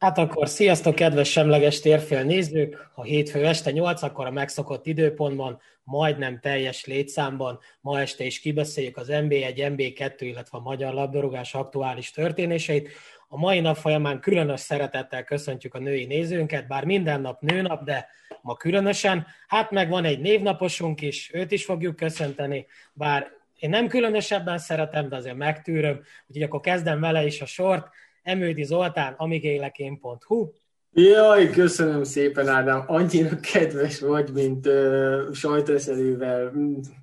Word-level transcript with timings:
Hát 0.00 0.18
akkor 0.18 0.48
sziasztok, 0.48 0.94
kedves 0.94 1.30
semleges 1.30 1.80
térfél 1.80 2.22
nézők! 2.22 2.90
Ha 2.94 3.02
hétfő 3.02 3.46
este 3.46 3.70
8, 3.70 4.02
akkor 4.02 4.26
a 4.26 4.30
megszokott 4.30 4.86
időpontban, 4.86 5.60
majdnem 5.82 6.38
teljes 6.40 6.84
létszámban, 6.84 7.58
ma 7.80 8.00
este 8.00 8.24
is 8.24 8.40
kibeszéljük 8.40 8.96
az 8.96 9.06
NB1, 9.10 9.74
NB2, 9.76 10.14
illetve 10.18 10.58
a 10.58 10.60
magyar 10.60 10.94
labdarúgás 10.94 11.54
aktuális 11.54 12.10
történéseit. 12.10 12.88
A 13.28 13.36
mai 13.36 13.60
nap 13.60 13.76
folyamán 13.76 14.20
különös 14.20 14.60
szeretettel 14.60 15.24
köszöntjük 15.24 15.74
a 15.74 15.78
női 15.78 16.04
nézőnket, 16.04 16.66
bár 16.66 16.84
minden 16.84 17.20
nap 17.20 17.40
nőnap, 17.40 17.84
de 17.84 18.08
ma 18.42 18.54
különösen. 18.54 19.26
Hát 19.48 19.70
meg 19.70 19.88
van 19.88 20.04
egy 20.04 20.20
névnaposunk 20.20 21.00
is, 21.00 21.30
őt 21.34 21.50
is 21.50 21.64
fogjuk 21.64 21.96
köszönteni, 21.96 22.66
bár 22.92 23.30
én 23.58 23.70
nem 23.70 23.86
különösebben 23.86 24.58
szeretem, 24.58 25.08
de 25.08 25.16
azért 25.16 25.36
megtűröm, 25.36 26.00
úgyhogy 26.26 26.42
akkor 26.42 26.60
kezdem 26.60 27.00
vele 27.00 27.24
is 27.26 27.40
a 27.40 27.46
sort. 27.46 27.88
Emődi 28.22 28.62
Zoltán, 28.62 29.14
amigélekén.hu. 29.16 30.50
Jaj, 30.92 31.50
köszönöm 31.50 32.04
szépen, 32.04 32.48
Ádám. 32.48 32.84
Annyira 32.86 33.40
kedves 33.52 34.00
vagy, 34.00 34.32
mint 34.32 34.66
uh, 34.66 35.32
sajtreszelővel. 35.32 36.52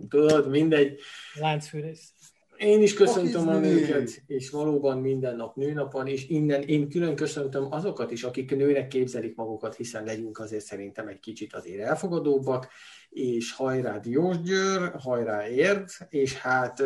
Tudod, 0.10 0.50
mindegy. 0.50 1.00
Láncfűrész. 1.34 2.14
Én 2.58 2.82
is 2.82 2.94
köszöntöm 2.94 3.48
a 3.48 3.58
nőket, 3.58 4.22
és 4.28 4.50
valóban 4.50 4.98
minden 4.98 5.36
nap 5.36 5.56
nőnap 5.56 5.92
van, 5.92 6.08
és 6.08 6.28
innen 6.28 6.62
én 6.62 6.90
külön 6.90 7.16
köszöntöm 7.16 7.68
azokat 7.72 8.12
is, 8.12 8.24
akik 8.24 8.56
nőnek 8.56 8.88
képzelik 8.88 9.36
magukat, 9.36 9.76
hiszen 9.76 10.04
legyünk 10.04 10.40
azért 10.40 10.66
szerintem 10.66 11.08
egy 11.08 11.20
kicsit 11.20 11.54
azért 11.54 11.82
elfogadóbbak, 11.82 12.68
és 13.10 13.54
hajrá 13.54 13.98
Diós 13.98 14.42
Győr, 14.42 14.92
hajrá 15.00 15.48
Érd, 15.50 15.90
és 16.10 16.38
hát 16.38 16.84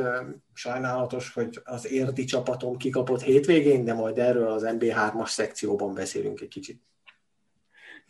sajnálatos, 0.54 1.34
hogy 1.34 1.60
az 1.64 1.92
érdi 1.92 2.24
csapatom 2.24 2.78
kikapott 2.78 3.22
hétvégén, 3.22 3.84
de 3.84 3.94
majd 3.94 4.18
erről 4.18 4.48
az 4.48 4.64
MB3-as 4.66 5.30
szekcióban 5.30 5.94
beszélünk 5.94 6.42
egy 6.42 6.48
kicsit. 6.48 6.82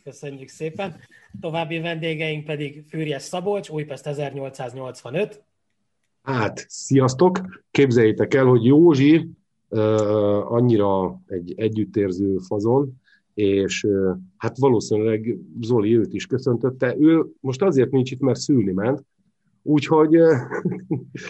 Köszönjük 0.03 0.49
szépen. 0.49 0.99
További 1.39 1.79
vendégeink 1.79 2.45
pedig 2.45 2.83
Fűrjes 2.89 3.21
Szabolcs, 3.21 3.69
Újpest 3.69 4.07
1885. 4.07 5.43
Hát, 6.23 6.65
sziasztok! 6.69 7.39
Képzeljétek 7.71 8.33
el, 8.33 8.45
hogy 8.45 8.65
Józsi 8.65 9.29
uh, 9.69 10.51
annyira 10.51 11.21
egy 11.27 11.53
együttérző 11.57 12.37
fazon, 12.37 13.01
és 13.33 13.83
uh, 13.83 14.17
hát 14.37 14.57
valószínűleg 14.57 15.37
Zoli 15.61 15.97
őt 15.97 16.13
is 16.13 16.25
köszöntötte. 16.25 16.95
Ő 16.99 17.25
most 17.39 17.61
azért 17.61 17.91
nincs 17.91 18.11
itt, 18.11 18.19
mert 18.19 18.39
szülni 18.39 18.71
ment, 18.71 19.03
Úgyhogy... 19.63 20.09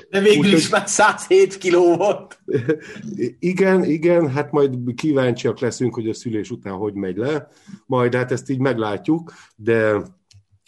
De 0.09 0.21
végül 0.21 0.45
úgy, 0.45 0.51
is 0.51 0.69
már 0.69 0.87
107 0.87 1.57
kiló 1.57 1.95
volt. 1.95 2.41
Igen, 3.39 3.83
igen, 3.83 4.29
hát 4.29 4.51
majd 4.51 4.77
kíváncsiak 4.95 5.59
leszünk, 5.59 5.93
hogy 5.93 6.09
a 6.09 6.13
szülés 6.13 6.51
után 6.51 6.73
hogy 6.73 6.93
megy 6.93 7.17
le. 7.17 7.47
Majd 7.85 8.15
hát 8.15 8.31
ezt 8.31 8.49
így 8.49 8.59
meglátjuk, 8.59 9.33
de 9.55 10.01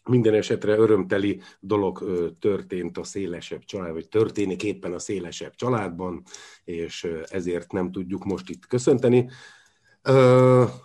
minden 0.09 0.33
esetre 0.33 0.75
örömteli 0.75 1.41
dolog 1.59 2.03
történt 2.39 2.97
a 2.97 3.03
szélesebb 3.03 3.63
család, 3.63 3.93
vagy 3.93 4.07
történik 4.07 4.63
éppen 4.63 4.93
a 4.93 4.99
szélesebb 4.99 5.55
családban, 5.55 6.23
és 6.63 7.07
ezért 7.29 7.71
nem 7.71 7.91
tudjuk 7.91 8.23
most 8.25 8.49
itt 8.49 8.67
köszönteni. 8.67 9.29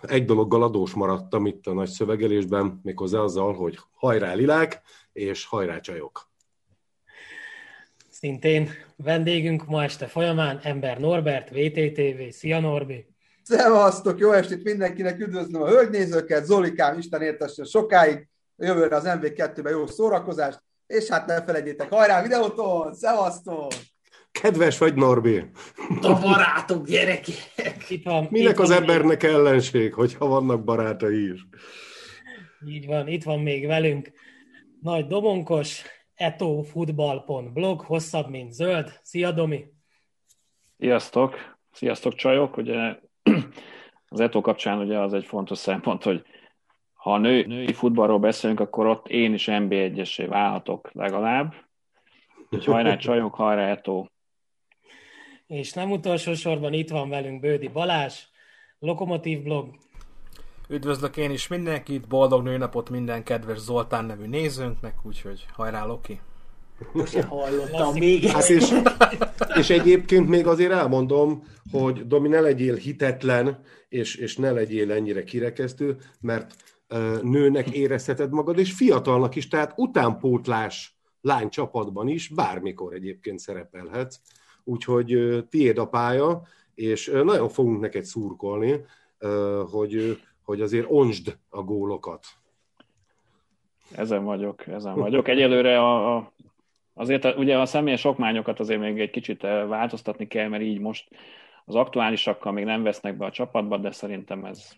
Egy 0.01 0.25
dologgal 0.25 0.63
adós 0.63 0.93
maradtam 0.93 1.45
itt 1.45 1.67
a 1.67 1.73
nagy 1.73 1.89
szövegelésben, 1.89 2.79
méghozzá 2.83 3.19
azzal, 3.19 3.53
hogy 3.53 3.79
hajrá 3.91 4.33
lilák, 4.33 4.81
és 5.13 5.45
hajrá 5.45 5.79
csajok. 5.79 6.29
Szintén 8.09 8.69
vendégünk 8.95 9.65
ma 9.65 9.83
este 9.83 10.07
folyamán 10.07 10.59
Ember 10.63 10.99
Norbert, 10.99 11.49
VTTV. 11.49 12.21
Szia 12.29 12.59
Norbi! 12.59 13.05
Szevasztok, 13.43 14.19
jó 14.19 14.31
estét 14.31 14.63
mindenkinek, 14.63 15.19
üdvözlöm 15.19 15.61
a 15.61 15.67
hölgynézőket, 15.67 16.45
Zolikám, 16.45 16.97
Isten 16.97 17.21
értessen 17.21 17.65
sokáig, 17.65 18.28
jövőre 18.59 18.95
az 18.95 19.03
MV2-ben 19.07 19.73
jó 19.73 19.87
szórakozást, 19.87 20.63
és 20.87 21.07
hát 21.07 21.25
ne 21.25 21.43
felejtjétek, 21.43 21.89
hajrá 21.89 22.21
videóton, 22.21 22.93
szevasztok! 22.93 23.71
Kedves 24.31 24.77
vagy, 24.77 24.95
Norbi? 24.95 25.43
A 26.01 26.19
barátok, 26.19 26.85
gyerekek! 26.85 27.89
Itt 27.89 28.03
van, 28.03 28.27
Minek 28.29 28.51
itt 28.51 28.59
az 28.59 28.69
van 28.69 28.77
embernek 28.77 29.21
még... 29.21 29.31
ellenség, 29.31 29.93
hogyha 29.93 30.27
vannak 30.27 30.63
barátai 30.63 31.31
is? 31.31 31.47
Így 32.67 32.85
van, 32.85 33.07
itt 33.07 33.23
van 33.23 33.39
még 33.39 33.67
velünk 33.67 34.11
Nagy 34.81 35.07
Domonkos, 35.07 35.83
etofutball.blog, 36.15 37.81
hosszabb, 37.81 38.29
mint 38.29 38.51
zöld. 38.51 38.99
Szia, 39.01 39.31
Domi! 39.31 39.65
Sziasztok! 40.77 41.35
Sziasztok, 41.71 42.15
csajok! 42.15 42.57
Ugye 42.57 42.95
az 44.09 44.19
Eto 44.19 44.41
kapcsán 44.41 44.79
ugye 44.79 44.99
az 44.99 45.13
egy 45.13 45.25
fontos 45.25 45.57
szempont, 45.57 46.03
hogy 46.03 46.25
ha 46.99 47.13
a 47.13 47.17
nő, 47.17 47.45
női 47.45 47.73
futballról 47.73 48.19
beszélünk, 48.19 48.59
akkor 48.59 48.87
ott 48.87 49.07
én 49.07 49.33
is 49.33 49.47
NB1-esé 49.49 50.25
válhatok 50.29 50.89
legalább. 50.93 51.53
Úgyhogy 52.49 52.73
hajrá 52.73 52.97
csajok, 52.97 53.33
hajrá 53.33 53.69
Eto! 53.69 54.05
És 55.47 55.73
nem 55.73 55.91
utolsó 55.91 56.33
sorban 56.33 56.73
itt 56.73 56.89
van 56.89 57.09
velünk 57.09 57.39
Bődi 57.39 57.67
Balázs, 57.67 58.13
Lokomotív 58.79 59.43
blog. 59.43 59.75
Üdvözlök 60.69 61.17
én 61.17 61.31
is 61.31 61.47
mindenkit, 61.47 62.07
boldog 62.07 62.43
nőnapot 62.43 62.89
minden 62.89 63.23
kedves 63.23 63.57
Zoltán 63.57 64.05
nevű 64.05 64.25
nézőnknek, 64.25 64.95
úgyhogy 65.03 65.45
hajrá 65.53 65.85
Loki! 65.85 66.19
Most 66.93 67.21
hallottam 67.21 67.93
még 67.93 68.27
hát 68.27 68.49
és, 68.49 68.81
és 69.55 69.69
egyébként 69.69 70.27
még 70.27 70.47
azért 70.47 70.71
elmondom, 70.71 71.43
hogy 71.71 72.07
Domi, 72.07 72.27
ne 72.27 72.39
legyél 72.39 72.75
hitetlen, 72.75 73.63
és, 73.89 74.15
és 74.15 74.37
ne 74.37 74.51
legyél 74.51 74.91
ennyire 74.91 75.23
kirekesztő, 75.23 75.97
mert 76.19 76.55
nőnek 77.21 77.69
érezheted 77.69 78.31
magad, 78.31 78.57
és 78.57 78.71
fiatalnak 78.71 79.35
is, 79.35 79.47
tehát 79.47 79.73
utánpótlás 79.75 80.97
lány 81.21 81.49
is 82.05 82.27
bármikor 82.27 82.93
egyébként 82.93 83.39
szerepelhetsz. 83.39 84.19
Úgyhogy 84.63 85.43
tiéd 85.49 85.77
a 85.77 85.87
pálya, 85.87 86.41
és 86.75 87.11
nagyon 87.23 87.49
fogunk 87.49 87.79
neked 87.79 88.03
szurkolni, 88.03 88.85
hogy, 89.71 90.21
hogy 90.43 90.61
azért 90.61 90.85
onsd 90.89 91.37
a 91.49 91.61
gólokat. 91.61 92.25
Ezen 93.95 94.23
vagyok, 94.23 94.67
ezen 94.67 94.95
vagyok. 94.95 95.27
Egyelőre 95.27 95.79
a, 95.79 96.15
a, 96.15 96.31
azért 96.93 97.37
ugye 97.37 97.59
a 97.59 97.65
személyes 97.65 98.03
okmányokat 98.03 98.59
azért 98.59 98.79
még 98.79 98.99
egy 98.99 99.09
kicsit 99.09 99.41
változtatni 99.41 100.27
kell, 100.27 100.47
mert 100.47 100.63
így 100.63 100.79
most 100.79 101.09
az 101.65 101.75
aktuálisakkal 101.75 102.51
még 102.51 102.65
nem 102.65 102.83
vesznek 102.83 103.17
be 103.17 103.25
a 103.25 103.31
csapatba, 103.31 103.77
de 103.77 103.91
szerintem 103.91 104.45
ez 104.45 104.71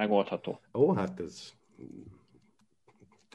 megoldható. 0.00 0.60
Ó, 0.74 0.92
hát 0.92 1.20
ez 1.20 1.52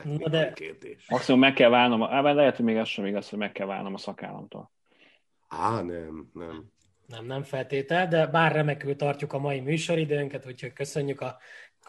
Na 0.04 0.30
de... 0.30 0.54
kérdés. 0.54 1.06
Maximum 1.10 1.40
meg 1.40 1.54
kell 1.54 1.70
válnom, 1.70 2.04
á, 2.04 2.22
lehet, 2.22 2.56
hogy 2.56 2.66
még 2.66 2.78
az 2.78 2.88
sem 2.88 3.06
igaz, 3.06 3.30
hogy 3.30 3.40
meg 3.40 3.52
kell 3.52 3.68
válnom 3.68 3.94
a 3.94 3.98
szakállamtól. 3.98 4.72
Á, 5.48 5.82
nem, 5.82 6.30
nem. 6.34 6.74
Nem, 7.08 7.26
nem 7.26 7.44
feltétel, 7.44 8.08
de 8.08 8.28
bár 8.28 8.52
remekül 8.52 8.96
tartjuk 8.96 9.34
a 9.34 9.40
mai 9.40 9.60
műsoridőnket, 9.60 10.48
úgyhogy 10.48 10.74
köszönjük 10.74 11.22
a 11.22 11.38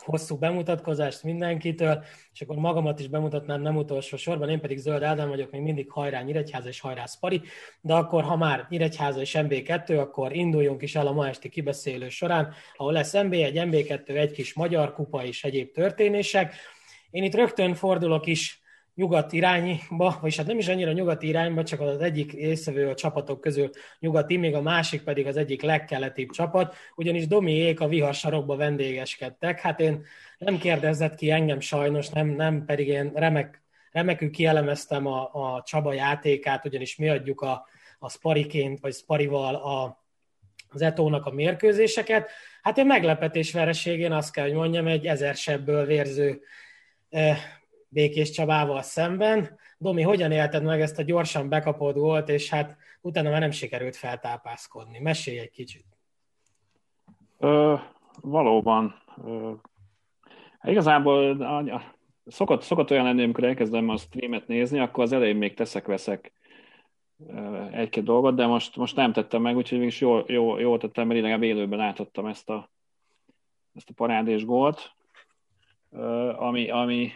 hosszú 0.04 0.36
bemutatkozást 0.36 1.22
mindenkitől, 1.22 2.04
és 2.32 2.40
akkor 2.40 2.56
magamat 2.56 3.00
is 3.00 3.08
bemutatnám 3.08 3.60
nem 3.60 3.76
utolsó 3.76 4.16
sorban, 4.16 4.48
én 4.48 4.60
pedig 4.60 4.78
Zöld 4.78 5.02
Ádám 5.02 5.28
vagyok, 5.28 5.50
még 5.50 5.60
mindig 5.60 5.90
hajrá 5.90 6.22
Nyíregyháza 6.22 6.68
és 6.68 6.80
hajrá 6.80 7.06
Spari, 7.06 7.42
de 7.80 7.94
akkor 7.94 8.22
ha 8.22 8.36
már 8.36 8.66
Nyíregyháza 8.68 9.20
és 9.20 9.36
MB2, 9.38 9.98
akkor 9.98 10.32
induljunk 10.32 10.82
is 10.82 10.94
el 10.94 11.06
a 11.06 11.12
ma 11.12 11.28
esti 11.28 11.48
kibeszélő 11.48 12.08
során, 12.08 12.52
ahol 12.76 12.92
lesz 12.92 13.12
MB1, 13.14 13.68
MB2, 13.70 14.08
egy 14.08 14.32
kis 14.32 14.54
magyar 14.54 14.92
kupa 14.92 15.24
és 15.24 15.44
egyéb 15.44 15.72
történések. 15.72 16.54
Én 17.10 17.22
itt 17.22 17.34
rögtön 17.34 17.74
fordulok 17.74 18.26
is 18.26 18.60
nyugat 18.96 19.32
irányba, 19.32 20.18
vagyis 20.20 20.36
hát 20.36 20.46
nem 20.46 20.58
is 20.58 20.68
annyira 20.68 20.92
nyugati 20.92 21.26
irányba, 21.26 21.62
csak 21.62 21.80
az 21.80 22.00
egyik 22.00 22.32
részvevő 22.32 22.88
a 22.88 22.94
csapatok 22.94 23.40
közül 23.40 23.70
nyugati, 23.98 24.36
még 24.36 24.54
a 24.54 24.60
másik 24.60 25.02
pedig 25.02 25.26
az 25.26 25.36
egyik 25.36 25.62
legkeletibb 25.62 26.30
csapat, 26.30 26.74
ugyanis 26.94 27.26
Domiék 27.26 27.80
a 27.80 27.88
viharsarokba 27.88 28.56
vendégeskedtek. 28.56 29.60
Hát 29.60 29.80
én 29.80 30.04
nem 30.38 30.58
kérdezett 30.58 31.14
ki 31.14 31.30
engem 31.30 31.60
sajnos, 31.60 32.08
nem, 32.08 32.28
nem 32.28 32.64
pedig 32.64 32.88
én 32.88 33.12
remek, 33.14 33.62
remekül 33.90 34.30
kielemeztem 34.30 35.06
a, 35.06 35.30
a 35.32 35.62
Csaba 35.62 35.92
játékát, 35.92 36.64
ugyanis 36.64 36.96
mi 36.96 37.08
adjuk 37.08 37.40
a, 37.40 37.66
a 37.98 38.10
Spariként, 38.10 38.80
vagy 38.80 38.94
Sparival 38.94 39.54
a, 39.54 40.04
az 40.68 40.82
Etónak 40.82 41.26
a 41.26 41.30
mérkőzéseket. 41.30 42.30
Hát 42.62 42.78
én 42.78 42.86
meglepetés 42.86 43.52
vereségén 43.52 44.12
azt 44.12 44.32
kell, 44.32 44.44
hogy 44.44 44.54
mondjam, 44.54 44.86
egy 44.86 45.06
ezer 45.06 45.34
sebből 45.34 45.86
vérző 45.86 46.40
eh, 47.08 47.38
Békés 47.96 48.30
Csabával 48.30 48.82
szemben. 48.82 49.58
Domi, 49.78 50.02
hogyan 50.02 50.32
élted 50.32 50.62
meg 50.62 50.80
ezt 50.80 50.98
a 50.98 51.02
gyorsan 51.02 51.48
bekapott 51.48 51.96
gólt, 51.96 52.28
és 52.28 52.50
hát 52.50 52.76
utána 53.00 53.30
már 53.30 53.40
nem 53.40 53.50
sikerült 53.50 53.96
feltápászkodni? 53.96 54.98
Mesélj 54.98 55.38
egy 55.38 55.50
kicsit. 55.50 55.84
Ö, 57.38 57.74
valóban. 58.20 59.02
Ö, 59.24 59.52
igazából 60.62 61.36
szokott, 62.26 62.62
szokott 62.62 62.90
olyan 62.90 63.04
lenni, 63.04 63.22
amikor 63.22 63.44
elkezdem 63.44 63.88
a 63.88 63.96
streamet 63.96 64.46
nézni, 64.46 64.78
akkor 64.78 65.04
az 65.04 65.12
elején 65.12 65.36
még 65.36 65.54
teszek-veszek 65.54 66.32
egy-két 67.70 68.04
dolgot, 68.04 68.34
de 68.34 68.46
most, 68.46 68.76
most 68.76 68.96
nem 68.96 69.12
tettem 69.12 69.42
meg, 69.42 69.56
úgyhogy 69.56 69.78
mégis 69.78 70.00
jól, 70.00 70.24
jól, 70.26 70.60
jól 70.60 70.78
tettem, 70.78 71.06
mert 71.06 71.20
legalább 71.20 71.42
élőben 71.42 71.78
látottam 71.78 72.26
ezt 72.26 72.50
a 72.50 72.70
ezt 73.74 73.90
a 73.90 73.94
parádés 73.94 74.44
gólt, 74.44 74.94
ami, 76.36 76.70
ami, 76.70 77.12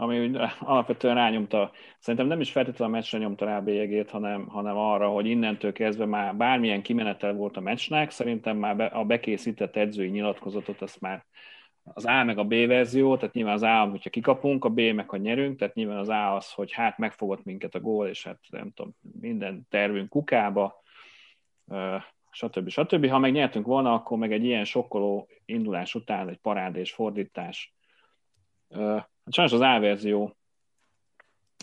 ami 0.00 0.30
alapvetően 0.60 1.14
rányomta, 1.14 1.72
szerintem 1.98 2.28
nem 2.28 2.40
is 2.40 2.50
feltétlenül 2.50 2.94
a 2.94 2.96
meccsre 2.96 3.18
nyomta 3.18 3.44
rá 3.44 3.56
a 3.56 3.62
bélyegét, 3.62 4.10
hanem, 4.10 4.46
hanem 4.46 4.76
arra, 4.76 5.08
hogy 5.08 5.26
innentől 5.26 5.72
kezdve 5.72 6.06
már 6.06 6.36
bármilyen 6.36 6.82
kimenetel 6.82 7.32
volt 7.32 7.56
a 7.56 7.60
meccsnek, 7.60 8.10
szerintem 8.10 8.56
már 8.56 8.96
a 8.96 9.04
bekészített 9.04 9.76
edzői 9.76 10.08
nyilatkozatot 10.08 10.82
azt 10.82 11.00
már 11.00 11.26
az 11.94 12.04
A 12.04 12.24
meg 12.24 12.38
a 12.38 12.44
B 12.44 12.54
verzió, 12.66 13.16
tehát 13.16 13.34
nyilván 13.34 13.54
az 13.54 13.62
A, 13.62 13.88
hogyha 13.90 14.10
kikapunk, 14.10 14.64
a 14.64 14.68
B 14.68 14.80
meg 14.80 15.08
ha 15.08 15.16
nyerünk, 15.16 15.58
tehát 15.58 15.74
nyilván 15.74 15.98
az 15.98 16.08
A 16.08 16.34
az, 16.34 16.52
hogy 16.52 16.72
hát 16.72 16.98
megfogott 16.98 17.44
minket 17.44 17.74
a 17.74 17.80
gól, 17.80 18.08
és 18.08 18.24
hát 18.24 18.38
nem 18.50 18.72
tudom, 18.74 18.94
minden 19.20 19.66
tervünk 19.70 20.08
kukába, 20.08 20.82
stb. 22.30 22.68
stb. 22.68 23.08
Ha 23.08 23.18
meg 23.18 23.32
nyertünk 23.32 23.66
volna, 23.66 23.94
akkor 23.94 24.18
meg 24.18 24.32
egy 24.32 24.44
ilyen 24.44 24.64
sokkoló 24.64 25.28
indulás 25.44 25.94
után 25.94 26.28
egy 26.28 26.38
parádés 26.38 26.92
fordítás. 26.92 27.77
Hát 28.70 29.08
sajnos 29.30 29.52
az 29.52 29.60
A 29.60 29.78
verzió, 29.80 30.36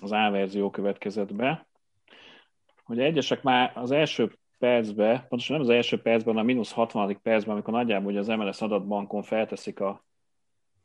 az 0.01 0.11
A 0.11 0.29
verzió 0.29 0.69
következett 0.69 1.35
be, 1.35 1.67
hogy 2.83 2.99
egyesek 2.99 3.43
már 3.43 3.71
az 3.75 3.91
első 3.91 4.37
percben, 4.59 5.25
pontosan 5.27 5.57
nem 5.57 5.65
az 5.65 5.71
első 5.71 6.01
percben, 6.01 6.37
a 6.37 6.43
mínusz 6.43 6.71
60. 6.71 7.19
percben, 7.21 7.53
amikor 7.53 7.73
nagyjából 7.73 8.11
ugye 8.11 8.19
az 8.19 8.27
MLS 8.27 8.61
adatbankon 8.61 9.23
felteszik 9.23 9.79
a, 9.79 10.03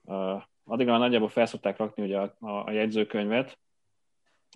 a 0.05 0.49
addigra 0.65 0.99
nagyjából 0.99 1.29
felszokták 1.29 1.77
rakni 1.77 2.03
ugye 2.03 2.19
a, 2.19 2.35
a, 2.41 2.65
a 2.65 2.71
jegyzőkönyvet, 2.71 3.59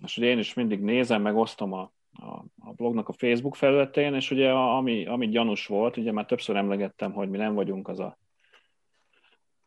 és 0.03 0.17
ugye 0.17 0.27
én 0.27 0.37
is 0.37 0.53
mindig 0.53 0.81
nézem, 0.81 1.21
meg 1.21 1.35
osztom 1.35 1.73
a, 1.73 1.91
a, 2.13 2.45
a 2.59 2.73
blognak 2.75 3.09
a 3.09 3.13
Facebook 3.13 3.55
felületén, 3.55 4.13
és 4.13 4.31
ugye 4.31 4.51
ami, 4.51 5.05
ami 5.05 5.29
gyanús 5.29 5.67
volt, 5.67 5.97
ugye 5.97 6.11
már 6.11 6.25
többször 6.25 6.55
emlegettem, 6.55 7.11
hogy 7.11 7.29
mi 7.29 7.37
nem 7.37 7.53
vagyunk 7.53 7.87
az 7.87 7.99
a, 7.99 8.17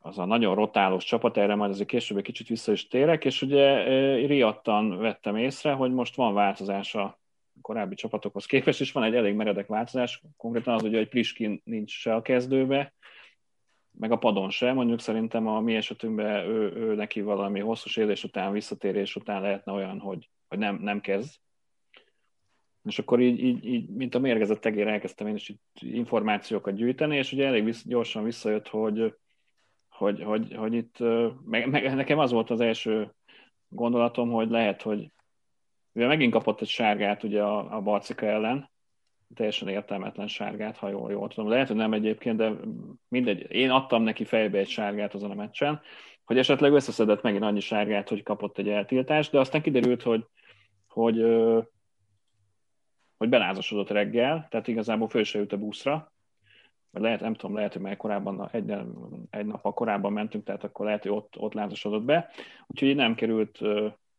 az 0.09 0.19
a 0.19 0.25
nagyon 0.25 0.55
rotálós 0.55 1.05
csapat, 1.05 1.37
erre 1.37 1.55
majd 1.55 1.71
azért 1.71 1.89
később 1.89 2.17
egy 2.17 2.25
kicsit 2.25 2.49
vissza 2.49 2.73
is 2.73 2.89
térek, 2.89 3.25
és 3.25 3.43
ugye 3.43 3.85
riadtan 4.27 4.99
vettem 4.99 5.37
észre, 5.37 5.73
hogy 5.73 5.93
most 5.93 6.15
van 6.15 6.35
változás 6.35 6.95
a 6.95 7.19
korábbi 7.61 7.95
csapatokhoz 7.95 8.47
képest, 8.47 8.81
és 8.81 8.93
van 8.93 9.03
egy 9.03 9.15
elég 9.15 9.35
meredek 9.35 9.67
változás, 9.67 10.23
konkrétan 10.37 10.75
az, 10.75 10.81
hogy 10.81 11.09
Priskin 11.09 11.61
nincs 11.65 11.91
se 11.91 12.15
a 12.15 12.23
kezdőbe, 12.23 12.95
meg 13.99 14.13
a 14.13 14.17
padon 14.17 14.51
sem, 14.51 14.75
mondjuk 14.75 15.01
szerintem 15.01 15.47
a 15.47 15.61
mi 15.61 15.75
esetünkben 15.75 16.47
ő, 16.47 16.73
ő 16.73 16.95
neki 16.95 17.21
valami 17.21 17.61
hosszú 17.61 17.89
sérülés 17.89 18.25
után, 18.25 18.53
visszatérés 18.53 19.17
után 19.17 19.43
lehetne 19.43 19.73
olyan, 19.73 19.99
hogy, 19.99 20.29
hogy 20.49 20.59
nem, 20.59 20.79
nem 20.83 21.01
kezd. 21.01 21.35
És 22.85 22.99
akkor 22.99 23.21
így, 23.21 23.43
így, 23.43 23.65
így, 23.65 23.89
mint 23.89 24.15
a 24.15 24.19
mérgezett 24.19 24.61
tegére 24.61 24.91
elkezdtem 24.91 25.27
én 25.27 25.35
is 25.35 25.49
itt 25.49 25.79
információkat 25.81 26.75
gyűjteni, 26.75 27.17
és 27.17 27.33
ugye 27.33 27.47
elég 27.47 27.65
vissz, 27.65 27.85
gyorsan 27.87 28.25
visszajött, 28.25 28.69
hogy, 28.69 29.15
hogy, 29.99 30.23
hogy, 30.23 30.55
hogy 30.55 30.75
itt, 30.75 30.97
meg, 31.45 31.71
meg, 31.71 31.95
nekem 31.95 32.19
az 32.19 32.31
volt 32.31 32.51
az 32.51 32.61
első 32.61 33.15
gondolatom, 33.69 34.31
hogy 34.31 34.51
lehet, 34.51 34.83
hogy 34.83 35.11
mivel 35.93 36.09
megint 36.09 36.33
kapott 36.33 36.61
egy 36.61 36.69
sárgát 36.69 37.23
ugye 37.23 37.43
a, 37.43 37.77
a 37.77 37.81
Barcika 37.81 38.27
ellen, 38.27 38.71
teljesen 39.35 39.69
értelmetlen 39.69 40.27
sárgát, 40.27 40.77
ha 40.77 40.89
jól, 40.89 41.11
jól 41.11 41.29
tudom. 41.29 41.51
Lehet, 41.51 41.67
hogy 41.67 41.77
nem 41.77 41.93
egyébként, 41.93 42.37
de 42.37 42.53
mindegy. 43.09 43.51
Én 43.51 43.71
adtam 43.71 44.03
neki 44.03 44.25
fejbe 44.25 44.59
egy 44.59 44.69
sárgát 44.69 45.15
azon 45.15 45.31
a 45.31 45.35
meccsen, 45.35 45.81
hogy 46.25 46.39
esetleg 46.39 46.73
összeszedett 46.73 47.23
megint 47.23 47.43
annyi 47.43 47.61
sárgát, 47.61 48.09
hogy 48.09 48.23
kapott 48.23 48.59
egy 48.59 48.69
eltiltást, 48.69 49.33
de 49.33 49.39
aztán 49.39 49.63
kiderült, 49.63 50.03
hogy, 50.03 50.27
hogy, 50.89 51.23
hogy 53.17 53.29
belázasodott 53.29 53.91
reggel, 53.91 54.47
tehát 54.51 54.69
igazából 54.69 55.09
föl 55.09 55.25
se 55.25 55.45
a 55.49 55.57
buszra, 55.57 56.13
lehet, 56.91 57.21
nem 57.21 57.35
tudom, 57.35 57.57
lehet, 57.57 57.73
hogy 57.73 57.83
már 57.83 57.97
korábban, 57.97 58.49
egy, 58.53 58.75
egy 59.31 59.47
nap 59.47 59.75
korábban 59.75 60.13
mentünk, 60.13 60.45
tehát 60.45 60.65
akkor 60.65 60.85
lehet, 60.87 61.03
hogy 61.03 61.13
ott, 61.13 61.35
ott 61.39 61.53
lázasodott 61.53 62.03
be. 62.03 62.31
Úgyhogy 62.67 62.95
nem 62.95 63.15
került 63.15 63.61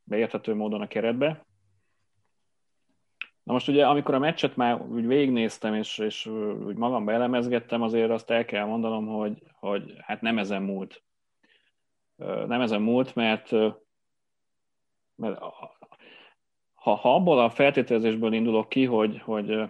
beérthető 0.03 0.55
módon 0.55 0.81
a 0.81 0.87
keretbe, 0.87 1.47
Na 3.49 3.55
most 3.55 3.67
ugye, 3.67 3.87
amikor 3.87 4.13
a 4.13 4.19
meccset 4.19 4.55
már 4.55 4.81
úgy 4.81 5.07
végignéztem, 5.07 5.73
és, 5.73 5.97
és 5.97 6.25
úgy 6.65 6.75
magamba 6.75 7.11
elemezgettem, 7.11 7.81
azért 7.81 8.09
azt 8.09 8.29
el 8.29 8.45
kell 8.45 8.65
mondanom, 8.65 9.07
hogy, 9.07 9.43
hogy 9.53 9.95
hát 9.97 10.21
nem 10.21 10.37
ezen 10.37 10.61
múlt. 10.61 11.03
Nem 12.47 12.61
ezen 12.61 12.81
múlt, 12.81 13.15
mert, 13.15 13.51
mert 15.15 15.37
ha, 16.73 16.95
ha 16.95 17.15
abból 17.15 17.39
a 17.39 17.49
feltételezésből 17.49 18.33
indulok 18.33 18.69
ki, 18.69 18.85
hogy, 18.85 19.19
hogy, 19.19 19.69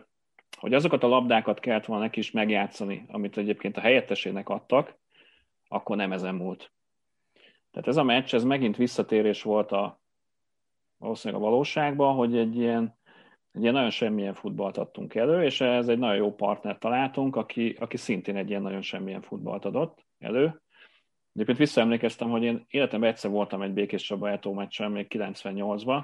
hogy 0.58 0.74
azokat 0.74 1.04
a 1.04 1.08
labdákat 1.08 1.60
kellett 1.60 1.86
volna 1.86 2.04
neki 2.04 2.20
is 2.20 2.32
megjátszani, 2.32 3.06
amit 3.08 3.38
egyébként 3.38 3.78
a 3.78 3.82
helyettesének 3.82 4.50
adtak, 4.50 4.98
akkor 5.68 5.96
nem 5.96 6.12
ezen 6.12 6.36
múlt. 6.36 6.72
Tehát 7.72 7.88
ez 7.88 7.98
a 7.98 8.04
meccs, 8.04 8.34
ez 8.34 8.44
megint 8.44 8.78
visszatérés 8.78 9.44
volt 9.44 9.72
a 9.72 10.02
valószínűleg 10.98 11.44
a 11.44 11.46
valóságban, 11.46 12.16
hogy 12.16 12.38
egy 12.38 12.56
ilyen 12.56 12.98
egy 13.52 13.62
ilyen 13.62 13.74
nagyon 13.74 13.90
semmilyen 13.90 14.34
futballt 14.34 14.78
adtunk 14.78 15.16
elő, 15.16 15.44
és 15.44 15.62
ez 15.62 15.88
egy 15.88 15.98
nagyon 15.98 16.16
jó 16.16 16.36
partner 16.36 16.78
találtunk, 16.78 17.36
aki, 17.36 17.76
aki 17.80 17.98
szintén 17.98 18.36
egy 18.36 18.50
ilyen 18.50 18.62
nagyon 18.62 18.82
semmilyen 18.82 19.22
futballt 19.22 19.66
adott 19.66 20.06
elő. 20.20 20.62
Egyébként 21.34 21.58
visszaemlékeztem, 21.58 22.30
hogy 22.30 22.44
én 22.44 22.66
életemben 22.70 23.10
egyszer 23.10 23.32
voltam 23.32 23.62
egy 23.62 23.74
Békés 23.74 24.04
Csaba 24.04 24.30
Etó 24.30 24.54
meccsen, 24.54 24.92
még 24.92 25.08
98-ban. 25.10 26.04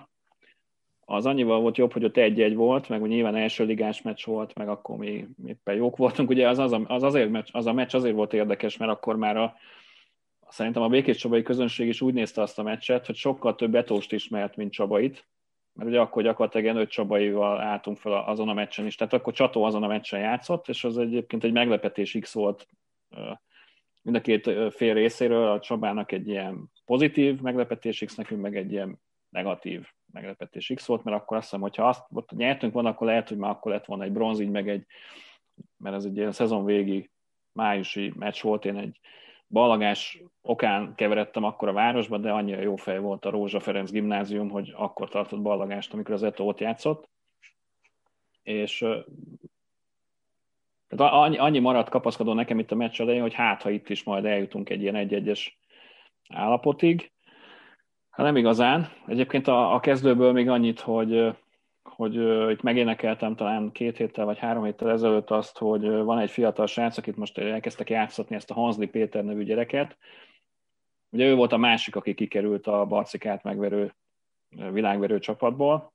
Az 1.06 1.26
annyival 1.26 1.60
volt 1.60 1.78
jobb, 1.78 1.94
hogy 1.94 2.04
ott 2.04 2.18
egy-egy 2.18 2.56
volt, 2.56 2.90
meg 2.90 3.02
nyilván 3.02 3.36
első 3.36 3.66
ligás 3.66 4.02
meccs 4.02 4.26
volt, 4.26 4.56
meg 4.56 4.68
akkor 4.68 4.98
mi 4.98 5.28
éppen 5.46 5.76
jók 5.76 5.98
voltunk. 5.98 6.30
Ugye 6.30 6.50
az, 6.50 6.60
az, 6.60 6.76
az, 6.88 7.04
azért, 7.04 7.30
meccs, 7.30 7.50
az 7.52 7.66
a 7.66 7.74
meccs 7.74 7.96
azért 7.96 8.16
volt 8.16 8.34
érdekes, 8.34 8.78
mert 8.78 8.92
akkor 8.92 9.16
már 9.16 9.38
a, 9.38 9.56
szerintem 10.50 10.82
a 10.82 10.88
Békés 10.88 11.18
Csabai 11.18 11.42
közönség 11.42 11.88
is 11.88 12.02
úgy 12.02 12.14
nézte 12.14 12.42
azt 12.42 12.60
a 12.60 12.64
meccset, 12.64 13.06
hogy 13.06 13.16
sokkal 13.16 13.56
több 13.56 13.76
etóst 13.76 14.12
ismert, 14.12 14.56
mint 14.56 14.72
Csabait, 14.72 15.28
mert 15.74 15.90
ugye 15.90 16.00
akkor 16.00 16.24
gyakorlatilag 16.24 16.66
ilyen 16.66 16.78
öt 16.78 16.90
Csabaival 16.90 17.60
álltunk 17.62 17.98
fel 17.98 18.14
azon 18.14 18.50
a 18.50 18.54
meccsen 18.54 18.86
is, 18.86 18.96
tehát 18.96 19.14
akkor 19.14 19.34
Csató 19.34 19.64
azon 19.64 19.84
a 19.84 19.88
meccsen 19.88 20.20
játszott, 20.20 20.68
és 20.68 20.84
az 20.84 20.98
egyébként 20.98 21.44
egy 21.44 21.52
meglepetés 21.52 22.18
X 22.20 22.34
volt 22.34 22.68
mind 24.06 24.18
a 24.18 24.22
két 24.22 24.74
fél 24.74 24.94
részéről, 24.94 25.48
a 25.52 25.60
Csabának 25.60 26.12
egy 26.12 26.28
ilyen 26.28 26.72
pozitív 26.86 27.42
meglepetés 27.42 28.04
X, 28.06 28.16
nekünk 28.16 28.42
meg 28.42 28.56
egy 28.56 28.72
ilyen 28.72 29.00
negatív 29.30 29.88
meglepetés 30.16 30.72
X 30.76 30.86
volt, 30.86 31.04
mert 31.04 31.18
akkor 31.18 31.38
azt 31.38 31.46
hiszem, 31.46 31.62
hogyha 31.62 31.88
azt 31.88 32.06
ott 32.14 32.32
nyertünk 32.32 32.74
volna, 32.74 32.90
akkor 32.90 33.08
lehet, 33.08 33.30
hogy 33.30 33.38
már 33.38 33.52
akkor 33.52 33.72
lett 33.72 33.86
volna 33.86 34.04
egy 34.04 34.12
bronzígy, 34.12 34.50
meg 34.50 34.70
egy, 34.70 34.86
mert 35.78 35.96
ez 35.96 36.06
egy 36.06 36.18
ilyen 36.18 36.32
szezon 36.32 36.66
végi 36.66 37.10
májusi 37.52 38.14
meccs 38.16 38.42
volt, 38.42 38.66
én 38.66 38.78
egy 38.78 39.00
ballagás 39.48 40.22
okán 40.42 40.96
keveredtem 40.96 41.44
akkor 41.44 41.68
a 41.68 41.74
városba, 41.74 42.18
de 42.18 42.32
annyira 42.32 42.62
jó 42.62 42.76
fej 42.76 43.00
volt 43.00 43.26
a 43.26 43.30
Rózsa 43.30 43.60
Ferenc 43.60 43.92
gimnázium, 43.92 44.50
hogy 44.50 44.74
akkor 44.76 45.10
tartott 45.10 45.42
ballagást, 45.42 45.94
amikor 45.94 46.14
az 46.14 46.24
Eto 46.24 46.44
ott 46.44 46.60
játszott. 46.60 47.10
És 48.44 48.78
tehát 50.88 51.14
annyi, 51.14 51.38
annyi 51.38 51.60
maradt 51.60 51.90
kapaszkodó 51.90 52.34
nekem 52.34 52.60
itt 52.60 52.72
a 52.72 52.76
meccs 52.76 53.02
elején, 53.02 53.22
hogy 53.22 53.34
hát, 53.34 53.62
ha 53.62 53.70
itt 53.70 53.90
is 53.90 54.04
majd 54.04 54.26
eljutunk 54.26 54.70
egy 54.70 54.82
ilyen 54.82 54.96
egy-egyes 54.96 55.60
állapotig. 56.30 57.12
Hát 58.16 58.26
nem 58.26 58.36
igazán. 58.36 58.90
Egyébként 59.08 59.48
a, 59.48 59.74
a 59.74 59.80
kezdőből 59.80 60.32
még 60.32 60.50
annyit, 60.50 60.80
hogy 60.80 61.36
hogy 61.84 62.18
uh, 62.18 62.52
itt 62.52 62.62
megénekeltem 62.62 63.36
talán 63.36 63.72
két 63.72 63.98
héttel 63.98 64.26
vagy 64.26 64.38
három 64.38 64.64
héttel 64.64 64.92
ezelőtt 64.92 65.30
azt, 65.30 65.58
hogy 65.58 65.88
van 65.88 66.20
egy 66.20 66.30
fiatal 66.30 66.68
srác, 66.68 66.98
akit 66.98 67.16
most 67.16 67.38
elkezdtek 67.38 67.90
játszatni, 67.90 68.36
ezt 68.36 68.52
a 68.52 68.54
Hansli 68.54 68.88
Péter 68.88 69.24
nevű 69.24 69.44
gyereket. 69.44 69.98
Ugye 71.10 71.26
ő 71.26 71.36
volt 71.36 71.52
a 71.52 71.58
másik, 71.58 71.96
aki 71.96 72.14
kikerült 72.14 72.68
a 72.68 72.86
Barcikát 72.86 73.44
megverő 73.44 73.94
világverő 74.72 75.20
csapatból, 75.20 75.94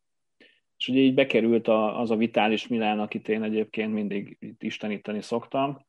és 0.77 0.89
ugye 0.89 1.01
így 1.01 1.15
bekerült 1.15 1.69
a, 1.69 2.01
az 2.01 2.11
a 2.11 2.17
Vitális 2.17 2.69
Milán, 2.69 3.01
akit 3.01 3.29
én 3.29 3.43
egyébként 3.43 3.93
mindig 3.93 4.37
itt 4.41 4.63
isteníteni 4.63 5.23
szoktam. 5.23 5.87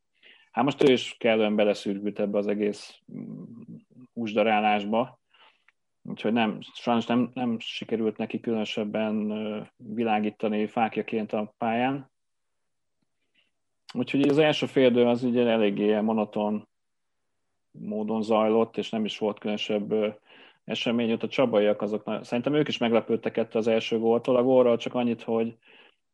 Hát 0.51 0.63
most 0.63 0.89
ő 0.89 0.91
is 0.91 1.15
kellően 1.19 1.55
beleszűrült 1.55 2.19
ebbe 2.19 2.37
az 2.37 2.47
egész 2.47 2.99
mm, 3.13 3.43
húsdarálásba, 4.13 5.20
Úgyhogy 6.03 6.33
nem, 6.33 6.57
sajnos 6.73 7.05
nem, 7.05 7.31
nem 7.33 7.59
sikerült 7.59 8.17
neki 8.17 8.39
különösebben 8.39 9.33
világítani 9.77 10.67
fákjaként 10.67 11.33
a 11.33 11.53
pályán. 11.57 12.09
Úgyhogy 13.93 14.21
az 14.21 14.37
első 14.37 14.65
féldő 14.65 15.05
az 15.05 15.23
ugye 15.23 15.47
eléggé 15.47 15.99
monoton 15.99 16.67
módon 17.71 18.21
zajlott, 18.21 18.77
és 18.77 18.89
nem 18.89 19.05
is 19.05 19.17
volt 19.17 19.39
különösebb 19.39 19.93
esemény. 20.63 21.11
Ott 21.11 21.23
a 21.23 21.27
csabaiak 21.27 21.81
azok, 21.81 22.19
szerintem 22.21 22.53
ők 22.53 22.67
is 22.67 22.77
meglepődtek 22.77 23.37
ettől 23.37 23.61
az 23.61 23.67
első 23.67 23.99
góltól. 23.99 24.35
A 24.35 24.43
gólról 24.43 24.77
csak 24.77 24.93
annyit, 24.93 25.21
hogy, 25.21 25.57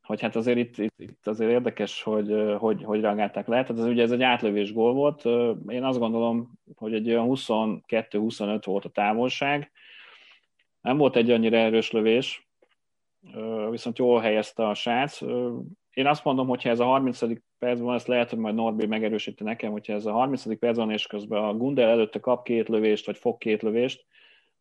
hogy 0.08 0.22
hát 0.22 0.36
azért 0.36 0.58
itt, 0.58 0.78
itt, 0.78 1.00
itt 1.00 1.28
azért 1.28 1.52
érdekes, 1.52 2.02
hogy, 2.02 2.56
hogy, 2.58 2.84
hogy 2.84 3.02
reagálták 3.02 3.48
le. 3.48 3.64
Tehát 3.64 3.82
ez 3.82 3.88
ugye 3.88 4.02
ez 4.02 4.12
egy 4.12 4.22
átlövés 4.22 4.74
gól 4.74 4.94
volt. 4.94 5.26
Én 5.68 5.84
azt 5.84 6.00
gondolom, 6.00 6.52
hogy 6.76 6.94
egy 6.94 7.10
olyan 7.10 7.28
22-25 7.30 8.62
volt 8.66 8.86
a 8.86 8.90
távolság. 8.90 9.72
Nem 10.82 10.98
volt 10.98 11.16
egy 11.16 11.32
annyira 11.32 11.58
erős 11.58 11.92
lövés, 11.92 12.48
viszont 13.70 13.98
jól 13.98 14.20
helyezte 14.20 14.68
a 14.68 14.74
srác. 14.74 15.22
én 15.94 16.08
azt 16.08 16.24
mondom, 16.24 16.48
hogyha 16.48 16.70
ez 16.70 16.80
a 16.80 16.86
30. 16.86 17.20
percben, 17.60 17.94
ezt 17.94 18.08
lehet, 18.08 18.30
hogy 18.30 18.40
majd 18.40 18.56
Norbi 18.56 18.86
megerősíti 18.86 19.44
nekem, 19.44 19.72
hogyha 19.72 19.94
ez 19.94 20.06
a 20.06 20.12
30. 20.12 20.60
percben, 20.60 20.92
és 20.92 21.08
közben 21.08 21.44
a 21.44 21.54
Gundel 21.54 21.90
előtte 21.90 22.20
kap 22.20 22.44
két 22.44 22.70
lövést, 22.70 23.06
vagy 23.06 23.18
fog 23.18 23.38
két 23.38 23.62
lövést, 23.62 24.06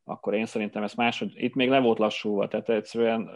akkor 0.04 0.34
én 0.34 0.46
szerintem 0.46 0.82
ez 0.82 0.94
máshogy, 0.94 1.32
itt 1.36 1.54
még 1.54 1.68
le 1.68 1.80
volt 1.80 1.98
lassúva, 1.98 2.48
tehát 2.48 2.68
egyszerűen 2.68 3.30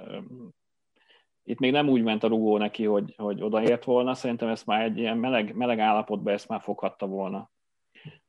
itt 1.45 1.59
még 1.59 1.73
nem 1.73 1.89
úgy 1.89 2.03
ment 2.03 2.25
a 2.25 2.29
rugó 2.29 2.59
neki, 2.59 2.85
hogy, 2.85 3.15
hogy 3.17 3.43
odaért 3.43 3.85
volna, 3.85 4.15
szerintem 4.15 4.49
ezt 4.49 4.67
már 4.67 4.83
egy 4.83 4.99
ilyen 4.99 5.19
meleg, 5.19 5.55
meleg 5.55 5.79
állapotban 5.79 6.33
ezt 6.33 6.49
már 6.49 6.61
foghatta 6.61 7.07
volna. 7.07 7.51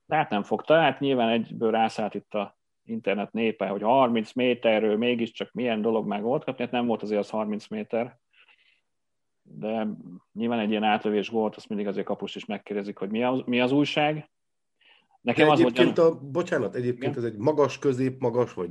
Tehát 0.08 0.30
nem 0.30 0.44
fogta, 0.44 0.80
hát 0.80 1.00
nyilván 1.00 1.30
egyből 1.30 1.72
rászállt 1.72 2.14
itt 2.14 2.34
a 2.34 2.58
internet 2.86 3.32
népe, 3.32 3.68
hogy 3.68 3.82
30 3.82 4.34
méterről 4.34 4.98
mégiscsak 4.98 5.52
milyen 5.52 5.82
dolog 5.82 6.08
meg 6.08 6.22
volt 6.22 6.44
kapni, 6.44 6.64
hát 6.64 6.72
nem 6.72 6.86
volt 6.86 7.02
azért 7.02 7.20
az 7.20 7.30
30 7.30 7.68
méter, 7.68 8.20
de 9.44 9.88
nyilván 10.34 10.60
egy 10.60 10.70
ilyen 10.70 10.84
átlövés 10.84 11.30
volt, 11.30 11.56
azt 11.56 11.70
mindig 11.70 11.88
azért 11.88 12.06
kapust 12.06 12.36
is 12.36 12.46
megkérdezik, 12.46 12.98
hogy 12.98 13.10
mi 13.10 13.24
az, 13.24 13.42
mi 13.46 13.60
az 13.60 13.72
újság. 13.72 14.30
Nekem 15.22 15.46
De 15.46 15.52
az 15.52 15.60
egyébként 15.60 15.98
volt, 15.98 16.12
a, 16.12 16.20
bocsánat, 16.32 16.76
egyébként 16.76 17.16
igen? 17.16 17.26
ez 17.26 17.34
egy 17.34 17.38
magas, 17.38 17.80
közép, 17.80 18.20
magas, 18.20 18.54
vagy... 18.54 18.70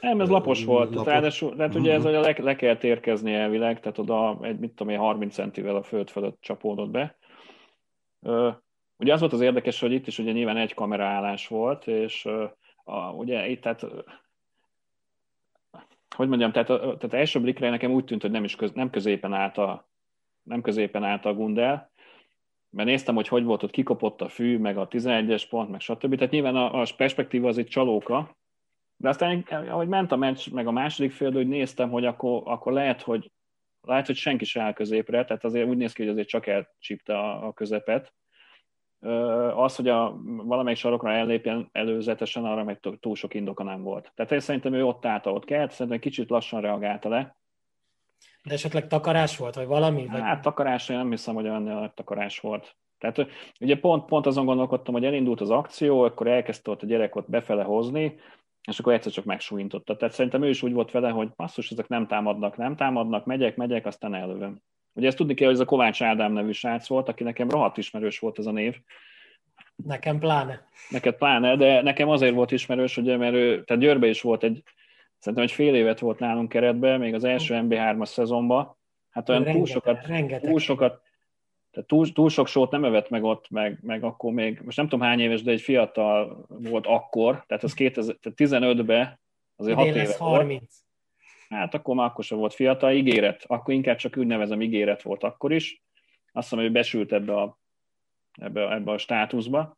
Nem, 0.00 0.20
ez 0.20 0.28
lapos 0.28 0.64
volt, 0.64 0.88
lapos. 0.88 1.04
tehát, 1.04 1.20
ráadásul, 1.20 1.56
tehát 1.56 1.74
ugye 1.74 1.92
ez 1.92 2.04
uh-huh. 2.04 2.22
le, 2.22 2.34
le 2.38 2.56
kell 2.56 2.76
térkezni 2.76 3.34
elvileg, 3.34 3.80
tehát 3.80 3.98
oda 3.98 4.38
egy, 4.42 4.58
mit 4.58 4.70
tudom 4.70 4.92
én, 4.92 4.98
30 4.98 5.34
centivel 5.34 5.76
a 5.76 5.82
föld 5.82 6.10
fölött 6.10 6.38
csapódott 6.40 6.90
be. 6.90 7.16
Ugye 8.96 9.12
az 9.12 9.20
volt 9.20 9.32
az 9.32 9.40
érdekes, 9.40 9.80
hogy 9.80 9.92
itt 9.92 10.06
is 10.06 10.18
ugye 10.18 10.32
nyilván 10.32 10.56
egy 10.56 10.74
kameraállás 10.74 11.48
volt, 11.48 11.86
és 11.86 12.28
a, 12.84 13.10
ugye 13.12 13.48
itt 13.48 13.60
tehát 13.60 13.86
hogy 16.14 16.28
mondjam, 16.28 16.52
tehát, 16.52 16.66
tehát 16.66 17.14
első 17.14 17.40
blikre 17.40 17.70
nekem 17.70 17.92
úgy 17.92 18.04
tűnt, 18.04 18.22
hogy 18.22 18.30
nem, 18.30 18.44
is 18.44 18.56
köz, 18.56 18.72
nem 18.72 18.90
középen 18.90 19.32
állt 19.32 19.58
a, 19.58 19.88
nem 20.42 20.62
középen 20.62 21.04
állt 21.04 21.24
a 21.24 21.34
Gundel, 21.34 21.90
mert 22.74 22.88
néztem, 22.88 23.14
hogy 23.14 23.28
hogy 23.28 23.44
volt 23.44 23.62
ott, 23.62 23.70
kikopott 23.70 24.20
a 24.20 24.28
fű, 24.28 24.58
meg 24.58 24.76
a 24.76 24.88
11-es 24.88 25.44
pont, 25.48 25.70
meg 25.70 25.80
stb. 25.80 26.14
Tehát 26.14 26.32
nyilván 26.32 26.56
a, 26.56 26.80
a 26.80 26.86
perspektíva 26.96 27.48
az 27.48 27.58
egy 27.58 27.66
csalóka, 27.66 28.36
de 28.96 29.08
aztán, 29.08 29.40
ahogy 29.50 29.88
ment 29.88 30.12
a 30.12 30.16
meccs, 30.16 30.50
meg 30.50 30.66
a 30.66 30.70
második 30.70 31.12
fél, 31.12 31.32
hogy 31.32 31.48
néztem, 31.48 31.90
hogy 31.90 32.04
akkor, 32.04 32.42
akkor 32.44 32.72
lehet, 32.72 33.02
hogy 33.02 33.32
lehet, 33.80 34.06
hogy 34.06 34.16
senki 34.16 34.44
se 34.44 34.60
áll 34.60 34.72
középre, 34.72 35.24
tehát 35.24 35.44
azért 35.44 35.68
úgy 35.68 35.76
néz 35.76 35.92
ki, 35.92 36.02
hogy 36.02 36.10
azért 36.10 36.28
csak 36.28 36.46
elcsípte 36.46 37.18
a, 37.18 37.46
a 37.46 37.52
közepet, 37.52 38.12
az, 39.54 39.76
hogy 39.76 39.88
a 39.88 40.16
valamelyik 40.24 40.78
sarokra 40.78 41.12
ellépjen 41.12 41.68
előzetesen, 41.72 42.44
arra 42.44 42.64
meg 42.64 42.80
túl 43.00 43.14
sok 43.14 43.34
indoka 43.34 43.62
nem 43.62 43.82
volt. 43.82 44.12
Tehát 44.14 44.32
én 44.32 44.40
szerintem 44.40 44.74
ő 44.74 44.84
ott 44.84 45.06
állt, 45.06 45.26
ott 45.26 45.44
kellett, 45.44 45.70
szerintem 45.70 46.00
kicsit 46.00 46.30
lassan 46.30 46.60
reagálta 46.60 47.08
le. 47.08 47.36
De 48.44 48.54
esetleg 48.54 48.86
takarás 48.86 49.36
volt, 49.36 49.54
vagy 49.54 49.66
valami? 49.66 50.06
Vagy... 50.06 50.20
Hát 50.20 50.42
takarás, 50.42 50.88
én 50.88 50.96
nem 50.96 51.10
hiszem, 51.10 51.34
hogy 51.34 51.48
olyan 51.48 51.92
takarás 51.94 52.40
volt. 52.40 52.76
Tehát 52.98 53.30
ugye 53.60 53.76
pont, 53.78 54.04
pont 54.04 54.26
azon 54.26 54.44
gondolkodtam, 54.44 54.94
hogy 54.94 55.04
elindult 55.04 55.40
az 55.40 55.50
akció, 55.50 56.02
akkor 56.02 56.26
elkezdte 56.26 56.70
ott 56.70 56.82
a 56.82 56.86
gyerek 56.86 57.16
ott 57.16 57.30
befele 57.30 57.62
hozni, 57.62 58.18
és 58.68 58.78
akkor 58.78 58.92
egyszer 58.92 59.12
csak 59.12 59.24
megsújintotta. 59.24 59.96
Tehát 59.96 60.14
szerintem 60.14 60.42
ő 60.42 60.48
is 60.48 60.62
úgy 60.62 60.72
volt 60.72 60.90
vele, 60.90 61.10
hogy 61.10 61.28
passzus, 61.36 61.70
ezek 61.70 61.88
nem 61.88 62.06
támadnak, 62.06 62.56
nem 62.56 62.76
támadnak, 62.76 63.24
megyek, 63.24 63.56
megyek, 63.56 63.86
aztán 63.86 64.14
elővem. 64.14 64.60
Ugye 64.92 65.06
ezt 65.06 65.16
tudni 65.16 65.34
kell, 65.34 65.46
hogy 65.46 65.56
ez 65.56 65.62
a 65.62 65.64
Kovács 65.64 66.02
Ádám 66.02 66.32
nevű 66.32 66.52
srác 66.52 66.88
volt, 66.88 67.08
aki 67.08 67.22
nekem 67.22 67.50
rohadt 67.50 67.78
ismerős 67.78 68.18
volt 68.18 68.38
ez 68.38 68.46
a 68.46 68.50
név. 68.50 68.76
Nekem 69.76 70.18
pláne. 70.18 70.68
Neked 70.88 71.16
pláne, 71.16 71.56
de 71.56 71.82
nekem 71.82 72.08
azért 72.08 72.34
volt 72.34 72.52
ismerős, 72.52 72.96
ugye, 72.96 73.16
mert 73.16 73.34
ő, 73.34 73.64
tehát 73.64 73.82
Győrbe 73.82 74.06
is 74.06 74.20
volt 74.20 74.42
egy, 74.42 74.62
szerintem 75.24 75.48
egy 75.48 75.52
fél 75.52 75.74
évet 75.74 75.98
volt 75.98 76.18
nálunk 76.18 76.48
keretben, 76.48 77.00
még 77.00 77.14
az 77.14 77.24
első 77.24 77.60
MB3-as 77.62 78.06
szezonban. 78.06 78.76
Hát 79.10 79.28
olyan 79.28 79.42
rengeteg, 79.42 79.64
túl 79.64 79.74
sokat, 79.74 80.06
rengeteg. 80.06 80.50
túl 80.50 80.58
sokat 80.58 81.02
tehát 81.70 81.88
túl, 81.88 82.12
túl 82.12 82.28
sok 82.28 82.46
sót 82.46 82.70
nem 82.70 82.84
evett 82.84 83.08
meg 83.08 83.22
ott, 83.22 83.50
meg, 83.50 83.78
meg 83.82 84.04
akkor 84.04 84.32
még, 84.32 84.60
most 84.64 84.76
nem 84.76 84.88
tudom 84.88 85.06
hány 85.06 85.20
éves, 85.20 85.42
de 85.42 85.50
egy 85.50 85.60
fiatal 85.60 86.46
volt 86.48 86.86
akkor, 86.86 87.44
tehát 87.46 87.62
az 87.62 87.74
2015-ben, 87.76 89.20
azért 89.56 89.76
6 89.76 89.86
éve 89.86 90.14
30. 90.18 90.18
Volt 90.18 91.60
hát 91.60 91.74
akkor 91.74 91.94
már 91.94 92.06
akkor 92.06 92.24
sem 92.24 92.38
volt 92.38 92.54
fiatal, 92.54 92.92
ígéret, 92.92 93.44
akkor 93.46 93.74
inkább 93.74 93.96
csak 93.96 94.16
úgy 94.16 94.26
nevezem, 94.26 94.62
ígéret 94.62 95.02
volt 95.02 95.22
akkor 95.22 95.52
is. 95.52 95.82
Azt 96.32 96.48
hiszem, 96.48 96.64
hogy 96.64 96.72
besült 96.72 97.12
ebbe 97.12 97.36
a, 97.36 97.58
ebbe, 98.32 98.72
ebbe 98.72 98.92
a 98.92 98.98
státuszba. 98.98 99.76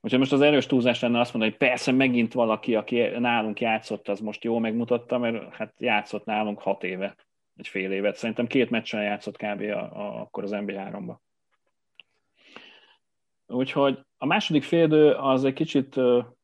Hogyha 0.00 0.18
most 0.18 0.32
az 0.32 0.40
erős 0.40 0.66
túlzás 0.66 1.00
lenne 1.00 1.20
azt 1.20 1.32
mondani, 1.32 1.56
hogy 1.58 1.68
persze 1.68 1.92
megint 1.92 2.32
valaki, 2.32 2.74
aki 2.74 3.00
nálunk 3.00 3.60
játszott, 3.60 4.08
az 4.08 4.20
most 4.20 4.44
jól 4.44 4.60
megmutatta, 4.60 5.18
mert 5.18 5.54
hát 5.54 5.74
játszott 5.78 6.24
nálunk 6.24 6.58
hat 6.58 6.84
éve, 6.84 7.14
egy 7.56 7.68
fél 7.68 7.92
évet. 7.92 8.16
Szerintem 8.16 8.46
két 8.46 8.70
meccsen 8.70 9.02
játszott 9.02 9.36
kb. 9.36 9.60
A, 9.60 9.78
a, 9.78 10.20
akkor 10.20 10.42
az 10.42 10.50
NB3-ba. 10.54 11.14
Úgyhogy 13.46 13.98
a 14.16 14.26
második 14.26 14.62
félidő 14.62 15.12
az 15.12 15.44
egy 15.44 15.52
kicsit 15.52 16.00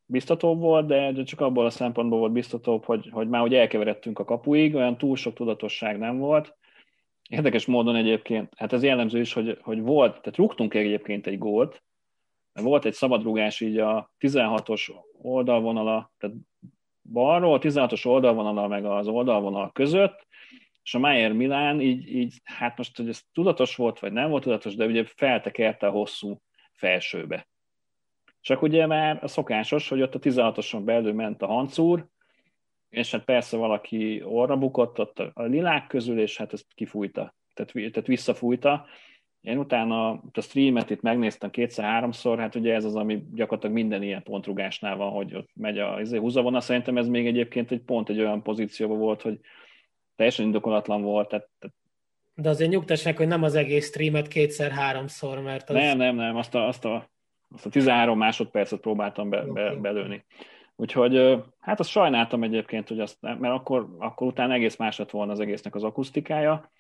biztatóbb 0.07 0.61
volt, 0.61 0.87
de 0.87 1.23
csak 1.23 1.41
abból 1.41 1.67
a 1.67 1.71
szempontból 1.71 2.19
volt 2.19 2.33
biztatóbb, 2.33 2.85
hogy, 2.85 3.09
hogy 3.13 3.29
már 3.29 3.41
hogy 3.41 3.55
elkeveredtünk 3.55 4.19
a 4.19 4.25
kapuig, 4.25 4.75
olyan 4.75 4.99
túl 4.99 5.17
sok 5.17 5.35
tudatosság 5.35 5.99
nem 5.99 6.19
volt. 6.19 6.57
Érdekes 7.29 7.67
módon 7.67 7.97
egyébként, 7.97 8.53
hát 8.57 8.73
ez 8.73 8.83
jellemző 8.83 9.21
is, 9.21 9.33
hogy, 9.33 9.59
hogy 9.63 9.81
volt, 9.81 10.11
tehát 10.11 10.37
rúgtunk 10.37 10.75
egyébként 10.75 11.27
egy 11.27 11.39
gólt, 11.39 11.83
volt 12.63 12.85
egy 12.85 12.93
szabadrugás 12.93 13.61
így 13.61 13.79
a 13.79 14.11
16-os 14.21 14.91
oldalvonala, 15.23 16.13
tehát 16.19 16.37
balról, 17.13 17.55
a 17.55 17.59
16-os 17.59 18.07
oldalvonala 18.07 18.69
meg 18.69 18.85
az 18.85 19.09
oldalvonal 19.09 19.73
között, 19.73 20.27
és 20.83 20.95
a 20.95 20.99
Mayer 20.99 21.33
Milán 21.33 21.81
így, 21.81 22.15
így, 22.15 22.41
hát 22.45 22.77
most, 22.77 22.97
hogy 22.97 23.09
ez 23.09 23.23
tudatos 23.33 23.77
volt, 23.77 23.99
vagy 23.99 24.13
nem 24.13 24.31
volt 24.31 24.43
tudatos, 24.43 24.75
de 24.75 24.87
ugye 24.87 25.05
feltekerte 25.05 25.87
a 25.87 25.91
hosszú 25.91 26.41
felsőbe. 26.73 27.49
Csak 28.41 28.63
ugye 28.63 28.87
már 28.87 29.19
a 29.23 29.29
szokásos, 29.29 29.89
hogy 29.89 30.03
ott 30.03 30.15
a 30.15 30.19
16-oson 30.19 30.85
belül 30.85 31.13
ment 31.13 31.43
a 31.43 31.47
hancúr, 31.47 32.07
és 32.89 33.11
hát 33.11 33.25
persze 33.25 33.57
valaki 33.57 34.23
orra 34.25 34.57
bukott 34.57 34.99
ott 34.99 35.19
a 35.19 35.43
lilák 35.43 35.87
közül, 35.87 36.21
és 36.21 36.37
hát 36.37 36.53
ezt 36.53 36.67
kifújta, 36.75 37.35
tehát, 37.55 37.73
tehát 37.73 38.07
visszafújta. 38.07 38.87
Én 39.47 39.59
utána 39.59 40.11
a 40.11 40.41
streamet 40.41 40.91
itt 40.91 41.01
megnéztem 41.03 41.51
kétszer-háromszor, 41.51 42.39
hát 42.39 42.55
ugye 42.55 42.75
ez 42.75 42.85
az, 42.85 42.95
ami 42.95 43.25
gyakorlatilag 43.35 43.75
minden 43.75 44.03
ilyen 44.03 44.23
pontrugásnál 44.23 44.97
van, 44.97 45.11
hogy 45.11 45.35
ott 45.35 45.49
megy 45.55 45.79
a 45.79 46.01
izé, 46.01 46.17
húzavona. 46.17 46.61
Szerintem 46.61 46.97
ez 46.97 47.09
még 47.09 47.27
egyébként 47.27 47.71
egy 47.71 47.81
pont 47.81 48.09
egy 48.09 48.21
olyan 48.21 48.43
pozícióban 48.43 48.99
volt, 48.99 49.23
hogy 49.23 49.41
teljesen 50.17 50.45
indokolatlan 50.45 51.03
volt. 51.03 51.29
Tehát, 51.29 51.49
tehát 51.59 51.77
de 52.35 52.49
azért 52.49 52.71
nyugtassák, 52.71 53.17
hogy 53.17 53.27
nem 53.27 53.43
az 53.43 53.55
egész 53.55 53.87
streamet 53.87 54.29
kétszer-háromszor, 54.29 55.41
mert 55.41 55.71
az... 55.71 55.77
Nem, 55.77 55.97
nem, 55.97 56.17
nem, 56.17 56.37
azt 56.37 56.55
a, 56.55 56.67
azt 56.67 56.85
a 56.85 57.09
azt 57.55 57.67
a 57.67 57.71
13 57.71 58.19
másodpercet 58.19 58.81
próbáltam 58.81 59.29
be, 59.29 59.43
be, 59.43 59.75
belőni. 59.75 60.25
Úgyhogy 60.77 61.43
hát 61.61 61.81
azt 61.81 61.91
sajnáltam 61.91 62.43
egyébként, 62.43 62.89
hogy 62.89 63.01
azt, 63.01 63.17
mert 63.21 63.43
akkor, 63.43 63.97
akkor 63.99 64.27
utána 64.27 64.53
egész 64.53 64.77
más 64.77 64.99
lett 64.99 65.11
volna 65.11 65.33
az 65.33 65.41
egésznek 65.41 65.75
az 65.75 65.85
akusztikája, 65.85 66.71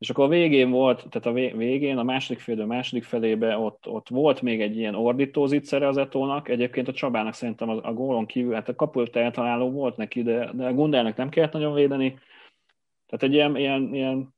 és 0.00 0.10
akkor 0.10 0.24
a 0.24 0.28
végén 0.28 0.70
volt, 0.70 1.06
tehát 1.10 1.26
a 1.26 1.56
végén, 1.56 1.98
a 1.98 2.02
második 2.02 2.40
félidő 2.40 2.64
második 2.64 3.04
felébe 3.04 3.58
ott, 3.58 3.88
ott 3.88 4.08
volt 4.08 4.42
még 4.42 4.60
egy 4.60 4.76
ilyen 4.76 4.94
ordító 4.94 5.46
zicsere 5.46 5.88
az 5.88 5.96
Etónak, 5.96 6.48
egyébként 6.48 6.88
a 6.88 6.92
Csabának 6.92 7.34
szerintem 7.34 7.68
a, 7.68 7.78
a 7.82 7.92
gólon 7.92 8.26
kívül, 8.26 8.54
hát 8.54 8.68
a 8.68 8.74
kapult 8.74 9.16
eltaláló 9.16 9.70
volt 9.70 9.96
neki, 9.96 10.22
de, 10.22 10.50
de 10.52 10.66
a 10.66 10.72
Gundelnek 10.72 11.16
nem 11.16 11.28
kellett 11.28 11.52
nagyon 11.52 11.74
védeni, 11.74 12.18
tehát 13.06 13.22
egy 13.22 13.32
ilyen, 13.32 13.56
ilyen, 13.56 13.94
ilyen 13.94 14.34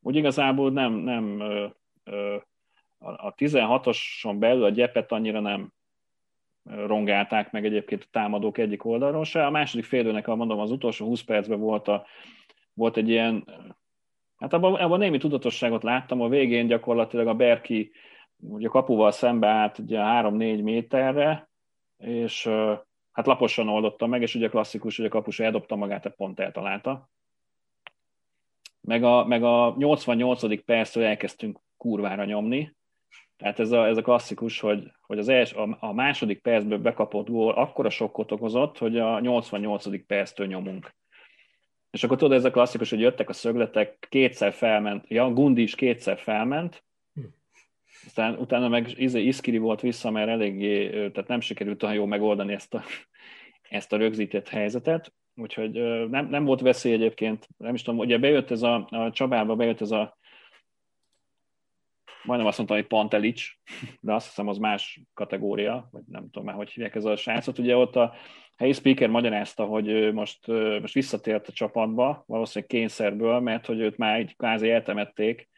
úgy 0.00 0.16
igazából 0.16 0.70
nem, 0.70 0.92
nem 0.92 1.40
ö, 2.04 2.36
a 2.98 3.34
16-oson 3.34 4.38
belül 4.38 4.64
a 4.64 4.70
gyepet 4.70 5.12
annyira 5.12 5.40
nem 5.40 5.72
rongálták 6.86 7.50
meg 7.50 7.64
egyébként 7.64 8.02
a 8.02 8.08
támadók 8.10 8.58
egyik 8.58 8.84
oldalról 8.84 9.24
se. 9.24 9.46
A 9.46 9.50
második 9.50 9.84
félőnek, 9.84 10.26
mondom, 10.26 10.58
az 10.58 10.70
utolsó 10.70 11.06
20 11.06 11.20
percben 11.20 11.60
volt, 11.60 11.88
a, 11.88 12.06
volt 12.72 12.96
egy 12.96 13.08
ilyen, 13.08 13.44
hát 14.40 14.52
abban, 14.52 14.74
abban 14.74 14.98
némi 14.98 15.18
tudatosságot 15.18 15.82
láttam, 15.82 16.20
a 16.20 16.28
végén 16.28 16.66
gyakorlatilag 16.66 17.26
a 17.26 17.34
Berki 17.34 17.92
ugye 18.40 18.68
kapuval 18.68 19.10
szembe 19.10 19.46
állt 19.46 19.78
ugye 19.78 19.98
3-4 20.00 20.62
méterre, 20.62 21.48
és 21.98 22.48
hát 23.12 23.26
laposan 23.26 23.68
oldotta 23.68 24.06
meg, 24.06 24.22
és 24.22 24.34
ugye 24.34 24.48
klasszikus, 24.48 24.96
hogy 24.96 25.06
a 25.06 25.08
kapus 25.08 25.40
eldobta 25.40 25.76
magát, 25.76 26.06
a 26.06 26.10
pont 26.10 26.40
eltalálta. 26.40 27.08
Meg 28.80 29.04
a, 29.04 29.26
meg 29.26 29.42
a 29.42 29.74
88. 29.78 30.64
perctől 30.64 31.04
elkezdtünk 31.04 31.58
kurvára 31.76 32.24
nyomni, 32.24 32.74
tehát 33.36 33.58
ez 33.58 33.70
a, 33.70 33.86
ez 33.86 33.96
a 33.96 34.02
klasszikus, 34.02 34.60
hogy, 34.60 34.92
hogy 35.06 35.18
az 35.18 35.28
els, 35.28 35.52
a, 35.52 35.76
a 35.80 35.92
második 35.92 36.40
percből 36.42 36.78
bekapott 36.78 37.28
gól 37.28 37.52
akkora 37.52 37.90
sokkot 37.90 38.32
okozott, 38.32 38.78
hogy 38.78 38.98
a 38.98 39.20
88. 39.20 40.06
perctől 40.06 40.46
nyomunk. 40.46 40.94
És 41.90 42.04
akkor 42.04 42.16
tudod, 42.16 42.36
ez 42.36 42.44
a 42.44 42.50
klasszikus, 42.50 42.90
hogy 42.90 43.00
jöttek 43.00 43.28
a 43.28 43.32
szögletek, 43.32 44.06
kétszer 44.08 44.52
felment, 44.52 45.04
ja, 45.08 45.32
Gundi 45.32 45.62
is 45.62 45.74
kétszer 45.74 46.18
felment, 46.18 46.84
aztán 48.06 48.34
utána 48.34 48.68
meg 48.68 48.98
izé, 48.98 49.22
Iszkiri 49.22 49.58
volt 49.58 49.80
vissza, 49.80 50.10
mert 50.10 50.28
eléggé, 50.28 50.88
tehát 50.88 51.28
nem 51.28 51.40
sikerült 51.40 51.82
olyan 51.82 51.94
jól 51.94 52.06
megoldani 52.06 52.52
ezt 52.52 52.74
a, 52.74 52.82
ezt 53.68 53.92
a 53.92 53.96
rögzített 53.96 54.48
helyzetet, 54.48 55.12
úgyhogy 55.34 55.70
nem, 56.08 56.28
nem 56.28 56.44
volt 56.44 56.60
veszély 56.60 56.92
egyébként, 56.92 57.48
nem 57.56 57.74
is 57.74 57.82
tudom, 57.82 57.98
ugye 57.98 58.18
bejött 58.18 58.50
ez 58.50 58.62
a, 58.62 58.86
a 58.90 59.10
Csabába 59.10 59.56
bejött 59.56 59.80
ez 59.80 59.90
a 59.90 60.18
majdnem 62.24 62.48
azt 62.48 62.56
mondtam, 62.56 62.78
hogy 62.78 62.86
Pantelic, 62.86 63.42
de 64.00 64.12
azt 64.12 64.26
hiszem 64.26 64.48
az 64.48 64.58
más 64.58 65.00
kategória, 65.14 65.88
vagy 65.92 66.02
nem 66.06 66.22
tudom 66.30 66.44
már, 66.44 66.54
hogy 66.54 66.70
hívják 66.70 66.94
ez 66.94 67.04
a 67.04 67.16
srácot. 67.16 67.58
Ugye 67.58 67.76
ott 67.76 67.96
a 67.96 68.14
helyi 68.56 68.72
speaker 68.72 69.08
magyarázta, 69.08 69.64
hogy 69.64 70.12
most, 70.12 70.46
most 70.80 70.94
visszatért 70.94 71.48
a 71.48 71.52
csapatba, 71.52 72.24
valószínűleg 72.26 72.70
kényszerből, 72.70 73.40
mert 73.40 73.66
hogy 73.66 73.80
őt 73.80 73.96
már 73.96 74.20
így 74.20 74.36
kvázi 74.36 74.70
eltemették, 74.70 75.48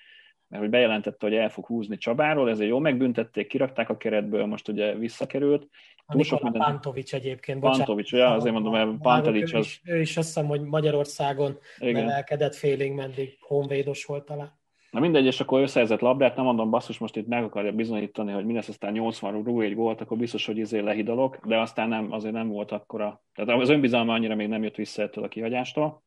mert 0.48 0.62
hogy 0.62 0.72
bejelentette, 0.72 1.26
hogy 1.26 1.36
el 1.36 1.48
fog 1.48 1.66
húzni 1.66 1.96
Csabáról, 1.96 2.50
ezért 2.50 2.70
jól 2.70 2.80
megbüntették, 2.80 3.46
kirakták 3.46 3.88
a 3.88 3.96
keretből, 3.96 4.46
most 4.46 4.68
ugye 4.68 4.94
visszakerült. 4.94 5.68
Túl 6.06 6.22
sok 6.22 6.42
minden... 6.42 6.62
Pantovics 6.62 7.14
egyébként. 7.14 7.60
Pantovics, 7.60 8.12
ja, 8.12 8.34
azért 8.34 8.54
mondom, 8.54 8.72
mert 8.72 8.90
Pantelic 9.00 9.54
az... 9.54 9.54
Ő 9.54 9.58
is, 9.58 9.80
ő 9.84 10.00
is 10.00 10.16
azt 10.16 10.26
hiszem, 10.26 10.46
hogy 10.46 10.60
Magyarországon 10.60 11.58
Igen. 11.78 12.02
emelkedett 12.02 12.54
félig 12.54 12.92
meddig 12.92 13.36
honvédos 13.40 14.04
volt 14.04 14.24
talán. 14.24 14.60
Na 14.92 15.00
mindegy, 15.00 15.24
és 15.24 15.40
akkor 15.40 15.60
összeezett 15.60 16.00
labdát, 16.00 16.36
nem 16.36 16.44
mondom, 16.44 16.70
basszus, 16.70 16.98
most 16.98 17.16
itt 17.16 17.26
meg 17.26 17.44
akarja 17.44 17.72
bizonyítani, 17.72 18.32
hogy 18.32 18.44
mi 18.44 18.52
lesz, 18.52 18.68
aztán 18.68 18.92
80 18.92 19.42
rúg 19.42 19.62
egy 19.62 19.74
gólt, 19.74 20.00
akkor 20.00 20.16
biztos, 20.16 20.46
hogy 20.46 20.58
izé 20.58 20.78
lehidalok, 20.78 21.46
de 21.46 21.58
aztán 21.58 21.88
nem, 21.88 22.12
azért 22.12 22.34
nem 22.34 22.48
volt 22.48 22.72
akkora. 22.72 23.22
Tehát 23.34 23.60
az 23.60 23.68
önbizalma 23.68 24.12
annyira 24.12 24.34
még 24.34 24.48
nem 24.48 24.62
jött 24.62 24.74
vissza 24.74 25.02
ettől 25.02 25.24
a 25.24 25.28
kihagyástól. 25.28 26.02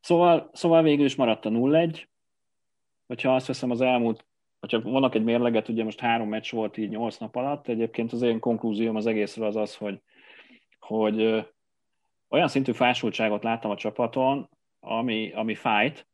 Szóval, 0.00 0.50
szóval 0.52 0.82
végül 0.82 1.04
is 1.04 1.14
maradt 1.14 1.44
a 1.44 1.50
0-1. 1.50 2.04
Hogyha 3.06 3.34
azt 3.34 3.46
veszem 3.46 3.70
az 3.70 3.80
elmúlt, 3.80 4.26
hogyha 4.60 4.80
vannak 4.80 5.14
egy 5.14 5.24
mérleget, 5.24 5.68
ugye 5.68 5.84
most 5.84 6.00
három 6.00 6.28
meccs 6.28 6.52
volt 6.52 6.76
így 6.76 6.90
8 6.90 7.16
nap 7.16 7.36
alatt, 7.36 7.68
egyébként 7.68 8.12
az 8.12 8.22
én 8.22 8.38
konklúzióm 8.38 8.96
az 8.96 9.06
egészről 9.06 9.46
az 9.46 9.56
az, 9.56 9.76
hogy, 9.76 10.00
hogy 10.78 11.46
olyan 12.28 12.48
szintű 12.48 12.72
fásultságot 12.72 13.42
láttam 13.42 13.70
a 13.70 13.76
csapaton, 13.76 14.48
ami, 14.80 15.32
ami 15.32 15.54
fájt, 15.54 16.08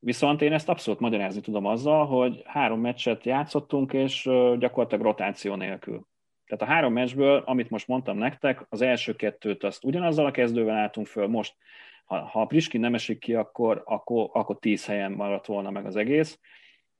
Viszont 0.00 0.42
én 0.42 0.52
ezt 0.52 0.68
abszolút 0.68 1.00
magyarázni 1.00 1.40
tudom 1.40 1.66
azzal, 1.66 2.06
hogy 2.06 2.42
három 2.44 2.80
meccset 2.80 3.24
játszottunk, 3.24 3.92
és 3.92 4.22
gyakorlatilag 4.58 5.04
rotáció 5.04 5.54
nélkül. 5.54 6.06
Tehát 6.46 6.62
a 6.62 6.74
három 6.74 6.92
meccsből, 6.92 7.42
amit 7.46 7.70
most 7.70 7.86
mondtam 7.86 8.18
nektek, 8.18 8.66
az 8.68 8.80
első 8.80 9.14
kettőt 9.14 9.64
azt 9.64 9.84
ugyanazzal 9.84 10.26
a 10.26 10.30
kezdővel 10.30 10.76
álltunk 10.76 11.06
föl, 11.06 11.26
most 11.26 11.56
ha, 12.04 12.18
ha 12.18 12.40
a 12.40 12.46
Priskin 12.46 12.80
nem 12.80 12.94
esik 12.94 13.18
ki, 13.18 13.34
akkor, 13.34 13.82
akkor, 13.84 14.30
akkor 14.32 14.58
tíz 14.58 14.86
helyen 14.86 15.12
maradt 15.12 15.46
volna 15.46 15.70
meg 15.70 15.86
az 15.86 15.96
egész. 15.96 16.40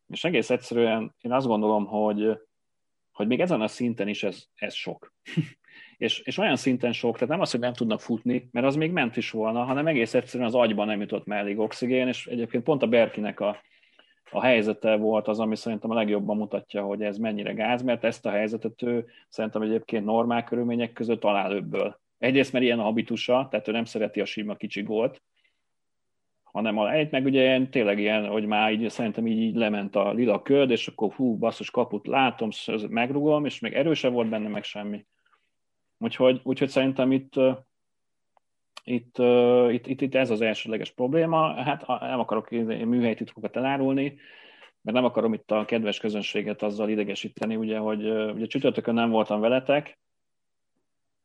És 0.08 0.24
egész 0.24 0.50
egyszerűen 0.50 1.14
én 1.20 1.32
azt 1.32 1.46
gondolom, 1.46 1.86
hogy, 1.86 2.38
hogy 3.12 3.26
még 3.26 3.40
ezen 3.40 3.60
a 3.60 3.68
szinten 3.68 4.08
is 4.08 4.22
ez, 4.22 4.44
ez 4.54 4.74
sok. 4.74 5.14
és, 5.98 6.18
és 6.18 6.38
olyan 6.38 6.56
szinten 6.56 6.92
sok, 6.92 7.14
tehát 7.14 7.28
nem 7.28 7.40
az, 7.40 7.50
hogy 7.50 7.60
nem 7.60 7.72
tudnak 7.72 8.00
futni, 8.00 8.48
mert 8.52 8.66
az 8.66 8.76
még 8.76 8.90
ment 8.90 9.16
is 9.16 9.30
volna, 9.30 9.64
hanem 9.64 9.86
egész 9.86 10.14
egyszerűen 10.14 10.48
az 10.48 10.54
agyban 10.54 10.86
nem 10.86 11.00
jutott 11.00 11.26
már 11.26 11.38
elég 11.38 11.58
oxigén, 11.58 12.08
és 12.08 12.26
egyébként 12.26 12.62
pont 12.62 12.82
a 12.82 12.86
Berkinek 12.86 13.40
a, 13.40 13.56
a 14.30 14.42
helyzete 14.42 14.96
volt 14.96 15.28
az, 15.28 15.40
ami 15.40 15.56
szerintem 15.56 15.90
a 15.90 15.94
legjobban 15.94 16.36
mutatja, 16.36 16.82
hogy 16.82 17.02
ez 17.02 17.16
mennyire 17.16 17.52
gáz, 17.52 17.82
mert 17.82 18.04
ezt 18.04 18.26
a 18.26 18.30
helyzetet 18.30 18.82
ő 18.82 19.06
szerintem 19.28 19.62
egyébként 19.62 20.04
normál 20.04 20.44
körülmények 20.44 20.92
között 20.92 21.20
talál 21.20 21.52
öbből. 21.52 22.00
Egyrészt, 22.18 22.52
mert 22.52 22.64
ilyen 22.64 22.78
a 22.78 22.82
habitusa, 22.82 23.46
tehát 23.50 23.68
ő 23.68 23.72
nem 23.72 23.84
szereti 23.84 24.20
a 24.20 24.24
sima 24.24 24.54
kicsi 24.54 24.82
gólt, 24.82 25.22
hanem 26.42 26.78
a 26.78 26.92
egy, 26.92 27.10
meg 27.10 27.24
ugye 27.24 27.40
ilyen, 27.40 27.70
tényleg 27.70 27.98
ilyen, 27.98 28.26
hogy 28.26 28.46
már 28.46 28.72
így, 28.72 28.90
szerintem 28.90 29.26
így, 29.26 29.38
így 29.38 29.54
lement 29.54 29.96
a 29.96 30.12
lila 30.12 30.42
köd, 30.42 30.70
és 30.70 30.86
akkor 30.86 31.12
hú, 31.12 31.36
basszus 31.36 31.70
kaput 31.70 32.06
látom, 32.06 32.48
megrugom, 32.88 33.44
és 33.44 33.60
még 33.60 33.72
erősebb 33.72 34.12
volt 34.12 34.28
benne, 34.28 34.48
meg 34.48 34.64
semmi. 34.64 35.06
Úgyhogy, 35.98 36.40
úgyhogy 36.42 36.68
szerintem 36.68 37.12
itt, 37.12 37.32
itt, 38.84 39.18
itt, 39.70 39.86
itt, 39.86 40.00
itt 40.00 40.14
ez 40.14 40.30
az 40.30 40.40
elsőleges 40.40 40.90
probléma. 40.90 41.62
Hát 41.62 41.86
nem 41.86 42.20
akarok 42.20 42.50
műhelytitkokat 42.50 43.56
elárulni, 43.56 44.18
mert 44.80 44.96
nem 44.96 45.04
akarom 45.04 45.32
itt 45.32 45.50
a 45.50 45.64
kedves 45.64 45.98
közönséget 45.98 46.62
azzal 46.62 46.88
idegesíteni, 46.88 47.56
ugye, 47.56 47.78
hogy 47.78 48.10
ugye 48.10 48.46
csütörtökön 48.46 48.94
nem 48.94 49.10
voltam 49.10 49.40
veletek, 49.40 49.98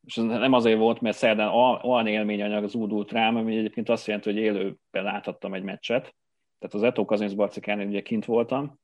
és 0.06 0.18
ez 0.18 0.24
nem 0.24 0.54
azért 0.54 0.78
volt, 0.78 1.02
mert 1.02 1.18
szerdán 1.18 1.54
olyan 1.84 2.08
élményanyag 2.08 2.68
zúdult 2.68 3.12
rám, 3.12 3.36
ami 3.36 3.58
egyébként 3.58 3.90
azt 3.90 4.08
jelenti, 4.08 4.30
hogy 4.30 4.40
élőben 4.40 5.04
láthattam 5.04 5.54
egy 5.54 5.64
meccset. 5.64 6.16
Tehát 6.60 6.76
az 6.76 6.84
Eto 6.84 7.06
Kazinsz 7.06 7.34
Barcikán 7.34 7.80
ugye 7.80 8.02
kint 8.02 8.26
voltam, 8.26 8.80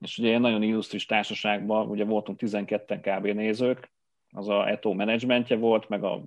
és 0.00 0.18
ugye 0.18 0.34
egy 0.34 0.40
nagyon 0.40 0.62
illusztris 0.62 1.06
társaságban, 1.06 1.88
ugye 1.88 2.04
voltunk 2.04 2.38
12 2.38 3.00
kb. 3.00 3.26
nézők, 3.26 3.92
az 4.32 4.48
a 4.48 4.68
Eto 4.68 4.92
menedzsmentje 4.92 5.56
volt, 5.56 5.88
meg 5.88 6.04
a 6.04 6.22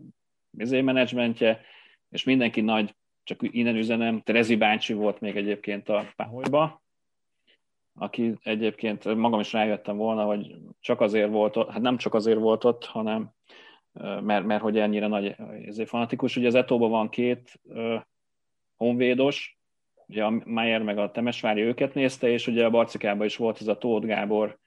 vizé 0.49 0.81
menedzsmentje, 0.81 1.61
és 2.09 2.23
mindenki 2.23 2.61
nagy, 2.61 2.95
csak 3.23 3.39
innen 3.41 3.75
üzenem, 3.75 4.21
Terezi 4.21 4.55
bácsi 4.55 4.93
volt 4.93 5.19
még 5.19 5.35
egyébként 5.35 5.89
a 5.89 6.05
Páholyba, 6.15 6.81
aki 7.95 8.33
egyébként 8.43 9.15
magam 9.15 9.39
is 9.39 9.53
rájöttem 9.53 9.97
volna, 9.97 10.25
hogy 10.25 10.55
csak 10.79 11.01
azért 11.01 11.29
volt 11.29 11.55
ott, 11.55 11.69
hát 11.69 11.81
nem 11.81 11.97
csak 11.97 12.13
azért 12.13 12.39
volt 12.39 12.63
ott, 12.63 12.85
hanem 12.85 13.31
mert, 14.21 14.45
mert 14.45 14.61
hogy 14.61 14.77
ennyire 14.77 15.07
nagy 15.07 15.35
ezért 15.65 15.89
fanatikus. 15.89 16.35
Ugye 16.35 16.47
az 16.47 16.55
Etóban 16.55 16.89
van 16.89 17.09
két 17.09 17.61
honvédos, 18.75 19.57
ugye 20.07 20.25
a 20.25 20.41
Mayer 20.45 20.81
meg 20.81 20.97
a 20.97 21.11
Temesvári 21.11 21.61
őket 21.61 21.93
nézte, 21.93 22.29
és 22.29 22.47
ugye 22.47 22.65
a 22.65 22.69
Barcikában 22.69 23.25
is 23.25 23.35
volt 23.35 23.61
ez 23.61 23.67
a 23.67 23.77
Tóth 23.77 24.05
Gábor 24.05 24.59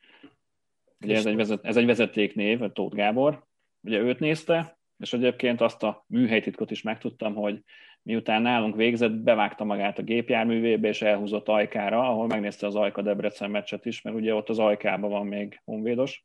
Ugye 1.04 1.16
ez 1.16 1.26
egy, 1.26 1.37
vezet, 1.37 1.64
ez 1.64 1.76
egy 1.76 1.87
vezetéknév, 1.87 2.72
Tóth 2.72 2.96
Gábor. 2.96 3.44
Ugye 3.80 3.98
őt 3.98 4.18
nézte, 4.18 4.78
és 4.98 5.12
egyébként 5.12 5.61
azt 5.61 5.82
a 5.82 6.04
műhelytitkot 6.09 6.70
is 6.70 6.82
megtudtam, 6.82 7.35
hogy 7.35 7.62
miután 8.02 8.42
nálunk 8.42 8.76
végzett, 8.76 9.12
bevágta 9.12 9.64
magát 9.64 9.98
a 9.98 10.02
gépjárművébe, 10.02 10.88
és 10.88 11.02
elhúzott 11.02 11.48
Ajkára, 11.48 12.09
ahol 12.09 12.26
megnézte 12.26 12.66
az 12.66 12.74
Ajka 12.74 13.02
Debrecen 13.02 13.50
meccset 13.50 13.87
is, 13.87 14.02
mert 14.02 14.16
ugye 14.16 14.35
ott 14.35 14.48
az 14.48 14.59
Ajkában 14.59 15.11
van 15.11 15.26
még 15.26 15.61
honvédos 15.64 16.24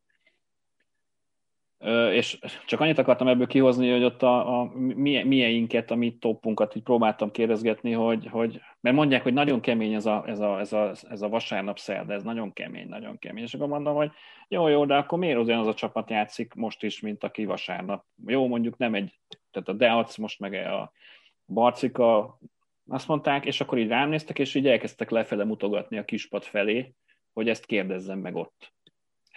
és 2.12 2.40
csak 2.66 2.80
annyit 2.80 2.98
akartam 2.98 3.28
ebből 3.28 3.48
kihozni, 3.48 3.92
hogy 3.92 4.04
ott 4.04 4.24
a, 4.24 4.60
a 4.60 4.72
mieinket, 5.24 5.92
a 5.92 5.96
mi 5.96 6.18
toppunkat 6.18 6.76
így 6.76 6.84
próbáltam 6.84 7.32
kérdezgetni, 7.32 7.92
hogy, 7.92 8.28
hogy 8.32 8.62
mert 8.80 8.96
mondják, 8.96 9.24
hogy 9.24 9.34
nagyon 9.34 9.60
kemény 9.62 9.94
ez 9.94 10.06
a, 10.06 10.24
ez 10.28 10.40
a, 10.40 10.60
ez 10.60 10.74
a, 10.74 10.92
ez 11.10 11.22
a 11.22 11.30
vasárnap 11.30 11.80
szerda, 11.80 12.14
ez 12.14 12.24
nagyon 12.24 12.54
kemény, 12.54 12.88
nagyon 12.88 13.20
kemény. 13.20 13.44
És 13.44 13.54
akkor 13.54 13.68
mondom, 13.68 13.96
hogy 13.96 14.12
jó, 14.48 14.68
jó, 14.68 14.86
de 14.86 14.96
akkor 14.96 15.18
miért 15.18 15.50
az 15.50 15.68
a 15.68 15.74
csapat 15.74 16.10
játszik 16.10 16.54
most 16.54 16.84
is, 16.84 17.00
mint 17.00 17.24
aki 17.24 17.46
vasárnap? 17.46 18.06
Jó, 18.26 18.48
mondjuk 18.48 18.78
nem 18.78 18.94
egy, 18.94 19.20
tehát 19.52 19.70
a 19.70 19.74
Deac 19.74 20.18
most 20.18 20.40
meg 20.40 20.54
a 20.54 20.92
Barcika, 21.46 22.40
azt 22.90 23.08
mondták, 23.08 23.46
és 23.46 23.62
akkor 23.62 23.78
így 23.78 23.88
rám 23.88 24.10
néztek, 24.10 24.40
és 24.40 24.56
így 24.56 24.68
elkezdtek 24.68 25.10
lefele 25.10 25.44
mutogatni 25.44 25.98
a 25.98 26.06
kispad 26.06 26.44
felé, 26.44 26.94
hogy 27.34 27.50
ezt 27.50 27.66
kérdezzem 27.66 28.20
meg 28.20 28.36
ott. 28.36 28.74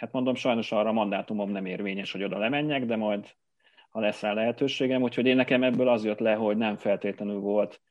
Hát 0.05 0.13
mondom, 0.13 0.35
sajnos 0.35 0.71
arra 0.71 0.89
a 0.89 0.93
mandátumom 0.93 1.51
nem 1.51 1.65
érvényes, 1.65 2.11
hogy 2.11 2.23
oda 2.23 2.37
lemenjek, 2.37 2.85
de 2.85 2.95
majd 2.95 3.35
ha 3.89 3.99
lesz 3.99 4.21
rá 4.21 4.33
lehetőségem, 4.33 5.01
úgyhogy 5.01 5.25
én 5.25 5.35
nekem 5.35 5.63
ebből 5.63 5.87
az 5.87 6.05
jött 6.05 6.19
le, 6.19 6.33
hogy 6.33 6.57
nem 6.57 6.77
feltétlenül 6.77 7.39
volt 7.39 7.81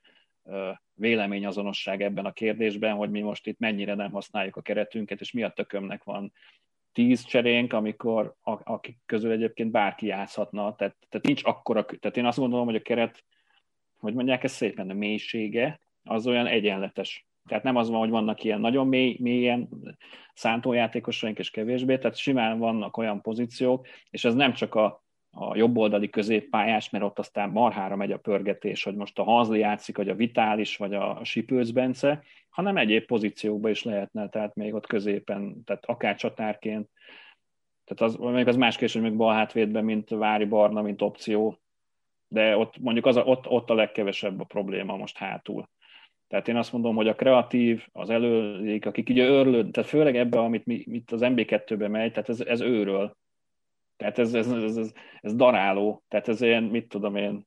véleményazonosság 0.92 2.02
ebben 2.02 2.24
a 2.24 2.32
kérdésben, 2.32 2.94
hogy 2.94 3.10
mi 3.10 3.20
most 3.20 3.46
itt 3.46 3.58
mennyire 3.58 3.94
nem 3.94 4.10
használjuk 4.10 4.56
a 4.56 4.62
keretünket, 4.62 5.20
és 5.20 5.32
mi 5.32 5.42
a 5.42 5.50
tökömnek 5.50 6.04
van 6.04 6.32
tíz 6.92 7.24
cserénk, 7.24 7.72
amikor 7.72 8.34
akik 8.42 8.98
közül 9.06 9.30
egyébként 9.30 9.70
bárki 9.70 10.06
játszhatna, 10.06 10.74
tehát, 10.74 10.96
tehát 11.08 11.26
nincs 11.26 11.44
akkora, 11.44 11.84
tehát 11.84 12.16
én 12.16 12.26
azt 12.26 12.38
gondolom, 12.38 12.64
hogy 12.64 12.76
a 12.76 12.82
keret, 12.82 13.24
hogy 13.98 14.14
mondják 14.14 14.44
ezt 14.44 14.54
szépen, 14.54 14.90
a 14.90 14.94
mélysége, 14.94 15.80
az 16.04 16.26
olyan 16.26 16.46
egyenletes. 16.46 17.26
Tehát 17.48 17.64
nem 17.64 17.76
az 17.76 17.88
van, 17.88 17.98
hogy 17.98 18.10
vannak 18.10 18.44
ilyen 18.44 18.60
nagyon 18.60 18.86
mély, 18.86 19.16
mélyen 19.20 19.68
szántójátékosaink 20.34 21.38
és 21.38 21.50
kevésbé, 21.50 21.98
tehát 21.98 22.16
simán 22.16 22.58
vannak 22.58 22.96
olyan 22.96 23.20
pozíciók, 23.20 23.86
és 24.10 24.24
ez 24.24 24.34
nem 24.34 24.52
csak 24.52 24.74
a, 24.74 25.04
a 25.30 25.56
jobboldali 25.56 26.10
középpályás, 26.10 26.90
mert 26.90 27.04
ott 27.04 27.18
aztán 27.18 27.50
marhára 27.50 27.96
megy 27.96 28.12
a 28.12 28.18
pörgetés, 28.18 28.82
hogy 28.82 28.94
most 28.94 29.18
a 29.18 29.22
Hanzli 29.22 29.58
játszik, 29.58 29.96
vagy 29.96 30.08
a 30.08 30.14
Vitális, 30.14 30.76
vagy 30.76 30.94
a 30.94 31.20
Sipőc 31.24 31.70
Bence, 31.70 32.22
hanem 32.48 32.76
egyéb 32.76 33.04
pozíciókban 33.04 33.70
is 33.70 33.82
lehetne, 33.82 34.28
tehát 34.28 34.54
még 34.54 34.74
ott 34.74 34.86
középen, 34.86 35.64
tehát 35.64 35.84
akár 35.84 36.16
csatárként, 36.16 36.88
tehát 37.84 38.14
az, 38.14 38.32
még 38.32 38.48
az 38.48 38.56
más 38.56 38.76
kérdés, 38.76 38.92
hogy 38.92 39.02
még 39.02 39.16
bal 39.16 39.34
hátvédben, 39.34 39.84
mint 39.84 40.08
Vári 40.08 40.44
Barna, 40.44 40.82
mint 40.82 41.02
opció, 41.02 41.58
de 42.28 42.56
ott 42.56 42.78
mondjuk 42.78 43.06
az 43.06 43.16
a, 43.16 43.24
ott, 43.24 43.48
ott 43.48 43.70
a 43.70 43.74
legkevesebb 43.74 44.40
a 44.40 44.44
probléma 44.44 44.96
most 44.96 45.16
hátul. 45.16 45.68
Tehát 46.34 46.48
én 46.48 46.56
azt 46.56 46.72
mondom, 46.72 46.96
hogy 46.96 47.08
a 47.08 47.14
kreatív, 47.14 47.86
az 47.92 48.10
előlék, 48.10 48.86
akik 48.86 49.08
ugye 49.08 49.24
őrlőd, 49.24 49.70
tehát 49.70 49.88
főleg 49.88 50.16
ebbe, 50.16 50.38
amit 50.38 50.66
mi, 50.66 50.84
mit 50.86 51.12
az 51.12 51.20
MB2-be 51.22 51.88
megy, 51.88 52.12
tehát 52.12 52.28
ez, 52.28 52.40
ez 52.40 52.60
őről. 52.60 53.16
Tehát 53.96 54.18
ez, 54.18 54.34
ez, 54.34 54.50
ez, 54.50 54.76
ez, 54.76 54.92
ez 55.20 55.34
daráló, 55.34 56.02
tehát 56.08 56.28
ez 56.28 56.40
ilyen, 56.40 56.62
mit 56.62 56.88
tudom 56.88 57.16
én, 57.16 57.46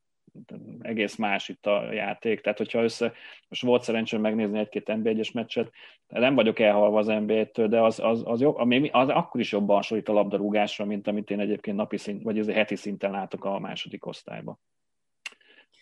egész 0.82 1.16
más 1.16 1.50
itt 1.50 1.66
a 1.66 1.92
játék. 1.92 2.42
Tehát, 2.42 2.58
hogyha 2.58 2.84
össze, 2.84 3.14
most 3.50 3.62
volt 3.62 3.84
szerencsém 3.84 4.22
megnézni 4.22 4.60
egy-két 4.60 4.90
NB1-es 4.94 5.34
meccset, 5.34 5.72
nem 6.08 6.36
vagyok 6.36 6.60
elhalva 6.60 6.98
az 6.98 7.08
NBA-től, 7.08 7.68
de 7.68 7.82
az, 7.82 8.00
az, 8.00 8.24
az, 8.26 8.42
jobb, 8.42 8.56
ami, 8.56 8.90
az 8.94 9.10
akkor 9.10 9.42
is 9.42 9.52
jobban 9.52 9.76
hasonlít 9.76 10.10
a 10.10 10.14
labdarúgásra, 10.14 10.86
mint 10.86 11.08
amit 11.08 11.30
én 11.30 11.40
egyébként 11.40 11.78
napi 11.78 11.98
szint, 11.98 12.24
vagy 12.24 12.52
heti 12.52 12.76
szinten 12.76 13.12
látok 13.12 13.46
a 13.46 13.60
második 13.60 14.06
osztályban. 14.06 14.60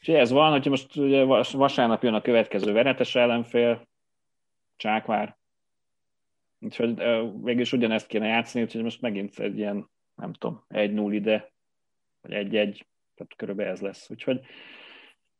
Úgyhogy 0.05 0.19
ez 0.19 0.31
van, 0.31 0.51
hogyha 0.51 0.69
most 0.69 0.95
ugye 0.95 1.23
vasárnap 1.51 2.03
jön 2.03 2.13
a 2.13 2.21
következő 2.21 2.71
veretes 2.71 3.15
ellenfél, 3.15 3.87
Csákvár, 4.75 5.37
Úgyhogy 6.59 6.95
végül 7.43 7.61
is 7.61 7.73
ugyanezt 7.73 8.07
kéne 8.07 8.27
játszani, 8.27 8.63
úgyhogy 8.63 8.83
most 8.83 9.01
megint 9.01 9.39
egy 9.39 9.57
ilyen, 9.57 9.89
nem 10.15 10.33
tudom, 10.33 10.65
1-0 10.69 11.09
ide, 11.11 11.51
vagy 12.21 12.31
1-1, 12.31 12.49
tehát 12.49 13.33
körülbelül 13.35 13.71
ez 13.71 13.81
lesz. 13.81 14.09
Úgyhogy 14.09 14.39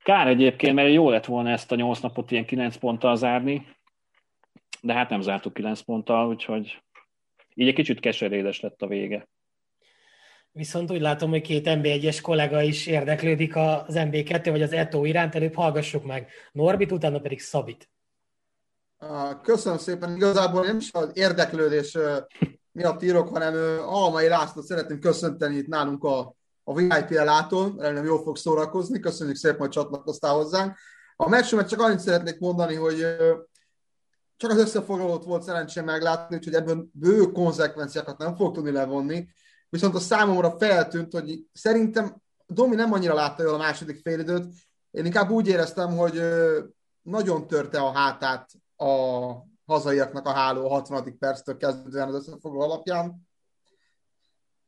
kár 0.04 0.28
egyébként, 0.28 0.76
mert 0.76 0.94
jó 0.94 1.10
lett 1.10 1.26
volna 1.26 1.50
ezt 1.50 1.72
a 1.72 1.76
8 1.76 2.00
napot 2.00 2.32
ilyen 2.32 2.46
9 2.46 2.76
ponttal 2.76 3.16
zárni, 3.16 3.68
de 4.82 4.94
hát 4.94 5.10
nem 5.10 5.22
zártuk 5.22 5.54
9 5.54 5.82
ponttal, 5.82 6.28
úgyhogy 6.28 6.82
így 7.54 7.68
egy 7.68 7.76
kicsit 7.76 8.00
keserédes 8.00 8.60
lett 8.60 8.82
a 8.82 8.88
vége. 8.88 9.28
Viszont 10.56 10.92
úgy 10.92 11.02
látom, 11.02 11.30
hogy 11.30 11.42
két 11.42 11.66
NB1-es 11.70 12.20
kollega 12.22 12.62
is 12.62 12.88
érdeklődik 12.88 13.56
az 13.56 13.84
NB2 13.88 14.48
vagy 14.52 14.62
az 14.62 14.72
ETO 14.72 15.06
iránt, 15.06 15.36
előbb 15.36 15.54
hallgassuk 15.54 16.06
meg 16.06 16.30
Norbit, 16.52 16.92
utána 16.92 17.20
pedig 17.20 17.42
Szabit. 17.42 17.90
Köszönöm 19.42 19.78
szépen. 19.78 20.16
Igazából 20.16 20.66
nem 20.66 20.78
is 20.78 20.90
az 20.94 21.10
érdeklődés 21.14 21.98
miatt 22.72 23.04
írok, 23.04 23.30
hanem 23.30 23.54
Almai 23.86 24.28
László 24.28 24.62
szeretném 24.62 25.00
köszönteni 25.00 25.56
itt 25.56 25.68
nálunk 25.68 26.04
a, 26.04 26.36
a 26.64 26.76
VIP 26.76 27.12
elától. 27.12 27.76
Remélem 27.78 28.06
jól 28.06 28.24
fog 28.24 28.38
szórakozni. 28.38 29.00
Köszönjük 29.00 29.36
szépen, 29.36 29.60
hogy 29.60 29.70
csatlakoztál 29.70 30.34
hozzánk. 30.34 30.78
A 31.16 31.30
meccsümet 31.30 31.70
csak 31.70 31.80
annyit 31.80 32.00
szeretnék 32.00 32.40
mondani, 32.40 32.76
hogy 32.76 33.06
csak 34.38 34.52
az 34.52 34.58
összefoglalót 34.58 35.24
volt 35.24 35.44
szerencsém 35.44 35.86
meglátni, 35.86 36.36
úgyhogy 36.36 36.54
ebből 36.54 36.88
bő 36.92 37.32
konzekvenciákat 37.32 38.18
nem 38.18 38.36
fog 38.36 38.54
tudni 38.54 38.72
levonni. 38.72 39.28
Viszont 39.70 39.96
a 39.96 40.00
számomra 40.00 40.58
feltűnt, 40.58 41.12
hogy 41.12 41.40
szerintem 41.54 42.16
Domi 42.48 42.76
nem 42.76 42.94
annyira 42.94 43.14
látta 43.14 43.44
jól 43.44 43.54
a 43.54 43.58
második 43.58 44.00
félidőt. 44.02 44.46
Én 44.92 45.06
inkább 45.06 45.30
úgy 45.30 45.48
éreztem, 45.48 45.98
hogy 45.98 46.22
nagyon 47.02 47.48
törte 47.48 47.80
a 47.80 47.92
hátát 47.92 48.50
a 48.78 48.94
hazaiaknak 49.66 50.26
a 50.26 50.34
háló 50.34 50.66
a 50.66 50.70
60. 50.70 51.18
perctől 51.18 51.58
kezdődően 51.58 52.08
az 52.08 52.16
összefoglaló 52.16 52.72
alapján. 52.72 53.28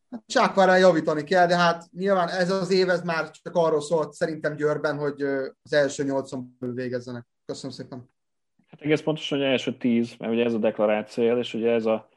Hát 0.10 0.24
Csákvárán 0.26 0.80
javítani 0.80 1.24
kell, 1.24 1.48
de 1.48 1.56
hát 1.58 1.92
nyilván 1.92 2.30
ez 2.30 2.52
az 2.52 2.72
év 2.72 2.90
ez 2.90 3.02
már 3.02 3.32
csak 3.32 3.56
arról 3.56 3.82
szólt 3.82 4.14
szerintem 4.14 4.56
Győrben, 4.56 4.98
hogy 4.98 5.22
az 5.64 5.74
első 5.74 6.04
nyolcon 6.04 6.56
belül 6.60 6.76
végezzenek. 6.76 7.26
Köszönöm 7.46 7.76
szépen. 7.76 8.10
Hát 8.68 8.82
egész 8.82 9.02
pontosan, 9.02 9.38
hogy 9.38 9.48
első 9.48 9.78
tíz, 9.78 10.16
mert 10.20 10.32
ugye 10.32 10.44
ez 10.44 10.54
a 10.54 10.58
deklaráció, 10.58 11.38
és 11.38 11.54
ugye 11.54 11.72
ez 11.72 11.86
a 11.86 12.10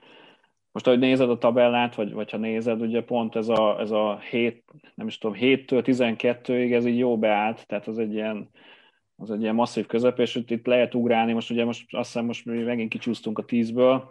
most, 0.73 0.87
ahogy 0.87 0.99
nézed 0.99 1.31
a 1.31 1.39
tabellát, 1.39 1.95
vagy, 1.95 2.13
vagy 2.13 2.31
ha 2.31 2.37
nézed, 2.37 2.81
ugye 2.81 3.03
pont 3.03 3.37
ez 3.37 3.49
a, 3.49 3.81
ez 3.81 3.91
a 3.91 4.19
7, 4.19 4.65
nem 4.95 5.07
is 5.07 5.19
tudom, 5.19 5.37
7-től 5.41 5.83
12-ig 5.87 6.75
ez 6.75 6.87
így 6.87 6.99
jó 6.99 7.19
beállt, 7.19 7.67
tehát 7.67 7.87
az 7.87 7.99
egy 7.99 8.13
ilyen, 8.13 8.49
az 9.17 9.31
egy 9.31 9.41
ilyen 9.41 9.55
masszív 9.55 9.87
közep, 9.87 10.19
és 10.19 10.35
itt 10.47 10.67
lehet 10.67 10.95
ugrálni, 10.95 11.33
most 11.33 11.51
ugye 11.51 11.65
most 11.65 11.95
azt 11.95 12.13
hiszem 12.13 12.27
most 12.27 12.45
mi 12.45 12.63
megint 12.63 12.91
kicsúsztunk 12.91 13.39
a 13.39 13.45
10-ből, 13.45 14.03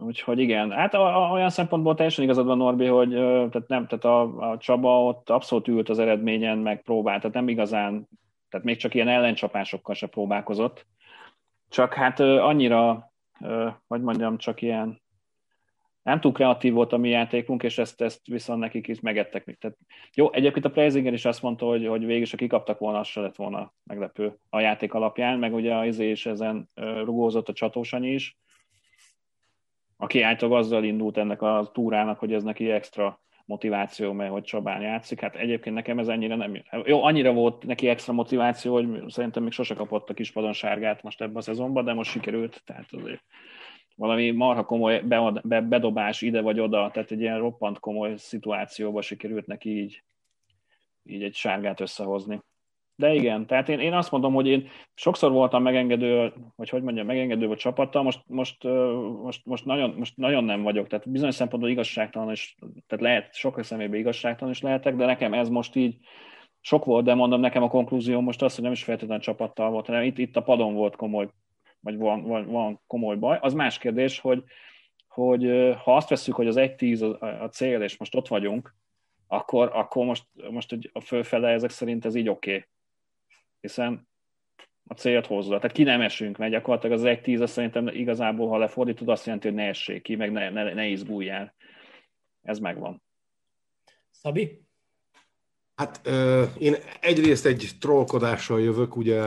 Úgyhogy 0.00 0.38
igen, 0.38 0.70
hát 0.70 0.94
olyan 0.94 1.50
szempontból 1.50 1.94
teljesen 1.94 2.24
igazad 2.24 2.46
van 2.46 2.56
Norbi, 2.56 2.86
hogy 2.86 3.10
tehát 3.10 3.68
nem, 3.68 3.86
tehát 3.86 4.04
a, 4.04 4.50
a 4.50 4.58
Csaba 4.58 5.04
ott 5.04 5.30
abszolút 5.30 5.68
ült 5.68 5.88
az 5.88 5.98
eredményen, 5.98 6.58
meg 6.58 6.82
próbált, 6.82 7.20
tehát 7.20 7.36
nem 7.36 7.48
igazán, 7.48 8.08
tehát 8.48 8.66
még 8.66 8.76
csak 8.76 8.94
ilyen 8.94 9.08
ellencsapásokkal 9.08 9.94
se 9.94 10.06
próbálkozott. 10.06 10.86
Csak 11.68 11.94
hát 11.94 12.20
annyira 12.20 13.12
hogy 13.86 14.02
mondjam, 14.02 14.38
csak 14.38 14.62
ilyen 14.62 15.02
nem 16.02 16.20
túl 16.20 16.32
kreatív 16.32 16.72
volt 16.72 16.92
a 16.92 16.96
mi 16.96 17.08
játékunk, 17.08 17.62
és 17.62 17.78
ezt, 17.78 18.00
ezt 18.00 18.26
viszont 18.26 18.60
nekik 18.60 18.88
is 18.88 19.00
megettek. 19.00 19.56
Tehát, 19.58 19.76
jó, 20.14 20.32
egyébként 20.32 20.64
a 20.64 20.70
Preisinger 20.70 21.12
is 21.12 21.24
azt 21.24 21.42
mondta, 21.42 21.66
hogy, 21.66 21.86
hogy 21.86 22.04
végül 22.04 22.22
is, 22.22 22.30
kikaptak 22.30 22.78
volna, 22.78 22.98
az 22.98 23.06
se 23.06 23.20
lett 23.20 23.36
volna 23.36 23.72
meglepő 23.84 24.38
a 24.50 24.60
játék 24.60 24.94
alapján, 24.94 25.38
meg 25.38 25.54
ugye 25.54 25.74
az 25.74 25.86
Izé 25.86 26.10
is 26.10 26.26
ezen 26.26 26.70
rugózott 27.04 27.48
a 27.48 27.52
csatósanyi 27.52 28.12
is, 28.12 28.38
aki 29.96 30.22
általában 30.22 30.60
azzal 30.60 30.84
indult 30.84 31.16
ennek 31.16 31.42
a 31.42 31.70
túrának, 31.72 32.18
hogy 32.18 32.32
ez 32.32 32.42
neki 32.42 32.70
extra 32.70 33.20
motiváció, 33.44 34.12
mert 34.12 34.30
hogy 34.30 34.42
Csabán 34.42 34.80
játszik. 34.80 35.20
Hát 35.20 35.36
egyébként 35.36 35.74
nekem 35.74 35.98
ez 35.98 36.08
ennyire 36.08 36.36
nem... 36.36 36.62
Jó, 36.84 37.02
annyira 37.02 37.32
volt 37.32 37.66
neki 37.66 37.88
extra 37.88 38.12
motiváció, 38.12 38.72
hogy 38.74 39.02
szerintem 39.08 39.42
még 39.42 39.52
sose 39.52 39.74
kapott 39.74 40.10
a 40.10 40.14
kispadon 40.14 40.52
sárgát 40.52 41.02
most 41.02 41.20
ebben 41.20 41.36
a 41.36 41.40
szezonban, 41.40 41.84
de 41.84 41.92
most 41.92 42.10
sikerült, 42.10 42.62
tehát 42.64 42.92
azért 42.92 43.22
valami 43.96 44.30
marha 44.30 44.64
komoly 44.64 45.02
bedobás 45.42 46.22
ide 46.22 46.40
vagy 46.40 46.60
oda, 46.60 46.90
tehát 46.92 47.10
egy 47.10 47.20
ilyen 47.20 47.38
roppant 47.38 47.78
komoly 47.78 48.16
szituációba 48.16 49.02
sikerült 49.02 49.46
neki 49.46 49.80
így, 49.80 50.02
így 51.02 51.22
egy 51.22 51.34
sárgát 51.34 51.80
összehozni. 51.80 52.40
De 52.96 53.14
igen, 53.14 53.46
tehát 53.46 53.68
én, 53.68 53.78
én 53.78 53.92
azt 53.92 54.10
mondom, 54.10 54.34
hogy 54.34 54.46
én 54.46 54.68
sokszor 54.94 55.30
voltam 55.32 55.62
megengedő, 55.62 56.32
vagy 56.56 56.68
hogy 56.68 56.82
mondjam, 56.82 57.06
megengedő 57.06 57.50
a 57.50 57.56
csapattal, 57.56 58.02
most, 58.02 58.22
most, 58.26 58.64
most, 59.22 59.44
most, 59.44 59.64
nagyon, 59.64 59.94
most 59.98 60.16
nagyon 60.16 60.44
nem 60.44 60.62
vagyok, 60.62 60.86
tehát 60.86 61.10
bizonyos 61.10 61.34
szempontból 61.34 61.70
igazságtalan, 61.70 62.30
és 62.30 62.54
tehát 62.86 63.04
lehet, 63.04 63.34
sok 63.34 63.64
személyben 63.64 63.98
igazságtalan 63.98 64.52
is 64.52 64.60
lehetek, 64.60 64.96
de 64.96 65.06
nekem 65.06 65.34
ez 65.34 65.48
most 65.48 65.76
így 65.76 65.96
sok 66.60 66.84
volt, 66.84 67.04
de 67.04 67.14
mondom, 67.14 67.40
nekem 67.40 67.62
a 67.62 67.68
konklúzió 67.68 68.20
most 68.20 68.42
az, 68.42 68.54
hogy 68.54 68.64
nem 68.64 68.72
is 68.72 68.84
feltétlenül 68.84 69.22
csapattal 69.22 69.70
volt, 69.70 69.86
hanem 69.86 70.02
itt, 70.02 70.18
itt 70.18 70.36
a 70.36 70.42
padon 70.42 70.74
volt 70.74 70.96
komoly, 70.96 71.28
vagy 71.80 71.96
van, 71.96 72.22
van, 72.22 72.46
van 72.46 72.80
komoly 72.86 73.16
baj. 73.16 73.38
Az 73.40 73.54
más 73.54 73.78
kérdés, 73.78 74.18
hogy, 74.18 74.42
hogy 75.08 75.74
ha 75.82 75.96
azt 75.96 76.08
veszük, 76.08 76.34
hogy 76.34 76.46
az 76.46 76.56
1-10 76.58 77.18
a, 77.18 77.26
a 77.26 77.48
cél, 77.48 77.82
és 77.82 77.96
most 77.96 78.14
ott 78.14 78.28
vagyunk, 78.28 78.74
akkor, 79.26 79.70
akkor 79.72 80.04
most, 80.04 80.24
most 80.50 80.78
a 80.92 81.00
fölfele 81.00 81.48
ezek 81.48 81.70
szerint 81.70 82.04
ez 82.04 82.14
így 82.14 82.28
oké. 82.28 82.50
Okay 82.50 82.64
hiszen 83.64 84.08
a 84.86 84.94
célt 84.94 85.26
hozza. 85.26 85.56
Tehát 85.56 85.72
ki 85.72 85.82
nem 85.82 86.00
esünk, 86.00 86.36
mert 86.36 86.52
gyakorlatilag 86.52 86.98
az 86.98 87.04
egy 87.04 87.20
tíz, 87.20 87.40
azt 87.40 87.52
szerintem 87.52 87.86
igazából, 87.88 88.48
ha 88.48 88.58
lefordítod, 88.58 89.08
azt 89.08 89.24
jelenti, 89.26 89.46
hogy 89.46 89.56
ne 89.56 89.68
essék 89.68 90.02
ki, 90.02 90.16
meg 90.16 90.32
ne, 90.32 90.50
ne, 90.50 90.74
ne 90.74 90.86
izguljál. 90.86 91.54
Ez 92.42 92.58
megvan. 92.58 93.02
Szabi? 94.10 94.62
Hát 95.74 96.00
ö, 96.04 96.44
én 96.58 96.74
egyrészt 97.00 97.46
egy 97.46 97.70
trollkodással 97.80 98.60
jövök, 98.60 98.96
ugye, 98.96 99.20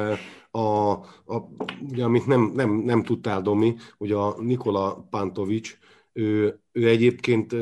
a, 0.52 0.92
a, 0.92 1.50
ugye 1.90 2.04
amit 2.04 2.26
nem, 2.26 2.52
nem, 2.56 2.72
nem 2.72 3.04
tudtál, 3.04 3.42
Domi, 3.42 3.76
ugye 3.98 4.16
a 4.16 4.42
Nikola 4.42 5.08
Pantovics, 5.10 5.78
ő, 6.18 6.60
ő 6.72 6.88
egyébként 6.88 7.56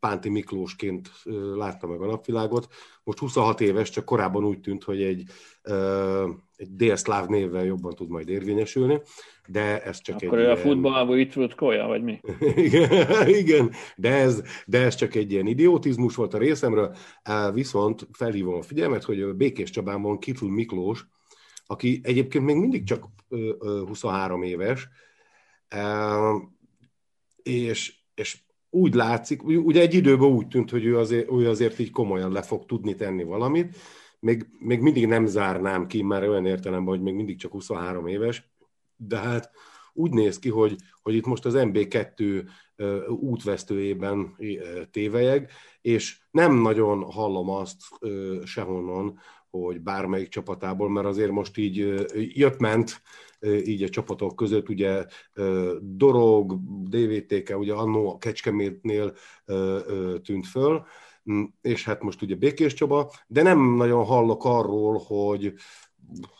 Pánti 0.00 0.28
Miklósként 0.28 1.10
látta 1.54 1.86
meg 1.86 2.00
a 2.00 2.06
napvilágot. 2.06 2.66
Most 3.04 3.18
26 3.18 3.60
éves, 3.60 3.90
csak 3.90 4.04
korábban 4.04 4.44
úgy 4.44 4.60
tűnt, 4.60 4.84
hogy 4.84 5.02
egy, 5.02 5.22
egy 6.56 6.68
délszláv 6.70 7.26
névvel 7.26 7.64
jobban 7.64 7.94
tud 7.94 8.08
majd 8.08 8.28
érvényesülni, 8.28 9.00
de 9.48 9.82
ez 9.82 10.00
csak 10.00 10.14
Akkor 10.16 10.38
egy... 10.38 10.44
Akkor 10.44 10.58
a 10.58 10.60
futballból 10.60 11.18
itt 11.18 11.32
volt 11.32 11.54
Kolya, 11.54 11.86
vagy 11.86 12.02
mi? 12.02 12.20
igen, 12.66 13.28
igen 13.28 13.70
de, 13.96 14.10
ez, 14.10 14.42
de 14.66 14.80
ez 14.80 14.94
csak 14.94 15.14
egy 15.14 15.32
ilyen 15.32 15.46
idiotizmus 15.46 16.14
volt 16.14 16.34
a 16.34 16.38
részemről, 16.38 16.96
viszont 17.52 18.08
felhívom 18.12 18.54
a 18.54 18.62
figyelmet, 18.62 19.04
hogy 19.04 19.34
Békés 19.34 19.70
Csabában 19.70 20.18
Kitul 20.18 20.50
Miklós, 20.50 21.06
aki 21.66 22.00
egyébként 22.02 22.44
még 22.44 22.56
mindig 22.56 22.84
csak 22.84 23.04
23 23.86 24.42
éves, 24.42 24.88
és, 27.46 27.94
és 28.14 28.38
úgy 28.70 28.94
látszik, 28.94 29.42
ugye 29.44 29.80
egy 29.80 29.94
időben 29.94 30.28
úgy 30.28 30.48
tűnt, 30.48 30.70
hogy 30.70 30.84
ő 30.84 30.98
azért, 30.98 31.30
ő 31.30 31.48
azért 31.48 31.78
így 31.78 31.90
komolyan 31.90 32.32
le 32.32 32.42
fog 32.42 32.66
tudni 32.66 32.94
tenni 32.94 33.24
valamit, 33.24 33.76
még, 34.20 34.46
még 34.58 34.80
mindig 34.80 35.06
nem 35.06 35.26
zárnám 35.26 35.86
ki, 35.86 36.02
már 36.02 36.28
olyan 36.28 36.46
értelemben, 36.46 36.94
hogy 36.94 37.02
még 37.02 37.14
mindig 37.14 37.38
csak 37.38 37.52
23 37.52 38.06
éves, 38.06 38.50
de 38.96 39.18
hát 39.18 39.50
úgy 39.92 40.10
néz 40.10 40.38
ki, 40.38 40.48
hogy, 40.48 40.76
hogy 41.02 41.14
itt 41.14 41.26
most 41.26 41.44
az 41.44 41.54
MB2 41.56 42.44
útvesztőjében 43.08 44.36
tévejeg, 44.90 45.50
és 45.80 46.18
nem 46.30 46.54
nagyon 46.54 47.02
hallom 47.02 47.50
azt 47.50 47.76
sehonnan, 48.44 49.18
hogy 49.50 49.80
bármelyik 49.80 50.28
csapatából, 50.28 50.90
mert 50.90 51.06
azért 51.06 51.30
most 51.30 51.56
így 51.56 51.76
jött-ment 52.14 53.02
így 53.40 53.82
a 53.82 53.88
csapatok 53.88 54.36
között, 54.36 54.68
ugye 54.68 55.04
Dorog, 55.80 56.58
DVTK, 56.88 57.58
ugye 57.58 57.72
annó 57.72 58.10
a 58.10 58.18
Kecskemétnél 58.18 59.14
tűnt 60.22 60.46
föl, 60.46 60.84
mm, 61.32 61.42
és 61.60 61.84
hát 61.84 62.02
most 62.02 62.22
ugye 62.22 62.34
Békés 62.34 62.74
Csaba, 62.74 63.12
de 63.26 63.42
nem 63.42 63.74
nagyon 63.74 64.04
hallok 64.04 64.44
arról, 64.44 65.02
hogy, 65.06 65.54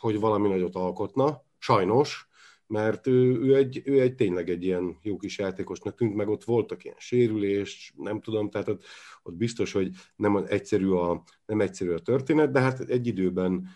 hogy 0.00 0.20
valami 0.20 0.48
nagyot 0.48 0.74
alkotna, 0.74 1.42
sajnos, 1.58 2.28
mert 2.66 3.06
ő, 3.06 3.40
ő, 3.40 3.56
egy, 3.56 3.82
ő 3.84 4.00
egy 4.00 4.14
tényleg 4.14 4.50
egy 4.50 4.64
ilyen 4.64 4.98
jó 5.02 5.16
kis 5.16 5.38
játékosnak 5.38 5.94
tűnt, 5.94 6.14
meg 6.14 6.28
ott 6.28 6.44
voltak 6.44 6.84
ilyen 6.84 6.96
sérülés, 6.98 7.94
nem 7.96 8.20
tudom, 8.20 8.50
tehát 8.50 8.68
ott, 8.68 8.84
ott 9.22 9.34
biztos, 9.34 9.72
hogy 9.72 9.90
nem 10.16 10.36
egyszerű 10.36 10.88
a, 10.88 11.22
nem 11.46 11.60
egyszerű 11.60 11.90
a 11.90 11.98
történet, 11.98 12.50
de 12.50 12.60
hát 12.60 12.80
egy 12.80 13.06
időben 13.06 13.68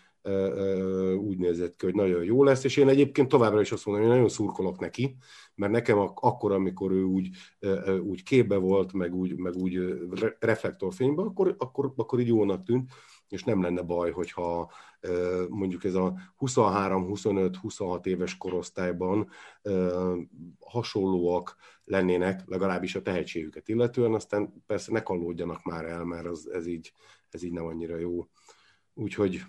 úgy 1.18 1.38
nézett 1.38 1.76
ki, 1.76 1.84
hogy 1.84 1.94
nagyon 1.94 2.24
jó 2.24 2.44
lesz, 2.44 2.64
és 2.64 2.76
én 2.76 2.88
egyébként 2.88 3.28
továbbra 3.28 3.60
is 3.60 3.72
azt 3.72 3.86
mondom, 3.86 4.04
hogy 4.04 4.14
nagyon 4.14 4.28
szurkolok 4.28 4.78
neki, 4.78 5.16
mert 5.54 5.72
nekem 5.72 5.98
akkor, 5.98 6.52
amikor 6.52 6.92
ő 6.92 7.02
úgy, 7.02 7.28
úgy 8.02 8.22
képbe 8.22 8.56
volt, 8.56 8.92
meg 8.92 9.14
úgy, 9.14 9.36
meg 9.36 9.56
úgy 9.56 9.78
reflektorfényben, 10.38 11.26
akkor, 11.26 11.54
akkor, 11.58 11.92
akkor 11.96 12.20
így 12.20 12.26
jónak 12.26 12.62
tűnt, 12.62 12.90
és 13.28 13.44
nem 13.44 13.62
lenne 13.62 13.82
baj, 13.82 14.10
hogyha 14.10 14.72
mondjuk 15.48 15.84
ez 15.84 15.94
a 15.94 16.14
23-25-26 16.38 18.06
éves 18.06 18.36
korosztályban 18.36 19.28
hasonlóak 20.60 21.56
lennének, 21.84 22.42
legalábbis 22.46 22.94
a 22.94 23.02
tehetségüket 23.02 23.68
illetően, 23.68 24.14
aztán 24.14 24.62
persze 24.66 24.92
ne 24.92 25.02
kallódjanak 25.02 25.64
már 25.64 25.84
el, 25.84 26.04
mert 26.04 26.26
az, 26.26 26.50
ez, 26.52 26.66
így, 26.66 26.92
ez 27.30 27.42
így 27.42 27.52
nem 27.52 27.64
annyira 27.64 27.96
jó. 27.96 28.28
Úgyhogy 28.94 29.42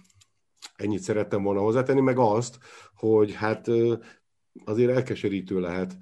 ennyit 0.76 1.02
szerettem 1.02 1.44
volna 1.44 1.62
hozzátenni, 1.62 2.02
meg 2.02 2.18
azt, 2.18 2.58
hogy 2.96 3.34
hát 3.34 3.68
azért 4.66 4.92
elkeserítő 4.92 5.60
lehet, 5.60 5.98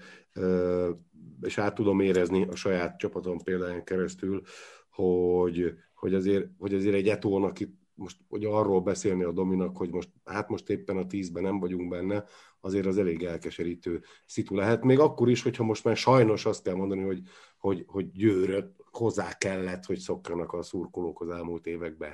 és 1.42 1.58
át 1.58 1.76
tudom 1.76 2.00
érezni 2.00 2.46
a 2.46 2.56
saját 2.56 2.98
csapatom 2.98 3.38
példáján 3.38 3.84
keresztül, 3.84 4.42
hogy, 4.90 5.74
hogy, 5.94 6.14
azért, 6.14 6.48
hogy 6.58 6.74
azért 6.74 6.96
egy 6.96 7.08
etónak 7.08 7.60
itt 7.60 7.78
most 8.00 8.18
hogy 8.30 8.46
arról 8.46 8.82
beszélni 8.82 9.24
a 9.24 9.32
Dominak, 9.32 9.78
hogy 9.78 9.90
most, 9.90 10.10
hát 10.26 10.50
most 10.50 10.70
éppen 10.70 10.98
a 10.98 11.08
tízben 11.08 11.44
nem 11.44 11.60
vagyunk 11.60 11.90
benne, 11.90 12.24
azért 12.60 12.86
az 12.86 12.98
elég 12.98 13.24
elkeserítő 13.24 14.02
szitu 14.26 14.56
lehet. 14.56 14.84
Még 14.84 15.00
akkor 15.00 15.30
is, 15.30 15.42
hogyha 15.42 15.64
most 15.64 15.84
már 15.84 15.98
sajnos 15.98 16.46
azt 16.46 16.64
kell 16.64 16.76
mondani, 16.76 17.02
hogy, 17.02 17.22
hogy, 17.58 17.84
hogy 17.88 18.12
győröt 18.12 18.76
hozzá 18.92 19.34
kellett, 19.34 19.86
hogy 19.86 19.98
szokjanak 19.98 20.54
a 20.54 20.62
szurkolók 20.62 21.22
az 21.22 21.30
elmúlt 21.30 21.66
években 21.66 22.12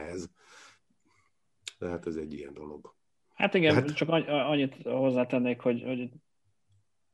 ehhez. 1.85 1.99
De 1.99 2.07
hát 2.07 2.07
ez 2.07 2.15
egy 2.15 2.33
ilyen 2.33 2.53
dolog. 2.53 2.93
Hát 3.33 3.53
igen, 3.53 3.73
hát... 3.73 3.93
csak 3.93 4.09
annyit 4.27 4.75
hozzátennék, 4.83 5.59
hogy, 5.59 5.83
hogy 5.83 6.09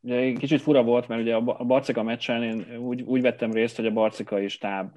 ugye 0.02 0.34
kicsit 0.34 0.62
fura 0.62 0.84
volt, 0.84 1.08
mert 1.08 1.22
ugye 1.22 1.36
a 1.36 1.64
Barcika 1.64 2.04
meccsen 2.04 2.44
én 2.44 2.78
úgy, 2.78 3.02
úgy 3.02 3.22
vettem 3.22 3.52
részt, 3.52 3.76
hogy 3.76 3.86
a 3.86 3.92
Barcika 3.92 4.40
is 4.40 4.58
táb 4.58 4.96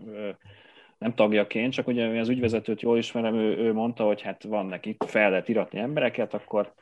nem 0.98 1.14
tagjaként, 1.14 1.72
csak 1.72 1.86
ugye 1.86 2.20
az 2.20 2.28
ügyvezetőt 2.28 2.80
jól 2.80 2.98
ismerem, 2.98 3.34
ő, 3.34 3.56
ő 3.56 3.72
mondta, 3.72 4.04
hogy 4.04 4.20
hát 4.20 4.42
van 4.42 4.66
neki, 4.66 4.96
fel 5.06 5.30
lehet 5.30 5.48
iratni 5.48 5.78
embereket, 5.78 6.34
akkor 6.34 6.74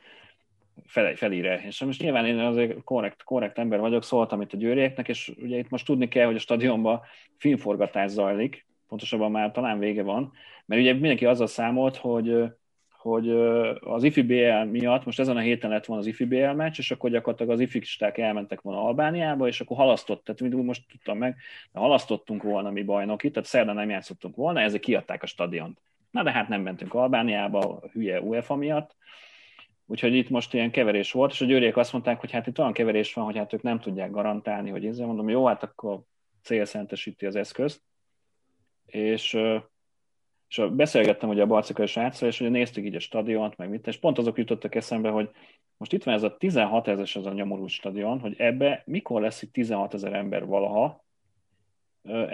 fel, 0.85 1.15
felír 1.15 1.61
És 1.65 1.83
most 1.83 2.01
nyilván 2.01 2.25
én 2.25 2.39
azért 2.39 2.83
korrekt, 2.83 3.23
korrekt 3.23 3.57
ember 3.57 3.79
vagyok, 3.79 4.03
szóltam 4.03 4.41
itt 4.41 4.53
a 4.53 4.57
győrieknek, 4.57 5.07
és 5.07 5.33
ugye 5.41 5.57
itt 5.57 5.69
most 5.69 5.85
tudni 5.85 6.07
kell, 6.07 6.25
hogy 6.25 6.35
a 6.35 6.39
stadionban 6.39 7.01
filmforgatás 7.37 8.11
zajlik, 8.11 8.67
pontosabban 8.87 9.31
már 9.31 9.51
talán 9.51 9.79
vége 9.79 10.03
van, 10.03 10.31
mert 10.65 10.81
ugye 10.81 10.93
mindenki 10.93 11.25
azzal 11.25 11.47
számolt, 11.47 11.95
hogy 11.95 12.43
hogy 13.03 13.29
az 13.79 14.03
IFI 14.03 14.21
BL 14.21 14.69
miatt, 14.69 15.05
most 15.05 15.19
ezen 15.19 15.37
a 15.37 15.39
héten 15.39 15.69
lett 15.69 15.85
volna 15.85 16.01
az 16.01 16.07
IFI 16.07 16.25
BL 16.25 16.49
meccs, 16.49 16.79
és 16.79 16.91
akkor 16.91 17.09
gyakorlatilag 17.09 17.51
az 17.51 17.59
ifisták 17.59 18.17
elmentek 18.17 18.61
volna 18.61 18.83
Albániába, 18.83 19.47
és 19.47 19.61
akkor 19.61 19.77
halasztott, 19.77 20.23
tehát 20.23 20.41
mind 20.41 20.65
most 20.65 20.87
tudtam 20.87 21.17
meg, 21.17 21.35
de 21.71 21.79
halasztottunk 21.79 22.43
volna 22.43 22.71
mi 22.71 22.83
bajnoki, 22.83 23.31
tehát 23.31 23.49
szerdán 23.49 23.75
nem 23.75 23.89
játszottunk 23.89 24.35
volna, 24.35 24.59
ezek 24.59 24.81
kiadták 24.81 25.23
a 25.23 25.25
stadiont. 25.25 25.81
Na 26.11 26.23
de 26.23 26.31
hát 26.31 26.47
nem 26.47 26.61
mentünk 26.61 26.93
Albániába, 26.93 27.83
hülye 27.91 28.21
UEFA 28.21 28.55
miatt, 28.55 28.95
Úgyhogy 29.85 30.15
itt 30.15 30.29
most 30.29 30.53
ilyen 30.53 30.71
keverés 30.71 31.11
volt, 31.11 31.31
és 31.31 31.41
a 31.41 31.45
győriek 31.45 31.77
azt 31.77 31.91
mondták, 31.91 32.19
hogy 32.19 32.31
hát 32.31 32.47
itt 32.47 32.59
olyan 32.59 32.73
keverés 32.73 33.13
van, 33.13 33.25
hogy 33.25 33.37
hát 33.37 33.53
ők 33.53 33.61
nem 33.61 33.79
tudják 33.79 34.11
garantálni, 34.11 34.69
hogy 34.69 34.85
ezzel 34.85 35.05
mondom, 35.05 35.29
jó, 35.29 35.45
hát 35.45 35.63
akkor 35.63 36.01
célszentesíti 36.41 37.25
az 37.25 37.35
eszközt. 37.35 37.81
És 38.85 39.37
és 40.57 40.63
beszélgettem 40.71 41.29
ugye 41.29 41.41
a 41.41 41.45
Barcikai 41.45 41.85
sráccal, 41.85 42.27
és 42.27 42.39
ugye 42.39 42.49
néztük 42.49 42.85
így 42.85 42.95
a 42.95 42.99
stadiont, 42.99 43.57
meg 43.57 43.69
mit, 43.69 43.87
és 43.87 43.97
pont 43.97 44.17
azok 44.17 44.37
jutottak 44.37 44.75
eszembe, 44.75 45.09
hogy 45.09 45.29
most 45.77 45.93
itt 45.93 46.03
van 46.03 46.13
ez 46.13 46.23
a 46.23 46.37
16 46.37 46.87
ezer 46.87 47.07
az 47.13 47.25
a 47.25 47.33
nyomorult 47.33 47.69
stadion, 47.69 48.19
hogy 48.19 48.35
ebbe 48.37 48.83
mikor 48.85 49.21
lesz 49.21 49.41
itt 49.41 49.53
16 49.53 49.93
ezer 49.93 50.13
ember 50.13 50.45
valaha, 50.45 51.03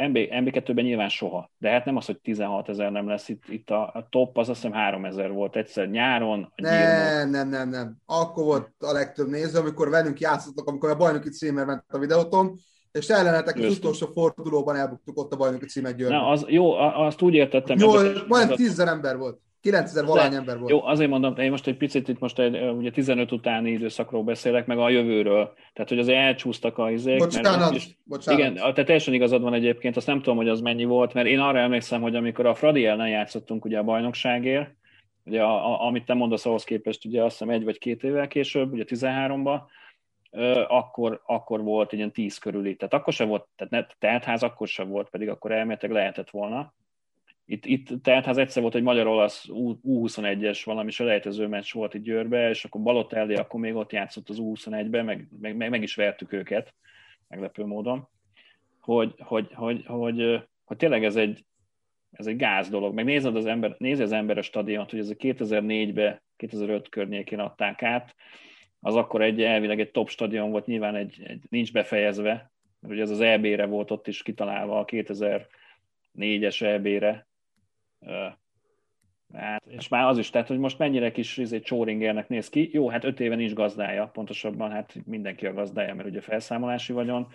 MB, 0.07 0.17
MB2-ben 0.17 0.85
nyilván 0.85 1.09
soha, 1.09 1.51
de 1.57 1.69
hát 1.69 1.85
nem 1.85 1.95
az, 1.95 2.05
hogy 2.05 2.19
16 2.19 2.69
ezer 2.69 2.91
nem 2.91 3.07
lesz, 3.07 3.29
itt, 3.29 3.43
itt 3.47 3.69
a, 3.69 3.81
a 3.93 4.07
top 4.09 4.37
az 4.37 4.49
azt 4.49 4.61
hiszem 4.61 4.77
3 4.77 5.05
ezer 5.05 5.31
volt 5.31 5.55
egyszer 5.55 5.89
nyáron. 5.89 6.53
Nem, 6.55 7.29
nem, 7.29 7.49
nem, 7.49 7.69
nem. 7.69 7.97
Akkor 8.05 8.43
volt 8.43 8.71
a 8.79 8.91
legtöbb 8.91 9.27
néző, 9.27 9.59
amikor 9.59 9.89
velünk 9.89 10.19
játszottak, 10.19 10.67
amikor 10.67 10.89
a 10.89 10.95
bajnoki 10.95 11.29
címer 11.29 11.65
ment 11.65 11.83
a 11.87 11.97
videóton, 11.97 12.55
és 12.91 13.07
ellenetek 13.07 13.57
az 13.57 13.77
utolsó 13.77 14.07
fordulóban 14.13 14.75
elbuktuk 14.75 15.17
ott 15.17 15.33
a 15.33 15.35
bajnoki 15.35 15.65
címet 15.65 15.95
Győrben. 15.95 16.17
Na, 16.17 16.27
az, 16.27 16.45
jó, 16.47 16.73
azt 16.73 17.21
úgy 17.21 17.33
értettem. 17.33 17.77
Jó, 17.77 17.91
majdnem 18.27 18.55
10 18.55 18.79
ember 18.79 19.17
volt. 19.17 19.39
9000 19.61 20.05
valány 20.05 20.33
ember 20.33 20.57
volt. 20.57 20.69
Jó, 20.71 20.85
azért 20.85 21.09
mondom, 21.09 21.37
én 21.37 21.51
most 21.51 21.67
egy 21.67 21.77
picit 21.77 22.07
itt 22.07 22.19
most 22.19 22.39
egy, 22.39 22.55
ugye 22.55 22.91
15 22.91 23.31
utáni 23.31 23.71
időszakról 23.71 24.23
beszélek, 24.23 24.65
meg 24.65 24.77
a 24.77 24.89
jövőről. 24.89 25.53
Tehát, 25.73 25.89
hogy 25.89 25.99
azért 25.99 26.17
elcsúsztak 26.17 26.77
a 26.77 26.91
izék. 26.91 27.17
Bocsánat, 27.17 27.59
mert 27.59 27.75
is, 27.75 27.97
bocsánat. 28.03 28.39
Igen, 28.39 28.53
tehát 28.53 28.75
teljesen 28.75 29.13
igazad 29.13 29.41
van 29.41 29.53
egyébként, 29.53 29.97
azt 29.97 30.07
nem 30.07 30.17
tudom, 30.21 30.37
hogy 30.37 30.49
az 30.49 30.61
mennyi 30.61 30.83
volt, 30.85 31.13
mert 31.13 31.27
én 31.27 31.39
arra 31.39 31.59
emlékszem, 31.59 32.01
hogy 32.01 32.15
amikor 32.15 32.45
a 32.45 32.55
Fradi 32.55 32.85
ellen 32.85 33.09
játszottunk 33.09 33.65
ugye 33.65 33.77
a 33.77 33.83
bajnokságért, 33.83 34.69
ugye 35.25 35.41
a, 35.41 35.73
a, 35.73 35.87
amit 35.87 36.05
te 36.05 36.13
mondasz 36.13 36.45
ahhoz 36.45 36.63
képest, 36.63 37.05
ugye 37.05 37.23
azt 37.23 37.37
hiszem 37.37 37.53
egy 37.53 37.63
vagy 37.63 37.77
két 37.77 38.03
évvel 38.03 38.27
később, 38.27 38.73
ugye 38.73 38.83
13-ban, 38.87 39.59
akkor, 40.67 41.21
akkor 41.25 41.63
volt 41.63 41.93
ilyen 41.93 42.11
tíz 42.11 42.37
körüli. 42.37 42.75
Tehát 42.75 42.93
akkor 42.93 43.13
sem 43.13 43.27
volt, 43.27 43.47
tehát 43.55 43.73
ne, 43.73 44.09
teltház 44.09 44.43
akkor 44.43 44.67
sem 44.67 44.89
volt, 44.89 45.09
pedig 45.09 45.29
akkor 45.29 45.51
elméletileg 45.51 45.95
lehetett 45.95 46.29
volna. 46.29 46.73
Itt, 47.45 47.65
itt 47.65 48.03
teltház 48.03 48.37
egyszer 48.37 48.61
volt 48.61 48.75
egy 48.75 48.83
magyar-olasz 48.83 49.45
U21-es 49.83 50.61
valami 50.65 50.91
selejtező 50.91 51.47
meccs 51.47 51.73
volt 51.73 51.93
itt 51.93 52.03
Győrbe, 52.03 52.49
és 52.49 52.65
akkor 52.65 52.81
Balotelli 52.81 53.35
akkor 53.35 53.59
még 53.59 53.75
ott 53.75 53.91
játszott 53.91 54.29
az 54.29 54.37
U21-ben, 54.39 55.05
meg, 55.05 55.27
meg, 55.39 55.55
meg, 55.55 55.69
meg 55.69 55.81
is 55.81 55.95
vertük 55.95 56.33
őket, 56.33 56.73
meglepő 57.27 57.65
módon, 57.65 58.07
hogy, 58.79 59.13
hogy, 59.17 59.53
hogy, 59.53 59.85
hogy, 59.85 60.47
hogy 60.65 60.77
tényleg 60.77 61.03
ez 61.03 61.15
egy, 61.15 61.45
ez 62.11 62.27
egy 62.27 62.35
gáz 62.35 62.69
dolog. 62.69 62.93
Meg 62.93 63.05
nézed 63.05 63.35
az 63.35 63.45
ember, 63.45 63.75
nézi 63.77 64.01
az 64.01 64.11
ember 64.11 64.37
a 64.37 64.41
stadiont, 64.41 64.89
hogy 64.89 64.99
ez 64.99 65.09
a 65.09 65.15
2004-ben, 65.15 66.21
2005 66.35 66.89
környékén 66.89 67.39
adták 67.39 67.83
át, 67.83 68.15
az 68.79 68.95
akkor 68.95 69.21
egy 69.21 69.41
elvileg 69.41 69.79
egy 69.79 69.91
top 69.91 70.09
stadion 70.09 70.51
volt, 70.51 70.65
nyilván 70.65 70.95
egy, 70.95 71.21
egy 71.23 71.43
nincs 71.49 71.71
befejezve, 71.71 72.51
mert 72.79 72.93
ugye 72.93 73.01
ez 73.01 73.09
az 73.09 73.21
EB-re 73.21 73.65
volt 73.65 73.91
ott 73.91 74.07
is 74.07 74.21
kitalálva 74.21 74.79
a 74.79 74.85
2004-es 74.85 76.61
EB-re. 76.61 77.27
Hát, 79.33 79.63
és 79.65 79.87
már 79.87 80.07
az 80.07 80.17
is, 80.17 80.29
tehát, 80.29 80.47
hogy 80.47 80.57
most 80.57 80.77
mennyire 80.77 81.11
kis 81.11 81.37
egy 81.37 81.61
csóringernek 81.61 82.29
néz 82.29 82.49
ki. 82.49 82.69
Jó, 82.73 82.89
hát 82.89 83.03
öt 83.03 83.19
éve 83.19 83.35
nincs 83.35 83.53
gazdája, 83.53 84.07
pontosabban 84.07 84.71
hát 84.71 84.95
mindenki 85.05 85.45
a 85.45 85.53
gazdája, 85.53 85.95
mert 85.95 86.07
ugye 86.07 86.21
felszámolási 86.21 86.93
vagyon. 86.93 87.27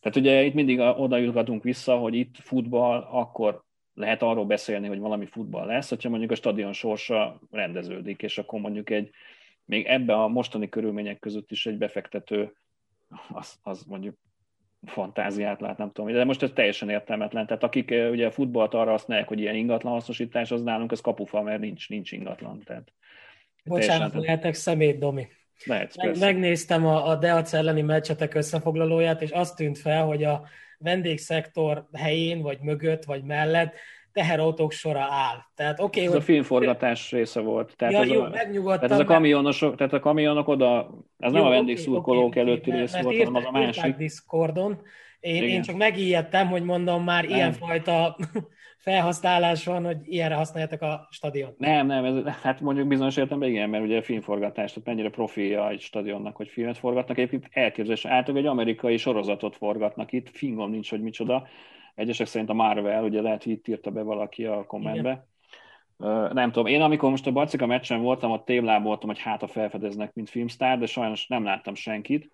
Tehát 0.00 0.18
ugye 0.18 0.42
itt 0.42 0.54
mindig 0.54 0.78
oda 0.80 1.60
vissza, 1.60 1.96
hogy 1.96 2.14
itt 2.14 2.36
futball, 2.36 3.08
akkor 3.10 3.64
lehet 3.94 4.22
arról 4.22 4.44
beszélni, 4.44 4.88
hogy 4.88 4.98
valami 4.98 5.26
futball 5.26 5.66
lesz, 5.66 5.88
hogyha 5.88 6.08
mondjuk 6.08 6.30
a 6.30 6.34
stadion 6.34 6.72
sorsa 6.72 7.40
rendeződik, 7.50 8.22
és 8.22 8.38
akkor 8.38 8.60
mondjuk 8.60 8.90
egy 8.90 9.10
még 9.68 9.86
ebbe 9.86 10.14
a 10.14 10.28
mostani 10.28 10.68
körülmények 10.68 11.18
között 11.18 11.50
is 11.50 11.66
egy 11.66 11.78
befektető, 11.78 12.52
az, 13.32 13.58
az 13.62 13.82
mondjuk 13.82 14.16
fantáziát 14.86 15.60
lát, 15.60 15.78
nem 15.78 15.92
tudom, 15.92 16.12
de 16.12 16.24
most 16.24 16.42
ez 16.42 16.50
teljesen 16.54 16.88
értelmetlen. 16.90 17.46
Tehát 17.46 17.62
akik 17.62 17.90
ugye 18.10 18.26
a 18.26 18.30
futballt 18.30 18.74
arra 18.74 18.90
használják, 18.90 19.28
hogy 19.28 19.40
ilyen 19.40 19.54
ingatlan 19.54 19.92
hasznosítás, 19.92 20.50
az 20.50 20.62
nálunk 20.62 20.92
az 20.92 21.00
kapufa, 21.00 21.42
mert 21.42 21.60
nincs, 21.60 21.88
nincs 21.88 22.12
ingatlan. 22.12 22.60
Tehát 22.64 22.92
Bocsánat, 23.64 24.14
lehetek 24.14 24.54
szemét, 24.54 24.98
Domi. 24.98 25.28
Lehetsz, 25.64 25.96
Meg, 25.96 26.18
megnéztem 26.18 26.86
a, 26.86 27.08
a 27.08 27.16
Deac 27.16 27.52
elleni 27.52 27.82
meccsetek 27.82 28.34
összefoglalóját, 28.34 29.22
és 29.22 29.30
azt 29.30 29.56
tűnt 29.56 29.78
fel, 29.78 30.04
hogy 30.04 30.24
a 30.24 30.48
vendégszektor 30.78 31.88
helyén, 31.92 32.40
vagy 32.40 32.58
mögött, 32.60 33.04
vagy 33.04 33.22
mellett 33.22 33.74
teherautók 34.18 34.72
sora 34.72 35.00
áll. 35.00 35.36
Tehát, 35.54 35.80
okay, 35.80 36.02
ez 36.02 36.08
hogy... 36.08 36.18
a 36.18 36.22
filmforgatás 36.22 37.10
része 37.10 37.40
volt. 37.40 37.76
Tehát, 37.76 37.94
ja, 37.94 38.00
ez 38.00 38.08
jó, 38.52 38.66
a, 38.66 38.74
tehát 38.74 38.90
ez 38.90 38.98
a 38.98 39.04
kamionosok, 39.04 39.76
tehát 39.76 39.92
a 39.92 40.00
kamionok 40.00 40.48
oda, 40.48 40.90
ez 41.18 41.32
jó, 41.32 41.38
nem 41.38 41.46
a 41.46 41.50
vendégszurkolók 41.50 42.26
okay, 42.26 42.42
előtti 42.42 42.68
okay, 42.68 42.80
rész 42.80 43.00
volt, 43.00 43.16
hanem 43.16 43.34
az 43.34 43.44
a 43.44 43.50
másik. 43.50 43.96
Discordon. 43.96 44.80
Én, 45.20 45.42
én 45.42 45.62
csak 45.62 45.76
megijedtem, 45.76 46.48
hogy 46.48 46.62
mondom, 46.62 47.04
már 47.04 47.24
nem. 47.24 47.34
ilyenfajta 47.34 48.16
felhasználás 48.88 49.64
van, 49.64 49.84
hogy 49.84 49.96
ilyenre 50.04 50.34
használjátok 50.34 50.82
a 50.82 51.08
stadion. 51.10 51.54
Nem, 51.58 51.86
nem, 51.86 52.04
ez, 52.04 52.34
hát 52.42 52.60
mondjuk 52.60 52.86
bizonyos 52.86 53.16
értelemben 53.16 53.48
igen, 53.48 53.70
mert 53.70 53.84
ugye 53.84 53.98
a 53.98 54.02
filmforgatás, 54.02 54.72
tehát 54.72 54.88
mennyire 54.88 55.10
profilja 55.10 55.70
egy 55.70 55.80
stadionnak, 55.80 56.36
hogy 56.36 56.48
filmet 56.48 56.78
forgatnak, 56.78 57.18
egyébként 57.18 57.48
elképzelés, 57.50 58.04
általában 58.04 58.36
egy 58.36 58.50
amerikai 58.50 58.96
sorozatot 58.96 59.56
forgatnak 59.56 60.12
itt, 60.12 60.28
fingom 60.30 60.70
nincs, 60.70 60.90
hogy 60.90 61.02
micsoda, 61.02 61.46
Egyesek 61.98 62.26
szerint 62.26 62.50
a 62.50 62.54
Marvel, 62.54 63.04
ugye 63.04 63.20
lehet, 63.20 63.42
hogy 63.42 63.52
itt 63.52 63.68
írta 63.68 63.90
be 63.90 64.02
valaki 64.02 64.44
a 64.44 64.64
kommentbe. 64.66 65.26
Igen. 65.98 66.32
Nem 66.32 66.52
tudom, 66.52 66.66
én 66.66 66.80
amikor 66.80 67.10
most 67.10 67.26
a 67.26 67.32
Barcika 67.32 67.66
meccsen 67.66 68.00
voltam, 68.00 68.30
ott 68.30 68.44
tévláboltam, 68.44 69.08
hogy 69.08 69.18
hát 69.18 69.42
a 69.42 69.46
felfedeznek, 69.46 70.14
mint 70.14 70.30
filmstár, 70.30 70.78
de 70.78 70.86
sajnos 70.86 71.26
nem 71.26 71.44
láttam 71.44 71.74
senkit, 71.74 72.30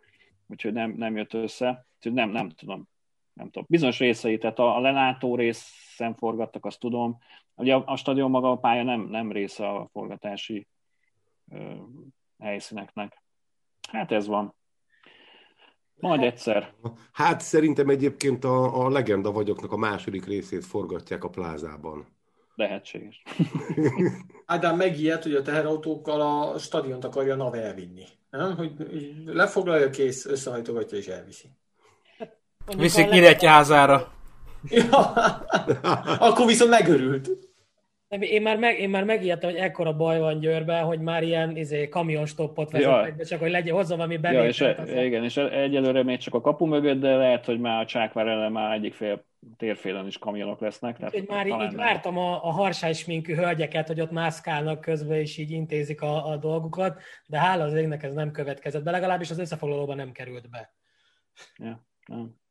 úgyhogy 0.46 0.72
nem, 0.72 0.94
nem 0.96 1.16
jött 1.16 1.34
össze. 1.34 1.86
Úgyhogy 1.96 2.12
nem, 2.12 2.30
nem 2.30 2.50
tudom. 2.50 2.88
Nem 3.32 3.46
tudom. 3.46 3.64
Bizonyos 3.68 3.98
részei, 3.98 4.38
tehát 4.38 4.58
a, 4.58 4.76
a 4.76 4.80
lelátó 4.80 5.36
részen 5.36 6.14
forgattak, 6.14 6.64
azt 6.64 6.80
tudom. 6.80 7.18
Ugye 7.54 7.74
a, 7.74 7.82
a 7.86 7.96
stadion 7.96 8.30
maga 8.30 8.50
a 8.50 8.58
pálya 8.58 8.82
nem, 8.82 9.00
nem 9.00 9.32
része 9.32 9.68
a 9.68 9.88
forgatási 9.92 10.66
helyszíneknek. 12.38 13.22
Hát 13.90 14.12
ez 14.12 14.26
van. 14.26 14.54
Majd 16.00 16.22
egyszer. 16.22 16.72
Hát 17.12 17.40
szerintem 17.40 17.88
egyébként 17.88 18.44
a, 18.44 18.84
a 18.84 18.90
Legenda 18.90 19.32
vagyoknak 19.32 19.72
a 19.72 19.76
második 19.76 20.26
részét 20.26 20.64
forgatják 20.64 21.24
a 21.24 21.28
plázában. 21.28 22.06
Lehetséges. 22.54 23.22
Ádám 24.46 24.76
megijedt, 24.76 25.22
hogy 25.22 25.34
a 25.34 25.42
teherautókkal 25.42 26.20
a 26.20 26.58
stadiont 26.58 27.04
akarja 27.04 27.34
NAV 27.34 27.54
elvinni. 27.54 28.04
Nem? 28.30 28.56
Hogy 28.56 28.72
lefoglalja, 29.26 29.90
kész, 29.90 30.26
összehajtogatja 30.26 30.98
és 30.98 31.06
elviszi. 31.06 31.50
Viszik 32.76 33.08
Nyíregyházára. 33.08 34.12
Ja, 34.68 34.98
akkor 36.28 36.46
viszont 36.46 36.70
megörült. 36.70 37.30
Én 38.20 38.42
már, 38.42 38.58
meg, 38.58 38.78
én 38.78 38.90
már 38.90 39.04
megijedtem, 39.04 39.50
hogy 39.50 39.58
ekkora 39.58 39.96
baj 39.96 40.18
van 40.18 40.40
Győrben, 40.40 40.84
hogy 40.84 41.00
már 41.00 41.22
ilyen 41.22 41.56
izé, 41.56 41.88
kamionstoppot 41.88 42.70
vezetnek, 42.70 43.14
ja. 43.18 43.24
csak 43.24 43.40
hogy 43.40 43.50
legyen 43.50 43.74
hozzá 43.74 43.96
valami 43.96 44.16
bevételt. 44.16 44.58
Ja, 44.58 44.68
és 44.84 44.90
e, 44.94 45.04
igen, 45.04 45.24
és 45.24 45.36
egyelőre 45.36 46.02
még 46.02 46.18
csak 46.18 46.34
a 46.34 46.40
kapu 46.40 46.66
mögött, 46.66 47.00
de 47.00 47.16
lehet, 47.16 47.44
hogy 47.44 47.60
már 47.60 47.80
a 47.80 47.86
Csákvár 47.86 48.26
ellen 48.26 48.52
már 48.52 48.72
egyik 48.72 48.94
fél 48.94 49.24
térfélen 49.56 50.06
is 50.06 50.18
kamionok 50.18 50.60
lesznek. 50.60 50.96
Tehát 50.96 51.14
Úgy, 51.14 51.28
már 51.28 51.46
így 51.46 51.74
vártam 51.74 52.18
a, 52.18 52.44
a 52.44 52.50
harsály 52.50 52.94
minkű 53.06 53.34
hölgyeket, 53.34 53.86
hogy 53.86 54.00
ott 54.00 54.10
mászkálnak 54.10 54.80
közben, 54.80 55.18
és 55.18 55.38
így 55.38 55.50
intézik 55.50 56.02
a, 56.02 56.26
a 56.26 56.36
dolgukat, 56.36 57.00
de 57.26 57.38
hála 57.38 57.64
az 57.64 57.74
égnek 57.74 58.02
ez 58.02 58.14
nem 58.14 58.30
következett 58.30 58.82
be, 58.82 58.90
legalábbis 58.90 59.30
az 59.30 59.38
összefoglalóban 59.38 59.96
nem 59.96 60.12
került 60.12 60.50
be. 60.50 60.74
Ja, 61.56 61.86
nem. 62.06 62.42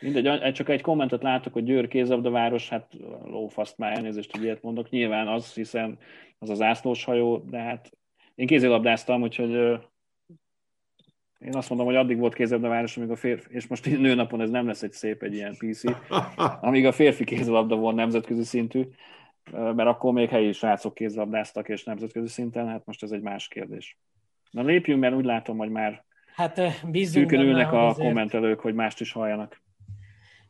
Mindegy, 0.00 0.52
csak 0.52 0.68
egy 0.68 0.80
kommentet 0.80 1.22
látok, 1.22 1.52
hogy 1.52 1.64
Győr 1.64 1.88
kézabdaváros, 1.88 2.68
hát 2.68 2.96
lófaszt 3.24 3.78
már 3.78 3.96
elnézést, 3.96 4.32
hogy 4.32 4.42
ilyet 4.42 4.62
mondok. 4.62 4.90
Nyilván 4.90 5.28
az, 5.28 5.54
hiszen 5.54 5.98
az 6.38 6.50
az 6.50 6.60
ászlós 6.60 7.04
hajó, 7.04 7.44
de 7.50 7.58
hát 7.58 7.92
én 8.34 8.46
kézilabdáztam, 8.46 9.22
úgyhogy 9.22 9.50
én 11.40 11.56
azt 11.56 11.68
mondom, 11.68 11.86
hogy 11.86 11.96
addig 11.96 12.18
volt 12.18 12.34
kézilabdaváros, 12.34 12.96
amíg 12.96 13.10
a 13.10 13.16
férfi, 13.16 13.54
és 13.54 13.66
most 13.66 13.98
nőnapon 13.98 14.40
ez 14.40 14.50
nem 14.50 14.66
lesz 14.66 14.82
egy 14.82 14.92
szép, 14.92 15.22
egy 15.22 15.34
ilyen 15.34 15.56
PC, 15.56 15.82
amíg 16.68 16.86
a 16.86 16.92
férfi 16.92 17.24
kézilabda 17.24 17.76
volt 17.76 17.96
nemzetközi 17.96 18.42
szintű, 18.42 18.88
mert 19.52 19.88
akkor 19.88 20.12
még 20.12 20.28
helyi 20.28 20.52
srácok 20.52 20.94
kézilabdáztak 20.94 21.68
és 21.68 21.84
nemzetközi 21.84 22.28
szinten, 22.28 22.68
hát 22.68 22.86
most 22.86 23.02
ez 23.02 23.10
egy 23.10 23.22
más 23.22 23.48
kérdés. 23.48 23.98
Na 24.50 24.62
lépjünk, 24.62 25.00
mert 25.00 25.14
úgy 25.14 25.24
látom, 25.24 25.58
hogy 25.58 25.70
már 25.70 26.04
hát, 26.34 26.60
bízunk 26.90 27.32
ülnek 27.32 27.72
a 27.72 27.86
azért. 27.86 28.06
kommentelők, 28.06 28.60
hogy 28.60 28.74
mást 28.74 29.00
is 29.00 29.12
halljanak. 29.12 29.62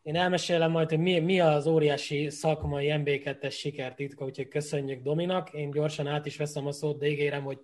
Én 0.03 0.17
elmesélem 0.17 0.71
majd, 0.71 0.89
hogy 0.89 0.99
mi, 0.99 1.19
mi 1.19 1.41
az 1.41 1.67
óriási 1.67 2.31
szakmai 2.31 2.93
MB2-es 2.93 3.53
sikertitka, 3.53 4.25
úgyhogy 4.25 4.49
köszönjük 4.49 5.03
Dominak. 5.03 5.53
Én 5.53 5.71
gyorsan 5.71 6.07
át 6.07 6.27
is 6.27 6.37
veszem 6.37 6.67
a 6.67 6.73
szót, 6.73 6.99
de 6.99 7.07
ígérem, 7.07 7.43
hogy 7.43 7.59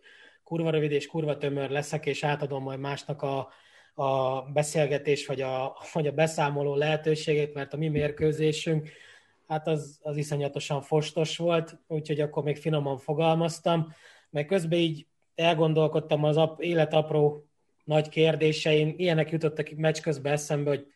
kurva 0.45 0.71
rövid 0.71 0.91
és 0.91 1.07
kurva 1.07 1.37
tömör 1.37 1.71
leszek, 1.71 2.07
és 2.07 2.25
átadom 2.25 2.63
majd 2.63 2.81
másnak 2.81 3.23
a, 3.23 3.49
a 3.95 4.41
beszélgetés 4.43 5.27
vagy 5.27 5.41
a, 5.41 5.77
vagy 5.93 6.07
a 6.07 6.13
beszámoló 6.13 6.75
lehetőségét, 6.75 7.55
mert 7.55 7.73
a 7.73 7.77
mi 7.77 7.89
mérkőzésünk, 7.89 8.89
hát 9.47 9.67
az, 9.67 9.99
az 10.03 10.17
iszonyatosan 10.17 10.83
fostos 10.83 11.37
volt, 11.37 11.79
úgyhogy 11.87 12.21
akkor 12.21 12.43
még 12.43 12.57
finoman 12.57 12.99
fogalmaztam, 12.99 13.93
meg 14.31 14.47
közben 14.47 14.79
így 14.79 15.07
elgondolkodtam 15.35 16.25
az 16.25 16.37
ap, 16.37 16.63
élet 16.63 16.93
apró 16.93 17.47
nagy 17.85 18.09
kérdésein, 18.09 18.95
ilyenek 18.97 19.31
jutottak 19.31 19.71
meccs 19.77 20.01
közben 20.01 20.33
eszembe, 20.33 20.71
hogy 20.71 20.87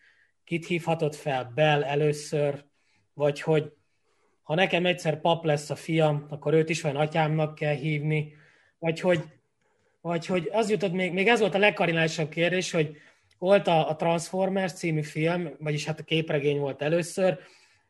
kit 0.50 0.66
hívhatott 0.66 1.14
fel? 1.14 1.52
Bell 1.54 1.82
először, 1.82 2.64
vagy 3.14 3.40
hogy 3.40 3.72
ha 4.42 4.54
nekem 4.54 4.86
egyszer 4.86 5.20
pap 5.20 5.44
lesz 5.44 5.70
a 5.70 5.74
fiam, 5.74 6.26
akkor 6.28 6.54
őt 6.54 6.68
is 6.68 6.80
van 6.80 6.96
atyámnak 6.96 7.54
kell 7.54 7.74
hívni, 7.74 8.32
vagy 8.78 9.00
hogy, 9.00 9.22
vagy 10.00 10.26
hogy 10.26 10.48
az 10.52 10.70
jutott 10.70 10.92
még, 10.92 11.12
még 11.12 11.28
ez 11.28 11.40
volt 11.40 11.54
a 11.54 11.58
legkarinálisabb 11.58 12.28
kérdés, 12.28 12.70
hogy 12.70 12.96
volt 13.38 13.66
a, 13.66 13.88
a 13.88 13.96
Transformers 13.96 14.72
című 14.72 15.02
film, 15.02 15.50
vagyis 15.58 15.84
hát 15.84 16.00
a 16.00 16.04
képregény 16.04 16.58
volt 16.58 16.82
először, 16.82 17.38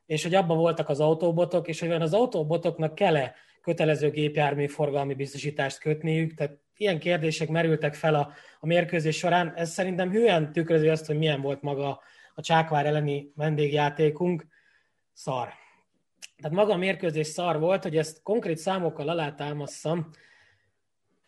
és 0.06 0.22
hogy 0.22 0.34
abban 0.34 0.56
voltak 0.56 0.88
az 0.88 1.00
autóbotok, 1.00 1.68
és 1.68 1.80
hogy 1.80 1.90
az 1.90 2.14
autóbotoknak 2.14 2.94
kell-e 2.94 3.34
kötelező 3.62 4.10
gépjármű 4.10 4.66
forgalmi 4.66 5.14
biztosítást 5.14 5.78
kötniük, 5.78 6.34
tehát 6.34 6.58
ilyen 6.76 6.98
kérdések 6.98 7.48
merültek 7.48 7.94
fel 7.94 8.14
a, 8.14 8.32
a 8.60 8.66
mérkőzés 8.66 9.16
során. 9.16 9.52
Ez 9.56 9.70
szerintem 9.70 10.10
hülyen 10.10 10.52
tükrözi 10.52 10.88
azt, 10.88 11.06
hogy 11.06 11.18
milyen 11.18 11.40
volt 11.40 11.62
maga 11.62 12.00
a 12.40 12.42
Csákvár 12.42 12.86
elleni 12.86 13.32
vendégjátékunk, 13.34 14.46
szar. 15.12 15.48
Tehát 16.36 16.56
maga 16.56 16.72
a 16.72 16.76
mérkőzés 16.76 17.26
szar 17.26 17.58
volt, 17.58 17.82
hogy 17.82 17.96
ezt 17.96 18.22
konkrét 18.22 18.56
számokkal 18.56 19.08
alátámasztam, 19.08 20.10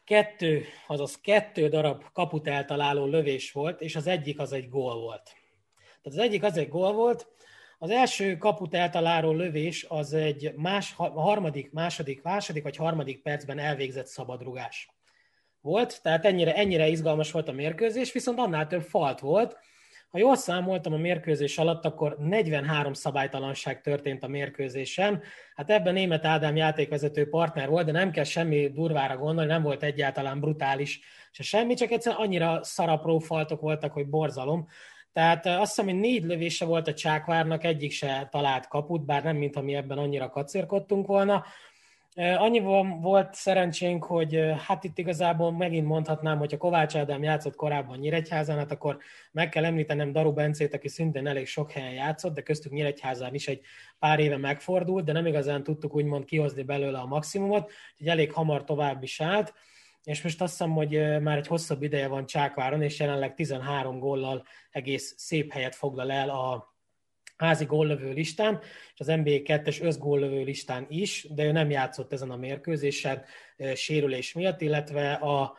kettő, 0.05 0.64
azaz 0.87 1.20
kettő 1.20 1.68
darab 1.68 2.05
kaput 2.12 2.48
eltaláló 2.48 3.07
lövés 3.07 3.53
volt, 3.53 3.81
és 3.81 3.96
az 3.96 4.07
egyik 4.07 4.40
az 4.40 4.53
egy 4.53 4.68
gól 4.68 5.01
volt. 5.01 5.22
Tehát 6.03 6.18
az 6.18 6.18
egyik 6.18 6.42
az 6.42 6.57
egy 6.57 6.68
gól 6.68 6.92
volt, 6.92 7.27
az 7.79 7.90
első 7.90 8.37
kaput 8.37 8.75
eltaláló 8.75 9.33
lövés 9.33 9.87
az 9.88 10.12
egy 10.12 10.53
más, 10.57 10.92
harmadik, 10.96 11.72
második, 11.72 12.22
második 12.22 12.62
vagy 12.62 12.77
harmadik 12.77 13.22
percben 13.22 13.59
elvégzett 13.59 14.07
szabadrugás 14.07 14.90
volt, 15.61 16.03
tehát 16.03 16.25
ennyire, 16.25 16.55
ennyire 16.55 16.88
izgalmas 16.88 17.31
volt 17.31 17.48
a 17.48 17.53
mérkőzés, 17.53 18.12
viszont 18.12 18.38
annál 18.38 18.66
több 18.66 18.83
falt 18.83 19.20
volt, 19.20 19.59
ha 20.12 20.18
jól 20.18 20.37
számoltam 20.37 20.92
a 20.92 20.96
mérkőzés 20.96 21.59
alatt, 21.59 21.85
akkor 21.85 22.16
43 22.18 22.92
szabálytalanság 22.92 23.81
történt 23.81 24.22
a 24.22 24.29
mérkőzésen. 24.29 25.22
Hát 25.55 25.70
ebben 25.70 25.92
német 25.92 26.25
Ádám 26.25 26.57
játékvezető 26.57 27.29
partner 27.29 27.68
volt, 27.68 27.87
de 27.87 27.92
nem 27.92 28.11
kell 28.11 28.25
semmi 28.25 28.68
durvára 28.68 29.16
gondolni, 29.16 29.51
nem 29.51 29.62
volt 29.62 29.83
egyáltalán 29.83 30.40
brutális 30.40 31.01
se 31.31 31.42
semmi, 31.42 31.75
csak 31.75 31.90
egyszerűen 31.90 32.20
annyira 32.20 32.64
szarapró 32.64 33.18
faltok 33.18 33.61
voltak, 33.61 33.92
hogy 33.92 34.09
borzalom. 34.09 34.68
Tehát 35.12 35.46
azt 35.46 35.75
hiszem, 35.75 35.85
hogy 35.85 36.01
négy 36.01 36.25
lövése 36.25 36.64
volt 36.64 36.88
a 36.88 36.94
Csákvárnak, 36.94 37.64
egyik 37.64 37.92
se 37.92 38.29
talált 38.31 38.68
kaput, 38.68 39.05
bár 39.05 39.22
nem, 39.22 39.37
mint 39.37 39.62
mi 39.62 39.75
ebben 39.75 39.98
annyira 39.98 40.31
kacérkodtunk 40.31 41.07
volna. 41.07 41.44
Annyiban 42.14 43.01
volt 43.01 43.35
szerencsénk, 43.35 44.05
hogy 44.05 44.40
hát 44.66 44.85
itt 44.85 44.98
igazából 44.98 45.53
megint 45.53 45.87
mondhatnám, 45.87 46.38
hogy 46.38 46.55
a 46.55 46.57
Kovács 46.57 46.96
Ádám 46.96 47.22
játszott 47.22 47.55
korábban 47.55 47.98
Nyíregyházán, 47.98 48.59
hát 48.59 48.72
akkor 48.72 48.98
meg 49.31 49.48
kell 49.48 49.64
említenem 49.64 50.12
Daru 50.12 50.33
Bencét, 50.33 50.75
aki 50.75 50.88
szintén 50.88 51.27
elég 51.27 51.46
sok 51.46 51.70
helyen 51.70 51.92
játszott, 51.92 52.35
de 52.35 52.42
köztük 52.42 52.72
Nyíregyházán 52.72 53.35
is 53.35 53.48
egy 53.48 53.61
pár 53.98 54.18
éve 54.18 54.37
megfordult, 54.37 55.05
de 55.05 55.12
nem 55.12 55.27
igazán 55.27 55.62
tudtuk 55.62 55.94
úgymond 55.94 56.25
kihozni 56.25 56.62
belőle 56.62 56.98
a 56.98 57.07
maximumot, 57.07 57.70
úgyhogy 57.92 58.09
elég 58.09 58.33
hamar 58.33 58.64
tovább 58.64 59.03
is 59.03 59.20
állt. 59.20 59.55
És 60.05 60.22
most 60.22 60.42
azt 60.42 60.51
hiszem, 60.51 60.72
hogy 60.72 61.20
már 61.20 61.37
egy 61.37 61.46
hosszabb 61.46 61.83
ideje 61.83 62.09
van 62.09 62.27
Csákváron, 62.27 62.83
és 62.83 62.98
jelenleg 62.98 63.35
13 63.35 63.98
góllal 63.98 64.44
egész 64.70 65.14
szép 65.16 65.53
helyet 65.53 65.75
foglal 65.75 66.12
el 66.12 66.31
a 66.31 66.72
házi 67.37 67.64
góllövő 67.64 68.12
listán, 68.12 68.61
és 68.95 69.01
az 69.01 69.07
NBA 69.07 69.23
2-es 69.25 69.83
összgóllövő 69.83 70.42
listán 70.42 70.87
is, 70.88 71.27
de 71.31 71.45
ő 71.45 71.53
nem 71.53 71.71
játszott 71.71 72.12
ezen 72.12 72.31
a 72.31 72.37
mérkőzésen 72.37 73.25
sérülés 73.75 74.33
miatt, 74.33 74.61
illetve 74.61 75.12
a, 75.12 75.57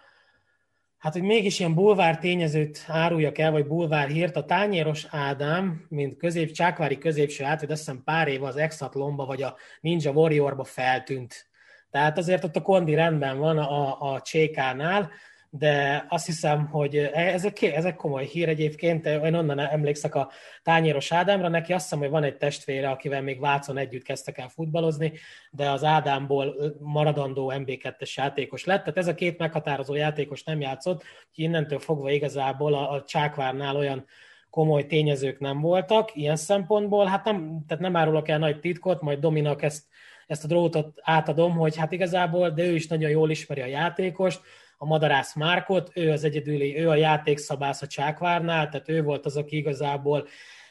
hát 0.97 1.13
hogy 1.13 1.21
mégis 1.21 1.59
ilyen 1.59 1.73
bulvár 1.73 2.19
tényezőt 2.19 2.83
áruljak 2.87 3.37
el, 3.37 3.51
vagy 3.51 3.67
bulvár 3.67 4.07
hírt, 4.07 4.35
a 4.35 4.45
Tányéros 4.45 5.05
Ádám, 5.09 5.85
mint 5.89 6.17
közép, 6.17 6.51
csákvári 6.51 6.97
középső 6.97 7.43
átvéd, 7.43 7.71
azt 7.71 7.79
hiszem 7.79 8.03
pár 8.03 8.27
éve 8.27 8.47
az 8.47 8.57
Exatlonba, 8.57 9.25
vagy 9.25 9.41
a 9.41 9.55
Ninja 9.81 10.11
Warriorba 10.11 10.63
feltűnt. 10.63 11.51
Tehát 11.89 12.17
azért 12.17 12.43
ott 12.43 12.55
a 12.55 12.61
kondi 12.61 12.93
rendben 12.93 13.37
van 13.37 13.57
a, 13.57 14.13
a 14.13 14.21
Csékánál, 14.21 15.11
de 15.55 16.05
azt 16.09 16.25
hiszem, 16.25 16.67
hogy 16.67 16.95
ezek, 17.13 17.61
ezek 17.61 17.95
komoly 17.95 18.25
hír 18.25 18.49
egyébként. 18.49 19.05
Én 19.05 19.33
onnan 19.33 19.59
emlékszek 19.59 20.15
a 20.15 20.31
Tányéros 20.63 21.11
Ádámra, 21.11 21.47
neki 21.47 21.73
azt 21.73 21.83
hiszem, 21.83 21.99
hogy 21.99 22.09
van 22.09 22.23
egy 22.23 22.37
testvére, 22.37 22.89
akivel 22.89 23.21
még 23.21 23.39
Vácon 23.39 23.77
együtt 23.77 24.03
kezdtek 24.03 24.37
el 24.37 24.47
futballozni, 24.47 25.13
de 25.51 25.69
az 25.69 25.83
Ádámból 25.83 26.55
maradandó 26.79 27.53
MB2-es 27.55 28.13
játékos 28.13 28.65
lett. 28.65 28.79
Tehát 28.79 28.97
ez 28.97 29.07
a 29.07 29.13
két 29.13 29.37
meghatározó 29.37 29.95
játékos 29.95 30.43
nem 30.43 30.61
játszott, 30.61 31.03
innentől 31.35 31.79
fogva 31.79 32.09
igazából 32.09 32.73
a, 32.73 32.91
a 32.91 33.03
Csákvárnál 33.03 33.75
olyan 33.75 34.05
komoly 34.49 34.85
tényezők 34.85 35.39
nem 35.39 35.59
voltak 35.59 36.15
ilyen 36.15 36.35
szempontból. 36.35 37.05
Hát 37.05 37.25
nem, 37.25 37.63
tehát 37.67 37.83
nem 37.83 37.95
árulok 37.95 38.27
el 38.27 38.39
nagy 38.39 38.59
titkot, 38.59 39.01
majd 39.01 39.19
Dominak 39.19 39.61
ezt, 39.61 39.83
ezt 40.27 40.43
a 40.43 40.47
drótot 40.47 40.99
átadom, 41.01 41.55
hogy 41.55 41.77
hát 41.77 41.91
igazából, 41.91 42.49
de 42.49 42.63
ő 42.63 42.75
is 42.75 42.87
nagyon 42.87 43.09
jól 43.09 43.29
ismeri 43.29 43.61
a 43.61 43.65
játékost, 43.65 44.41
a 44.83 44.85
Madarász 44.85 45.35
Márkot, 45.35 45.91
ő 45.93 46.11
az 46.11 46.23
egyedüli, 46.23 46.77
ő 46.77 46.89
a 46.89 46.95
játékszabász 46.95 47.81
a 47.81 47.87
Csákvárnál, 47.87 48.69
tehát 48.69 48.89
ő 48.89 49.03
volt 49.03 49.25
az, 49.25 49.37
aki 49.37 49.57
igazából 49.57 50.27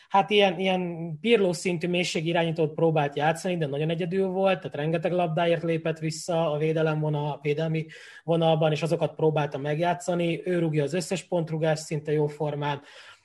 hát 0.08 0.30
ilyen, 0.30 0.58
ilyen 0.58 1.12
pirló 1.20 1.52
szintű 1.52 1.88
mélységirányítót 1.88 2.74
próbált 2.74 3.16
játszani, 3.16 3.56
de 3.56 3.66
nagyon 3.66 3.90
egyedül 3.90 4.26
volt, 4.26 4.58
tehát 4.58 4.76
rengeteg 4.76 5.12
labdáért 5.12 5.62
lépett 5.62 5.98
vissza 5.98 6.52
a 6.52 6.58
védelem 6.58 7.00
vonal, 7.00 7.30
a 7.30 7.38
védelmi 7.42 7.86
vonalban, 8.24 8.72
és 8.72 8.82
azokat 8.82 9.14
próbálta 9.14 9.58
megjátszani. 9.58 10.40
Ő 10.44 10.58
rúgja 10.58 10.82
az 10.82 10.94
összes 10.94 11.22
pontrugás 11.22 11.78
szinte 11.78 12.12
jó 12.12 12.26
formán. 12.26 12.80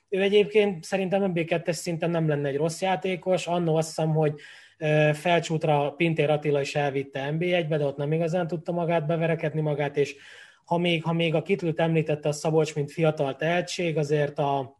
Ő 0.08 0.22
egyébként 0.22 0.84
szerintem 0.84 1.32
MB2-es 1.34 1.72
szinten 1.72 2.10
nem 2.10 2.28
lenne 2.28 2.48
egy 2.48 2.56
rossz 2.56 2.80
játékos. 2.80 3.46
Annó 3.46 3.76
azt 3.76 3.86
hiszem, 3.86 4.10
hogy 4.10 4.40
felcsútra 5.12 5.90
Pintér 5.90 6.30
Attila 6.30 6.60
is 6.60 6.74
elvitte 6.74 7.28
NB1-be, 7.32 7.76
de 7.76 7.84
ott 7.84 7.96
nem 7.96 8.12
igazán 8.12 8.46
tudta 8.46 8.72
magát 8.72 9.06
beverekedni 9.06 9.60
magát, 9.60 9.96
és 9.96 10.16
ha 10.68 10.78
még, 10.78 11.04
ha 11.04 11.12
még 11.12 11.34
a 11.34 11.42
kitült 11.42 11.80
említette 11.80 12.28
a 12.28 12.32
Szabolcs, 12.32 12.74
mint 12.74 12.92
fiatal 12.92 13.36
tehetség, 13.36 13.96
azért 13.96 14.38
a 14.38 14.76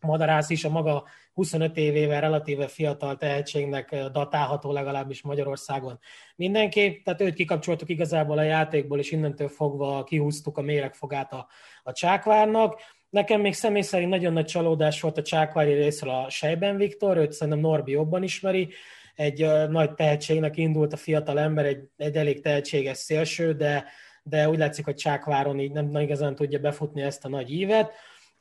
Madarász 0.00 0.50
is 0.50 0.64
a 0.64 0.68
maga 0.68 1.04
25 1.32 1.76
évével 1.76 2.20
relatíve 2.20 2.66
fiatal 2.66 3.16
tehetségnek 3.16 3.94
datálható 4.12 4.72
legalábbis 4.72 5.22
Magyarországon. 5.22 5.98
Mindenképp, 6.36 7.04
tehát 7.04 7.20
őt 7.20 7.34
kikapcsoltuk 7.34 7.88
igazából 7.88 8.38
a 8.38 8.42
játékból, 8.42 8.98
és 8.98 9.10
innentől 9.10 9.48
fogva 9.48 10.04
kihúztuk 10.04 10.58
a 10.58 10.62
méregfogát 10.62 11.32
a, 11.32 11.48
a 11.82 11.92
Csákvárnak. 11.92 12.80
Nekem 13.10 13.40
még 13.40 13.54
személy 13.54 13.82
szerint 13.82 14.10
nagyon 14.10 14.32
nagy 14.32 14.46
csalódás 14.46 15.00
volt 15.00 15.18
a 15.18 15.22
Csákvári 15.22 15.72
részről 15.72 16.14
a 16.14 16.30
Sejben 16.30 16.76
Viktor, 16.76 17.16
őt 17.16 17.32
szerintem 17.32 17.62
Norbi 17.62 17.92
jobban 17.92 18.22
ismeri, 18.22 18.68
egy 19.14 19.46
nagy 19.68 19.94
tehetségnek 19.94 20.56
indult 20.56 20.92
a 20.92 20.96
fiatal 20.96 21.38
ember, 21.38 21.64
egy, 21.64 21.88
egy 21.96 22.16
elég 22.16 22.40
tehetséges 22.40 22.96
szélső, 22.96 23.52
de, 23.52 23.84
de 24.22 24.48
úgy 24.48 24.58
látszik, 24.58 24.84
hogy 24.84 24.94
Csákváron 24.94 25.60
így 25.60 25.72
nem, 25.72 25.86
nem 25.86 26.02
igazán 26.02 26.34
tudja 26.34 26.58
befutni 26.58 27.02
ezt 27.02 27.24
a 27.24 27.28
nagy 27.28 27.50
ívet. 27.50 27.92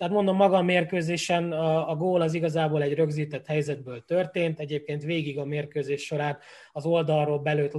Tehát 0.01 0.15
mondom, 0.15 0.35
maga 0.35 0.57
a 0.57 0.61
mérkőzésen 0.61 1.51
a, 1.51 1.89
a 1.89 1.95
gól 1.95 2.21
az 2.21 2.33
igazából 2.33 2.81
egy 2.81 2.93
rögzített 2.93 3.45
helyzetből 3.45 4.03
történt. 4.05 4.59
Egyébként 4.59 5.03
végig 5.03 5.39
a 5.39 5.45
mérkőzés 5.45 6.05
során 6.05 6.37
az 6.71 6.85
oldalról 6.85 7.39
belőtt 7.39 7.73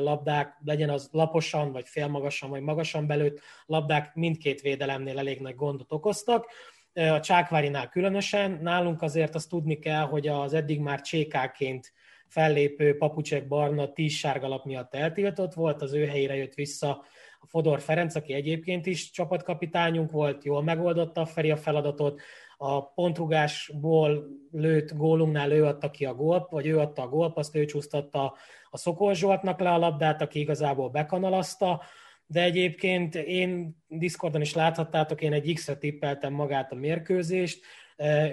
labdák, 0.00 0.58
legyen 0.64 0.90
az 0.90 1.08
laposan, 1.12 1.72
vagy 1.72 1.88
félmagasan, 1.88 2.50
vagy 2.50 2.60
magasan 2.60 3.06
belőtt 3.06 3.40
labdák 3.66 4.14
mindkét 4.14 4.60
védelemnél 4.60 5.18
elég 5.18 5.40
nagy 5.40 5.54
gondot 5.54 5.92
okoztak. 5.92 6.46
A 6.92 7.20
Csákvárinál 7.20 7.88
különösen. 7.88 8.58
Nálunk 8.62 9.02
azért 9.02 9.34
azt 9.34 9.48
tudni 9.48 9.78
kell, 9.78 10.04
hogy 10.04 10.28
az 10.28 10.54
eddig 10.54 10.80
már 10.80 11.00
csékáként 11.00 11.92
fellépő 12.28 12.96
papucsek 12.96 13.48
barna 13.48 13.92
tíz 13.92 14.12
sárgalap 14.12 14.64
miatt 14.64 14.94
eltiltott 14.94 15.54
volt, 15.54 15.82
az 15.82 15.92
ő 15.92 16.06
helyére 16.06 16.36
jött 16.36 16.54
vissza 16.54 17.04
Fodor 17.46 17.80
Ferenc, 17.80 18.14
aki 18.14 18.32
egyébként 18.32 18.86
is 18.86 19.10
csapatkapitányunk 19.10 20.10
volt, 20.10 20.44
jól 20.44 20.62
megoldotta 20.62 21.20
a 21.20 21.26
Feri 21.26 21.50
a 21.50 21.56
feladatot, 21.56 22.20
a 22.56 22.92
pontrugásból 22.92 24.26
lőtt 24.50 24.96
gólunknál 24.96 25.52
ő 25.52 25.64
adta 25.64 25.90
ki 25.90 26.04
a 26.04 26.14
gólp, 26.14 26.50
vagy 26.50 26.66
ő 26.66 26.78
adta 26.78 27.02
a 27.02 27.08
gólp, 27.08 27.36
azt 27.36 27.56
ő 27.56 27.64
csúsztatta 27.64 28.34
a 28.70 28.76
Szokol 28.76 29.14
Zsoltnak 29.14 29.60
le 29.60 29.70
a 29.70 29.78
labdát, 29.78 30.22
aki 30.22 30.38
igazából 30.38 30.88
bekanalazta, 30.88 31.82
de 32.26 32.42
egyébként 32.42 33.14
én 33.14 33.76
Discordon 33.88 34.40
is 34.40 34.54
láthattátok, 34.54 35.22
én 35.22 35.32
egy 35.32 35.52
X-re 35.54 35.76
tippeltem 35.76 36.32
magát 36.32 36.72
a 36.72 36.74
mérkőzést, 36.74 37.64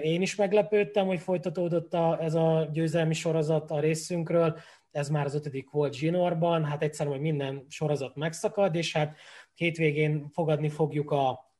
én 0.02 0.22
is 0.22 0.34
meglepődtem, 0.34 1.06
hogy 1.06 1.20
folytatódott 1.20 1.94
a, 1.94 2.18
ez 2.20 2.34
a 2.34 2.68
győzelmi 2.72 3.14
sorozat 3.14 3.70
a 3.70 3.80
részünkről, 3.80 4.58
ez 4.94 5.08
már 5.08 5.24
az 5.24 5.34
ötödik 5.34 5.70
volt 5.70 5.94
Zsinorban, 5.94 6.64
hát 6.64 6.82
egyszerűen, 6.82 7.14
hogy 7.14 7.24
minden 7.24 7.64
sorozat 7.68 8.16
megszakad, 8.16 8.74
és 8.74 8.92
hát 8.92 9.16
hétvégén 9.54 10.28
fogadni 10.32 10.68
fogjuk 10.68 11.10
a, 11.10 11.52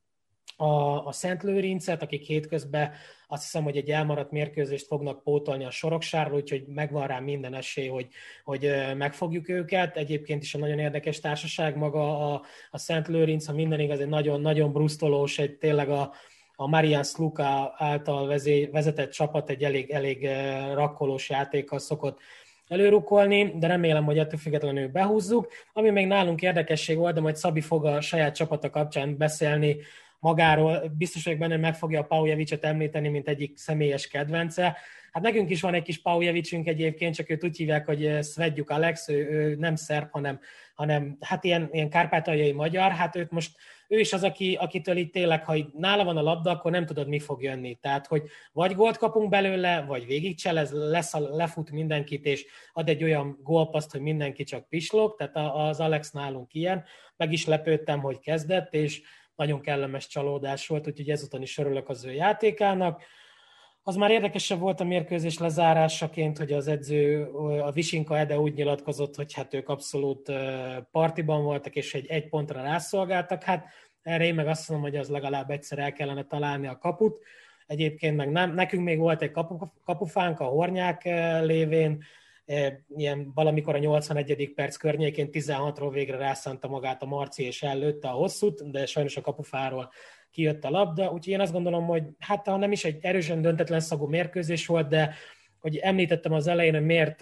a, 0.56 1.06
a 1.06 1.12
Szent 1.12 1.42
Lőrincet, 1.42 2.02
akik 2.02 2.22
hétközben 2.22 2.92
azt 3.28 3.42
hiszem, 3.42 3.62
hogy 3.62 3.76
egy 3.76 3.90
elmaradt 3.90 4.30
mérkőzést 4.30 4.86
fognak 4.86 5.22
pótolni 5.22 5.64
a 5.64 5.70
Soroksárról, 5.70 6.38
úgyhogy 6.38 6.66
megvan 6.66 7.06
rá 7.06 7.18
minden 7.18 7.54
esély, 7.54 7.88
hogy, 7.88 8.08
hogy 8.44 8.70
megfogjuk 8.96 9.48
őket. 9.48 9.96
Egyébként 9.96 10.42
is 10.42 10.54
a 10.54 10.58
nagyon 10.58 10.78
érdekes 10.78 11.20
társaság 11.20 11.76
maga 11.76 12.32
a, 12.32 12.42
a 12.70 12.78
Szent 12.78 13.08
Lőrinc, 13.08 13.46
ha 13.46 13.52
minden 13.52 13.80
igaz, 13.80 14.00
egy 14.00 14.08
nagyon-nagyon 14.08 14.72
brusztolós, 14.72 15.38
egy 15.38 15.56
tényleg 15.56 15.88
a, 15.88 16.12
a 16.56 16.66
Marian 16.66 17.04
Sluka 17.04 17.74
által 17.76 18.26
vezé, 18.26 18.64
vezetett 18.64 19.10
csapat 19.10 19.50
egy 19.50 19.64
elég, 19.64 19.90
elég 19.90 20.28
rakkolós 20.74 21.30
játékkal 21.30 21.78
szokott 21.78 22.18
előrukolni, 22.68 23.52
de 23.58 23.66
remélem, 23.66 24.04
hogy 24.04 24.18
ettől 24.18 24.38
függetlenül 24.38 24.88
behúzzuk. 24.88 25.52
Ami 25.72 25.90
még 25.90 26.06
nálunk 26.06 26.42
érdekesség 26.42 26.96
volt, 26.96 27.14
de 27.14 27.20
majd 27.20 27.36
Szabi 27.36 27.60
fog 27.60 27.86
a 27.86 28.00
saját 28.00 28.34
csapata 28.34 28.70
kapcsán 28.70 29.16
beszélni 29.16 29.76
magáról, 30.18 30.92
biztos 30.96 31.24
vagyok 31.24 31.38
benne, 31.38 31.56
meg 31.56 31.74
fogja 31.74 32.00
a 32.00 32.04
Paujevicset 32.04 32.64
említeni, 32.64 33.08
mint 33.08 33.28
egyik 33.28 33.56
személyes 33.56 34.08
kedvence. 34.08 34.76
Hát 35.14 35.22
nekünk 35.22 35.50
is 35.50 35.60
van 35.60 35.74
egy 35.74 35.82
kis 35.82 36.02
Paujevicsünk 36.02 36.66
egyébként, 36.66 37.14
csak 37.14 37.30
őt 37.30 37.44
úgy 37.44 37.56
hívják, 37.56 37.86
hogy 37.86 38.18
Svedjuk 38.22 38.70
Alex, 38.70 39.08
ő, 39.08 39.28
ő 39.30 39.54
nem 39.54 39.76
szerb, 39.76 40.10
hanem, 40.10 40.40
hanem 40.74 41.16
hát 41.20 41.44
ilyen, 41.44 41.68
ilyen 41.72 41.90
kárpátaljai 41.90 42.52
magyar, 42.52 42.90
hát 42.90 43.16
őt 43.16 43.30
most 43.30 43.56
ő 43.88 43.98
is 43.98 44.12
az, 44.12 44.22
aki, 44.22 44.54
akitől 44.60 44.96
itt 44.96 45.12
tényleg, 45.12 45.44
ha 45.44 45.56
nála 45.72 46.04
van 46.04 46.16
a 46.16 46.22
labda, 46.22 46.50
akkor 46.50 46.70
nem 46.70 46.86
tudod, 46.86 47.08
mi 47.08 47.18
fog 47.18 47.42
jönni. 47.42 47.78
Tehát, 47.80 48.06
hogy 48.06 48.22
vagy 48.52 48.74
gólt 48.74 48.96
kapunk 48.96 49.28
belőle, 49.28 49.84
vagy 49.88 50.06
végigcselez, 50.06 50.70
lesz, 50.72 51.12
lefut 51.12 51.70
mindenkit, 51.70 52.24
és 52.24 52.46
ad 52.72 52.88
egy 52.88 53.04
olyan 53.04 53.38
gólpaszt, 53.42 53.90
hogy 53.90 54.00
mindenki 54.00 54.44
csak 54.44 54.68
pislog, 54.68 55.14
tehát 55.16 55.54
az 55.54 55.80
Alex 55.80 56.10
nálunk 56.10 56.54
ilyen. 56.54 56.84
Meg 57.16 57.32
is 57.32 57.46
lepődtem, 57.46 58.00
hogy 58.00 58.18
kezdett, 58.18 58.74
és 58.74 59.02
nagyon 59.34 59.60
kellemes 59.60 60.06
csalódás 60.06 60.66
volt, 60.66 60.86
úgyhogy 60.86 61.10
ezután 61.10 61.42
is 61.42 61.58
örülök 61.58 61.88
az 61.88 62.04
ő 62.04 62.12
játékának. 62.12 63.02
Az 63.86 63.96
már 63.96 64.10
érdekesebb 64.10 64.58
volt 64.58 64.80
a 64.80 64.84
mérkőzés 64.84 65.38
lezárásaként, 65.38 66.38
hogy 66.38 66.52
az 66.52 66.68
edző, 66.68 67.24
a 67.60 67.70
Visinka 67.70 68.18
Ede 68.18 68.38
úgy 68.38 68.54
nyilatkozott, 68.54 69.14
hogy 69.14 69.32
hát 69.32 69.54
ők 69.54 69.68
abszolút 69.68 70.32
partiban 70.90 71.42
voltak, 71.42 71.76
és 71.76 71.94
egy, 71.94 72.06
egy 72.06 72.28
pontra 72.28 72.62
rászolgáltak. 72.62 73.42
Hát 73.42 73.66
erre 74.02 74.24
én 74.24 74.34
meg 74.34 74.46
azt 74.48 74.68
mondom, 74.68 74.90
hogy 74.90 74.98
az 74.98 75.08
legalább 75.08 75.50
egyszer 75.50 75.78
el 75.78 75.92
kellene 75.92 76.24
találni 76.24 76.66
a 76.66 76.78
kaput. 76.78 77.22
Egyébként 77.66 78.16
meg 78.16 78.30
nem, 78.30 78.54
nekünk 78.54 78.84
még 78.84 78.98
volt 78.98 79.22
egy 79.22 79.30
kapu, 79.30 79.56
kapufánk 79.84 80.40
a 80.40 80.44
Hornyák 80.44 81.04
lévén, 81.42 82.02
ilyen 82.96 83.30
valamikor 83.34 83.74
a 83.74 83.78
81. 83.78 84.52
perc 84.54 84.76
környékén 84.76 85.28
16-ról 85.32 85.90
végre 85.92 86.16
rászánta 86.16 86.68
magát 86.68 87.02
a 87.02 87.06
Marci 87.06 87.44
és 87.44 87.62
ellőtte 87.62 88.08
a 88.08 88.12
hosszút, 88.12 88.70
de 88.70 88.86
sajnos 88.86 89.16
a 89.16 89.20
kapufáról 89.20 89.90
kijött 90.34 90.64
a 90.64 90.70
labda, 90.70 91.04
úgyhogy 91.04 91.32
én 91.32 91.40
azt 91.40 91.52
gondolom, 91.52 91.86
hogy 91.86 92.02
hát 92.18 92.46
ha 92.46 92.56
nem 92.56 92.72
is 92.72 92.84
egy 92.84 92.98
erősen 93.00 93.42
döntetlen 93.42 93.80
szagú 93.80 94.06
mérkőzés 94.06 94.66
volt, 94.66 94.88
de 94.88 95.14
hogy 95.60 95.76
említettem 95.76 96.32
az 96.32 96.46
elején, 96.46 96.74
hogy 96.74 96.84
miért 96.84 97.20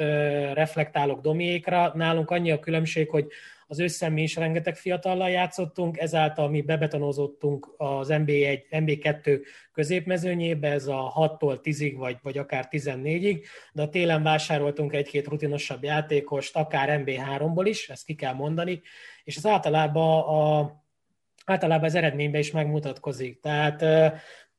reflektálok 0.54 1.20
Domiékra, 1.20 1.92
nálunk 1.94 2.30
annyi 2.30 2.50
a 2.50 2.58
különbség, 2.58 3.10
hogy 3.10 3.26
az 3.66 3.78
ősszel 3.78 4.10
mi 4.10 4.22
is 4.22 4.36
rengeteg 4.36 4.76
fiatallal 4.76 5.30
játszottunk, 5.30 5.98
ezáltal 5.98 6.48
mi 6.48 6.62
bebetonozottunk 6.62 7.74
az 7.76 8.08
MB1, 8.10 8.60
MB2 8.70 9.40
középmezőnyébe, 9.72 10.68
ez 10.68 10.86
a 10.86 11.12
6-tól 11.16 11.58
10-ig, 11.62 11.94
vagy, 11.96 12.16
vagy 12.22 12.38
akár 12.38 12.68
14-ig, 12.70 13.44
de 13.72 13.82
a 13.82 13.88
télen 13.88 14.22
vásároltunk 14.22 14.92
egy-két 14.92 15.26
rutinosabb 15.26 15.82
játékost, 15.82 16.56
akár 16.56 17.02
MB3-ból 17.04 17.64
is, 17.64 17.88
ezt 17.88 18.04
ki 18.04 18.14
kell 18.14 18.34
mondani, 18.34 18.80
és 19.24 19.36
ez 19.36 19.46
általában 19.46 20.20
a 20.20 20.81
általában 21.44 21.84
az 21.84 21.94
eredményben 21.94 22.40
is 22.40 22.50
megmutatkozik. 22.50 23.40
Tehát 23.40 23.82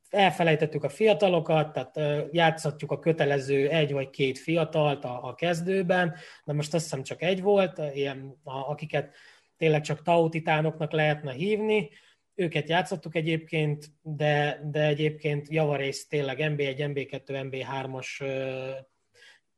elfelejtettük 0.10 0.84
a 0.84 0.90
fiatalokat, 0.90 1.74
tehát 1.74 2.28
játszhatjuk 2.32 2.92
a 2.92 3.00
kötelező 3.00 3.70
egy 3.70 3.92
vagy 3.92 4.10
két 4.10 4.38
fiatalt 4.38 5.06
a, 5.06 5.28
a 5.28 5.36
kezdőben, 5.36 6.16
de 6.46 6.54
most 6.54 6.74
azt 6.74 6.84
hiszem 6.84 7.04
csak 7.04 7.22
egy 7.22 7.42
volt, 7.42 7.82
ilyen, 7.94 8.40
akiket 8.44 9.16
tényleg 9.58 9.82
csak 9.82 10.02
tautitánoknak 10.02 10.92
lehetne 10.92 11.32
hívni, 11.32 11.90
őket 12.36 12.70
játszottuk 12.70 13.16
egyébként, 13.16 13.86
de, 14.02 14.62
de 14.72 14.86
egyébként 14.86 15.50
javarészt 15.50 16.10
tényleg 16.10 16.38
MB1, 16.40 16.76
MB2, 16.78 17.22
MB3-as 17.28 18.26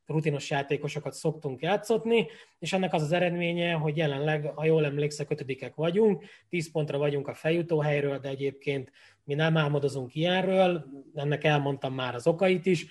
rutinos 0.07 0.49
játékosokat 0.49 1.13
szoktunk 1.13 1.61
játszotni, 1.61 2.27
és 2.59 2.73
ennek 2.73 2.93
az 2.93 3.01
az 3.01 3.11
eredménye, 3.11 3.73
hogy 3.73 3.97
jelenleg, 3.97 4.51
ha 4.55 4.65
jól 4.65 4.85
emlékszek, 4.85 5.29
ötödikek 5.29 5.75
vagyunk, 5.75 6.23
10 6.49 6.71
pontra 6.71 6.97
vagyunk 6.97 7.27
a 7.27 7.33
feljutó 7.33 7.79
helyről, 7.79 8.19
de 8.19 8.29
egyébként 8.29 8.91
mi 9.23 9.33
nem 9.33 9.57
álmodozunk 9.57 10.15
ilyenről, 10.15 10.85
ennek 11.13 11.43
elmondtam 11.43 11.93
már 11.93 12.15
az 12.15 12.27
okait 12.27 12.65
is. 12.65 12.85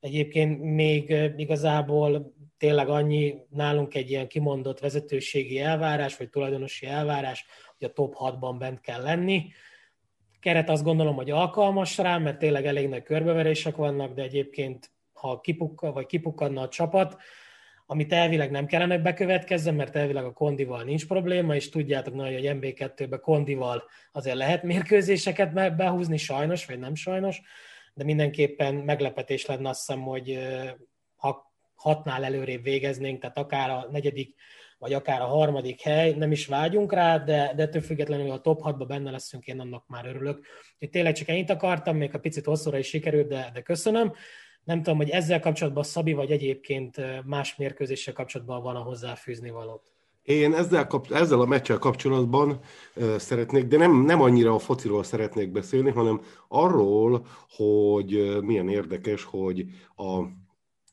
Egyébként 0.00 0.62
még 0.62 1.14
igazából 1.36 2.34
tényleg 2.58 2.88
annyi 2.88 3.34
nálunk 3.48 3.94
egy 3.94 4.10
ilyen 4.10 4.28
kimondott 4.28 4.80
vezetőségi 4.80 5.60
elvárás, 5.60 6.16
vagy 6.16 6.30
tulajdonosi 6.30 6.86
elvárás, 6.86 7.46
hogy 7.78 7.88
a 7.88 7.92
top 7.92 8.14
6-ban 8.18 8.54
bent 8.58 8.80
kell 8.80 9.02
lenni. 9.02 9.46
Keret 10.40 10.68
azt 10.68 10.84
gondolom, 10.84 11.14
hogy 11.14 11.30
alkalmas 11.30 11.98
rá, 11.98 12.18
mert 12.18 12.38
tényleg 12.38 12.66
elég 12.66 12.88
nagy 12.88 13.02
körbeverések 13.02 13.76
vannak, 13.76 14.14
de 14.14 14.22
egyébként 14.22 14.90
ha 15.18 15.40
kipukka, 15.40 15.92
vagy 15.92 16.06
kipukkadna 16.06 16.62
a 16.62 16.68
csapat, 16.68 17.16
amit 17.90 18.12
elvileg 18.12 18.50
nem 18.50 18.66
kellene 18.66 18.98
bekövetkezzen, 18.98 19.74
mert 19.74 19.96
elvileg 19.96 20.24
a 20.24 20.32
kondival 20.32 20.82
nincs 20.82 21.06
probléma, 21.06 21.54
és 21.54 21.68
tudjátok 21.68 22.14
nagyon, 22.14 22.32
hogy 22.32 22.58
MB2-be 22.60 23.18
kondival 23.18 23.84
azért 24.12 24.36
lehet 24.36 24.62
mérkőzéseket 24.62 25.76
behúzni, 25.76 26.16
sajnos, 26.16 26.66
vagy 26.66 26.78
nem 26.78 26.94
sajnos, 26.94 27.40
de 27.94 28.04
mindenképpen 28.04 28.74
meglepetés 28.74 29.46
lenne 29.46 29.68
azt 29.68 29.86
hiszem, 29.86 30.02
hogy 30.02 30.38
ha 31.16 31.52
hatnál 31.74 32.24
előrébb 32.24 32.62
végeznénk, 32.62 33.20
tehát 33.20 33.38
akár 33.38 33.70
a 33.70 33.88
negyedik, 33.90 34.34
vagy 34.78 34.92
akár 34.92 35.20
a 35.20 35.26
harmadik 35.26 35.80
hely, 35.80 36.12
nem 36.12 36.32
is 36.32 36.46
vágyunk 36.46 36.92
rá, 36.92 37.18
de, 37.18 37.52
de 37.56 37.62
ettől 37.62 37.82
függetlenül 37.82 38.30
a 38.30 38.40
top 38.40 38.60
6-ba 38.64 38.84
benne 38.86 39.10
leszünk, 39.10 39.46
én 39.46 39.60
annak 39.60 39.86
már 39.86 40.06
örülök. 40.06 40.36
Úgyhogy 40.72 40.90
tényleg 40.90 41.14
csak 41.14 41.28
ennyit 41.28 41.50
akartam, 41.50 41.96
még 41.96 42.14
a 42.14 42.18
picit 42.18 42.44
hosszúra 42.44 42.78
is 42.78 42.88
sikerült, 42.88 43.28
de, 43.28 43.50
de 43.52 43.60
köszönöm. 43.60 44.12
Nem 44.68 44.82
tudom, 44.82 44.98
hogy 44.98 45.08
ezzel 45.08 45.40
kapcsolatban 45.40 45.82
Szabi, 45.82 46.12
vagy 46.12 46.30
egyébként 46.30 46.96
más 47.24 47.56
mérkőzéssel 47.56 48.14
kapcsolatban 48.14 48.62
van 48.62 48.76
a 48.76 48.80
hozzáfűzni 48.80 49.50
valót. 49.50 49.92
Én 50.22 50.54
ezzel, 50.54 50.86
kap, 50.86 51.10
ezzel 51.10 51.40
a 51.40 51.46
meccsel 51.46 51.78
kapcsolatban 51.78 52.60
uh, 52.96 53.16
szeretnék, 53.16 53.64
de 53.66 53.76
nem, 53.76 54.02
nem 54.02 54.20
annyira 54.20 54.54
a 54.54 54.58
fociról 54.58 55.02
szeretnék 55.02 55.52
beszélni, 55.52 55.90
hanem 55.90 56.20
arról, 56.48 57.26
hogy 57.50 58.14
uh, 58.14 58.40
milyen 58.40 58.68
érdekes, 58.68 59.24
hogy 59.24 59.64
a, 59.96 60.22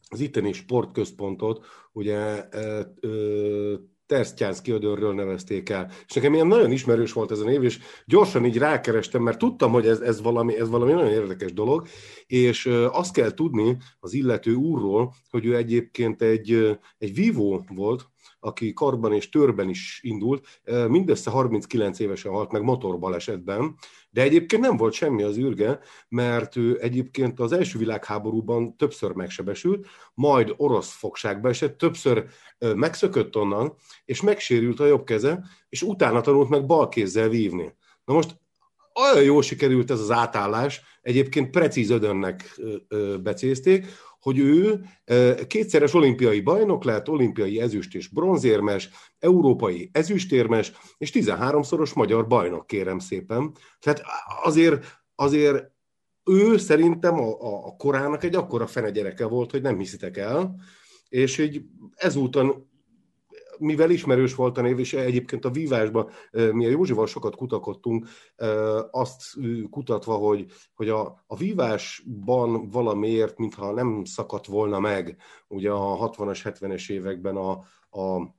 az 0.09 0.19
itteni 0.19 0.51
sportközpontot 0.51 1.65
ugye 1.91 2.47
uh, 2.53 3.80
Tersztyánszki 4.06 4.72
Ödörről 4.72 5.14
nevezték 5.14 5.70
el. 5.70 5.91
És 6.08 6.14
nekem 6.14 6.34
ilyen 6.34 6.47
nagyon 6.47 6.72
ismerős 6.72 7.14
volt 7.14 7.32
ez 7.32 7.39
a 7.39 7.45
név, 7.45 7.64
és 7.64 7.80
gyorsan 8.06 8.45
így 8.45 8.58
rákerestem, 8.58 9.22
mert 9.22 9.38
tudtam, 9.38 9.72
hogy 9.72 9.88
ez, 9.88 9.99
ez, 9.99 10.22
valami, 10.22 10.60
ez 10.60 10.70
valami 10.70 10.91
nagyon 10.91 11.12
érdekes 11.12 11.53
dolog, 11.53 11.88
és 12.28 12.66
azt 12.91 13.14
kell 13.14 13.34
tudni 13.34 13.78
az 13.99 14.14
illető 14.14 14.53
úrról, 14.53 15.14
hogy 15.30 15.45
ő 15.45 15.56
egyébként 15.56 16.22
egy, 16.22 16.78
egy 16.97 17.14
vívó 17.14 17.66
volt, 17.76 18.10
aki 18.46 18.74
karban 18.74 19.14
és 19.14 19.30
törben 19.30 19.70
is 19.70 20.00
indult, 20.04 20.62
mindössze 20.88 21.30
39 21.30 22.00
évesen 22.00 22.32
halt 22.32 22.52
meg 22.52 22.62
motorbalesetben, 22.62 23.76
de 24.10 24.22
egyébként 24.22 24.62
nem 24.62 24.78
volt 24.78 24.93
semmi 24.93 25.24
az 25.24 25.38
űrge, 25.38 25.80
mert 26.10 26.56
ő 26.56 26.78
egyébként 26.82 27.39
az 27.39 27.52
első 27.52 27.80
világháborúban 27.80 28.78
többször 28.78 29.12
megsebesült, 29.12 29.88
majd 30.14 30.54
orosz 30.58 30.91
fogságba 30.91 31.50
esett, 31.50 31.78
többször 31.78 32.26
megszökött 32.76 33.36
onnan, 33.36 33.74
és 34.06 34.22
megsérült 34.22 34.80
a 34.80 34.86
jobb 34.86 35.04
keze, 35.04 35.43
és 35.70 35.82
utána 35.82 36.22
tanult 36.22 36.50
meg 36.50 36.66
bal 36.66 36.89
kézzel 36.89 37.30
vívni. 37.30 37.76
Na 38.06 38.14
most 38.14 38.43
olyan 39.02 39.24
jól 39.24 39.41
sikerült 39.41 39.91
ez 39.91 40.00
az 40.00 40.12
átállás, 40.12 40.82
egyébként 41.02 41.50
precíz 41.50 41.89
ödönnek 41.89 42.60
becézték, 43.24 43.86
hogy 44.26 44.39
ő 44.39 44.82
kétszeres 45.47 45.93
olimpiai 45.93 46.39
bajnok 46.41 46.84
lett, 46.84 47.09
olimpiai 47.09 47.59
ezüst 47.59 47.95
és 47.95 48.07
bronzérmes, 48.07 48.89
európai 49.19 49.89
ezüstérmes, 49.93 50.71
és 50.97 51.11
13-szoros 51.13 51.93
magyar 51.93 52.28
bajnok, 52.28 52.67
kérem 52.67 52.99
szépen. 52.99 53.51
Tehát 53.80 54.01
azért, 54.43 54.86
azért 55.15 55.71
ő 56.23 56.57
szerintem 56.57 57.19
a, 57.19 57.41
a, 57.41 57.65
a 57.65 57.76
korának 57.76 58.23
egy 58.23 58.36
akkora 58.36 58.67
fene 58.67 58.89
gyereke 58.89 59.26
volt, 59.26 59.51
hogy 59.51 59.61
nem 59.61 59.78
hiszitek 59.78 60.17
el, 60.17 60.55
és 61.09 61.38
így 61.38 61.61
ezúton 61.95 62.69
mivel 63.60 63.89
ismerős 63.89 64.36
volt 64.36 64.58
a 64.58 64.62
név, 64.62 64.80
és 64.80 64.93
egyébként 64.93 65.45
a 65.45 65.49
vívásban 65.49 66.10
mi 66.32 66.66
a 66.66 66.70
Józsival 66.70 67.08
sokat 67.08 67.36
kutakodtunk, 67.36 68.08
azt 68.91 69.22
kutatva, 69.70 70.14
hogy, 70.16 70.45
hogy 70.76 70.89
a, 70.89 71.24
a 71.28 71.36
vívásban 71.36 72.70
valamiért, 72.70 73.38
mintha 73.38 73.72
nem 73.72 74.03
szakadt 74.03 74.45
volna 74.45 74.80
meg, 74.80 75.18
ugye 75.47 75.72
a 75.72 76.10
60-as, 76.10 76.39
70-es 76.43 76.91
években 76.91 77.36
a, 77.36 77.51
a 78.01 78.34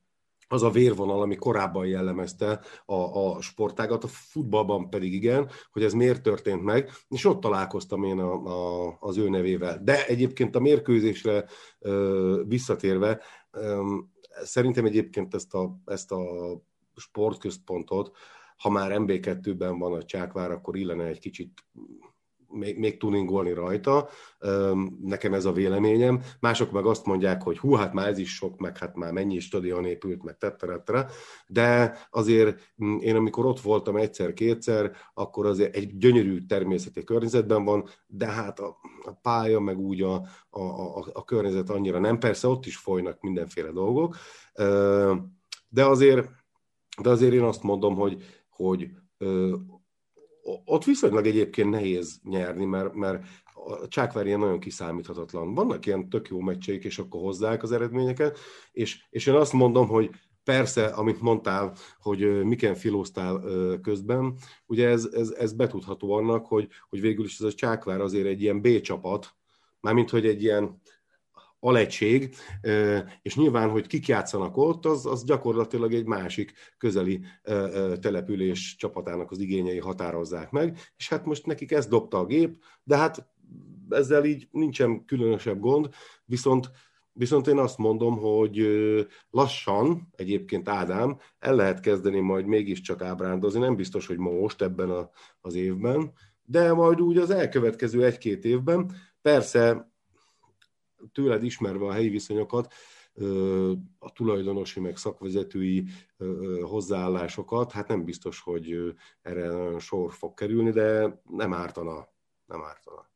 az 0.49 0.62
a 0.62 0.71
vérvonal, 0.71 1.21
ami 1.21 1.37
korábban 1.37 1.87
jellemezte 1.87 2.61
a, 2.85 2.95
a 2.95 3.41
sportágat, 3.41 4.05
a 4.05 4.09
futballban 4.09 4.91
pedig 4.91 5.12
igen, 5.12 5.51
hogy 5.73 5.83
ez 5.83 5.93
miért 5.93 6.23
történt 6.23 6.62
meg, 6.62 6.91
és 7.09 7.25
ott 7.25 7.41
találkoztam 7.41 8.05
én 8.05 8.19
a, 8.19 8.33
a, 8.33 8.97
az 9.01 9.17
ő 9.17 9.29
nevével. 9.29 9.81
De 9.83 10.07
egyébként 10.07 10.57
a 10.57 10.61
mérkőzésre 10.61 11.45
ö, 11.79 12.43
visszatérve, 12.47 13.21
ö, 13.51 13.97
Szerintem 14.43 14.84
egyébként 14.84 15.34
ezt 15.34 15.55
a, 15.55 15.78
ezt 15.84 16.12
a 16.12 16.22
sportközpontot, 16.97 18.16
ha 18.57 18.70
már 18.70 18.91
MB2-ben 18.95 19.78
van 19.78 19.93
a 19.93 20.05
Csákvár, 20.05 20.51
akkor 20.51 20.76
illene 20.76 21.05
egy 21.05 21.18
kicsit 21.18 21.64
még, 22.49 22.78
még 22.78 22.99
tuningolni 22.99 23.53
rajta. 23.53 24.09
Nekem 25.03 25.34
ez 25.34 25.44
a 25.44 25.53
véleményem. 25.53 26.22
Mások 26.40 26.70
meg 26.72 26.86
azt 26.86 27.07
mondják, 27.07 27.42
hogy 27.42 27.59
hú, 27.59 27.72
hát 27.72 27.92
már 27.92 28.09
ez 28.09 28.18
is 28.18 28.34
sok, 28.34 28.59
meg 28.59 28.78
hát 28.78 28.97
már 28.97 29.12
mennyi 29.12 29.38
stadion 29.38 29.84
épült, 29.84 30.22
meg 30.22 30.38
tetteretre. 30.38 31.07
De 31.47 31.99
azért 32.11 32.72
mm, 32.84 32.99
én 32.99 33.16
amikor 33.16 33.47
ott 33.47 33.61
voltam 33.61 33.97
egyszer-kétszer, 33.97 34.92
akkor 35.14 35.47
azért 35.47 35.74
egy 35.76 35.99
gyönyörű 35.99 36.47
természeti 36.47 37.05
környezetben 37.05 37.64
van, 37.64 37.88
de 38.07 38.26
hát 38.26 38.61
a, 38.61 38.76
a 39.05 39.12
pálya, 39.12 39.61
meg 39.61 39.78
úgy 39.78 40.03
a, 40.03 40.14
a, 40.51 40.61
a, 40.61 41.07
a 41.12 41.24
környezet 41.24 41.70
annyira 41.70 41.99
nem. 41.99 42.18
Persze 42.18 42.49
ott 42.49 42.66
is 42.66 42.76
folynak 42.76 43.20
mindenféle 43.20 43.70
dolgok, 43.70 44.16
de 45.68 45.84
azért, 45.84 46.28
de 47.03 47.09
azért 47.09 47.32
én 47.32 47.42
azt 47.42 47.62
mondom, 47.62 47.94
hogy, 47.94 48.24
hogy 48.49 48.88
ott 50.64 50.84
viszonylag 50.84 51.26
egyébként 51.26 51.70
nehéz 51.70 52.20
nyerni, 52.22 52.64
mert, 52.64 52.94
mert 52.94 53.24
a 53.55 53.88
Csákvár 53.88 54.26
ilyen 54.26 54.38
nagyon 54.38 54.61
kiszámíthatatlan. 54.61 55.55
Vannak 55.55 55.86
ilyen 55.86 56.09
tök 56.09 56.28
jó 56.28 56.40
meccseik, 56.40 56.84
és 56.84 56.99
akkor 56.99 57.20
hozzák 57.20 57.62
az 57.62 57.72
eredményeket, 57.72 58.38
és, 58.72 59.05
és 59.11 59.26
én 59.26 59.34
azt 59.34 59.53
mondom, 59.53 59.88
hogy 59.88 60.11
persze, 60.44 60.86
amit 60.86 61.20
mondtál, 61.20 61.72
hogy 62.01 62.44
miken 62.44 62.74
filóztál 62.74 63.42
közben, 63.82 64.34
ugye 64.66 64.88
ez, 64.88 65.05
ez, 65.12 65.30
ez 65.30 65.53
betudható 65.53 66.12
annak, 66.12 66.47
hogy, 66.47 66.68
hogy 66.88 67.01
végül 67.01 67.24
is 67.24 67.38
ez 67.38 67.47
a 67.47 67.53
Csákvár 67.53 68.01
azért 68.01 68.26
egy 68.26 68.42
ilyen 68.42 68.61
B 68.61 68.80
csapat, 68.80 69.36
mármint, 69.80 70.11
hogy 70.11 70.26
egy 70.26 70.42
ilyen 70.42 70.80
alegység, 71.61 72.35
és 73.23 73.37
nyilván, 73.37 73.71
hogy 73.71 73.87
kik 73.87 74.07
játszanak 74.09 74.57
ott, 74.57 74.87
az, 74.87 75.07
az 75.07 75.25
gyakorlatilag 75.25 75.95
egy 75.95 76.07
másik 76.07 76.53
közeli 76.79 77.21
település 78.01 78.77
csapatának 78.79 79.31
az 79.31 79.39
igényei 79.39 79.79
határozzák 79.79 80.51
meg, 80.51 80.79
és 80.97 81.09
hát 81.09 81.25
most 81.25 81.47
nekik 81.47 81.73
ezt 81.73 81.89
dobta 81.89 82.19
a 82.19 82.27
gép, 82.27 82.63
de 82.85 82.97
hát 82.97 83.27
ezzel 83.89 84.25
így 84.25 84.49
nincsen 84.51 85.05
különösebb 85.05 85.61
gond, 85.61 85.89
viszont 86.25 86.71
Viszont 87.19 87.47
én 87.47 87.59
azt 87.59 87.79
mondom, 87.79 88.19
hogy 88.19 88.67
lassan, 89.31 90.09
egyébként 90.17 90.69
Ádám, 90.69 91.19
el 91.39 91.55
lehet 91.55 91.81
kezdeni 91.81 92.21
majd 92.21 92.47
mégiscsak 92.47 93.03
ábrándozni, 93.03 93.61
nem 93.61 93.77
biztos, 93.77 94.07
hogy 94.07 94.19
most 94.19 94.63
ebben 94.63 94.91
a, 94.91 95.11
az 95.41 95.55
évben, 95.55 96.13
de 96.45 96.73
majd 96.73 97.01
úgy 97.01 97.17
az 97.17 97.31
elkövetkező 97.31 98.05
egy-két 98.05 98.45
évben. 98.45 98.93
Persze 99.23 99.91
tőled 101.13 101.45
ismerve 101.45 101.87
a 101.87 101.93
helyi 101.93 102.09
viszonyokat, 102.09 102.75
a 103.99 104.13
tulajdonosi 104.13 104.81
meg 104.81 104.97
szakvezetői 104.97 105.85
hozzáállásokat, 106.63 107.73
hát 107.73 107.89
nem 107.89 108.05
biztos, 108.05 108.41
hogy 108.41 108.95
erre 109.23 109.79
sor 109.79 110.13
fog 110.13 110.35
kerülni, 110.35 110.71
de 110.71 111.21
nem 111.31 111.53
ártana. 111.53 112.09
Nem 112.47 112.63
ártana. 112.63 113.11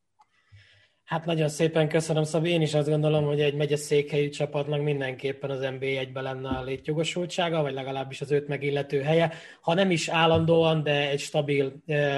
Hát 1.04 1.24
nagyon 1.24 1.48
szépen 1.48 1.88
köszönöm, 1.88 2.22
Szabi. 2.22 2.50
Én 2.50 2.60
is 2.60 2.74
azt 2.74 2.88
gondolom, 2.88 3.24
hogy 3.24 3.40
egy 3.40 3.54
megye 3.54 3.76
székhelyű 3.76 4.28
csapatnak 4.28 4.82
mindenképpen 4.82 5.50
az 5.50 5.58
NB1-ben 5.62 6.22
lenne 6.22 6.48
a 6.48 6.62
létjogosultsága, 6.62 7.62
vagy 7.62 7.72
legalábbis 7.72 8.20
az 8.20 8.30
őt 8.30 8.48
megillető 8.48 9.00
helye, 9.00 9.32
ha 9.60 9.74
nem 9.74 9.90
is 9.90 10.08
állandóan, 10.08 10.82
de 10.82 11.08
egy 11.08 11.20
stabil 11.20 11.72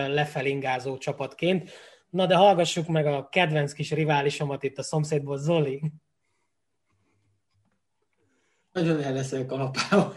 lefelingázó 0.08 0.98
csapatként. 0.98 1.70
Na 2.12 2.26
de 2.26 2.34
hallgassuk 2.34 2.86
meg 2.86 3.06
a 3.06 3.28
kedvenc 3.28 3.72
kis 3.72 3.90
riválisomat 3.90 4.62
itt 4.62 4.78
a 4.78 4.82
szomszédból, 4.82 5.38
Zoli. 5.38 5.92
Nagyon 8.72 9.02
el 9.02 9.12
leszek 9.12 9.46
kalapálva 9.46 10.14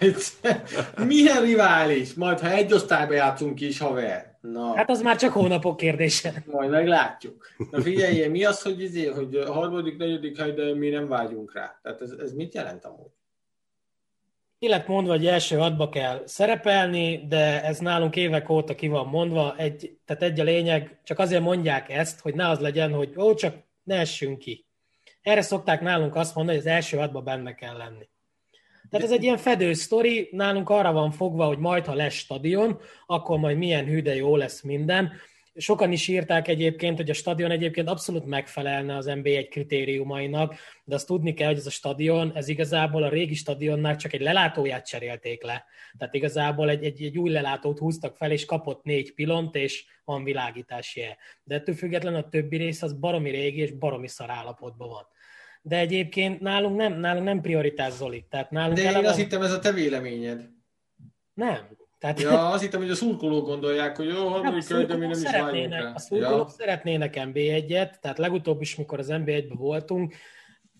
Milyen 1.05 1.41
rivális? 1.41 2.13
Majd, 2.13 2.39
ha 2.39 2.49
egy 2.49 2.73
osztályba 2.73 3.13
játszunk 3.13 3.61
is, 3.61 3.79
haver. 3.79 4.37
Na. 4.41 4.75
Hát 4.75 4.89
az 4.89 5.01
már 5.01 5.15
csak 5.15 5.31
hónapok 5.31 5.77
kérdése. 5.77 6.43
Majd 6.45 6.69
meglátjuk. 6.69 7.47
Na 7.71 7.81
figyelj, 7.81 8.27
mi 8.27 8.43
az, 8.45 8.61
hogy, 8.61 8.81
izé, 8.81 9.05
hogy 9.05 9.35
a 9.35 9.53
harmadik, 9.53 9.97
negyedik 9.97 10.39
hely, 10.39 10.51
de 10.51 10.73
mi 10.73 10.89
nem 10.89 11.07
vágyunk 11.07 11.53
rá? 11.53 11.79
Tehát 11.81 12.01
ez, 12.01 12.11
ez 12.11 12.33
mit 12.33 12.53
jelent 12.53 12.85
amúgy? 12.85 13.11
Ki 14.59 14.67
lett 14.67 14.87
mondva, 14.87 15.11
hogy 15.11 15.27
első 15.27 15.59
adba 15.59 15.89
kell 15.89 16.23
szerepelni, 16.25 17.25
de 17.27 17.63
ez 17.63 17.79
nálunk 17.79 18.15
évek 18.15 18.49
óta 18.49 18.75
ki 18.75 18.87
van 18.87 19.07
mondva, 19.07 19.55
egy, 19.57 19.97
tehát 20.05 20.23
egy 20.23 20.39
a 20.39 20.43
lényeg, 20.43 20.99
csak 21.03 21.19
azért 21.19 21.41
mondják 21.41 21.89
ezt, 21.89 22.19
hogy 22.19 22.35
ne 22.35 22.49
az 22.49 22.59
legyen, 22.59 22.93
hogy 22.93 23.13
ó, 23.17 23.33
csak 23.33 23.55
ne 23.83 23.99
essünk 23.99 24.39
ki. 24.39 24.65
Erre 25.21 25.41
szokták 25.41 25.81
nálunk 25.81 26.15
azt 26.15 26.35
mondani, 26.35 26.57
hogy 26.57 26.67
az 26.67 26.73
első 26.73 26.97
adba 26.97 27.21
benne 27.21 27.55
kell 27.55 27.77
lenni. 27.77 28.07
Tehát 28.89 29.05
ez 29.05 29.11
egy 29.11 29.23
ilyen 29.23 29.37
fedő 29.37 29.73
sztori, 29.73 30.29
nálunk 30.31 30.69
arra 30.69 30.91
van 30.91 31.11
fogva, 31.11 31.45
hogy 31.45 31.57
majd, 31.57 31.85
ha 31.85 31.93
lesz 31.93 32.13
stadion, 32.13 32.79
akkor 33.05 33.39
majd 33.39 33.57
milyen 33.57 33.85
hű, 33.85 34.01
de 34.01 34.15
jó 34.15 34.35
lesz 34.35 34.61
minden. 34.61 35.11
Sokan 35.57 35.91
is 35.91 36.07
írták 36.07 36.47
egyébként, 36.47 36.97
hogy 36.97 37.09
a 37.09 37.13
stadion 37.13 37.51
egyébként 37.51 37.89
abszolút 37.89 38.25
megfelelne 38.25 38.95
az 38.95 39.05
NB1 39.09 39.47
kritériumainak, 39.49 40.55
de 40.83 40.95
azt 40.95 41.07
tudni 41.07 41.33
kell, 41.33 41.47
hogy 41.47 41.57
ez 41.57 41.65
a 41.65 41.69
stadion, 41.69 42.31
ez 42.35 42.47
igazából 42.47 43.03
a 43.03 43.09
régi 43.09 43.33
stadionnál 43.33 43.95
csak 43.95 44.13
egy 44.13 44.21
lelátóját 44.21 44.87
cserélték 44.87 45.43
le. 45.43 45.65
Tehát 45.97 46.13
igazából 46.13 46.69
egy, 46.69 46.83
egy, 46.83 47.03
egy 47.03 47.17
új 47.17 47.29
lelátót 47.29 47.79
húztak 47.79 48.15
fel, 48.15 48.31
és 48.31 48.45
kapott 48.45 48.83
négy 48.83 49.13
pilont, 49.13 49.55
és 49.55 49.85
van 50.05 50.23
világítási 50.23 50.99
jel. 50.99 51.17
De 51.43 51.55
ettől 51.55 51.75
függetlenül 51.75 52.19
a 52.19 52.29
többi 52.29 52.57
rész 52.57 52.81
az 52.81 52.93
baromi 52.93 53.29
régi, 53.29 53.61
és 53.61 53.71
baromi 53.71 54.07
szar 54.07 54.29
állapotban 54.29 54.89
van. 54.89 55.07
De 55.61 55.77
egyébként 55.77 56.39
nálunk 56.39 56.75
nem, 56.75 56.99
nálunk 56.99 57.25
nem 57.25 57.41
prioritás 57.41 57.93
Zoli. 57.93 58.25
Tehát 58.29 58.51
nálunk 58.51 58.77
De 58.77 58.99
én 58.99 59.05
azt 59.05 59.17
hittem, 59.17 59.41
ez 59.41 59.51
a 59.51 59.59
te 59.59 59.71
véleményed. 59.71 60.49
Nem, 61.33 61.67
tehát, 62.13 62.21
ja, 62.21 62.49
azt 62.49 62.61
hittem, 62.61 62.79
hogy 62.79 62.89
a 62.89 62.95
szurkolók 62.95 63.45
gondolják, 63.45 63.97
hogy 63.97 64.07
jó, 64.07 64.27
harmadik 64.27 64.67
kör, 64.67 64.85
de 64.85 64.95
mi 64.95 65.05
nem 65.05 65.11
is 65.11 65.23
A 65.93 65.99
szurkolók 65.99 66.47
ja. 66.47 66.53
szeretnének 66.57 67.15
NB1-et, 67.17 67.89
tehát 68.01 68.17
legutóbb 68.17 68.61
is, 68.61 68.75
mikor 68.75 68.99
az 68.99 69.07
NB1-ben 69.09 69.57
voltunk, 69.57 70.13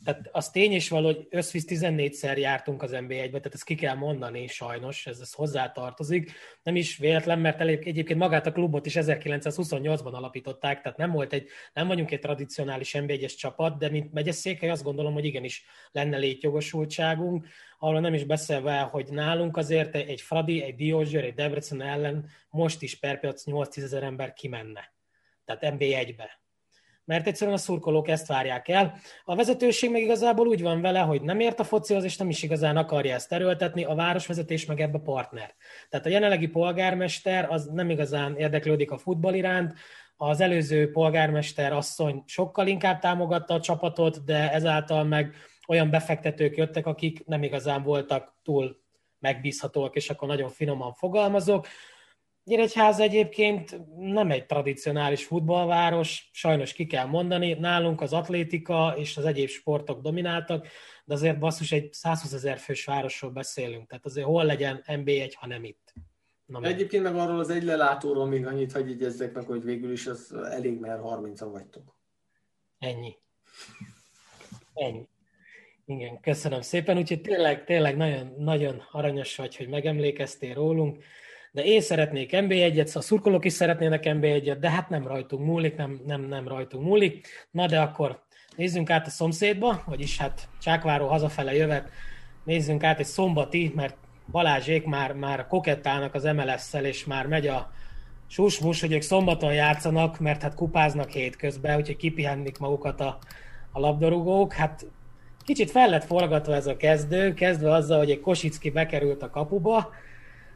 tehát 0.05 0.29
az 0.31 0.49
tény 0.49 0.71
is 0.71 0.89
való, 0.89 1.05
hogy 1.05 1.27
összvisz 1.29 1.65
14-szer 1.67 2.37
jártunk 2.37 2.83
az 2.83 2.91
NB1-be, 2.93 3.27
tehát 3.27 3.53
ezt 3.53 3.63
ki 3.63 3.75
kell 3.75 3.95
mondani 3.95 4.47
sajnos, 4.47 5.07
ez, 5.07 5.19
ez 5.19 5.33
hozzátartozik. 5.33 6.31
Nem 6.63 6.75
is 6.75 6.97
véletlen, 6.97 7.39
mert 7.39 7.59
elég, 7.59 7.87
egyébként 7.87 8.19
magát 8.19 8.45
a 8.45 8.51
klubot 8.51 8.85
is 8.85 8.93
1928-ban 8.99 10.11
alapították, 10.11 10.81
tehát 10.81 10.97
nem 10.97 11.11
volt 11.11 11.33
egy, 11.33 11.47
nem 11.73 11.87
vagyunk 11.87 12.11
egy 12.11 12.19
tradicionális 12.19 12.95
NB1-es 12.97 13.35
csapat, 13.37 13.77
de 13.77 13.89
mint 13.89 14.13
megyeszékhely 14.13 14.69
azt 14.69 14.83
gondolom, 14.83 15.13
hogy 15.13 15.25
igenis 15.25 15.65
lenne 15.91 16.17
létjogosultságunk, 16.17 17.47
arról 17.79 17.99
nem 17.99 18.13
is 18.13 18.23
beszélve, 18.23 18.79
hogy 18.79 19.07
nálunk 19.11 19.57
azért 19.57 19.95
egy 19.95 20.21
Fradi, 20.21 20.63
egy 20.63 20.75
Diózsőr, 20.75 21.23
egy 21.23 21.33
Debrecen 21.33 21.81
ellen 21.81 22.29
most 22.49 22.81
is 22.81 22.99
per 22.99 23.19
8-10 23.21 23.77
ezer 23.77 24.03
ember 24.03 24.33
kimenne. 24.33 24.93
Tehát 25.45 25.75
NB1-be 25.75 26.44
mert 27.05 27.27
egyszerűen 27.27 27.55
a 27.55 27.59
szurkolók 27.59 28.07
ezt 28.07 28.27
várják 28.27 28.67
el. 28.67 28.95
A 29.23 29.35
vezetőség 29.35 29.91
meg 29.91 30.01
igazából 30.01 30.47
úgy 30.47 30.61
van 30.61 30.81
vele, 30.81 30.99
hogy 30.99 31.21
nem 31.21 31.39
ért 31.39 31.59
a 31.59 31.63
focihoz, 31.63 32.03
és 32.03 32.17
nem 32.17 32.29
is 32.29 32.43
igazán 32.43 32.77
akarja 32.77 33.13
ezt 33.13 33.33
erőltetni, 33.33 33.83
a 33.83 33.95
városvezetés 33.95 34.65
meg 34.65 34.81
ebbe 34.81 34.99
partner. 34.99 35.55
Tehát 35.89 36.05
a 36.05 36.09
jelenlegi 36.09 36.47
polgármester 36.47 37.47
az 37.49 37.65
nem 37.65 37.89
igazán 37.89 38.35
érdeklődik 38.35 38.91
a 38.91 38.97
futball 38.97 39.33
iránt, 39.33 39.73
az 40.17 40.41
előző 40.41 40.91
polgármester 40.91 41.73
asszony 41.73 42.23
sokkal 42.25 42.67
inkább 42.67 42.99
támogatta 42.99 43.53
a 43.53 43.59
csapatot, 43.59 44.23
de 44.23 44.51
ezáltal 44.51 45.03
meg 45.03 45.35
olyan 45.67 45.89
befektetők 45.89 46.57
jöttek, 46.57 46.85
akik 46.85 47.25
nem 47.25 47.43
igazán 47.43 47.83
voltak 47.83 48.33
túl 48.43 48.83
megbízhatóak, 49.19 49.95
és 49.95 50.09
akkor 50.09 50.27
nagyon 50.27 50.49
finoman 50.49 50.93
fogalmazok. 50.93 51.67
Nyíregyháza 52.45 53.03
egyébként 53.03 53.81
nem 53.97 54.31
egy 54.31 54.45
tradicionális 54.45 55.25
futballváros, 55.25 56.29
sajnos 56.31 56.73
ki 56.73 56.85
kell 56.85 57.05
mondani, 57.05 57.53
nálunk 57.53 58.01
az 58.01 58.13
atlétika 58.13 58.93
és 58.97 59.17
az 59.17 59.25
egyéb 59.25 59.47
sportok 59.47 60.01
domináltak, 60.01 60.67
de 61.05 61.13
azért 61.13 61.39
basszus 61.39 61.71
egy 61.71 61.93
120 61.93 62.33
ezer 62.33 62.57
fős 62.57 62.85
városról 62.85 63.31
beszélünk, 63.31 63.87
tehát 63.87 64.05
azért 64.05 64.25
hol 64.25 64.43
legyen 64.43 64.83
NB1, 64.87 65.33
ha 65.35 65.47
nem 65.47 65.63
itt. 65.63 65.93
Na, 66.45 66.61
Egyébként 66.61 67.03
meg 67.03 67.15
arról 67.15 67.39
az 67.39 67.49
egy 67.49 67.63
lelátóról 67.63 68.25
még 68.25 68.45
annyit 68.45 68.71
hagyj 68.71 68.89
jegyezzek 68.89 69.33
meg, 69.33 69.45
hogy 69.45 69.63
végül 69.63 69.91
is 69.91 70.07
az 70.07 70.33
elég, 70.33 70.79
mert 70.79 71.01
30-an 71.03 71.47
vagytok. 71.51 71.95
Ennyi. 72.79 73.15
Ennyi. 74.73 75.07
Igen, 75.85 76.19
köszönöm 76.19 76.61
szépen, 76.61 76.97
úgyhogy 76.97 77.21
tényleg, 77.21 77.63
tényleg 77.63 77.97
nagyon, 77.97 78.33
nagyon 78.37 78.83
aranyos 78.91 79.35
vagy, 79.35 79.55
hogy 79.55 79.67
megemlékeztél 79.67 80.53
rólunk 80.53 81.03
de 81.55 81.63
én 81.63 81.81
szeretnék 81.81 82.29
NB1-et, 82.33 82.95
a 82.95 83.01
szurkolók 83.01 83.45
is 83.45 83.53
szeretnének 83.53 84.03
NB1-et, 84.05 84.57
de 84.59 84.69
hát 84.69 84.89
nem 84.89 85.07
rajtunk 85.07 85.45
múlik, 85.45 85.75
nem, 85.75 85.99
nem, 86.05 86.21
nem 86.21 86.47
rajtunk 86.47 86.85
múlik. 86.85 87.27
Na 87.51 87.67
de 87.67 87.79
akkor 87.79 88.23
nézzünk 88.55 88.89
át 88.89 89.07
a 89.07 89.09
szomszédba, 89.09 89.83
vagyis 89.85 90.17
hát 90.17 90.49
Csákváró 90.61 91.07
hazafele 91.07 91.55
jövet, 91.55 91.89
nézzünk 92.43 92.83
át 92.83 92.99
egy 92.99 93.05
szombati, 93.05 93.71
mert 93.75 93.95
Balázsék 94.31 94.85
már, 94.85 95.13
már 95.13 95.47
kokettálnak 95.47 96.13
az 96.13 96.23
MLS-szel, 96.23 96.85
és 96.85 97.05
már 97.05 97.27
megy 97.27 97.47
a 97.47 97.71
susmus, 98.27 98.81
hogy 98.81 98.93
ők 98.93 99.01
szombaton 99.01 99.53
játszanak, 99.53 100.19
mert 100.19 100.41
hát 100.41 100.55
kupáznak 100.55 101.09
hétközben, 101.09 101.77
úgyhogy 101.77 101.97
kipihennik 101.97 102.57
magukat 102.57 103.01
a, 103.01 103.17
a 103.71 103.79
labdarúgók. 103.79 104.53
Hát 104.53 104.85
kicsit 105.43 105.71
fel 105.71 105.89
lett 105.89 106.05
forgatva 106.05 106.53
ez 106.53 106.67
a 106.67 106.77
kezdő, 106.77 107.33
kezdve 107.33 107.71
azzal, 107.71 107.97
hogy 107.97 108.11
egy 108.11 108.21
Kosicki 108.21 108.69
bekerült 108.69 109.21
a 109.21 109.29
kapuba, 109.29 109.93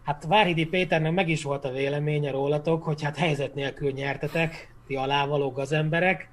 Hát 0.10 0.26
Várhidi 0.28 0.66
Péternek 0.66 1.12
meg 1.12 1.30
is 1.30 1.44
volt 1.44 1.66
a 1.66 1.72
véleménye 1.72 2.32
rólatok, 2.32 2.84
hogy 2.84 3.04
hát 3.04 3.18
helyzet 3.18 3.54
nélkül 3.54 3.92
nyertetek, 3.92 4.74
ti 4.88 4.96
alávaló 4.96 5.52
gazemberek. 5.52 6.30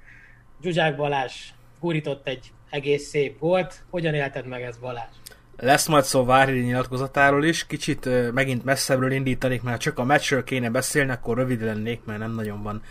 Zsuzsák 0.61 0.95
Balázs 0.95 1.33
gurított 1.79 2.27
egy 2.27 2.51
egész 2.69 3.07
szép 3.07 3.39
volt. 3.39 3.83
Hogyan 3.89 4.13
élted 4.13 4.47
meg 4.47 4.61
ez 4.61 4.77
Balázs? 4.77 5.13
Lesz 5.57 5.87
majd 5.87 6.03
szó 6.03 6.25
Várhidi 6.25 6.59
nyilatkozatáról 6.59 7.43
is, 7.43 7.67
kicsit 7.67 8.09
megint 8.33 8.63
messzebbről 8.63 9.11
indítanék, 9.11 9.61
mert 9.61 9.81
csak 9.81 9.99
a 9.99 10.03
meccsről 10.03 10.43
kéne 10.43 10.69
beszélni, 10.69 11.11
akkor 11.11 11.37
rövid 11.37 11.63
lennék, 11.63 12.01
mert 12.05 12.19
nem 12.19 12.35
nagyon 12.35 12.63
van 12.63 12.81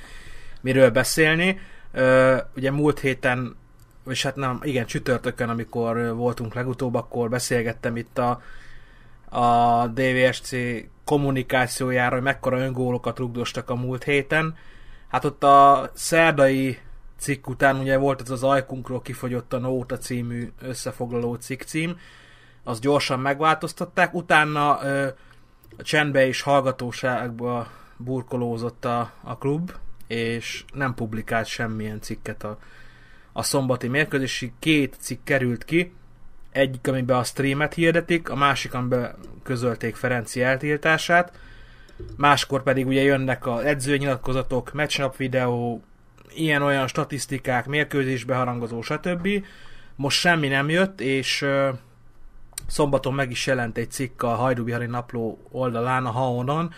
miről 0.60 0.90
beszélni. 0.90 1.58
Ugye 2.56 2.70
múlt 2.70 2.98
héten, 2.98 3.56
és 4.08 4.22
hát 4.22 4.36
nem, 4.36 4.60
igen, 4.62 4.86
csütörtökön, 4.86 5.48
amikor 5.48 6.14
voltunk 6.16 6.54
legutóbb, 6.54 6.94
akkor 6.94 7.28
beszélgettem 7.28 7.96
itt 7.96 8.18
a 8.18 8.40
a 9.28 9.86
DVSC 9.86 10.50
kommunikációjára, 11.04 12.14
hogy 12.14 12.22
mekkora 12.22 12.58
öngólokat 12.58 13.18
rugdostak 13.18 13.70
a 13.70 13.74
múlt 13.74 14.04
héten. 14.04 14.56
Hát 15.08 15.24
ott 15.24 15.44
a 15.44 15.90
szerdai 15.94 16.78
cikk 17.18 17.46
után 17.46 17.78
ugye 17.78 17.96
volt 17.96 18.20
ez 18.20 18.30
az 18.30 18.42
ajkunkról 18.42 19.02
kifogyott 19.02 19.52
a 19.52 19.58
Nóta 19.58 19.98
című 19.98 20.52
összefoglaló 20.60 21.34
cikk 21.34 21.62
cím, 21.62 21.98
azt 22.64 22.80
gyorsan 22.80 23.20
megváltoztatták, 23.20 24.14
utána 24.14 24.78
ö, 24.82 25.06
a 25.78 25.82
csendbe 25.82 26.26
és 26.26 26.40
hallgatóságba 26.40 27.68
burkolózott 27.96 28.84
a, 28.84 29.12
a 29.22 29.38
klub, 29.38 29.72
és 30.06 30.64
nem 30.72 30.94
publikált 30.94 31.46
semmilyen 31.46 32.00
cikket 32.00 32.44
a, 32.44 32.58
a 33.32 33.42
szombati 33.42 33.88
mérkőzésig. 33.88 34.52
Két 34.58 34.96
cikk 34.98 35.24
került 35.24 35.64
ki, 35.64 35.92
egyik, 36.56 36.88
amiben 36.88 37.18
a 37.18 37.24
streamet 37.24 37.74
hirdetik, 37.74 38.30
a 38.30 38.36
másik, 38.36 38.74
amiben 38.74 39.14
közölték 39.42 39.94
Ferenci 39.94 40.42
eltiltását, 40.42 41.32
máskor 42.16 42.62
pedig 42.62 42.86
ugye 42.86 43.02
jönnek 43.02 43.46
az 43.46 43.64
edzőnyilatkozatok, 43.64 44.72
meccsnap 44.72 45.16
videó, 45.16 45.82
ilyen-olyan 46.34 46.86
statisztikák, 46.86 47.66
mérkőzésbe 47.66 48.34
harangozó, 48.34 48.82
stb. 48.82 49.28
Most 49.96 50.18
semmi 50.18 50.48
nem 50.48 50.68
jött, 50.68 51.00
és 51.00 51.42
uh, 51.42 51.68
szombaton 52.66 53.14
meg 53.14 53.30
is 53.30 53.46
jelent 53.46 53.78
egy 53.78 53.90
cikk 53.90 54.22
a 54.22 54.28
Hajdubihari 54.28 54.86
napló 54.86 55.38
oldalán, 55.50 56.06
a 56.06 56.10
Haonon, 56.10 56.74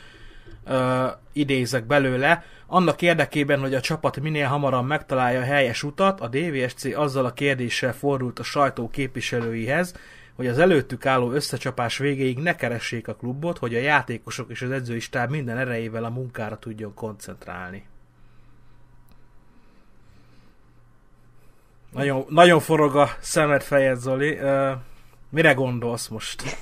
uh, 0.67 1.07
idézek 1.33 1.85
belőle, 1.85 2.45
annak 2.71 3.03
érdekében, 3.03 3.61
hogy 3.61 3.75
a 3.75 3.81
csapat 3.81 4.21
minél 4.21 4.47
hamarabb 4.47 4.87
megtalálja 4.87 5.41
a 5.41 5.45
helyes 5.45 5.83
utat, 5.83 6.21
a 6.21 6.29
DVSC 6.29 6.85
azzal 6.85 7.25
a 7.25 7.33
kérdéssel 7.33 7.93
fordult 7.93 8.39
a 8.39 8.43
sajtó 8.43 8.89
képviselőihez, 8.89 9.95
hogy 10.35 10.47
az 10.47 10.59
előttük 10.59 11.07
álló 11.07 11.31
összecsapás 11.31 11.99
végéig 11.99 12.39
ne 12.39 12.57
keressék 12.57 13.09
a 13.09 13.15
klubot, 13.15 13.59
hogy 13.59 13.75
a 13.75 13.79
játékosok 13.79 14.51
és 14.51 14.63
az 14.63 14.71
edzői 14.71 15.01
stáb 15.01 15.31
minden 15.31 15.59
erejével 15.59 16.05
a 16.05 16.09
munkára 16.09 16.59
tudjon 16.59 16.95
koncentrálni. 16.95 17.87
Nagyon, 21.93 22.25
nagyon 22.29 22.61
forog 22.61 22.97
a 22.97 23.09
szemed 23.21 23.63
fejed, 23.63 23.99
Zoli. 23.99 24.39
Uh, 24.39 24.71
mire 25.29 25.53
gondolsz 25.53 26.09
most? 26.09 26.43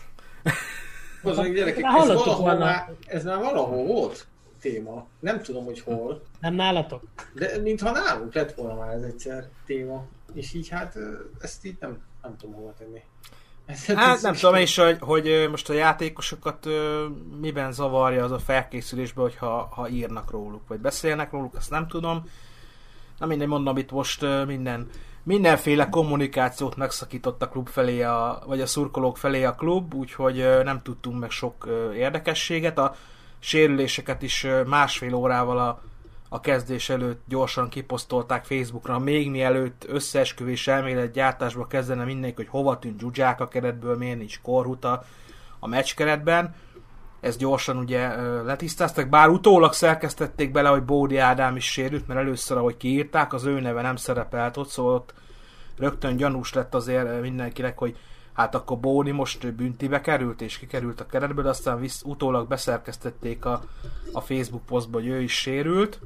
Az 1.23 1.37
meg 1.37 1.55
gyerekek, 1.55 1.85
ez, 1.85 2.07
valahol 2.07 2.55
már, 2.55 2.91
ez 3.07 3.25
már 3.25 3.39
valahol 3.39 3.85
volt 3.85 4.27
téma. 4.71 5.07
Nem 5.21 5.43
tudom, 5.43 5.65
hogy 5.65 5.81
hol. 5.81 6.23
Nem 6.41 6.55
nálatok? 6.55 7.03
De 7.35 7.59
mintha 7.63 7.91
nálunk 7.91 8.35
lett 8.35 8.55
volna 8.55 8.75
már 8.75 8.95
ez 8.95 9.03
egyszer 9.03 9.49
téma. 9.67 10.05
És 10.35 10.55
így 10.55 10.69
hát 10.69 10.95
ezt 11.41 11.65
így 11.65 11.77
nem, 11.81 12.03
nem 12.23 12.37
tudom 12.37 12.55
hova 12.55 12.75
tenni. 12.79 13.03
Ez, 13.67 13.85
hát 13.87 14.23
nem 14.23 14.35
tudom 14.35 14.55
is, 14.55 14.77
hogy, 14.77 14.97
hogy 15.01 15.47
most 15.51 15.71
a 15.71 15.73
játékosokat 15.73 16.67
miben 17.41 17.73
zavarja 17.73 18.25
az 18.25 18.31
a 18.31 18.39
felkészülésbe, 18.39 19.21
hogyha 19.21 19.69
ha 19.75 19.89
írnak 19.89 20.31
róluk, 20.31 20.69
vagy 20.69 20.79
beszélnek 20.79 21.31
róluk, 21.31 21.55
azt 21.55 21.71
nem 21.71 21.89
tudom. 21.89 22.29
Na 23.19 23.27
mindegy, 23.27 23.49
mondom, 23.49 23.77
itt 23.77 23.91
most 23.91 24.27
minden, 24.47 24.89
mindenféle 25.23 25.89
kommunikációt 25.89 26.77
megszakított 26.77 27.43
a 27.43 27.49
klub 27.49 27.69
felé, 27.69 28.03
a, 28.03 28.43
vagy 28.47 28.61
a 28.61 28.67
szurkolók 28.67 29.17
felé 29.17 29.45
a 29.45 29.55
klub, 29.55 29.95
úgyhogy 29.95 30.37
nem 30.65 30.83
tudtunk 30.83 31.21
meg 31.21 31.31
sok 31.31 31.69
érdekességet. 31.95 32.79
A 32.79 32.95
sérüléseket 33.47 34.23
is 34.23 34.47
másfél 34.67 35.15
órával 35.15 35.59
a, 35.59 35.83
a 36.29 36.41
kezdés 36.41 36.89
előtt 36.89 37.23
gyorsan 37.29 37.69
kiposztolták 37.69 38.45
Facebookra, 38.45 38.99
még 38.99 39.31
mielőtt 39.31 39.85
összeesküvés 39.89 40.69
elmélet 40.69 41.13
gyártásba 41.13 41.67
kezdene 41.67 42.05
mindenki, 42.05 42.37
hogy 42.37 42.49
hova 42.49 42.79
tűnt 42.79 43.01
Zsuzsák 43.01 43.41
a 43.41 43.49
keretből, 43.49 43.97
miért 43.97 44.19
nincs 44.19 44.41
korhuta 44.41 45.05
a 45.59 45.67
meccskeretben. 45.69 46.55
Ezt 47.21 47.39
gyorsan 47.39 47.77
ugye 47.77 48.23
letisztáztak, 48.43 49.09
bár 49.09 49.29
utólag 49.29 49.73
szerkesztették 49.73 50.53
bele, 50.53 50.69
hogy 50.69 50.83
Bódi 50.83 51.17
Ádám 51.17 51.57
is 51.57 51.73
sérült, 51.73 52.07
mert 52.07 52.21
először, 52.21 52.57
ahogy 52.57 52.77
kiírták, 52.77 53.33
az 53.33 53.45
ő 53.45 53.61
neve 53.61 53.83
nem 53.83 53.97
szerepelt 53.97 54.57
ott, 54.57 54.69
szóval 54.69 54.95
ott 54.95 55.15
rögtön 55.79 56.17
gyanús 56.17 56.53
lett 56.53 56.75
azért 56.75 57.21
mindenkinek, 57.21 57.79
hogy 57.79 57.97
hát 58.37 58.55
akkor 58.55 58.79
Bóni 58.79 59.11
most 59.11 59.55
büntibe 59.55 60.01
került, 60.01 60.41
és 60.41 60.59
kikerült 60.59 61.01
a 61.01 61.07
keretből, 61.07 61.47
aztán 61.47 61.81
visz, 61.81 62.03
utólag 62.05 62.49
beszerkesztették 62.49 63.45
a, 63.45 63.63
a 64.13 64.21
Facebook 64.21 64.67
posztba, 64.67 64.99
hogy 64.99 65.07
ő 65.07 65.23
is 65.23 65.33
sérült. 65.33 66.01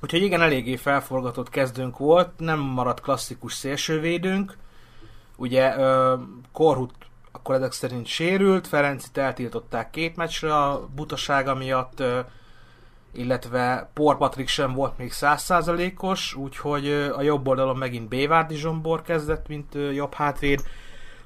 Úgyhogy 0.00 0.22
igen, 0.22 0.42
eléggé 0.42 0.76
felforgatott 0.76 1.48
kezdőnk 1.48 1.98
volt, 1.98 2.30
nem 2.36 2.58
maradt 2.58 3.00
klasszikus 3.00 3.52
szélsővédőnk. 3.54 4.56
Ugye 5.36 5.74
Korhut 6.52 6.94
akkor 7.32 7.54
ezek 7.54 7.72
szerint 7.72 8.06
sérült, 8.06 8.66
Ferencit 8.66 9.16
eltiltották 9.16 9.90
két 9.90 10.16
meccsre 10.16 10.56
a 10.56 10.88
butasága 10.94 11.54
miatt, 11.54 12.02
illetve 13.12 13.90
Por 13.94 14.16
Patrick 14.16 14.48
sem 14.48 14.72
volt 14.72 14.98
még 14.98 15.12
százszázalékos, 15.12 16.34
úgyhogy 16.34 16.90
a 16.92 17.22
jobb 17.22 17.48
oldalon 17.48 17.76
megint 17.76 18.08
Bévárdi 18.08 18.56
Zsombor 18.56 19.02
kezdett, 19.02 19.48
mint 19.48 19.74
jobb 19.92 20.14
hátvéd, 20.14 20.62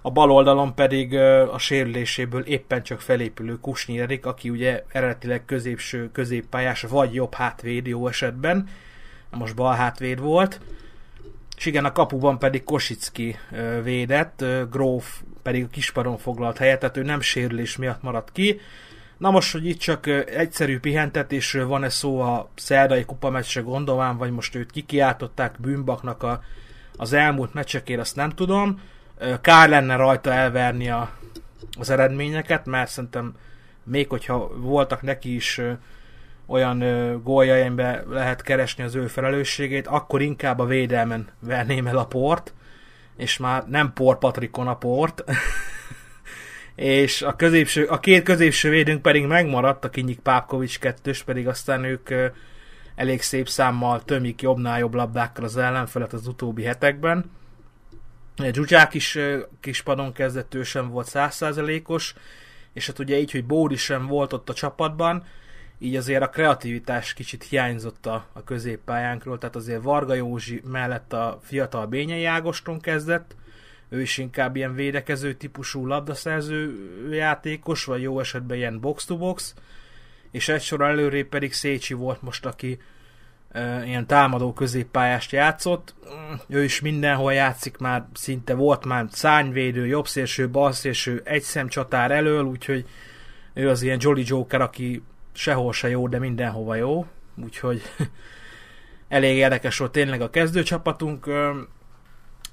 a 0.03 0.11
bal 0.11 0.31
oldalon 0.31 0.75
pedig 0.75 1.17
a 1.53 1.59
sérüléséből 1.59 2.43
éppen 2.43 2.83
csak 2.83 3.01
felépülő 3.01 3.59
Kusnyi 3.59 4.21
aki 4.23 4.51
ugye 4.51 4.85
eredetileg 4.89 5.45
középső 5.45 6.11
középpályás, 6.13 6.83
vagy 6.83 7.15
jobb 7.15 7.35
hátvéd 7.35 7.87
jó 7.87 8.09
esetben, 8.09 8.69
most 9.31 9.55
bal 9.55 9.75
hátvéd 9.75 10.21
volt, 10.21 10.61
és 11.57 11.67
igen, 11.67 11.85
a 11.85 11.93
kapuban 11.93 12.39
pedig 12.39 12.65
Kosicki 12.65 13.37
védett, 13.83 14.45
Gróf 14.71 15.21
pedig 15.43 15.65
a 15.65 15.69
kisparon 15.69 16.19
foglalt 16.19 16.59
helyet, 16.59 16.81
tehát 16.81 16.97
ő 16.97 17.03
nem 17.03 17.21
sérülés 17.21 17.77
miatt 17.77 18.03
maradt 18.03 18.33
ki. 18.33 18.61
Na 19.19 19.31
most, 19.31 19.53
hogy 19.53 19.67
itt 19.67 19.79
csak 19.79 20.07
egyszerű 20.27 20.79
pihentetésről 20.79 21.67
van-e 21.67 21.89
szó 21.89 22.21
a 22.21 22.51
szerdai 22.55 23.05
kupameccsre 23.05 23.61
gondolván, 23.61 24.17
vagy 24.17 24.31
most 24.31 24.55
őt 24.55 24.71
kikiáltották 24.71 25.61
bűnbaknak 25.61 26.23
a, 26.23 26.43
az 26.97 27.13
elmúlt 27.13 27.55
meccsekért, 27.55 28.01
azt 28.01 28.17
nem 28.17 28.31
tudom. 28.31 28.81
Kár 29.41 29.69
lenne 29.69 29.97
rajta 29.97 30.33
elverni 30.33 30.91
a, 30.91 31.11
az 31.79 31.91
eredményeket, 31.91 32.67
mert 32.67 32.91
szerintem 32.91 33.35
még 33.85 34.09
hogyha 34.09 34.51
voltak 34.57 35.03
neki 35.03 35.35
is 35.35 35.61
olyan 36.47 36.85
góljaimbe 37.23 38.05
lehet 38.09 38.43
keresni 38.43 38.85
az 38.85 38.95
ő 38.95 39.07
felelősségét, 39.07 39.87
akkor 39.87 40.23
inkább 40.23 40.59
a 40.59 40.65
védelmen 40.65 41.29
verném 41.39 41.87
el 41.87 41.97
a 41.99 42.07
port, 42.07 42.55
és 43.17 43.37
már 43.37 43.65
nem 43.69 43.93
Por 43.93 44.19
Patrikon 44.19 44.69
a 44.69 44.77
port, 44.77 45.25
és 46.75 47.23
a, 47.23 47.37
középső, 47.37 47.85
a 47.85 48.01
két 48.01 48.23
középső 48.23 48.71
védőnk 48.71 49.03
pedig 49.03 49.27
megmaradt, 49.27 49.85
a 49.85 49.91
Kinyik 49.91 50.19
Pápkovics 50.19 50.79
kettős, 50.79 51.23
pedig 51.23 51.49
aztán 51.49 51.85
ők 51.85 52.11
elég 52.95 53.23
szép 53.23 53.49
számmal 53.49 54.05
tömik 54.05 54.43
jobbnál 54.43 54.79
jobb 54.79 54.95
labdákkal 54.95 55.45
az 55.45 55.57
ellenfelet 55.57 56.13
az 56.13 56.27
utóbbi 56.27 56.63
hetekben. 56.63 57.31
Zsuzsák 58.39 58.95
is 58.95 59.19
kispadon 59.61 60.13
kezdett, 60.13 60.55
ő 60.55 60.63
sem 60.63 60.89
volt 60.89 61.07
százszázalékos, 61.07 62.15
és 62.73 62.87
hát 62.87 62.99
ugye 62.99 63.19
így, 63.19 63.31
hogy 63.31 63.45
Bódi 63.45 63.77
sem 63.77 64.07
volt 64.07 64.33
ott 64.33 64.49
a 64.49 64.55
csapatban, 64.55 65.25
így 65.79 65.97
azért 65.97 66.23
a 66.23 66.29
kreativitás 66.29 67.15
kicsit 67.15 67.43
hiányzott 67.43 68.07
a, 68.07 68.27
a 68.33 68.45
középpályánkról, 68.45 69.39
tehát 69.39 69.57
azért 69.57 69.83
Varga 69.83 70.15
Józsi 70.15 70.63
mellett 70.65 71.13
a 71.13 71.41
fiatal 71.43 71.87
Bényei 71.87 72.25
Ágoston 72.25 72.81
kezdett, 72.81 73.35
ő 73.89 74.01
is 74.01 74.19
inkább 74.19 74.57
ilyen 74.57 74.75
védekező 74.75 75.35
típusú 75.35 75.87
labdaszerző 75.87 76.79
játékos, 77.11 77.85
vagy 77.85 78.03
jó 78.03 78.21
esetben 78.21 78.57
ilyen 78.57 78.81
box-to-box, 78.81 79.55
és 80.31 80.49
egy 80.49 80.63
sor 80.63 80.81
előrébb 80.81 81.29
pedig 81.29 81.53
Szécsi 81.53 81.95
volt 81.95 82.23
most, 82.23 82.47
aki 82.47 82.79
ilyen 83.85 84.07
támadó 84.07 84.53
középpályást 84.53 85.33
játszott. 85.33 85.95
Ő 86.49 86.65
is 86.65 86.81
mindenhol 86.81 87.33
játszik 87.33 87.77
már, 87.77 88.07
szinte 88.15 88.55
volt 88.55 88.85
már 88.85 89.07
szányvédő, 89.11 89.87
jobbszélső, 89.87 90.51
balszélső, 90.51 91.23
egy 91.25 91.45
csatár 91.69 92.11
elől, 92.11 92.45
úgyhogy 92.45 92.87
ő 93.55 93.69
az 93.69 93.83
ilyen 93.83 93.99
Jolly 94.01 94.23
Joker, 94.27 94.61
aki 94.61 95.03
sehol 95.33 95.73
se 95.73 95.89
jó, 95.89 96.09
de 96.09 96.19
mindenhova 96.19 96.75
jó, 96.75 97.07
úgyhogy 97.43 97.83
elég 99.09 99.37
érdekes 99.37 99.79
volt 99.79 99.93
tényleg 99.93 100.21
a 100.21 100.31
kezdőcsapatunk, 100.31 101.27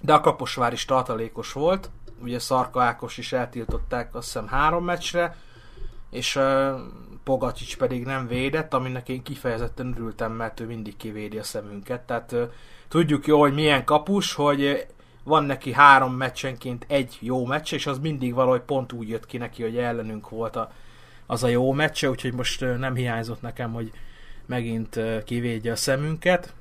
de 0.02 0.14
a 0.14 0.22
Kaposvár 0.22 0.74
is 0.74 0.86
tartalékos 0.86 1.54
volt, 1.54 1.90
ugye 2.22 2.40
Szarka 2.40 2.82
Ákos 2.82 3.18
is 3.18 3.34
eltiltották 3.34 4.16
azt 4.16 4.26
hiszem 4.26 4.48
három 4.48 4.84
meccsre, 4.84 5.36
és 6.10 6.40
Pogacsics 7.30 7.78
pedig 7.78 8.04
nem 8.04 8.28
védett, 8.28 8.74
aminek 8.74 9.10
én 9.10 9.24
kifejezetten 9.24 9.94
örültem, 9.96 10.32
mert 10.32 10.60
ő 10.60 10.66
mindig 10.66 10.98
kivédi 10.98 11.38
a 11.38 11.44
szemünket, 11.44 12.02
tehát 12.02 12.36
tudjuk 12.88 13.28
jó, 13.28 13.40
hogy 13.40 13.54
milyen 13.54 13.86
kapus, 13.86 14.34
hogy 14.34 14.88
van 15.24 15.44
neki 15.44 15.74
három 15.74 16.14
meccsenként 16.14 16.86
egy 16.88 17.18
jó 17.20 17.46
meccs, 17.46 17.74
és 17.74 17.88
az 17.88 18.00
mindig 18.00 18.34
valahogy 18.34 18.62
pont 18.62 18.94
úgy 18.94 19.10
jött 19.10 19.26
ki 19.26 19.38
neki, 19.38 19.62
hogy 19.62 19.78
ellenünk 19.78 20.30
volt 20.30 20.56
a 20.56 20.72
az 21.26 21.44
a 21.44 21.48
jó 21.48 21.72
meccse, 21.72 22.10
úgyhogy 22.10 22.34
most 22.34 22.60
nem 22.78 22.96
hiányzott 22.96 23.42
nekem, 23.42 23.74
hogy 23.74 23.92
megint 24.46 25.00
kivédje 25.26 25.72
a 25.72 25.76
szemünket. 25.76 26.54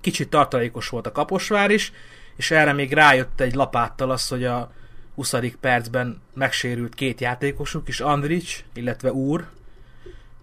Kicsit 0.00 0.30
tartalékos 0.30 0.88
volt 0.88 1.06
a 1.06 1.12
Kaposvár 1.12 1.70
is, 1.70 1.92
és 2.36 2.50
erre 2.50 2.72
még 2.72 2.92
rájött 2.92 3.40
egy 3.40 3.54
lapáttal 3.54 4.10
az, 4.10 4.28
hogy 4.28 4.44
a 4.44 4.72
20. 5.22 5.34
percben 5.60 6.20
megsérült 6.34 6.94
két 6.94 7.20
játékosuk 7.20 7.88
is, 7.88 8.00
Andrics, 8.00 8.64
illetve 8.74 9.12
Úr, 9.12 9.46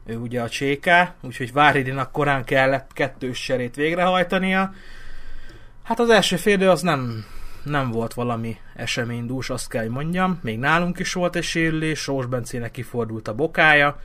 ő 0.06 0.18
ugye 0.18 0.42
a 0.42 0.50
Cséká, 0.50 1.16
úgyhogy 1.22 1.54
Váridinak 1.54 2.12
korán 2.12 2.44
kellett 2.44 2.94
kettős 2.94 3.38
serét 3.44 3.76
végrehajtania. 3.76 4.74
Hát 5.84 6.00
az 6.00 6.10
első 6.10 6.36
félidő 6.36 6.70
az 6.70 6.82
nem 6.82 7.26
nem 7.64 7.92
volt 7.92 8.14
valami 8.14 8.58
eseménydús, 8.76 9.50
azt 9.50 9.70
kell, 9.70 9.82
hogy 9.82 9.92
mondjam. 9.92 10.40
Még 10.44 10.60
nálunk 10.60 11.00
is 11.00 11.14
volt 11.14 11.36
egy 11.36 11.44
sérülés, 11.44 12.00
Sós 12.00 12.26
Bencének 12.26 12.72
kifordult 12.72 13.28
a 13.28 13.36
bokája. 13.36 14.00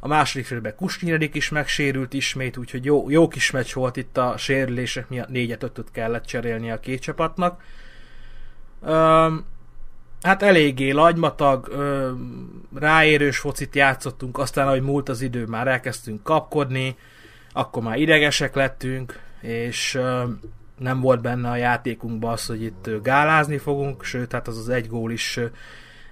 A 0.00 0.08
második 0.08 0.46
félben 0.46 0.74
Kusnyiredik 0.76 1.34
is 1.34 1.48
megsérült 1.48 2.12
ismét, 2.12 2.56
úgyhogy 2.56 2.84
jó, 2.84 3.10
jó 3.10 3.28
kis 3.28 3.50
meccs 3.50 3.72
volt 3.72 3.96
itt 3.96 4.16
a 4.16 4.34
sérülések 4.36 5.08
miatt, 5.08 5.28
négyet 5.28 5.62
ötöt 5.62 5.90
kellett 5.90 6.24
cserélni 6.24 6.70
a 6.70 6.80
két 6.80 7.00
csapatnak. 7.00 7.62
Üm, 8.86 9.44
hát 10.26 10.42
eléggé 10.42 10.90
lagymatag, 10.90 11.68
üm, 11.68 12.68
ráérős 12.74 13.38
focit 13.38 13.74
játszottunk, 13.74 14.38
aztán 14.38 14.66
ahogy 14.66 14.82
múlt 14.82 15.08
az 15.08 15.20
idő, 15.20 15.44
már 15.44 15.68
elkezdtünk 15.68 16.22
kapkodni, 16.22 16.96
akkor 17.52 17.82
már 17.82 17.98
idegesek 17.98 18.54
lettünk, 18.54 19.20
és 19.40 19.94
üm, 19.94 20.40
nem 20.78 21.00
volt 21.00 21.20
benne 21.20 21.50
a 21.50 21.56
játékunkban 21.56 22.32
az, 22.32 22.46
hogy 22.46 22.62
itt 22.62 22.90
gálázni 23.02 23.58
fogunk, 23.58 24.04
sőt, 24.04 24.32
hát 24.32 24.48
az 24.48 24.58
az 24.58 24.68
egy 24.68 24.88
gól 24.88 25.12
is 25.12 25.40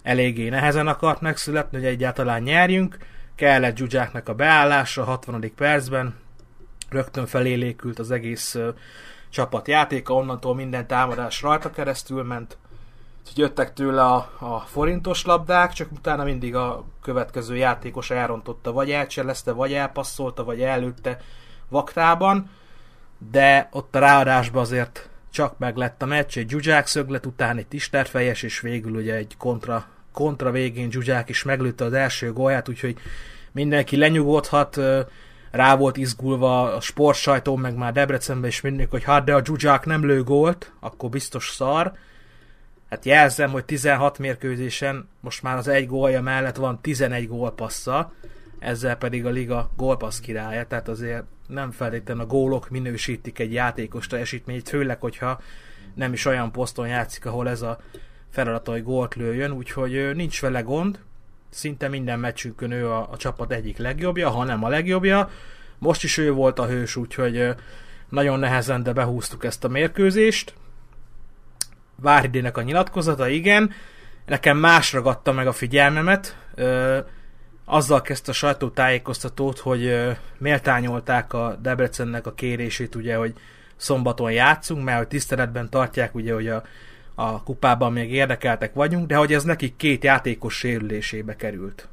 eléggé 0.03 0.49
nehezen 0.49 0.87
akart 0.87 1.21
megszületni, 1.21 1.79
hogy 1.79 1.87
egyáltalán 1.87 2.43
nyerjünk. 2.43 2.97
Kellett 3.35 3.77
Zsuzsáknak 3.77 4.29
a 4.29 4.35
beállása 4.35 5.03
a 5.03 5.05
60. 5.05 5.53
percben, 5.57 6.15
rögtön 6.89 7.27
felélékült 7.27 7.99
az 7.99 8.11
egész 8.11 8.59
csapat 9.31 9.69
játéka, 9.69 10.15
onnantól 10.15 10.55
minden 10.55 10.87
támadás 10.87 11.43
rajta 11.43 11.71
keresztül 11.71 12.23
ment, 12.23 12.59
hogy 13.25 13.39
jöttek 13.39 13.73
tőle 13.73 14.03
a, 14.03 14.31
a 14.39 14.59
forintos 14.59 15.25
labdák, 15.25 15.73
csak 15.73 15.93
utána 15.93 16.25
mindig 16.25 16.55
a 16.55 16.85
következő 17.03 17.57
játékos 17.57 18.11
elrontotta, 18.11 18.73
vagy 18.73 18.91
elcselezte, 18.91 19.53
vagy 19.53 19.73
elpasszolta, 19.73 20.45
vagy 20.45 20.61
előtte 20.61 21.21
vaktában 21.69 22.51
de 23.31 23.69
ott 23.73 23.95
a 23.95 23.99
ráadásban 23.99 24.63
azért 24.63 25.09
csak 25.31 25.59
meg 25.59 25.77
lett 25.77 26.03
a 26.03 26.07
meccs, 26.07 26.39
egy 26.39 26.49
Zsuzsák 26.49 26.87
szöglet 26.87 27.27
után 27.27 27.57
egy 27.57 27.67
tisterfejes, 27.67 28.43
és 28.43 28.61
végül 28.61 28.93
ugye 28.93 29.15
egy 29.15 29.37
kontra, 29.39 29.87
kontra 30.13 30.51
végén 30.51 30.91
Zsuzsák 30.91 31.29
is 31.29 31.43
meglőtte 31.43 31.85
az 31.85 31.93
első 31.93 32.33
gólját, 32.33 32.69
úgyhogy 32.69 32.97
mindenki 33.53 33.97
lenyugodhat, 33.97 34.81
rá 35.51 35.77
volt 35.77 35.97
izgulva 35.97 36.75
a 36.75 36.81
sportsajtó, 36.81 37.57
meg 37.57 37.77
már 37.77 37.93
Debrecenben 37.93 38.51
is 38.51 38.61
mindig, 38.61 38.89
hogy 38.91 39.05
hát 39.05 39.25
de 39.25 39.35
a 39.35 39.45
Zsuzsák 39.45 39.85
nem 39.85 40.05
lő 40.05 40.23
gólt, 40.23 40.73
akkor 40.81 41.09
biztos 41.11 41.51
szar. 41.51 41.93
Hát 42.95 43.05
jelzem, 43.05 43.51
hogy 43.51 43.65
16 43.65 44.19
mérkőzésen 44.19 45.09
most 45.21 45.43
már 45.43 45.57
az 45.57 45.69
egy 45.69 45.87
gólja 45.87 46.23
mellett 46.23 46.57
van 46.57 46.81
11 46.81 47.29
gólpassza, 47.29 48.13
ezzel 48.59 48.97
pedig 48.97 49.27
a 49.27 49.31
liga 49.31 49.71
gólpassz 49.77 50.21
királya, 50.21 50.67
tehát 50.67 50.89
azért 50.89 51.25
nem 51.47 51.71
feltétlenül 51.71 52.23
a 52.23 52.27
gólok 52.27 52.69
minősítik 52.69 53.39
egy 53.39 53.53
játékos 53.53 54.07
teljesítményt, 54.07 54.69
főleg, 54.69 55.01
hogyha 55.01 55.41
nem 55.95 56.13
is 56.13 56.25
olyan 56.25 56.53
poszton 56.53 56.89
játszik, 56.89 57.27
ahol 57.27 57.49
ez 57.49 57.63
a 57.63 57.81
feladat, 58.31 58.67
hogy 58.67 58.83
gólt 58.83 59.15
lőjön, 59.15 59.53
úgyhogy 59.53 60.11
nincs 60.15 60.41
vele 60.41 60.61
gond, 60.61 60.99
szinte 61.51 61.89
minden 61.89 62.19
meccsünkön 62.19 62.71
ő 62.71 62.91
a, 62.91 63.09
a 63.11 63.17
csapat 63.17 63.53
egyik 63.53 63.79
legjobbja, 63.79 64.31
ha 64.31 64.45
nem 64.45 64.65
a 64.65 64.69
legjobbja. 64.69 65.31
Most 65.79 66.05
is 66.05 66.19
ő 66.19 66.33
volt 66.33 66.59
a 66.59 66.67
hős, 66.67 66.97
úgyhogy 66.97 67.55
nagyon 68.09 68.39
nehezen, 68.39 68.83
de 68.83 68.93
behúztuk 68.93 69.45
ezt 69.45 69.65
a 69.65 69.69
mérkőzést. 69.69 70.55
Váridének 72.01 72.57
a 72.57 72.63
nyilatkozata, 72.63 73.29
igen. 73.29 73.73
Nekem 74.27 74.57
más 74.57 74.93
ragadta 74.93 75.33
meg 75.33 75.47
a 75.47 75.53
figyelmemet 75.53 76.37
azzal 77.65 78.03
kezdte 78.03 78.31
a 78.31 78.35
sajtótájékoztatót, 78.35 79.59
hogy 79.59 80.11
méltányolták 80.39 81.33
a 81.33 81.59
Debrecennek 81.63 82.27
a 82.27 82.35
kérését, 82.35 82.95
ugye, 82.95 83.17
hogy 83.17 83.35
szombaton 83.77 84.33
játszunk, 84.33 84.85
mert 84.85 84.99
hogy 84.99 85.09
tiszteletben 85.09 85.71
tartják, 85.71 86.15
ugye, 86.15 86.35
hogy 86.35 86.49
a, 86.49 86.63
a 87.15 87.43
kupában 87.43 87.93
még 87.93 88.13
érdekeltek 88.13 88.75
vagyunk, 88.75 89.07
de 89.07 89.17
hogy 89.17 89.33
ez 89.33 89.45
nekik 89.45 89.77
két 89.77 90.05
játékos 90.05 90.55
sérülésébe 90.57 91.37
került. 91.37 91.89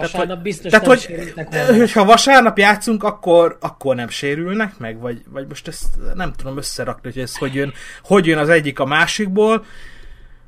Vasárnap 0.00 0.42
biztos 0.42 0.70
tehát, 0.70 0.86
hogy, 0.86 1.32
hogy 1.78 1.92
ha 1.92 2.04
vasárnap 2.04 2.58
játszunk, 2.58 3.04
akkor, 3.04 3.56
akkor 3.60 3.94
nem 3.94 4.08
sérülnek 4.08 4.78
meg, 4.78 5.00
vagy, 5.00 5.22
vagy 5.28 5.46
most 5.48 5.68
ezt 5.68 5.86
nem 6.14 6.32
tudom 6.32 6.56
összerakni, 6.56 7.12
hogy 7.12 7.22
ez 7.22 7.36
hogy 7.36 7.54
jön, 7.54 7.72
hogy 8.02 8.26
jön 8.26 8.38
az 8.38 8.48
egyik 8.48 8.78
a 8.78 8.84
másikból, 8.84 9.64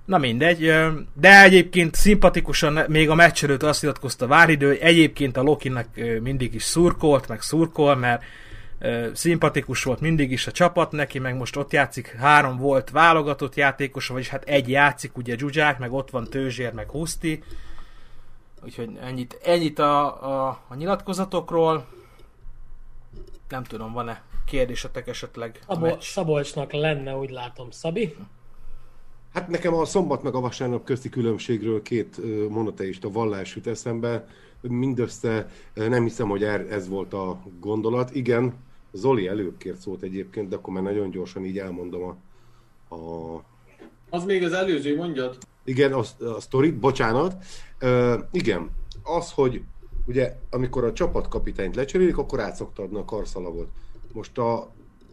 Na 0.04 0.18
mindegy, 0.18 0.72
de 1.14 1.42
egyébként 1.42 1.94
szimpatikusan 1.94 2.84
még 2.88 3.10
a 3.10 3.14
meccs 3.14 3.44
előtt 3.44 3.62
azt 3.62 3.82
nyilatkozta 3.82 4.26
Váridő, 4.26 4.66
hogy 4.66 4.78
egyébként 4.80 5.36
a 5.36 5.42
Lokinak 5.42 5.86
mindig 6.22 6.54
is 6.54 6.62
szurkolt, 6.62 7.28
meg 7.28 7.40
szurkol, 7.40 7.96
mert 7.96 8.22
szimpatikus 9.12 9.82
volt 9.82 10.00
mindig 10.00 10.32
is 10.32 10.46
a 10.46 10.50
csapat 10.50 10.92
neki, 10.92 11.18
meg 11.18 11.36
most 11.36 11.56
ott 11.56 11.72
játszik, 11.72 12.16
három 12.18 12.56
volt 12.56 12.90
válogatott 12.90 13.54
játékos, 13.54 14.06
vagyis 14.06 14.28
hát 14.28 14.44
egy 14.44 14.68
játszik, 14.68 15.16
ugye 15.16 15.36
Zsuzsák, 15.38 15.78
meg 15.78 15.92
ott 15.92 16.10
van 16.10 16.28
Tőzsér, 16.30 16.72
meg 16.72 16.90
Huszti. 16.90 17.42
Úgyhogy 18.64 18.98
ennyit, 19.00 19.38
ennyit 19.42 19.78
a, 19.78 20.22
a, 20.24 20.60
a 20.68 20.74
nyilatkozatokról. 20.74 21.86
Nem 23.48 23.64
tudom, 23.64 23.92
van-e 23.92 24.22
kérdésetek 24.46 25.08
esetleg? 25.08 25.58
Szabol, 25.68 26.00
Szabolcsnak 26.00 26.72
lenne, 26.72 27.16
úgy 27.16 27.30
látom, 27.30 27.70
Szabi. 27.70 28.16
Hát 29.32 29.48
nekem 29.48 29.74
a 29.74 29.84
szombat 29.84 30.22
meg 30.22 30.34
a 30.34 30.40
vasárnap 30.40 30.84
közti 30.84 31.08
különbségről 31.08 31.82
két 31.82 32.20
monoteista 32.48 33.10
vallás 33.10 33.54
jut 33.54 33.66
eszembe. 33.66 34.28
Mindössze 34.60 35.50
nem 35.74 36.02
hiszem, 36.02 36.28
hogy 36.28 36.44
er, 36.44 36.60
ez 36.70 36.88
volt 36.88 37.12
a 37.12 37.38
gondolat. 37.60 38.14
Igen, 38.14 38.54
Zoli 38.92 39.26
előbb 39.26 39.56
kért 39.56 39.80
szót 39.80 40.02
egyébként, 40.02 40.48
de 40.48 40.56
akkor 40.56 40.72
már 40.72 40.82
nagyon 40.82 41.10
gyorsan 41.10 41.44
így 41.44 41.58
elmondom 41.58 42.02
a... 42.02 42.16
a... 42.94 43.42
Az 44.10 44.24
még 44.24 44.44
az 44.44 44.52
előző, 44.52 44.96
mondjad. 44.96 45.38
Igen, 45.64 45.92
a, 45.92 45.98
a 46.36 46.40
sztori, 46.40 46.70
bocsánat. 46.70 47.44
Igen, 48.30 48.70
az, 49.02 49.32
hogy 49.32 49.62
ugye 50.06 50.36
amikor 50.50 50.84
a 50.84 50.92
csapatkapitányt 50.92 51.76
lecserélik, 51.76 52.18
akkor 52.18 52.40
át 52.40 52.56
szokta 52.56 52.82
adni 52.82 52.98
a 52.98 53.04
karszalagot. 53.04 53.68
Most 54.12 54.38
a 54.38 54.70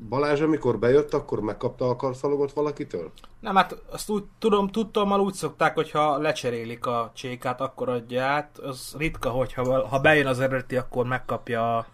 Balázs, 0.09 0.41
amikor 0.41 0.79
bejött, 0.79 1.13
akkor 1.13 1.39
megkapta 1.39 1.89
a 1.89 1.95
karszalagot 1.95 2.53
valakitől? 2.53 3.11
Nem, 3.39 3.55
hát 3.55 3.81
azt 3.89 4.09
úgy 4.09 4.23
tudom, 4.39 4.67
tudtam, 4.67 5.11
úgy 5.11 5.33
szokták, 5.33 5.75
hogyha 5.75 6.17
lecserélik 6.17 6.85
a 6.85 7.11
csékát, 7.15 7.61
akkor 7.61 7.89
adja 7.89 8.23
át. 8.23 8.57
Az 8.57 8.95
ritka, 8.97 9.29
hogyha 9.29 9.87
ha 9.87 9.99
bejön 9.99 10.27
az 10.27 10.39
eredeti, 10.39 10.75
akkor 10.75 11.05
megkapja 11.05 11.77
a 11.77 11.85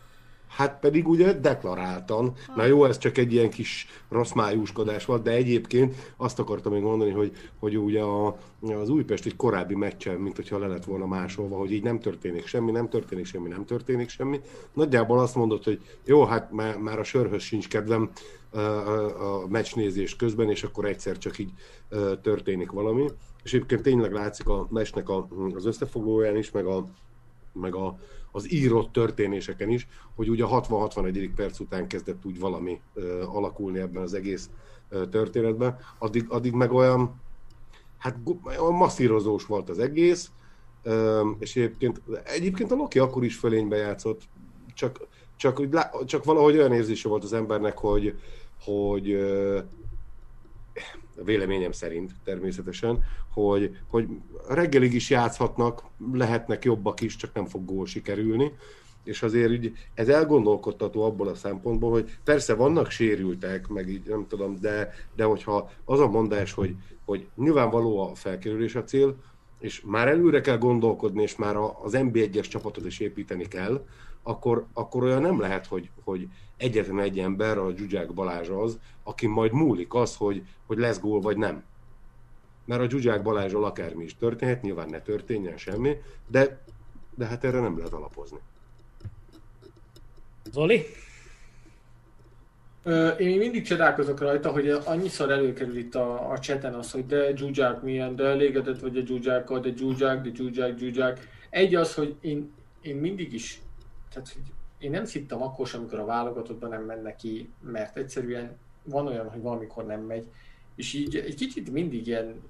Hát 0.55 0.79
pedig 0.79 1.07
ugye 1.07 1.33
deklaráltan. 1.33 2.33
Na 2.55 2.65
jó, 2.65 2.85
ez 2.85 2.97
csak 2.97 3.17
egy 3.17 3.33
ilyen 3.33 3.49
kis 3.49 3.87
rossz 4.09 4.31
májúskodás 4.31 5.05
volt, 5.05 5.23
de 5.23 5.31
egyébként 5.31 6.13
azt 6.17 6.39
akartam 6.39 6.73
még 6.73 6.81
mondani, 6.81 7.11
hogy, 7.11 7.31
hogy 7.59 7.77
ugye 7.77 8.01
a, 8.01 8.37
az 8.61 8.89
Újpest 8.89 9.25
egy 9.25 9.35
korábbi 9.35 9.75
meccsen, 9.75 10.15
mint 10.15 10.35
hogyha 10.35 10.59
le 10.59 10.67
lett 10.67 10.83
volna 10.83 11.05
másolva, 11.05 11.57
hogy 11.57 11.71
így 11.71 11.83
nem 11.83 11.99
történik 11.99 12.45
semmi, 12.45 12.71
nem 12.71 12.89
történik 12.89 13.25
semmi, 13.25 13.47
nem 13.49 13.65
történik 13.65 14.09
semmi. 14.09 14.41
Nagyjából 14.73 15.19
azt 15.19 15.35
mondott, 15.35 15.63
hogy 15.63 15.81
jó, 16.05 16.25
hát 16.25 16.51
már, 16.51 16.77
már 16.77 16.99
a 16.99 17.03
sörhöz 17.03 17.41
sincs 17.41 17.67
kedvem 17.67 18.09
a, 18.49 18.59
a, 18.59 19.43
a 19.43 19.47
meccsnézés 19.47 20.15
közben, 20.15 20.49
és 20.49 20.63
akkor 20.63 20.85
egyszer 20.85 21.17
csak 21.17 21.37
így 21.37 21.51
történik 22.21 22.71
valami. 22.71 23.05
És 23.43 23.53
egyébként 23.53 23.81
tényleg 23.81 24.11
látszik 24.11 24.47
a 24.47 24.67
meccsnek 24.69 25.09
a, 25.09 25.27
az 25.55 25.65
összefoglalóján 25.65 26.35
is, 26.35 26.51
meg 26.51 26.65
a, 26.65 26.85
meg 27.53 27.75
a, 27.75 27.97
az 28.35 28.51
írott 28.51 28.91
történéseken 28.91 29.69
is, 29.69 29.87
hogy 30.15 30.29
ugye 30.29 30.43
a 30.43 30.61
60-61. 30.61 31.29
perc 31.35 31.59
után 31.59 31.87
kezdett 31.87 32.25
úgy 32.25 32.39
valami 32.39 32.81
alakulni 33.25 33.79
ebben 33.79 34.03
az 34.03 34.13
egész 34.13 34.49
történetben, 35.09 35.77
addig, 35.97 36.25
addig 36.29 36.53
meg 36.53 36.71
olyan, 36.71 37.21
hát 37.97 38.17
olyan 38.45 38.73
masszírozós 38.73 39.45
volt 39.45 39.69
az 39.69 39.79
egész, 39.79 40.31
és 41.39 41.55
egyébként, 41.55 42.01
egyébként 42.23 42.71
a 42.71 42.75
Loki 42.75 42.99
akkor 42.99 43.23
is 43.23 43.35
fölénybe 43.35 43.75
játszott, 43.75 44.21
csak, 44.73 45.07
csak, 45.35 45.61
csak 46.05 46.23
valahogy 46.23 46.57
olyan 46.57 46.73
érzése 46.73 47.09
volt 47.09 47.23
az 47.23 47.33
embernek, 47.33 47.77
hogy, 47.77 48.19
hogy 48.63 49.17
véleményem 51.23 51.71
szerint 51.71 52.11
természetesen, 52.23 53.03
hogy, 53.33 53.77
hogy 53.87 54.07
reggelig 54.49 54.93
is 54.93 55.09
játszhatnak, 55.09 55.83
lehetnek 56.13 56.63
jobbak 56.63 57.01
is, 57.01 57.15
csak 57.15 57.33
nem 57.33 57.45
fog 57.45 57.65
gól 57.65 57.85
sikerülni, 57.85 58.51
és 59.03 59.23
azért 59.23 59.51
így, 59.51 59.71
ez 59.93 60.07
elgondolkodtató 60.07 61.03
abból 61.03 61.27
a 61.27 61.35
szempontból, 61.35 61.91
hogy 61.91 62.17
persze 62.23 62.53
vannak 62.53 62.89
sérültek, 62.89 63.67
meg 63.67 63.89
így 63.89 64.07
nem 64.07 64.25
tudom, 64.27 64.59
de, 64.61 64.93
de 65.15 65.23
hogyha 65.23 65.69
az 65.85 65.99
a 65.99 66.07
mondás, 66.07 66.53
hogy, 66.53 66.75
hogy 67.05 67.27
nyilvánvaló 67.35 67.99
a 67.99 68.15
felkerülés 68.15 68.75
a 68.75 68.83
cél, 68.83 69.15
és 69.59 69.81
már 69.85 70.07
előre 70.07 70.41
kell 70.41 70.57
gondolkodni, 70.57 71.21
és 71.21 71.35
már 71.35 71.55
az 71.55 71.93
NB1-es 71.95 72.47
csapatot 72.47 72.85
is 72.85 72.99
építeni 72.99 73.47
kell, 73.47 73.85
akkor, 74.27 74.65
akkor 74.73 75.03
olyan 75.03 75.21
nem 75.21 75.39
lehet, 75.39 75.65
hogy, 75.65 75.89
hogy 76.03 76.27
egyetlen 76.57 76.99
egy 76.99 77.19
ember, 77.19 77.57
a 77.57 77.75
Zsuzsák 77.75 78.13
Balázs 78.13 78.49
az, 78.49 78.79
aki 79.03 79.27
majd 79.27 79.51
múlik 79.51 79.93
az, 79.93 80.15
hogy, 80.15 80.43
hogy 80.65 80.77
lesz 80.77 80.99
gól 80.99 81.21
vagy 81.21 81.37
nem. 81.37 81.63
Mert 82.65 82.81
a 82.81 82.89
Zsuzsák 82.89 83.21
Balázsról 83.21 83.65
akármi 83.65 84.03
is 84.03 84.17
történhet, 84.17 84.61
nyilván 84.61 84.89
ne 84.89 85.01
történjen 85.01 85.57
semmi, 85.57 85.97
de, 86.27 86.63
de 87.15 87.25
hát 87.25 87.43
erre 87.43 87.59
nem 87.59 87.77
lehet 87.77 87.93
alapozni. 87.93 88.37
Zoli? 90.51 90.85
Én 93.17 93.37
mindig 93.37 93.65
csodálkozok 93.65 94.19
rajta, 94.19 94.51
hogy 94.51 94.69
annyiszor 94.69 95.31
előkerül 95.31 95.77
itt 95.77 95.95
a, 95.95 96.31
a 96.31 96.39
cseten 96.39 96.73
az, 96.73 96.91
hogy 96.91 97.05
de 97.05 97.35
Zsuzsák 97.35 97.81
milyen, 97.81 98.15
de 98.15 98.23
elégedett 98.23 98.79
vagy 98.79 98.97
a 98.97 99.05
Zsuzsákkal, 99.05 99.59
de 99.59 99.69
Zsuzsák, 99.75 100.21
de 100.21 100.29
Zsuzsák, 100.33 100.77
Zsuzsák. 100.77 101.27
Egy 101.49 101.75
az, 101.75 101.93
hogy 101.93 102.15
én, 102.21 102.51
én 102.81 102.95
mindig 102.95 103.33
is, 103.33 103.61
tehát 104.15 104.33
hogy 104.33 104.53
én 104.77 104.91
nem 104.91 105.05
szittem 105.05 105.41
akkor 105.41 105.67
sem, 105.67 105.79
amikor 105.79 105.99
a 105.99 106.05
válogatottban 106.05 106.69
nem 106.69 106.83
menne 106.83 107.15
ki, 107.15 107.49
mert 107.61 107.97
egyszerűen 107.97 108.57
van 108.83 109.07
olyan, 109.07 109.29
hogy 109.29 109.41
valamikor 109.41 109.85
nem 109.85 110.01
megy, 110.01 110.27
és 110.75 110.93
így 110.93 111.15
egy 111.15 111.35
kicsit 111.35 111.71
mindig 111.71 112.07
ilyen, 112.07 112.41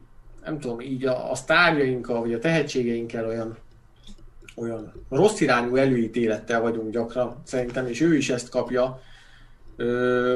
nem 0.43 0.59
tudom, 0.59 0.79
így 0.79 1.05
a, 1.05 1.31
a 1.31 1.35
sztárjainkkal, 1.35 2.19
vagy 2.19 2.33
a 2.33 2.39
tehetségeinkkel 2.39 3.27
olyan, 3.27 3.57
olyan 4.55 4.93
rossz 5.09 5.39
irányú 5.39 5.75
előítélettel 5.75 6.61
vagyunk 6.61 6.91
gyakran, 6.91 7.41
szerintem, 7.43 7.87
és 7.87 8.01
ő 8.01 8.15
is 8.15 8.29
ezt 8.29 8.49
kapja. 8.49 9.01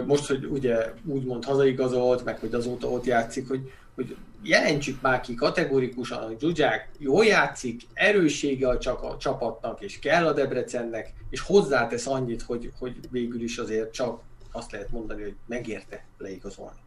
Most, 0.05 0.27
hogy 0.27 0.45
ugye 0.45 0.93
úgymond 1.05 1.45
hazaigazolt, 1.45 2.25
meg 2.25 2.39
hogy 2.39 2.53
azóta 2.53 2.87
ott 2.87 3.05
játszik, 3.05 3.47
hogy, 3.47 3.71
hogy 3.99 4.15
jelentsük 4.41 5.01
már 5.01 5.21
ki 5.21 5.35
kategorikusan, 5.35 6.23
hogy 6.23 6.39
Zsuzsák 6.39 6.89
jól 6.97 7.25
játszik, 7.25 7.81
erőssége 7.93 8.67
a, 8.67 8.77
csak 8.77 9.01
a 9.01 9.17
csapatnak, 9.17 9.81
és 9.81 9.99
kell 9.99 10.27
a 10.27 10.33
Debrecennek, 10.33 11.13
és 11.29 11.39
hozzátesz 11.39 12.07
annyit, 12.07 12.41
hogy, 12.41 12.71
hogy 12.79 12.95
végül 13.09 13.41
is 13.41 13.57
azért 13.57 13.93
csak 13.93 14.21
azt 14.51 14.71
lehet 14.71 14.91
mondani, 14.91 15.21
hogy 15.21 15.35
megérte 15.45 16.05
leigazolni. 16.17 16.77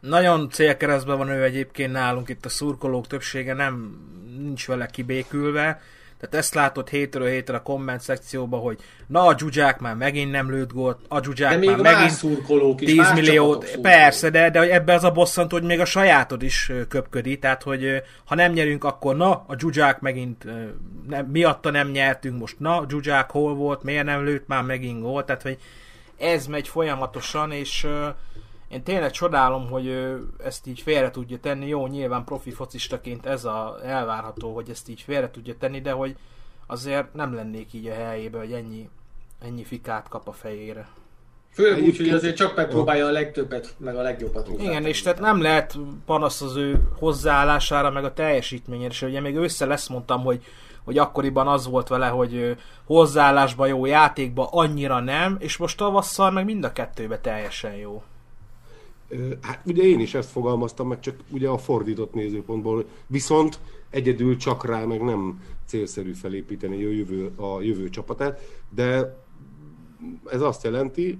Nagyon 0.00 0.50
célkeresztben 0.50 1.18
van 1.18 1.28
ő 1.28 1.42
egyébként 1.42 1.92
nálunk, 1.92 2.28
itt 2.28 2.44
a 2.44 2.48
szurkolók 2.48 3.06
többsége 3.06 3.54
nem 3.54 4.00
nincs 4.38 4.66
vele 4.66 4.86
kibékülve, 4.86 5.80
tehát 6.20 6.34
ezt 6.34 6.54
látod 6.54 6.88
hétről 6.88 7.28
hétre 7.28 7.56
a 7.56 7.62
komment 7.62 8.00
szekcióban, 8.00 8.60
hogy 8.60 8.78
na 9.06 9.26
a 9.26 9.34
Zsuzsák 9.38 9.78
már 9.78 9.94
megint 9.94 10.30
nem 10.30 10.50
lőtt 10.50 10.72
gólt, 10.72 10.98
a 11.08 11.22
Zsuzsák 11.22 11.58
de 11.58 11.66
már 11.66 11.78
megint 11.78 12.10
szurkolók 12.10 12.80
is, 12.80 12.92
10 12.92 13.12
milliót, 13.12 13.78
persze, 13.80 14.30
de, 14.30 14.50
de 14.50 14.60
ebbe 14.60 14.94
az 14.94 15.04
a 15.04 15.10
bosszantó, 15.10 15.56
hogy 15.56 15.66
még 15.66 15.80
a 15.80 15.84
sajátod 15.84 16.42
is 16.42 16.72
köpködi, 16.88 17.38
tehát 17.38 17.62
hogy 17.62 18.02
ha 18.24 18.34
nem 18.34 18.52
nyerünk, 18.52 18.84
akkor 18.84 19.16
na, 19.16 19.44
a 19.46 19.54
Zsuzsák 19.58 20.00
megint 20.00 20.44
nem, 21.08 21.26
miatta 21.26 21.70
nem 21.70 21.90
nyertünk, 21.90 22.38
most 22.38 22.58
na, 22.58 22.84
Zsuzsák 22.88 23.30
hol 23.30 23.54
volt, 23.54 23.82
miért 23.82 24.04
nem 24.04 24.24
lőtt 24.24 24.46
már 24.46 24.62
megint 24.62 25.00
gólt, 25.00 25.26
tehát 25.26 25.42
hogy 25.42 25.58
ez 26.18 26.46
megy 26.46 26.68
folyamatosan, 26.68 27.52
és 27.52 27.86
én 28.68 28.82
tényleg 28.82 29.10
csodálom, 29.10 29.68
hogy 29.70 30.16
ezt 30.44 30.66
így 30.66 30.80
félre 30.80 31.10
tudja 31.10 31.38
tenni. 31.38 31.66
Jó, 31.66 31.86
nyilván 31.86 32.24
profi 32.24 32.50
focistaként 32.50 33.26
ez 33.26 33.44
a 33.44 33.78
elvárható, 33.84 34.54
hogy 34.54 34.70
ezt 34.70 34.88
így 34.88 35.00
félre 35.00 35.30
tudja 35.30 35.54
tenni, 35.58 35.80
de 35.80 35.90
hogy 35.90 36.16
azért 36.66 37.14
nem 37.14 37.34
lennék 37.34 37.72
így 37.72 37.86
a 37.86 37.94
helyébe, 37.94 38.38
hogy 38.38 38.52
ennyi, 38.52 38.88
ennyi 39.42 39.64
fikát 39.64 40.08
kap 40.08 40.28
a 40.28 40.32
fejére. 40.32 40.88
Főleg 41.50 41.82
úgy, 41.82 41.96
hogy 41.96 42.08
azért 42.08 42.36
csak 42.36 42.56
megpróbálja 42.56 43.06
a 43.06 43.10
legtöbbet, 43.10 43.74
meg 43.78 43.96
a 43.96 44.02
legjobbat. 44.02 44.48
Igen, 44.58 44.84
és 44.84 45.02
tehát 45.02 45.20
nem 45.20 45.42
lehet 45.42 45.78
panasz 46.06 46.42
az 46.42 46.56
ő 46.56 46.88
hozzáállására, 46.98 47.90
meg 47.90 48.04
a 48.04 48.12
teljesítményére, 48.12 48.90
és 48.90 49.02
ugye 49.02 49.20
még 49.20 49.36
össze 49.36 49.66
lesz 49.66 49.88
mondtam, 49.88 50.22
hogy 50.22 50.44
hogy 50.84 50.98
akkoriban 50.98 51.48
az 51.48 51.66
volt 51.66 51.88
vele, 51.88 52.06
hogy 52.06 52.56
hozzáállásban 52.84 53.68
jó, 53.68 53.86
játékban 53.86 54.46
annyira 54.50 55.00
nem, 55.00 55.36
és 55.38 55.56
most 55.56 55.76
tavasszal 55.76 56.30
meg 56.30 56.44
mind 56.44 56.64
a 56.64 56.72
kettőbe 56.72 57.18
teljesen 57.18 57.74
jó. 57.74 58.02
Hát 59.40 59.60
ugye 59.66 59.82
én 59.82 60.00
is 60.00 60.14
ezt 60.14 60.30
fogalmaztam 60.30 60.88
meg, 60.88 61.00
csak 61.00 61.16
ugye 61.30 61.48
a 61.48 61.58
fordított 61.58 62.14
nézőpontból. 62.14 62.84
Viszont 63.06 63.58
egyedül 63.90 64.36
csak 64.36 64.64
rá 64.64 64.84
meg 64.84 65.02
nem 65.02 65.42
célszerű 65.66 66.12
felépíteni 66.12 66.84
a 66.84 66.90
jövő, 66.90 67.32
a 67.36 67.60
jövő 67.60 67.88
csapatát, 67.88 68.40
de 68.74 69.16
ez 70.26 70.40
azt 70.40 70.64
jelenti, 70.64 71.18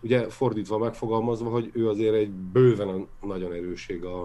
ugye 0.00 0.28
fordítva 0.28 0.78
megfogalmazva, 0.78 1.50
hogy 1.50 1.70
ő 1.72 1.88
azért 1.88 2.14
egy 2.14 2.30
bőven 2.30 2.88
a 2.88 3.26
nagyon 3.26 3.52
erősség 3.52 4.04
a, 4.04 4.20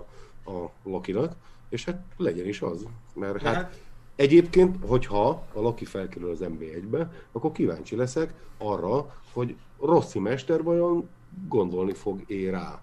a 0.46 0.72
Lokinak, 0.84 1.36
és 1.70 1.86
hát 1.86 2.04
legyen 2.18 2.48
is 2.48 2.62
az. 2.62 2.86
Mert 3.14 3.42
hát, 3.42 3.56
hát 3.56 3.80
egyébként, 4.16 4.78
hogyha 4.88 5.48
a 5.54 5.60
Loki 5.62 5.86
felkerül 5.86 6.30
az 6.30 6.40
MB1-be, 6.42 7.12
akkor 7.32 7.52
kíváncsi 7.52 7.96
leszek 7.96 8.34
arra, 8.58 9.16
hogy 9.34 9.56
Rossi 9.80 10.20
Mester 10.20 10.64
vajon 10.64 11.10
gondolni 11.48 11.94
fog 11.94 12.24
é 12.28 12.50
rá. 12.50 12.80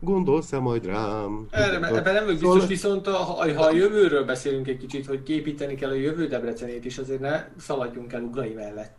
gondolsz-e 0.00 0.58
majd 0.58 0.86
rám? 0.86 1.46
Erre, 1.50 1.86
ebben 1.86 2.14
nem 2.14 2.24
vagyok 2.24 2.26
biztos, 2.26 2.50
szóval... 2.50 2.66
viszont 2.66 3.06
ha, 3.06 3.54
ha 3.54 3.64
a 3.64 3.72
jövőről 3.72 4.24
beszélünk 4.24 4.68
egy 4.68 4.76
kicsit, 4.76 5.06
hogy 5.06 5.22
képíteni 5.22 5.74
kell 5.74 5.90
a 5.90 5.94
jövő 5.94 6.26
Debrecenét 6.26 6.84
is, 6.84 6.98
azért 6.98 7.20
ne 7.20 7.44
szaladjunk 7.58 8.12
el 8.12 8.22
Ugrai 8.22 8.52
mellett. 8.52 8.94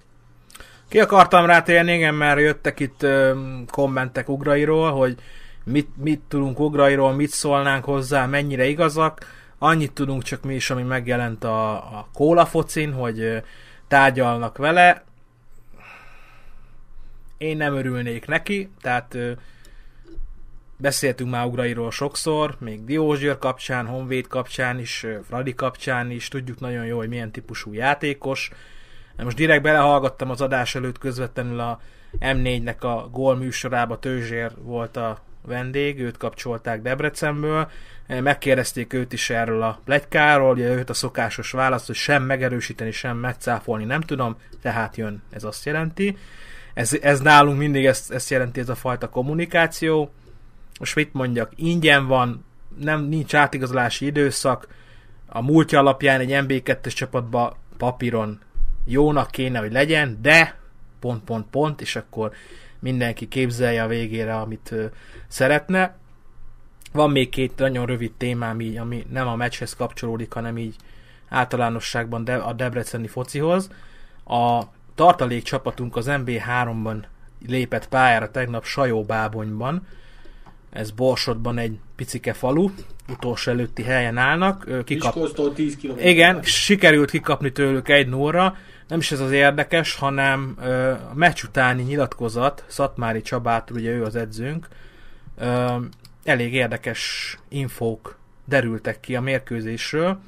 Ki 0.87 0.99
akartam 0.99 1.45
rátérni, 1.45 1.93
igen, 1.93 2.15
mert 2.15 2.39
jöttek 2.39 2.79
itt 2.79 3.03
ö, 3.03 3.39
kommentek 3.71 4.29
Ugrairól, 4.29 4.91
hogy 4.91 5.15
mit, 5.63 5.89
mit 6.03 6.21
tudunk 6.27 6.59
Ugrairól, 6.59 7.13
mit 7.13 7.29
szólnánk 7.29 7.83
hozzá, 7.83 8.25
mennyire 8.25 8.65
igazak. 8.65 9.19
Annyit 9.57 9.91
tudunk 9.91 10.23
csak 10.23 10.43
mi 10.43 10.55
is, 10.55 10.69
ami 10.69 10.81
megjelent 10.81 11.43
a, 11.43 11.71
a 11.73 12.07
Kóla 12.13 12.45
focin, 12.45 12.93
hogy 12.93 13.19
ö, 13.19 13.37
tárgyalnak 13.87 14.57
vele. 14.57 15.03
Én 17.43 17.57
nem 17.57 17.75
örülnék 17.75 18.25
neki, 18.25 18.69
tehát 18.81 19.13
ö, 19.13 19.31
beszéltünk 20.77 21.29
már 21.29 21.45
Ugrairól 21.45 21.91
sokszor, 21.91 22.55
még 22.59 22.85
Diózsőr 22.85 23.37
kapcsán, 23.37 23.85
Honvéd 23.85 24.27
kapcsán 24.27 24.79
is, 24.79 25.05
Fradi 25.27 25.53
kapcsán 25.53 26.11
is, 26.11 26.27
tudjuk 26.27 26.59
nagyon 26.59 26.85
jó, 26.85 26.97
hogy 26.97 27.07
milyen 27.07 27.31
típusú 27.31 27.73
játékos. 27.73 28.51
Most 29.17 29.35
direkt 29.35 29.61
belehallgattam 29.61 30.29
az 30.29 30.41
adás 30.41 30.75
előtt 30.75 30.97
közvetlenül 30.97 31.59
a 31.59 31.79
M4-nek 32.19 32.79
a 32.79 33.09
gól 33.11 33.35
műsorába, 33.35 33.99
Tőzsér 33.99 34.51
volt 34.57 34.97
a 34.97 35.19
vendég, 35.45 35.99
őt 35.99 36.17
kapcsolták 36.17 36.81
Debrecenből, 36.81 37.71
megkérdezték 38.07 38.93
őt 38.93 39.13
is 39.13 39.29
erről 39.29 39.61
a 39.61 39.79
plegykáról, 39.85 40.51
ugye 40.51 40.75
őt 40.75 40.89
a 40.89 40.93
szokásos 40.93 41.51
választ, 41.51 41.87
hogy 41.87 41.95
sem 41.95 42.23
megerősíteni, 42.23 42.91
sem 42.91 43.17
megcáfolni 43.17 43.85
nem 43.85 44.01
tudom, 44.01 44.37
tehát 44.61 44.97
jön, 44.97 45.23
ez 45.29 45.43
azt 45.43 45.65
jelenti. 45.65 46.17
Ez, 46.73 46.93
ez 47.01 47.19
nálunk 47.19 47.57
mindig 47.57 47.85
ezt, 47.85 48.11
ezt 48.11 48.29
jelenti 48.29 48.59
ez 48.59 48.69
a 48.69 48.75
fajta 48.75 49.09
kommunikáció. 49.09 50.11
Most 50.79 50.95
mit 50.95 51.13
mondjak, 51.13 51.51
ingyen 51.55 52.07
van, 52.07 52.45
nem 52.79 53.03
nincs 53.03 53.35
átigazolási 53.35 54.05
időszak, 54.05 54.67
a 55.27 55.41
múltja 55.41 55.79
alapján 55.79 56.19
egy 56.19 56.29
MB2-es 56.31 56.93
csapatba 56.93 57.57
papíron 57.77 58.39
jónak 58.85 59.31
kéne, 59.31 59.59
hogy 59.59 59.71
legyen, 59.71 60.17
de 60.21 60.57
pont, 60.99 61.23
pont, 61.23 61.45
pont, 61.49 61.81
és 61.81 61.95
akkor 61.95 62.31
mindenki 62.79 63.27
képzelje 63.27 63.83
a 63.83 63.87
végére, 63.87 64.35
amit 64.35 64.71
ö, 64.71 64.85
szeretne. 65.27 65.95
Van 66.91 67.11
még 67.11 67.29
két 67.29 67.57
nagyon 67.57 67.85
rövid 67.85 68.11
témám 68.17 68.61
így, 68.61 68.77
ami 68.77 69.05
nem 69.11 69.27
a 69.27 69.35
meccshez 69.35 69.75
kapcsolódik, 69.75 70.33
hanem 70.33 70.57
így 70.57 70.75
általánosságban 71.29 72.23
de, 72.23 72.35
a 72.35 72.53
debreceni 72.53 73.07
focihoz. 73.07 73.69
A 74.25 74.63
tartalék 74.95 75.43
csapatunk 75.43 75.95
az 75.95 76.05
MB3-ban 76.09 76.97
lépett 77.47 77.87
pályára 77.87 78.31
tegnap 78.31 78.65
Sajóbábonyban. 78.65 79.87
Ez 80.69 80.91
Borsodban 80.91 81.57
egy 81.57 81.79
picike 81.95 82.33
falu, 82.33 82.69
utolsó 83.09 83.51
előtti 83.51 83.83
helyen 83.83 84.17
állnak. 84.17 84.83
Kikap... 84.85 85.53
10 85.53 85.77
km. 85.77 85.99
Igen, 85.99 86.41
sikerült 86.43 87.09
kikapni 87.09 87.51
tőlük 87.51 87.89
egy 87.89 88.07
nóra, 88.07 88.57
nem 88.87 88.99
is 88.99 89.11
ez 89.11 89.19
az 89.19 89.31
érdekes, 89.31 89.95
hanem 89.95 90.57
a 91.11 91.15
meccs 91.15 91.43
utáni 91.43 91.83
nyilatkozat, 91.83 92.63
Szatmári 92.67 93.21
Csabától, 93.21 93.77
ugye 93.77 93.91
ő 93.91 94.03
az 94.03 94.15
edzőnk, 94.15 94.67
elég 96.23 96.53
érdekes 96.53 97.37
infók 97.49 98.17
derültek 98.45 98.99
ki 98.99 99.15
a 99.15 99.21
mérkőzésről. 99.21 100.19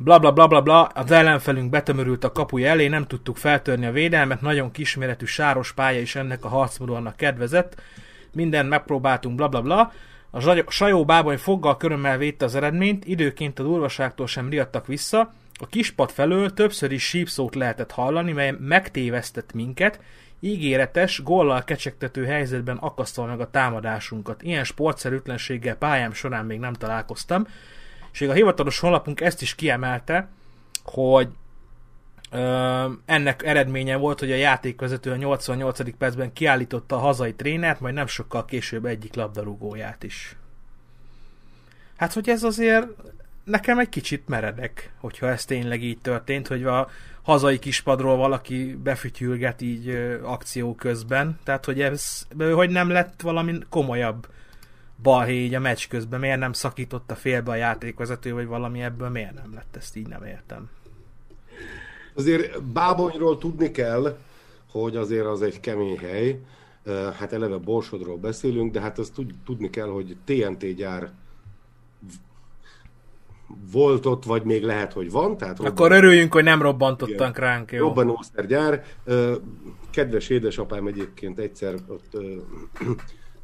Bla 0.00 0.18
bla 0.18 0.32
bla 0.32 0.46
bla 0.46 0.60
bla, 0.60 0.84
az 0.84 1.10
ellenfelünk 1.10 1.70
betömörült 1.70 2.24
a 2.24 2.32
kapuja 2.32 2.68
elé, 2.68 2.88
nem 2.88 3.06
tudtuk 3.06 3.36
feltörni 3.36 3.86
a 3.86 3.92
védelmet, 3.92 4.40
nagyon 4.40 4.70
kisméretű 4.70 5.24
sáros 5.24 5.72
pálya 5.72 6.00
is 6.00 6.14
ennek 6.14 6.44
a 6.44 6.48
harcmodornak 6.48 7.16
kedvezett. 7.16 7.80
Mindent 8.32 8.68
megpróbáltunk, 8.68 9.36
bla 9.36 9.48
bla 9.48 9.62
bla. 9.62 9.92
A 10.30 10.70
sajó 10.70 11.04
bábony 11.04 11.36
foggal 11.36 11.76
körömmel 11.76 12.18
védte 12.18 12.44
az 12.44 12.54
eredményt, 12.54 13.04
időként 13.04 13.58
a 13.58 13.62
durvaságtól 13.62 14.26
sem 14.26 14.48
riadtak 14.48 14.86
vissza, 14.86 15.32
a 15.60 15.66
kispad 15.66 16.10
felől 16.10 16.52
többször 16.52 16.92
is 16.92 17.02
sípszót 17.02 17.54
lehetett 17.54 17.90
hallani, 17.90 18.32
mely 18.32 18.54
megtévesztett 18.58 19.52
minket, 19.52 20.00
ígéretes, 20.40 21.22
gollal 21.22 21.64
kecsegtető 21.64 22.24
helyzetben 22.24 22.76
akasztal 22.76 23.26
meg 23.26 23.40
a 23.40 23.50
támadásunkat. 23.50 24.42
Ilyen 24.42 24.64
sportszerűtlenséggel 24.64 25.76
pályám 25.76 26.12
során 26.12 26.46
még 26.46 26.58
nem 26.58 26.72
találkoztam, 26.72 27.46
és 28.20 28.28
a 28.28 28.32
hivatalos 28.32 28.78
honlapunk 28.78 29.20
ezt 29.20 29.42
is 29.42 29.54
kiemelte, 29.54 30.28
hogy 30.84 31.28
ö, 32.30 32.84
ennek 33.04 33.42
eredménye 33.42 33.96
volt, 33.96 34.18
hogy 34.18 34.32
a 34.32 34.36
játékvezető 34.36 35.10
a 35.10 35.16
88. 35.16 35.96
percben 35.96 36.32
kiállította 36.32 36.96
a 36.96 37.00
hazai 37.00 37.34
trénert, 37.34 37.80
majd 37.80 37.94
nem 37.94 38.06
sokkal 38.06 38.44
később 38.44 38.84
egyik 38.84 39.14
labdarúgóját 39.14 40.02
is. 40.02 40.36
Hát, 41.96 42.12
hogy 42.12 42.28
ez 42.28 42.42
azért 42.42 42.86
nekem 43.44 43.78
egy 43.78 43.88
kicsit 43.88 44.28
meredek, 44.28 44.92
hogyha 44.96 45.28
ez 45.28 45.44
tényleg 45.44 45.82
így 45.82 45.98
történt, 45.98 46.46
hogy 46.46 46.64
a 46.64 46.88
hazai 47.22 47.58
kispadról 47.58 48.16
valaki 48.16 48.78
befütyülget 48.82 49.60
így 49.60 49.88
ö, 49.88 50.24
akció 50.24 50.74
közben, 50.74 51.38
tehát 51.44 51.64
hogy 51.64 51.80
ez, 51.80 52.26
hogy 52.52 52.70
nem 52.70 52.88
lett 52.88 53.20
valami 53.20 53.58
komolyabb 53.68 54.26
balhé 55.02 55.44
így 55.44 55.54
a 55.54 55.60
meccs 55.60 55.88
közben, 55.88 56.20
miért 56.20 56.38
nem 56.38 56.52
szakította 56.52 57.14
félbe 57.14 57.50
a 57.50 57.54
játékvezető, 57.54 58.32
vagy 58.32 58.46
valami 58.46 58.82
ebből 58.82 59.08
miért 59.08 59.34
nem 59.34 59.54
lett, 59.54 59.76
ezt 59.76 59.96
így 59.96 60.06
nem 60.06 60.24
értem. 60.24 60.68
Azért 62.14 62.62
Bábonyról 62.62 63.38
tudni 63.38 63.70
kell, 63.70 64.18
hogy 64.70 64.96
azért 64.96 65.26
az 65.26 65.42
egy 65.42 65.60
kemény 65.60 65.98
hely, 65.98 66.40
hát 67.18 67.32
eleve 67.32 67.56
Borsodról 67.56 68.16
beszélünk, 68.16 68.72
de 68.72 68.80
hát 68.80 68.98
azt 68.98 69.20
tudni 69.44 69.70
kell, 69.70 69.88
hogy 69.88 70.16
TNT 70.24 70.74
gyár 70.74 71.10
volt 73.72 74.06
ott, 74.06 74.24
vagy 74.24 74.42
még 74.42 74.62
lehet, 74.62 74.92
hogy 74.92 75.10
van. 75.10 75.36
Tehát 75.36 75.56
robban... 75.56 75.72
Akkor 75.72 75.92
örüljünk, 75.92 76.32
hogy 76.32 76.44
nem 76.44 76.62
robbantottak 76.62 77.36
igen, 77.36 77.48
ránk. 77.48 77.72
Jó. 77.72 77.86
Robbanószergyár. 77.86 78.84
Kedves 79.90 80.28
édesapám 80.28 80.86
egyébként 80.86 81.38
egyszer 81.38 81.74
ott, 81.86 82.16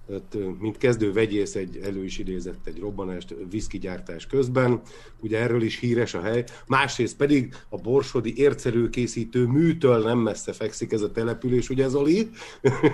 ott 0.09 0.37
mint 0.61 0.77
kezdő 0.77 1.13
vegyész 1.13 1.55
egy, 1.55 1.77
elő 1.83 2.05
is 2.05 2.19
idézett 2.19 2.67
egy 2.67 2.79
robbanást 2.79 3.35
viszkigyártás 3.51 4.27
közben. 4.27 4.81
Ugye 5.21 5.39
erről 5.39 5.63
is 5.63 5.79
híres 5.79 6.15
a 6.15 6.21
hely. 6.21 6.45
Másrészt 6.67 7.17
pedig 7.17 7.55
a 7.69 7.77
borsodi 7.77 8.39
ércelőkészítő 8.39 9.47
műtől 9.47 10.03
nem 10.03 10.19
messze 10.19 10.53
fekszik 10.53 10.93
ez 10.93 11.03
a 11.03 11.13
település, 11.13 11.71
ugye 11.71 11.89
Zoli? 11.89 12.31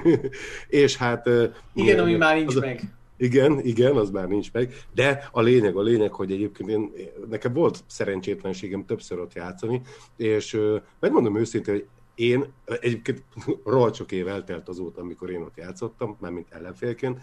és 0.69 0.97
hát... 0.97 1.29
Igen, 1.75 1.99
ami 1.99 2.17
már 2.17 2.37
nincs 2.37 2.59
meg. 2.59 2.99
Igen, 3.17 3.61
igen, 3.61 3.97
az 3.97 4.11
már 4.11 4.29
nincs 4.29 4.53
meg. 4.53 4.75
De 4.95 5.29
a 5.33 5.41
lényeg, 5.41 5.77
a 5.77 5.83
lényeg, 5.83 6.13
hogy 6.13 6.33
egyébként 6.33 6.69
én, 6.71 6.93
nekem 7.29 7.53
volt 7.53 7.85
szerencsétlenségem 7.87 8.85
többször 8.85 9.19
ott 9.19 9.35
játszani, 9.35 9.81
és 10.17 10.61
megmondom 11.01 11.37
őszintén, 11.37 11.75
hogy 11.75 11.87
én 12.15 12.53
egyébként 12.65 13.23
rohadt 13.65 13.95
sok 13.95 14.13
év 14.13 14.29
eltelt 14.29 14.69
azóta, 14.69 15.01
amikor 15.01 15.31
én 15.31 15.43
ott 15.43 15.57
játszottam, 15.57 16.17
már 16.21 16.33
mint 16.33 16.51
ellenfélként, 16.51 17.21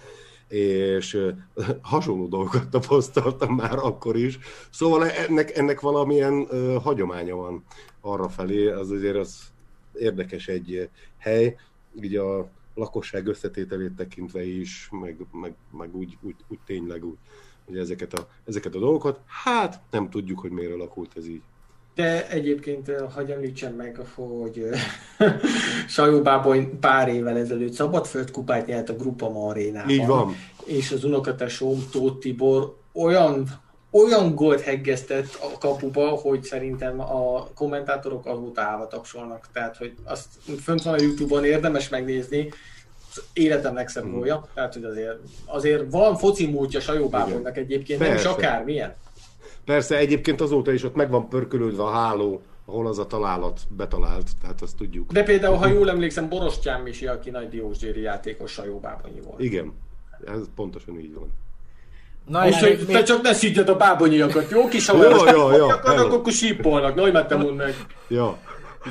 és 0.47 1.17
hasonló 1.81 2.27
dolgokat 2.27 2.69
tapasztaltam 2.69 3.55
már 3.55 3.77
akkor 3.77 4.15
is. 4.15 4.39
Szóval 4.69 5.09
ennek, 5.09 5.57
ennek 5.57 5.79
valamilyen 5.79 6.33
uh, 6.33 6.81
hagyománya 6.81 7.35
van 7.35 7.63
arra 8.01 8.29
felé, 8.29 8.67
az 8.67 8.91
azért 8.91 9.15
az 9.15 9.39
érdekes 9.93 10.47
egy 10.47 10.89
hely, 11.17 11.55
így 12.01 12.15
a 12.15 12.49
lakosság 12.75 13.27
összetételét 13.27 13.95
tekintve 13.95 14.45
is, 14.45 14.89
meg, 14.91 15.25
meg, 15.31 15.55
meg 15.77 15.95
úgy, 15.95 16.17
úgy, 16.21 16.35
úgy 16.47 16.59
tényleg 16.65 17.05
úgy, 17.05 17.17
hogy 17.65 17.77
ezeket 17.77 18.13
a, 18.13 18.29
ezeket 18.43 18.75
a 18.75 18.79
dolgokat, 18.79 19.19
hát 19.25 19.81
nem 19.91 20.09
tudjuk, 20.09 20.39
hogy 20.39 20.51
miért 20.51 20.73
alakult 20.73 21.17
ez 21.17 21.27
így. 21.27 21.41
De 21.97 22.27
egyébként, 22.29 22.89
eh, 22.89 22.95
hagyj 23.13 23.31
említsem 23.31 23.73
meg, 23.73 23.99
hogy 24.15 24.69
eh, 25.17 25.31
Sajóbábony 25.87 26.79
pár 26.79 27.07
évvel 27.07 27.37
ezelőtt 27.37 27.73
szabadföld 27.73 28.31
kupát 28.31 28.65
nyert 28.65 28.89
a 28.89 28.95
Grupa 28.95 29.47
arénában. 29.47 29.89
Így 29.89 30.05
van. 30.05 30.35
És 30.65 30.91
az 30.91 31.03
unokatesóm 31.03 31.87
Tóth 31.91 32.19
Tibor 32.19 32.75
olyan 32.93 33.47
olyan 33.91 34.35
gólt 34.35 34.61
heggeztett 34.61 35.37
a 35.41 35.57
kapuba, 35.57 36.07
hogy 36.09 36.43
szerintem 36.43 36.99
a 36.99 37.47
kommentátorok 37.55 38.25
azóta 38.25 38.61
állva 38.61 38.87
tapsolnak. 38.87 39.47
Tehát, 39.53 39.77
hogy 39.77 39.93
azt 40.03 40.27
fönt 40.61 40.81
van 40.81 40.93
a 40.93 41.01
Youtube-on, 41.01 41.45
érdemes 41.45 41.89
megnézni, 41.89 42.49
életem 43.33 43.73
legszebb 43.73 44.03
hmm. 44.03 44.13
gólja, 44.13 44.47
tehát, 44.53 44.73
hogy 44.73 44.83
azért, 44.83 45.17
azért 45.45 45.91
van 45.91 46.15
foci 46.15 46.47
múltja 46.47 46.79
Sajóbábonynak 46.79 47.57
egyébként, 47.57 47.99
Persze. 47.99 48.13
nem 48.13 48.21
is 48.21 48.37
akármilyen. 48.37 48.95
Persze, 49.67 49.97
egyébként 49.97 50.41
azóta 50.41 50.71
is 50.71 50.83
ott 50.83 50.95
meg 50.95 51.09
van 51.09 51.29
pörkölődve 51.29 51.83
a 51.83 51.89
háló, 51.89 52.41
ahol 52.65 52.87
az 52.87 52.99
a 52.99 53.07
találat 53.07 53.61
betalált, 53.69 54.29
tehát 54.41 54.61
azt 54.61 54.75
tudjuk. 54.75 55.11
De 55.11 55.23
például, 55.23 55.55
ha 55.55 55.67
jól 55.67 55.89
emlékszem, 55.89 56.29
Borostyán 56.29 56.81
Misi, 56.81 57.07
aki 57.07 57.29
nagy 57.29 57.49
Diósgyéri 57.49 58.01
játékos 58.01 58.51
Sajóbábonyi 58.51 59.21
volt. 59.21 59.39
Igen, 59.39 59.73
ez 60.25 60.41
pontosan 60.55 60.99
így 60.99 61.13
van. 61.13 61.31
Na, 62.27 62.47
és 62.47 62.59
hogy 62.59 62.85
te 62.85 63.03
csak 63.03 63.21
ne 63.21 63.33
szígyed 63.33 63.69
a 63.69 63.75
bábonyiakat, 63.75 64.51
jó 64.51 64.67
kis 64.67 64.87
jó, 64.91 65.25
jó, 65.25 65.51
jó. 65.51 65.69
Akarnak, 65.69 66.11
akkor 66.11 66.31
sípolnak, 66.31 66.95
nagy 66.95 67.13
mert 67.13 67.27
te 67.27 67.35
meg. 67.35 67.75
Ja. 68.07 68.37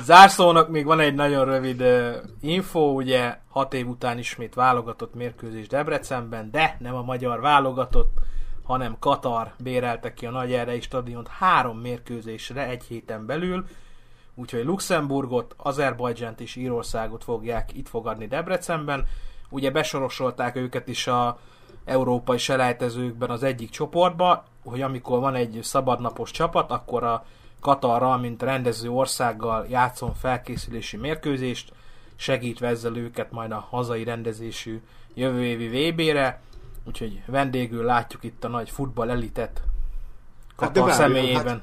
Zárszónak 0.03 0.69
még 0.69 0.85
van 0.85 0.99
egy 0.99 1.15
nagyon 1.15 1.45
rövid 1.45 1.81
uh, 1.81 2.15
info, 2.41 2.79
ugye 2.79 3.35
hat 3.49 3.73
év 3.73 3.87
után 3.87 4.17
ismét 4.17 4.53
válogatott 4.53 5.15
mérkőzés 5.15 5.67
Debrecenben, 5.67 6.51
de 6.51 6.77
nem 6.79 6.95
a 6.95 7.01
magyar 7.01 7.41
válogatott, 7.41 8.17
hanem 8.67 8.97
Katar 8.99 9.53
bérelte 9.59 10.13
ki 10.13 10.25
a 10.25 10.31
nagy 10.31 10.53
erei 10.53 10.81
stadiont 10.81 11.27
három 11.27 11.79
mérkőzésre 11.79 12.67
egy 12.67 12.83
héten 12.83 13.25
belül, 13.25 13.65
úgyhogy 14.35 14.65
Luxemburgot, 14.65 15.53
Azerbajdzsánt 15.57 16.39
és 16.39 16.55
Írországot 16.55 17.23
fogják 17.23 17.73
itt 17.73 17.87
fogadni 17.87 18.27
Debrecenben. 18.27 19.05
Ugye 19.49 19.71
besorosolták 19.71 20.55
őket 20.55 20.87
is 20.87 21.07
a 21.07 21.39
európai 21.85 22.37
selejtezőkben 22.37 23.29
az 23.29 23.43
egyik 23.43 23.69
csoportba, 23.69 24.43
hogy 24.63 24.81
amikor 24.81 25.19
van 25.19 25.35
egy 25.35 25.59
szabadnapos 25.61 26.31
csapat, 26.31 26.71
akkor 26.71 27.03
a 27.03 27.25
Katarral, 27.59 28.17
mint 28.17 28.41
rendező 28.41 28.89
országgal 28.89 29.65
játszon 29.69 30.13
felkészülési 30.13 30.97
mérkőzést, 30.97 31.71
segítve 32.15 32.67
ezzel 32.67 32.95
őket 32.95 33.31
majd 33.31 33.51
a 33.51 33.65
hazai 33.69 34.03
rendezésű 34.03 34.81
jövő 35.13 35.43
évi 35.43 35.89
VB-re, 35.89 36.41
úgyhogy 36.87 37.21
vendégül 37.25 37.83
látjuk 37.83 38.23
itt 38.23 38.43
a 38.43 38.47
nagy 38.47 38.69
futball 38.69 39.09
elitet 39.09 39.61
Katar 40.55 40.87
hát 40.89 40.97
személyében. 40.97 41.45
Hát, 41.45 41.61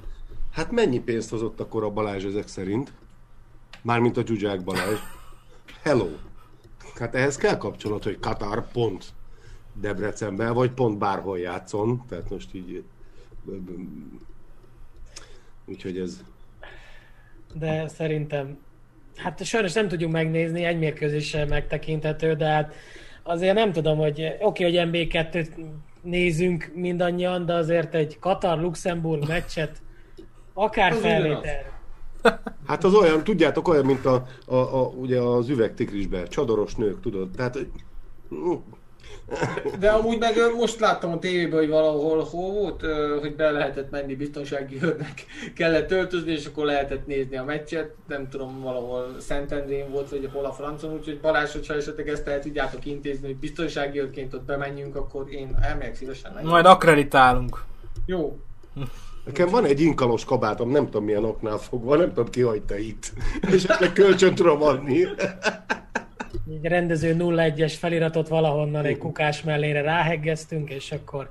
hát 0.50 0.70
mennyi 0.70 1.00
pénzt 1.00 1.30
hozott 1.30 1.60
akkor 1.60 1.84
a 1.84 1.90
Balázs 1.90 2.24
ezek 2.24 2.48
szerint? 2.48 2.92
Mármint 3.82 4.16
a 4.16 4.26
Zsuzsák 4.26 4.64
Balázs. 4.64 4.98
Hello! 5.82 6.08
Hát 6.98 7.14
ehhez 7.14 7.36
kell 7.36 7.56
kapcsolat, 7.56 8.04
hogy 8.04 8.18
Katar 8.18 8.70
pont 8.72 9.04
Debrecenben, 9.72 10.54
vagy 10.54 10.70
pont 10.70 10.98
bárhol 10.98 11.38
játszon, 11.38 12.04
tehát 12.08 12.30
most 12.30 12.54
így 12.54 12.84
Úgyhogy 15.64 15.98
ez... 15.98 16.24
De 17.54 17.88
szerintem, 17.88 18.58
hát 19.16 19.44
sajnos 19.44 19.72
nem 19.72 19.88
tudjuk 19.88 20.10
megnézni, 20.10 20.64
egy 20.64 20.78
mérkőzéssel 20.78 21.46
megtekinthető, 21.46 22.34
de 22.34 22.46
hát 22.46 22.74
azért 23.24 23.54
nem 23.54 23.72
tudom, 23.72 23.98
hogy 23.98 24.36
oké, 24.40 24.66
okay, 24.66 24.78
hogy 24.78 24.88
MB2-t 24.90 25.48
nézünk 26.02 26.70
mindannyian, 26.74 27.46
de 27.46 27.54
azért 27.54 27.94
egy 27.94 28.18
Katar-Luxemburg 28.18 29.28
meccset 29.28 29.82
akár 30.54 30.92
felvétel. 30.92 31.72
Hát 32.66 32.84
az 32.84 32.94
olyan, 32.94 33.24
tudjátok, 33.24 33.68
olyan, 33.68 33.84
mint 33.84 34.04
a, 34.04 34.26
a, 34.46 34.54
a 34.54 34.86
ugye 34.86 35.20
az 35.20 35.48
üvegtikrisben, 35.48 36.28
csadoros 36.28 36.74
nők, 36.74 37.00
tudod, 37.00 37.30
tehát 37.30 37.58
de 39.78 39.90
amúgy 39.90 40.18
meg 40.18 40.34
most 40.56 40.80
láttam 40.80 41.12
a 41.12 41.18
tévében, 41.18 41.58
hogy 41.58 41.68
valahol 41.68 42.24
hol 42.30 42.52
volt, 42.52 42.84
hogy 43.20 43.34
be 43.36 43.50
lehetett 43.50 43.90
menni 43.90 44.14
biztonsági 44.14 44.78
őrnek, 44.82 45.24
kellett 45.56 45.90
öltözni, 45.90 46.32
és 46.32 46.46
akkor 46.46 46.64
lehetett 46.64 47.06
nézni 47.06 47.36
a 47.36 47.44
meccset. 47.44 47.94
Nem 48.08 48.28
tudom, 48.28 48.60
valahol 48.60 49.16
Szentendrén 49.18 49.90
volt, 49.90 50.10
vagy 50.10 50.28
hol 50.32 50.44
a 50.44 50.52
francon, 50.52 50.92
úgyhogy 50.92 51.20
Balázs, 51.20 51.52
hogyha 51.52 51.74
esetleg 51.74 52.08
ezt 52.08 52.26
el 52.26 52.40
tudjátok 52.40 52.86
intézni, 52.86 53.26
hogy 53.26 53.36
biztonsági 53.36 54.00
őrként 54.00 54.34
ott 54.34 54.44
bemenjünk, 54.44 54.96
akkor 54.96 55.26
én 55.30 55.56
elmegyek 55.60 55.94
szívesen. 55.94 56.30
Menjünk. 56.32 56.52
Majd 56.52 56.66
akreditálunk. 56.66 57.64
Jó. 58.06 58.38
Nekem 59.24 59.48
van 59.48 59.64
egy 59.64 59.80
inkalos 59.80 60.24
kabátom, 60.24 60.70
nem 60.70 60.84
tudom 60.84 61.04
milyen 61.04 61.24
oknál 61.24 61.58
fogva, 61.58 61.96
nem 61.96 62.08
tudom 62.08 62.30
ki 62.30 62.40
hagyta 62.40 62.76
itt. 62.76 63.12
És 63.54 63.64
ezt 63.64 63.92
kölcsön 63.92 64.34
tudom 64.34 64.62
adni 64.62 65.08
egy 66.50 66.64
rendező 66.64 67.16
0-1-es 67.18 67.74
feliratot 67.78 68.28
valahonnan 68.28 68.84
egy 68.84 68.98
kukás 68.98 69.42
mellére 69.42 69.80
ráheggeztünk, 69.80 70.70
és 70.70 70.92
akkor 70.92 71.30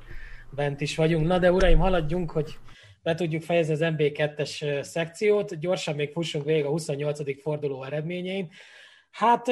bent 0.50 0.82
is 0.82 0.96
vagyunk. 0.96 1.28
Na 1.28 1.40
de 1.40 1.52
uraim, 1.52 1.78
haladjunk, 1.78 2.32
hogy 2.32 2.58
be 3.04 3.16
tudjuk 3.16 3.42
fejezni 3.42 3.74
az 3.74 3.80
MB2-es 3.84 4.82
szekciót. 4.82 5.60
Gyorsan 5.60 5.96
még 5.96 6.12
fussunk 6.12 6.46
végig 6.46 6.66
a 6.66 6.70
28. 6.70 7.42
forduló 7.42 7.84
eredményein. 7.84 8.50
Hát 9.12 9.48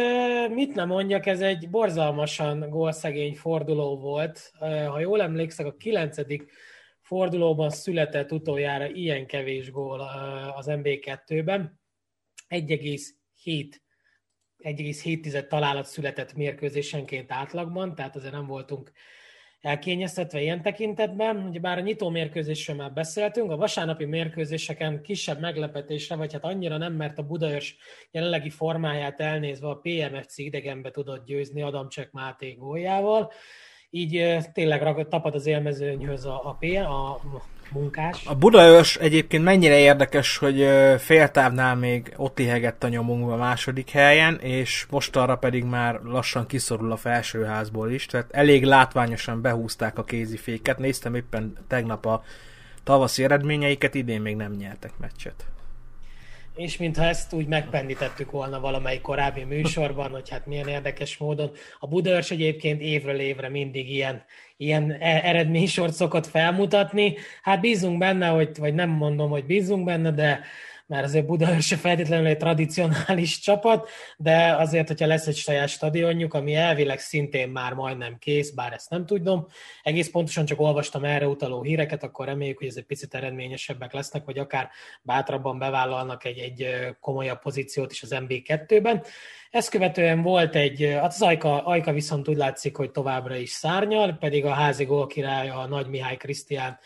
mit 0.49 0.75
nem 0.75 0.87
mondjak, 0.87 1.25
ez 1.25 1.41
egy 1.41 1.69
borzalmasan 1.69 2.69
gólszegény 2.69 3.35
forduló 3.35 3.99
volt. 3.99 4.51
Ha 4.87 4.99
jól 4.99 5.21
emlékszek, 5.21 5.65
a 5.65 5.75
9. 5.77 6.17
fordulóban 7.01 7.69
született 7.69 8.31
utoljára 8.31 8.89
ilyen 8.89 9.25
kevés 9.25 9.71
gól 9.71 9.99
az 10.55 10.65
MB2-ben. 10.69 11.79
1,7 12.49 13.65
1,7 14.63 15.47
találat 15.47 15.85
született 15.85 16.33
mérkőzésenként 16.33 17.31
átlagban, 17.31 17.95
tehát 17.95 18.15
azért 18.15 18.33
nem 18.33 18.45
voltunk 18.45 18.91
elkényeztetve 19.61 20.41
ilyen 20.41 20.61
tekintetben. 20.61 21.47
Ugye 21.47 21.59
bár 21.59 21.77
a 21.77 21.81
nyitó 21.81 22.09
mérkőzésről 22.09 22.75
már 22.75 22.93
beszéltünk, 22.93 23.51
a 23.51 23.57
vasárnapi 23.57 24.05
mérkőzéseken 24.05 25.01
kisebb 25.01 25.39
meglepetésre, 25.39 26.15
vagy 26.15 26.33
hát 26.33 26.43
annyira 26.43 26.77
nem, 26.77 26.93
mert 26.93 27.17
a 27.17 27.23
Budaörs 27.23 27.77
jelenlegi 28.11 28.49
formáját 28.49 29.19
elnézve 29.19 29.67
a 29.67 29.81
PMFC 29.81 30.37
idegenbe 30.37 30.91
tudott 30.91 31.25
győzni 31.25 31.61
Adamcsek 31.61 32.11
Máté 32.11 32.53
góljával. 32.53 33.31
Így 33.89 34.37
tényleg 34.53 35.07
tapad 35.07 35.35
az 35.35 35.45
élmezőnyhöz 35.45 36.25
a, 36.25 36.43
a, 36.43 36.57
a 36.79 37.17
munkás. 37.73 38.25
A 38.25 38.35
Budaörs 38.35 38.95
egyébként 38.95 39.43
mennyire 39.43 39.79
érdekes, 39.79 40.37
hogy 40.37 40.67
féltávnál 40.97 41.75
még 41.75 42.13
ott 42.17 42.39
ihegett 42.39 42.83
a 42.83 42.87
nyomunkba 42.87 43.33
a 43.33 43.37
második 43.37 43.89
helyen, 43.89 44.39
és 44.39 44.85
most 44.89 45.15
arra 45.15 45.35
pedig 45.35 45.63
már 45.63 45.99
lassan 46.03 46.47
kiszorul 46.47 46.91
a 46.91 46.97
felsőházból 46.97 47.91
is, 47.91 48.05
tehát 48.05 48.31
elég 48.31 48.63
látványosan 48.63 49.41
behúzták 49.41 49.97
a 49.97 50.03
kéziféket. 50.03 50.77
Néztem 50.77 51.15
éppen 51.15 51.57
tegnap 51.67 52.05
a 52.05 52.23
tavaszi 52.83 53.23
eredményeiket, 53.23 53.95
idén 53.95 54.21
még 54.21 54.35
nem 54.35 54.51
nyertek 54.51 54.91
meccset 54.99 55.45
és 56.55 56.77
mintha 56.77 57.03
ezt 57.03 57.33
úgy 57.33 57.47
megpendítettük 57.47 58.31
volna 58.31 58.59
valamelyik 58.59 59.01
korábbi 59.01 59.43
műsorban, 59.43 60.11
hogy 60.11 60.29
hát 60.29 60.45
milyen 60.45 60.67
érdekes 60.67 61.17
módon. 61.17 61.51
A 61.79 61.87
Budaörs 61.87 62.31
egyébként 62.31 62.81
évről 62.81 63.19
évre 63.19 63.49
mindig 63.49 63.89
ilyen, 63.89 64.23
ilyen 64.61 64.91
e- 64.91 65.21
eredménysort 65.23 65.93
szokott 65.93 66.27
felmutatni. 66.27 67.15
Hát 67.41 67.59
bízunk 67.59 67.97
benne, 67.97 68.27
hogy, 68.27 68.49
vagy 68.57 68.73
nem 68.73 68.89
mondom, 68.89 69.29
hogy 69.29 69.45
bízunk 69.45 69.85
benne, 69.85 70.11
de 70.11 70.39
mert 70.87 71.03
azért 71.05 71.25
Budaörs 71.25 71.65
se 71.71 71.75
feltétlenül 71.75 72.27
egy 72.27 72.37
tradicionális 72.37 73.39
csapat, 73.39 73.89
de 74.17 74.55
azért, 74.55 74.87
hogyha 74.87 75.07
lesz 75.07 75.27
egy 75.27 75.35
saját 75.35 75.67
stadionjuk, 75.67 76.33
ami 76.33 76.55
elvileg 76.55 76.99
szintén 76.99 77.49
már 77.49 77.73
majdnem 77.73 78.17
kész, 78.17 78.49
bár 78.49 78.73
ezt 78.73 78.89
nem 78.89 79.05
tudom, 79.05 79.47
egész 79.83 80.09
pontosan 80.09 80.45
csak 80.45 80.59
olvastam 80.59 81.03
erre 81.03 81.27
utaló 81.27 81.61
híreket, 81.61 82.03
akkor 82.03 82.25
reméljük, 82.25 82.57
hogy 82.57 82.67
ez 82.67 82.75
egy 82.75 82.85
picit 82.85 83.15
eredményesebbek 83.15 83.93
lesznek, 83.93 84.25
vagy 84.25 84.37
akár 84.37 84.69
bátrabban 85.01 85.59
bevállalnak 85.59 86.25
egy, 86.25 86.37
egy 86.37 86.67
komolyabb 86.99 87.39
pozíciót 87.39 87.91
is 87.91 88.03
az 88.03 88.15
MB2-ben. 88.15 89.03
Ezt 89.51 89.69
követően 89.69 90.21
volt 90.21 90.55
egy, 90.55 90.89
hát 90.93 91.05
az 91.13 91.21
Ajka, 91.21 91.65
Ajka 91.65 91.91
viszont 91.91 92.27
úgy 92.27 92.37
látszik, 92.37 92.75
hogy 92.75 92.91
továbbra 92.91 93.35
is 93.35 93.49
szárnyal, 93.49 94.13
pedig 94.19 94.45
a 94.45 94.53
házi 94.53 94.83
gólkirály, 94.83 95.49
a 95.49 95.67
Nagy 95.67 95.87
Mihály 95.87 96.17
Krisztián 96.17 96.79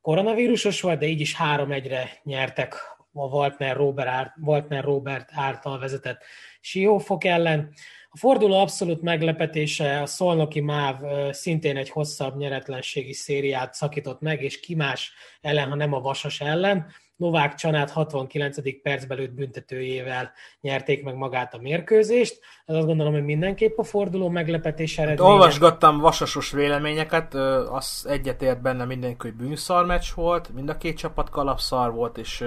koronavírusos 0.00 0.80
volt, 0.80 0.98
de 0.98 1.06
így 1.06 1.20
is 1.20 1.36
3-1-re 1.38 2.10
nyertek 2.22 2.74
a 3.12 3.26
Waltner 3.26 3.76
Robert, 3.76 4.32
Waltner 4.42 4.84
Robert 4.84 5.28
által 5.32 5.78
vezetett 5.78 6.22
Siófok 6.60 7.24
ellen. 7.24 7.72
A 8.10 8.16
forduló 8.16 8.60
abszolút 8.60 9.02
meglepetése 9.02 10.00
a 10.02 10.06
Szolnoki 10.06 10.60
Máv 10.60 10.96
szintén 11.30 11.76
egy 11.76 11.90
hosszabb 11.90 12.36
nyeretlenségi 12.36 13.12
szériát 13.12 13.74
szakított 13.74 14.20
meg, 14.20 14.42
és 14.42 14.60
ki 14.60 14.74
más 14.74 15.12
ellen, 15.40 15.68
ha 15.68 15.74
nem 15.74 15.92
a 15.92 16.00
Vasas 16.00 16.40
ellen. 16.40 16.86
Novák 17.20 17.54
Csanát 17.54 17.90
69. 17.90 18.82
percben 18.82 19.18
lőtt 19.18 19.32
büntetőjével 19.32 20.32
nyerték 20.60 21.04
meg 21.04 21.14
magát 21.14 21.54
a 21.54 21.58
mérkőzést. 21.58 22.40
Ez 22.66 22.74
azt 22.76 22.86
gondolom, 22.86 23.12
hogy 23.12 23.24
mindenképp 23.24 23.78
a 23.78 23.82
forduló 23.82 24.28
meglepetés 24.28 24.96
hát 24.96 25.06
eredménye. 25.06 25.30
Hát 25.30 25.38
olvasgattam 25.38 25.98
vasasos 25.98 26.50
véleményeket, 26.50 27.34
az 27.70 28.06
egyetért 28.08 28.60
benne 28.60 28.84
mindenki, 28.84 29.16
hogy 29.20 29.34
bűnszar 29.34 29.86
meccs 29.86 30.14
volt, 30.14 30.54
mind 30.54 30.68
a 30.68 30.76
két 30.76 30.96
csapat 30.96 31.30
kalapszar 31.30 31.92
volt, 31.92 32.18
és 32.18 32.44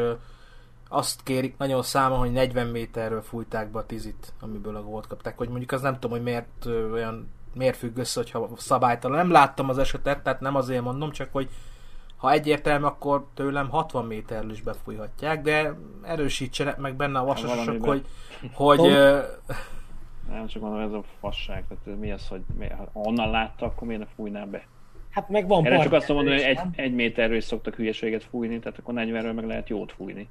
azt 0.90 1.24
kérik 1.24 1.58
nagyon 1.58 1.84
számon, 1.84 2.20
hogy 2.20 2.32
40 2.32 2.68
méterről 2.68 3.22
fújták 3.22 3.72
be 3.72 3.80
a 3.80 3.86
tizit, 3.86 4.34
amiből 4.42 4.76
a 4.76 4.84
gólt 4.84 5.08
kapták, 5.08 5.38
hogy 5.38 5.50
mondjuk 5.50 5.72
az 5.72 5.82
nem 5.82 5.94
tudom, 5.94 6.12
hogy 6.12 6.24
miért 6.24 6.66
olyan 6.94 7.32
miért 7.54 7.78
függ 7.78 7.98
össze, 7.98 8.20
hogyha 8.20 8.50
szabálytalan. 8.58 9.18
Nem 9.18 9.32
láttam 9.32 9.70
az 9.70 9.78
esetet, 9.78 10.24
tehát 10.24 10.40
nem 10.40 10.56
azért 10.56 10.84
mondom, 10.84 11.12
csak 11.12 11.30
hogy 11.32 11.50
ha 12.24 12.32
egyértelmű, 12.32 12.86
akkor 12.86 13.26
tőlem 13.34 13.70
60 13.70 14.06
méterről 14.06 14.52
is 14.52 14.62
befújhatják, 14.62 15.42
de 15.42 15.74
erősítsenek 16.04 16.78
meg 16.78 16.96
benne 16.96 17.20
a 17.20 17.24
vasasok, 17.26 17.86
hogy, 17.86 18.06
hogy 18.54 18.82
nem 20.30 20.48
csak 20.48 20.62
mondom, 20.62 20.80
ez 20.80 20.92
a 20.92 21.04
fasság, 21.20 21.66
tehát 21.68 22.00
mi 22.00 22.12
az, 22.12 22.28
hogy 22.28 22.42
mi, 22.58 22.68
ha 22.68 22.90
onnan 22.94 23.30
látta, 23.30 23.66
akkor 23.66 23.88
miért 23.88 24.02
ne 24.02 24.08
fújná 24.16 24.46
be? 24.46 24.66
Hát 25.10 25.30
meg 25.30 25.48
van 25.48 25.66
Erre 25.66 25.84
csak 25.84 25.94
azt 25.94 26.08
mondom, 26.08 26.34
hogy 26.34 26.42
egy, 26.42 26.60
egy 26.76 26.94
méterről 26.94 27.38
is 27.38 27.44
szoktak 27.44 27.76
hülyeséget 27.76 28.24
fújni, 28.24 28.60
tehát 28.60 28.80
akkor 28.80 28.94
40-ről 28.98 29.36
meg 29.36 29.46
lehet 29.46 29.70
jót 29.70 29.92
fújni. 29.92 30.30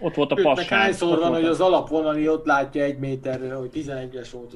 Ott 0.00 0.14
volt 0.14 0.32
a 0.32 0.38
passág. 0.42 0.78
hányszor 0.78 1.18
van, 1.18 1.32
hogy 1.32 1.44
az 1.44 1.60
alapvonali 1.60 2.28
ott 2.28 2.46
látja 2.46 2.82
egy 2.82 2.98
méterre, 2.98 3.54
hogy 3.54 3.70
11-es 3.74 4.28
volt, 4.32 4.54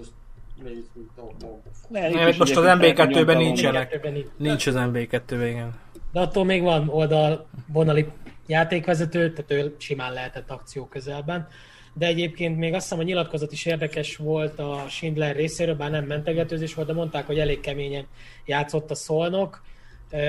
az 0.63 1.87
nem, 1.89 2.13
most 2.39 2.57
az 2.57 2.65
MB2-ben 2.67 3.37
nincsenek. 3.37 4.09
Nincs 4.37 4.67
az 4.67 4.75
MB2-ben, 4.79 5.47
igen. 5.47 5.75
De 6.13 6.21
attól 6.21 6.45
még 6.45 6.63
van 6.63 6.89
oldal 6.89 7.47
vonali 7.67 8.07
játékvezető, 8.47 9.33
tehát 9.33 9.51
ő 9.51 9.75
simán 9.79 10.13
lehetett 10.13 10.51
akció 10.51 10.87
közelben. 10.87 11.49
De 11.95 12.07
egyébként 12.07 12.59
még 12.59 12.75
azt 12.75 12.83
hiszem 12.83 12.99
a 12.99 13.03
nyilatkozat 13.03 13.53
is 13.53 13.65
érdekes 13.65 14.17
volt 14.17 14.59
a 14.59 14.85
Schindler 14.89 15.37
részéről, 15.37 15.75
bár 15.75 15.91
nem 15.91 16.05
mentegetőzés 16.05 16.75
volt, 16.75 16.89
de 16.89 16.95
mondták, 16.95 17.27
hogy 17.27 17.39
elég 17.39 17.61
keményen 17.61 18.07
játszott 18.45 18.91
a 18.91 18.95
szolnok. 18.95 19.63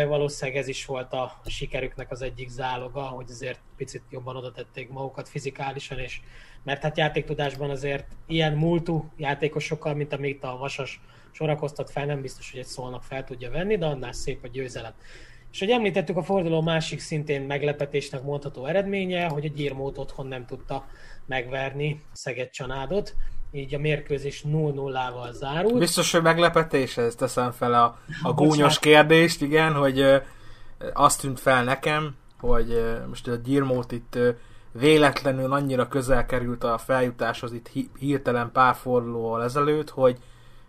Valószínűleg 0.08 0.62
ez 0.62 0.68
is 0.68 0.86
volt 0.86 1.14
a 1.14 1.42
sikerüknek 1.46 2.12
az 2.12 2.22
egyik 2.22 2.50
záloga, 2.50 3.02
hogy 3.02 3.26
azért 3.30 3.60
picit 3.78 4.02
jobban 4.10 4.36
oda 4.36 4.52
tették 4.52 4.90
magukat 4.90 5.30
fizikálisan, 5.30 6.00
és 6.00 6.22
mert 6.66 6.82
hát 6.82 6.98
játéktudásban 6.98 7.70
azért 7.70 8.06
ilyen 8.28 8.54
múltú 8.54 9.12
játékosokkal, 9.18 9.94
mint 9.94 10.14
amit 10.14 10.44
a 10.44 10.58
Vasas 10.58 11.02
sorakoztat 11.32 11.92
fel, 11.92 12.06
nem 12.06 12.22
biztos, 12.22 12.52
hogy 12.52 12.60
egy 12.60 12.66
szólnak 12.66 13.04
fel 13.04 13.24
tudja 13.24 13.52
venni, 13.52 13.78
de 13.78 13.86
annál 13.86 14.12
szép 14.12 14.44
a 14.44 14.48
győzelem. 14.48 14.94
És 15.52 15.60
hogy 15.60 15.70
említettük, 15.70 16.18
a 16.18 16.24
forduló 16.24 16.62
másik 16.62 17.00
szintén 17.00 17.42
meglepetésnek 17.42 18.24
mondható 18.24 18.66
eredménye, 18.66 19.28
hogy 19.28 19.46
a 19.46 19.50
Gyirmót 19.56 19.98
otthon 19.98 20.28
nem 20.28 20.46
tudta 20.46 20.86
megverni 21.26 22.02
Szeged 22.12 22.50
Csanádot, 22.50 23.16
így 23.52 23.76
a 23.76 23.80
mérkőzés 23.80 24.44
0-0-val 24.48 25.32
zárult. 25.32 25.78
Biztos, 25.78 26.12
hogy 26.12 26.22
meglepetés, 26.22 26.98
ezt 26.98 27.18
teszem 27.18 27.52
fel 27.52 27.74
a, 27.74 28.00
a 28.24 28.34
gúnyos 28.34 28.80
kérdést, 28.80 29.42
igen, 29.42 29.74
hogy 29.74 30.06
azt 30.94 31.22
tűnt 31.22 31.40
fel 31.40 31.64
nekem, 31.64 32.16
hogy 32.40 32.84
most 33.08 33.28
a 33.28 33.36
Gyirmót 33.36 33.92
itt 33.92 34.18
véletlenül 34.80 35.54
annyira 35.54 35.88
közel 35.88 36.26
került 36.26 36.64
a 36.64 36.78
feljutáshoz 36.78 37.54
itt 37.54 37.72
hirtelen 38.00 38.52
pár 38.52 38.76
fordulóval 38.76 39.44
ezelőtt, 39.44 39.90
hogy 39.90 40.18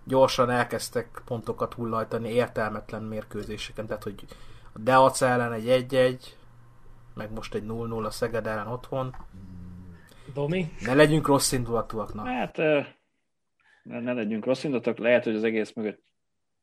gyorsan 0.05 0.51
elkezdtek 0.51 1.23
pontokat 1.25 1.75
hullajtani 1.75 2.29
értelmetlen 2.29 3.03
mérkőzéseken, 3.03 3.87
tehát 3.87 4.03
hogy 4.03 4.15
a 4.73 4.79
Deac 4.79 5.23
ellen 5.23 5.53
egy 5.53 5.87
1-1, 5.91 6.21
meg 7.15 7.33
most 7.33 7.55
egy 7.55 7.65
0-0 7.67 8.05
a 8.05 8.11
Szeged 8.11 8.47
ellen 8.47 8.67
otthon. 8.67 9.15
Domi? 10.35 10.67
Ne 10.81 10.95
legyünk 10.95 11.27
rossz 11.27 11.53
indulatúak. 11.53 12.15
Na. 12.15 12.25
Hát 12.25 12.57
ne, 13.83 14.01
ne 14.01 14.13
legyünk 14.13 14.45
rossz 14.45 14.65
indulatúak, 14.65 14.99
lehet, 14.99 15.25
hogy 15.25 15.35
az 15.35 15.45
egész 15.45 15.73
mögött 15.73 16.05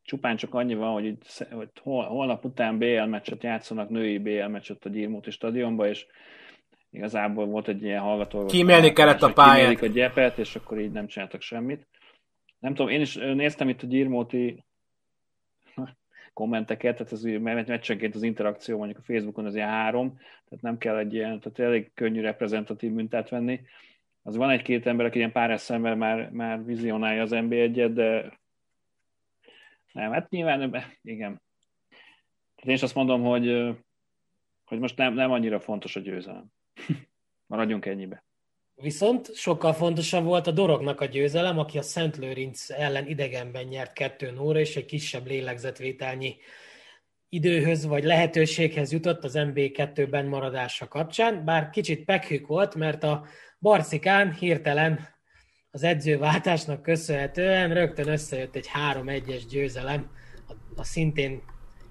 csupán 0.03 0.36
csak 0.36 0.53
annyi 0.53 0.76
van, 0.76 0.94
hogy, 0.94 1.06
itt, 1.06 1.48
hogy 1.52 1.70
hol, 1.82 2.06
holnap 2.06 2.45
után 2.45 2.78
BL 2.78 3.03
meccset 3.03 3.44
játszanak, 3.44 3.90
női 3.90 4.18
BL 4.18 4.48
meccset 4.48 4.86
a 4.86 4.90
Gyirmóti 4.90 5.32
stadionba, 5.32 5.88
és 5.88 6.06
igazából 6.94 7.45
volt 7.45 7.68
egy 7.68 7.84
ilyen 7.84 8.02
hallgató. 8.02 8.45
Kímélni 8.45 8.94
kellett 8.94 9.22
a 9.22 9.34
pályát. 9.34 9.82
a 9.82 9.86
gyepet, 9.86 10.38
és 10.38 10.56
akkor 10.56 10.80
így 10.80 10.91
nem 10.91 11.07
csináltak 11.07 11.41
semmit. 11.41 11.88
Nem 12.60 12.74
tudom, 12.74 12.91
én 12.91 13.02
is 13.02 13.15
néztem 13.15 13.70
itt 13.70 13.82
a 13.82 13.88
Gyirmóti 13.88 14.64
kommenteket, 16.34 16.98
tehát 16.98 17.11
ez 17.11 17.22
meccsenként 17.68 18.15
az 18.15 18.24
interakció 18.24 18.78
mondjuk 18.78 18.99
a 18.99 19.03
Facebookon 19.03 19.45
az 19.45 19.56
ilyen 19.56 19.68
három, 19.68 20.18
tehát 20.18 20.64
nem 20.64 20.78
kell 20.78 20.98
egy 20.98 21.14
ilyen, 21.14 21.40
tehát 21.40 21.60
elég 21.60 21.91
könnyű 21.94 22.22
reprezentatív 22.22 22.91
mintát 22.91 23.30
venni. 23.30 23.61
Az 24.24 24.36
van 24.36 24.49
egy-két 24.49 24.86
ember, 24.86 25.06
aki 25.06 25.18
ilyen 25.18 25.32
pár 25.32 25.60
szemben 25.60 25.98
már, 25.98 26.30
már 26.30 26.65
vizionálja 26.65 27.22
az 27.22 27.32
NB1-et, 27.34 27.91
de 27.94 28.40
nem, 29.91 30.11
hát 30.11 30.30
nyilván, 30.30 30.61
igen. 31.02 31.41
Tehát 32.56 32.70
én 32.70 32.76
is 32.76 32.84
azt 32.84 32.95
mondom, 32.95 33.24
hogy, 33.24 33.76
hogy 34.65 34.80
most 34.80 34.98
nem, 34.98 35.14
nem 35.14 35.32
annyira 35.32 35.60
fontos 35.60 35.95
a 35.95 35.99
győzelem. 35.99 36.52
Maradjunk 37.48 37.86
ennyibe. 37.86 38.24
Viszont 38.76 39.36
sokkal 39.36 39.74
fontosabb 39.74 40.24
volt 40.24 40.48
a 40.48 40.52
Dorognak 40.52 41.02
a 41.02 41.06
győzelem, 41.06 41.60
aki 41.60 41.78
a 41.78 41.82
Szent 41.82 42.18
Lőrinc 42.18 42.70
ellen 42.70 43.08
idegenben 43.08 43.66
nyert 43.66 43.94
2 43.94 44.32
0 44.32 44.60
és 44.60 44.76
egy 44.76 44.86
kisebb 44.86 45.28
lélegzetvételnyi 45.28 46.36
időhöz 47.30 47.86
vagy 47.86 48.04
lehetőséghez 48.04 48.91
jutott 48.91 49.24
az 49.24 49.34
MB2-ben 49.36 50.26
maradása 50.26 50.88
kapcsán, 50.88 51.45
bár 51.45 51.70
kicsit 51.70 52.06
pekhük 52.06 52.48
volt, 52.48 52.76
mert 52.76 53.04
a 53.04 53.26
Barcikán 53.60 54.34
hirtelen 54.34 55.08
az 55.72 55.84
edzőváltásnak 55.84 56.82
köszönhetően 56.82 57.74
rögtön 57.74 58.08
összejött 58.08 58.56
egy 58.56 58.70
3-1-es 58.91 59.44
győzelem 59.50 60.12
a, 60.48 60.54
a 60.76 60.84
szintén 60.84 61.41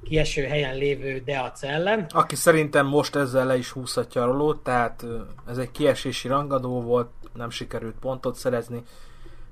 kieső 0.05 0.45
helyen 0.45 0.77
lévő 0.77 1.23
Deac 1.25 1.63
ellen. 1.63 2.07
Aki 2.09 2.35
szerintem 2.35 2.87
most 2.87 3.17
ezzel 3.17 3.47
le 3.47 3.57
is 3.57 3.71
húzhatja 3.71 4.23
a 4.23 4.27
rolót, 4.27 4.63
tehát 4.63 5.07
ez 5.47 5.59
egy 5.59 5.71
kiesési 5.71 6.29
rangadó 6.29 6.83
volt, 6.83 7.09
nem 7.35 7.51
sikerült 7.51 7.95
pontot 8.01 8.35
szerezni. 8.35 8.83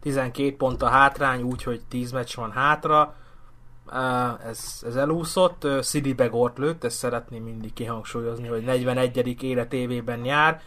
12 0.00 0.56
pont 0.56 0.82
a 0.82 0.88
hátrány, 0.88 1.42
úgyhogy 1.42 1.80
10 1.88 2.12
meccs 2.12 2.34
van 2.34 2.50
hátra. 2.50 3.14
Ez, 4.46 4.82
ez 4.86 4.96
elúszott. 4.96 5.66
Szidi 5.80 6.12
Begort 6.12 6.58
lőtt, 6.58 6.84
ezt 6.84 6.96
szeretném 6.96 7.42
mindig 7.42 7.72
kihangsúlyozni, 7.72 8.48
hogy 8.48 8.64
41. 8.64 9.42
életévében 9.42 10.24
jár. 10.24 10.60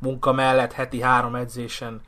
Munka 0.00 0.32
mellett 0.32 0.72
heti 0.72 1.00
három 1.00 1.34
edzésen 1.34 2.00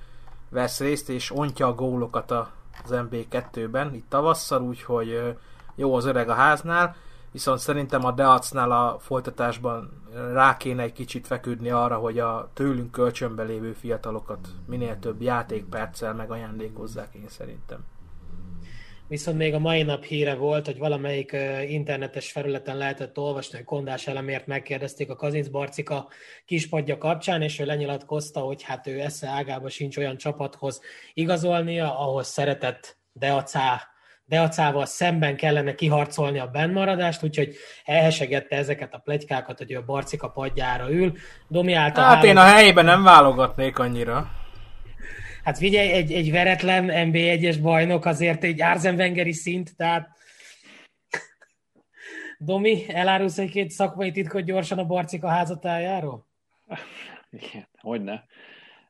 vesz 0.49 0.81
részt, 0.81 1.09
és 1.09 1.31
ontja 1.31 1.67
a 1.67 1.75
gólokat 1.75 2.31
az 2.31 2.91
MB2-ben, 2.91 3.95
itt 3.95 4.09
tavasszal, 4.09 4.63
úgyhogy 4.63 5.37
jó 5.75 5.95
az 5.95 6.05
öreg 6.05 6.29
a 6.29 6.35
háznál 6.35 6.97
viszont 7.33 7.59
szerintem 7.59 8.05
a 8.05 8.13
Deacnál 8.13 8.71
a 8.71 8.99
folytatásban 8.99 10.03
rá 10.33 10.57
kéne 10.57 10.83
egy 10.83 10.93
kicsit 10.93 11.27
feküdni 11.27 11.71
arra, 11.71 11.97
hogy 11.97 12.19
a 12.19 12.51
tőlünk 12.55 12.91
kölcsönbe 12.91 13.43
lévő 13.43 13.73
fiatalokat 13.73 14.49
minél 14.67 14.99
több 14.99 15.23
játékperccel 15.23 16.15
megajándékozzák 16.15 17.15
én 17.15 17.29
szerintem. 17.29 17.85
Viszont 19.09 19.37
még 19.37 19.55
a 19.55 19.59
mai 19.59 19.83
nap 19.83 20.05
híre 20.05 20.35
volt, 20.35 20.67
hogy 20.67 20.79
valamelyik 20.79 21.37
internetes 21.69 22.33
felületen 22.33 22.77
lehetett 22.77 23.19
olvasni, 23.19 23.57
hogy 23.57 23.67
Kondás 23.67 24.07
elemért 24.07 24.47
megkérdezték 24.47 25.11
a 25.11 25.17
Kazinc 25.17 25.49
Barcika 25.49 26.09
kispadja 26.45 26.99
kapcsán, 26.99 27.43
és 27.43 27.59
ő 27.59 27.65
lenyilatkozta, 27.65 28.41
hogy 28.41 28.63
hát 28.63 28.87
ő 28.87 29.01
esze 29.01 29.29
ágába 29.29 29.69
sincs 29.69 29.97
olyan 29.97 30.17
csapathoz 30.17 30.81
igazolnia, 31.15 31.99
ahhoz 31.99 32.27
szeretett 32.27 32.99
Deacá 33.13 33.90
Deacával 34.31 34.87
szemben 34.87 35.37
kellene 35.37 35.75
kiharcolni 35.75 36.39
a 36.39 36.47
bennmaradást, 36.47 37.23
úgyhogy 37.23 37.57
elhesegette 37.85 38.57
ezeket 38.57 38.95
a 38.95 38.99
plegykákat, 38.99 39.59
hogy 39.59 39.73
ő 39.73 39.77
a 39.77 39.85
Barcika 39.85 40.29
padjára 40.29 40.91
ül. 40.91 41.13
Domi 41.49 41.73
által 41.73 42.05
hát 42.05 42.25
én 42.25 42.37
a 42.37 42.45
helyében 42.45 42.85
nem 42.85 43.03
válogatnék 43.03 43.79
annyira. 43.79 44.31
Hát 45.45 45.59
figyelj, 45.59 45.91
egy, 45.91 46.13
egy 46.13 46.31
veretlen 46.31 46.91
NB1-es 47.11 47.59
bajnok 47.63 48.05
azért 48.05 48.45
egy 48.45 48.63
Arzen 48.63 49.33
szint, 49.33 49.77
tehát 49.77 50.09
Domi, 52.39 52.85
elárulsz 52.89 53.39
egy-két 53.39 53.71
szakmai 53.71 54.11
titkot 54.11 54.45
gyorsan 54.45 54.79
a 54.79 54.85
Barcika 54.85 55.29
házatájáról? 55.29 56.27
Igen, 57.31 57.69
hogyne. 57.81 58.25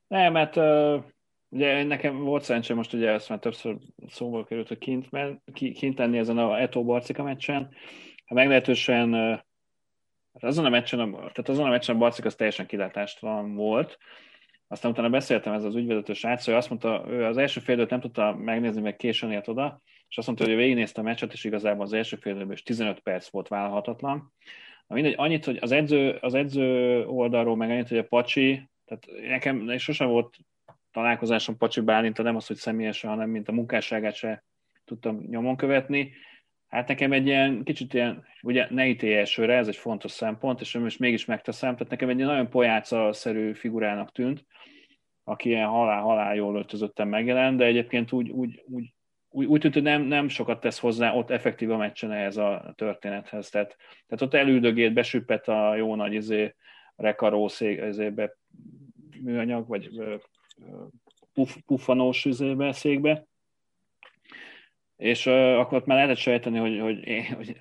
Nem, 0.08 0.32
mert 0.32 0.56
uh, 0.56 1.04
Ugye 1.52 1.82
nekem 1.82 2.24
volt 2.24 2.42
szerencsém 2.42 2.76
most 2.76 2.92
ugye 2.92 3.10
ezt 3.10 3.28
már 3.28 3.38
többször 3.38 3.76
szóval 4.08 4.44
került, 4.44 4.68
hogy 4.68 4.78
kint, 4.78 5.10
men, 5.10 5.42
kint 5.52 5.98
lenni 5.98 6.18
ezen 6.18 6.38
a 6.38 6.60
Eto 6.60 6.84
Barcika 6.84 7.22
meccsen. 7.22 7.62
Hát 8.24 8.38
meglehetősen 8.38 9.12
hát 10.32 10.44
azon 10.44 10.64
a 10.64 10.68
meccsen, 10.68 11.10
tehát 11.12 11.48
azon 11.48 11.66
a 11.66 11.70
meccsen 11.70 11.94
a 11.94 11.98
Barcika 11.98 12.26
az 12.26 12.34
teljesen 12.34 12.66
kilátástalan 12.66 13.54
volt. 13.54 13.98
Aztán 14.68 14.90
utána 14.90 15.08
beszéltem 15.08 15.52
ez 15.52 15.64
az 15.64 15.74
ügyvezető 15.74 16.12
srác, 16.12 16.44
hogy 16.44 16.54
azt 16.54 16.68
mondta, 16.68 17.04
ő 17.08 17.24
az 17.24 17.36
első 17.36 17.60
fél 17.60 17.86
nem 17.88 18.00
tudta 18.00 18.34
megnézni, 18.34 18.80
meg 18.80 18.96
későn 18.96 19.30
ért 19.30 19.48
oda, 19.48 19.82
és 20.08 20.18
azt 20.18 20.26
mondta, 20.26 20.44
hogy 20.44 20.54
ő 20.54 20.56
végignézte 20.56 21.00
a 21.00 21.04
meccset, 21.04 21.32
és 21.32 21.44
igazából 21.44 21.84
az 21.84 21.92
első 21.92 22.16
fél 22.16 22.50
is 22.50 22.62
15 22.62 23.00
perc 23.00 23.30
volt 23.30 23.48
vállalhatatlan. 23.48 24.32
Na 24.86 24.94
mindegy, 24.94 25.14
annyit, 25.16 25.44
hogy 25.44 25.58
az 25.60 25.72
edző, 25.72 26.18
az 26.20 26.34
edző 26.34 27.04
oldalról, 27.06 27.56
meg 27.56 27.70
annyit, 27.70 27.88
hogy 27.88 27.98
a 27.98 28.04
Pacsi, 28.04 28.68
tehát 28.84 29.28
nekem 29.28 29.78
sosem 29.78 30.08
volt 30.08 30.36
találkozásom 30.92 31.56
Pacsi 31.56 31.80
Bálinta 31.80 32.22
nem 32.22 32.36
az, 32.36 32.46
hogy 32.46 32.56
személyesen, 32.56 33.10
hanem 33.10 33.30
mint 33.30 33.48
a 33.48 33.52
munkásságát 33.52 34.14
se 34.14 34.44
tudtam 34.84 35.24
nyomon 35.28 35.56
követni. 35.56 36.12
Hát 36.68 36.88
nekem 36.88 37.12
egy 37.12 37.26
ilyen 37.26 37.62
kicsit 37.64 37.94
ilyen, 37.94 38.24
ugye 38.42 38.66
ne 38.70 38.86
ítélj 38.86 39.16
elsőre, 39.16 39.56
ez 39.56 39.68
egy 39.68 39.76
fontos 39.76 40.10
szempont, 40.10 40.60
és 40.60 40.74
most 40.74 40.98
mégis 40.98 41.24
megteszem, 41.24 41.72
tehát 41.72 41.90
nekem 41.90 42.08
egy 42.08 42.16
ilyen 42.16 42.28
nagyon 42.28 42.50
pojáca-szerű 42.50 43.52
figurának 43.52 44.12
tűnt, 44.12 44.46
aki 45.24 45.48
ilyen 45.48 45.68
halál-halál 45.68 46.34
jól 46.34 46.56
öltözötten 46.56 47.08
megjelent, 47.08 47.56
de 47.56 47.64
egyébként 47.64 48.12
úgy, 48.12 48.30
úgy, 48.30 48.62
úgy, 48.66 48.94
úgy, 49.28 49.46
úgy 49.46 49.60
tűnt, 49.60 49.74
hogy 49.74 49.82
nem, 49.82 50.02
nem 50.02 50.28
sokat 50.28 50.60
tesz 50.60 50.78
hozzá 50.78 51.12
ott 51.12 51.30
effektív 51.30 51.70
a 51.70 51.76
meccsen 51.76 52.12
ehhez 52.12 52.36
a 52.36 52.72
történethez. 52.76 53.48
Tehát, 53.48 53.76
tehát 54.06 54.22
ott 54.22 54.34
elüldögét, 54.34 54.92
besüppet 54.92 55.48
a 55.48 55.76
jó 55.76 55.94
nagy 55.94 56.12
izé, 56.12 56.54
rekaró 56.96 57.48
szék, 57.48 57.82
izébe, 57.88 58.36
műanyag, 59.20 59.68
vagy 59.68 59.90
puff, 61.32 61.56
puffanós 61.66 62.24
üzébe, 62.24 62.72
székbe, 62.72 63.26
és 64.96 65.26
uh, 65.26 65.58
akkor 65.58 65.78
ott 65.78 65.86
már 65.86 65.96
lehetett 65.96 66.16
sejteni, 66.16 66.58
hogy, 66.58 66.80
hogy, 66.80 67.06
én, 67.06 67.24
hogy 67.24 67.56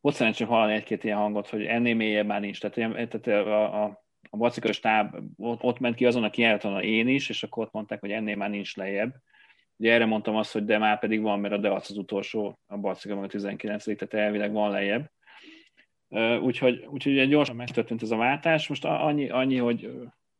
volt 0.00 0.14
szerencsém 0.14 0.46
hallani 0.46 0.72
egy-két 0.72 1.04
ilyen 1.04 1.16
hangot, 1.16 1.48
hogy 1.48 1.64
ennél 1.64 1.94
mélyebb 1.94 2.26
már 2.26 2.40
nincs. 2.40 2.60
Tehát, 2.60 2.76
ilyen, 2.76 2.92
tehát 2.92 3.46
a, 3.46 3.84
a, 3.84 4.02
a 4.30 4.36
bacikas 4.36 4.76
stáb 4.76 5.16
ott, 5.36 5.62
ott 5.62 5.78
ment 5.78 5.94
ki 5.94 6.06
azon 6.06 6.24
a 6.24 6.30
kiállítóan 6.30 6.82
én 6.82 7.08
is, 7.08 7.28
és 7.28 7.42
akkor 7.42 7.64
ott 7.64 7.72
mondták, 7.72 8.00
hogy 8.00 8.10
ennél 8.10 8.36
már 8.36 8.50
nincs 8.50 8.76
lejjebb. 8.76 9.14
Ugye 9.76 9.92
erre 9.92 10.04
mondtam 10.04 10.36
azt, 10.36 10.52
hogy 10.52 10.64
de 10.64 10.78
már 10.78 10.98
pedig 10.98 11.20
van, 11.20 11.40
mert 11.40 11.54
a 11.54 11.58
Deac 11.58 11.90
az 11.90 11.96
utolsó, 11.96 12.58
a 12.66 12.76
Barcika 12.76 13.14
meg 13.14 13.24
a 13.24 13.26
19 13.26 13.84
tehát 13.84 14.14
elvileg 14.14 14.52
van 14.52 14.70
lejjebb. 14.70 15.10
Úgyhogy, 16.42 16.86
úgyhogy 16.86 17.28
gyorsan 17.28 17.56
megtörtént 17.56 18.02
ez 18.02 18.10
a 18.10 18.16
váltás. 18.16 18.68
Most 18.68 18.84
annyi, 18.84 19.30
annyi 19.30 19.56
hogy 19.56 19.90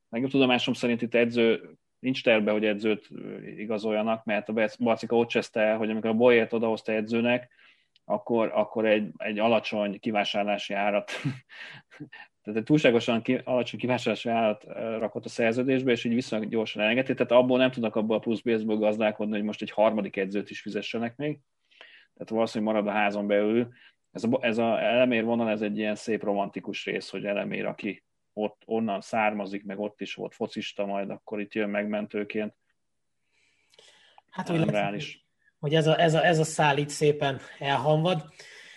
legjobb 0.08 0.30
tudomásom 0.30 0.74
szerint 0.74 1.02
itt 1.02 1.14
edző 1.14 1.78
nincs 2.00 2.22
terve, 2.22 2.50
hogy 2.50 2.64
edzőt 2.64 3.08
igazoljanak, 3.56 4.24
mert 4.24 4.48
a 4.48 4.68
Barcika 4.78 5.16
ott 5.16 5.28
cseszte, 5.28 5.74
hogy 5.74 5.90
amikor 5.90 6.10
a 6.10 6.14
Boyert 6.14 6.52
odahozta 6.52 6.92
edzőnek, 6.92 7.50
akkor, 8.04 8.50
akkor 8.54 8.86
egy, 8.86 9.12
egy 9.16 9.38
alacsony 9.38 10.00
kivásárlási 10.00 10.74
árat, 10.74 11.10
tehát 12.42 12.58
egy 12.58 12.64
túlságosan 12.64 13.22
ki, 13.22 13.40
alacsony 13.44 13.80
kivásárlási 13.80 14.28
árat 14.28 14.64
rakott 14.98 15.24
a 15.24 15.28
szerződésbe, 15.28 15.90
és 15.90 16.04
így 16.04 16.14
viszonylag 16.14 16.48
gyorsan 16.48 16.82
elengedték, 16.82 17.16
tehát 17.16 17.32
abból 17.32 17.58
nem 17.58 17.70
tudnak 17.70 17.96
abból 17.96 18.16
a 18.16 18.20
plusz 18.20 18.40
pénzből 18.40 18.76
gazdálkodni, 18.76 19.34
hogy 19.34 19.44
most 19.44 19.62
egy 19.62 19.70
harmadik 19.70 20.16
edzőt 20.16 20.50
is 20.50 20.60
fizessenek 20.60 21.16
még. 21.16 21.38
Tehát 22.14 22.30
valószínűleg 22.30 22.74
marad 22.74 22.88
a 22.88 22.98
házon 22.98 23.26
belül. 23.26 23.68
Ez 24.10 24.24
a, 24.24 24.38
ez 24.40 24.58
a 24.58 24.82
elemér 24.82 25.24
vonal, 25.24 25.50
ez 25.50 25.62
egy 25.62 25.78
ilyen 25.78 25.94
szép 25.94 26.22
romantikus 26.22 26.84
rész, 26.84 27.10
hogy 27.10 27.24
elemér, 27.24 27.66
aki 27.66 28.04
ott, 28.32 28.62
onnan 28.66 29.00
származik, 29.00 29.64
meg 29.64 29.78
ott 29.78 30.00
is 30.00 30.14
volt 30.14 30.34
focista, 30.34 30.86
majd 30.86 31.10
akkor 31.10 31.40
itt 31.40 31.54
jön 31.54 31.70
megmentőként. 31.70 32.54
Hát, 34.30 34.48
hogy, 34.48 34.70
lesz, 34.70 35.16
hogy 35.58 35.74
ez, 35.74 35.86
a, 35.86 36.00
ez, 36.00 36.14
a, 36.14 36.24
ez 36.24 36.38
a 36.38 36.44
szál 36.44 36.78
itt 36.78 36.88
szépen 36.88 37.40
elhamvad. 37.58 38.24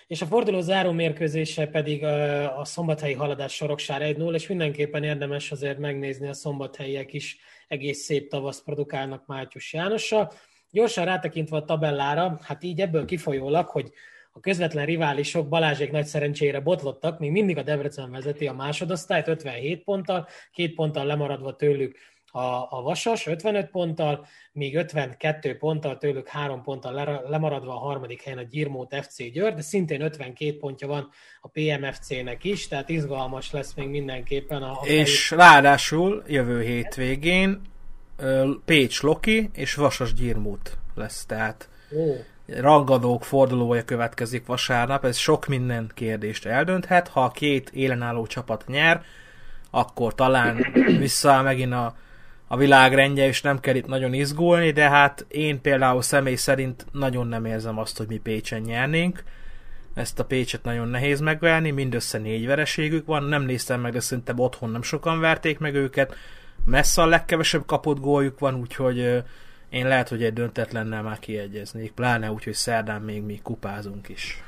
És 0.07 0.21
a 0.21 0.25
forduló 0.25 0.61
záró 0.61 0.91
mérkőzése 0.91 1.67
pedig 1.67 2.03
a, 2.03 2.59
a 2.59 2.65
szombathelyi 2.65 3.13
haladás 3.13 3.53
soroksára 3.53 4.05
1-0, 4.07 4.33
és 4.33 4.47
mindenképpen 4.47 5.03
érdemes 5.03 5.51
azért 5.51 5.77
megnézni 5.77 6.27
a 6.27 6.33
szombathelyiek 6.33 7.13
is 7.13 7.37
egész 7.67 8.03
szép 8.03 8.29
tavaszt 8.29 8.63
produkálnak 8.63 9.25
Mátyus 9.25 9.73
Jánossal. 9.73 10.31
Gyorsan 10.71 11.05
rátekintve 11.05 11.57
a 11.57 11.65
tabellára, 11.65 12.39
hát 12.41 12.63
így 12.63 12.81
ebből 12.81 13.05
kifolyólag, 13.05 13.67
hogy 13.67 13.91
a 14.35 14.39
közvetlen 14.39 14.85
riválisok 14.85 15.47
Balázsék 15.47 15.91
nagy 15.91 16.05
szerencsére 16.05 16.59
botlottak, 16.59 17.19
még 17.19 17.31
mindig 17.31 17.57
a 17.57 17.63
Debrecen 17.63 18.11
vezeti 18.11 18.47
a 18.47 18.53
másodosztályt 18.53 19.27
57 19.27 19.83
ponttal, 19.83 20.27
két 20.51 20.75
ponttal 20.75 21.05
lemaradva 21.05 21.55
tőlük 21.55 21.97
a, 22.35 22.67
a 22.69 22.81
Vasas 22.81 23.27
55 23.27 23.69
ponttal, 23.69 24.25
míg 24.51 24.75
52 24.75 25.57
ponttal 25.57 25.97
tőlük 25.97 26.27
három 26.27 26.61
ponttal 26.61 27.21
lemaradva 27.29 27.73
a 27.75 27.79
harmadik 27.79 28.21
helyen 28.21 28.39
a 28.39 28.43
Gyirmót 28.43 28.95
FC 28.95 29.31
Győr, 29.31 29.53
de 29.53 29.61
szintén 29.61 30.01
52 30.01 30.57
pontja 30.57 30.87
van 30.87 31.09
a 31.41 31.47
PMFC-nek 31.47 32.43
is, 32.43 32.67
tehát 32.67 32.89
izgalmas 32.89 33.51
lesz 33.51 33.73
még 33.73 33.87
mindenképpen. 33.87 34.63
A, 34.63 34.71
a 34.71 34.85
és 34.85 35.27
fejét. 35.27 35.43
ráadásul 35.43 36.23
jövő 36.27 36.61
hétvégén 36.61 37.61
Pécs 38.65 39.01
Loki 39.01 39.49
és 39.53 39.73
Vasas 39.73 40.13
Gyirmót 40.13 40.77
lesz, 40.95 41.25
tehát 41.25 41.69
Ó 41.95 42.13
rangadók 42.47 43.23
fordulója 43.23 43.83
következik 43.83 44.45
vasárnap, 44.45 45.05
ez 45.05 45.17
sok 45.17 45.47
minden 45.47 45.91
kérdést 45.93 46.45
eldönthet. 46.45 47.07
Ha 47.07 47.23
a 47.23 47.31
két 47.31 47.69
élenálló 47.69 48.25
csapat 48.27 48.63
nyer, 48.67 49.03
akkor 49.69 50.15
talán 50.15 50.65
visszaáll 50.97 51.43
megint 51.43 51.73
a, 51.73 51.95
a 52.47 52.57
világrendje, 52.57 53.27
és 53.27 53.41
nem 53.41 53.59
kell 53.59 53.75
itt 53.75 53.87
nagyon 53.87 54.13
izgulni, 54.13 54.71
de 54.71 54.89
hát 54.89 55.25
én 55.27 55.61
például 55.61 56.01
személy 56.01 56.35
szerint 56.35 56.85
nagyon 56.91 57.27
nem 57.27 57.45
érzem 57.45 57.77
azt, 57.77 57.97
hogy 57.97 58.07
mi 58.07 58.17
Pécsen 58.17 58.61
nyernénk. 58.61 59.23
Ezt 59.93 60.19
a 60.19 60.25
Pécset 60.25 60.63
nagyon 60.63 60.87
nehéz 60.87 61.19
megverni, 61.19 61.71
mindössze 61.71 62.17
négy 62.17 62.45
vereségük 62.45 63.05
van, 63.05 63.23
nem 63.23 63.41
néztem 63.43 63.81
meg, 63.81 63.91
de 63.91 63.99
szerintem 63.99 64.39
otthon 64.39 64.69
nem 64.69 64.81
sokan 64.81 65.19
verték 65.19 65.59
meg 65.59 65.75
őket. 65.75 66.15
Messze 66.65 67.01
a 67.01 67.05
legkevesebb 67.05 67.65
kapott 67.65 67.99
góljuk 67.99 68.39
van, 68.39 68.55
úgyhogy 68.55 69.23
én 69.73 69.87
lehet, 69.87 70.09
hogy 70.09 70.23
egy 70.23 70.33
döntetlennel 70.33 71.01
már 71.01 71.19
kiegyeznék, 71.19 71.91
pláne 71.91 72.31
úgy, 72.31 72.43
hogy 72.43 72.53
szerdán 72.53 73.01
még 73.01 73.21
mi 73.21 73.39
kupázunk 73.43 74.09
is. 74.09 74.43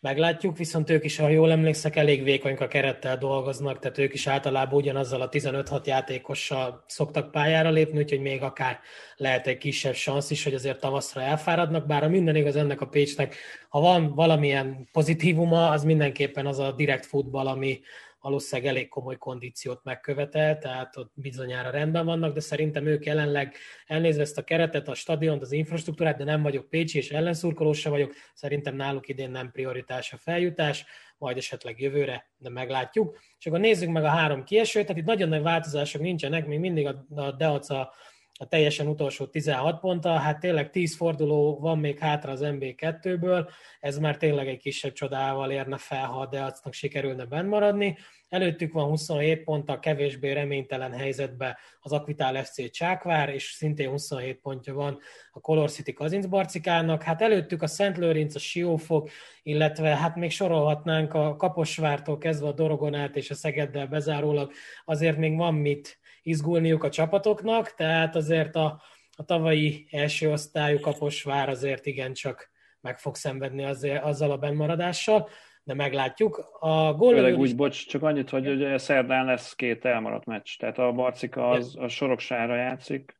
Meglátjuk, 0.00 0.56
viszont 0.56 0.90
ők 0.90 1.04
is, 1.04 1.16
ha 1.16 1.28
jól 1.28 1.50
emlékszek, 1.50 1.96
elég 1.96 2.22
vékonyka 2.22 2.68
kerettel 2.68 3.18
dolgoznak, 3.18 3.78
tehát 3.78 3.98
ők 3.98 4.14
is 4.14 4.26
általában 4.26 4.74
ugyanazzal 4.74 5.20
a 5.20 5.28
15-6 5.28 5.84
játékossal 5.84 6.84
szoktak 6.86 7.30
pályára 7.30 7.70
lépni, 7.70 7.98
úgyhogy 7.98 8.20
még 8.20 8.42
akár 8.42 8.80
lehet 9.16 9.46
egy 9.46 9.58
kisebb 9.58 9.94
szansz 9.94 10.30
is, 10.30 10.44
hogy 10.44 10.54
azért 10.54 10.80
tavaszra 10.80 11.20
elfáradnak, 11.20 11.86
bár 11.86 12.04
a 12.04 12.08
minden 12.08 12.36
igaz 12.36 12.56
ennek 12.56 12.80
a 12.80 12.86
Pécsnek, 12.86 13.34
ha 13.68 13.80
van 13.80 14.14
valamilyen 14.14 14.88
pozitívuma, 14.92 15.68
az 15.68 15.84
mindenképpen 15.84 16.46
az 16.46 16.58
a 16.58 16.72
direkt 16.72 17.06
futball, 17.06 17.46
ami, 17.46 17.80
valószínűleg 18.20 18.70
elég 18.70 18.88
komoly 18.88 19.18
kondíciót 19.18 19.84
megkövetel, 19.84 20.58
tehát 20.58 20.96
ott 20.96 21.12
bizonyára 21.14 21.70
rendben 21.70 22.04
vannak, 22.06 22.34
de 22.34 22.40
szerintem 22.40 22.86
ők 22.86 23.04
jelenleg 23.04 23.56
elnézve 23.86 24.22
ezt 24.22 24.38
a 24.38 24.44
keretet, 24.44 24.88
a 24.88 24.94
stadiont, 24.94 25.42
az 25.42 25.52
infrastruktúrát, 25.52 26.16
de 26.16 26.24
nem 26.24 26.42
vagyok 26.42 26.68
Pécsi 26.68 26.98
és 26.98 27.10
ellenszurkoló 27.10 27.72
se 27.72 27.88
vagyok, 27.88 28.12
szerintem 28.34 28.76
náluk 28.76 29.08
idén 29.08 29.30
nem 29.30 29.50
prioritás 29.50 30.12
a 30.12 30.16
feljutás, 30.16 30.84
majd 31.18 31.36
esetleg 31.36 31.80
jövőre, 31.80 32.30
de 32.36 32.48
meglátjuk. 32.48 33.18
És 33.38 33.46
akkor 33.46 33.60
nézzük 33.60 33.90
meg 33.90 34.04
a 34.04 34.08
három 34.08 34.44
kiesőt, 34.44 34.86
tehát 34.86 35.00
itt 35.00 35.08
nagyon 35.08 35.28
nagy 35.28 35.42
változások 35.42 36.00
nincsenek, 36.00 36.46
még 36.46 36.58
mindig 36.58 36.86
a, 36.86 37.04
a 37.14 37.32
Deaca 37.32 37.94
a 38.40 38.46
teljesen 38.46 38.86
utolsó 38.86 39.26
16 39.26 39.80
ponttal, 39.80 40.18
hát 40.18 40.40
tényleg 40.40 40.70
10 40.70 40.96
forduló 40.96 41.58
van 41.58 41.78
még 41.78 41.98
hátra 41.98 42.32
az 42.32 42.40
MB2-ből, 42.42 43.48
ez 43.80 43.98
már 43.98 44.16
tényleg 44.16 44.48
egy 44.48 44.58
kisebb 44.58 44.92
csodával 44.92 45.50
érne 45.50 45.76
fel, 45.76 46.06
ha 46.06 46.20
a 46.20 46.26
Deacnak 46.26 46.72
sikerülne 46.72 47.24
benn 47.24 47.46
maradni. 47.46 47.96
Előttük 48.28 48.72
van 48.72 48.88
27 48.88 49.44
ponttal 49.44 49.78
kevésbé 49.78 50.32
reménytelen 50.32 50.92
helyzetbe 50.92 51.58
az 51.80 51.92
Aquital 51.92 52.42
FC 52.42 52.70
Csákvár, 52.70 53.28
és 53.28 53.44
szintén 53.44 53.88
27 53.88 54.40
pontja 54.40 54.74
van 54.74 54.98
a 55.32 55.40
Color 55.40 55.70
City 55.70 55.92
Kazincbarcikának. 55.92 57.02
Hát 57.02 57.22
előttük 57.22 57.62
a 57.62 57.66
Szent 57.66 57.98
Lőrinc, 57.98 58.34
a 58.34 58.38
Siófok, 58.38 59.10
illetve 59.42 59.96
hát 59.96 60.16
még 60.16 60.30
sorolhatnánk 60.30 61.14
a 61.14 61.36
Kaposvártól 61.36 62.18
kezdve 62.18 62.48
a 62.48 62.52
Dorogonát 62.52 63.16
és 63.16 63.30
a 63.30 63.34
Szegeddel 63.34 63.86
bezárólag, 63.86 64.52
azért 64.84 65.16
még 65.16 65.36
van 65.36 65.54
mit 65.54 65.99
izgulniuk 66.22 66.84
a 66.84 66.90
csapatoknak, 66.90 67.74
tehát 67.74 68.16
azért 68.16 68.56
a, 68.56 68.82
a 69.16 69.24
tavalyi 69.24 69.86
első 69.90 70.30
osztályú 70.30 70.80
Kaposvár 70.80 71.48
azért 71.48 71.86
igencsak 71.86 72.50
meg 72.80 72.98
fog 72.98 73.16
szenvedni 73.16 73.64
azért, 73.64 74.02
azzal 74.02 74.30
a 74.30 74.36
bennmaradással, 74.36 75.28
de 75.62 75.74
meglátjuk. 75.74 76.48
A 76.60 76.94
gól 76.94 77.14
Főleg 77.14 77.38
úgy, 77.38 77.56
bocs, 77.56 77.86
csak 77.86 78.02
annyit, 78.02 78.30
hogy 78.30 78.48
ugye 78.48 78.78
szerdán 78.78 79.24
lesz 79.24 79.54
két 79.54 79.84
elmaradt 79.84 80.24
meccs, 80.24 80.56
tehát 80.58 80.78
a 80.78 80.92
Barcika 80.92 81.48
az 81.48 81.76
a 81.78 81.88
soroksára 81.88 82.56
játszik, 82.56 83.16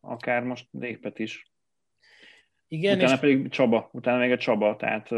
akár 0.00 0.42
most 0.42 0.66
Lépet 0.70 1.18
is. 1.18 1.52
Igen, 2.68 2.96
utána 2.96 3.12
és... 3.12 3.18
pedig 3.18 3.48
Csaba, 3.48 3.88
utána 3.92 4.18
még 4.18 4.32
a 4.32 4.36
Csaba, 4.36 4.76
tehát 4.76 5.10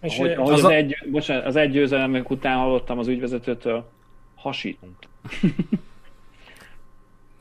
és 0.00 0.18
ahogy, 0.18 0.32
ahogy 0.32 0.52
az, 0.52 0.58
az, 0.58 0.64
a... 0.64 0.74
egy, 0.74 0.96
bocsánat, 1.10 1.44
az 1.44 1.56
egy 1.56 1.70
győzelemek 1.70 2.30
után 2.30 2.58
hallottam 2.58 2.98
az 2.98 3.08
ügyvezetőtől, 3.08 3.90
hasítunk. 4.34 4.98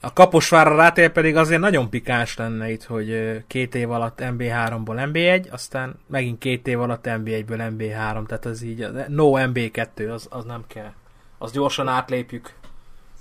A 0.03 0.13
Kaposvárra 0.13 0.75
rátér 0.75 1.11
pedig 1.11 1.35
azért 1.35 1.61
nagyon 1.61 1.89
pikáns 1.89 2.37
lenne 2.37 2.71
itt, 2.71 2.83
hogy 2.83 3.41
két 3.47 3.75
év 3.75 3.91
alatt 3.91 4.19
MB3-ból 4.21 5.09
MB1, 5.11 5.51
aztán 5.51 5.99
megint 6.07 6.39
két 6.39 6.67
év 6.67 6.79
alatt 6.79 7.05
MB1-ből 7.07 7.71
MB3, 7.77 8.25
tehát 8.25 8.45
az 8.45 8.61
így, 8.61 8.87
no 9.07 9.31
MB2, 9.35 10.13
az, 10.13 10.27
az 10.29 10.45
nem 10.45 10.63
kell. 10.67 10.93
Az 11.37 11.51
gyorsan 11.51 11.87
átlépjük. 11.87 12.53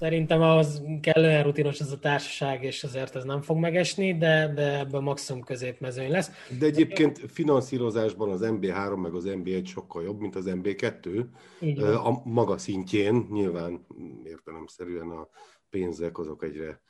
Szerintem 0.00 0.42
az 0.42 0.82
kellően 1.00 1.42
rutinos 1.42 1.80
ez 1.80 1.92
a 1.92 1.98
társaság, 1.98 2.62
és 2.62 2.84
azért 2.84 3.16
ez 3.16 3.24
nem 3.24 3.42
fog 3.42 3.56
megesni, 3.56 4.16
de, 4.18 4.52
de 4.54 4.78
ebben 4.78 5.02
maximum 5.02 5.42
középmezőny 5.42 6.10
lesz. 6.10 6.30
De 6.58 6.66
egyébként 6.66 7.20
finanszírozásban 7.32 8.30
az 8.30 8.40
MB3 8.42 9.02
meg 9.02 9.14
az 9.14 9.24
MB1 9.26 9.66
sokkal 9.66 10.02
jobb, 10.02 10.20
mint 10.20 10.36
az 10.36 10.44
MB2. 10.48 11.24
A 12.04 12.28
maga 12.28 12.58
szintjén 12.58 13.26
nyilván 13.30 13.86
értelemszerűen 14.24 15.08
a 15.08 15.28
pénzek 15.70 16.18
azok 16.18 16.44
egyre 16.44 16.80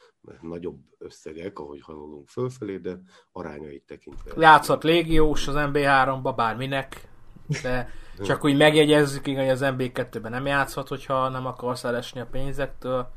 nagyobb 0.41 0.79
összegek, 0.99 1.59
ahogy 1.59 1.81
haladunk 1.81 2.29
fölfelé, 2.29 2.77
de 2.77 3.01
arányait 3.33 3.83
tekintve. 3.87 4.33
Játszott 4.39 4.83
légiós 4.83 5.49
az 5.49 5.55
MB3-ba 5.57 6.33
bárminek, 6.37 7.09
de 7.63 7.91
csak 8.27 8.45
úgy 8.45 8.57
megjegyezzük, 8.57 9.25
hogy 9.25 9.49
az 9.49 9.61
MB2-ben 9.63 10.31
nem 10.31 10.47
játszhat, 10.47 10.89
hogyha 10.89 11.29
nem 11.29 11.47
akarsz 11.47 11.85
elesni 11.85 12.21
a 12.21 12.29
pénzektől. 12.31 13.11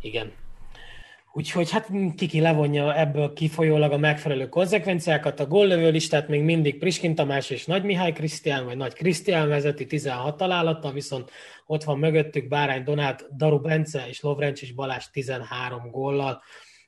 Igen. 0.00 0.32
Úgyhogy 1.36 1.70
hát 1.70 1.90
Kiki 2.16 2.40
levonja 2.40 2.98
ebből 2.98 3.32
kifolyólag 3.32 3.92
a 3.92 3.98
megfelelő 3.98 4.48
konzekvenciákat. 4.48 5.40
A 5.40 5.46
góllövő 5.46 5.90
listát 5.90 6.28
még 6.28 6.42
mindig 6.42 6.78
Priskin 6.78 7.14
Tamás 7.14 7.50
és 7.50 7.66
Nagy 7.66 7.84
Mihály 7.84 8.12
Krisztián, 8.12 8.64
vagy 8.64 8.76
Nagy 8.76 8.92
Krisztián 8.92 9.48
vezeti 9.48 9.86
16 9.86 10.36
találattal, 10.36 10.92
viszont 10.92 11.30
ott 11.66 11.84
van 11.84 11.98
mögöttük 11.98 12.48
Bárány 12.48 12.84
Donát, 12.84 13.36
Daru 13.36 13.60
Bence 13.60 14.04
és 14.08 14.22
és 14.54 14.72
Balázs 14.74 15.04
13 15.12 15.90
góllal. 15.90 16.42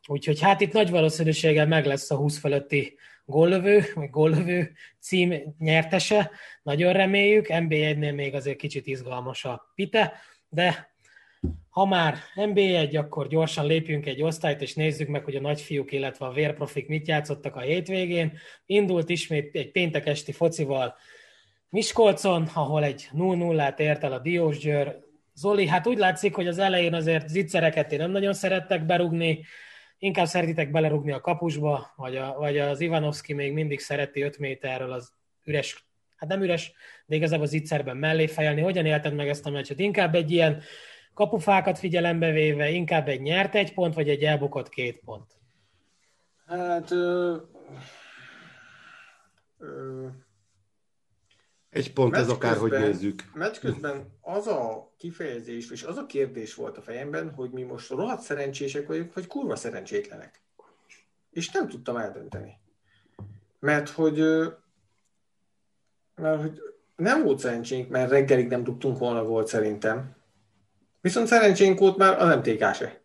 Úgyhogy 0.07 0.41
hát 0.41 0.61
itt 0.61 0.73
nagy 0.73 0.91
valószínűséggel 0.91 1.67
meg 1.67 1.87
lesz 1.87 2.11
a 2.11 2.17
20 2.17 2.39
fölötti 2.39 2.99
góllövő, 3.27 3.85
vagy 3.95 4.11
góllövő 4.11 4.73
cím 5.01 5.55
nyertese, 5.59 6.31
nagyon 6.63 6.93
reméljük. 6.93 7.47
NBA1-nél 7.49 8.15
még 8.15 8.35
azért 8.35 8.59
kicsit 8.59 8.87
izgalmas 8.87 9.45
a 9.45 9.73
pite, 9.75 10.13
de 10.49 10.95
ha 11.69 11.85
már 11.85 12.17
NBA1, 12.35 12.99
akkor 12.99 13.29
gyorsan 13.29 13.67
lépjünk 13.67 14.07
egy 14.07 14.23
osztályt, 14.23 14.63
és 14.63 14.75
nézzük 14.75 15.09
meg, 15.09 15.25
hogy 15.25 15.37
a 15.37 15.41
nagyfiúk, 15.41 15.93
illetve 15.93 16.27
a 16.27 16.33
vérprofik 16.33 16.89
mit 16.89 17.09
játszottak 17.09 17.57
a 17.57 17.61
hétvégén. 17.61 18.39
Indult 18.67 19.09
ismét 19.09 19.57
egy 19.57 19.71
péntek 19.71 20.07
esti 20.07 20.33
focival 20.33 20.97
Miskolcon, 21.69 22.49
ahol 22.55 22.85
egy 22.85 23.09
0-0-át 23.13 23.81
ért 23.81 24.05
el 24.05 24.13
a 24.13 24.19
Diósgyőr. 24.19 24.99
Zoli, 25.35 25.67
hát 25.67 25.87
úgy 25.87 25.99
látszik, 25.99 26.35
hogy 26.35 26.47
az 26.47 26.59
elején 26.59 26.95
azért 26.95 27.29
zicsereket 27.29 27.97
nem 27.97 28.11
nagyon 28.11 28.33
szerettek 28.33 28.87
berugni, 28.87 29.45
inkább 29.99 30.27
szeretitek 30.27 30.71
belerugni 30.71 31.13
a 31.13 31.21
kapusba, 31.21 31.93
vagy, 31.97 32.17
a, 32.17 32.35
vagy 32.39 32.59
az 32.59 32.81
Ivanovski 32.81 33.33
még 33.33 33.53
mindig 33.53 33.81
szereti 33.81 34.21
5 34.21 34.39
méterről 34.39 34.93
az 34.93 35.13
üres, 35.45 35.87
hát 36.17 36.29
nem 36.29 36.43
üres, 36.43 36.73
de 37.07 37.17
igazából 37.17 37.45
az 37.45 37.51
zicserben 37.51 37.97
mellé 37.97 38.27
fejelni. 38.27 38.61
Hogyan 38.61 38.87
élted 38.87 39.15
meg 39.15 39.29
ezt 39.29 39.47
a 39.47 39.51
meccset? 39.51 39.79
Inkább 39.79 40.15
egy 40.15 40.31
ilyen 40.31 40.63
kapufákat 41.15 41.79
figyelembe 41.79 42.31
véve, 42.31 42.71
inkább 42.71 43.09
egy 43.09 43.21
nyert 43.21 43.55
egy 43.55 43.75
pont, 43.75 43.95
vagy 43.95 44.09
egy 44.09 44.23
elbukott 44.23 44.69
két 44.69 45.01
pont? 45.05 45.31
Hát... 46.47 46.91
Ö, 46.91 47.37
ö, 49.59 50.07
egy 51.77 51.93
pont 51.93 52.17
ez 52.17 52.29
akár, 52.29 52.57
hogy 52.57 52.71
nézzük. 52.71 53.23
Meccs 53.35 53.59
közben 53.59 54.19
az 54.21 54.47
a 54.47 54.93
kifejezés, 54.97 55.71
és 55.71 55.83
az 55.83 55.97
a 55.97 56.07
kérdés 56.07 56.55
volt 56.55 56.77
a 56.77 56.83
fejemben, 56.83 57.31
hogy 57.31 57.51
mi 57.51 57.63
most 57.63 57.91
rohadt 57.91 58.23
szerencsések 58.23 58.87
vagyunk, 58.87 59.15
vagy 59.15 59.27
kurva 59.27 59.57
szerencsétlenek. 59.57 60.43
És 61.31 61.51
nem 61.51 61.69
tudtam 61.69 61.97
eldönteni. 61.97 62.59
Mert 63.59 63.89
hogy, 63.89 64.19
mert 66.15 66.41
hogy 66.41 66.61
nem 66.97 67.23
volt 67.23 67.39
szerencsénk, 67.39 67.89
mert 67.89 68.11
reggelig 68.11 68.49
nem 68.49 68.65
tudtunk 68.65 68.99
volna 68.99 69.25
volt 69.25 69.47
szerintem. 69.47 70.17
Viszont 71.01 71.27
szerencsénk 71.27 71.79
volt 71.79 71.97
már 71.97 72.21
az 72.21 72.37
MTK 72.37 72.75
se. 72.75 73.01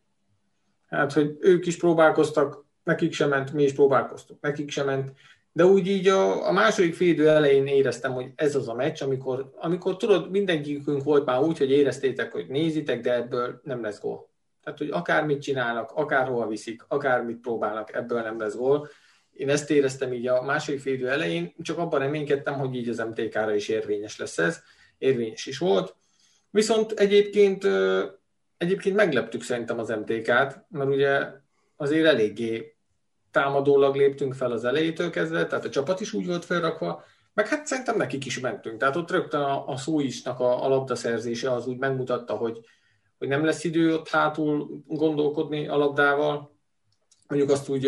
Hát, 0.87 1.13
hogy 1.13 1.37
ők 1.39 1.65
is 1.65 1.77
próbálkoztak, 1.77 2.65
nekik 2.83 3.13
sem 3.13 3.29
ment, 3.29 3.53
mi 3.53 3.63
is 3.63 3.73
próbálkoztunk, 3.73 4.41
nekik 4.41 4.69
sem 4.69 4.85
ment. 4.85 5.11
De 5.53 5.65
úgy 5.65 5.87
így 5.87 6.07
a, 6.07 6.47
a 6.47 6.51
második 6.51 6.95
félidő 6.95 7.29
elején 7.29 7.67
éreztem, 7.67 8.13
hogy 8.13 8.31
ez 8.35 8.55
az 8.55 8.67
a 8.67 8.73
meccs, 8.73 9.01
amikor, 9.01 9.51
amikor 9.55 9.97
tudod, 9.97 10.31
mindenkikünk 10.31 11.03
volt 11.03 11.25
már 11.25 11.41
úgy, 11.41 11.57
hogy 11.57 11.71
éreztétek, 11.71 12.31
hogy 12.31 12.47
nézitek, 12.47 13.01
de 13.01 13.13
ebből 13.13 13.59
nem 13.63 13.81
lesz 13.81 14.01
gól. 14.01 14.29
Tehát, 14.63 14.79
hogy 14.79 14.89
akármit 14.89 15.41
csinálnak, 15.41 15.91
akárhova 15.91 16.47
viszik, 16.47 16.85
akármit 16.87 17.39
próbálnak, 17.39 17.93
ebből 17.93 18.21
nem 18.21 18.39
lesz 18.39 18.55
gól. 18.55 18.89
Én 19.31 19.49
ezt 19.49 19.71
éreztem 19.71 20.13
így 20.13 20.27
a 20.27 20.41
második 20.41 20.79
félidő 20.79 21.09
elején, 21.09 21.53
csak 21.61 21.77
abban 21.77 21.99
reménykedtem, 21.99 22.53
hogy 22.53 22.75
így 22.75 22.89
az 22.89 22.97
MTK-ra 22.97 23.55
is 23.55 23.69
érvényes 23.69 24.17
lesz 24.17 24.37
ez. 24.37 24.61
Érvényes 24.97 25.45
is 25.45 25.57
volt. 25.57 25.95
Viszont 26.49 26.91
egyébként, 26.91 27.67
egyébként 28.57 28.95
megleptük 28.95 29.43
szerintem 29.43 29.79
az 29.79 29.89
MTK-t, 29.89 30.65
mert 30.69 30.89
ugye 30.89 31.27
azért 31.75 32.05
eléggé 32.05 32.70
támadólag 33.31 33.95
léptünk 33.95 34.33
fel 34.33 34.51
az 34.51 34.65
elejétől 34.65 35.09
kezdve, 35.09 35.45
tehát 35.45 35.65
a 35.65 35.69
csapat 35.69 35.99
is 35.99 36.13
úgy 36.13 36.25
volt 36.27 36.45
felrakva, 36.45 37.03
meg 37.33 37.47
hát 37.47 37.65
szerintem 37.65 37.97
nekik 37.97 38.25
is 38.25 38.39
mentünk. 38.39 38.79
Tehát 38.79 38.95
ott 38.95 39.11
rögtön 39.11 39.41
a, 39.41 39.67
a 39.67 39.77
szóisnak 39.77 40.39
a, 40.39 40.63
a 40.63 40.67
labdaszerzése 40.67 41.51
az 41.51 41.67
úgy 41.67 41.77
megmutatta, 41.77 42.35
hogy, 42.35 42.59
hogy 43.17 43.27
nem 43.27 43.45
lesz 43.45 43.63
idő 43.63 43.93
ott 43.93 44.09
hátul 44.09 44.83
gondolkodni 44.87 45.67
a 45.67 45.77
labdával. 45.77 46.55
Mondjuk 47.27 47.51
azt 47.51 47.69
úgy 47.69 47.85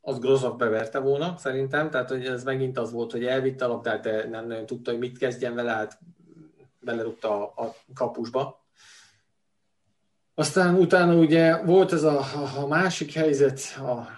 az 0.00 0.18
Grozov 0.18 0.56
beverte 0.56 0.98
volna, 0.98 1.36
szerintem, 1.36 1.90
tehát 1.90 2.08
hogy 2.08 2.26
ez 2.26 2.44
megint 2.44 2.78
az 2.78 2.92
volt, 2.92 3.12
hogy 3.12 3.24
elvitte 3.24 3.64
a 3.64 3.68
labdát, 3.68 4.02
de 4.02 4.28
nem 4.28 4.46
nagyon 4.46 4.66
tudta, 4.66 4.90
hogy 4.90 5.00
mit 5.00 5.18
kezdjen 5.18 5.54
vele, 5.54 5.70
hát 5.70 5.98
belerúgta 6.80 7.52
a, 7.54 7.62
a 7.62 7.74
kapusba. 7.94 8.65
Aztán 10.38 10.74
utána 10.74 11.14
ugye 11.14 11.62
volt 11.62 11.92
ez 11.92 12.02
a, 12.02 12.24
a 12.56 12.66
másik 12.66 13.12
helyzet, 13.12 13.60
a, 13.78 14.08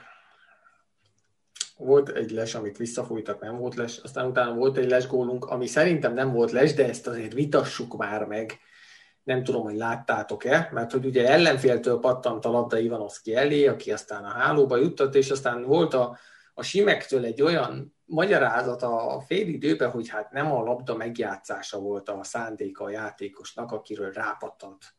volt 1.76 2.08
egy 2.08 2.30
les, 2.30 2.54
amit 2.54 2.76
visszafújtak, 2.76 3.40
nem 3.40 3.56
volt 3.56 3.74
les, 3.74 3.98
aztán 3.98 4.26
utána 4.26 4.54
volt 4.54 4.76
egy 4.76 4.88
lesgólunk, 4.90 5.44
ami 5.44 5.66
szerintem 5.66 6.14
nem 6.14 6.32
volt 6.32 6.50
les, 6.50 6.74
de 6.74 6.88
ezt 6.88 7.06
azért 7.06 7.32
vitassuk 7.32 7.96
már 7.96 8.24
meg. 8.24 8.58
Nem 9.22 9.44
tudom, 9.44 9.62
hogy 9.62 9.76
láttátok-e, 9.76 10.68
mert 10.72 10.92
hogy 10.92 11.04
ugye 11.04 11.28
ellenféltől 11.28 11.98
pattant 11.98 12.44
a 12.44 12.50
labda 12.50 12.78
Ivanovszki 12.78 13.34
elé, 13.34 13.66
aki 13.66 13.92
aztán 13.92 14.24
a 14.24 14.28
hálóba 14.28 14.76
juttat, 14.76 15.14
és 15.14 15.30
aztán 15.30 15.62
volt 15.62 15.94
a, 15.94 16.18
a 16.54 16.62
Simektől 16.62 17.24
egy 17.24 17.42
olyan 17.42 17.96
magyarázat 18.04 18.82
a 18.82 19.22
fél 19.26 19.48
időben, 19.48 19.90
hogy 19.90 20.08
hát 20.08 20.30
nem 20.30 20.52
a 20.52 20.62
labda 20.62 20.96
megjátszása 20.96 21.78
volt 21.78 22.08
a 22.08 22.24
szándéka 22.24 22.84
a 22.84 22.90
játékosnak, 22.90 23.72
akiről 23.72 24.12
rápattant 24.12 24.96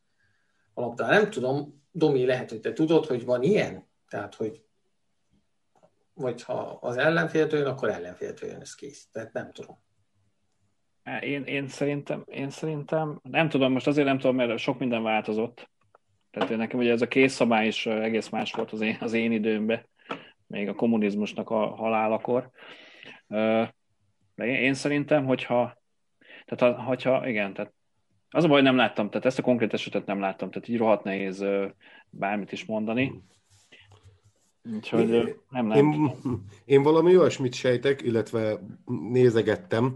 a. 0.80 1.06
Nem 1.06 1.30
tudom, 1.30 1.84
Domi, 1.91 2.26
lehet, 2.26 2.49
hogy 2.49 2.60
te 2.60 2.73
tudod, 2.73 3.06
hogy 3.06 3.26
van 3.26 3.43
ilyen? 3.43 3.88
Tehát, 4.07 4.35
hogy 4.35 4.64
vagy 6.19 6.43
ha 6.43 6.77
az 6.81 6.97
ellenféltől 6.97 7.60
jön, 7.60 7.69
akkor 7.69 7.89
ellenféltől 7.89 8.49
jön, 8.49 8.61
ez 8.61 8.76
kész. 8.76 9.07
Tehát 9.11 9.34
nem 9.34 9.51
tudom. 9.51 9.77
Én, 11.22 11.43
én, 11.43 11.68
szerintem, 11.68 12.23
én 12.26 12.49
szerintem, 12.49 13.19
nem 13.23 13.49
tudom, 13.49 13.72
most 13.72 13.88
azért 13.88 14.07
nem 14.07 14.18
tudom, 14.18 14.35
mert 14.35 14.57
sok 14.57 14.80
minden 14.80 15.03
változott. 15.03 15.69
Tehát 16.31 16.57
nekem 16.57 16.80
ugye 16.80 16.91
ez 16.91 17.01
a 17.01 17.07
kész 17.07 17.34
szabály 17.34 17.68
is 17.68 17.85
egész 17.85 18.30
más 18.30 18.53
volt 18.53 18.72
az 18.72 18.81
én, 18.81 18.97
az 18.99 19.14
én 19.14 19.31
időmben, 19.31 19.89
még 20.47 20.68
a 20.68 20.76
kommunizmusnak 20.76 21.49
a 21.49 21.76
halálakor. 21.76 22.49
De 23.27 23.73
én, 24.35 24.56
én 24.56 24.73
szerintem, 24.73 25.26
hogyha, 25.26 25.81
tehát 26.45 26.80
hogyha, 26.80 27.27
igen, 27.27 27.53
tehát 27.53 27.73
az 28.30 28.43
a 28.43 28.47
baj, 28.47 28.61
nem 28.61 28.76
láttam, 28.76 29.10
tehát 29.10 29.26
ezt 29.26 29.39
a 29.39 29.41
konkrét 29.41 29.73
esetet 29.73 30.06
nem 30.06 30.19
láttam, 30.19 30.51
tehát 30.51 30.68
így 30.68 30.77
rohadt 30.77 31.03
nehéz 31.03 31.45
bármit 32.10 32.51
is 32.51 32.65
mondani. 32.65 33.23
Úgyhogy 34.76 35.10
én, 35.10 35.35
nem, 35.49 35.65
nem 35.65 35.77
én, 35.77 36.11
én 36.65 36.84
valami 36.84 37.18
olyasmit 37.18 37.53
sejtek, 37.53 38.01
illetve 38.01 38.60
nézegettem, 39.11 39.95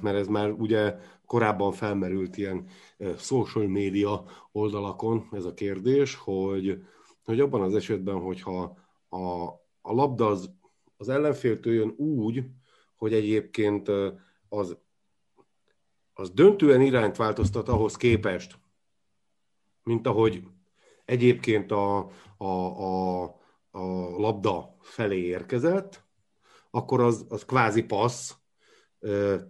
mert 0.00 0.16
ez 0.16 0.26
már 0.26 0.50
ugye 0.50 0.94
korábban 1.26 1.72
felmerült 1.72 2.36
ilyen 2.36 2.64
social 3.18 3.66
media 3.66 4.24
oldalakon 4.52 5.28
ez 5.32 5.44
a 5.44 5.54
kérdés, 5.54 6.14
hogy, 6.14 6.82
hogy 7.24 7.40
abban 7.40 7.62
az 7.62 7.74
esetben, 7.74 8.20
hogyha 8.20 8.76
a, 9.08 9.44
a 9.80 9.92
labda 9.92 10.26
az, 10.26 10.50
az 10.96 11.08
ellenféltől 11.08 11.74
jön 11.74 11.94
úgy, 11.96 12.44
hogy 12.96 13.12
egyébként 13.12 13.90
az 14.48 14.76
az 16.20 16.30
döntően 16.30 16.80
irányt 16.80 17.16
változtat 17.16 17.68
ahhoz 17.68 17.96
képest, 17.96 18.58
mint 19.82 20.06
ahogy 20.06 20.42
egyébként 21.04 21.70
a, 21.70 22.10
a, 22.36 22.44
a, 22.44 23.22
a 23.70 23.80
labda 24.16 24.76
felé 24.80 25.20
érkezett, 25.20 26.04
akkor 26.70 27.00
az, 27.00 27.26
az 27.28 27.44
kvázi 27.44 27.82
passz, 27.82 28.34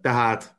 tehát 0.00 0.58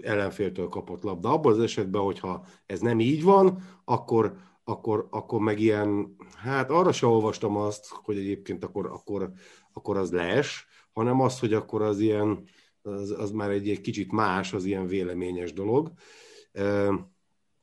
ellenféltől 0.00 0.68
kapott 0.68 1.02
labda. 1.02 1.30
Abban 1.32 1.52
az 1.52 1.60
esetben, 1.60 2.02
hogyha 2.02 2.46
ez 2.66 2.80
nem 2.80 3.00
így 3.00 3.22
van, 3.22 3.62
akkor, 3.84 4.36
akkor, 4.64 5.06
akkor 5.10 5.40
meg 5.40 5.60
ilyen, 5.60 6.16
hát 6.36 6.70
arra 6.70 6.92
se 6.92 7.06
olvastam 7.06 7.56
azt, 7.56 7.86
hogy 7.88 8.18
egyébként 8.18 8.64
akkor, 8.64 8.86
akkor, 8.86 9.32
akkor 9.72 9.96
az 9.96 10.12
les, 10.12 10.66
hanem 10.92 11.20
az, 11.20 11.38
hogy 11.38 11.52
akkor 11.52 11.82
az 11.82 11.98
ilyen, 11.98 12.48
az, 12.84 13.10
az 13.10 13.30
már 13.30 13.50
egy, 13.50 13.68
egy 13.68 13.80
kicsit 13.80 14.12
más, 14.12 14.52
az 14.52 14.64
ilyen 14.64 14.86
véleményes 14.86 15.52
dolog. 15.52 15.92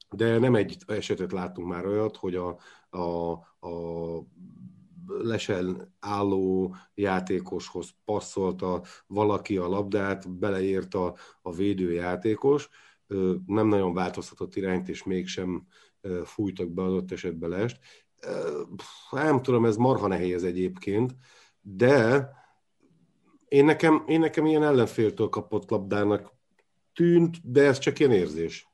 De 0.10 0.40
nem 0.40 0.56
egy 0.56 0.78
esetet 0.88 1.32
láttunk 1.32 1.68
már 1.68 1.86
olyat, 1.86 2.18
hogy 2.18 2.36
a, 2.36 2.58
a, 2.90 3.32
a 3.68 4.26
lesen 5.08 5.96
álló 6.00 6.76
játékoshoz 6.94 7.90
passzolta 8.06 8.84
valaki 9.08 9.58
a 9.58 9.68
labdát, 9.68 10.38
beleírta 10.38 11.16
a 11.42 11.54
védőjátékos, 11.54 12.70
nem 13.46 13.68
nagyon 13.68 13.94
változtatott 13.94 14.56
irányt, 14.56 14.90
és 14.90 15.04
mégsem 15.04 15.68
fújtak 16.24 16.70
be 16.70 16.82
adott 16.82 17.12
esetben 17.12 17.50
lest. 17.50 17.80
Nem 19.12 19.42
tudom, 19.42 19.66
ez 19.66 19.76
marha 19.76 20.08
nehéz 20.08 20.44
egyébként, 20.44 21.16
de 21.62 22.30
én 23.52 23.66
nekem, 23.66 24.04
én 24.08 24.20
nekem 24.20 24.46
ilyen 24.46 24.64
ellenféltől 24.64 25.30
kapott 25.30 25.70
labdának 25.70 26.32
tűnt, 26.96 27.52
de 27.52 27.64
ez 27.64 27.80
csak 27.80 28.00
ilyen 28.00 28.12
érzés. 28.12 28.68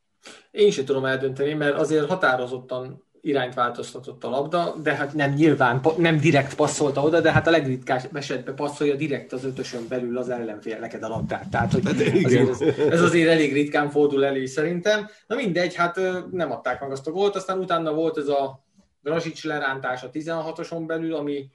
Én 0.51 0.71
sem 0.71 0.85
tudom 0.85 1.05
eldönteni, 1.05 1.53
mert 1.53 1.77
azért 1.77 2.07
határozottan 2.07 3.03
irányt 3.21 3.53
változtatott 3.53 4.23
a 4.23 4.29
labda, 4.29 4.75
de 4.83 4.93
hát 4.93 5.13
nem 5.13 5.33
nyilván, 5.33 5.81
nem 5.97 6.19
direkt 6.19 6.55
passzolta 6.55 7.01
oda, 7.01 7.21
de 7.21 7.31
hát 7.31 7.47
a 7.47 7.51
legritkább 7.51 8.15
esetben 8.15 8.55
passzolja 8.55 8.95
direkt 8.95 9.33
az 9.33 9.43
ötösön 9.43 9.87
belül 9.89 10.17
az 10.17 10.29
ellenfél 10.29 10.79
neked 10.79 11.03
a 11.03 11.07
labdát. 11.07 11.49
Tehát, 11.49 11.71
hogy 11.73 11.85
hát 11.85 12.01
azért 12.25 12.49
ez, 12.49 12.61
ez, 12.77 13.01
azért 13.01 13.29
elég 13.29 13.53
ritkán 13.53 13.89
fordul 13.89 14.25
elő 14.25 14.45
szerintem. 14.45 15.07
Na 15.27 15.35
mindegy, 15.35 15.75
hát 15.75 15.99
nem 16.31 16.51
adták 16.51 16.81
meg 16.81 16.91
azt 16.91 17.07
a 17.07 17.11
gólt, 17.11 17.35
aztán 17.35 17.59
utána 17.59 17.93
volt 17.93 18.17
ez 18.17 18.27
a 18.27 18.65
Grasics 19.01 19.43
lerántás 19.43 20.03
a 20.03 20.09
16-oson 20.09 20.83
belül, 20.87 21.13
ami 21.13 21.49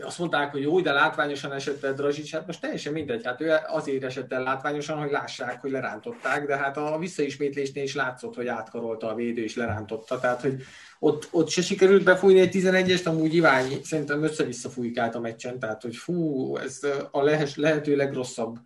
azt 0.00 0.18
mondták, 0.18 0.50
hogy 0.50 0.62
jó, 0.62 0.80
de 0.80 0.92
látványosan 0.92 1.52
esett 1.52 1.84
el 1.84 1.92
Drazsics, 1.92 2.32
hát 2.32 2.46
most 2.46 2.60
teljesen 2.60 2.92
mindegy, 2.92 3.24
hát 3.24 3.40
ő 3.40 3.52
azért 3.66 4.04
esett 4.04 4.32
el 4.32 4.42
látványosan, 4.42 4.98
hogy 4.98 5.10
lássák, 5.10 5.60
hogy 5.60 5.70
lerántották, 5.70 6.46
de 6.46 6.56
hát 6.56 6.76
a 6.76 6.98
visszaismétlésnél 6.98 7.82
is 7.82 7.94
látszott, 7.94 8.34
hogy 8.34 8.46
átkarolta 8.46 9.10
a 9.10 9.14
védő 9.14 9.42
és 9.42 9.56
lerántotta, 9.56 10.18
tehát 10.18 10.40
hogy 10.40 10.62
ott, 10.98 11.28
ott 11.30 11.48
se 11.48 11.62
sikerült 11.62 12.04
befújni 12.04 12.40
egy 12.40 12.54
11-est, 12.56 13.04
amúgy 13.06 13.34
Iványi 13.34 13.80
szerintem 13.82 14.22
össze-vissza 14.22 14.68
fújkált 14.68 15.14
a 15.14 15.20
meccsen, 15.20 15.58
tehát 15.58 15.82
hogy 15.82 15.96
fú, 15.96 16.56
ez 16.56 16.80
a 17.10 17.22
lehet, 17.22 17.54
lehető 17.54 17.96
legrosszabb 17.96 18.58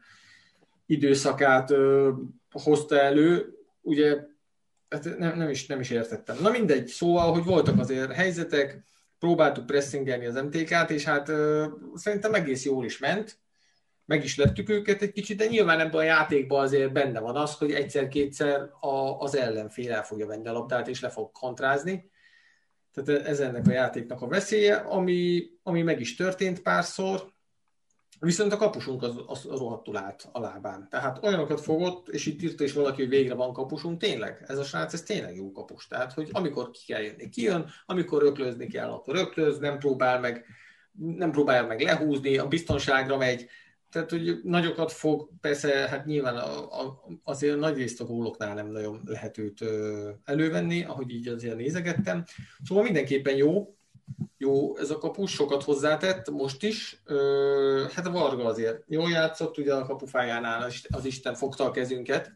időszakát 0.86 1.70
ö, 1.70 2.10
hozta 2.51 3.01
elő, 3.01 3.59
ugye 3.80 4.16
hát 4.89 5.18
nem, 5.18 5.36
nem, 5.36 5.48
is, 5.48 5.66
nem 5.66 5.80
is 5.80 5.90
értettem. 5.90 6.36
Na 6.40 6.51
mindegy, 6.51 6.86
szóval, 6.86 7.32
hogy 7.32 7.44
voltak 7.44 7.78
azért 7.78 8.12
helyzetek, 8.12 8.82
próbáltuk 9.23 9.66
pressingelni 9.66 10.27
az 10.27 10.35
MTK-t, 10.35 10.90
és 10.90 11.05
hát 11.05 11.28
ö, 11.28 11.66
szerintem 11.94 12.35
egész 12.35 12.65
jól 12.65 12.85
is 12.85 12.99
ment, 12.99 13.39
meg 14.05 14.24
is 14.24 14.36
lettük 14.36 14.69
őket 14.69 15.03
egy 15.03 15.12
kicsit, 15.12 15.36
de 15.36 15.47
nyilván 15.47 15.81
ebben 15.81 16.01
a 16.01 16.03
játékban 16.03 16.62
azért 16.62 16.93
benne 16.93 17.20
van 17.20 17.36
az, 17.36 17.55
hogy 17.55 17.73
egyszer-kétszer 17.73 18.61
a, 18.81 19.19
az 19.19 19.36
ellenfél 19.36 19.93
el 19.93 20.05
fogja 20.05 20.27
venni 20.27 20.49
a 20.49 20.53
labdát, 20.53 20.89
és 20.89 21.01
le 21.01 21.09
fog 21.09 21.32
kontrázni. 21.32 22.11
Tehát 22.93 23.27
ez 23.27 23.40
ennek 23.40 23.66
a 23.66 23.73
játéknak 23.73 24.23
a 24.23 24.27
veszélye, 24.27 24.74
ami, 24.74 25.51
ami 25.62 25.82
meg 25.82 26.01
is 26.01 26.16
történt 26.16 26.62
párszor, 26.62 27.32
Viszont 28.24 28.53
a 28.53 28.57
kapusunk 28.57 29.03
az, 29.03 29.15
az 29.27 29.44
rohadtul 29.44 29.97
állt 29.97 30.28
a 30.32 30.40
lábán. 30.40 30.89
Tehát 30.90 31.24
olyanokat 31.24 31.61
fogott, 31.61 32.09
és 32.09 32.27
itt 32.27 32.43
írta 32.43 32.65
is 32.65 32.73
valaki, 32.73 33.01
hogy 33.01 33.11
végre 33.11 33.35
van 33.35 33.53
kapusunk, 33.53 33.99
tényleg, 33.99 34.44
ez 34.47 34.59
a 34.59 34.65
srác, 34.65 34.93
ez 34.93 35.03
tényleg 35.03 35.36
jó 35.36 35.53
kapus. 35.53 35.86
Tehát, 35.86 36.12
hogy 36.12 36.28
amikor 36.32 36.70
ki 36.70 36.81
kell 36.86 37.01
jönni, 37.01 37.28
kijön, 37.28 37.70
amikor 37.86 38.23
öklözni 38.23 38.66
kell, 38.66 38.90
akkor 38.90 39.16
öklöz, 39.16 39.59
nem 39.59 39.78
próbál 39.78 40.20
meg, 40.20 40.44
nem 40.93 41.31
próbálja 41.31 41.66
meg 41.66 41.81
lehúzni, 41.81 42.39
a 42.39 42.49
biztonságra 42.49 43.16
megy, 43.16 43.49
tehát, 43.90 44.11
hogy 44.11 44.40
nagyokat 44.43 44.93
fog, 44.93 45.28
persze, 45.40 45.89
hát 45.89 46.07
nyilván 46.07 46.36
a, 46.36 46.81
a, 46.81 47.05
azért 47.24 47.59
nagy 47.59 47.77
részt 47.77 48.01
a 48.01 48.05
góloknál 48.05 48.55
nem 48.55 48.70
nagyon 48.70 49.01
lehet 49.05 49.39
őt 49.39 49.65
elővenni, 50.24 50.85
ahogy 50.85 51.11
így 51.11 51.28
azért 51.28 51.57
nézegettem. 51.57 52.24
Szóval 52.65 52.85
mindenképpen 52.85 53.36
jó, 53.36 53.77
jó 54.39 54.77
ez 54.77 54.91
a 54.91 54.99
kapus, 54.99 55.31
sokat 55.31 55.62
hozzátett 55.62 56.31
most 56.31 56.62
is. 56.62 57.03
Ö, 57.05 57.85
hát 57.93 58.09
Varga 58.09 58.45
azért 58.45 58.85
jól 58.87 59.11
játszott, 59.11 59.59
ugye 59.59 59.74
a 59.74 59.87
kapufájánál 59.87 60.70
az 60.89 61.05
Isten 61.05 61.35
fogta 61.35 61.65
a 61.65 61.70
kezünket, 61.70 62.33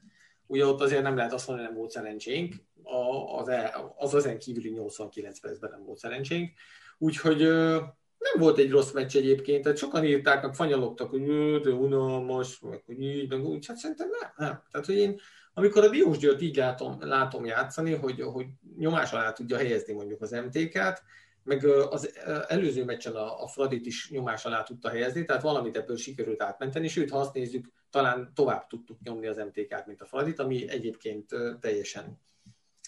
ugye 0.47 0.66
ott 0.66 0.80
azért 0.80 1.02
nem 1.02 1.16
lehet 1.16 1.32
azt 1.32 1.47
mondani, 1.48 1.68
nem 1.68 1.76
volt 1.76 1.90
szerencsénk, 1.90 2.55
a, 2.82 3.36
az, 3.38 3.51
az 3.97 4.14
ezen 4.14 4.38
kívüli 4.38 4.70
89 4.70 5.40
percben 5.40 5.70
nem 5.70 5.84
volt 5.84 5.98
szerencsénk, 5.98 6.52
úgyhogy 6.98 7.43
ö, 7.43 7.70
nem 8.18 8.38
volt 8.38 8.59
egy 8.59 8.70
rossz 8.70 8.93
meccs 8.93 9.16
egyébként, 9.16 9.62
tehát 9.62 9.78
sokan 9.78 10.05
írták, 10.05 10.43
meg 10.43 10.55
fanyalogtak, 10.55 11.10
hogy 11.10 11.24
de 11.60 11.70
unalmas, 11.70 12.60
meg 12.60 12.82
hogy 12.86 13.02
így, 13.02 13.28
meg 13.30 13.44
úgy, 13.44 13.66
hát 13.66 13.76
szerintem 13.76 14.09
nem, 14.20 14.32
nem. 14.36 14.62
Tehát, 14.70 14.86
hogy 14.86 14.97
én 14.97 15.20
amikor 15.59 15.84
a 15.84 15.88
Diós 15.88 16.18
Győrt 16.18 16.43
így 16.43 16.56
látom, 16.56 16.97
látom 17.01 17.44
játszani, 17.44 17.94
hogy, 17.94 18.20
hogy 18.20 18.47
nyomás 18.78 19.12
alá 19.12 19.32
tudja 19.32 19.56
helyezni 19.56 19.93
mondjuk 19.93 20.22
az 20.22 20.30
MTK-t, 20.30 21.02
meg 21.47 21.64
az 21.64 22.18
előző 22.48 22.85
meccsen 22.85 23.14
a, 23.14 23.43
a 23.43 23.47
Fradit 23.47 23.86
is 23.86 24.10
nyomás 24.10 24.44
alá 24.44 24.62
tudta 24.62 24.89
helyezni, 24.89 25.24
tehát 25.24 25.43
valamit 25.43 25.77
ebből 25.77 25.97
sikerült 25.97 26.43
átmenteni, 26.43 26.89
sőt, 26.89 27.10
ha 27.10 27.18
azt 27.18 27.35
nézzük, 27.35 27.73
talán 27.90 28.32
tovább 28.35 28.66
tudtuk 28.66 29.01
nyomni 29.02 29.27
az 29.27 29.36
MTK-t, 29.36 29.86
mint 29.86 30.02
a 30.02 30.06
Fradit, 30.06 30.39
ami 30.39 30.68
egyébként 30.68 31.31
teljesen 31.60 32.20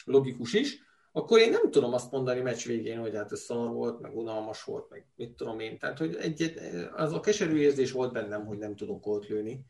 logikus 0.04 0.52
is, 0.52 0.86
akkor 1.12 1.38
én 1.38 1.50
nem 1.50 1.70
tudom 1.70 1.94
azt 1.94 2.10
mondani 2.10 2.40
meccs 2.40 2.66
végén, 2.66 2.98
hogy 2.98 3.14
hát 3.14 3.32
ez 3.32 3.40
szar 3.40 3.70
volt, 3.70 4.00
meg 4.00 4.16
unalmas 4.16 4.64
volt, 4.64 4.90
meg 4.90 5.06
mit 5.16 5.32
tudom 5.32 5.60
én. 5.60 5.78
Tehát, 5.78 5.98
hogy 5.98 6.16
egy, 6.16 6.54
az 6.94 7.12
a 7.12 7.20
keserű 7.20 7.56
érzés 7.56 7.92
volt 7.92 8.12
bennem, 8.12 8.46
hogy 8.46 8.58
nem 8.58 8.76
tudunk 8.76 9.04
gólt 9.04 9.28
lőni. 9.28 9.64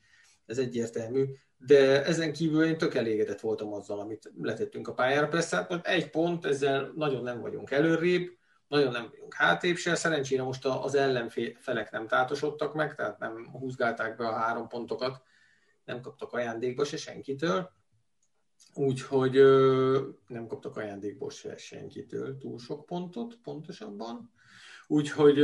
Ez 0.47 0.59
egyértelmű. 0.59 1.24
De 1.66 2.05
ezen 2.05 2.32
kívül 2.32 2.65
én 2.65 2.78
tök 2.78 2.94
elégedett 2.94 3.40
voltam 3.40 3.73
azzal, 3.73 4.01
amit 4.01 4.32
letettünk 4.43 4.89
a 4.89 4.93
pályára. 4.93 5.28
Persze 5.28 5.56
hát 5.56 5.86
egy 5.86 6.10
pont, 6.10 6.44
ezzel 6.44 6.93
nagyon 6.97 7.23
nem 7.23 7.40
vagyunk 7.40 7.70
előrébb, 7.70 8.38
nagyon 8.68 8.92
nem 8.92 9.08
vagyunk 9.10 9.34
hátrébb. 9.34 9.76
Szerencsére 9.76 10.42
most 10.42 10.64
az 10.64 10.94
ellenfelek 10.94 11.90
nem 11.90 12.06
tátosodtak 12.06 12.74
meg, 12.74 12.94
tehát 12.94 13.18
nem 13.18 13.50
húzgálták 13.50 14.16
be 14.16 14.26
a 14.26 14.36
három 14.36 14.68
pontokat, 14.68 15.22
nem 15.84 16.00
kaptak 16.00 16.32
ajándékba 16.32 16.84
se 16.84 16.96
senkitől. 16.96 17.70
Úgyhogy 18.74 19.34
nem 20.26 20.46
kaptak 20.46 20.76
ajándékból 20.76 21.30
se 21.30 21.56
senkitől 21.56 22.38
túl 22.38 22.58
sok 22.58 22.86
pontot, 22.86 23.38
pontosabban. 23.42 24.32
Úgyhogy 24.86 25.38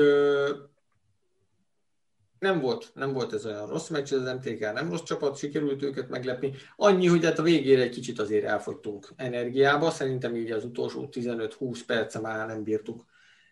nem 2.38 2.60
volt, 2.60 2.90
nem 2.94 3.12
volt 3.12 3.32
ez 3.32 3.46
olyan 3.46 3.66
rossz 3.66 3.88
meccs, 3.88 4.12
az 4.12 4.32
MTK 4.32 4.60
nem 4.60 4.90
rossz 4.90 5.02
csapat, 5.02 5.36
sikerült 5.36 5.82
őket 5.82 6.08
meglepni. 6.08 6.52
Annyi, 6.76 7.06
hogy 7.06 7.24
hát 7.24 7.38
a 7.38 7.42
végére 7.42 7.82
egy 7.82 7.94
kicsit 7.94 8.18
azért 8.18 8.44
elfogytunk 8.44 9.08
energiába, 9.16 9.90
szerintem 9.90 10.36
így 10.36 10.50
az 10.50 10.64
utolsó 10.64 11.08
15-20 11.12 11.80
perce 11.86 12.20
már 12.20 12.46
nem 12.46 12.62
bírtuk 12.62 13.04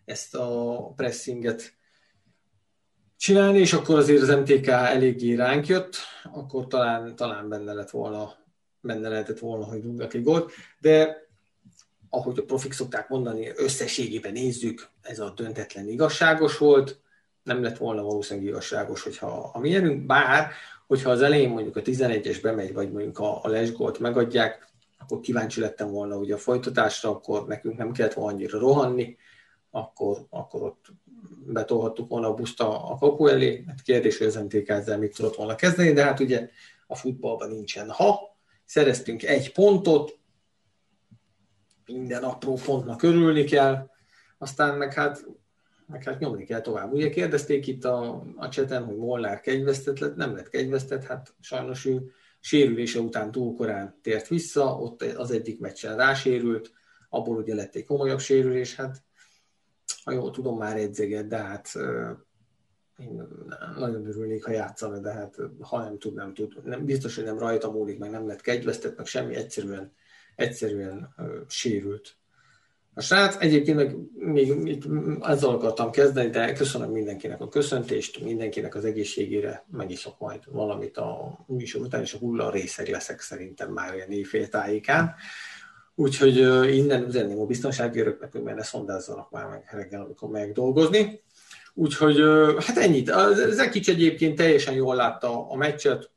ezt 0.05 0.35
a 0.35 0.77
pressinget 0.95 1.73
csinálni, 3.17 3.59
és 3.59 3.73
akkor 3.73 3.97
azért 3.97 4.21
az 4.21 4.29
MTK 4.29 4.67
eléggé 4.67 5.33
ránk 5.33 5.67
jött, 5.67 5.95
akkor 6.33 6.67
talán, 6.67 7.15
talán 7.15 7.49
benne 7.49 7.73
lett 7.73 7.89
volna, 7.89 8.33
benne 8.81 9.09
lehetett 9.09 9.39
volna, 9.39 9.65
hogy 9.65 9.83
rúgnak 9.83 10.13
egy 10.13 10.23
gólt, 10.23 10.51
de 10.79 11.27
ahogy 12.09 12.39
a 12.39 12.43
profik 12.43 12.73
szokták 12.73 13.09
mondani, 13.09 13.51
összességében 13.55 14.31
nézzük, 14.31 14.89
ez 15.01 15.19
a 15.19 15.33
döntetlen 15.35 15.87
igazságos 15.87 16.57
volt, 16.57 17.01
nem 17.43 17.63
lett 17.63 17.77
volna 17.77 18.03
valószínűleg 18.03 18.49
igazságos, 18.49 19.03
hogyha 19.03 19.51
a 19.53 19.59
milyenünk, 19.59 20.05
bár, 20.05 20.51
hogyha 20.87 21.09
az 21.09 21.21
elején 21.21 21.49
mondjuk 21.49 21.75
a 21.75 21.81
11-es 21.81 22.39
bemegy, 22.41 22.73
vagy 22.73 22.91
mondjuk 22.91 23.19
a, 23.19 23.43
a 23.43 23.47
lesgót 23.47 23.99
megadják, 23.99 24.67
akkor 24.99 25.19
kíváncsi 25.19 25.59
lettem 25.59 25.91
volna 25.91 26.15
ugye 26.17 26.33
a 26.33 26.37
folytatásra, 26.37 27.09
akkor 27.09 27.47
nekünk 27.47 27.77
nem 27.77 27.91
kellett 27.91 28.13
volna 28.13 28.31
annyira 28.31 28.59
rohanni, 28.59 29.17
akkor, 29.75 30.25
akkor 30.29 30.61
ott 30.61 30.85
betolhattuk 31.45 32.09
volna 32.09 32.27
a 32.27 32.33
buszt 32.33 32.59
a, 32.59 32.95
kapu 32.99 33.27
elé. 33.27 33.63
Hát 33.67 33.81
kérdés, 33.81 34.17
hogy 34.17 34.27
az 34.27 34.35
MTK 34.35 34.69
ezzel 34.69 34.97
mit 34.97 35.15
tudott 35.15 35.35
volna 35.35 35.55
kezdeni, 35.55 35.93
de 35.93 36.03
hát 36.03 36.19
ugye 36.19 36.49
a 36.87 36.95
futballban 36.95 37.49
nincsen. 37.49 37.89
Ha 37.89 38.37
szereztünk 38.65 39.23
egy 39.23 39.51
pontot, 39.51 40.17
minden 41.85 42.23
apró 42.23 42.53
pontnak 42.65 43.03
örülni 43.03 43.43
kell, 43.43 43.89
aztán 44.37 44.77
meg 44.77 44.93
hát, 44.93 45.25
meg 45.87 46.03
hát 46.03 46.19
nyomni 46.19 46.43
kell 46.43 46.61
tovább. 46.61 46.93
Ugye 46.93 47.09
kérdezték 47.09 47.67
itt 47.67 47.85
a, 47.85 48.23
a 48.35 48.49
cseten, 48.49 48.83
hogy 48.83 48.97
Molnár 48.97 49.41
kegyvesztett 49.41 49.99
lett, 49.99 50.15
nem 50.15 50.35
lett 50.35 50.49
kegyvesztett, 50.49 51.03
hát 51.03 51.33
sajnos 51.39 51.85
ő 51.85 52.11
sérülése 52.39 52.99
után 52.99 53.31
túl 53.31 53.55
korán 53.55 53.99
tért 54.01 54.27
vissza, 54.27 54.79
ott 54.79 55.01
az 55.01 55.31
egyik 55.31 55.59
meccsen 55.59 55.97
rásérült, 55.97 56.71
abból 57.09 57.37
ugye 57.37 57.55
lett 57.55 57.75
egy 57.75 57.85
komolyabb 57.85 58.19
sérülés, 58.19 58.75
hát 58.75 59.03
ha 60.03 60.11
jól 60.11 60.31
tudom, 60.31 60.57
már 60.57 60.77
edzeget, 60.77 61.27
de 61.27 61.37
hát 61.37 61.69
én 62.97 63.27
nagyon 63.77 64.07
örülnék, 64.07 64.45
ha 64.45 64.51
játszana, 64.51 64.99
de 64.99 65.11
hát 65.11 65.35
ha 65.59 65.83
nem 65.83 65.97
tud, 65.97 66.13
nem 66.13 66.33
tud. 66.33 66.63
Nem, 66.63 66.85
biztos, 66.85 67.15
hogy 67.15 67.23
nem 67.23 67.39
rajta 67.39 67.71
múlik, 67.71 67.99
meg 67.99 68.09
nem 68.09 68.27
lett 68.27 68.41
kegyvesztett, 68.41 68.97
meg 68.97 69.05
semmi, 69.05 69.35
egyszerűen, 69.35 69.93
egyszerűen 70.35 71.13
uh, 71.17 71.25
sérült. 71.47 72.17
A 72.95 73.01
srác 73.01 73.35
egyébként 73.39 73.77
meg 73.77 73.95
még 74.13 74.67
itt 74.67 74.83
ezzel 75.21 75.49
akartam 75.49 75.91
kezdeni, 75.91 76.29
de 76.29 76.53
köszönöm 76.53 76.91
mindenkinek 76.91 77.41
a 77.41 77.47
köszöntést, 77.47 78.23
mindenkinek 78.23 78.75
az 78.75 78.85
egészségére 78.85 79.65
megiszok 79.71 80.19
majd 80.19 80.41
valamit 80.51 80.97
a 80.97 81.39
műsor 81.47 81.81
után, 81.81 82.01
és 82.01 82.13
a 82.13 82.17
hulla 82.17 82.51
részeg 82.51 82.87
leszek 82.87 83.21
szerintem 83.21 83.71
már 83.71 83.93
ilyen 83.93 84.11
éjfél 84.11 84.49
tájékán. 84.49 85.15
Úgyhogy 85.95 86.37
innen 86.75 87.03
üzenném 87.07 87.39
a 87.39 87.45
biztonsági 87.45 87.99
öröknek, 87.99 88.31
hogy 88.31 88.43
ne 88.43 88.63
szondázzanak 88.63 89.31
már 89.31 89.47
meg 89.47 89.67
reggel, 89.71 90.01
amikor 90.01 90.29
meg 90.29 90.51
dolgozni. 90.51 91.21
Úgyhogy 91.73 92.21
hát 92.59 92.77
ennyit. 92.77 93.11
Zekic 93.49 93.87
egyébként 93.87 94.35
teljesen 94.35 94.73
jól 94.73 94.95
látta 94.95 95.49
a 95.49 95.55
meccset, 95.55 96.11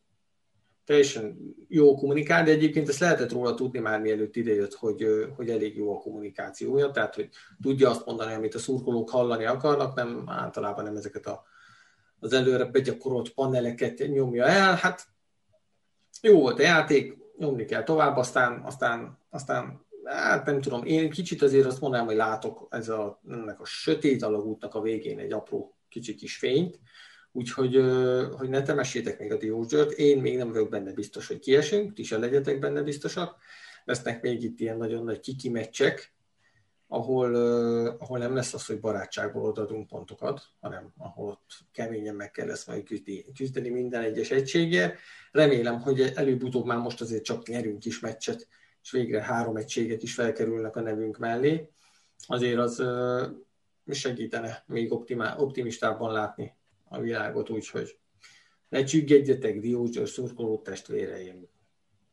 teljesen 0.84 1.38
jó 1.68 1.94
kommunikál, 1.94 2.44
de 2.44 2.50
egyébként 2.50 2.88
ezt 2.88 2.98
lehetett 2.98 3.32
róla 3.32 3.54
tudni 3.54 3.78
már 3.78 4.00
mielőtt 4.00 4.36
idejött, 4.36 4.74
hogy, 4.74 5.06
hogy 5.36 5.50
elég 5.50 5.76
jó 5.76 5.94
a 5.94 5.98
kommunikációja, 5.98 6.90
tehát 6.90 7.14
hogy 7.14 7.28
tudja 7.62 7.90
azt 7.90 8.06
mondani, 8.06 8.34
amit 8.34 8.54
a 8.54 8.58
szurkolók 8.58 9.10
hallani 9.10 9.44
akarnak, 9.44 9.94
nem 9.94 10.24
általában 10.26 10.84
nem 10.84 10.96
ezeket 10.96 11.26
a, 11.26 11.44
az 12.20 12.32
előre 12.32 12.64
begyakorolt 12.64 13.28
paneleket 13.28 13.98
nyomja 13.98 14.44
el. 14.44 14.74
Hát 14.74 15.06
jó 16.22 16.40
volt 16.40 16.58
a 16.58 16.62
játék, 16.62 17.16
nyomni 17.38 17.64
kell 17.64 17.82
tovább, 17.82 18.16
aztán, 18.16 18.62
aztán, 18.64 19.18
aztán 19.30 19.86
hát 20.04 20.46
nem 20.46 20.60
tudom, 20.60 20.84
én 20.84 21.10
kicsit 21.10 21.42
azért 21.42 21.66
azt 21.66 21.80
mondanám, 21.80 22.06
hogy 22.06 22.16
látok 22.16 22.66
ez 22.70 22.88
a, 22.88 23.20
ennek 23.30 23.60
a 23.60 23.64
sötét 23.64 24.22
alagútnak 24.22 24.74
a 24.74 24.80
végén 24.80 25.18
egy 25.18 25.32
apró 25.32 25.76
kicsi 25.88 26.14
kis 26.14 26.36
fényt, 26.36 26.80
úgyhogy 27.32 27.74
hogy 28.36 28.48
ne 28.48 28.62
temessétek 28.62 29.18
még 29.18 29.32
a 29.32 29.36
Diózsört, 29.36 29.90
én 29.90 30.20
még 30.20 30.36
nem 30.36 30.52
vagyok 30.52 30.70
benne 30.70 30.92
biztos, 30.92 31.26
hogy 31.26 31.38
kiesünk, 31.38 31.92
ti 31.92 32.02
se 32.02 32.18
legyetek 32.18 32.58
benne 32.58 32.82
biztosak, 32.82 33.36
lesznek 33.84 34.22
még 34.22 34.42
itt 34.42 34.60
ilyen 34.60 34.76
nagyon 34.76 35.04
nagy 35.04 35.20
kiki 35.20 35.48
meccsek, 35.48 36.15
ahol, 36.88 37.34
ahol 37.98 38.18
nem 38.18 38.34
lesz 38.34 38.54
az, 38.54 38.66
hogy 38.66 38.80
barátságból 38.80 39.52
adunk 39.52 39.86
pontokat, 39.86 40.42
hanem 40.60 40.92
ahol 40.98 41.28
ott 41.28 41.50
keményen 41.72 42.14
meg 42.14 42.30
kell 42.30 42.46
lesz 42.46 42.66
majd 42.66 42.82
küzdeni, 42.82 43.24
küzdeni 43.32 43.68
minden 43.68 44.02
egyes 44.02 44.30
egységért. 44.30 44.98
Remélem, 45.32 45.80
hogy 45.80 46.00
előbb-utóbb 46.00 46.64
már 46.66 46.78
most 46.78 47.00
azért 47.00 47.24
csak 47.24 47.48
nyerünk 47.48 47.84
is 47.84 48.00
meccset, 48.00 48.48
és 48.82 48.90
végre 48.90 49.22
három 49.22 49.56
egységet 49.56 50.02
is 50.02 50.14
felkerülnek 50.14 50.76
a 50.76 50.80
nevünk 50.80 51.18
mellé. 51.18 51.70
Azért 52.26 52.58
az 52.58 52.82
segítene 53.90 54.64
még 54.66 54.92
optimál, 54.92 55.40
optimistában 55.40 56.12
látni 56.12 56.54
a 56.84 57.00
világot, 57.00 57.50
úgyhogy 57.50 57.98
ne 58.68 58.84
csüggedjetek, 58.84 59.60
Diózsor 59.60 60.08
szurkoló 60.08 60.62
testvéreim, 60.62 61.48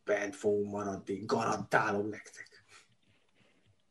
bent 0.05 0.35
fogunk 0.35 0.71
maradni, 0.71 1.23
garantálom 1.25 2.07
nektek. 2.07 2.52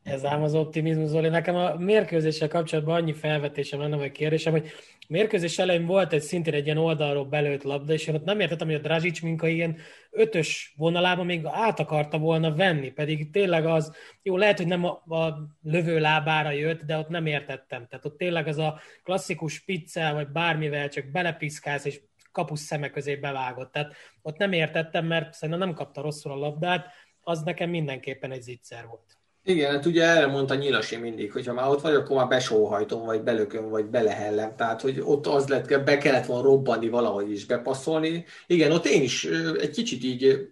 Ez 0.03 0.25
ám 0.25 0.43
az 0.43 0.55
optimizmus, 0.55 1.07
Zoli. 1.07 1.29
Nekem 1.29 1.55
a 1.55 1.75
mérkőzéssel 1.75 2.47
kapcsolatban 2.47 2.95
annyi 2.95 3.13
felvetésem 3.13 3.79
lenne, 3.79 3.95
vagy 3.95 4.11
kérdésem, 4.11 4.51
hogy 4.51 4.71
mérkőzés 5.07 5.59
elején 5.59 5.85
volt 5.85 6.13
egy 6.13 6.21
szintén 6.21 6.53
egy 6.53 6.65
ilyen 6.65 6.77
oldalról 6.77 7.25
belőtt 7.25 7.63
labda, 7.63 7.93
és 7.93 8.07
én 8.07 8.15
ott 8.15 8.23
nem 8.23 8.39
értettem, 8.39 8.67
hogy 8.67 8.75
a 8.75 8.79
Drazsics 8.79 9.21
minka 9.21 9.47
ilyen 9.47 9.77
ötös 10.11 10.73
vonalában 10.77 11.25
még 11.25 11.45
át 11.45 11.79
akarta 11.79 12.17
volna 12.17 12.55
venni, 12.55 12.91
pedig 12.91 13.31
tényleg 13.31 13.65
az, 13.65 13.95
jó, 14.21 14.37
lehet, 14.37 14.57
hogy 14.57 14.67
nem 14.67 14.83
a, 14.85 15.15
a 15.15 15.49
lövő 15.61 15.99
lábára 15.99 16.51
jött, 16.51 16.81
de 16.81 16.97
ott 16.97 17.09
nem 17.09 17.25
értettem. 17.25 17.87
Tehát 17.87 18.05
ott 18.05 18.17
tényleg 18.17 18.47
az 18.47 18.57
a 18.57 18.79
klasszikus 19.03 19.59
piccel, 19.59 20.13
vagy 20.13 20.27
bármivel 20.27 20.89
csak 20.89 21.05
belepiszkálsz, 21.05 21.85
és 21.85 22.01
kapus 22.31 22.59
szeme 22.59 22.89
közé 22.89 23.15
bevágott. 23.15 23.71
Tehát 23.71 23.93
ott 24.21 24.37
nem 24.37 24.51
értettem, 24.51 25.05
mert 25.05 25.33
szerintem 25.33 25.67
nem 25.67 25.75
kapta 25.75 26.01
rosszul 26.01 26.31
a 26.31 26.35
labdát, 26.35 26.87
az 27.21 27.41
nekem 27.41 27.69
mindenképpen 27.69 28.31
egy 28.31 28.41
zicser 28.41 28.85
volt. 28.85 29.17
Igen, 29.45 29.71
hát 29.71 29.85
ugye 29.85 30.03
erre 30.03 30.27
mondta 30.27 30.55
Nyilasi 30.55 30.95
mindig, 30.95 31.31
hogy 31.31 31.45
ha 31.45 31.53
már 31.53 31.67
ott 31.67 31.81
vagy, 31.81 31.93
akkor 31.93 32.15
már 32.15 32.27
besóhajtom, 32.27 33.05
vagy 33.05 33.21
belököm, 33.21 33.69
vagy 33.69 33.85
belehellem. 33.85 34.55
Tehát, 34.55 34.81
hogy 34.81 34.99
ott 34.99 35.27
az 35.27 35.47
lett, 35.47 35.83
be 35.83 35.97
kellett 35.97 36.25
volna 36.25 36.43
robbanni 36.43 36.89
valahogy 36.89 37.31
is 37.31 37.45
bepasszolni. 37.45 38.25
Igen, 38.47 38.71
ott 38.71 38.85
én 38.85 39.01
is 39.01 39.25
egy 39.59 39.69
kicsit 39.69 40.03
így, 40.03 40.49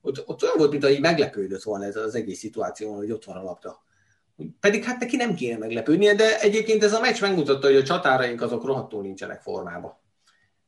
ott, 0.00 0.28
ott 0.28 0.42
olyan 0.42 0.54
volt, 0.58 0.70
mint 0.70 0.84
hogy 0.84 1.00
meglepődött 1.00 1.62
volna 1.62 1.84
ez 1.84 1.96
az 1.96 2.14
egész 2.14 2.38
szituáció, 2.38 2.94
hogy 2.94 3.10
ott 3.10 3.24
van 3.24 3.36
a 3.36 3.42
labda. 3.42 3.82
Pedig 4.60 4.84
hát 4.84 5.00
neki 5.00 5.16
nem 5.16 5.34
kéne 5.34 5.58
meglepődnie, 5.58 6.14
de 6.14 6.40
egyébként 6.40 6.84
ez 6.84 6.92
a 6.92 7.00
meccs 7.00 7.20
megmutatta, 7.20 7.66
hogy 7.66 7.76
a 7.76 7.82
csatáraink 7.82 8.42
azok 8.42 8.64
rohadtul 8.64 9.02
nincsenek 9.02 9.40
formában. 9.40 9.96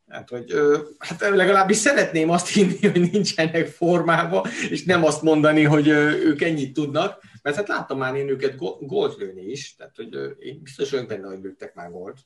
Hát, 0.08 0.28
hogy, 0.28 0.52
hát 0.98 1.20
legalábbis 1.20 1.76
szeretném 1.76 2.30
azt 2.30 2.48
hinni, 2.48 2.78
hogy 2.80 3.10
nincsenek 3.12 3.66
formába, 3.66 4.46
és 4.70 4.84
nem 4.84 5.04
azt 5.04 5.22
mondani, 5.22 5.62
hogy 5.62 5.88
ők 5.88 6.42
ennyit 6.42 6.74
tudnak, 6.74 7.22
mert 7.42 7.56
hát 7.56 7.68
láttam 7.68 7.98
már 7.98 8.14
én 8.14 8.28
őket 8.28 8.56
gólt 8.80 9.16
lőni 9.16 9.42
is, 9.42 9.74
tehát 9.74 9.96
hogy 9.96 10.36
én 10.38 10.62
biztos 10.62 10.90
vagyok 10.90 11.06
benne, 11.06 11.26
hogy 11.26 11.42
lőttek 11.42 11.74
már 11.74 11.90
gólt. 11.90 12.18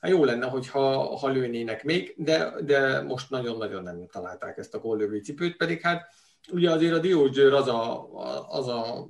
Hát 0.00 0.10
jó 0.10 0.24
lenne, 0.24 0.46
hogyha 0.46 1.16
ha 1.16 1.28
lőnének 1.28 1.84
még, 1.84 2.14
de, 2.16 2.54
de 2.60 3.00
most 3.00 3.30
nagyon-nagyon 3.30 3.82
nem 3.82 4.06
találták 4.06 4.58
ezt 4.58 4.74
a 4.74 4.78
góllövő 4.78 5.18
cipőt, 5.18 5.56
pedig 5.56 5.80
hát 5.80 6.12
ugye 6.50 6.70
azért 6.70 6.94
a 6.94 6.98
Diógyőr 6.98 7.52
az 7.52 7.68
a, 7.68 8.08
az 8.48 8.68
a 8.68 9.08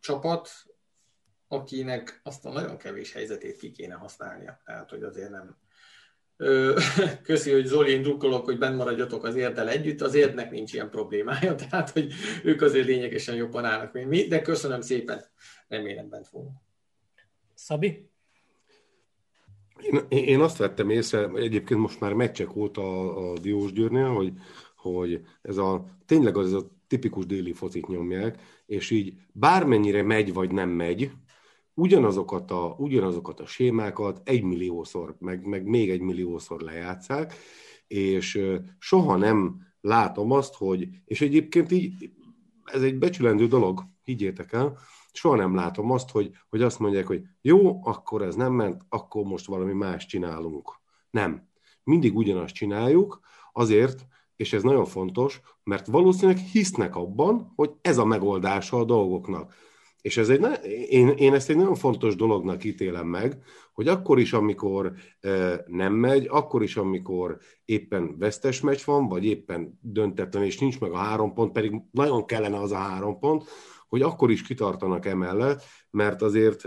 csapat, 0.00 0.50
akinek 1.48 2.20
azt 2.22 2.44
a 2.44 2.52
nagyon 2.52 2.76
kevés 2.76 3.12
helyzetét 3.12 3.56
ki 3.56 3.70
kéne 3.70 3.94
használnia. 3.94 4.60
Tehát, 4.64 4.90
hogy 4.90 5.02
azért 5.02 5.30
nem, 5.30 5.56
köszi, 7.22 7.50
hogy 7.50 7.64
Zoli, 7.64 7.90
én 7.90 8.02
drukkolok, 8.02 8.44
hogy 8.44 8.58
benn 8.58 8.76
maradjatok 8.76 9.24
az 9.24 9.34
érdel 9.34 9.68
együtt, 9.68 10.00
az 10.00 10.14
érdnek 10.14 10.50
nincs 10.50 10.72
ilyen 10.72 10.90
problémája, 10.90 11.54
tehát 11.68 11.90
hogy 11.90 12.12
ők 12.44 12.62
azért 12.62 12.86
lényegesen 12.86 13.34
jobban 13.34 13.64
állnak, 13.64 13.92
mint 13.92 14.08
mi, 14.08 14.26
de 14.26 14.42
köszönöm 14.42 14.80
szépen, 14.80 15.24
remélem 15.68 16.08
bent 16.08 16.26
fogunk. 16.26 16.56
Szabi? 17.54 18.08
Én, 19.80 20.00
én 20.08 20.40
azt 20.40 20.56
vettem 20.56 20.90
észre, 20.90 21.30
egyébként 21.34 21.80
most 21.80 22.00
már 22.00 22.12
meccsek 22.12 22.56
óta 22.56 22.82
a, 22.82 23.30
a 23.30 23.38
Diós 23.38 23.72
Győrnél, 23.72 24.08
hogy, 24.08 24.32
hogy 24.76 25.20
ez 25.42 25.56
a, 25.56 25.84
tényleg 26.06 26.36
az 26.36 26.52
a 26.52 26.70
tipikus 26.86 27.26
déli 27.26 27.52
focit 27.52 27.86
nyomják, 27.88 28.42
és 28.66 28.90
így 28.90 29.14
bármennyire 29.32 30.02
megy 30.02 30.32
vagy 30.32 30.50
nem 30.50 30.68
megy, 30.68 31.10
ugyanazokat 31.76 32.50
a, 32.50 32.74
ugyanazokat 32.78 33.40
a 33.40 33.46
sémákat 33.46 34.20
egymilliószor, 34.24 35.16
meg, 35.18 35.46
meg 35.46 35.66
még 35.66 35.90
egy 35.90 36.00
milliószor 36.00 36.60
lejátszák, 36.60 37.34
és 37.86 38.42
soha 38.78 39.16
nem 39.16 39.60
látom 39.80 40.30
azt, 40.30 40.54
hogy, 40.54 40.88
és 41.04 41.20
egyébként 41.20 41.72
így, 41.72 42.10
ez 42.64 42.82
egy 42.82 42.98
becsülendő 42.98 43.46
dolog, 43.46 43.82
higgyétek 44.02 44.52
el, 44.52 44.78
soha 45.12 45.36
nem 45.36 45.54
látom 45.54 45.90
azt, 45.90 46.10
hogy, 46.10 46.30
hogy 46.48 46.62
azt 46.62 46.78
mondják, 46.78 47.06
hogy 47.06 47.22
jó, 47.40 47.86
akkor 47.86 48.22
ez 48.22 48.34
nem 48.34 48.52
ment, 48.52 48.82
akkor 48.88 49.24
most 49.24 49.46
valami 49.46 49.72
más 49.72 50.06
csinálunk. 50.06 50.80
Nem. 51.10 51.48
Mindig 51.84 52.16
ugyanazt 52.16 52.54
csináljuk, 52.54 53.20
azért, 53.52 54.06
és 54.36 54.52
ez 54.52 54.62
nagyon 54.62 54.84
fontos, 54.84 55.40
mert 55.62 55.86
valószínűleg 55.86 56.38
hisznek 56.38 56.96
abban, 56.96 57.52
hogy 57.54 57.72
ez 57.80 57.98
a 57.98 58.04
megoldása 58.04 58.76
a 58.76 58.84
dolgoknak. 58.84 59.54
És 60.06 60.16
ez 60.16 60.28
egy, 60.28 60.46
én, 60.88 61.08
én 61.08 61.34
ezt 61.34 61.50
egy 61.50 61.56
nagyon 61.56 61.74
fontos 61.74 62.16
dolognak 62.16 62.64
ítélem 62.64 63.06
meg, 63.06 63.38
hogy 63.72 63.88
akkor 63.88 64.18
is, 64.18 64.32
amikor 64.32 64.92
nem 65.66 65.92
megy, 65.92 66.26
akkor 66.30 66.62
is, 66.62 66.76
amikor 66.76 67.38
éppen 67.64 68.18
vesztes 68.18 68.60
meccs 68.60 68.84
van, 68.84 69.08
vagy 69.08 69.24
éppen 69.24 69.78
döntetlen, 69.80 70.42
és 70.42 70.58
nincs 70.58 70.80
meg 70.80 70.90
a 70.90 70.96
három 70.96 71.34
pont, 71.34 71.52
pedig 71.52 71.80
nagyon 71.90 72.24
kellene 72.24 72.58
az 72.58 72.72
a 72.72 72.76
három 72.76 73.18
pont, 73.18 73.44
hogy 73.88 74.02
akkor 74.02 74.30
is 74.30 74.42
kitartanak 74.42 75.06
emellett, 75.06 75.62
mert 75.90 76.22
azért 76.22 76.64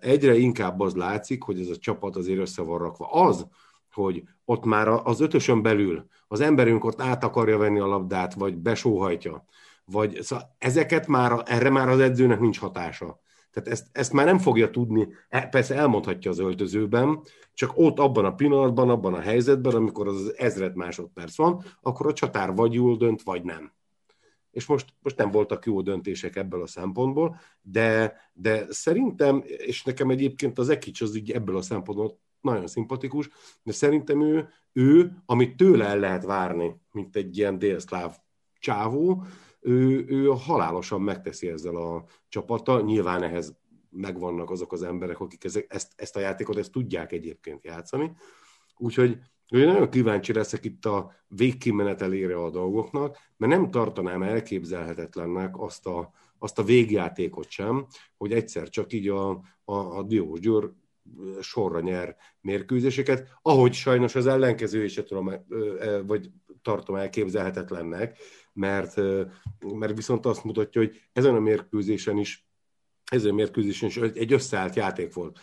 egyre 0.00 0.36
inkább 0.36 0.80
az 0.80 0.94
látszik, 0.94 1.42
hogy 1.42 1.60
ez 1.60 1.68
a 1.68 1.76
csapat 1.76 2.16
azért 2.16 2.40
össze 2.40 2.62
van 2.62 2.78
rakva. 2.78 3.10
Az, 3.10 3.46
hogy 3.92 4.22
ott 4.44 4.64
már 4.64 4.88
az 4.88 5.20
ötösön 5.20 5.62
belül 5.62 6.06
az 6.26 6.40
emberünk 6.40 6.84
ott 6.84 7.00
át 7.00 7.24
akarja 7.24 7.58
venni 7.58 7.78
a 7.78 7.86
labdát, 7.86 8.34
vagy 8.34 8.56
besóhajtja, 8.56 9.44
vagy 9.90 10.22
szóval 10.22 10.54
ezeket 10.58 11.06
már, 11.06 11.42
erre 11.46 11.70
már 11.70 11.88
az 11.88 12.00
edzőnek 12.00 12.40
nincs 12.40 12.58
hatása. 12.58 13.20
Tehát 13.50 13.68
ezt, 13.68 13.86
ezt 13.92 14.12
már 14.12 14.26
nem 14.26 14.38
fogja 14.38 14.70
tudni, 14.70 15.08
e, 15.28 15.46
persze 15.46 15.74
elmondhatja 15.74 16.30
az 16.30 16.38
öltözőben, 16.38 17.20
csak 17.54 17.72
ott 17.74 17.98
abban 17.98 18.24
a 18.24 18.34
pillanatban, 18.34 18.90
abban 18.90 19.14
a 19.14 19.20
helyzetben, 19.20 19.74
amikor 19.74 20.08
az 20.08 20.34
ezred 20.36 20.74
másodperc 20.74 21.36
van, 21.36 21.64
akkor 21.82 22.06
a 22.06 22.12
csatár 22.12 22.54
vagy 22.54 22.72
jól 22.72 22.96
dönt, 22.96 23.22
vagy 23.22 23.42
nem. 23.42 23.72
És 24.50 24.66
most, 24.66 24.94
most 25.02 25.16
nem 25.16 25.30
voltak 25.30 25.66
jó 25.66 25.80
döntések 25.80 26.36
ebből 26.36 26.62
a 26.62 26.66
szempontból, 26.66 27.40
de, 27.62 28.16
de 28.32 28.66
szerintem, 28.68 29.42
és 29.44 29.82
nekem 29.82 30.10
egyébként 30.10 30.58
az 30.58 30.68
Ekics 30.68 31.00
az 31.00 31.16
így 31.16 31.30
ebből 31.30 31.56
a 31.56 31.62
szempontból 31.62 32.18
nagyon 32.40 32.66
szimpatikus, 32.66 33.28
de 33.62 33.72
szerintem 33.72 34.22
ő, 34.22 34.48
ő, 34.72 35.12
amit 35.26 35.56
tőle 35.56 35.84
el 35.84 35.98
lehet 35.98 36.24
várni, 36.24 36.80
mint 36.92 37.16
egy 37.16 37.38
ilyen 37.38 37.58
délszláv 37.58 38.16
csávó, 38.58 39.24
ő, 39.60 40.04
ő 40.08 40.26
halálosan 40.26 41.00
megteszi 41.00 41.48
ezzel 41.48 41.76
a 41.76 42.04
csapattal. 42.28 42.82
Nyilván 42.82 43.22
ehhez 43.22 43.56
megvannak 43.90 44.50
azok 44.50 44.72
az 44.72 44.82
emberek, 44.82 45.20
akik 45.20 45.44
ezt, 45.68 45.92
ezt 45.96 46.16
a 46.16 46.20
játékot 46.20 46.56
ezt 46.56 46.72
tudják 46.72 47.12
egyébként 47.12 47.64
játszani. 47.64 48.12
Úgyhogy 48.76 49.18
én 49.48 49.66
nagyon 49.66 49.90
kíváncsi 49.90 50.32
leszek 50.32 50.64
itt 50.64 50.84
a 50.84 51.12
végkimenetelére 51.28 52.36
a 52.36 52.50
dolgoknak, 52.50 53.16
mert 53.36 53.52
nem 53.52 53.70
tartanám 53.70 54.22
elképzelhetetlennek 54.22 55.58
azt 55.58 55.86
a, 55.86 56.12
azt 56.38 56.58
a 56.58 56.64
végjátékot 56.64 57.50
sem, 57.50 57.86
hogy 58.16 58.32
egyszer 58.32 58.68
csak 58.68 58.92
így 58.92 59.08
a, 59.08 59.30
a, 59.64 59.74
a 59.74 60.02
Diós 60.02 60.40
Győr 60.40 60.70
sorra 61.40 61.80
nyer 61.80 62.16
mérkőzéseket, 62.40 63.28
ahogy 63.42 63.72
sajnos 63.72 64.14
az 64.14 64.26
ellenkező 64.26 64.84
is 64.84 64.94
tudom, 64.94 65.30
vagy 66.06 66.30
tartom 66.62 66.94
elképzelhetetlennek, 66.94 68.18
mert, 68.58 68.96
mert 69.74 69.96
viszont 69.96 70.26
azt 70.26 70.44
mutatja, 70.44 70.80
hogy 70.80 71.00
ezen 71.12 71.34
a 71.34 71.40
mérkőzésen 71.40 72.18
is 72.18 72.48
ezen 73.10 73.30
a 73.30 73.34
mérkőzésen 73.34 73.88
is 73.88 73.96
egy 73.96 74.32
összeállt 74.32 74.74
játék 74.74 75.14
volt. 75.14 75.38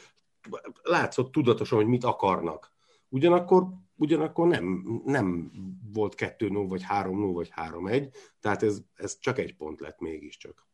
Látszott 0.83 1.31
tudatosan, 1.31 1.77
hogy 1.77 1.87
mit 1.87 2.03
akarnak. 2.03 2.71
Ugyanakkor, 3.09 3.67
ugyanakkor 3.95 4.47
nem, 4.47 4.85
nem 5.05 5.51
volt 5.93 6.15
2-0, 6.17 6.65
vagy 6.67 6.81
3-0, 6.89 7.29
vagy 7.33 7.51
3-1, 7.55 8.13
tehát 8.39 8.63
ez, 8.63 8.81
ez 8.95 9.19
csak 9.19 9.39
egy 9.39 9.55
pont 9.55 9.79
lett 9.79 9.99
mégiscsak. 9.99 10.67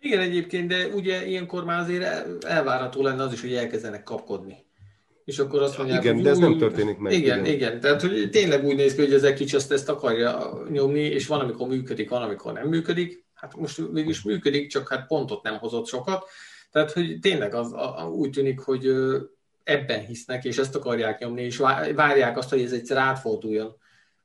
Igen, 0.00 0.20
egyébként, 0.20 0.68
de 0.68 0.86
ugye 0.86 1.26
ilyenkor 1.26 1.64
már 1.64 1.80
azért 1.80 2.44
elvárható 2.44 3.02
lenne 3.02 3.22
az 3.22 3.32
is, 3.32 3.40
hogy 3.40 3.54
elkezdenek 3.54 4.02
kapkodni 4.02 4.64
és 5.24 5.38
akkor 5.38 5.62
azt 5.62 5.78
mondják, 5.78 6.02
igen, 6.02 6.14
hogy 6.14 6.22
de 6.22 6.30
ez 6.30 6.38
nem 6.38 6.58
történik 6.58 6.98
meg. 6.98 7.12
Igen, 7.12 7.38
igen, 7.38 7.54
igen. 7.54 7.80
Tehát, 7.80 8.00
hogy 8.00 8.30
tényleg 8.30 8.64
úgy 8.64 8.76
néz 8.76 8.94
ki, 8.94 9.00
hogy 9.00 9.12
az 9.12 9.24
egy 9.24 9.34
kicsit 9.34 9.70
ezt 9.70 9.88
akarja 9.88 10.62
nyomni, 10.70 11.00
és 11.00 11.26
van, 11.26 11.40
amikor 11.40 11.68
működik, 11.68 12.10
van, 12.10 12.22
amikor 12.22 12.52
nem 12.52 12.68
működik. 12.68 13.24
Hát 13.34 13.56
most 13.56 13.90
mégis 13.92 14.22
működik, 14.22 14.68
csak 14.68 14.88
hát 14.88 15.06
pontot 15.06 15.42
nem 15.42 15.58
hozott 15.58 15.86
sokat. 15.86 16.28
Tehát, 16.70 16.92
hogy 16.92 17.18
tényleg 17.20 17.54
az, 17.54 17.72
a, 17.72 18.04
a, 18.04 18.08
úgy 18.08 18.30
tűnik, 18.30 18.60
hogy 18.60 18.94
ebben 19.64 20.00
hisznek, 20.00 20.44
és 20.44 20.58
ezt 20.58 20.74
akarják 20.74 21.18
nyomni, 21.18 21.42
és 21.42 21.56
várják 21.94 22.36
azt, 22.36 22.50
hogy 22.50 22.62
ez 22.62 22.72
egyszer 22.72 22.96
átforduljon 22.96 23.76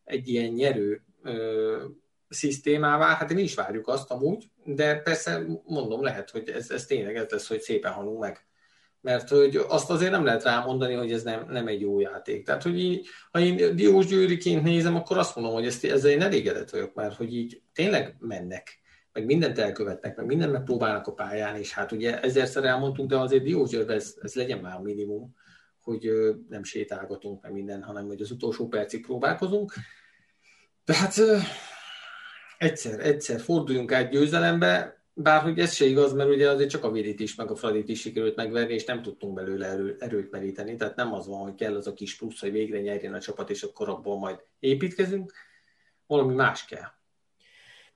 egy 0.04 0.28
ilyen 0.28 0.52
nyerő 0.52 1.04
ö, 1.24 1.84
szisztémává, 2.30 3.16
hát 3.16 3.34
mi 3.34 3.42
is 3.42 3.56
várjuk 3.56 3.88
azt 3.88 4.12
amúgy, 4.12 4.50
de 4.64 4.96
persze 4.96 5.46
mondom, 5.66 6.04
lehet, 6.04 6.30
hogy 6.30 6.50
ez, 6.50 6.70
ez 6.70 6.86
tényleg 6.86 7.16
ez 7.16 7.30
lesz, 7.30 7.48
hogy 7.48 7.62
szépen 7.62 7.92
halunk 7.92 8.20
meg. 8.20 8.49
Mert 9.02 9.30
hogy 9.30 9.56
azt 9.68 9.90
azért 9.90 10.12
nem 10.12 10.26
lehet 10.26 10.44
rámondani, 10.44 10.94
hogy 10.94 11.12
ez 11.12 11.24
nem, 11.24 11.46
nem 11.50 11.68
egy 11.68 11.82
jó 11.82 12.00
játék. 12.00 12.46
Tehát, 12.46 12.64
hogy 12.64 12.80
így, 12.80 13.08
ha 13.32 13.40
én 13.40 13.76
Diós 13.76 14.06
Győriként 14.06 14.64
nézem, 14.64 14.96
akkor 14.96 15.18
azt 15.18 15.36
mondom, 15.36 15.54
hogy 15.54 15.66
ezt, 15.66 15.86
ezzel 15.86 16.12
én 16.12 16.22
elégedett 16.22 16.70
vagyok, 16.70 16.94
mert 16.94 17.16
hogy 17.16 17.36
így 17.36 17.62
tényleg 17.74 18.16
mennek 18.20 18.80
meg 19.14 19.26
mindent 19.26 19.58
elkövetnek, 19.58 20.16
meg 20.16 20.26
mindent 20.26 20.52
megpróbálnak 20.52 21.08
a 21.08 21.14
pályán, 21.14 21.56
és 21.56 21.74
hát 21.74 21.92
ugye 21.92 22.22
ezerszer 22.22 22.64
elmondtunk, 22.64 23.10
de 23.10 23.18
azért 23.18 23.44
Diósgyőrben 23.44 23.96
ez, 23.96 24.16
ez 24.22 24.34
legyen 24.34 24.60
már 24.60 24.80
minimum, 24.80 25.36
hogy 25.82 26.10
nem 26.50 26.64
sétálgatunk 26.64 27.42
meg 27.42 27.52
minden, 27.52 27.84
hanem 27.84 28.08
hogy 28.08 28.22
az 28.22 28.32
utolsó 28.32 28.68
percig 28.68 29.06
próbálkozunk. 29.06 29.74
Tehát 30.84 31.16
egyszer, 32.58 33.00
egyszer 33.00 33.40
forduljunk 33.40 33.92
át 33.92 34.10
győzelembe, 34.10 34.99
bár 35.22 35.42
hogy 35.42 35.60
ez 35.60 35.74
se 35.74 35.86
igaz, 35.86 36.14
mert 36.14 36.30
ugye 36.30 36.50
azért 36.50 36.70
csak 36.70 36.84
a 36.84 36.92
Vidit 36.92 37.20
is, 37.20 37.36
meg 37.36 37.52
a 37.52 37.56
Fradit 37.56 37.90
is 37.90 38.00
sikerült 38.00 38.36
megverni, 38.36 38.74
és 38.74 38.86
nem 38.86 39.02
tudtunk 39.02 39.34
belőle 39.34 39.68
erő, 39.68 39.96
erőt 40.00 40.32
meríteni. 40.32 40.76
Tehát 40.76 40.96
nem 40.96 41.14
az 41.14 41.28
van, 41.28 41.42
hogy 41.42 41.56
kell 41.56 41.76
az 41.76 41.88
a 41.88 41.94
kis 41.94 42.18
plusz, 42.18 42.40
hogy 42.40 42.52
végre 42.52 42.80
nyerjen 42.80 43.14
a 43.14 43.20
csapat, 43.20 43.50
és 43.50 43.64
akkor 43.64 43.90
abból 43.90 44.18
majd 44.18 44.40
építkezünk. 44.60 45.34
Valami 46.08 46.34
más 46.34 46.66
kell. 46.66 46.88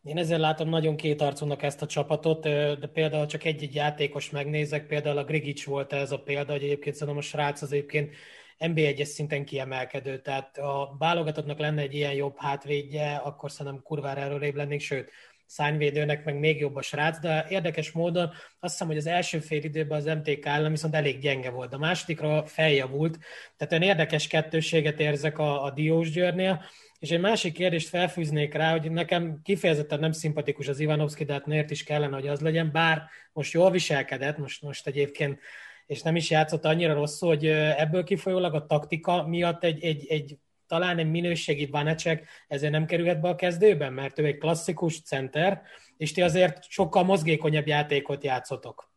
Én 0.03 0.17
ezzel 0.17 0.39
látom 0.39 0.69
nagyon 0.69 0.95
kétarcúnak 0.95 1.63
ezt 1.63 1.81
a 1.81 1.85
csapatot, 1.85 2.41
de 2.79 2.89
például 2.93 3.25
csak 3.25 3.43
egy-egy 3.43 3.75
játékos 3.75 4.29
megnézek, 4.29 4.87
például 4.87 5.17
a 5.17 5.23
Grigic 5.23 5.63
volt 5.63 5.93
ez 5.93 6.11
a 6.11 6.19
példa, 6.19 6.51
hogy 6.51 6.63
egyébként 6.63 6.95
szerintem 6.95 7.23
a 7.23 7.25
srác 7.25 7.61
az 7.61 7.71
egyébként 7.71 8.15
NB1-es 8.59 9.03
szinten 9.03 9.45
kiemelkedő, 9.45 10.21
tehát 10.21 10.57
a 10.57 10.95
válogatottnak 10.99 11.59
lenne 11.59 11.81
egy 11.81 11.93
ilyen 11.93 12.13
jobb 12.13 12.35
hátvédje, 12.37 13.15
akkor 13.15 13.51
szerintem 13.51 13.81
kurvára 13.83 14.21
előrébb 14.21 14.55
lennék, 14.55 14.81
sőt, 14.81 15.11
szányvédőnek 15.45 16.23
meg 16.23 16.39
még 16.39 16.59
jobb 16.59 16.75
a 16.75 16.81
srác, 16.81 17.19
de 17.19 17.45
érdekes 17.49 17.91
módon 17.91 18.29
azt 18.59 18.71
hiszem, 18.71 18.87
hogy 18.87 18.97
az 18.97 19.05
első 19.05 19.39
fél 19.39 19.63
időben 19.63 19.97
az 19.97 20.05
MTK 20.05 20.45
ellen 20.45 20.71
viszont 20.71 20.95
elég 20.95 21.19
gyenge 21.19 21.49
volt. 21.49 21.73
A 21.73 21.77
másodikra 21.77 22.45
feljavult, 22.45 23.17
tehát 23.57 23.73
olyan 23.73 23.83
érdekes 23.83 24.27
kettőséget 24.27 24.99
érzek 24.99 25.37
a, 25.37 25.63
a 25.63 25.71
Diós 25.71 26.11
Győrnél, 26.11 26.63
és 26.99 27.09
egy 27.09 27.19
másik 27.19 27.53
kérdést 27.53 27.87
felfűznék 27.87 28.53
rá, 28.53 28.71
hogy 28.71 28.91
nekem 28.91 29.39
kifejezetten 29.43 29.99
nem 29.99 30.11
szimpatikus 30.11 30.67
az 30.67 30.79
Ivanovszki, 30.79 31.23
de 31.23 31.33
hát 31.33 31.45
miért 31.45 31.71
is 31.71 31.83
kellene, 31.83 32.15
hogy 32.15 32.27
az 32.27 32.39
legyen, 32.39 32.71
bár 32.71 33.03
most 33.33 33.53
jól 33.53 33.71
viselkedett, 33.71 34.37
most, 34.37 34.61
most 34.61 34.87
egyébként 34.87 35.39
és 35.85 36.01
nem 36.01 36.15
is 36.15 36.29
játszott 36.29 36.65
annyira 36.65 36.93
rosszul, 36.93 37.29
hogy 37.29 37.45
ebből 37.47 38.03
kifolyólag 38.03 38.53
a 38.53 38.65
taktika 38.65 39.27
miatt 39.27 39.63
egy, 39.63 39.83
egy, 39.83 40.05
egy 40.07 40.37
talán 40.73 40.97
egy 40.97 41.09
minőségi 41.09 41.65
Vanecek 41.65 42.27
ezért 42.47 42.71
nem 42.71 42.85
kerülhet 42.85 43.21
be 43.21 43.27
a 43.27 43.35
kezdőben, 43.35 43.93
mert 43.93 44.19
ő 44.19 44.25
egy 44.25 44.37
klasszikus 44.37 45.01
center, 45.01 45.61
és 45.97 46.11
ti 46.11 46.21
azért 46.21 46.63
sokkal 46.69 47.03
mozgékonyabb 47.03 47.67
játékot 47.67 48.23
játszotok. 48.23 48.89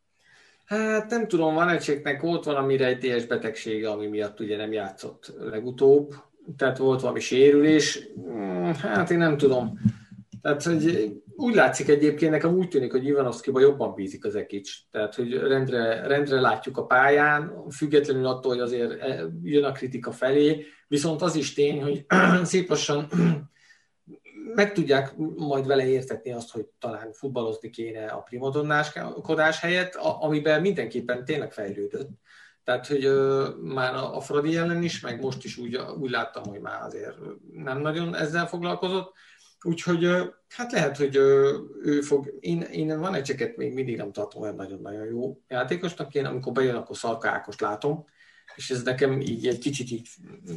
Hát 0.65 1.11
nem 1.11 1.29
tudom, 1.29 1.55
Vanecseknek 1.55 2.21
volt 2.21 2.45
valami 2.45 2.77
rejtélyes 2.77 3.27
betegsége, 3.27 3.91
ami 3.91 4.07
miatt 4.07 4.41
ugye 4.41 4.57
nem 4.57 4.73
játszott 4.73 5.33
legutóbb, 5.39 6.15
tehát 6.57 6.79
volt 6.79 7.01
valami 7.01 7.21
sérülés, 7.21 7.99
hmm, 8.15 8.75
hát 8.75 9.11
én 9.11 9.19
nem 9.19 9.37
tudom. 9.37 9.79
Tehát, 10.43 10.63
hogy 10.63 11.13
úgy 11.37 11.55
látszik 11.55 11.89
egyébként, 11.89 12.31
nekem 12.31 12.57
úgy 12.57 12.69
tűnik, 12.69 12.93
hogy 12.93 13.07
Ivanovszkiba 13.07 13.61
jobban 13.61 13.95
bízik 13.95 14.25
az 14.25 14.35
Ekics. 14.35 14.73
Tehát, 14.91 15.15
hogy 15.15 15.33
rendre, 15.33 16.07
rendre 16.07 16.41
látjuk 16.41 16.77
a 16.77 16.87
pályán, 16.87 17.65
függetlenül 17.71 18.27
attól, 18.27 18.53
hogy 18.53 18.61
azért 18.61 19.01
eh, 19.01 19.21
jön 19.43 19.65
a 19.65 19.73
kritika 19.73 20.13
felé, 20.13 20.67
viszont 20.89 21.23
az 21.23 21.35
is 21.35 21.55
tény, 21.55 21.83
hogy 21.83 22.07
szép 22.45 22.69
lassan 22.69 23.07
meg 24.55 24.73
tudják 24.73 25.17
majd 25.37 25.67
vele 25.67 25.87
értetni 25.87 26.33
azt, 26.33 26.51
hogy 26.51 26.67
talán 26.79 27.13
futballozni 27.13 27.71
kéne 27.71 28.07
a 28.07 28.21
primadonnáskodás 28.21 29.61
helyett, 29.61 29.95
amiben 29.95 30.61
mindenképpen 30.61 31.25
tényleg 31.25 31.53
fejlődött. 31.53 32.09
Tehát, 32.65 32.87
hogy 32.87 33.09
már 33.63 33.95
a, 33.95 34.17
a 34.17 34.21
Fradi 34.21 34.57
ellen 34.57 34.83
is, 34.83 35.01
meg 35.01 35.21
most 35.21 35.45
is 35.45 35.57
úgy, 35.57 35.77
úgy 35.77 36.11
láttam, 36.11 36.45
hogy 36.45 36.61
már 36.61 36.83
azért 36.83 37.17
nem 37.53 37.79
nagyon 37.79 38.17
ezzel 38.17 38.47
foglalkozott. 38.47 39.13
Úgyhogy 39.67 40.09
hát 40.49 40.73
lehet, 40.73 40.97
hogy 40.97 41.17
ő 41.83 42.01
fog, 42.01 42.37
én, 42.41 42.61
én 42.61 43.01
van 43.01 43.15
egy 43.15 43.23
cseket 43.23 43.57
még 43.57 43.73
mindig 43.73 43.97
nem 43.97 44.13
tartom 44.13 44.43
olyan 44.43 44.55
nagyon-nagyon 44.55 45.07
jó 45.07 45.41
játékosnak, 45.49 46.15
én 46.15 46.25
amikor 46.25 46.53
bejön, 46.53 46.75
akkor 46.75 46.97
Szalka 46.97 47.43
látom, 47.59 48.05
és 48.55 48.71
ez 48.71 48.83
nekem 48.83 49.21
így 49.21 49.47
egy 49.47 49.59
kicsit 49.59 49.91
így, 49.91 50.09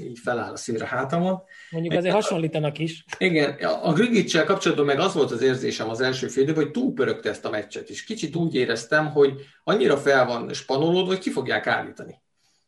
így 0.01 0.19
feláll 0.19 0.51
a 0.51 0.55
szívre 0.55 0.85
hátamon. 0.85 1.41
Mondjuk 1.69 1.93
azért 1.93 2.13
hasonlítanak 2.13 2.79
is. 2.79 3.05
Igen, 3.17 3.53
a 3.63 3.93
Grigic-sel 3.93 4.45
kapcsolatban 4.45 4.85
meg 4.85 4.99
az 4.99 5.13
volt 5.13 5.31
az 5.31 5.41
érzésem 5.41 5.89
az 5.89 6.01
első 6.01 6.27
fél 6.27 6.53
hogy 6.53 6.71
túlpörögte 6.71 7.29
ezt 7.29 7.45
a 7.45 7.49
meccset, 7.49 7.89
és 7.89 8.03
kicsit 8.03 8.35
úgy 8.35 8.55
éreztem, 8.55 9.11
hogy 9.11 9.33
annyira 9.63 9.97
fel 9.97 10.25
van 10.25 10.53
spanolódva, 10.53 11.07
hogy 11.07 11.19
ki 11.19 11.31
fogják 11.31 11.67
állítani. 11.67 12.21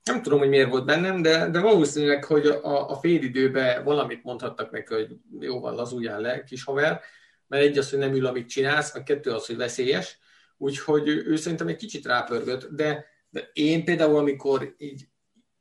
Nem 0.03 0.21
tudom, 0.21 0.39
hogy 0.39 0.49
miért 0.49 0.69
volt 0.69 0.85
bennem, 0.85 1.21
de, 1.21 1.49
de 1.49 1.59
valószínűleg, 1.59 2.23
hogy 2.23 2.45
a, 2.47 2.89
a 2.89 2.99
időben 3.01 3.83
valamit 3.83 4.23
mondhattak 4.23 4.71
neki, 4.71 4.93
hogy 4.93 5.17
jó 5.39 5.59
van, 5.59 5.75
lazuljál 5.75 6.21
le, 6.21 6.43
kis 6.43 6.63
haver, 6.63 7.01
mert 7.47 7.63
egy 7.63 7.77
az, 7.77 7.89
hogy 7.89 7.99
nem 7.99 8.13
ül, 8.13 8.25
amit 8.25 8.49
csinálsz, 8.49 8.93
meg 8.93 9.03
kettő 9.03 9.31
az, 9.31 9.45
hogy 9.45 9.57
veszélyes, 9.57 10.17
úgyhogy 10.57 11.07
ő 11.07 11.35
szerintem 11.35 11.67
egy 11.67 11.75
kicsit 11.75 12.05
rápörgött, 12.05 12.69
de, 12.69 13.05
de 13.29 13.49
én 13.53 13.85
például, 13.85 14.17
amikor 14.17 14.75
így 14.77 15.09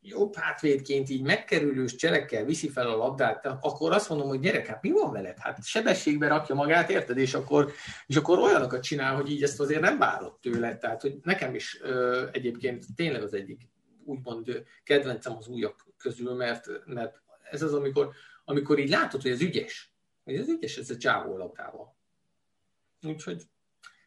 jobb 0.02 0.34
hátvédként 0.36 1.10
így 1.10 1.22
megkerülős 1.22 1.94
cselekkel 1.94 2.44
viszi 2.44 2.68
fel 2.68 2.88
a 2.88 2.96
labdát, 2.96 3.46
akkor 3.60 3.92
azt 3.92 4.08
mondom, 4.08 4.28
hogy 4.28 4.40
gyerek, 4.40 4.66
hát 4.66 4.82
mi 4.82 4.90
van 4.90 5.12
veled? 5.12 5.38
Hát 5.38 5.64
sebességbe 5.64 6.28
rakja 6.28 6.54
magát, 6.54 6.90
érted? 6.90 7.18
És 7.18 7.34
akkor, 7.34 7.72
és 8.06 8.16
akkor 8.16 8.38
olyanokat 8.38 8.82
csinál, 8.82 9.14
hogy 9.14 9.30
így 9.30 9.42
ezt 9.42 9.60
azért 9.60 9.80
nem 9.80 9.98
várott 9.98 10.40
tőle. 10.40 10.76
Tehát, 10.76 11.00
hogy 11.00 11.18
nekem 11.22 11.54
is 11.54 11.80
ö, 11.82 12.26
egyébként 12.32 12.84
tényleg 12.96 13.22
az 13.22 13.34
egyik 13.34 13.68
úgymond 14.04 14.64
kedvencem 14.82 15.36
az 15.36 15.48
újak 15.48 15.86
közül, 15.96 16.34
mert, 16.34 16.66
mert 16.84 17.22
ez 17.50 17.62
az, 17.62 17.74
amikor, 17.74 18.14
amikor 18.44 18.78
így 18.78 18.88
látod, 18.88 19.22
hogy 19.22 19.30
ez 19.30 19.40
ügyes. 19.40 19.94
Hogy 20.24 20.34
ez 20.34 20.48
ügyes, 20.48 20.76
ez 20.76 20.90
a 20.90 20.96
csávó 20.96 21.36
labdával. 21.36 21.96
Úgyhogy, 23.02 23.42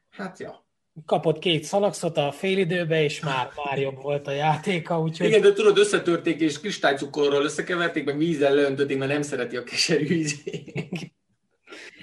hát 0.10 0.40
ja 0.40 0.64
kapott 1.06 1.40
két 1.40 1.64
szalakszot 1.64 2.18
a 2.18 2.32
félidőbe, 2.32 3.04
és 3.04 3.20
már, 3.20 3.50
már 3.66 3.80
jobb 3.80 4.02
volt 4.02 4.28
a 4.28 4.32
játéka. 4.32 5.02
Úgyhogy... 5.02 5.28
Igen, 5.28 5.42
de 5.42 5.54
tudod, 5.54 5.78
összetörték, 5.78 6.40
és 6.40 6.60
kristálycukorról 6.60 7.44
összekeverték, 7.44 8.06
meg 8.06 8.18
vízzel 8.18 8.54
leöntötték, 8.54 8.98
mert 8.98 9.12
nem 9.12 9.22
szereti 9.22 9.58
a 9.58 9.64
keserű 9.64 10.08
vízét. 10.08 11.14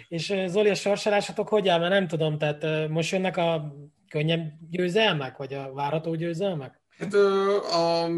és 0.08 0.34
Zoli, 0.46 0.68
a 0.68 0.74
sorsolásatok 0.74 1.48
hogy 1.48 1.68
áll? 1.68 1.78
Mert 1.78 1.92
nem 1.92 2.06
tudom, 2.06 2.38
tehát 2.38 2.88
most 2.88 3.12
jönnek 3.12 3.36
a 3.36 3.74
könnyebb 4.08 4.52
győzelmek, 4.70 5.36
vagy 5.36 5.54
a 5.54 5.72
várható 5.72 6.14
győzelmek? 6.14 6.79
Hát 7.00 7.14
a, 7.14 8.08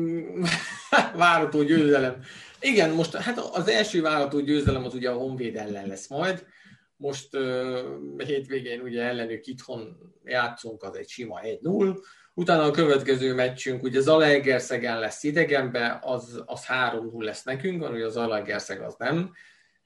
várható 1.17 1.63
győzelem. 1.63 2.23
Igen, 2.61 2.91
most 2.91 3.15
hát 3.15 3.39
az 3.39 3.69
első 3.69 4.03
várható 4.03 4.41
győzelem 4.41 4.85
az 4.85 4.95
ugye 4.95 5.11
a 5.11 5.17
Honvéd 5.17 5.57
ellen 5.57 5.87
lesz 5.87 6.09
majd, 6.09 6.47
most 6.97 7.29
hétvégén 8.17 8.81
ugye 8.81 9.03
ellenük 9.03 9.47
itthon 9.47 9.97
játszunk, 10.25 10.83
az 10.83 10.97
egy 10.97 11.09
sima 11.09 11.41
1-0. 11.43 11.97
Utána 12.35 12.63
a 12.63 12.71
következő 12.71 13.35
meccsünk, 13.35 13.83
ugye 13.83 14.01
Zalaegerszegen 14.01 14.99
lesz 14.99 15.23
idegenbe, 15.23 15.99
az, 16.03 16.43
az 16.47 16.65
3-0 16.69 17.19
lesz 17.19 17.43
nekünk, 17.43 17.81
van, 17.81 17.93
ugye 17.93 18.05
az 18.05 18.13
Zalaegerszeg 18.13 18.81
az 18.81 18.95
nem, 18.99 19.33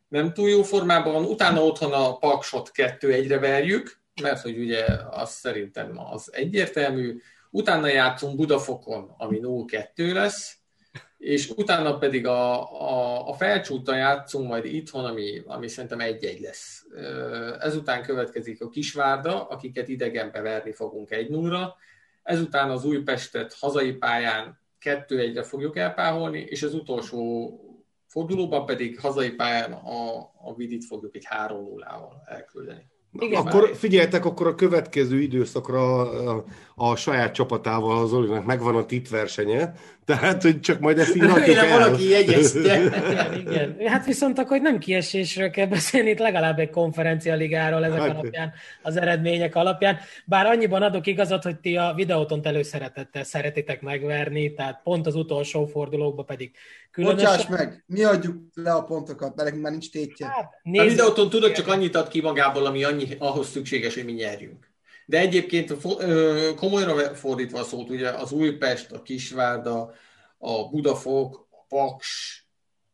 nem 0.08 0.32
túl 0.32 0.48
jó 0.48 0.62
formában 0.62 1.12
van. 1.12 1.24
Utána 1.24 1.64
otthon 1.64 1.92
a 1.92 2.16
Paksot 2.16 2.70
2-1-re 2.74 3.38
verjük, 3.38 4.00
mert 4.22 4.40
hogy 4.40 4.58
ugye 4.58 4.84
az 5.10 5.30
szerintem 5.30 5.98
az 6.12 6.32
egyértelmű. 6.32 7.20
Utána 7.50 7.86
játszunk 7.86 8.36
Budafokon, 8.36 9.14
ami 9.18 9.40
0-2 9.42 10.12
lesz, 10.12 10.58
és 11.18 11.50
utána 11.56 11.98
pedig 11.98 12.26
a, 12.26 12.72
a, 12.82 13.28
a 13.28 13.32
felcsúta 13.32 13.96
játszunk 13.96 14.48
majd 14.48 14.64
itthon, 14.64 15.04
ami, 15.04 15.42
ami 15.46 15.68
szerintem 15.68 16.00
egy-egy 16.00 16.40
lesz. 16.40 16.86
Ezután 17.58 18.02
következik 18.02 18.62
a 18.62 18.68
Kisvárda, 18.68 19.46
akiket 19.46 19.88
idegenbe 19.88 20.40
verni 20.40 20.72
fogunk 20.72 21.10
egy 21.10 21.30
nullra. 21.30 21.76
Ezután 22.22 22.70
az 22.70 22.84
Újpestet 22.84 23.54
hazai 23.54 23.92
pályán 23.92 24.60
kettő 24.78 25.18
egyre 25.18 25.42
fogjuk 25.42 25.76
elpáholni, 25.76 26.40
és 26.48 26.62
az 26.62 26.74
utolsó 26.74 27.50
fordulóban 28.06 28.66
pedig 28.66 29.00
hazai 29.00 29.30
pályán 29.30 29.72
a, 29.72 30.16
a 30.18 30.54
Vidit 30.56 30.84
fogjuk 30.84 31.16
egy 31.16 31.24
3 31.24 31.62
0 31.62 32.22
elküldeni. 32.26 32.86
Igen, 33.18 33.46
akkor 33.46 33.70
figyeljetek, 33.74 34.24
akkor 34.24 34.46
a 34.46 34.54
következő 34.54 35.20
időszakra 35.20 36.10
a, 36.10 36.44
a 36.74 36.96
saját 36.96 37.34
csapatával 37.34 37.98
az 37.98 38.12
Olinak 38.12 38.46
megvan 38.46 38.76
a 38.76 38.86
tit 38.86 39.08
versenye, 39.08 39.74
tehát, 40.06 40.42
hogy 40.42 40.60
csak 40.60 40.80
majd 40.80 40.98
ezt 40.98 41.16
így 41.16 41.22
rakjuk 41.22 41.56
el. 41.56 41.78
valaki 41.78 42.08
jegyezte. 42.08 42.58
igen, 42.58 43.34
igen. 43.46 43.76
Hát 43.86 44.04
viszont 44.04 44.38
akkor 44.38 44.60
nem 44.60 44.78
kiesésről 44.78 45.50
kell 45.50 45.66
beszélni, 45.66 46.10
itt 46.10 46.18
legalább 46.18 46.58
egy 46.58 46.70
konferencialigáról 46.70 47.84
ezek 47.84 48.00
hát. 48.00 48.10
alapján, 48.10 48.52
az 48.82 48.96
eredmények 48.96 49.54
alapján. 49.54 49.98
Bár 50.24 50.46
annyiban 50.46 50.82
adok 50.82 51.06
igazat, 51.06 51.42
hogy 51.42 51.58
ti 51.58 51.76
a 51.76 51.92
videótont 51.96 52.46
előszeretettel 52.46 53.24
szeretitek 53.24 53.80
megverni, 53.80 54.54
tehát 54.54 54.80
pont 54.82 55.06
az 55.06 55.14
utolsó 55.14 55.66
fordulókban 55.66 56.26
pedig 56.26 56.50
Különösen... 56.90 57.30
Bocsáss 57.30 57.46
meg, 57.48 57.84
mi 57.86 58.04
adjuk 58.04 58.36
le 58.54 58.72
a 58.72 58.82
pontokat, 58.82 59.36
mert 59.36 59.56
már 59.56 59.70
nincs 59.70 59.90
tétje. 59.90 60.26
Hát, 60.26 60.60
nézd... 60.62 60.86
A 60.86 60.88
videóton 60.88 61.30
tudod, 61.30 61.52
csak 61.52 61.68
annyit 61.68 61.96
ad 61.96 62.08
ki 62.08 62.20
magából, 62.20 62.66
ami 62.66 62.84
annyi, 62.84 63.08
ahhoz 63.18 63.48
szükséges, 63.48 63.94
hogy 63.94 64.04
mi 64.04 64.12
nyerjünk. 64.12 64.74
De 65.08 65.18
egyébként 65.18 65.74
komolyra 66.56 67.14
fordítva 67.14 67.62
szólt, 67.64 67.90
ugye 67.90 68.10
az 68.10 68.32
Újpest, 68.32 68.92
a 68.92 69.02
Kisvárda, 69.02 69.92
a 70.38 70.68
Budafok, 70.68 71.46
a 71.50 71.64
Paks, 71.68 72.40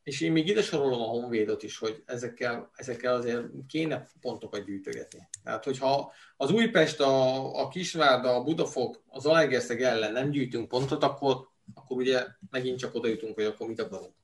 és 0.03 0.21
én 0.21 0.33
még 0.33 0.49
ide 0.49 0.63
sorolom 0.63 1.01
a 1.01 1.05
Honvédot 1.05 1.63
is, 1.63 1.79
hogy 1.79 2.03
ezekkel, 2.07 2.71
ezekkel 2.75 3.15
azért 3.15 3.43
kéne 3.69 4.07
pontokat 4.21 4.65
gyűjtögetni. 4.65 5.29
Tehát, 5.45 5.65
hogyha 5.65 6.13
az 6.37 6.51
Újpest, 6.51 7.01
a, 7.01 7.61
a 7.61 7.69
Kisvárda, 7.69 8.35
a 8.35 8.43
Budafok, 8.43 9.03
az 9.07 9.27
Alegerszeg 9.27 9.83
ellen 9.83 10.13
nem 10.13 10.31
gyűjtünk 10.31 10.69
pontot, 10.69 11.03
akkor, 11.03 11.49
akkor 11.75 11.97
ugye 11.97 12.27
megint 12.51 12.79
csak 12.79 12.95
oda 12.95 13.09
jutunk, 13.09 13.35
hogy 13.35 13.45
akkor 13.45 13.67
mit 13.67 13.81
akarunk. 13.81 14.15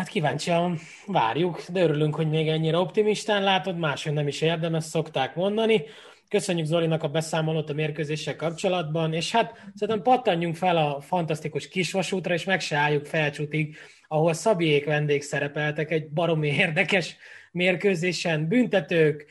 Hát 0.00 0.08
kíváncsian 0.08 0.78
várjuk, 1.06 1.62
de 1.72 1.82
örülünk, 1.82 2.14
hogy 2.14 2.28
még 2.28 2.48
ennyire 2.48 2.78
optimistán 2.78 3.42
látod, 3.42 3.78
máshogy 3.78 4.12
nem 4.12 4.26
is 4.26 4.40
érdemes, 4.40 4.84
szokták 4.84 5.34
mondani. 5.34 5.82
Köszönjük 6.28 6.66
Zolinak 6.66 7.02
a 7.02 7.08
beszámolót 7.08 7.70
a 7.70 7.72
mérkőzéssel 7.72 8.36
kapcsolatban, 8.36 9.12
és 9.12 9.32
hát 9.32 9.62
szerintem 9.74 10.02
pattanjunk 10.02 10.56
fel 10.56 10.76
a 10.76 11.00
fantasztikus 11.00 11.68
kisvasútra, 11.68 12.34
és 12.34 12.44
meg 12.44 12.60
se 12.60 12.76
álljuk 12.76 13.06
felcsútig, 13.06 13.76
ahol 14.08 14.32
Szabiék 14.32 14.84
vendég 14.84 15.22
szerepeltek 15.22 15.90
egy 15.90 16.08
baromi 16.08 16.48
érdekes 16.48 17.16
mérkőzésen, 17.52 18.48
büntetők, 18.48 19.26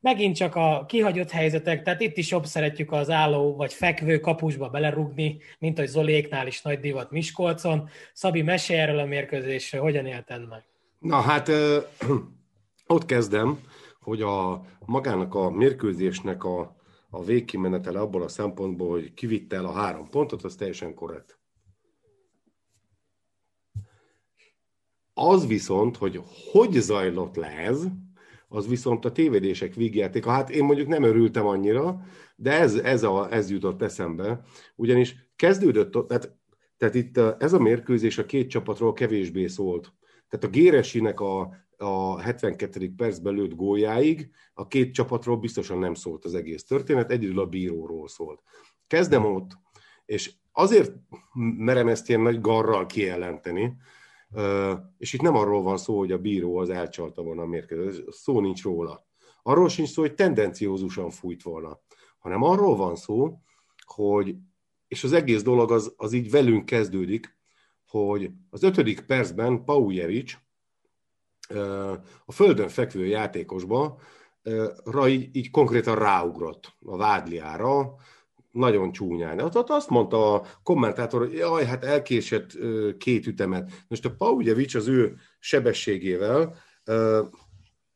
megint 0.00 0.36
csak 0.36 0.54
a 0.54 0.84
kihagyott 0.88 1.30
helyzetek, 1.30 1.82
tehát 1.82 2.00
itt 2.00 2.16
is 2.16 2.30
jobb 2.30 2.44
szeretjük 2.44 2.92
az 2.92 3.10
álló 3.10 3.56
vagy 3.56 3.72
fekvő 3.72 4.20
kapusba 4.20 4.68
belerugni, 4.68 5.38
mint 5.58 5.78
hogy 5.78 5.86
Zoliéknál 5.86 6.46
is 6.46 6.62
nagy 6.62 6.80
divat 6.80 7.10
Miskolcon. 7.10 7.88
Szabi, 8.12 8.42
mesélj 8.42 8.80
erről 8.80 8.98
a 8.98 9.04
mérkőzésről, 9.04 9.80
hogyan 9.80 10.06
élted 10.06 10.48
meg? 10.48 10.64
Na 10.98 11.20
hát 11.20 11.48
ö, 11.48 11.78
ott 12.86 13.06
kezdem, 13.06 13.60
hogy 14.00 14.22
a 14.22 14.64
magának 14.86 15.34
a 15.34 15.50
mérkőzésnek 15.50 16.44
a, 16.44 16.76
a 17.10 17.24
végkimenetele 17.24 18.00
abból 18.00 18.22
a 18.22 18.28
szempontból, 18.28 18.90
hogy 18.90 19.14
kivitte 19.14 19.56
el 19.56 19.64
a 19.64 19.72
három 19.72 20.08
pontot, 20.08 20.42
az 20.42 20.54
teljesen 20.54 20.94
korrekt. 20.94 21.38
Az 25.14 25.46
viszont, 25.46 25.96
hogy 25.96 26.20
hogy 26.52 26.72
zajlott 26.72 27.36
le 27.36 27.46
ez, 27.46 27.86
az 28.52 28.68
viszont 28.68 29.04
a 29.04 29.12
tévedések 29.12 29.74
vígjátéka. 29.74 30.30
Hát 30.30 30.50
én 30.50 30.64
mondjuk 30.64 30.88
nem 30.88 31.02
örültem 31.02 31.46
annyira, 31.46 32.00
de 32.36 32.52
ez, 32.52 32.74
ez, 32.74 33.02
a, 33.02 33.32
ez 33.32 33.50
jutott 33.50 33.82
eszembe. 33.82 34.40
Ugyanis 34.76 35.14
kezdődött, 35.36 36.06
tehát, 36.06 36.36
tehát 36.76 36.94
itt 36.94 37.16
ez 37.16 37.52
a 37.52 37.58
mérkőzés 37.58 38.18
a 38.18 38.26
két 38.26 38.50
csapatról 38.50 38.92
kevésbé 38.92 39.46
szólt. 39.46 39.92
Tehát 40.28 40.44
a 40.46 40.48
Géresinek 40.48 41.20
a, 41.20 41.54
a 41.76 42.20
72. 42.20 42.92
percben 42.96 43.34
lőtt 43.34 43.54
góljáig 43.54 44.30
a 44.54 44.66
két 44.66 44.94
csapatról 44.94 45.36
biztosan 45.36 45.78
nem 45.78 45.94
szólt 45.94 46.24
az 46.24 46.34
egész 46.34 46.64
történet, 46.64 47.10
egyedül 47.10 47.40
a 47.40 47.46
bíróról 47.46 48.08
szólt. 48.08 48.42
Kezdem 48.86 49.24
ott, 49.24 49.50
és 50.04 50.32
azért 50.52 50.92
merem 51.56 51.88
ezt 51.88 52.08
ilyen 52.08 52.20
nagy 52.20 52.40
garral 52.40 52.86
kijelenteni, 52.86 53.76
és 54.98 55.12
itt 55.12 55.20
nem 55.20 55.36
arról 55.36 55.62
van 55.62 55.76
szó, 55.76 55.98
hogy 55.98 56.12
a 56.12 56.18
bíró 56.18 56.56
az 56.56 56.70
elcsalta 56.70 57.22
volna 57.22 57.42
a 57.42 57.46
mérkőzést, 57.46 58.12
szó 58.12 58.40
nincs 58.40 58.62
róla. 58.62 59.06
Arról 59.42 59.68
sincs 59.68 59.88
szó, 59.88 60.02
hogy 60.02 60.14
tendenciózusan 60.14 61.10
fújt 61.10 61.42
volna, 61.42 61.80
hanem 62.18 62.42
arról 62.42 62.76
van 62.76 62.96
szó, 62.96 63.38
hogy, 63.86 64.36
és 64.88 65.04
az 65.04 65.12
egész 65.12 65.42
dolog 65.42 65.72
az, 65.72 65.94
az 65.96 66.12
így 66.12 66.30
velünk 66.30 66.64
kezdődik, 66.64 67.38
hogy 67.86 68.30
az 68.50 68.62
ötödik 68.62 69.00
percben 69.00 69.64
Paujevic 69.64 70.36
a 72.24 72.32
földön 72.32 72.68
fekvő 72.68 73.06
játékosba 73.06 74.00
ra 74.84 75.08
így, 75.08 75.36
így 75.36 75.50
konkrétan 75.50 75.98
ráugrott 75.98 76.76
a 76.84 76.96
vádliára, 76.96 77.94
nagyon 78.50 78.92
csúnyán. 78.92 79.40
Ott, 79.40 79.56
ott 79.56 79.70
azt 79.70 79.90
mondta 79.90 80.34
a 80.34 80.46
kommentátor, 80.62 81.20
hogy 81.20 81.32
jaj, 81.32 81.64
hát 81.64 81.84
elkésett 81.84 82.58
két 82.98 83.26
ütemet. 83.26 83.70
Most 83.88 84.04
a 84.04 84.14
Paujevic 84.14 84.74
az 84.74 84.88
ő 84.88 85.16
sebességével 85.38 86.54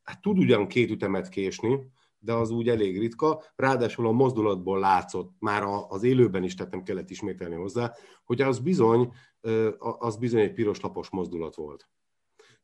hát 0.02 0.20
tud 0.20 0.38
ugyan 0.38 0.66
két 0.66 0.90
ütemet 0.90 1.28
késni, 1.28 1.92
de 2.18 2.32
az 2.32 2.50
úgy 2.50 2.68
elég 2.68 2.98
ritka. 2.98 3.42
Ráadásul 3.56 4.06
a 4.06 4.12
mozdulatból 4.12 4.78
látszott, 4.78 5.32
már 5.38 5.62
az 5.88 6.02
élőben 6.02 6.42
is, 6.42 6.54
tehát 6.54 6.72
nem 6.72 6.82
kellett 6.82 7.10
ismételni 7.10 7.54
hozzá, 7.54 7.92
hogy 8.24 8.40
az 8.40 8.58
bizony, 8.58 9.12
az 9.98 10.16
bizony 10.16 10.40
egy 10.40 10.52
piros 10.52 10.80
lapos 10.80 11.10
mozdulat 11.10 11.54
volt. 11.54 11.88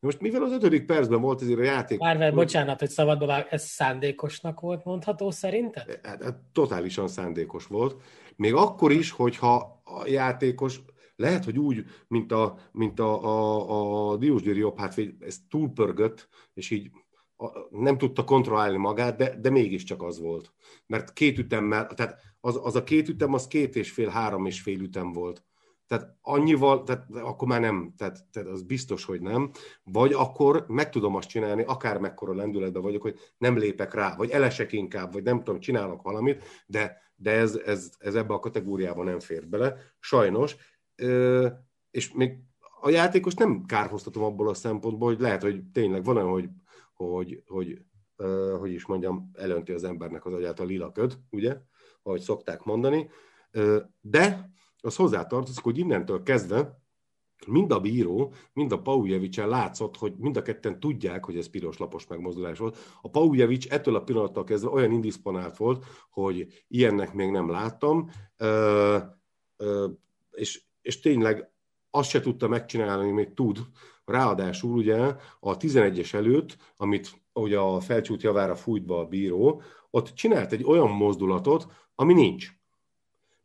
Most 0.01 0.21
mivel 0.21 0.43
az 0.43 0.53
ötödik 0.53 0.87
percben 0.87 1.21
volt 1.21 1.43
ezért 1.43 1.59
a 1.59 1.63
játék... 1.63 1.99
Márvel, 1.99 2.33
bocsánat, 2.33 2.79
hogy 2.79 2.89
szabadba 2.89 3.27
vág, 3.27 3.47
ez 3.51 3.65
szándékosnak 3.65 4.61
volt 4.61 4.85
mondható 4.85 5.31
szerinted? 5.31 6.01
Hát, 6.03 6.23
hát, 6.23 6.37
totálisan 6.53 7.09
szándékos 7.09 7.67
volt. 7.67 8.03
Még 8.37 8.55
akkor 8.55 8.93
is, 8.93 9.11
hogyha 9.11 9.83
a 9.85 10.07
játékos 10.07 10.81
lehet, 11.17 11.45
hogy 11.45 11.59
úgy, 11.59 11.85
mint 12.09 12.33
a, 12.33 12.59
mint 12.73 13.01
a, 13.01 13.25
a, 13.25 14.11
a 14.11 14.17
Diósgyőri 14.17 14.59
jobb 14.59 14.79
hátvéd, 14.79 15.15
ez 15.21 15.37
túlpörgött, 15.49 16.29
és 16.55 16.71
így 16.71 16.91
a, 17.37 17.47
nem 17.71 17.99
tudta 17.99 18.25
kontrollálni 18.25 18.77
magát, 18.77 19.17
de, 19.17 19.37
de 19.41 19.51
mégiscsak 19.51 20.03
az 20.03 20.21
volt. 20.21 20.53
Mert 20.87 21.13
két 21.13 21.39
ütemmel, 21.39 21.87
tehát 21.87 22.21
az, 22.41 22.61
az 22.63 22.77
a 22.77 22.85
két 22.85 23.09
ütem, 23.09 23.35
az 23.35 23.47
két 23.47 23.77
és 23.77 23.91
fél, 23.91 24.09
három 24.09 24.47
és 24.47 24.61
fél 24.61 24.81
ütem 24.81 25.13
volt. 25.13 25.45
Tehát 25.91 26.17
annyival, 26.23 26.83
tehát 26.83 27.07
akkor 27.11 27.49
már 27.49 27.61
nem, 27.61 27.95
tehát, 27.97 28.25
tehát 28.33 28.49
az 28.49 28.63
biztos, 28.63 29.05
hogy 29.05 29.21
nem. 29.21 29.51
Vagy 29.85 30.13
akkor 30.13 30.65
meg 30.69 30.91
tudom 30.91 31.17
azt 31.17 31.29
csinálni, 31.29 31.63
akár 31.63 31.99
mekkora 31.99 32.35
lendületben 32.35 32.83
vagyok, 32.83 33.03
hogy 33.03 33.19
nem 33.39 33.59
lépek 33.59 33.95
rá, 33.95 34.17
vagy 34.17 34.31
elesek 34.31 34.73
inkább, 34.73 35.13
vagy 35.13 35.23
nem 35.23 35.39
tudom, 35.43 35.61
csinálok 35.61 36.03
valamit, 36.03 36.45
de, 36.67 36.97
de 37.15 37.31
ez, 37.31 37.55
ez, 37.55 37.91
ez 37.99 38.15
ebbe 38.15 38.35
a 38.35 38.39
kategóriába 38.39 39.05
nem 39.05 39.21
fér 39.21 39.49
bele, 39.49 39.77
sajnos. 39.99 40.57
És 41.91 42.13
még 42.13 42.39
a 42.81 42.91
játékos 42.91 43.35
nem 43.35 43.65
kárhoztatom 43.65 44.23
abból 44.23 44.49
a 44.49 44.55
szempontból, 44.55 45.09
hogy 45.09 45.21
lehet, 45.21 45.43
hogy 45.43 45.65
tényleg 45.73 46.05
van 46.05 46.17
olyan, 46.17 46.31
hogy, 46.31 46.49
hogy, 46.95 47.43
hogy, 47.47 47.83
hogy 48.59 48.73
is 48.73 48.87
mondjam, 48.87 49.31
elönti 49.35 49.73
az 49.73 49.85
embernek 49.85 50.25
az 50.25 50.33
agyát 50.33 50.61
a 50.61 50.65
lila 50.65 50.93
köd, 50.93 51.19
ugye, 51.31 51.57
ahogy 52.03 52.21
szokták 52.21 52.63
mondani, 52.63 53.11
de 54.01 54.51
az 54.81 54.97
hozzátartozik, 54.97 55.65
hogy 55.65 55.79
innentől 55.79 56.23
kezdve 56.23 56.81
mind 57.47 57.73
a 57.73 57.81
bíró, 57.81 58.33
mind 58.53 58.73
a 58.73 58.81
Paujevicsen 58.81 59.49
látszott, 59.49 59.97
hogy 59.97 60.15
mind 60.17 60.37
a 60.37 60.43
ketten 60.43 60.81
tudják, 60.81 61.25
hogy 61.25 61.37
ez 61.37 61.51
piros 61.51 61.79
lapos 61.79 62.07
megmozdulás 62.07 62.59
volt. 62.59 62.79
A 63.03 63.11
Paujevic 63.11 63.73
ettől 63.73 63.95
a 63.95 64.03
pillanattól 64.03 64.45
kezdve 64.45 64.71
olyan 64.71 64.93
indisponált 64.93 65.57
volt, 65.57 65.85
hogy 66.11 66.47
ilyennek 66.69 67.13
még 67.15 67.31
nem 67.31 67.51
láttam, 67.51 68.11
ö, 68.37 68.99
ö, 69.57 69.89
és, 70.31 70.63
és 70.83 71.01
tényleg 71.01 71.51
azt 71.91 72.11
se 72.11 72.21
tudta 72.21 72.49
megcsinálni, 72.49 73.11
amit 73.11 73.35
tud. 73.35 73.59
Ráadásul 74.05 74.77
ugye 74.77 74.99
a 75.41 75.57
11-es 75.57 76.15
előtt, 76.15 76.57
amit 76.77 77.21
ugye 77.33 77.59
a 77.59 77.81
felcsút 77.81 78.23
javára 78.23 78.55
fújt 78.55 78.87
be 78.87 78.95
a 78.95 79.07
bíró, 79.07 79.63
ott 79.91 80.13
csinált 80.15 80.53
egy 80.53 80.65
olyan 80.65 80.91
mozdulatot, 80.91 81.67
ami 81.95 82.13
nincs. 82.13 82.60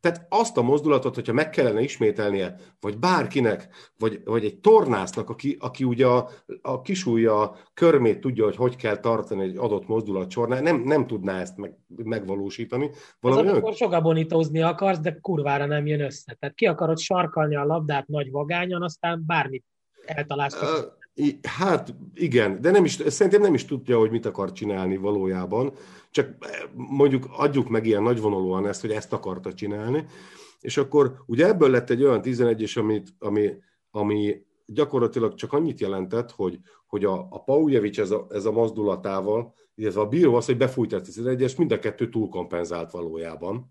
Tehát 0.06 0.26
azt 0.28 0.56
a 0.56 0.62
mozdulatot, 0.62 1.14
hogyha 1.14 1.32
meg 1.32 1.50
kellene 1.50 1.80
ismételnie, 1.80 2.56
vagy 2.80 2.98
bárkinek, 2.98 3.68
vagy, 3.98 4.20
vagy 4.24 4.44
egy 4.44 4.58
tornásznak, 4.58 5.30
aki, 5.30 5.56
aki 5.60 5.84
ugye 5.84 6.06
a, 6.06 6.28
a 6.62 6.82
kisúlya 6.82 7.56
körmét 7.74 8.20
tudja, 8.20 8.44
hogy 8.44 8.56
hogy 8.56 8.76
kell 8.76 8.96
tartani 8.96 9.42
egy 9.42 9.56
adott 9.56 9.86
mozdulat 9.86 10.30
során, 10.30 10.62
nem, 10.62 10.82
nem 10.82 11.06
tudná 11.06 11.40
ezt 11.40 11.56
meg, 11.56 11.74
megvalósítani. 11.86 12.90
Valami 13.20 13.46
az, 13.46 13.52
amikor 13.52 13.74
soga 13.74 14.00
bonítózni 14.00 14.62
akarsz, 14.62 14.98
de 14.98 15.18
kurvára 15.20 15.66
nem 15.66 15.86
jön 15.86 16.00
össze. 16.00 16.36
Tehát 16.38 16.54
ki 16.54 16.66
akarod 16.66 16.98
sarkalni 16.98 17.56
a 17.56 17.64
labdát 17.64 18.06
nagy 18.06 18.30
vagányon, 18.30 18.82
aztán 18.82 19.22
bármit 19.26 19.64
eltalálsz. 20.04 20.62
Uh, 20.62 20.94
Hát 21.42 21.94
igen, 22.14 22.60
de 22.60 22.70
nem 22.70 22.84
is, 22.84 22.92
szerintem 23.06 23.40
nem 23.40 23.54
is 23.54 23.64
tudja, 23.64 23.98
hogy 23.98 24.10
mit 24.10 24.26
akar 24.26 24.52
csinálni 24.52 24.96
valójában, 24.96 25.72
csak 26.16 26.34
eh, 26.38 26.60
mondjuk 26.74 27.26
adjuk 27.30 27.68
meg 27.68 27.86
ilyen 27.86 28.02
nagyvonalúan 28.02 28.66
ezt, 28.66 28.80
hogy 28.80 28.90
ezt 28.90 29.12
akarta 29.12 29.54
csinálni, 29.54 30.06
és 30.60 30.76
akkor 30.76 31.22
ugye 31.26 31.46
ebből 31.46 31.70
lett 31.70 31.90
egy 31.90 32.02
olyan 32.02 32.22
11 32.22 32.72
amit, 32.74 33.08
ami, 33.18 33.54
ami 33.90 34.42
gyakorlatilag 34.66 35.34
csak 35.34 35.52
annyit 35.52 35.80
jelentett, 35.80 36.30
hogy, 36.30 36.58
hogy 36.86 37.04
a, 37.04 37.26
a 37.30 37.42
Paujevic 37.44 37.98
ez 37.98 38.10
a, 38.10 38.26
ez 38.30 38.44
a 38.44 38.52
mozdulatával, 38.52 39.54
illetve 39.74 40.00
a 40.00 40.08
bíró 40.08 40.34
az, 40.34 40.46
hogy 40.46 40.56
befújt 40.56 40.92
a 40.92 41.00
11-es, 41.00 41.58
mind 41.58 41.72
a 41.72 41.78
kettő 41.78 42.08
túlkompenzált 42.08 42.90
valójában. 42.90 43.70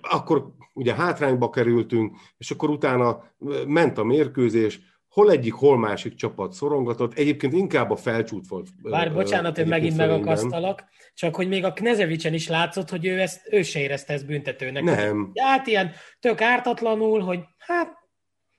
Akkor 0.00 0.52
ugye 0.74 0.94
hátrányba 0.94 1.50
kerültünk, 1.50 2.16
és 2.36 2.50
akkor 2.50 2.70
utána 2.70 3.34
eh, 3.46 3.66
ment 3.66 3.98
a 3.98 4.04
mérkőzés, 4.04 4.80
hol 5.14 5.30
egyik, 5.30 5.52
hol 5.52 5.78
másik 5.78 6.14
csapat 6.14 6.52
szorongatott. 6.52 7.18
Egyébként 7.18 7.52
inkább 7.52 7.90
a 7.90 7.96
felcsút 7.96 8.48
volt. 8.48 8.68
Bár 8.82 9.12
bocsánat, 9.12 9.56
hogy 9.56 9.66
megint 9.66 9.96
megakasztalak, 9.96 10.84
csak 11.14 11.36
hogy 11.36 11.48
még 11.48 11.64
a 11.64 11.72
Knezevicsen 11.72 12.34
is 12.34 12.48
látszott, 12.48 12.90
hogy 12.90 13.06
ő, 13.06 13.20
ezt, 13.20 13.40
ő 13.50 13.62
se 13.62 13.80
érezte 13.80 14.12
ezt 14.12 14.26
büntetőnek. 14.26 14.82
Nem. 14.82 15.30
Hát 15.34 15.66
ilyen 15.66 15.90
tök 16.20 16.40
ártatlanul, 16.40 17.20
hogy 17.20 17.40
hát 17.58 18.02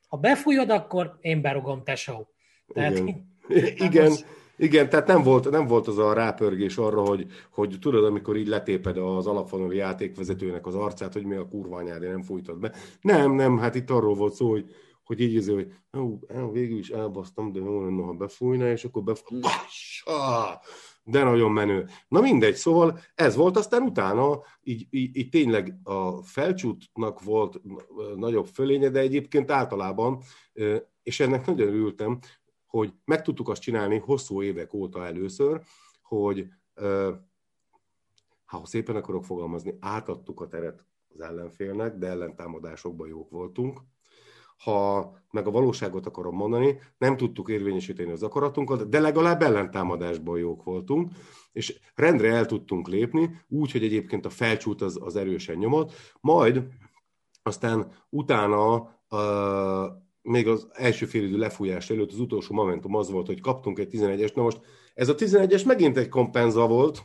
Ha 0.07 0.17
befújod, 0.17 0.69
akkor 0.69 1.17
én 1.21 1.41
berugom, 1.41 1.83
tesó. 1.83 2.27
Tehát, 2.73 2.97
igen, 2.97 3.27
igen, 3.87 4.11
igen, 4.57 4.89
tehát 4.89 5.07
nem 5.07 5.23
volt, 5.23 5.49
nem 5.49 5.67
volt 5.67 5.87
az 5.87 5.97
a 5.97 6.13
rápörgés 6.13 6.77
arra, 6.77 7.01
hogy, 7.01 7.25
hogy 7.51 7.77
tudod, 7.81 8.03
amikor 8.03 8.35
így 8.35 8.47
letéped 8.47 8.97
az 8.97 9.27
alapvonali 9.27 9.77
játékvezetőnek 9.77 10.65
az 10.65 10.75
arcát, 10.75 11.13
hogy 11.13 11.25
mi 11.25 11.35
a 11.35 11.47
kurva 11.47 11.77
anyád, 11.77 12.01
nem 12.01 12.21
fújtad 12.21 12.59
be. 12.59 12.71
Nem, 13.01 13.31
nem, 13.31 13.57
hát 13.57 13.75
itt 13.75 13.89
arról 13.89 14.15
volt 14.15 14.33
szó, 14.33 14.49
hogy, 14.49 14.75
hogy 15.05 15.19
így 15.19 15.33
izé, 15.33 15.53
hogy 15.53 15.71
hogy 15.91 16.51
végül 16.51 16.77
is 16.77 16.89
elbasztam, 16.89 17.51
de 17.51 17.59
jó 17.59 17.83
lenne, 17.83 18.03
ha 18.03 18.13
befújna, 18.13 18.69
és 18.69 18.83
akkor 18.83 19.03
befújna. 19.03 19.49
De 21.03 21.23
nagyon 21.23 21.51
menő. 21.51 21.87
Na 22.07 22.21
mindegy, 22.21 22.55
szóval 22.55 22.99
ez 23.15 23.35
volt, 23.35 23.57
aztán 23.57 23.81
utána 23.81 24.41
így, 24.61 24.87
így, 24.89 25.17
így 25.17 25.29
tényleg 25.29 25.79
a 25.83 26.23
felcsútnak 26.23 27.23
volt 27.23 27.61
nagyobb 28.15 28.45
fölénye, 28.45 28.89
de 28.89 28.99
egyébként 28.99 29.51
általában, 29.51 30.21
és 31.03 31.19
ennek 31.19 31.45
nagyon 31.45 31.67
örültem, 31.67 32.19
hogy 32.65 32.93
meg 33.05 33.21
tudtuk 33.21 33.49
azt 33.49 33.61
csinálni 33.61 33.97
hosszú 33.97 34.41
évek 34.41 34.73
óta 34.73 35.05
először, 35.05 35.61
hogy 36.01 36.47
ha 38.45 38.65
szépen 38.65 38.95
akarok 38.95 39.25
fogalmazni, 39.25 39.77
átadtuk 39.79 40.41
a 40.41 40.47
teret 40.47 40.85
az 41.07 41.19
ellenfélnek, 41.19 41.97
de 41.97 42.07
ellentámadásokban 42.07 43.07
jók 43.07 43.29
voltunk. 43.29 43.81
Ha 44.57 45.13
meg 45.31 45.47
a 45.47 45.51
valóságot 45.51 46.05
akarom 46.05 46.35
mondani, 46.35 46.79
nem 46.97 47.17
tudtuk 47.17 47.49
érvényesíteni 47.49 48.11
az 48.11 48.23
akaratunkat, 48.23 48.89
de 48.89 48.99
legalább 48.99 49.41
ellentámadásban 49.41 50.37
jók 50.37 50.63
voltunk, 50.63 51.11
és 51.51 51.79
rendre 51.95 52.33
el 52.33 52.45
tudtunk 52.45 52.87
lépni, 52.87 53.41
úgy, 53.47 53.71
hogy 53.71 53.83
egyébként 53.83 54.25
a 54.25 54.29
felcsút 54.29 54.81
az, 54.81 54.99
az 55.01 55.15
erősen 55.15 55.55
nyomott, 55.55 55.91
majd 56.21 56.63
aztán 57.43 57.91
utána 58.09 58.75
uh, 59.09 60.03
még 60.21 60.47
az 60.47 60.67
első 60.71 61.05
félidő 61.05 61.37
lefújás 61.37 61.89
előtt 61.89 62.11
az 62.11 62.19
utolsó 62.19 62.53
momentum 62.53 62.95
az 62.95 63.09
volt, 63.09 63.27
hogy 63.27 63.41
kaptunk 63.41 63.79
egy 63.79 63.89
11-es. 63.91 64.35
Na 64.35 64.41
most 64.41 64.59
ez 64.93 65.09
a 65.09 65.15
11-es 65.15 65.65
megint 65.65 65.97
egy 65.97 66.09
kompenza 66.09 66.67
volt, 66.67 67.03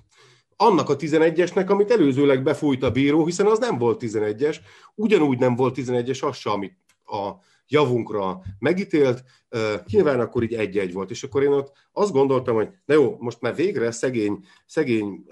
annak 0.56 0.88
a 0.88 0.96
11-esnek, 0.96 1.68
amit 1.68 1.90
előzőleg 1.90 2.42
befújt 2.42 2.82
a 2.82 2.90
bíró, 2.90 3.24
hiszen 3.24 3.46
az 3.46 3.58
nem 3.58 3.78
volt 3.78 4.02
11-es, 4.04 4.56
ugyanúgy 4.94 5.38
nem 5.38 5.56
volt 5.56 5.76
11-es 5.78 6.24
az 6.24 6.36
se, 6.36 6.50
amit 6.50 6.78
a 7.10 7.40
javunkra 7.68 8.42
megítélt, 8.58 9.24
nyilván 9.86 10.20
akkor 10.20 10.42
így 10.42 10.54
egy-egy 10.54 10.92
volt, 10.92 11.10
és 11.10 11.22
akkor 11.22 11.42
én 11.42 11.52
ott 11.52 11.72
azt 11.92 12.12
gondoltam, 12.12 12.54
hogy 12.54 12.68
na 12.84 12.94
jó, 12.94 13.16
most 13.18 13.40
már 13.40 13.54
végre 13.54 13.90
szegény, 13.90 14.44
szegény 14.66 15.24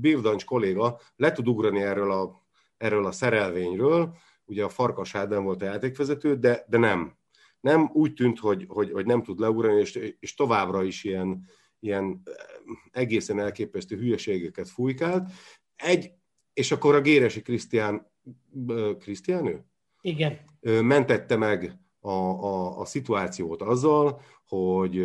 Birdancs 0.00 0.44
kolléga 0.44 1.00
le 1.16 1.32
tud 1.32 1.48
ugrani 1.48 1.80
erről 1.80 2.12
a, 2.12 2.46
erről 2.76 3.06
a 3.06 3.12
szerelvényről, 3.12 4.16
ugye 4.44 4.64
a 4.64 4.68
Farkas 4.68 5.14
Ádám 5.14 5.44
volt 5.44 5.62
a 5.62 5.64
játékvezető, 5.64 6.36
de, 6.36 6.64
de 6.68 6.78
nem. 6.78 7.16
Nem 7.60 7.90
úgy 7.92 8.14
tűnt, 8.14 8.38
hogy, 8.38 8.64
hogy, 8.68 8.90
hogy 8.90 9.06
nem 9.06 9.22
tud 9.22 9.38
leugrani, 9.38 9.80
és, 9.80 10.14
és 10.20 10.34
továbbra 10.34 10.82
is 10.82 11.04
ilyen, 11.04 11.44
ilyen 11.80 12.22
egészen 12.90 13.38
elképesztő 13.38 13.96
hülyeségeket 13.96 14.68
fújkált. 14.68 15.30
Egy, 15.76 16.12
és 16.52 16.72
akkor 16.72 16.94
a 16.94 17.00
Géresi 17.00 17.42
Krisztián, 17.42 18.12
Krisztián 18.98 19.46
ő? 19.46 19.64
Igen. 20.06 20.38
Mentette 20.82 21.36
meg 21.36 21.78
a, 22.00 22.10
a, 22.10 22.80
a 22.80 22.84
szituációt 22.84 23.62
azzal, 23.62 24.20
hogy 24.48 24.98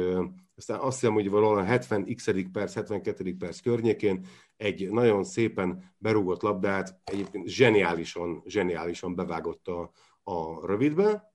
aztán 0.56 0.80
azt 0.80 1.00
hiszem, 1.00 1.14
hogy 1.14 1.30
valahol 1.30 1.62
70 1.62 2.16
x 2.16 2.30
perc, 2.52 2.74
72. 2.74 3.36
perc 3.38 3.60
környékén 3.60 4.26
egy 4.58 4.92
nagyon 4.92 5.24
szépen 5.24 5.94
berúgott 5.98 6.42
labdát 6.42 7.00
egyébként 7.04 7.48
zseniálisan, 7.48 8.44
zseniálisan 8.46 9.16
bevágott 9.16 9.68
a, 9.68 9.92
a 10.24 10.66
rövidbe, 10.66 11.34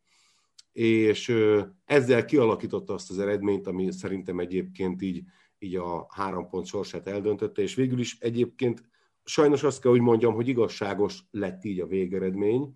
és 0.72 1.34
ezzel 1.84 2.24
kialakította 2.24 2.94
azt 2.94 3.10
az 3.10 3.18
eredményt, 3.18 3.66
ami 3.66 3.92
szerintem 3.92 4.38
egyébként 4.38 5.02
így, 5.02 5.22
így 5.58 5.76
a 5.76 6.06
három 6.10 6.48
pont 6.48 6.66
sorsát 6.66 7.06
eldöntötte, 7.06 7.62
és 7.62 7.74
végül 7.74 7.98
is 7.98 8.16
egyébként 8.20 8.82
sajnos 9.24 9.62
azt 9.62 9.80
kell, 9.80 9.90
hogy 9.90 10.00
mondjam, 10.00 10.34
hogy 10.34 10.48
igazságos 10.48 11.22
lett 11.30 11.64
így 11.64 11.80
a 11.80 11.86
végeredmény, 11.86 12.72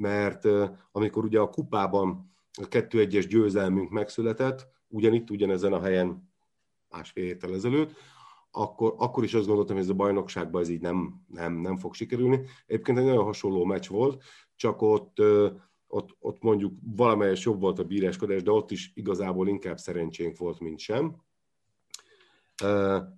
mert 0.00 0.48
amikor 0.92 1.24
ugye 1.24 1.38
a 1.38 1.48
kupában 1.48 2.32
a 2.52 2.68
2-1-es 2.68 3.26
győzelmünk 3.28 3.90
megszületett, 3.90 4.68
ugyanitt, 4.88 5.30
ugyanezen 5.30 5.72
a 5.72 5.80
helyen 5.80 6.32
másfél 6.88 7.24
héttel 7.24 7.54
ezelőtt, 7.54 7.92
akkor, 8.50 8.94
akkor 8.96 9.24
is 9.24 9.34
azt 9.34 9.46
gondoltam, 9.46 9.74
hogy 9.74 9.84
ez 9.84 9.90
a 9.90 9.94
bajnokságban 9.94 10.62
ez 10.62 10.68
így 10.68 10.80
nem, 10.80 11.24
nem, 11.26 11.54
nem 11.54 11.76
fog 11.76 11.94
sikerülni. 11.94 12.40
Egyébként 12.66 12.98
egy 12.98 13.04
nagyon 13.04 13.24
hasonló 13.24 13.64
meccs 13.64 13.88
volt, 13.88 14.22
csak 14.56 14.82
ott, 14.82 15.22
ott, 15.86 16.16
ott 16.18 16.42
mondjuk 16.42 16.72
valamelyes 16.96 17.44
jobb 17.44 17.60
volt 17.60 17.78
a 17.78 17.84
bíráskodás, 17.84 18.42
de 18.42 18.50
ott 18.50 18.70
is 18.70 18.92
igazából 18.94 19.48
inkább 19.48 19.78
szerencsénk 19.78 20.38
volt, 20.38 20.60
mint 20.60 20.78
sem. 20.78 21.16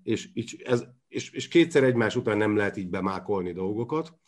És, 0.02 0.30
ez, 0.64 0.84
és, 1.09 1.30
és 1.30 1.48
kétszer 1.48 1.84
egymás 1.84 2.16
után 2.16 2.36
nem 2.36 2.56
lehet 2.56 2.76
így 2.76 2.90
bemákolni 2.90 3.52
dolgokat, 3.52 4.18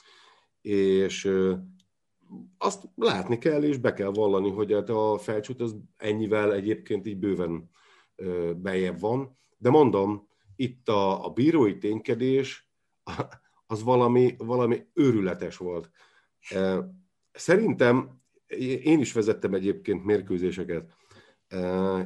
és 0.61 1.31
azt 2.59 2.89
látni 2.95 3.39
kell, 3.39 3.63
és 3.63 3.79
be 3.79 3.93
kell 3.93 4.11
vallani, 4.11 4.51
hogy 4.51 4.73
hát 4.73 4.89
a 4.89 5.19
felcsút 5.19 5.61
az 5.61 5.77
ennyivel 5.97 6.53
egyébként 6.53 7.07
így 7.07 7.19
bőven 7.19 7.71
bejebb 8.57 9.01
van, 9.01 9.37
de 9.59 9.71
mondom, 9.71 10.29
itt 10.57 10.89
a, 10.89 11.25
a 11.25 11.31
bírói 11.31 11.79
ténykedés 11.79 12.73
az 13.67 13.83
valami, 13.83 14.35
valami 14.39 14.87
őrületes 14.95 15.57
volt. 15.57 15.91
Szerintem 17.33 18.21
én 18.83 19.01
is 19.01 19.13
vezettem 19.13 19.55
egyébként 19.55 20.05
mérkőzéseket, 20.05 20.93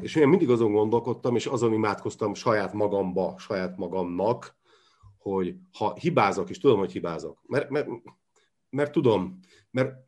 és 0.00 0.14
én 0.14 0.28
mindig 0.28 0.50
azon 0.50 0.72
gondolkodtam, 0.72 1.36
és 1.36 1.46
azon 1.46 1.72
imádkoztam 1.72 2.34
saját 2.34 2.72
magamba, 2.72 3.34
saját 3.38 3.76
magamnak, 3.76 4.56
hogy 5.18 5.54
ha 5.72 5.94
hibázok, 5.94 6.50
és 6.50 6.58
tudom, 6.58 6.78
hogy 6.78 6.92
hibázok, 6.92 7.42
mert, 7.46 7.70
mert, 7.70 7.88
mert 8.70 8.92
tudom, 8.92 9.38
mert, 9.70 10.04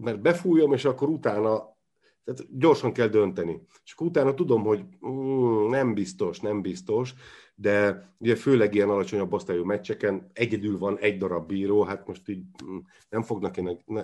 mert 0.00 0.20
befújom, 0.20 0.72
és 0.72 0.84
akkor 0.84 1.08
utána 1.08 1.78
tehát 2.24 2.58
gyorsan 2.58 2.92
kell 2.92 3.06
dönteni. 3.06 3.66
És 3.84 3.92
akkor 3.92 4.06
utána 4.06 4.34
tudom, 4.34 4.62
hogy 4.62 4.84
mm, 5.06 5.68
nem 5.68 5.94
biztos, 5.94 6.40
nem 6.40 6.62
biztos, 6.62 7.14
de 7.54 8.04
ugye 8.18 8.36
főleg 8.36 8.74
ilyen 8.74 8.90
alacsonyabb 8.90 9.32
osztályú 9.32 9.64
meccseken 9.64 10.30
egyedül 10.32 10.78
van 10.78 10.98
egy 10.98 11.16
darab 11.16 11.46
bíró, 11.46 11.82
hát 11.82 12.06
most 12.06 12.28
így 12.28 12.42
mm, 12.64 12.76
nem 13.08 13.22
fog 13.22 13.50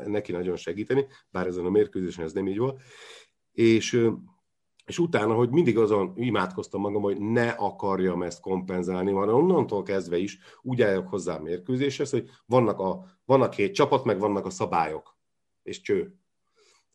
neki, 0.07 0.33
nagyon 0.33 0.57
segíteni, 0.57 1.07
bár 1.31 1.47
ezen 1.47 1.65
a 1.65 1.71
mérkőzésen 1.71 2.25
ez 2.25 2.33
nem 2.33 2.49
így 2.49 2.59
volt. 2.59 2.83
És, 3.53 4.09
és 4.87 4.99
utána, 4.99 5.35
hogy 5.35 5.51
mindig 5.51 5.79
azon 5.79 6.13
imádkoztam 6.17 6.81
magam, 6.81 7.03
hogy 7.03 7.21
ne 7.21 7.49
akarjam 7.49 8.23
ezt 8.23 8.41
kompenzálni, 8.41 9.13
van 9.13 9.29
onnantól 9.29 9.83
kezdve 9.83 10.17
is 10.17 10.39
úgy 10.63 10.83
álljak 10.83 11.09
hozzá 11.09 11.37
a 11.37 11.43
mérkőzéshez, 11.43 12.11
hogy 12.11 12.31
vannak, 12.47 12.79
a, 12.79 13.05
vannak 13.25 13.51
két 13.51 13.75
csapat, 13.75 14.05
meg 14.05 14.19
vannak 14.19 14.47
a 14.47 14.51
szabályok, 14.51 15.16
és 15.67 15.81
cső 15.81 16.19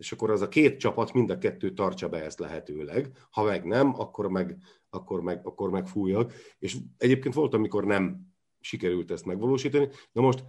és 0.01 0.11
akkor 0.11 0.31
az 0.31 0.41
a 0.41 0.47
két 0.47 0.79
csapat 0.79 1.13
mind 1.13 1.29
a 1.29 1.37
kettő 1.37 1.73
tartsa 1.73 2.09
be 2.09 2.23
ezt 2.23 2.39
lehetőleg. 2.39 3.11
Ha 3.29 3.43
meg 3.43 3.65
nem, 3.65 3.99
akkor 3.99 4.29
meg, 4.29 4.57
akkor 4.89 5.21
meg, 5.21 5.45
akkor 5.45 5.69
meg 5.69 5.87
fújjak. 5.87 6.33
És 6.59 6.77
egyébként 6.97 7.33
volt, 7.33 7.53
amikor 7.53 7.85
nem 7.85 8.33
sikerült 8.59 9.11
ezt 9.11 9.25
megvalósítani. 9.25 9.89
Na 10.11 10.21
most 10.21 10.43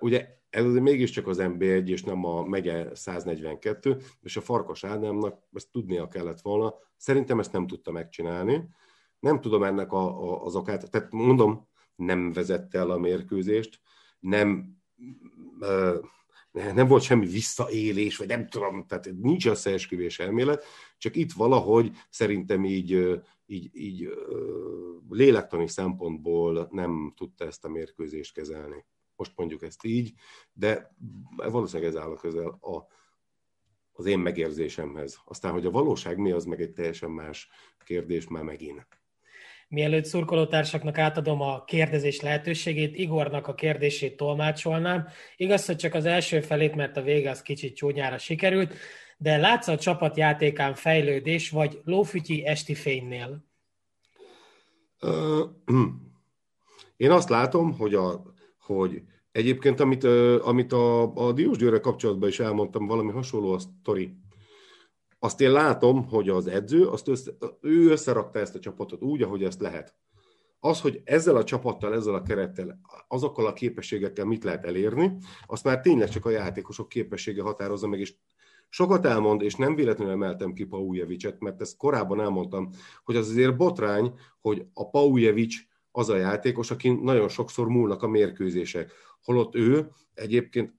ugye 0.00 0.28
ez 0.50 0.64
azért 0.64 0.82
mégiscsak 0.82 1.26
az 1.26 1.38
MB1 1.40 1.88
és 1.88 2.02
nem 2.02 2.24
a 2.24 2.44
megye 2.44 2.94
142, 2.94 3.96
és 4.20 4.36
a 4.36 4.40
Farkas 4.40 4.84
Ádámnak 4.84 5.42
ezt 5.52 5.70
tudnia 5.70 6.08
kellett 6.08 6.40
volna. 6.40 6.74
Szerintem 6.96 7.38
ezt 7.38 7.52
nem 7.52 7.66
tudta 7.66 7.90
megcsinálni. 7.90 8.68
Nem 9.18 9.40
tudom 9.40 9.62
ennek 9.62 9.92
a, 9.92 10.22
a, 10.22 10.44
az 10.44 10.56
okát, 10.56 10.90
tehát 10.90 11.12
mondom, 11.12 11.68
nem 11.94 12.32
vezette 12.32 12.78
el 12.78 12.90
a 12.90 12.98
mérkőzést, 12.98 13.80
nem 14.20 14.76
nem 16.74 16.86
volt 16.86 17.02
semmi 17.02 17.26
visszaélés, 17.26 18.16
vagy 18.16 18.28
nem 18.28 18.48
tudom, 18.48 18.86
tehát 18.86 19.10
nincs 19.20 19.46
összeesküvés 19.46 20.18
elmélet, 20.18 20.64
csak 20.98 21.16
itt 21.16 21.32
valahogy 21.32 21.90
szerintem 22.10 22.64
így, 22.64 23.20
így, 23.46 23.70
így 23.72 24.08
lélektani 25.08 25.68
szempontból 25.68 26.68
nem 26.70 27.12
tudta 27.16 27.44
ezt 27.44 27.64
a 27.64 27.68
mérkőzést 27.68 28.34
kezelni. 28.34 28.84
Most 29.16 29.32
mondjuk 29.36 29.62
ezt 29.62 29.84
így, 29.84 30.12
de 30.52 30.94
valószínűleg 31.36 31.90
ez 31.90 32.00
áll 32.00 32.10
a 32.10 32.16
közel 32.16 32.48
a, 32.48 32.86
az 33.92 34.06
én 34.06 34.18
megérzésemhez. 34.18 35.20
Aztán, 35.24 35.52
hogy 35.52 35.66
a 35.66 35.70
valóság 35.70 36.18
mi, 36.18 36.30
az 36.30 36.44
meg 36.44 36.60
egy 36.60 36.72
teljesen 36.72 37.10
más 37.10 37.48
kérdés 37.84 38.28
már 38.28 38.42
megint. 38.42 38.86
Mielőtt 39.68 40.04
szurkolótársaknak 40.04 40.98
átadom 40.98 41.40
a 41.40 41.64
kérdezés 41.64 42.20
lehetőségét, 42.20 42.96
Igornak 42.96 43.46
a 43.46 43.54
kérdését 43.54 44.16
tolmácsolnám. 44.16 45.08
Igaz, 45.36 45.66
hogy 45.66 45.76
csak 45.76 45.94
az 45.94 46.04
első 46.04 46.40
felét, 46.40 46.74
mert 46.74 46.96
a 46.96 47.02
vége 47.02 47.30
az 47.30 47.42
kicsit 47.42 47.76
csúnyára 47.76 48.18
sikerült, 48.18 48.74
de 49.16 49.36
látsz 49.36 49.68
a 49.68 49.78
csapatjátékán 49.78 50.74
fejlődés, 50.74 51.50
vagy 51.50 51.80
lófütyi 51.84 52.46
esti 52.46 52.74
fénynél? 52.74 53.44
Én 56.96 57.10
azt 57.10 57.28
látom, 57.28 57.72
hogy, 57.76 57.94
a, 57.94 58.22
hogy 58.60 59.02
egyébként, 59.32 59.80
amit, 59.80 60.04
amit 60.42 60.72
a, 60.72 61.14
a 61.14 61.32
Diós 61.32 61.56
Győre 61.56 61.80
kapcsolatban 61.80 62.28
is 62.28 62.40
elmondtam, 62.40 62.86
valami 62.86 63.10
hasonló 63.10 63.52
a 63.52 63.58
sztori, 63.58 64.16
azt 65.18 65.40
én 65.40 65.52
látom, 65.52 66.08
hogy 66.08 66.28
az 66.28 66.46
edző, 66.46 66.86
azt 66.86 67.08
össze, 67.08 67.30
ő 67.60 67.90
összerakta 67.90 68.38
ezt 68.38 68.54
a 68.54 68.58
csapatot 68.58 69.02
úgy, 69.02 69.22
ahogy 69.22 69.44
ezt 69.44 69.60
lehet. 69.60 69.94
Az, 70.60 70.80
hogy 70.80 71.00
ezzel 71.04 71.36
a 71.36 71.44
csapattal, 71.44 71.94
ezzel 71.94 72.14
a 72.14 72.22
kerettel, 72.22 72.80
azokkal 73.08 73.46
a 73.46 73.52
képességekkel 73.52 74.24
mit 74.24 74.44
lehet 74.44 74.64
elérni, 74.64 75.16
azt 75.46 75.64
már 75.64 75.80
tényleg 75.80 76.08
csak 76.08 76.26
a 76.26 76.30
játékosok 76.30 76.88
képessége 76.88 77.42
határozza 77.42 77.86
meg, 77.86 78.00
és 78.00 78.14
sokat 78.68 79.06
elmond, 79.06 79.42
és 79.42 79.54
nem 79.54 79.74
véletlenül 79.74 80.12
emeltem 80.12 80.52
ki 80.52 80.64
Paujevicet, 80.64 81.40
mert 81.40 81.60
ezt 81.60 81.76
korábban 81.76 82.20
elmondtam, 82.20 82.70
hogy 83.04 83.16
az 83.16 83.28
azért 83.28 83.56
botrány, 83.56 84.12
hogy 84.40 84.66
a 84.74 84.90
Paujevic 84.90 85.54
az 85.90 86.08
a 86.08 86.16
játékos, 86.16 86.70
aki 86.70 86.90
nagyon 86.90 87.28
sokszor 87.28 87.68
múlnak 87.68 88.02
a 88.02 88.08
mérkőzések. 88.08 88.92
Holott 89.22 89.54
ő 89.54 89.90
egyébként 90.14 90.74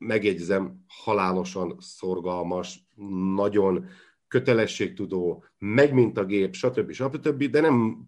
megjegyzem, 0.00 0.84
halálosan 0.86 1.76
szorgalmas, 1.78 2.88
nagyon 3.34 3.86
kötelességtudó, 4.28 5.44
meg 5.58 5.94
mint 5.94 6.18
a 6.18 6.24
gép, 6.24 6.54
stb. 6.54 6.92
stb. 6.92 7.44
De 7.44 7.60
nem, 7.60 8.06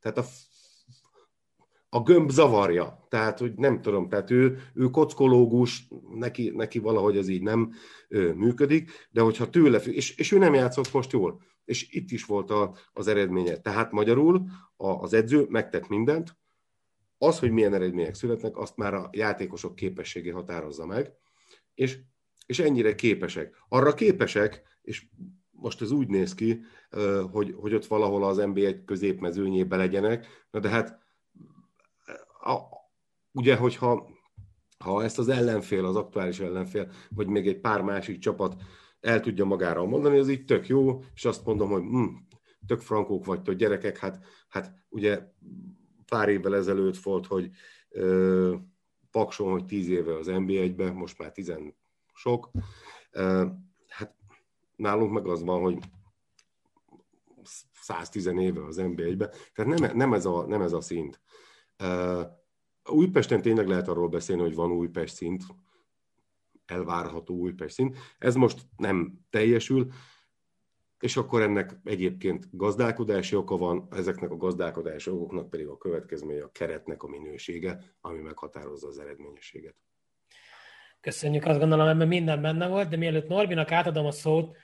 tehát 0.00 0.18
a, 0.18 0.24
a 1.88 2.02
gömb 2.02 2.30
zavarja. 2.30 3.06
Tehát, 3.08 3.38
hogy 3.38 3.54
nem 3.54 3.80
tudom, 3.80 4.08
tehát 4.08 4.30
ő, 4.30 4.58
ő 4.74 4.84
kockológus, 4.84 5.88
neki, 6.14 6.50
neki 6.50 6.78
valahogy 6.78 7.16
ez 7.16 7.28
így 7.28 7.42
nem 7.42 7.72
ő, 8.08 8.34
működik, 8.34 9.08
de 9.10 9.20
hogyha 9.20 9.50
tőle, 9.50 9.78
és, 9.78 10.16
és 10.16 10.32
ő 10.32 10.38
nem 10.38 10.54
játszott 10.54 10.92
most 10.92 11.12
jól, 11.12 11.42
és 11.64 11.92
itt 11.92 12.10
is 12.10 12.24
volt 12.24 12.50
a, 12.50 12.74
az 12.92 13.06
eredménye. 13.06 13.56
Tehát 13.56 13.92
magyarul 13.92 14.44
a, 14.76 14.88
az 14.88 15.12
edző 15.12 15.46
megtett 15.48 15.88
mindent, 15.88 16.36
az, 17.18 17.38
hogy 17.38 17.50
milyen 17.50 17.74
eredmények 17.74 18.14
születnek, 18.14 18.56
azt 18.56 18.76
már 18.76 18.94
a 18.94 19.08
játékosok 19.12 19.74
képessége 19.74 20.32
határozza 20.32 20.86
meg, 20.86 21.12
és, 21.74 21.98
és 22.46 22.58
ennyire 22.58 22.94
képesek. 22.94 23.56
Arra 23.68 23.94
képesek, 23.94 24.62
és 24.82 25.06
most 25.50 25.82
ez 25.82 25.90
úgy 25.90 26.08
néz 26.08 26.34
ki, 26.34 26.60
hogy, 27.30 27.54
hogy 27.56 27.74
ott 27.74 27.86
valahol 27.86 28.24
az 28.24 28.36
NBA 28.36 28.84
középmezőnyébe 28.84 29.76
legyenek, 29.76 30.26
na 30.50 30.60
de 30.60 30.68
hát 30.68 30.98
a, 32.40 32.58
ugye, 33.32 33.56
hogyha 33.56 34.16
ha 34.78 35.02
ezt 35.04 35.18
az 35.18 35.28
ellenfél, 35.28 35.84
az 35.84 35.96
aktuális 35.96 36.40
ellenfél, 36.40 36.90
vagy 37.10 37.26
még 37.26 37.46
egy 37.46 37.60
pár 37.60 37.80
másik 37.80 38.18
csapat 38.18 38.62
el 39.00 39.20
tudja 39.20 39.44
magára 39.44 39.84
mondani, 39.84 40.18
az 40.18 40.28
így 40.28 40.44
tök 40.44 40.66
jó, 40.66 41.02
és 41.14 41.24
azt 41.24 41.44
mondom, 41.44 41.70
hogy 41.70 41.82
hm, 41.82 42.04
tök 42.66 42.80
frankók 42.80 43.24
vagytok 43.24 43.54
gyerekek, 43.54 43.98
hát, 43.98 44.24
hát 44.48 44.74
ugye 44.88 45.20
pár 46.08 46.28
évvel 46.28 46.56
ezelőtt 46.56 46.96
volt, 46.96 47.26
hogy 47.26 47.50
ö, 47.88 48.54
Pakson, 49.10 49.50
hogy 49.50 49.64
tíz 49.64 49.88
éve 49.88 50.16
az 50.16 50.26
NB1-be, 50.30 50.90
most 50.92 51.18
már 51.18 51.32
tizen 51.32 51.74
sok. 52.14 52.50
Ö, 53.10 53.46
hát 53.88 54.14
nálunk 54.76 55.12
meg 55.12 55.26
az 55.26 55.42
van, 55.42 55.60
hogy 55.60 55.78
110 57.72 58.26
éve 58.26 58.64
az 58.64 58.76
NB1-be, 58.80 59.28
tehát 59.54 59.78
nem, 59.78 59.96
nem, 59.96 60.12
ez 60.12 60.26
a, 60.26 60.46
nem 60.46 60.62
ez 60.62 60.72
a 60.72 60.80
szint. 60.80 61.20
Ö, 61.76 62.22
Újpesten 62.90 63.42
tényleg 63.42 63.68
lehet 63.68 63.88
arról 63.88 64.08
beszélni, 64.08 64.42
hogy 64.42 64.54
van 64.54 64.70
Újpest 64.70 65.14
szint, 65.14 65.44
elvárható 66.66 67.34
Újpest 67.34 67.74
szint. 67.74 67.96
Ez 68.18 68.34
most 68.34 68.60
nem 68.76 69.18
teljesül, 69.30 69.92
és 71.00 71.16
akkor 71.16 71.42
ennek 71.42 71.76
egyébként 71.84 72.48
gazdálkodási 72.50 73.36
oka 73.36 73.56
van, 73.56 73.88
ezeknek 73.90 74.30
a 74.30 74.36
gazdálkodási 74.36 75.10
okoknak 75.10 75.50
pedig 75.50 75.66
a 75.66 75.78
következménye 75.78 76.42
a 76.42 76.52
keretnek 76.52 77.02
a 77.02 77.08
minősége, 77.08 77.78
ami 78.00 78.18
meghatározza 78.18 78.86
az 78.86 78.98
eredményességet. 78.98 79.74
Köszönjük, 81.00 81.44
azt 81.44 81.58
gondolom, 81.58 81.86
ebben 81.86 82.08
minden 82.08 82.42
benne 82.42 82.68
volt, 82.68 82.88
de 82.88 82.96
mielőtt 82.96 83.28
Norbinak 83.28 83.72
átadom 83.72 84.06
a 84.06 84.10
szót, 84.10 84.56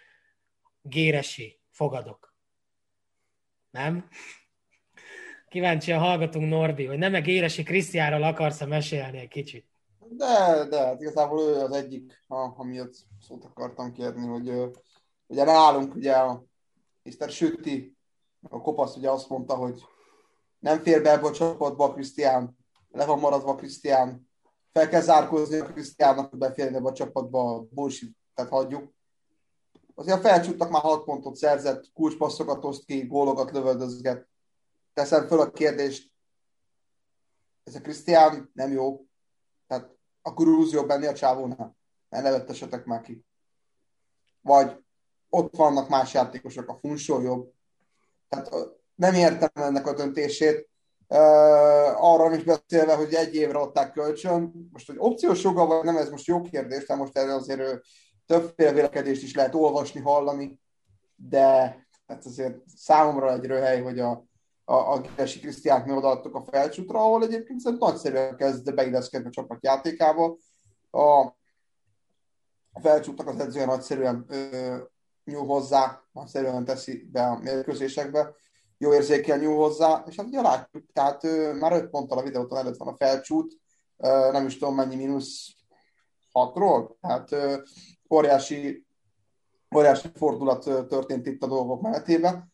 Géresi, 0.82 1.60
fogadok. 1.70 2.34
Nem? 3.70 4.08
Kíváncsian 5.48 5.98
hallgatunk 5.98 6.48
Norbi, 6.48 6.84
hogy 6.84 6.98
nem-e 6.98 7.20
Géresi 7.20 7.62
Krisztiáról 7.62 8.22
akarsz 8.22 8.64
mesélni 8.64 9.18
egy 9.18 9.28
kicsit? 9.28 9.66
De, 10.08 10.66
de, 10.68 10.78
hát 10.78 11.00
igazából 11.00 11.40
ő 11.40 11.54
az 11.54 11.72
egyik, 11.72 12.24
amiatt 12.56 12.94
szót 13.20 13.44
akartam 13.44 13.92
kérni, 13.92 14.26
hogy 14.26 14.52
ugye 15.26 15.44
nálunk 15.44 15.94
ugye 15.94 16.12
a 16.12 16.44
Mr. 17.02 17.30
Sütti, 17.30 17.96
a 18.48 18.60
kopasz 18.60 18.96
ugye 18.96 19.10
azt 19.10 19.28
mondta, 19.28 19.54
hogy 19.54 19.84
nem 20.58 20.82
fér 20.82 21.02
be 21.02 21.10
ebbe 21.10 21.26
a 21.26 21.32
csapatba 21.32 21.92
Krisztián, 21.92 22.56
le 22.90 23.04
van 23.04 23.18
maradva 23.18 23.54
Krisztián, 23.54 24.30
fel 24.72 24.88
kell 24.88 25.00
zárkózni 25.00 25.58
a 25.58 25.66
Krisztiánnak, 25.66 26.30
hogy 26.30 26.38
beférni 26.38 26.76
ebbe 26.76 26.88
a 26.88 26.92
csapatba, 26.92 27.66
bullshit, 27.70 28.16
tehát 28.34 28.50
hagyjuk. 28.50 28.92
Azért 29.94 30.18
a 30.18 30.20
felcsúttak 30.20 30.70
már 30.70 30.82
6 30.82 31.04
pontot 31.04 31.36
szerzett, 31.36 31.92
kulcspasszokat 31.92 32.64
oszt 32.64 32.84
ki, 32.84 33.06
gólokat 33.06 33.50
lövöldözget. 33.50 34.28
Teszem 34.92 35.26
föl 35.26 35.40
a 35.40 35.50
kérdést, 35.50 36.12
ez 37.64 37.74
a 37.74 37.80
Krisztián 37.80 38.50
nem 38.52 38.72
jó, 38.72 39.06
tehát 39.66 39.96
akkor 40.22 40.46
jobb 40.70 40.86
benni 40.86 41.06
a 41.06 41.14
csávónál. 41.14 41.76
Ne 42.08 42.20
nevettesetek 42.20 42.84
már 42.84 43.00
ki. 43.00 43.24
Vagy 44.40 44.83
ott 45.34 45.56
vannak 45.56 45.88
más 45.88 46.14
játékosok, 46.14 46.68
a 46.68 46.78
Funsó 46.80 47.20
jobb. 47.20 47.52
Tehát 48.28 48.50
nem 48.94 49.14
értem 49.14 49.50
ennek 49.52 49.86
a 49.86 49.94
döntését. 49.94 50.68
Arra 51.96 52.34
is 52.34 52.42
beszélve, 52.42 52.94
hogy 52.94 53.14
egy 53.14 53.34
évre 53.34 53.58
adták 53.58 53.92
kölcsön. 53.92 54.68
Most, 54.72 54.86
hogy 54.86 54.96
opciós 54.98 55.42
joga 55.42 55.66
vagy 55.66 55.84
nem, 55.84 55.96
ez 55.96 56.10
most 56.10 56.26
jó 56.26 56.40
kérdés, 56.40 56.86
de 56.86 56.94
most 56.94 57.18
erre 57.18 57.34
azért 57.34 57.80
többféle 58.26 58.72
vélekedést 58.72 59.22
is 59.22 59.34
lehet 59.34 59.54
olvasni, 59.54 60.00
hallani, 60.00 60.60
de 61.16 61.78
hát 62.06 62.24
azért 62.24 62.56
számomra 62.76 63.32
egy 63.32 63.44
röhely, 63.44 63.82
hogy 63.82 63.98
a, 63.98 64.24
a, 64.64 64.74
a 64.74 65.00
Géresi 65.00 65.40
Krisztiánt 65.40 65.86
mi 65.86 65.92
odaadtuk 65.92 66.34
a 66.34 66.44
felcsútra, 66.50 66.98
ahol 66.98 67.22
egyébként 67.22 67.60
szerintem 67.60 67.88
nagyszerűen 67.88 68.36
kezd 68.36 68.74
beilleszkedni 68.74 69.28
a 69.28 69.30
csapat 69.30 69.64
játékába. 69.64 70.36
A, 70.90 71.20
a 72.72 72.80
felcsútnak 72.80 73.28
az 73.28 73.40
edzője 73.40 73.66
nagyszerűen 73.66 74.24
ö, 74.28 74.76
nyúl 75.24 75.46
hozzá, 75.46 76.02
nagyszerűen 76.12 76.64
teszi 76.64 77.08
be 77.12 77.26
a 77.26 77.38
mérkőzésekbe, 77.38 78.34
jó 78.78 78.94
érzékel 78.94 79.38
nyúl 79.38 79.56
hozzá, 79.56 80.04
és 80.08 80.16
hát 80.16 80.26
ugye 80.26 80.40
látjuk, 80.40 80.92
tehát 80.92 81.24
ö, 81.24 81.52
már 81.52 81.72
5 81.72 81.90
ponttal 81.90 82.18
a 82.18 82.22
videótól 82.22 82.58
előtt 82.58 82.76
van 82.76 82.88
a 82.88 82.96
felcsút, 82.96 83.58
nem 84.32 84.46
is 84.46 84.58
tudom 84.58 84.74
mennyi 84.74 84.96
mínusz 84.96 85.54
6-ról, 86.32 86.90
tehát 87.00 87.32
ö, 87.32 87.56
óriási, 88.10 88.86
óriási 89.76 90.08
fordulat 90.14 90.64
történt 90.64 91.26
itt 91.26 91.42
a 91.42 91.46
dolgok 91.46 91.80
menetében. 91.80 92.52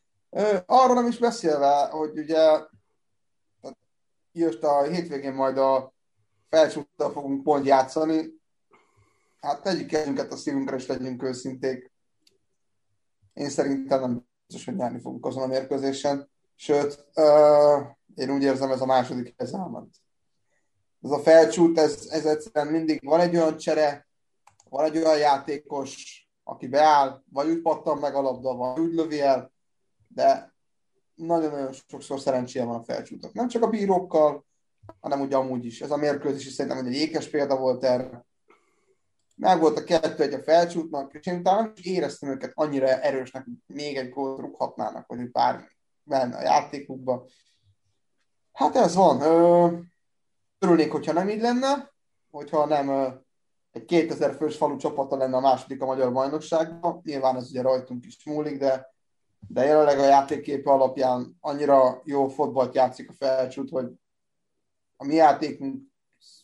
Arról 0.66 0.94
nem 0.94 1.06
is 1.06 1.18
beszélve, 1.18 1.88
hogy 1.90 2.18
ugye 2.18 2.60
jött 4.32 4.62
a 4.62 4.82
hétvégén 4.82 5.34
majd 5.34 5.58
a 5.58 5.92
felcsúttal 6.48 7.10
fogunk 7.10 7.42
pont 7.42 7.66
játszani, 7.66 8.40
hát 9.40 9.62
tegyük 9.62 9.86
kezünket 9.86 10.32
a 10.32 10.36
szívünkre, 10.36 10.76
és 10.76 10.86
legyünk 10.86 11.22
őszinték. 11.22 11.92
Én 13.32 13.48
szerintem 13.48 14.00
nem 14.00 14.26
biztos, 14.46 14.64
hogy 14.64 14.76
nyerni 14.76 15.00
fogunk 15.00 15.26
azon 15.26 15.42
a 15.42 15.46
mérkőzésen. 15.46 16.30
Sőt, 16.54 17.06
uh, 17.14 17.86
én 18.14 18.30
úgy 18.30 18.42
érzem, 18.42 18.70
ez 18.70 18.80
a 18.80 18.86
második 18.86 19.34
ez 19.36 19.52
elment. 19.52 19.94
Ez 21.02 21.10
a 21.10 21.18
felcsút, 21.18 21.78
ez, 21.78 22.06
ez 22.10 22.26
egyszerűen 22.26 22.72
mindig 22.72 23.00
van 23.04 23.20
egy 23.20 23.36
olyan 23.36 23.56
csere, 23.56 24.08
van 24.68 24.84
egy 24.84 24.96
olyan 24.96 25.18
játékos, 25.18 26.24
aki 26.44 26.66
beáll, 26.66 27.22
vagy 27.32 27.48
úgy 27.48 27.60
pattan 27.60 27.98
meg 27.98 28.14
a 28.14 28.20
labda, 28.20 28.54
vagy 28.54 28.80
úgy 28.80 28.94
lövi 28.94 29.20
el, 29.20 29.52
de 30.08 30.54
nagyon-nagyon 31.14 31.72
sokszor 31.88 32.20
szerencséje 32.20 32.64
van 32.64 32.80
a 32.80 32.84
felcsútok. 32.84 33.32
Nem 33.32 33.48
csak 33.48 33.62
a 33.62 33.70
bírókkal, 33.70 34.44
hanem 35.00 35.20
ugye 35.20 35.36
amúgy 35.36 35.64
is. 35.64 35.80
Ez 35.80 35.90
a 35.90 35.96
mérkőzés 35.96 36.46
is 36.46 36.52
szerintem 36.52 36.86
egy 36.86 36.94
ékes 36.94 37.28
példa 37.28 37.56
volt 37.56 37.84
erre. 37.84 38.24
Meg 39.40 39.60
volt 39.60 39.78
a 39.78 39.84
kettő 39.84 40.22
egy 40.22 40.34
a 40.34 40.42
felcsútnak, 40.42 41.12
és 41.12 41.26
én 41.26 41.42
talán 41.42 41.72
éreztem 41.82 42.30
őket 42.30 42.52
annyira 42.54 42.86
erősnek, 42.86 43.44
hogy 43.44 43.76
még 43.76 43.96
egy 43.96 44.08
gólt 44.08 44.38
rúghatnának, 44.38 45.06
vagy 45.06 45.30
bármi 45.30 45.64
benne 46.02 46.36
a 46.36 46.42
játékukba. 46.42 47.26
Hát 48.52 48.76
ez 48.76 48.94
van. 48.94 49.20
Örülnék, 50.58 50.92
hogyha 50.92 51.12
nem 51.12 51.28
így 51.28 51.40
lenne, 51.40 51.92
hogyha 52.30 52.66
nem 52.66 53.18
egy 53.72 53.84
2000 53.84 54.34
fős 54.34 54.56
falu 54.56 54.76
csapata 54.76 55.16
lenne 55.16 55.36
a 55.36 55.40
második 55.40 55.82
a 55.82 55.86
magyar 55.86 56.12
bajnokságban. 56.12 57.00
Nyilván 57.04 57.36
ez 57.36 57.48
ugye 57.50 57.62
rajtunk 57.62 58.06
is 58.06 58.24
múlik, 58.24 58.58
de 58.58 58.90
de 59.48 59.64
jelenleg 59.64 59.98
a 59.98 60.04
játékképe 60.04 60.70
alapján 60.70 61.36
annyira 61.40 62.00
jó 62.04 62.28
fotbalt 62.28 62.74
játszik 62.74 63.10
a 63.10 63.12
felcsút, 63.12 63.70
hogy 63.70 63.92
a 64.96 65.04
mi 65.04 65.14
játékunk 65.14 65.82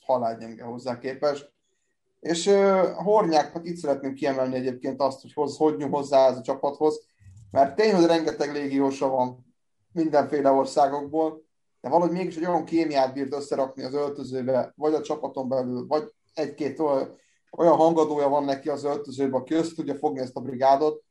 halálgyenge 0.01 0.65
hozzá 0.65 0.99
képes. 0.99 1.45
És 2.27 2.51
Hornyáknak 2.95 3.67
itt 3.67 3.77
szeretném 3.77 4.15
kiemelni 4.15 4.55
egyébként 4.55 5.01
azt, 5.01 5.21
hogy 5.21 5.33
hoz, 5.33 5.57
hogy 5.57 5.77
nyúl 5.77 5.89
hozzá 5.89 6.29
ez 6.29 6.37
a 6.37 6.41
csapathoz, 6.41 7.07
mert 7.51 7.77
tényleg 7.77 7.97
hogy 7.97 8.07
rengeteg 8.07 8.53
légiósa 8.53 9.09
van 9.09 9.55
mindenféle 9.93 10.51
országokból, 10.51 11.45
de 11.81 11.89
valahogy 11.89 12.13
mégis 12.13 12.37
egy 12.37 12.47
olyan 12.47 12.65
kémiát 12.65 13.13
bírt 13.13 13.35
összerakni 13.35 13.83
az 13.83 13.95
öltözőbe, 13.95 14.73
vagy 14.77 14.95
a 14.95 15.01
csapaton 15.01 15.49
belül, 15.49 15.87
vagy 15.87 16.13
egy-két 16.35 16.81
olyan 17.51 17.77
hangadója 17.77 18.29
van 18.29 18.45
neki 18.45 18.69
az 18.69 18.85
öltözőbe, 18.85 19.37
aki 19.37 19.55
össze 19.55 19.75
tudja 19.75 19.95
fogni 19.95 20.21
ezt 20.21 20.37
a 20.37 20.41
brigádot, 20.41 21.05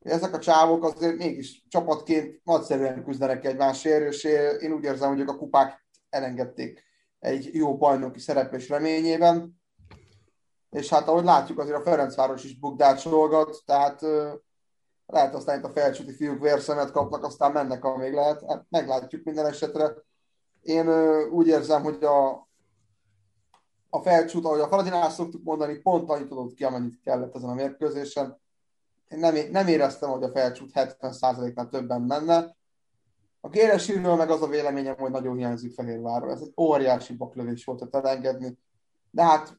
ezek 0.00 0.34
a 0.34 0.38
csávok 0.38 0.84
azért 0.84 1.16
mégis 1.16 1.64
csapatként 1.68 2.40
nagyszerűen 2.44 3.04
küzdenek 3.04 3.44
egymásért, 3.44 4.12
és 4.12 4.24
én 4.60 4.72
úgy 4.72 4.84
érzem, 4.84 5.08
hogy 5.08 5.20
ők 5.20 5.30
a 5.30 5.36
kupák 5.36 5.86
elengedték 6.10 6.84
egy 7.18 7.50
jó 7.52 7.76
bajnoki 7.76 8.18
szereplés 8.18 8.68
reményében. 8.68 9.57
És 10.70 10.88
hát 10.88 11.08
ahogy 11.08 11.24
látjuk, 11.24 11.58
azért 11.58 11.76
a 11.76 11.82
Ferencváros 11.82 12.44
is 12.44 12.58
bukdácsolgat, 12.58 13.62
tehát 13.64 14.00
lehet 15.06 15.34
aztán 15.34 15.58
itt 15.58 15.64
a 15.64 15.72
felcsúti 15.72 16.12
fiúk 16.12 16.40
vérszemet 16.40 16.90
kapnak, 16.90 17.24
aztán 17.24 17.52
mennek, 17.52 17.84
amíg 17.84 18.12
lehet. 18.12 18.44
Hát 18.48 18.64
meglátjuk 18.68 19.24
minden 19.24 19.46
esetre. 19.46 19.94
Én 20.62 20.88
úgy 21.30 21.46
érzem, 21.46 21.82
hogy 21.82 22.04
a, 22.04 22.48
a 23.90 24.00
felcsút, 24.02 24.44
ahogy 24.44 24.60
a 24.60 24.68
Faradinál 24.68 25.10
szoktuk 25.10 25.44
mondani, 25.44 25.78
pont 25.78 26.10
annyit 26.10 26.28
tudott 26.28 26.54
ki, 26.54 26.64
amennyit 26.64 27.00
kellett 27.00 27.34
ezen 27.34 27.48
a 27.48 27.54
mérkőzésen. 27.54 28.40
Én 29.08 29.18
nem, 29.18 29.34
nem 29.50 29.66
éreztem, 29.66 30.10
hogy 30.10 30.22
a 30.22 30.30
felcsút 30.30 30.70
70%-nál 30.74 31.68
többen 31.68 32.02
menne. 32.02 32.56
A 33.40 33.48
Géresiről 33.48 34.16
meg 34.16 34.30
az 34.30 34.42
a 34.42 34.46
véleményem, 34.46 34.96
hogy 34.96 35.10
nagyon 35.10 35.36
hiányzik 35.36 35.74
Fehérvárról. 35.74 36.30
Ez 36.30 36.40
egy 36.40 36.52
óriási 36.56 37.14
baklövés 37.14 37.64
volt 37.64 37.80
ott 37.80 37.94
elengedni. 37.94 38.58
De 39.10 39.22
hát 39.22 39.58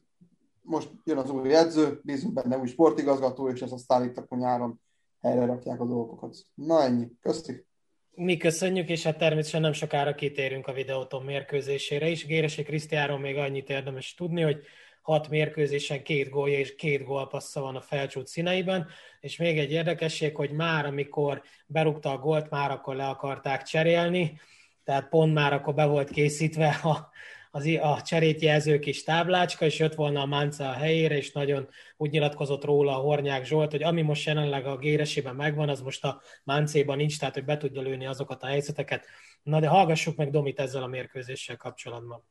most 0.60 0.90
jön 1.04 1.16
az 1.16 1.30
új 1.30 1.54
edző, 1.54 2.00
bízunk 2.02 2.34
benne 2.34 2.58
új 2.58 2.66
sportigazgató, 2.66 3.48
és 3.48 3.60
ezt 3.60 3.72
aztán 3.72 4.04
itt 4.04 4.16
a 4.16 4.36
nyáron 4.36 4.80
helyre 5.20 5.44
rakják 5.44 5.80
a 5.80 5.86
dolgokat. 5.86 6.36
Na 6.54 6.82
ennyi. 6.82 7.06
Köszönjük. 7.20 7.68
Mi 8.10 8.36
köszönjük, 8.36 8.88
és 8.88 9.02
hát 9.02 9.18
természetesen 9.18 9.60
nem 9.60 9.72
sokára 9.72 10.14
kitérünk 10.14 10.66
a 10.66 10.72
videóton 10.72 11.22
mérkőzésére 11.24 12.08
is. 12.08 12.26
Géresi 12.26 12.62
Krisztiáról 12.62 13.18
még 13.18 13.36
annyit 13.36 13.68
érdemes 13.68 14.14
tudni, 14.14 14.42
hogy 14.42 14.64
hat 15.02 15.28
mérkőzésen 15.28 16.02
két 16.02 16.28
gólja 16.28 16.58
és 16.58 16.74
két 16.74 17.04
gólpassza 17.04 17.60
van 17.60 17.76
a 17.76 17.80
felcsút 17.80 18.26
színeiben, 18.26 18.86
és 19.20 19.36
még 19.36 19.58
egy 19.58 19.70
érdekesség, 19.70 20.36
hogy 20.36 20.50
már 20.50 20.86
amikor 20.86 21.42
berúgta 21.66 22.12
a 22.12 22.18
gólt, 22.18 22.50
már 22.50 22.70
akkor 22.70 22.96
le 22.96 23.06
akarták 23.08 23.62
cserélni, 23.62 24.40
tehát 24.84 25.08
pont 25.08 25.34
már 25.34 25.52
akkor 25.52 25.74
be 25.74 25.86
volt 25.86 26.10
készítve 26.10 26.68
a, 26.82 27.10
az, 27.50 27.66
a 27.80 28.02
cserét 28.02 28.40
jelző 28.40 28.78
kis 28.78 29.02
táblácska, 29.02 29.64
és 29.64 29.78
jött 29.78 29.94
volna 29.94 30.20
a 30.20 30.26
Mánca 30.26 30.68
a 30.68 30.72
helyére, 30.72 31.16
és 31.16 31.32
nagyon 31.32 31.68
úgy 31.96 32.10
nyilatkozott 32.10 32.64
róla 32.64 32.96
a 32.96 33.00
Hornyák 33.00 33.44
Zsolt, 33.44 33.70
hogy 33.70 33.82
ami 33.82 34.02
most 34.02 34.26
jelenleg 34.26 34.66
a 34.66 34.76
Géresében 34.76 35.34
megvan, 35.34 35.68
az 35.68 35.80
most 35.80 36.04
a 36.04 36.20
Máncéban 36.44 36.96
nincs, 36.96 37.18
tehát 37.18 37.34
hogy 37.34 37.44
be 37.44 37.56
tudja 37.56 37.82
lőni 37.82 38.06
azokat 38.06 38.42
a 38.42 38.46
helyzeteket. 38.46 39.06
Na 39.42 39.60
de 39.60 39.68
hallgassuk 39.68 40.16
meg 40.16 40.30
Domit 40.30 40.60
ezzel 40.60 40.82
a 40.82 40.86
mérkőzéssel 40.86 41.56
kapcsolatban. 41.56 42.24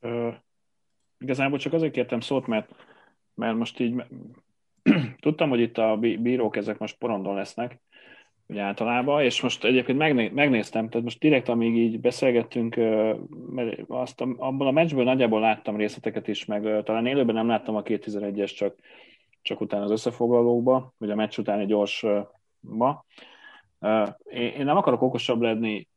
Ö, 0.00 0.30
igazából 1.18 1.58
csak 1.58 1.72
azért 1.72 1.92
kértem 1.92 2.20
szót, 2.20 2.46
mert, 2.46 2.70
mert 3.34 3.56
most 3.56 3.80
így 3.80 3.94
tudtam, 5.20 5.48
hogy 5.48 5.60
itt 5.60 5.78
a 5.78 5.96
bírók 5.96 6.56
ezek 6.56 6.78
most 6.78 6.98
porondon 6.98 7.34
lesznek, 7.34 7.80
ugye 8.46 8.60
általában, 8.60 9.22
és 9.22 9.40
most 9.40 9.64
egyébként 9.64 9.98
megné, 9.98 10.28
megnéztem, 10.28 10.88
tehát 10.88 11.04
most 11.04 11.18
direkt 11.18 11.48
amíg 11.48 11.76
így 11.76 12.00
beszélgettünk, 12.00 12.76
mert 13.50 13.80
azt 13.88 14.20
a, 14.20 14.34
abban 14.36 14.66
a 14.66 14.70
meccsből 14.70 15.04
nagyjából 15.04 15.40
láttam 15.40 15.76
részleteket 15.76 16.28
is, 16.28 16.44
meg 16.44 16.82
talán 16.84 17.06
élőben 17.06 17.34
nem 17.34 17.48
láttam 17.48 17.76
a 17.76 17.82
2011-es, 17.82 18.54
csak, 18.54 18.74
csak 19.42 19.60
utána 19.60 19.84
az 19.84 19.90
összefoglalókba, 19.90 20.94
vagy 20.98 21.10
a 21.10 21.14
meccs 21.14 21.38
utáni 21.38 21.66
gyorsba. 21.66 23.04
Én 24.30 24.64
nem 24.64 24.76
akarok 24.76 25.02
okosabb 25.02 25.40
lenni 25.40 25.88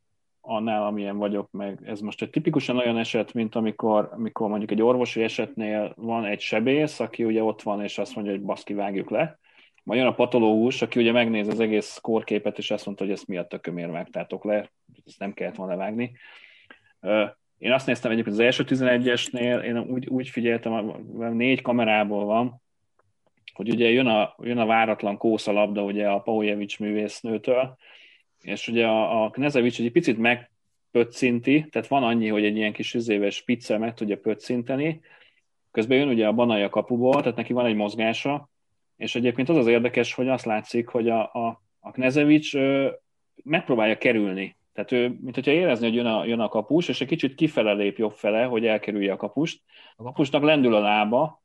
annál, 0.41 0.85
amilyen 0.85 1.17
vagyok, 1.17 1.51
meg 1.51 1.79
ez 1.83 1.99
most 1.99 2.21
egy 2.21 2.29
tipikusan 2.29 2.77
olyan 2.77 2.97
eset, 2.97 3.33
mint 3.33 3.55
amikor, 3.55 4.09
amikor 4.11 4.49
mondjuk 4.49 4.71
egy 4.71 4.81
orvosi 4.81 5.23
esetnél 5.23 5.93
van 5.95 6.25
egy 6.25 6.39
sebész, 6.39 6.99
aki 6.99 7.23
ugye 7.23 7.43
ott 7.43 7.61
van, 7.61 7.83
és 7.83 7.97
azt 7.97 8.15
mondja, 8.15 8.33
hogy 8.33 8.43
baszki, 8.43 8.73
vágjuk 8.73 9.09
le, 9.09 9.39
majd 9.87 9.99
jön 9.99 10.09
a 10.09 10.13
patológus, 10.13 10.81
aki 10.81 10.99
ugye 10.99 11.11
megnéz 11.11 11.47
az 11.47 11.59
egész 11.59 11.99
kórképet, 12.01 12.57
és 12.57 12.71
azt 12.71 12.85
mondta, 12.85 13.03
hogy 13.03 13.13
ezt 13.13 13.27
mi 13.27 13.37
a 13.37 13.47
tökömért 13.47 13.91
vágtátok 13.91 14.43
le, 14.43 14.71
ezt 15.05 15.19
nem 15.19 15.33
kellett 15.33 15.55
volna 15.55 15.75
vágni. 15.75 16.11
Én 17.57 17.71
azt 17.71 17.87
néztem 17.87 18.11
egyébként 18.11 18.35
az 18.35 18.41
első 18.41 18.63
11-esnél, 18.67 19.63
én 19.63 19.77
úgy, 19.77 20.07
úgy 20.07 20.29
figyeltem, 20.29 20.73
négy 21.33 21.61
kamerából 21.61 22.25
van, 22.25 22.61
hogy 23.53 23.69
ugye 23.69 23.89
jön 23.89 24.07
a, 24.07 24.35
jön 24.41 24.57
a 24.57 24.65
váratlan 24.65 25.17
kószalabda 25.17 25.83
ugye 25.83 26.09
a 26.09 26.19
Paujevics 26.19 26.79
művésznőtől, 26.79 27.77
és 28.41 28.67
ugye 28.67 28.85
a, 28.87 29.23
a 29.23 29.29
Knezevics 29.29 29.79
egy 29.79 29.91
picit 29.91 30.17
megpöccinti, 30.17 31.65
tehát 31.69 31.87
van 31.87 32.03
annyi, 32.03 32.27
hogy 32.27 32.45
egy 32.45 32.55
ilyen 32.55 32.73
kis 32.73 32.93
üzéves 32.93 33.35
spiccel 33.35 33.79
meg 33.79 33.93
tudja 33.93 34.17
pöccinteni, 34.17 35.01
közben 35.71 35.97
jön 35.97 36.07
ugye 36.07 36.27
a 36.27 36.33
Banai 36.33 36.61
a 36.61 36.69
kapuból, 36.69 37.19
tehát 37.19 37.35
neki 37.35 37.53
van 37.53 37.65
egy 37.65 37.75
mozgása, 37.75 38.49
és 38.97 39.15
egyébként 39.15 39.49
az 39.49 39.57
az 39.57 39.67
érdekes, 39.67 40.13
hogy 40.13 40.29
azt 40.29 40.45
látszik, 40.45 40.87
hogy 40.87 41.09
a, 41.09 41.33
a, 41.33 41.61
a 41.79 41.91
Knezevics 41.91 42.55
ö, 42.55 42.91
megpróbálja 43.43 43.97
kerülni. 43.97 44.57
Tehát 44.73 44.91
ő, 44.91 45.17
mint 45.21 45.35
hogyha 45.35 45.51
érezni, 45.51 45.85
hogy 45.85 45.95
jön 45.95 46.05
a, 46.05 46.25
jön 46.25 46.39
a 46.39 46.47
kapus, 46.47 46.87
és 46.87 47.01
egy 47.01 47.07
kicsit 47.07 47.35
kifele 47.35 47.73
lép 47.73 47.97
jobb 47.97 48.13
fele, 48.13 48.43
hogy 48.43 48.65
elkerülje 48.65 49.11
a 49.11 49.17
kapust. 49.17 49.61
A 49.95 50.03
kapusnak 50.03 50.43
lendül 50.43 50.75
a 50.75 50.79
lába, 50.79 51.41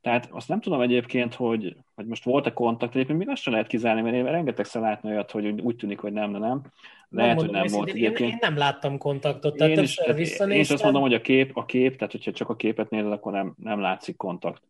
tehát 0.00 0.28
azt 0.30 0.48
nem 0.48 0.60
tudom 0.60 0.80
egyébként, 0.80 1.34
hogy, 1.34 1.76
hogy 1.94 2.06
most 2.06 2.24
volt-e 2.24 2.52
kontakt, 2.52 2.94
egyébként 2.94 3.18
még 3.18 3.28
azt 3.28 3.42
sem 3.42 3.52
lehet 3.52 3.68
kizárni, 3.68 4.00
mert 4.00 4.14
én 4.14 4.24
rengetegszer 4.24 4.82
látni 4.82 5.10
olyat, 5.10 5.30
hogy 5.30 5.60
úgy 5.60 5.76
tűnik, 5.76 5.98
hogy 5.98 6.12
nem, 6.12 6.32
de 6.32 6.38
nem. 6.38 6.62
Lehet, 7.08 7.36
nem 7.36 7.44
hogy 7.44 7.54
nem 7.54 7.66
volt 7.66 7.88
egyébként. 7.88 8.20
Én, 8.20 8.28
én, 8.28 8.38
nem 8.40 8.56
láttam 8.56 8.98
kontaktot, 8.98 9.56
tehát 9.56 9.76
én 9.76 9.82
is, 9.82 9.94
tehát 9.94 10.18
én 10.50 10.60
is 10.60 10.70
azt 10.70 10.82
mondom, 10.82 11.02
hogy 11.02 11.14
a 11.14 11.20
kép, 11.20 11.56
a 11.56 11.64
kép, 11.64 11.96
tehát 11.96 12.12
hogyha 12.12 12.32
csak 12.32 12.48
a 12.48 12.56
képet 12.56 12.90
nézed, 12.90 13.12
akkor 13.12 13.32
nem, 13.32 13.54
nem 13.56 13.80
látszik 13.80 14.16
kontakt. 14.16 14.62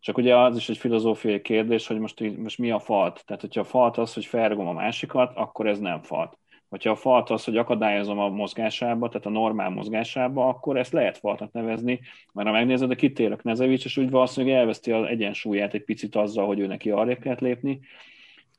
Csak 0.00 0.18
ugye 0.18 0.36
az 0.36 0.56
is 0.56 0.68
egy 0.68 0.76
filozófiai 0.76 1.40
kérdés, 1.40 1.86
hogy 1.86 1.98
most, 1.98 2.36
most 2.36 2.58
mi 2.58 2.70
a 2.70 2.78
falt. 2.78 3.22
Tehát, 3.26 3.42
hogyha 3.42 3.60
a 3.60 3.64
falt 3.64 3.98
az, 3.98 4.14
hogy 4.14 4.24
felrugom 4.24 4.66
a 4.66 4.72
másikat, 4.72 5.32
akkor 5.34 5.66
ez 5.66 5.78
nem 5.78 6.02
falt. 6.02 6.38
Hogyha 6.68 6.90
a 6.90 6.96
falt 6.96 7.30
az, 7.30 7.44
hogy 7.44 7.56
akadályozom 7.56 8.18
a 8.18 8.28
mozgásába, 8.28 9.08
tehát 9.08 9.26
a 9.26 9.30
normál 9.30 9.70
mozgásába, 9.70 10.48
akkor 10.48 10.76
ezt 10.76 10.92
lehet 10.92 11.18
faltnak 11.18 11.52
nevezni, 11.52 12.00
mert 12.32 12.48
ha 12.48 12.54
megnézed, 12.54 12.90
a 12.90 12.94
kitérek 12.94 13.42
Nezevics, 13.42 13.84
és 13.84 13.96
úgy 13.96 14.10
valószínűleg 14.10 14.56
elveszti 14.56 14.92
az 14.92 15.06
egyensúlyát 15.06 15.74
egy 15.74 15.84
picit 15.84 16.16
azzal, 16.16 16.46
hogy 16.46 16.58
ő 16.58 16.66
neki 16.66 16.90
arra 16.90 17.16
kellett 17.16 17.40
lépni. 17.40 17.80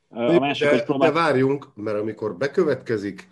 A 0.10 0.40
másik, 0.40 0.68
de, 0.68 0.74
hogy 0.74 0.84
próbál... 0.84 1.12
de 1.12 1.20
várjunk, 1.20 1.68
mert 1.76 1.98
amikor 1.98 2.38
bekövetkezik 2.38 3.28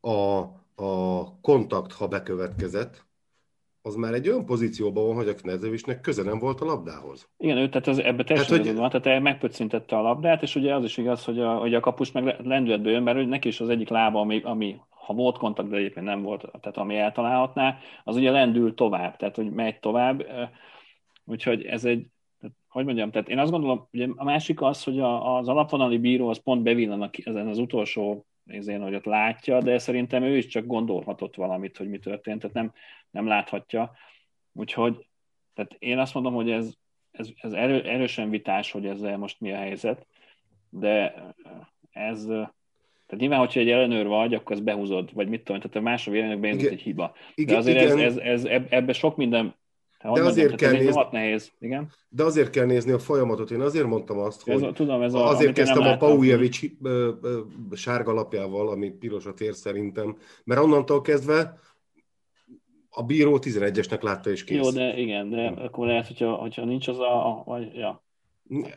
a, 0.00 0.38
a 0.84 1.40
kontakt, 1.40 1.92
ha 1.92 2.08
bekövetkezett, 2.08 3.05
az 3.86 3.94
már 3.94 4.14
egy 4.14 4.28
olyan 4.28 4.44
pozícióban 4.44 5.06
van, 5.06 5.14
hogy 5.14 5.28
a 5.28 5.34
Knezevicsnek 5.34 6.00
köze 6.00 6.22
nem 6.22 6.38
volt 6.38 6.60
a 6.60 6.64
labdához. 6.64 7.28
Igen, 7.38 7.56
ő 7.56 7.68
tehát 7.68 7.86
az, 7.86 7.98
ebbe 7.98 8.24
teljesen 8.24 8.58
hogy... 8.58 8.74
van, 8.74 8.90
tehát 8.90 9.22
megpöccintette 9.22 9.96
a 9.96 10.02
labdát, 10.02 10.42
és 10.42 10.54
ugye 10.54 10.74
az 10.74 10.84
is 10.84 10.96
igaz, 10.96 11.24
hogy 11.24 11.40
a, 11.40 11.54
hogy 11.54 11.74
a 11.74 11.80
kapus 11.80 12.12
meg 12.12 12.36
lendületből 12.44 12.92
jön, 12.92 13.02
mert 13.02 13.28
neki 13.28 13.48
is 13.48 13.60
az 13.60 13.68
egyik 13.68 13.88
lába, 13.88 14.20
ami, 14.20 14.40
ami 14.42 14.76
ha 14.88 15.14
volt 15.14 15.38
kontakt, 15.38 15.68
de 15.68 15.76
egyébként 15.76 16.06
nem 16.06 16.22
volt, 16.22 16.40
tehát 16.60 16.76
ami 16.76 16.96
eltalálhatná, 16.96 17.78
az 18.04 18.16
ugye 18.16 18.30
lendül 18.30 18.74
tovább, 18.74 19.16
tehát 19.16 19.36
hogy 19.36 19.50
megy 19.50 19.78
tovább, 19.78 20.26
úgyhogy 21.24 21.62
ez 21.62 21.84
egy, 21.84 22.06
hogy 22.68 22.84
mondjam, 22.84 23.10
tehát 23.10 23.28
én 23.28 23.38
azt 23.38 23.50
gondolom, 23.50 23.88
ugye 23.92 24.08
a 24.16 24.24
másik 24.24 24.62
az, 24.62 24.84
hogy 24.84 25.00
a, 25.00 25.36
az 25.36 25.48
alapvonali 25.48 25.98
bíró 25.98 26.28
az 26.28 26.42
pont 26.42 26.62
bevillan 26.62 27.10
ezen 27.24 27.46
az 27.46 27.58
utolsó 27.58 28.26
nézén, 28.46 28.82
hogy 28.82 28.94
ott 28.94 29.04
látja, 29.04 29.60
de 29.60 29.78
szerintem 29.78 30.22
ő 30.22 30.36
is 30.36 30.46
csak 30.46 30.66
gondolhatott 30.66 31.34
valamit, 31.34 31.76
hogy 31.76 31.88
mi 31.88 31.98
történt, 31.98 32.40
tehát 32.40 32.56
nem, 32.56 32.72
nem 33.10 33.26
láthatja. 33.26 33.92
Úgyhogy 34.52 35.06
tehát 35.54 35.76
én 35.78 35.98
azt 35.98 36.14
mondom, 36.14 36.34
hogy 36.34 36.50
ez, 36.50 36.72
ez, 37.10 37.28
ez 37.40 37.52
erő, 37.52 37.82
erősen 37.82 38.30
vitás, 38.30 38.70
hogy 38.70 38.86
ezzel 38.86 39.16
most 39.16 39.40
mi 39.40 39.52
a 39.52 39.56
helyzet, 39.56 40.06
de 40.68 41.14
ez, 41.90 42.24
tehát 42.26 43.16
nyilván, 43.16 43.38
hogyha 43.38 43.60
egy 43.60 43.70
ellenőr 43.70 44.06
vagy, 44.06 44.34
akkor 44.34 44.52
ezt 44.52 44.64
behúzod, 44.64 45.14
vagy 45.14 45.28
mit 45.28 45.44
tudom, 45.44 45.60
tehát 45.60 46.06
a 46.06 46.10
véleményekben 46.10 46.58
ez 46.58 46.72
egy 46.72 46.80
hiba. 46.80 47.14
De 47.34 47.56
azért 47.56 47.80
igen. 47.80 47.98
ez, 47.98 48.16
ez, 48.16 48.44
ez, 48.44 48.62
ebbe 48.68 48.92
sok 48.92 49.16
minden 49.16 49.54
de 50.12 50.22
azért 50.22 50.54
kell 50.54 50.72
nézni, 50.72 51.02
nehéz, 51.10 51.52
igen. 51.60 51.90
De 52.08 52.22
azért 52.22 52.50
kell 52.50 52.66
nézni 52.66 52.92
a 52.92 52.98
folyamatot. 52.98 53.50
Én 53.50 53.60
azért 53.60 53.86
mondtam 53.86 54.18
azt, 54.18 54.42
hogy 54.42 54.62
ez, 54.62 54.72
tudom, 54.74 55.02
ez 55.02 55.14
a, 55.14 55.28
azért 55.28 55.52
kezdtem 55.52 55.82
a 55.82 55.96
Paujevics 55.96 56.60
sárga 57.72 58.12
lapjával, 58.12 58.68
ami 58.68 58.90
piros 58.90 59.26
a 59.26 59.34
tér 59.34 59.54
szerintem, 59.54 60.16
mert 60.44 60.60
onnantól 60.60 61.00
kezdve 61.00 61.58
a 62.90 63.02
bíró 63.02 63.38
11-esnek 63.42 64.02
látta 64.02 64.30
és 64.30 64.44
kész. 64.44 64.64
Jó, 64.64 64.70
de 64.70 64.98
igen, 64.98 65.30
de 65.30 65.52
akkor 65.56 65.86
lehet, 65.86 66.06
hogyha, 66.06 66.34
hogyha 66.34 66.64
nincs 66.64 66.88
az 66.88 66.98
a, 66.98 67.26
a 67.26 67.42
vagy, 67.44 67.74
ja. 67.74 68.04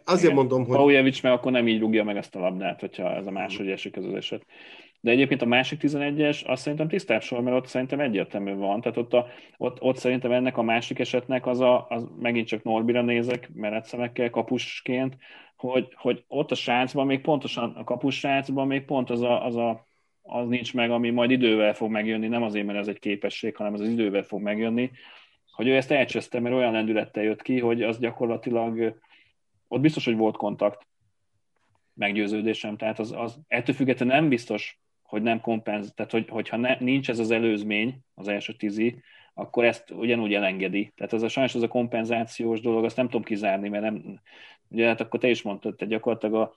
Azért 0.03 0.23
igen. 0.23 0.35
mondom, 0.35 0.65
hogy... 0.65 0.75
Paujevics 0.75 1.23
meg 1.23 1.31
akkor 1.31 1.51
nem 1.51 1.67
így 1.67 1.79
rúgja 1.79 2.03
meg 2.03 2.17
ezt 2.17 2.35
a 2.35 2.39
labdát, 2.39 2.79
hogyha 2.79 3.15
ez 3.15 3.25
a 3.25 3.31
második 3.31 3.71
esik 3.71 3.97
az 3.97 4.05
eset. 4.05 4.45
De 5.01 5.11
egyébként 5.11 5.41
a 5.41 5.45
másik 5.45 5.79
11-es, 5.81 6.45
azt 6.45 6.61
szerintem 6.61 6.87
tisztább 6.87 7.21
sor, 7.21 7.41
mert 7.41 7.55
ott 7.55 7.67
szerintem 7.67 7.99
egyértelmű 7.99 8.53
van. 8.53 8.81
Tehát 8.81 8.97
ott, 8.97 9.13
a, 9.13 9.27
ott, 9.57 9.81
ott 9.81 9.97
szerintem 9.97 10.31
ennek 10.31 10.57
a 10.57 10.61
másik 10.61 10.99
esetnek 10.99 11.45
az, 11.45 11.59
a, 11.59 11.85
az 11.89 12.07
megint 12.19 12.47
csak 12.47 12.63
Norbira 12.63 13.01
nézek, 13.01 13.49
mered 13.53 13.85
szemekkel 13.85 14.29
kapusként, 14.29 15.17
hogy, 15.55 15.87
hogy 15.95 16.23
ott 16.27 16.51
a 16.51 16.55
srácban 16.55 17.05
még 17.05 17.21
pontosan, 17.21 17.73
a 17.75 17.83
kapus 17.83 18.19
srácban 18.19 18.67
még 18.67 18.85
pont 18.85 19.09
az 19.09 19.21
a, 19.21 19.45
az 19.45 19.55
a 19.55 19.87
az 20.31 20.47
nincs 20.47 20.73
meg, 20.73 20.91
ami 20.91 21.09
majd 21.09 21.31
idővel 21.31 21.73
fog 21.73 21.91
megjönni, 21.91 22.27
nem 22.27 22.43
azért, 22.43 22.65
mert 22.65 22.79
ez 22.79 22.87
egy 22.87 22.99
képesség, 22.99 23.55
hanem 23.55 23.73
az 23.73 23.81
idővel 23.81 24.21
fog 24.21 24.41
megjönni, 24.41 24.91
hogy 25.51 25.67
ő 25.67 25.75
ezt 25.75 25.91
elcseszte, 25.91 26.39
mert 26.39 26.55
olyan 26.55 26.71
lendülettel 26.71 27.23
jött 27.23 27.41
ki, 27.41 27.59
hogy 27.59 27.83
az 27.83 27.99
gyakorlatilag 27.99 28.99
ott 29.67 29.81
biztos, 29.81 30.05
hogy 30.05 30.15
volt 30.15 30.37
kontakt, 30.37 30.87
meggyőződésem. 31.93 32.77
Tehát 32.77 32.99
az, 32.99 33.11
az 33.11 33.39
ettől 33.47 33.75
függetlenül 33.75 34.13
nem 34.13 34.29
biztos, 34.29 34.79
hogy 35.09 35.21
nem 35.21 35.41
kompenz, 35.41 35.93
tehát 35.95 36.11
hogy, 36.11 36.29
hogyha 36.29 36.57
ne, 36.57 36.77
nincs 36.79 37.09
ez 37.09 37.19
az 37.19 37.31
előzmény, 37.31 37.97
az 38.15 38.27
első 38.27 38.53
tízi, 38.53 39.01
akkor 39.33 39.65
ezt 39.65 39.91
ugyanúgy 39.91 40.33
elengedi. 40.33 40.91
Tehát 40.95 41.13
az 41.13 41.23
a 41.23 41.27
sajnos 41.27 41.55
az 41.55 41.61
a 41.61 41.67
kompenzációs 41.67 42.61
dolog, 42.61 42.83
azt 42.83 42.95
nem 42.95 43.05
tudom 43.05 43.23
kizárni, 43.23 43.69
mert 43.69 43.83
nem, 43.83 44.19
ugye 44.67 44.87
hát 44.87 45.01
akkor 45.01 45.19
te 45.19 45.29
is 45.29 45.41
mondtad, 45.41 45.75
te 45.75 45.85
gyakorlatilag 45.85 46.35
a, 46.35 46.55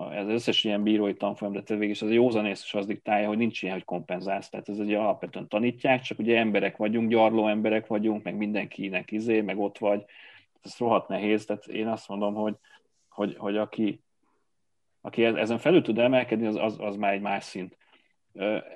a, 0.00 0.14
ez 0.14 0.28
összes 0.28 0.64
ilyen 0.64 0.82
bírói 0.82 1.14
tanfolyam, 1.14 1.52
de 1.52 1.62
végig 1.66 1.90
is 1.90 2.02
az 2.02 2.08
a 2.08 2.12
józanész 2.12 2.64
is 2.64 2.74
az 2.74 2.86
diktálja, 2.86 3.28
hogy 3.28 3.36
nincs 3.36 3.62
ilyen, 3.62 3.74
hogy 3.74 3.84
kompenzálsz. 3.84 4.48
Tehát 4.48 4.68
ez 4.68 4.78
ugye 4.78 4.98
alapvetően 4.98 5.48
tanítják, 5.48 6.00
csak 6.00 6.18
ugye 6.18 6.38
emberek 6.38 6.76
vagyunk, 6.76 7.10
gyarló 7.10 7.48
emberek 7.48 7.86
vagyunk, 7.86 8.22
meg 8.22 8.36
mindenkinek 8.36 9.10
izé, 9.10 9.40
meg 9.40 9.58
ott 9.58 9.78
vagy. 9.78 10.04
Ez 10.62 10.76
rohadt 10.78 11.08
nehéz, 11.08 11.44
tehát 11.44 11.66
én 11.66 11.86
azt 11.86 12.08
mondom, 12.08 12.34
hogy, 12.34 12.56
hogy, 13.08 13.34
hogy 13.38 13.56
aki, 13.56 14.00
aki 15.00 15.24
ezen 15.24 15.58
felül 15.58 15.82
tud 15.82 15.98
emelkedni, 15.98 16.46
az, 16.46 16.56
az, 16.56 16.76
az 16.80 16.96
már 16.96 17.12
egy 17.12 17.20
más 17.20 17.44
szint 17.44 17.80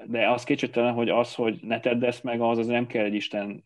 de 0.06 0.30
az 0.30 0.44
kétségtelen, 0.44 0.92
hogy 0.92 1.08
az, 1.08 1.34
hogy 1.34 1.58
ne 1.62 1.80
tedd 1.80 2.04
ezt 2.04 2.24
meg, 2.24 2.40
az, 2.40 2.58
az 2.58 2.66
nem 2.66 2.86
kell 2.86 3.04
egy 3.04 3.14
Isten 3.14 3.64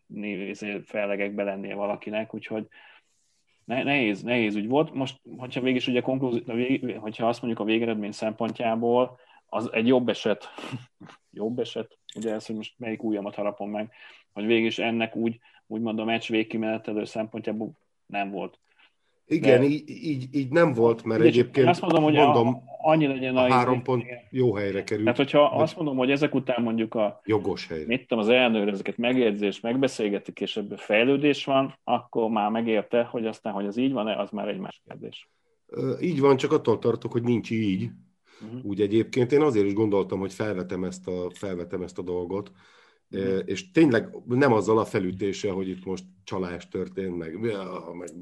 fellegekbe 0.85 1.43
lennie 1.43 1.75
valakinek, 1.75 2.33
úgyhogy 2.33 2.67
nehéz, 3.65 4.21
nehéz 4.21 4.55
úgy. 4.55 4.67
Volt. 4.67 4.93
Most, 4.93 5.19
hogyha 5.37 5.61
végig 5.61 5.83
ugye 5.87 6.01
konklúzi, 6.01 6.43
hogyha 6.99 7.27
azt 7.27 7.41
mondjuk 7.41 7.61
a 7.61 7.69
végeredmény 7.71 8.11
szempontjából, 8.11 9.19
az 9.45 9.73
egy 9.73 9.87
jobb 9.87 10.09
eset, 10.09 10.47
jobb 11.31 11.59
eset, 11.59 11.97
ugye 12.15 12.33
ez, 12.33 12.45
hogy 12.45 12.55
most 12.55 12.73
melyik 12.77 13.03
ujjamat 13.03 13.35
harapom 13.35 13.69
meg, 13.69 13.91
hogy 14.33 14.45
végig 14.45 14.79
ennek 14.79 15.15
úgy, 15.15 15.39
úgymond 15.67 15.99
a 15.99 16.03
meccs 16.03 16.29
végkimenetelő 16.29 17.05
szempontjából 17.05 17.71
nem 18.05 18.31
volt 18.31 18.59
igen, 19.31 19.59
De... 19.59 19.65
így, 19.65 19.89
így, 19.89 20.27
így 20.31 20.49
nem 20.49 20.73
volt, 20.73 21.03
mert 21.03 21.19
Igen, 21.19 21.31
egyébként 21.31 21.67
azt 21.67 21.81
mondom, 21.81 22.03
hogy 22.03 22.13
mondom, 22.13 22.47
a, 22.47 22.61
annyi 22.91 23.07
legyen 23.07 23.37
a, 23.37 23.43
a 23.43 23.51
három 23.51 23.81
pont 23.81 24.03
jó 24.29 24.53
helyre 24.53 24.83
került. 24.83 25.03
Tehát, 25.03 25.17
hogyha 25.17 25.43
azt 25.43 25.75
mondom, 25.75 25.97
hogy 25.97 26.11
ezek 26.11 26.35
után 26.35 26.61
mondjuk 26.63 26.95
a 26.95 27.21
jogos 27.25 27.67
helyre. 27.67 27.85
Mit 27.87 28.07
tudom, 28.07 28.23
az 28.23 28.29
elnőr 28.29 28.67
ezeket 28.67 28.97
megjegyzés, 28.97 29.59
megbeszélgetik, 29.59 30.39
és 30.39 30.57
ebből 30.57 30.77
fejlődés 30.77 31.45
van, 31.45 31.79
akkor 31.83 32.29
már 32.29 32.49
megérte, 32.49 33.03
hogy 33.03 33.25
aztán, 33.25 33.53
hogy 33.53 33.65
az 33.65 33.77
így 33.77 33.91
van-e, 33.91 34.19
az 34.19 34.29
már 34.29 34.47
egy 34.47 34.59
más 34.59 34.81
kérdés. 34.87 35.29
Így 36.01 36.19
van, 36.19 36.37
csak 36.37 36.51
attól 36.51 36.79
tartok, 36.79 37.11
hogy 37.11 37.23
nincs 37.23 37.51
így. 37.51 37.89
Uh-huh. 38.45 38.65
Úgy 38.65 38.81
egyébként 38.81 39.31
én 39.31 39.41
azért 39.41 39.65
is 39.65 39.73
gondoltam, 39.73 40.19
hogy 40.19 40.33
felvetem 40.33 40.83
ezt 40.83 41.07
a, 41.07 41.29
felvetem 41.33 41.81
ezt 41.81 41.97
a 41.97 42.01
dolgot. 42.01 42.51
És 43.45 43.71
tényleg 43.71 44.15
nem 44.25 44.53
azzal 44.53 44.77
a 44.77 44.85
felütése, 44.85 45.51
hogy 45.51 45.67
itt 45.67 45.85
most 45.85 46.03
csalás 46.23 46.67
történt, 46.67 47.17
meg, 47.17 47.39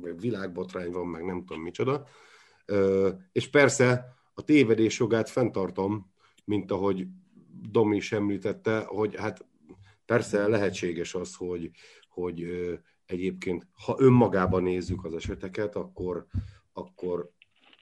meg 0.02 0.20
világbotrány 0.20 0.92
van, 0.92 1.08
meg 1.08 1.26
nem 1.26 1.46
tudom 1.46 1.64
micsoda. 1.64 2.08
És 3.32 3.50
persze 3.50 4.16
a 4.34 4.44
tévedés 4.44 5.00
jogát 5.00 5.30
fenntartom, 5.30 6.12
mint 6.46 6.72
ahogy 6.72 7.08
Domi 7.72 7.96
is 7.96 8.12
említette, 8.12 8.80
hogy 8.80 9.16
hát 9.16 9.46
persze 10.06 10.48
lehetséges 10.48 11.16
az, 11.16 11.36
hogy, 11.36 11.72
hogy 12.10 12.48
egyébként, 13.06 13.68
ha 13.86 13.96
önmagában 14.00 14.64
nézzük 14.64 15.06
az 15.06 15.14
eseteket, 15.14 15.76
akkor, 15.76 16.26
akkor 16.74 17.32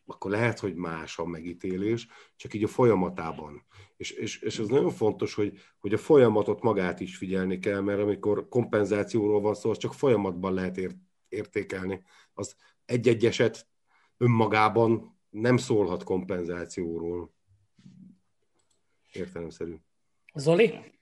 akkor 0.07 0.31
lehet, 0.31 0.59
hogy 0.59 0.75
más 0.75 1.17
a 1.17 1.25
megítélés, 1.25 2.07
csak 2.35 2.53
így 2.53 2.63
a 2.63 2.67
folyamatában. 2.67 3.65
És, 3.97 4.11
és, 4.11 4.41
és 4.41 4.59
ez 4.59 4.67
nagyon 4.67 4.91
fontos, 4.91 5.33
hogy, 5.33 5.59
hogy 5.79 5.93
a 5.93 5.97
folyamatot 5.97 6.61
magát 6.61 6.99
is 6.99 7.17
figyelni 7.17 7.59
kell, 7.59 7.81
mert 7.81 7.99
amikor 7.99 8.47
kompenzációról 8.47 9.41
van 9.41 9.53
szó, 9.53 9.69
az 9.69 9.77
csak 9.77 9.93
folyamatban 9.93 10.53
lehet 10.53 10.77
ért, 10.77 10.95
értékelni. 11.27 12.01
Az 12.33 12.55
egy-egy 12.85 13.25
eset 13.25 13.67
önmagában 14.17 15.19
nem 15.29 15.57
szólhat 15.57 16.03
kompenzációról. 16.03 17.33
Értelemszerű. 19.11 19.75
Zoli? 20.33 20.96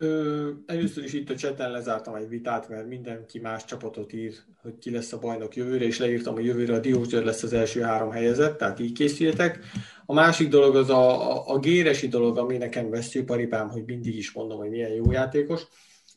Ö, 0.00 0.50
először 0.66 1.04
is 1.04 1.12
itt 1.12 1.30
a 1.30 1.36
cseten 1.36 1.70
lezártam 1.70 2.14
egy 2.14 2.28
vitát, 2.28 2.68
mert 2.68 2.86
mindenki 2.86 3.38
más 3.38 3.64
csapatot 3.64 4.12
ír, 4.12 4.34
hogy 4.62 4.78
ki 4.78 4.90
lesz 4.90 5.12
a 5.12 5.18
bajnok 5.18 5.56
jövőre, 5.56 5.84
és 5.84 5.98
leírtam, 5.98 6.34
hogy 6.34 6.44
jövőre 6.44 6.74
a 6.74 6.78
Diósgyőr 6.78 7.24
lesz 7.24 7.42
az 7.42 7.52
első 7.52 7.80
három 7.80 8.10
helyezett, 8.10 8.58
tehát 8.58 8.78
így 8.78 8.92
készüljetek. 8.92 9.58
A 10.06 10.12
másik 10.12 10.48
dolog 10.48 10.76
az 10.76 10.90
a, 10.90 11.32
a, 11.32 11.54
a 11.54 11.58
géresi 11.58 12.08
dolog, 12.08 12.38
ami 12.38 12.56
nekem 12.56 12.90
vesztőparipám, 12.90 13.68
hogy 13.68 13.84
mindig 13.84 14.16
is 14.16 14.32
mondom, 14.32 14.58
hogy 14.58 14.70
milyen 14.70 14.92
jó 14.92 15.12
játékos. 15.12 15.62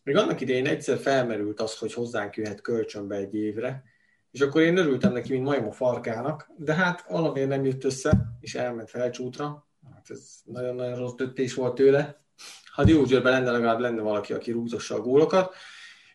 Még 0.03 0.15
annak 0.15 0.41
idején 0.41 0.67
egyszer 0.67 0.97
felmerült 0.97 1.59
az, 1.59 1.77
hogy 1.77 1.93
hozzánk 1.93 2.35
jöhet 2.35 2.61
kölcsönbe 2.61 3.15
egy 3.15 3.35
évre, 3.35 3.83
és 4.31 4.41
akkor 4.41 4.61
én 4.61 4.77
örültem 4.77 5.13
neki, 5.13 5.31
mint 5.31 5.45
majom 5.45 5.67
a 5.67 5.71
farkának, 5.71 6.51
de 6.57 6.73
hát 6.73 7.05
valamiért 7.09 7.49
nem 7.49 7.65
jött 7.65 7.83
össze, 7.83 8.37
és 8.39 8.55
elment 8.55 8.89
felcsútra. 8.89 9.67
Hát 9.93 10.09
ez 10.09 10.41
nagyon-nagyon 10.45 10.97
rossz 10.97 11.13
döntés 11.13 11.53
volt 11.53 11.75
tőle, 11.75 12.21
ha 12.71 12.83
Diózsőrben 12.83 13.31
lenne, 13.31 13.51
legalább 13.51 13.79
lenne 13.79 14.01
valaki, 14.01 14.33
aki 14.33 14.51
rúgtossa 14.51 14.95
a 14.95 15.01
gólokat. 15.01 15.53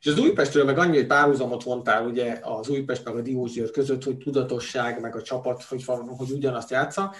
És 0.01 0.07
az 0.07 0.19
Újpestről 0.19 0.65
meg 0.65 0.79
annyi, 0.79 0.97
hogy 0.97 1.07
párhuzamot 1.07 1.63
vontál 1.63 2.07
ugye 2.07 2.39
az 2.43 2.69
Újpest 2.69 3.05
meg 3.05 3.17
a 3.17 3.21
Diózsőr 3.21 3.71
között, 3.71 4.05
hogy 4.05 4.17
tudatosság, 4.17 5.01
meg 5.01 5.17
a 5.17 5.23
csapat, 5.23 5.63
hogy, 5.63 5.85
hogy 6.07 6.31
ugyanazt 6.31 6.71
játsza. 6.71 7.15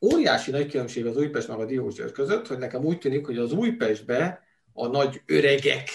Óriási 0.00 0.50
nagy 0.50 0.70
különbség 0.70 1.06
az 1.06 1.16
Újpest 1.16 1.48
meg 1.48 1.58
a 1.58 1.64
Diózsőr 1.64 2.12
között, 2.12 2.46
hogy 2.46 2.58
nekem 2.58 2.84
úgy 2.84 2.98
tűnik, 2.98 3.26
hogy 3.26 3.38
az 3.38 3.52
Újpestbe 3.52 4.42
a 4.72 4.86
nagy 4.86 5.22
öregek 5.26 5.88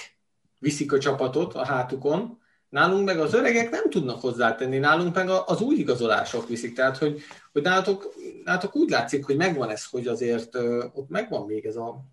viszik 0.60 0.94
a 0.94 1.00
csapatot 1.00 1.54
a 1.54 1.66
hátukon, 1.66 2.44
Nálunk 2.70 3.06
meg 3.06 3.20
az 3.20 3.34
öregek 3.34 3.70
nem 3.70 3.90
tudnak 3.90 4.22
hozzátenni, 4.22 4.78
nálunk 4.78 5.16
meg 5.16 5.30
az 5.30 5.62
új 5.62 5.76
igazolások 5.76 6.48
viszik. 6.48 6.76
Tehát, 6.76 6.98
hogy, 6.98 7.22
hogy 7.52 7.62
nálatok, 7.62 8.14
nálatok 8.44 8.76
úgy 8.76 8.90
látszik, 8.90 9.26
hogy 9.26 9.36
megvan 9.36 9.70
ez, 9.70 9.86
hogy 9.86 10.08
azért 10.08 10.56
ott 10.94 11.10
megvan 11.10 11.46
még 11.46 11.66
ez 11.66 11.76
a, 11.76 12.06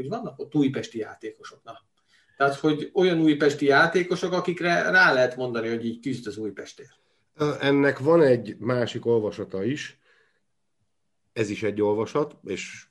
hogy 0.00 0.08
vannak 0.08 0.38
ott 0.38 0.54
újpesti 0.54 0.98
játékosok. 0.98 1.60
Na. 1.64 1.72
Tehát, 2.36 2.54
hogy 2.54 2.90
olyan 2.94 3.20
újpesti 3.20 3.66
játékosok, 3.66 4.32
akikre 4.32 4.90
rá 4.90 5.12
lehet 5.12 5.36
mondani, 5.36 5.68
hogy 5.68 5.84
így 5.84 6.00
küzd 6.00 6.26
az 6.26 6.36
Újpestért. 6.36 6.98
Ennek 7.60 7.98
van 7.98 8.22
egy 8.22 8.56
másik 8.58 9.06
olvasata 9.06 9.64
is, 9.64 9.98
ez 11.32 11.50
is 11.50 11.62
egy 11.62 11.82
olvasat, 11.82 12.36
és 12.44 12.86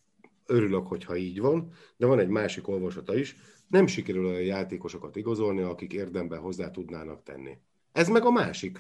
örülök, 0.45 0.88
hogyha 0.88 1.15
így 1.15 1.40
van, 1.40 1.72
de 1.98 2.06
van 2.06 2.19
egy 2.19 2.27
másik 2.27 2.68
olvasata 2.68 3.15
is, 3.15 3.36
nem 3.68 3.88
sikerül 3.88 4.26
olyan 4.26 4.41
játékosokat 4.41 5.15
igazolni, 5.15 5.61
akik 5.61 5.94
érdemben 5.94 6.40
hozzá 6.40 6.72
tudnának 6.72 7.23
tenni. 7.23 7.57
Ez 7.91 8.07
meg 8.07 8.26
a 8.26 8.31
másik 8.31 8.80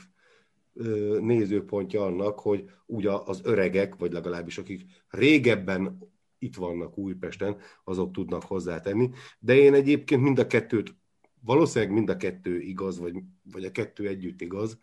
nézőpontja 1.19 2.05
annak, 2.05 2.39
hogy 2.39 2.69
ugye 2.85 3.11
az 3.11 3.41
öregek, 3.43 3.95
vagy 3.95 4.11
legalábbis 4.11 4.57
akik 4.57 4.85
régebben 5.09 5.97
itt 6.39 6.55
vannak 6.55 6.97
Újpesten, 6.97 7.57
azok 7.83 8.11
tudnak 8.11 8.43
hozzátenni. 8.43 9.09
De 9.39 9.55
én 9.55 9.73
egyébként 9.73 10.21
mind 10.21 10.39
a 10.39 10.47
kettőt, 10.47 10.95
valószínűleg 11.41 11.93
mind 11.93 12.09
a 12.09 12.17
kettő 12.17 12.59
igaz, 12.59 12.99
vagy, 12.99 13.15
vagy 13.51 13.65
a 13.65 13.71
kettő 13.71 14.07
együtt 14.07 14.41
igaz. 14.41 14.79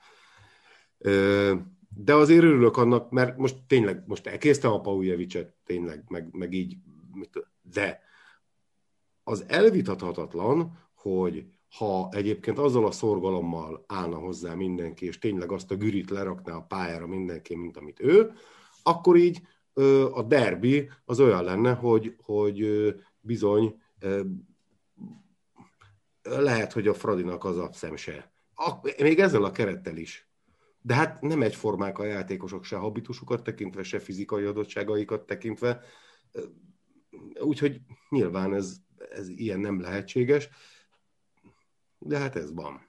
De 1.88 2.14
azért 2.14 2.42
örülök 2.42 2.76
annak, 2.76 3.10
mert 3.10 3.36
most 3.36 3.56
tényleg, 3.66 4.02
most 4.06 4.26
elkésztem 4.26 4.72
a 4.72 4.80
Paujevicset, 4.80 5.54
tényleg, 5.64 6.04
meg, 6.08 6.28
meg 6.32 6.52
így, 6.52 6.76
de 7.62 8.00
az 9.24 9.44
elvitathatatlan, 9.48 10.78
hogy 10.94 11.46
ha 11.78 12.08
egyébként 12.10 12.58
azzal 12.58 12.86
a 12.86 12.90
szorgalommal 12.90 13.84
állna 13.86 14.16
hozzá 14.16 14.54
mindenki, 14.54 15.06
és 15.06 15.18
tényleg 15.18 15.52
azt 15.52 15.70
a 15.70 15.76
gürit 15.76 16.10
lerakná 16.10 16.54
a 16.54 16.62
pályára 16.62 17.06
mindenki, 17.06 17.56
mint 17.56 17.76
amit 17.76 18.00
ő, 18.00 18.32
akkor 18.82 19.16
így 19.16 19.40
a 20.12 20.22
derbi 20.22 20.90
az 21.04 21.20
olyan 21.20 21.44
lenne, 21.44 21.72
hogy, 21.72 22.16
hogy 22.22 22.66
bizony 23.20 23.82
lehet, 26.22 26.72
hogy 26.72 26.88
a 26.88 26.94
Fradinak 26.94 27.44
az 27.44 27.58
a 27.58 27.72
szemse. 27.72 28.32
Még 28.98 29.18
ezzel 29.18 29.44
a 29.44 29.50
kerettel 29.50 29.96
is. 29.96 30.28
De 30.82 30.94
hát 30.94 31.20
nem 31.20 31.42
egyformák 31.42 31.98
a 31.98 32.04
játékosok 32.04 32.64
se 32.64 32.76
habitusukat 32.76 33.42
tekintve, 33.42 33.82
se 33.82 33.98
fizikai 33.98 34.44
adottságaikat 34.44 35.26
tekintve. 35.26 35.80
Úgyhogy 37.40 37.80
nyilván 38.08 38.54
ez, 38.54 38.76
ez 39.10 39.28
ilyen 39.28 39.60
nem 39.60 39.80
lehetséges. 39.80 40.48
De 41.98 42.18
hát 42.18 42.36
ez 42.36 42.54
van. 42.54 42.85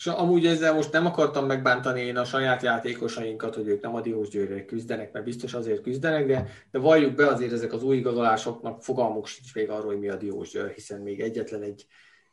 És 0.00 0.06
amúgy 0.06 0.46
ezzel 0.46 0.74
most 0.74 0.92
nem 0.92 1.06
akartam 1.06 1.46
megbántani 1.46 2.00
én 2.00 2.16
a 2.16 2.24
saját 2.24 2.62
játékosainkat, 2.62 3.54
hogy 3.54 3.68
ők 3.68 3.82
nem 3.82 3.94
a 3.94 4.00
Diós 4.00 4.28
küzdenek, 4.66 5.12
mert 5.12 5.24
biztos 5.24 5.54
azért 5.54 5.82
küzdenek, 5.82 6.26
de, 6.26 6.48
de 6.70 6.78
valljuk 6.78 7.14
be 7.14 7.26
azért 7.26 7.52
ezek 7.52 7.72
az 7.72 7.82
új 7.82 7.96
igazolásoknak 7.96 8.82
fogalmuk 8.82 9.26
sincs 9.26 9.54
még 9.54 9.70
arról, 9.70 9.86
hogy 9.86 9.98
mi 9.98 10.08
a 10.08 10.16
Diós 10.16 10.56
hiszen 10.74 11.00
még 11.00 11.20
egyetlen 11.20 11.62
egy, 11.62 11.86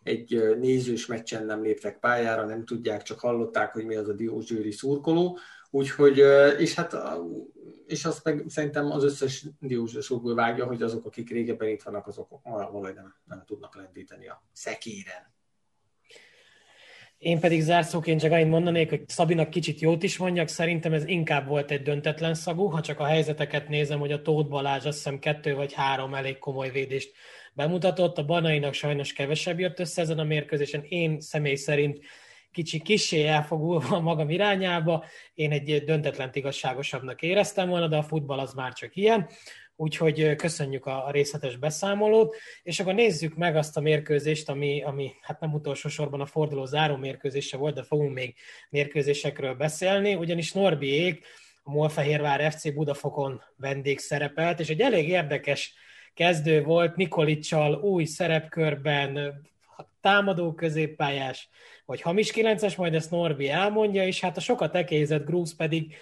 egy 0.03 0.57
nézős 0.59 1.05
meccsen 1.05 1.45
nem 1.45 1.61
léptek 1.61 1.99
pályára, 1.99 2.45
nem 2.45 2.65
tudják, 2.65 3.01
csak 3.01 3.19
hallották, 3.19 3.73
hogy 3.73 3.85
mi 3.85 3.95
az 3.95 4.07
a 4.07 4.13
Diós 4.13 4.53
szurkoló, 4.69 5.37
úgyhogy, 5.69 6.17
és 6.59 6.75
hát 6.75 6.97
és 7.87 8.05
azt 8.05 8.23
meg 8.23 8.43
szerintem 8.47 8.91
az 8.91 9.03
összes 9.03 9.45
szurkoló 9.99 10.35
vágja, 10.35 10.65
hogy 10.65 10.81
azok, 10.81 11.05
akik 11.05 11.29
régebben 11.29 11.69
itt 11.69 11.83
vannak, 11.83 12.07
azok 12.07 12.39
valahogy 12.43 12.93
nem, 12.93 13.15
nem 13.25 13.43
tudnak 13.45 13.75
lendíteni 13.75 14.27
a 14.27 14.43
szekéren. 14.51 15.35
Én 17.17 17.39
pedig 17.39 17.61
zárszóként 17.61 18.21
csak 18.21 18.31
annyit 18.31 18.49
mondanék, 18.49 18.89
hogy 18.89 19.09
Szabinak 19.09 19.49
kicsit 19.49 19.79
jót 19.79 20.03
is 20.03 20.17
mondjak, 20.17 20.47
szerintem 20.47 20.93
ez 20.93 21.05
inkább 21.05 21.47
volt 21.47 21.71
egy 21.71 21.81
döntetlen 21.81 22.33
szagú, 22.33 22.65
ha 22.65 22.81
csak 22.81 22.99
a 22.99 23.05
helyzeteket 23.05 23.67
nézem, 23.67 23.99
hogy 23.99 24.11
a 24.11 24.21
Tóth 24.21 24.49
Balázs 24.49 24.85
azt 24.85 24.97
hiszem 24.97 25.19
kettő 25.19 25.55
vagy 25.55 25.73
három 25.73 26.13
elég 26.13 26.37
komoly 26.37 26.71
védést 26.71 27.11
bemutatott, 27.53 28.17
a 28.17 28.25
Banainak 28.25 28.73
sajnos 28.73 29.13
kevesebb 29.13 29.59
jött 29.59 29.79
össze 29.79 30.01
ezen 30.01 30.19
a 30.19 30.23
mérkőzésen, 30.23 30.83
én 30.83 31.19
személy 31.19 31.55
szerint 31.55 31.99
kicsi 32.51 32.81
kissé 32.81 33.25
elfogulva 33.25 33.95
a 33.95 33.99
magam 33.99 34.29
irányába, 34.29 35.05
én 35.33 35.51
egy 35.51 35.83
döntetlen 35.83 36.29
igazságosabbnak 36.33 37.21
éreztem 37.21 37.69
volna, 37.69 37.87
de 37.87 37.97
a 37.97 38.03
futball 38.03 38.39
az 38.39 38.53
már 38.53 38.73
csak 38.73 38.95
ilyen, 38.95 39.29
úgyhogy 39.77 40.35
köszönjük 40.35 40.85
a, 40.85 41.07
részletes 41.11 41.55
beszámolót, 41.55 42.35
és 42.63 42.79
akkor 42.79 42.93
nézzük 42.93 43.35
meg 43.35 43.55
azt 43.55 43.77
a 43.77 43.81
mérkőzést, 43.81 44.49
ami, 44.49 44.83
ami 44.83 45.11
hát 45.21 45.39
nem 45.39 45.53
utolsó 45.53 45.89
sorban 45.89 46.21
a 46.21 46.25
forduló 46.25 46.65
záró 46.65 46.95
mérkőzése 46.95 47.57
volt, 47.57 47.75
de 47.75 47.83
fogunk 47.83 48.13
még 48.13 48.35
mérkőzésekről 48.69 49.53
beszélni, 49.53 50.15
ugyanis 50.15 50.51
Norbiék 50.51 51.25
a 51.63 51.71
Molfehérvár 51.71 52.51
FC 52.51 52.73
Budafokon 52.73 53.41
vendég 53.55 53.99
szerepelt, 53.99 54.59
és 54.59 54.69
egy 54.69 54.79
elég 54.79 55.09
érdekes 55.09 55.73
kezdő 56.13 56.63
volt, 56.63 56.95
Nikolicsal 56.95 57.73
új 57.73 58.03
szerepkörben, 58.05 59.41
támadó 60.01 60.53
középpályás, 60.53 61.49
vagy 61.85 62.01
hamis 62.01 62.31
9-es, 62.35 62.77
majd 62.77 62.93
ezt 62.93 63.11
Norbi 63.11 63.49
elmondja, 63.49 64.05
és 64.05 64.19
hát 64.19 64.37
a 64.37 64.39
sokat 64.39 64.75
ekézett 64.75 65.25
Grúz 65.25 65.55
pedig, 65.55 65.95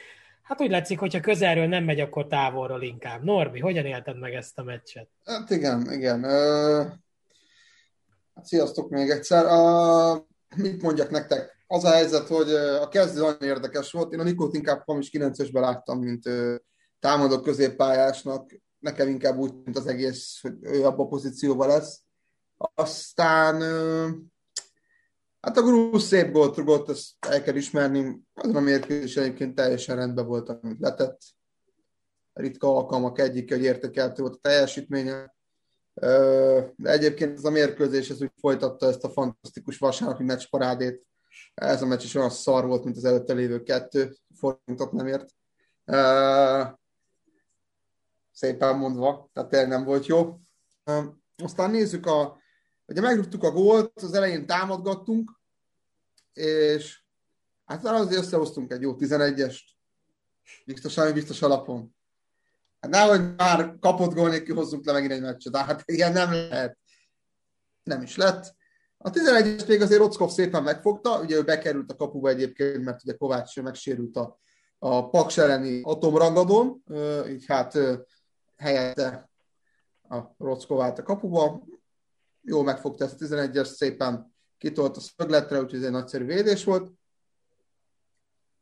hát 0.45 0.61
úgy 0.61 0.69
látszik, 0.69 0.99
hogyha 0.99 1.19
közelről 1.19 1.67
nem 1.67 1.83
megy, 1.83 1.99
akkor 1.99 2.27
távolról 2.27 2.81
inkább. 2.81 3.23
Norbi, 3.23 3.59
hogyan 3.59 3.85
élted 3.85 4.19
meg 4.19 4.33
ezt 4.33 4.59
a 4.59 4.63
meccset? 4.63 5.07
Hát 5.23 5.49
igen, 5.49 5.91
igen. 5.91 6.23
Hát 8.35 8.45
sziasztok 8.45 8.89
még 8.89 9.09
egyszer. 9.09 9.45
Uh, 9.45 10.17
mit 10.55 10.81
mondjak 10.81 11.09
nektek? 11.09 11.63
Az 11.67 11.83
a 11.83 11.89
helyzet, 11.89 12.27
hogy 12.27 12.49
a 12.53 12.87
kezdő 12.87 13.19
nagyon 13.19 13.41
érdekes 13.41 13.91
volt. 13.91 14.13
Én 14.13 14.19
a 14.19 14.23
Nikót 14.23 14.55
inkább 14.55 14.83
hamis 14.85 15.09
9-esben 15.13 15.61
láttam, 15.61 15.99
mint 15.99 16.25
uh, 16.25 16.55
támadó 16.99 17.39
középpályásnak. 17.39 18.51
Nekem 18.79 19.07
inkább 19.07 19.37
úgy, 19.37 19.53
mint 19.63 19.77
az 19.77 19.87
egész, 19.87 20.39
hogy 20.41 20.53
ő 20.61 20.85
abban 20.85 21.05
a 21.05 21.09
pozícióban 21.09 21.67
lesz. 21.67 22.01
Aztán 22.75 23.61
Hát 25.45 25.57
a 25.57 25.61
Grúz 25.61 26.03
szép 26.03 26.31
gólt 26.31 26.57
rugott, 26.57 26.89
ezt 26.89 27.11
el 27.19 27.41
kell 27.41 27.55
ismerni. 27.55 28.21
Azon 28.33 28.55
a 28.55 28.59
mérkőzés 28.59 29.17
egyébként 29.17 29.55
teljesen 29.55 29.95
rendben 29.95 30.25
volt, 30.25 30.49
amit 30.49 30.79
letett. 30.79 31.21
Ritka 32.33 32.67
alkalmak 32.67 33.19
egyik, 33.19 33.49
hogy 33.49 33.63
értékeltő 33.63 34.21
volt 34.21 34.35
a 34.35 34.39
teljesítménye. 34.41 35.35
De 36.75 36.89
egyébként 36.89 37.37
ez 37.37 37.43
a 37.43 37.49
mérkőzés 37.49 38.09
ez 38.09 38.21
úgy 38.21 38.31
folytatta 38.39 38.87
ezt 38.87 39.03
a 39.03 39.09
fantasztikus 39.09 39.77
vasárnapi 39.77 40.23
meccsparádét. 40.23 41.05
Ez 41.53 41.81
a 41.81 41.85
meccs 41.85 42.03
is 42.03 42.15
olyan 42.15 42.29
szar 42.29 42.65
volt, 42.65 42.83
mint 42.83 42.97
az 42.97 43.05
előtte 43.05 43.33
lévő 43.33 43.63
kettő. 43.63 44.15
Forintot 44.35 44.91
nem 44.91 45.07
ért. 45.07 45.29
Szépen 48.31 48.77
mondva, 48.77 49.29
tehát 49.33 49.49
tényleg 49.49 49.69
nem 49.69 49.83
volt 49.83 50.05
jó. 50.05 50.39
Aztán 51.43 51.71
nézzük 51.71 52.05
a 52.05 52.43
Ugye 52.87 53.01
megrúgtuk 53.01 53.43
a 53.43 53.51
gólt, 53.51 53.91
az 53.95 54.13
elején 54.13 54.45
támadgattunk, 54.45 55.34
és 56.35 56.99
hát 57.65 57.85
azért 57.85 58.21
összehoztunk 58.21 58.71
egy 58.71 58.81
jó 58.81 58.95
11-est, 58.99 59.59
biztosan, 60.65 61.13
biztos 61.13 61.41
alapon. 61.41 61.95
Hát 62.79 62.91
nehogy 62.91 63.35
már 63.35 63.75
kapott 63.79 64.13
gól 64.13 64.29
nélkül 64.29 64.55
hozzunk 64.55 64.85
le 64.85 64.91
megint 64.91 65.11
egy 65.11 65.21
meccset, 65.21 65.57
hát 65.57 65.83
ilyen 65.85 66.11
nem 66.11 66.31
lehet. 66.31 66.77
Nem 67.83 68.01
is 68.01 68.15
lett. 68.15 68.55
A 68.97 69.09
11-es 69.09 69.67
még 69.67 69.81
azért 69.81 69.99
Rockov 69.99 70.29
szépen 70.29 70.63
megfogta, 70.63 71.19
ugye 71.19 71.35
ő 71.35 71.43
bekerült 71.43 71.91
a 71.91 71.95
kapuba 71.95 72.29
egyébként, 72.29 72.83
mert 72.83 73.03
ugye 73.03 73.13
Kovács 73.13 73.61
megsérült 73.61 74.15
a, 74.15 74.39
a 74.79 75.09
Paks 75.09 75.37
elleni 75.37 75.81
atomrangadón, 75.83 76.83
így 77.29 77.45
hát 77.45 77.77
helyette 78.57 79.29
a 80.09 80.35
Rockovát 80.37 80.99
a 80.99 81.03
kapuba 81.03 81.63
jól 82.41 82.63
megfogta 82.63 83.03
ezt 83.03 83.21
a 83.21 83.25
11-es, 83.25 83.65
szépen 83.65 84.34
kitolt 84.65 84.97
a 84.97 84.99
szögletre, 84.99 85.61
úgyhogy 85.61 85.79
ez 85.79 85.85
egy 85.85 85.91
nagyszerű 85.91 86.25
védés 86.25 86.63
volt. 86.63 86.91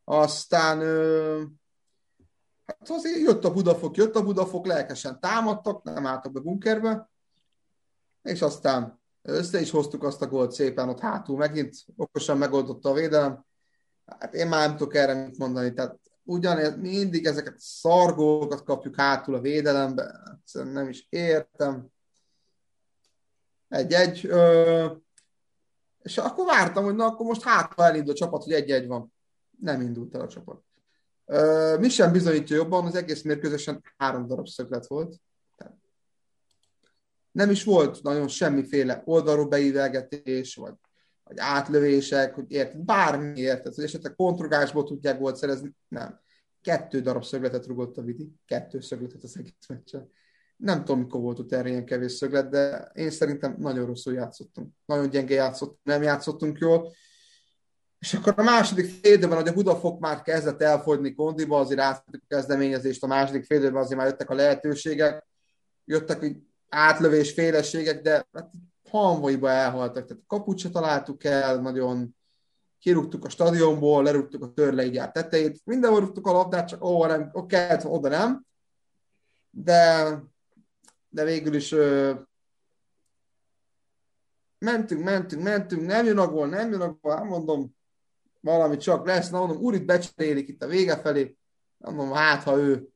Aztán 0.03 0.79
hát 2.65 2.89
azért 2.89 3.19
jött 3.19 3.43
a 3.43 3.53
Budafok, 3.53 3.97
jött 3.97 4.15
a 4.15 4.23
Budafok, 4.23 4.65
lelkesen 4.65 5.19
támadtak, 5.19 5.83
nem 5.83 6.05
álltak 6.05 6.31
be 6.31 6.39
bunkerbe, 6.39 7.09
és 8.21 8.41
aztán 8.41 9.01
össze 9.21 9.59
is 9.59 9.69
hoztuk 9.69 10.03
azt 10.03 10.21
a 10.21 10.27
gólt 10.27 10.51
szépen 10.51 10.89
ott 10.89 10.99
hátul, 10.99 11.37
megint 11.37 11.75
okosan 11.95 12.37
megoldotta 12.37 12.89
a 12.89 12.93
védelem. 12.93 13.45
Hát 14.05 14.33
én 14.33 14.47
már 14.47 14.67
nem 14.67 14.77
tudok 14.77 14.95
erre 14.95 15.13
mit 15.13 15.37
mondani, 15.37 15.73
tehát 15.73 15.99
ugyanez, 16.23 16.75
mindig 16.75 17.25
ezeket 17.25 17.53
a 17.53 17.59
szargókat 17.59 18.63
kapjuk 18.63 18.95
hátul 18.95 19.35
a 19.35 19.41
védelembe, 19.41 20.37
nem 20.53 20.89
is 20.89 21.07
értem 21.09 21.87
egy-egy, 23.67 24.29
és 26.03 26.17
akkor 26.17 26.45
vártam, 26.45 26.83
hogy 26.83 26.95
na 26.95 27.05
akkor 27.05 27.25
most 27.25 27.43
hát 27.43 27.79
elindul 27.79 28.11
a 28.11 28.15
csapat, 28.15 28.43
hogy 28.43 28.53
egy-egy 28.53 28.87
van. 28.87 29.13
Nem 29.59 29.81
indult 29.81 30.15
el 30.15 30.21
a 30.21 30.27
csapat. 30.27 30.63
Mi 31.79 31.89
sem 31.89 32.11
bizonyítja 32.11 32.55
jobban, 32.55 32.85
az 32.85 32.95
egész 32.95 33.21
mérkőzésen 33.21 33.83
három 33.97 34.27
darab 34.27 34.47
szöglet 34.47 34.87
volt. 34.87 35.15
Nem 37.31 37.49
is 37.49 37.63
volt 37.63 38.03
nagyon 38.03 38.27
semmiféle 38.27 39.01
oldalról 39.05 39.47
beívelgetés, 39.47 40.55
vagy, 40.55 40.73
vagy 41.23 41.37
átlövések, 41.39 42.33
hogy 42.33 42.51
érted, 42.51 42.79
bármi 42.79 43.39
érted, 43.39 43.75
hogy 43.75 43.83
esetleg 43.83 44.15
kontrugásból 44.15 44.83
tudják 44.83 45.19
volt 45.19 45.35
szerezni, 45.35 45.75
nem. 45.87 46.21
Kettő 46.61 47.01
darab 47.01 47.23
szögletet 47.23 47.65
rugott 47.65 47.97
a 47.97 48.01
Vidi, 48.01 48.31
kettő 48.45 48.79
szögletet 48.81 49.23
az 49.23 49.37
egész 49.37 49.67
meccsen 49.67 50.09
nem 50.63 50.83
tudom, 50.83 50.99
mikor 50.99 51.21
volt 51.21 51.39
utána 51.39 51.67
ilyen 51.67 51.85
kevés 51.85 52.11
szöglet, 52.11 52.49
de 52.49 52.91
én 52.93 53.09
szerintem 53.09 53.55
nagyon 53.59 53.85
rosszul 53.85 54.13
játszottunk. 54.13 54.73
Nagyon 54.85 55.09
gyenge 55.09 55.33
játszottunk, 55.33 55.79
nem 55.83 56.01
játszottunk 56.01 56.57
jól. 56.57 56.91
És 57.99 58.13
akkor 58.13 58.33
a 58.37 58.43
második 58.43 58.85
félidőben, 59.01 59.37
hogy 59.37 59.47
a 59.47 59.53
Budafok 59.53 59.99
már 59.99 60.21
kezdett 60.21 60.61
elfogyni 60.61 61.13
kondiba, 61.13 61.59
azért 61.59 61.79
átvettük 61.79 62.21
a 62.23 62.35
kezdeményezést, 62.35 63.03
a 63.03 63.07
második 63.07 63.45
félidőben 63.45 63.81
azért 63.81 63.99
már 63.99 64.07
jöttek 64.07 64.29
a 64.29 64.33
lehetőségek, 64.33 65.27
jöttek 65.85 66.35
átlövés 66.69 67.31
félességek, 67.31 68.01
de 68.01 68.27
hát 68.33 68.51
halmaiba 68.89 69.49
elhaltak. 69.49 70.05
Tehát 70.05 70.23
a 70.23 70.27
kaput 70.27 70.57
se 70.57 70.69
találtuk 70.69 71.23
el, 71.23 71.61
nagyon 71.61 72.15
kirúgtuk 72.79 73.25
a 73.25 73.29
stadionból, 73.29 74.03
lerúgtuk 74.03 74.43
a 74.43 74.53
törleigyár 74.53 75.11
tetejét, 75.11 75.61
mindenhol 75.63 75.99
rúgtuk 75.99 76.27
a 76.27 76.31
labdát, 76.31 76.67
csak 76.67 76.83
ó, 76.83 77.05
nem, 77.05 77.29
oké, 77.33 77.67
oda 77.83 78.09
nem. 78.09 78.45
De 79.49 80.31
de 81.13 81.23
végül 81.23 81.53
is 81.53 81.71
ö, 81.71 82.13
mentünk, 84.57 85.03
mentünk, 85.03 85.43
mentünk, 85.43 85.85
nem 85.85 86.05
jön 86.05 86.17
a 86.17 86.27
gól, 86.27 86.47
nem 86.47 86.71
jön 86.71 86.81
a 86.81 86.97
gól, 87.01 87.15
hát 87.15 87.23
mondom, 87.23 87.75
valami 88.39 88.77
csak 88.77 89.05
lesz, 89.05 89.29
na 89.29 89.39
mondom, 89.39 89.57
úrit 89.57 89.85
becserélik 89.85 90.47
itt 90.47 90.63
a 90.63 90.67
vége 90.67 90.97
felé, 90.97 91.37
mondom, 91.77 92.11
hát 92.11 92.43
ha 92.43 92.57
ő. 92.57 92.87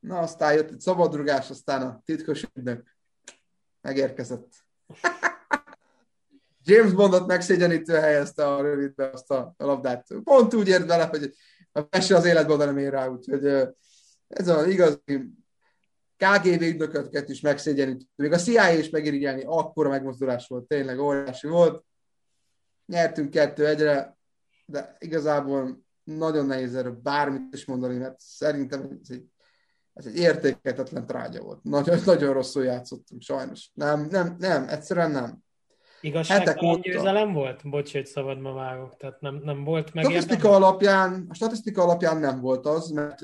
Na, 0.00 0.18
aztán 0.18 0.54
jött 0.54 0.70
egy 0.70 0.80
szabadrugás, 0.80 1.50
aztán 1.50 1.82
a 1.82 2.02
titkos 2.04 2.46
ügynök 2.54 2.96
megérkezett. 3.80 4.52
James 6.64 6.92
Bondot 6.92 7.26
megszégyenítő 7.26 7.94
helyezte 7.94 8.54
a 8.54 8.62
rövidbe 8.62 9.10
azt 9.10 9.30
a, 9.30 9.54
labdát. 9.56 10.06
Pont 10.24 10.54
úgy 10.54 10.68
ért 10.68 10.86
bele, 10.86 11.04
hogy 11.04 11.34
a 11.72 11.82
mese 11.90 12.16
az 12.16 12.24
életben 12.24 12.58
nem 12.58 12.78
ér 12.78 12.90
rá, 12.90 13.06
úgyhogy 13.06 13.46
ez 14.28 14.48
az 14.48 14.66
igazi 14.66 15.37
KGB 16.18 16.62
ügynököket 16.62 17.28
is 17.28 17.40
megszégyenít. 17.40 18.08
Még 18.14 18.32
a 18.32 18.38
CIA 18.38 18.72
is 18.72 18.90
megirigyelni, 18.90 19.42
akkora 19.46 19.88
megmozdulás 19.88 20.46
volt, 20.46 20.66
tényleg 20.66 20.98
óriási 20.98 21.48
volt. 21.48 21.84
Nyertünk 22.86 23.30
kettő 23.30 23.66
egyre, 23.66 24.16
de 24.66 24.96
igazából 24.98 25.80
nagyon 26.04 26.46
nehéz 26.46 26.74
erről 26.74 27.00
bármit 27.02 27.54
is 27.54 27.64
mondani, 27.64 27.96
mert 27.96 28.14
szerintem 28.18 28.98
ez 29.02 29.10
egy, 29.10 29.24
ez 29.92 30.06
egy 30.06 30.16
értéketetlen 30.16 31.06
trágya 31.06 31.42
volt. 31.42 31.62
Nagyon, 31.62 31.98
nagyon 32.04 32.32
rosszul 32.32 32.64
játszottunk, 32.64 33.22
sajnos. 33.22 33.70
Nem, 33.74 34.06
nem, 34.10 34.36
nem, 34.38 34.68
egyszerűen 34.68 35.10
nem. 35.10 35.38
Igazságtalan 36.00 36.80
győzelem 36.80 37.32
volt? 37.32 37.70
Bocs, 37.70 37.92
hogy 37.92 38.06
szabad 38.06 38.40
ma 38.40 38.52
vágok. 38.52 38.96
Tehát 38.96 39.20
nem, 39.20 39.40
nem 39.44 39.64
volt 39.64 39.94
meg. 39.94 40.04
Statisztika 40.04 40.50
alapján, 40.50 41.26
a 41.28 41.34
statisztika 41.34 41.82
alapján 41.82 42.16
nem 42.16 42.40
volt 42.40 42.66
az, 42.66 42.90
mert 42.90 43.20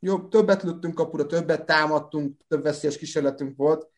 jobb, 0.00 0.28
többet 0.28 0.62
lőttünk 0.62 0.94
kapura, 0.94 1.26
többet 1.26 1.66
támadtunk, 1.66 2.40
több 2.48 2.62
veszélyes 2.62 2.98
kísérletünk 2.98 3.56
volt, 3.56 3.88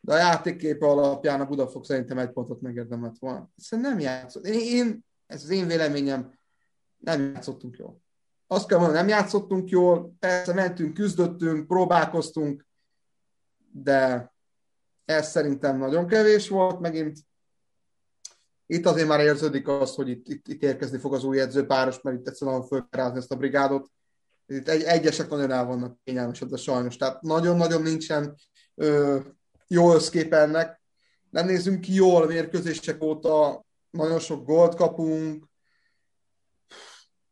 de 0.00 0.12
a 0.12 0.16
játékképe 0.16 0.86
alapján 0.86 1.40
a 1.40 1.46
Budafok 1.46 1.84
szerintem 1.84 2.18
egy 2.18 2.30
pontot 2.30 2.60
megérdemelt 2.60 3.18
volna. 3.18 3.50
Hiszen 3.54 3.80
nem 3.80 3.98
játszott. 3.98 4.46
Én, 4.46 4.60
én, 4.60 5.04
ez 5.26 5.42
az 5.42 5.50
én 5.50 5.66
véleményem, 5.66 6.32
nem 6.96 7.32
játszottunk 7.32 7.76
jól. 7.76 8.00
Azt 8.46 8.66
kell 8.66 8.78
mondani, 8.78 8.98
nem 8.98 9.08
játszottunk 9.08 9.68
jól, 9.68 10.14
persze 10.18 10.54
mentünk, 10.54 10.94
küzdöttünk, 10.94 11.66
próbálkoztunk, 11.66 12.66
de 13.72 14.32
ez 15.04 15.30
szerintem 15.30 15.78
nagyon 15.78 16.06
kevés 16.06 16.48
volt 16.48 16.80
megint. 16.80 17.18
Itt 18.66 18.86
azért 18.86 19.08
már 19.08 19.20
érződik 19.20 19.68
az, 19.68 19.94
hogy 19.94 20.08
itt, 20.08 20.28
itt, 20.28 20.48
itt 20.48 20.62
érkezni 20.62 20.98
fog 20.98 21.14
az 21.14 21.24
új 21.24 21.40
edzőpáros, 21.40 22.00
mert 22.00 22.18
itt 22.18 22.28
egyszerűen 22.28 22.62
föl 22.62 22.86
kell 22.90 23.16
ezt 23.16 23.32
a 23.32 23.36
brigádot. 23.36 23.90
Itt 24.52 24.68
egy, 24.68 24.82
egyesek 24.82 25.28
nagyon 25.28 25.50
el 25.50 25.64
vannak 25.64 25.98
kényelmesedve 26.04 26.56
sajnos. 26.56 26.96
Tehát 26.96 27.22
nagyon-nagyon 27.22 27.82
nincsen 27.82 28.34
ö, 28.74 29.18
jó 29.68 29.94
összkép 29.94 30.32
ennek. 30.32 30.82
Nem 31.30 31.46
nézünk 31.46 31.80
ki 31.80 31.94
jól 31.94 32.26
mérkőzések 32.26 33.02
óta, 33.02 33.64
nagyon 33.90 34.18
sok 34.18 34.46
gólt 34.46 34.74
kapunk, 34.74 35.44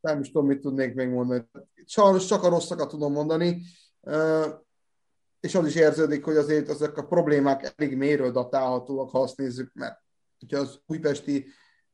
nem 0.01 0.21
is 0.21 0.27
tudom, 0.27 0.47
mit 0.47 0.61
tudnék 0.61 0.95
még 0.95 1.09
mondani. 1.09 1.49
Sajnos 1.85 2.27
csak 2.27 2.43
a 2.43 2.49
rosszakat 2.49 2.89
tudom 2.89 3.13
mondani, 3.13 3.63
és 5.41 5.55
az 5.55 5.67
is 5.67 5.75
érződik, 5.75 6.25
hogy 6.25 6.37
azért 6.37 6.69
ezek 6.69 6.97
a 6.97 7.07
problémák 7.07 7.73
elég 7.77 7.97
méről 7.97 8.31
datálhatóak, 8.31 9.11
ha 9.11 9.23
azt 9.23 9.37
nézzük, 9.37 9.73
mert 9.75 9.99
hogyha 10.39 10.59
az 10.59 10.81
újpesti 10.87 11.47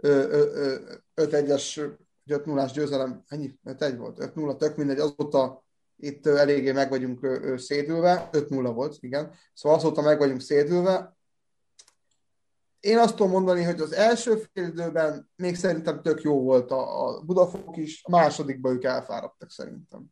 5-1-es 0.02 1.90
5-0-ás 2.30 2.72
győzelem, 2.72 3.24
ennyi? 3.26 3.58
5-1 3.64 3.94
volt? 3.98 4.18
5-0, 4.34 4.56
tök 4.56 4.76
mindegy, 4.76 4.98
azóta 4.98 5.64
itt 5.96 6.26
eléggé 6.26 6.72
meg 6.72 6.88
vagyunk 6.88 7.26
szédülve, 7.56 8.28
5-0 8.32 8.70
volt, 8.74 8.96
igen, 9.00 9.32
szóval 9.54 9.78
azóta 9.78 10.02
meg 10.02 10.18
vagyunk 10.18 10.40
szédülve, 10.40 11.16
én 12.86 12.98
azt 12.98 13.16
tudom 13.16 13.30
mondani, 13.30 13.62
hogy 13.62 13.80
az 13.80 13.92
első 13.92 14.42
fél 14.52 14.66
időben 14.66 15.30
még 15.36 15.56
szerintem 15.56 16.02
tök 16.02 16.22
jó 16.22 16.42
volt 16.42 16.70
a, 16.70 17.06
a 17.06 17.20
Budafok 17.20 17.76
is, 17.76 18.00
a 18.04 18.10
másodikban 18.10 18.72
ők 18.72 18.84
elfáradtak 18.84 19.50
szerintem. 19.50 20.04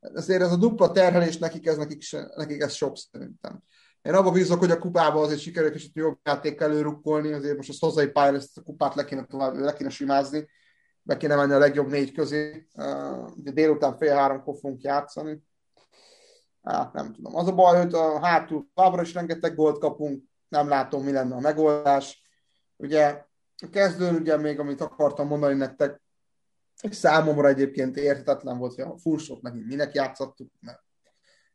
Ezért 0.00 0.42
ez 0.42 0.52
a 0.52 0.56
dupla 0.56 0.90
terhelés 0.90 1.38
nekik 1.38 1.66
ez, 1.66 1.76
nekik, 1.76 2.02
se, 2.02 2.32
nekik 2.34 2.60
ez 2.60 2.72
sok 2.72 2.96
szerintem. 2.96 3.62
Én 4.02 4.14
abban 4.14 4.32
bízok, 4.32 4.58
hogy 4.58 4.70
a 4.70 4.78
kupában 4.78 5.22
azért 5.22 5.40
sikerül 5.40 5.70
kicsit 5.70 5.94
jobb 5.94 6.18
játék 6.24 6.60
előrukkolni, 6.60 7.32
azért 7.32 7.56
most 7.56 7.82
a 7.82 8.10
pályán 8.12 8.34
ezt 8.34 8.58
a 8.58 8.62
kupát 8.62 8.94
le 8.94 9.04
kéne, 9.04 9.24
tovább, 9.24 9.56
le 9.56 9.72
kéne 9.72 9.90
simázni, 9.90 10.48
be 11.08 11.16
kéne 11.16 11.36
menni 11.36 11.52
a 11.52 11.58
legjobb 11.58 11.88
négy 11.88 12.12
közé. 12.12 12.66
Ugye 13.36 13.50
délután 13.50 13.96
fél 13.96 14.14
háromkor 14.14 14.54
fogunk 14.60 14.82
játszani. 14.82 15.42
Hát 16.62 16.92
nem 16.92 17.12
tudom. 17.12 17.36
Az 17.36 17.48
a 17.48 17.54
baj, 17.54 17.78
hogy 17.78 17.94
a 17.94 18.18
hátul 18.18 18.68
továbbra 18.74 19.02
is 19.02 19.14
rengeteg 19.14 19.54
gólt 19.54 19.78
kapunk, 19.78 20.24
nem 20.48 20.68
látom, 20.68 21.04
mi 21.04 21.12
lenne 21.12 21.34
a 21.34 21.40
megoldás. 21.40 22.22
Ugye 22.76 23.24
a 23.56 23.68
kezdőn, 23.70 24.14
ugye 24.14 24.36
még 24.36 24.58
amit 24.58 24.80
akartam 24.80 25.26
mondani 25.26 25.54
nektek, 25.54 26.00
számomra 26.90 27.48
egyébként 27.48 27.96
értetlen 27.96 28.58
volt, 28.58 28.74
hogy 28.74 28.84
a 28.84 28.98
fullshot 28.98 29.42
megint 29.42 29.66
minek 29.66 29.94
játszottuk, 29.94 30.50
mert 30.60 30.82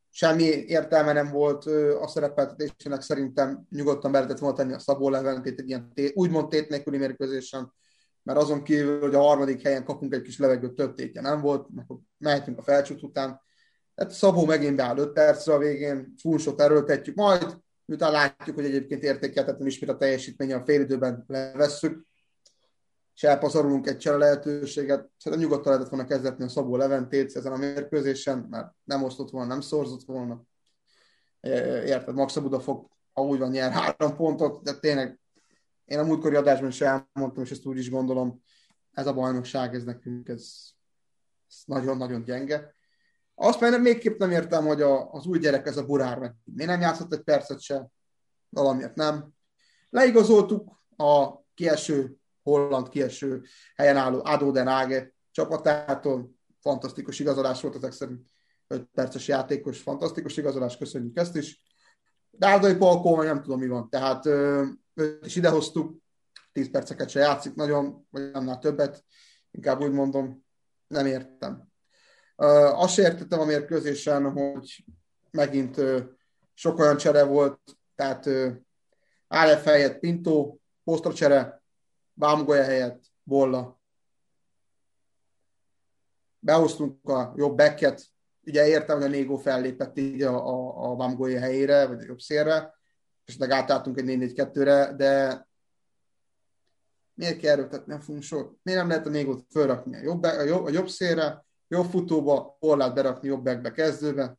semmi 0.10 0.44
értelme 0.44 1.14
nem 1.14 1.32
volt 1.32 1.66
a 2.02 2.08
szerepeltetésének, 2.08 3.02
szerintem 3.02 3.66
nyugodtan 3.70 4.12
be 4.12 4.18
lehetett 4.18 4.40
volna 4.40 4.56
tenni 4.56 4.74
a 4.74 4.80
Szabó 4.80 5.10
Leventét 5.10 5.60
egy 5.60 5.70
ilyen 5.70 5.94
úgymond 6.14 6.48
tét 6.48 6.70
nélküli 6.70 6.98
mérkőzésen, 6.98 7.74
mert 8.24 8.40
azon 8.40 8.64
kívül, 8.64 9.00
hogy 9.00 9.16
a 9.16 9.22
harmadik 9.22 9.62
helyen 9.62 9.84
kapunk 9.84 10.14
egy 10.14 10.22
kis 10.22 10.40
levegőt, 10.40 10.76
több 10.76 10.94
tétje 10.94 11.22
nem 11.22 11.42
volt, 11.42 11.68
akkor 11.76 11.98
mehetünk 12.18 12.58
a 12.58 12.62
felcsút 12.62 13.04
után. 13.04 13.42
Hát 13.96 14.12
Szabó 14.12 14.46
megint 14.46 14.76
beáll 14.76 14.98
5 14.98 15.12
percre 15.12 15.54
a 15.54 15.58
végén, 15.58 16.14
fullshot 16.18 16.62
erőltetjük, 16.62 17.16
majd 17.16 17.62
miután 17.86 18.12
látjuk, 18.12 18.56
hogy 18.56 18.66
egyébként 18.66 19.04
értékeltetlen 19.04 19.68
ismét 19.68 19.90
a 19.90 19.98
teljesítménye 19.98 20.56
a 20.56 20.64
félidőben 20.66 21.24
levesszük, 21.28 22.06
és 23.16 23.24
elpazarulunk 23.24 23.88
egy 23.88 23.98
csere 23.98 24.18
lehetőséget. 24.18 25.10
Szerintem 25.18 25.48
nyugodtan 25.48 25.72
lehetett 25.72 25.92
volna 25.92 26.08
kezdetni 26.08 26.44
a 26.44 26.50
Szabó 26.50 26.76
Leventét 26.76 27.36
ezen 27.36 27.52
a 27.52 27.58
mérkőzésen, 27.58 28.48
mert 28.50 28.72
nem 28.84 29.04
osztott 29.04 29.30
volna, 29.30 29.48
nem 29.48 29.62
szorzott 29.62 30.04
volna. 30.06 30.44
Érted, 31.86 32.16
Max 32.16 32.38
Buda 32.38 32.60
fog, 32.60 32.88
ha 33.14 33.22
úgy 33.22 33.40
van, 33.40 33.50
nyer 33.50 33.72
három 33.72 34.16
pontot, 34.16 34.64
de 34.64 34.74
tényleg 34.74 35.20
én 35.94 36.00
a 36.00 36.04
múltkori 36.04 36.36
adásban 36.36 36.70
is 36.70 36.82
elmondtam, 36.82 37.44
és 37.44 37.52
ezt 37.52 37.66
úgy 37.66 37.78
is 37.78 37.90
gondolom, 37.90 38.42
ez 38.92 39.08
a 39.08 39.14
bajnokság, 39.14 39.76
ez 39.76 39.84
nekünk, 39.84 40.28
ez, 40.28 40.54
ez 41.48 41.56
nagyon-nagyon 41.66 42.24
gyenge. 42.24 42.74
Azt 43.36 43.60
már 43.60 43.82
még 43.82 43.98
képp 43.98 44.18
nem 44.20 44.32
értem, 44.32 44.66
hogy 44.66 44.82
a, 44.82 45.12
az 45.12 45.26
új 45.26 45.40
gyerek, 45.40 45.68
ez 45.68 45.78
a 45.78 45.86
Burár 45.86 46.20
meg 46.20 46.36
miért 46.44 46.72
nem 46.72 46.82
játszott 46.82 47.14
egy 47.14 47.22
percet 47.22 47.60
se, 47.60 47.88
valamiért 48.50 48.96
nem. 48.96 49.34
Leigazoltuk 49.90 50.82
a 50.98 51.44
kieső, 51.54 52.18
holland 52.44 52.90
kieső 52.90 53.44
helyen 53.76 53.98
álló 53.98 54.22
Adó 54.24 54.52
Den 54.52 54.68
Áge 54.68 55.14
csapatától. 55.32 56.32
Fantasztikus 56.62 57.20
igazolás 57.20 57.62
volt 57.62 57.76
ezek 57.76 57.92
szerint. 57.92 58.22
5 58.68 58.88
perces 58.94 59.28
játékos, 59.28 59.82
fantasztikus 59.82 60.38
igazolás, 60.38 60.78
köszönjük 60.78 61.18
ezt 61.18 61.36
is. 61.36 61.73
Dárdai 62.38 62.76
Palkó, 62.76 63.22
nem 63.22 63.42
tudom 63.42 63.60
mi 63.60 63.68
van. 63.68 63.90
Tehát 63.90 64.26
őt 64.94 65.26
is 65.26 65.36
idehoztuk, 65.36 66.02
10 66.52 66.70
perceket 66.72 67.10
se 67.10 67.20
játszik 67.20 67.54
nagyon, 67.56 68.08
vagy 68.10 68.30
annál 68.34 68.60
többet, 68.60 69.04
inkább 69.52 69.82
úgy 69.82 69.92
mondom, 69.92 70.46
nem 70.88 71.06
értem. 71.06 71.68
Azt 72.36 72.98
értettem 72.98 73.40
a 73.40 73.46
mérkőzésen, 73.46 74.32
hogy 74.32 74.86
megint 75.32 75.82
sok 76.54 76.80
olyan 76.80 76.98
csere 76.98 77.24
volt, 77.24 77.60
tehát 77.96 78.30
Álef 79.28 79.64
helyett 79.64 80.00
Pinto, 80.00 80.58
Posztra 80.84 81.14
csere, 81.14 81.64
Bámgolya 82.14 82.64
helyett 82.64 83.04
Bolla. 83.24 83.82
Behoztunk 86.40 87.10
a 87.10 87.34
jobb 87.36 87.58
backet, 87.58 88.06
ugye 88.46 88.68
értem, 88.68 88.96
hogy 88.96 89.06
a 89.06 89.10
Négó 89.10 89.38
fellépett 89.38 89.98
így 89.98 90.22
a, 90.22 90.48
a, 90.48 90.92
a 90.92 90.96
Bámgolya 90.96 91.40
helyére, 91.40 91.88
vagy 91.88 92.00
a 92.00 92.06
jobb 92.08 92.20
szélre, 92.20 92.74
és 93.26 93.38
meg 93.38 93.52
átálltunk 93.52 94.00
egy 94.00 94.06
4-4-2-re, 94.08 94.94
de 94.96 95.48
miért 97.14 97.40
kell 97.40 97.52
erőltetni 97.52 97.96
fogunk 98.00 98.24
sor? 98.24 98.54
Miért 98.64 98.80
nem 98.80 98.90
lehet 98.90 99.06
a 99.06 99.10
Négót 99.10 99.46
fölrakni 99.52 99.96
a 99.96 100.02
jobb, 100.02 100.24
a 100.24 100.44
jobb, 100.44 100.66
a 100.66 100.70
jobb 100.70 100.88
szélre, 100.88 101.46
jobb 101.68 101.86
futóba, 101.86 102.58
Orlát 102.60 102.94
berakni 102.94 103.28
jobb 103.28 103.44
backbe 103.44 103.72
kezdőbe. 103.72 104.38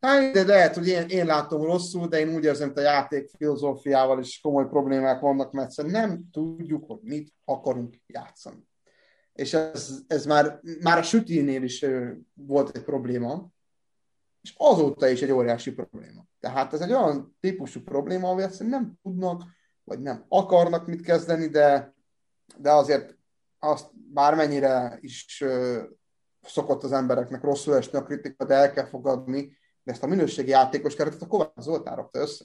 Hát, 0.00 0.32
de 0.32 0.44
lehet, 0.44 0.74
hogy 0.74 0.88
én, 0.88 1.08
én 1.08 1.26
látom 1.26 1.62
rosszul, 1.62 2.08
de 2.08 2.18
én 2.18 2.34
úgy 2.34 2.44
érzem, 2.44 2.68
hogy 2.68 2.78
a 2.78 2.90
játék 2.90 3.30
filozófiával 3.36 4.20
is 4.20 4.40
komoly 4.40 4.68
problémák 4.68 5.20
vannak, 5.20 5.52
mert 5.52 5.82
nem 5.82 6.28
tudjuk, 6.32 6.86
hogy 6.86 6.98
mit 7.02 7.32
akarunk 7.44 7.96
játszani. 8.06 8.66
És 9.32 9.54
ez, 9.54 10.02
ez 10.06 10.26
már, 10.26 10.60
már 10.80 10.98
a 10.98 11.02
sütinél 11.02 11.62
is 11.62 11.84
volt 12.34 12.76
egy 12.76 12.84
probléma, 12.84 13.50
és 14.42 14.54
azóta 14.56 15.08
is 15.08 15.22
egy 15.22 15.30
óriási 15.30 15.72
probléma. 15.72 16.24
Tehát 16.40 16.72
ez 16.72 16.80
egy 16.80 16.92
olyan 16.92 17.36
típusú 17.40 17.80
probléma, 17.80 18.28
ami 18.28 18.44
nem 18.58 18.98
tudnak, 19.02 19.42
vagy 19.84 20.00
nem 20.00 20.24
akarnak 20.28 20.86
mit 20.86 21.02
kezdeni, 21.02 21.46
de, 21.46 21.94
de 22.56 22.72
azért 22.72 23.16
azt 23.58 23.90
bármennyire 24.12 24.98
is 25.00 25.44
szokott 26.42 26.82
az 26.82 26.92
embereknek 26.92 27.42
rosszul 27.42 27.76
esni 27.76 27.98
a 27.98 28.02
kritika, 28.02 28.44
de 28.44 28.54
el 28.54 28.72
kell 28.72 28.84
fogadni, 28.84 29.56
de 29.82 29.92
ezt 29.92 30.02
a 30.02 30.06
minőségi 30.06 30.50
játékos 30.50 30.94
keretet 30.94 31.22
a 31.22 31.26
Kovács 31.26 31.60
Zoltán 31.60 31.96
rakta 31.96 32.18
össze. 32.18 32.44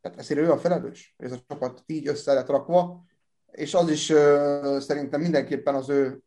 Tehát 0.00 0.18
ezért 0.18 0.40
ő 0.40 0.50
a 0.50 0.58
felelős, 0.58 1.14
ez 1.16 1.32
a 1.32 1.40
csapat 1.48 1.82
így 1.86 2.08
össze 2.08 2.32
lett 2.32 2.48
rakva, 2.48 3.04
és 3.56 3.74
az 3.74 3.90
is 3.90 4.10
uh, 4.10 4.78
szerintem 4.78 5.20
mindenképpen 5.20 5.74
az 5.74 5.88
ő 5.88 6.22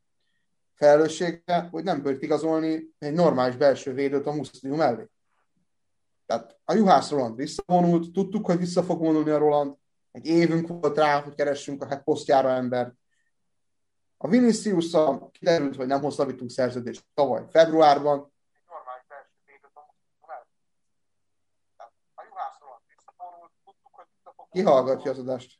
felelőssége, 0.73 1.67
hogy 1.71 1.83
nem 1.83 2.01
bőrt 2.01 2.21
igazolni 2.21 2.95
egy 2.97 3.13
normális 3.13 3.55
belső 3.55 3.93
védőt 3.93 4.25
a 4.25 4.31
muszlium 4.31 4.77
mellé. 4.77 5.07
Tehát 6.25 6.59
a 6.63 6.73
Juhász 6.73 7.09
Roland 7.09 7.35
visszavonult, 7.35 8.11
tudtuk, 8.11 8.45
hogy 8.45 8.57
vissza 8.57 8.83
fog 8.83 8.99
vonulni 8.99 9.29
a 9.29 9.37
Roland, 9.37 9.75
egy 10.11 10.25
évünk 10.25 10.67
volt 10.67 10.97
rá, 10.97 11.21
hogy 11.21 11.35
keressünk 11.35 11.83
a 11.83 11.87
hát 11.87 12.03
posztjára 12.03 12.49
embert, 12.49 12.93
a 14.17 14.27
vinicius 14.27 14.97
kiderült, 15.31 15.75
hogy 15.75 15.87
nem 15.87 16.01
hosszabbítunk 16.01 16.49
szerződést 16.49 17.05
tavaly 17.13 17.45
februárban. 17.49 18.33
Kihallgatja 24.51 25.11
az 25.11 25.19
adást. 25.19 25.58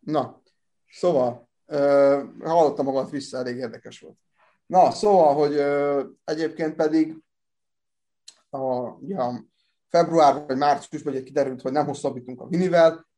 Na, 0.00 0.42
szóval, 0.90 1.48
uh, 1.66 2.22
hallottam 2.42 2.84
magamat 2.84 3.10
vissza, 3.10 3.38
elég 3.38 3.56
érdekes 3.56 4.00
volt. 4.00 4.16
Na, 4.66 4.90
szóval, 4.90 5.34
hogy 5.34 5.54
uh, 5.56 6.06
egyébként 6.24 6.74
pedig 6.74 7.22
a, 8.50 8.96
ja, 9.06 9.44
február 9.88 10.46
vagy 10.46 10.56
márciusban 10.56 11.22
kiderült, 11.22 11.60
hogy 11.60 11.72
nem 11.72 11.86
hosszabbítunk 11.86 12.40
a 12.40 12.46
Vinivel, 12.46 13.08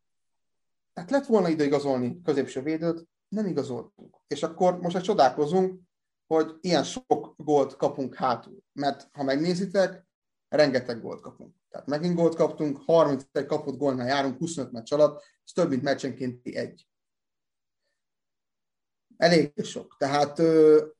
tehát 0.92 1.10
lett 1.10 1.26
volna 1.26 1.48
ide 1.48 1.64
igazolni 1.64 2.20
középső 2.24 2.62
védőt, 2.62 3.09
nem 3.28 3.46
igazoltunk. 3.46 4.16
És 4.26 4.42
akkor 4.42 4.78
most 4.80 4.96
egy 4.96 5.02
csodálkozunk, 5.02 5.80
hogy 6.26 6.56
ilyen 6.60 6.84
sok 6.84 7.34
gólt 7.36 7.76
kapunk 7.76 8.14
hátul. 8.14 8.59
Mert 8.72 9.09
ha 9.12 9.22
megnézitek, 9.22 10.06
rengeteg 10.48 11.00
gólt 11.00 11.20
kapunk. 11.20 11.54
Tehát 11.70 11.86
megint 11.86 12.14
gólt 12.14 12.34
kaptunk, 12.34 12.82
31 12.86 13.46
kapott 13.46 13.76
gólnál 13.76 14.06
járunk 14.06 14.38
25 14.38 14.72
meccs 14.72 14.92
alatt, 14.92 15.22
ez 15.44 15.52
több, 15.52 15.69
mint 15.69 15.82
meccsenként 15.82 16.47
egy. 16.47 16.86
Elég 19.16 19.52
sok. 19.62 19.97
Tehát 19.98 20.39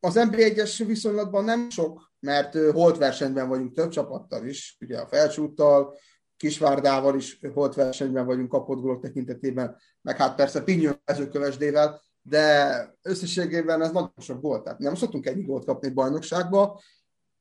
az 0.01 0.15
NB1-es 0.15 0.83
viszonylatban 0.87 1.45
nem 1.45 1.71
sok, 1.71 2.13
mert 2.21 2.55
holt 2.55 2.97
versenyben 2.97 3.49
vagyunk 3.49 3.75
több 3.75 3.91
csapattal 3.91 4.47
is, 4.47 4.77
ugye 4.81 4.99
a 4.99 5.07
felcsúttal, 5.07 5.99
Kisvárdával 6.37 7.17
is 7.17 7.39
volt 7.55 7.75
versenyben 7.75 8.27
vagyunk 8.27 8.49
kapott 8.49 8.81
gólok 8.81 9.03
tekintetében, 9.03 9.77
meg 10.01 10.17
hát 10.17 10.35
persze 10.35 10.63
Pinyó 10.63 10.91
mezőkövesdével, 11.05 12.03
de 12.23 12.95
összességében 13.03 13.83
ez 13.83 13.93
nagyon 13.93 14.13
sok 14.19 14.41
gól. 14.41 14.63
Tehát 14.63 14.79
nem 14.79 14.95
szoktunk 14.95 15.27
ennyi 15.27 15.43
gólt 15.43 15.65
kapni 15.65 15.91
bajnokságba, 15.91 16.81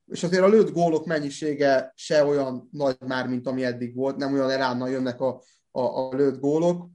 és 0.05 0.23
azért 0.23 0.43
a 0.43 0.47
lőtt 0.47 0.71
gólok 0.71 1.05
mennyisége 1.05 1.91
se 1.95 2.25
olyan 2.25 2.69
nagy 2.71 2.97
már, 3.07 3.27
mint 3.27 3.47
ami 3.47 3.63
eddig 3.63 3.95
volt, 3.95 4.17
nem 4.17 4.33
olyan 4.33 4.49
elánnal 4.49 4.89
jönnek 4.89 5.21
a, 5.21 5.41
a, 5.71 5.81
a 5.81 6.15
lőtt 6.15 6.39
gólok. 6.39 6.89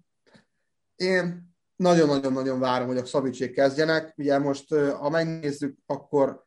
Én 0.97 1.55
nagyon-nagyon-nagyon 1.77 2.61
várom, 2.61 2.87
hogy 2.87 2.97
a 2.97 3.05
Szabicsék 3.05 3.53
kezdjenek. 3.53 4.15
Ugye 4.17 4.39
most, 4.39 4.75
ha 4.75 5.09
megnézzük, 5.09 5.79
akkor 5.87 6.47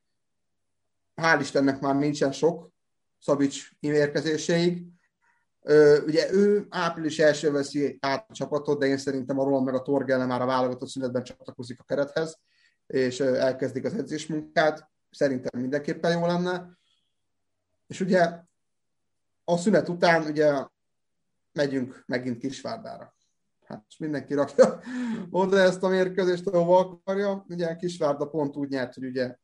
hál' 1.15 1.37
Istennek 1.39 1.79
már 1.79 1.95
nincsen 1.95 2.31
sok 2.31 2.71
Szabics 3.19 3.69
érkezéséig. 3.79 4.87
Ugye 6.05 6.31
ő 6.33 6.67
április 6.69 7.19
első 7.19 7.51
veszi 7.51 7.97
át 8.01 8.25
a 8.29 8.33
csapatot, 8.33 8.79
de 8.79 8.85
én 8.85 8.97
szerintem 8.97 9.39
a 9.39 9.43
Roland 9.43 9.65
meg 9.65 9.73
a 9.73 9.81
Torgelle 9.81 10.25
már 10.25 10.41
a 10.41 10.45
válogatott 10.45 10.89
szünetben 10.89 11.23
csatlakozik 11.23 11.79
a 11.79 11.83
kerethez, 11.83 12.39
és 12.87 13.19
elkezdik 13.19 13.85
az 13.85 13.93
edzésmunkát. 13.93 14.89
Szerintem 15.11 15.61
mindenképpen 15.61 16.11
jó 16.11 16.25
lenne. 16.25 16.77
És 17.87 17.99
ugye 17.99 18.39
a 19.43 19.57
szünet 19.57 19.89
után 19.89 20.25
ugye 20.25 20.65
megyünk 21.53 22.03
megint 22.05 22.37
Kisvárdára. 22.37 23.15
Hát 23.65 23.85
mindenki 23.99 24.33
rakja 24.33 24.79
oda 25.29 25.57
ezt 25.57 25.83
a 25.83 25.87
mérkőzést, 25.87 26.47
ahova 26.47 26.77
akarja. 26.77 27.45
Ugye 27.49 27.75
Kisvárda 27.75 28.25
pont 28.25 28.55
úgy 28.55 28.69
nyert, 28.69 28.93
hogy 28.93 29.05
ugye 29.05 29.35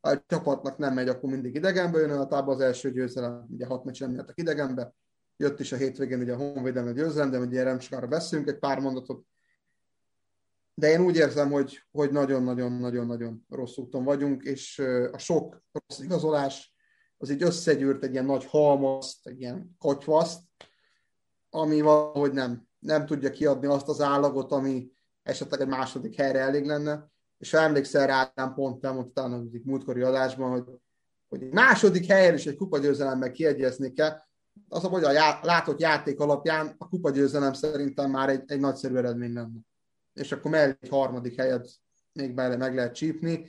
a 0.00 0.22
csapatnak 0.26 0.78
nem 0.78 0.94
megy, 0.94 1.08
akkor 1.08 1.30
mindig 1.30 1.54
idegenbe 1.54 1.98
jön, 1.98 2.10
a 2.10 2.46
az 2.46 2.60
első 2.60 2.92
győzelem, 2.92 3.46
ugye 3.50 3.66
hat 3.66 3.84
meccs 3.84 4.00
nem 4.00 4.10
nyertek 4.10 4.38
idegenbe, 4.38 4.94
jött 5.36 5.60
is 5.60 5.72
a 5.72 5.76
hétvégén 5.76 6.20
ugye 6.20 6.32
a 6.32 6.36
Honvédelme 6.36 6.92
győzelem, 6.92 7.30
de 7.30 7.38
ugye 7.38 7.64
nem 7.64 7.80
sokára 7.80 8.06
beszélünk 8.06 8.48
egy 8.48 8.58
pár 8.58 8.80
mondatot. 8.80 9.24
De 10.74 10.90
én 10.90 11.00
úgy 11.00 11.16
érzem, 11.16 11.50
hogy, 11.50 11.86
hogy 11.90 12.10
nagyon-nagyon-nagyon-nagyon 12.10 13.44
rossz 13.48 13.76
úton 13.76 14.04
vagyunk, 14.04 14.42
és 14.42 14.78
a 15.12 15.18
sok 15.18 15.62
rossz 15.72 16.00
igazolás 16.00 16.74
az 17.16 17.30
így 17.30 17.42
összegyűrt 17.42 18.04
egy 18.04 18.12
ilyen 18.12 18.24
nagy 18.24 18.44
halmazt, 18.44 19.26
egy 19.26 19.40
ilyen 19.40 19.74
kotyvaszt, 19.78 20.42
ami 21.54 21.80
valahogy 21.80 22.32
nem, 22.32 22.68
nem 22.78 23.06
tudja 23.06 23.30
kiadni 23.30 23.66
azt 23.66 23.88
az 23.88 24.00
állagot, 24.00 24.52
ami 24.52 24.90
esetleg 25.22 25.60
egy 25.60 25.66
második 25.66 26.14
helyre 26.16 26.38
elég 26.38 26.66
lenne. 26.66 27.10
És 27.38 27.50
ha 27.50 27.58
emlékszel 27.58 28.06
rá, 28.06 28.32
nem 28.34 28.54
pont 28.54 28.84
elmondta 28.84 29.22
talán 29.22 29.32
az 29.32 29.60
múltkori 29.64 30.02
adásban, 30.02 30.50
hogy, 30.50 30.64
hogy 31.28 31.42
egy 31.42 31.52
második 31.52 32.06
helyen 32.06 32.34
is 32.34 32.46
egy 32.46 32.56
kupagyőzelemmel 32.56 33.30
kiegyezni 33.30 33.92
kell, 33.92 34.22
az, 34.68 34.82
hogy 34.82 35.04
a 35.04 35.10
já, 35.10 35.38
látott 35.42 35.80
játék 35.80 36.20
alapján 36.20 36.74
a 36.78 36.88
kupagyőzelem 36.88 37.52
szerintem 37.52 38.10
már 38.10 38.28
egy, 38.28 38.42
egy 38.46 38.60
nagyszerű 38.60 38.96
eredmény 38.96 39.32
lenne. 39.32 39.58
És 40.14 40.32
akkor 40.32 40.50
mellé 40.50 40.76
egy 40.80 40.88
harmadik 40.88 41.36
helyet 41.36 41.68
még 42.12 42.34
bele 42.34 42.56
meg 42.56 42.74
lehet 42.74 42.94
csípni. 42.94 43.46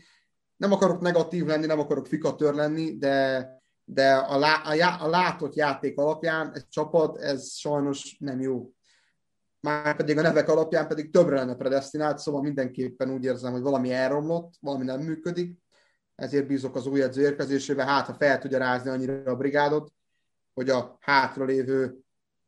Nem 0.57 0.71
akarok 0.71 1.01
negatív 1.01 1.45
lenni, 1.45 1.65
nem 1.65 1.79
akarok 1.79 2.07
fikatőr 2.07 2.53
lenni, 2.53 2.97
de, 2.97 3.49
de 3.85 4.13
a, 4.13 4.37
lá, 4.37 4.61
a, 4.63 4.73
já, 4.73 4.95
a 4.95 5.07
látott 5.07 5.55
játék 5.55 5.97
alapján 5.97 6.51
egy 6.53 6.67
csapat, 6.67 7.17
ez 7.17 7.51
sajnos 7.51 8.17
nem 8.19 8.39
jó. 8.39 8.71
Már 9.59 9.95
pedig 9.95 10.17
a 10.17 10.21
nevek 10.21 10.49
alapján 10.49 10.87
pedig 10.87 11.11
többre 11.11 11.35
lenne 11.35 11.55
predestinált, 11.55 12.17
szóval 12.17 12.41
mindenképpen 12.41 13.11
úgy 13.11 13.23
érzem, 13.23 13.51
hogy 13.51 13.61
valami 13.61 13.91
elromlott, 13.91 14.53
valami 14.59 14.83
nem 14.83 15.01
működik, 15.01 15.59
ezért 16.15 16.47
bízok 16.47 16.75
az 16.75 16.87
új 16.87 17.01
edző 17.01 17.21
érkezésébe, 17.21 17.85
hát 17.85 18.05
ha 18.05 18.13
fel 18.13 18.39
tudja 18.39 18.57
rázni 18.57 18.89
annyira 18.89 19.31
a 19.31 19.35
brigádot, 19.35 19.93
hogy 20.53 20.69
a 20.69 20.97
hátralévő 20.99 21.99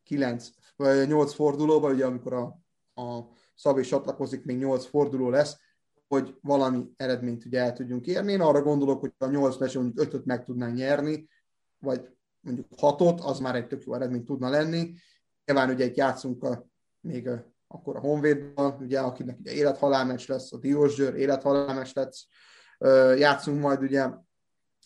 9 0.04 0.50
vagy 0.76 1.08
8 1.08 1.34
fordulóban, 1.34 1.94
ugye 1.94 2.06
amikor 2.06 2.34
a, 2.34 2.44
a 3.02 3.28
Szabi 3.56 3.82
csatlakozik, 3.82 4.46
még 4.46 4.58
8 4.58 4.86
forduló 4.86 5.30
lesz, 5.30 5.58
hogy 6.08 6.36
valami 6.42 6.86
eredményt 6.96 7.46
ugye 7.46 7.60
el 7.60 7.74
tudjunk 7.74 8.08
érni. 8.08 8.32
Én 8.32 8.42
arra 8.42 8.62
gondolok, 8.62 9.00
hogy 9.00 9.14
a 9.18 9.26
8 9.26 9.58
meccs 9.58 9.76
mondjuk 9.76 10.14
5 10.14 10.26
meg 10.26 10.44
tudnánk 10.44 10.76
nyerni, 10.76 11.30
vagy 11.80 12.10
mondjuk 12.40 12.68
6 12.78 13.02
az 13.22 13.40
már 13.40 13.56
egy 13.56 13.68
tök 13.68 13.84
jó 13.84 13.94
eredmény 13.94 14.24
tudna 14.24 14.50
lenni. 14.50 14.94
Nyilván 15.46 15.70
ugye 15.70 15.84
egy 15.84 15.98
játszunk 15.98 16.44
a, 16.44 16.68
még 17.00 17.28
a, 17.28 17.54
akkor 17.68 17.96
a 17.96 18.00
Honvédban, 18.00 18.78
ugye, 18.82 19.00
akinek 19.00 19.40
ugye 19.40 19.52
élethalálmes 19.52 20.28
lesz, 20.28 20.54
a 20.54 20.58
Diósgyőr 20.58 21.16
élethalálmes 21.16 21.94
lesz, 21.94 22.28
játszunk 23.18 23.62
majd 23.62 23.82
ugye 23.82 24.10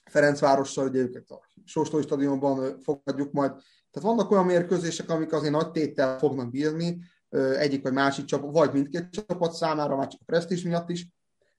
Ferencvárossal, 0.09 0.87
ugye 0.87 0.99
őket 0.99 1.29
a 1.29 1.41
Sóstói 1.65 2.01
stadionban 2.01 2.79
fogadjuk 2.79 3.31
majd. 3.31 3.51
Tehát 3.91 4.09
vannak 4.09 4.31
olyan 4.31 4.45
mérkőzések, 4.45 5.09
amik 5.09 5.33
azért 5.33 5.51
nagy 5.51 5.71
téttel 5.71 6.17
fognak 6.17 6.49
bírni, 6.49 7.01
egyik 7.39 7.83
vagy 7.83 7.93
másik 7.93 8.25
csapat, 8.25 8.51
vagy 8.51 8.73
mindkét 8.73 9.09
csapat 9.09 9.53
számára, 9.53 9.95
már 9.95 10.07
csak 10.07 10.19
a 10.21 10.25
presztis 10.25 10.63
miatt 10.63 10.89
is, 10.89 11.07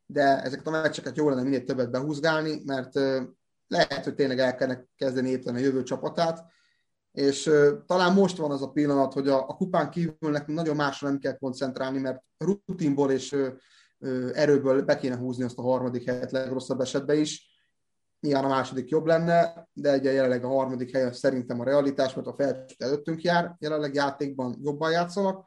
de 0.06 0.42
ezeket 0.42 0.66
a 0.66 0.70
meccseket 0.70 1.16
jó 1.16 1.28
lenne 1.28 1.42
minél 1.42 1.64
többet 1.64 1.90
behúzgálni, 1.90 2.62
mert 2.64 2.94
lehet, 3.66 4.04
hogy 4.04 4.14
tényleg 4.14 4.38
el 4.38 4.54
kellene 4.54 4.84
kezdeni 4.96 5.28
építeni 5.28 5.58
a 5.58 5.64
jövő 5.64 5.82
csapatát, 5.82 6.44
és 7.12 7.50
talán 7.86 8.12
most 8.12 8.36
van 8.36 8.50
az 8.50 8.62
a 8.62 8.70
pillanat, 8.70 9.12
hogy 9.12 9.28
a, 9.28 9.48
a 9.48 9.54
kupán 9.54 9.90
kívül 9.90 10.30
nekünk 10.30 10.58
nagyon 10.58 10.76
másra 10.76 11.08
nem 11.08 11.18
kell 11.18 11.36
koncentrálni, 11.38 11.98
mert 11.98 12.22
rutinból 12.66 13.10
és 13.10 13.36
erőből 14.32 14.82
be 14.82 14.96
kéne 14.96 15.16
húzni 15.16 15.44
azt 15.44 15.58
a 15.58 15.62
harmadik 15.62 16.04
helyet 16.04 16.30
legrosszabb 16.30 16.80
esetben 16.80 17.18
is, 17.18 17.52
Nyilván 18.22 18.44
a 18.44 18.48
második 18.48 18.88
jobb 18.88 19.06
lenne, 19.06 19.68
de 19.72 19.96
ugye 19.96 20.12
jelenleg 20.12 20.44
a 20.44 20.48
harmadik 20.48 20.92
helyen 20.92 21.12
szerintem 21.12 21.60
a 21.60 21.64
realitás, 21.64 22.14
mert 22.14 22.26
a 22.26 22.34
felcsúcs 22.34 22.80
előttünk 22.80 23.22
jár, 23.22 23.56
jelenleg 23.58 23.94
játékban 23.94 24.58
jobban 24.62 24.90
játszanak, 24.90 25.46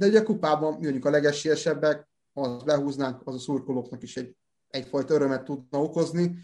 de 0.00 0.06
ugye 0.06 0.20
a 0.20 0.24
kupában 0.24 0.72
mondjuk 0.72 1.04
a 1.04 1.10
legesélyesebbek, 1.10 2.08
az 2.32 2.62
behúznánk, 2.62 3.20
az 3.24 3.34
a 3.34 3.38
szurkolóknak 3.38 4.02
is 4.02 4.16
egy, 4.16 4.36
egyfajta 4.68 5.14
örömet 5.14 5.44
tudna 5.44 5.82
okozni. 5.82 6.36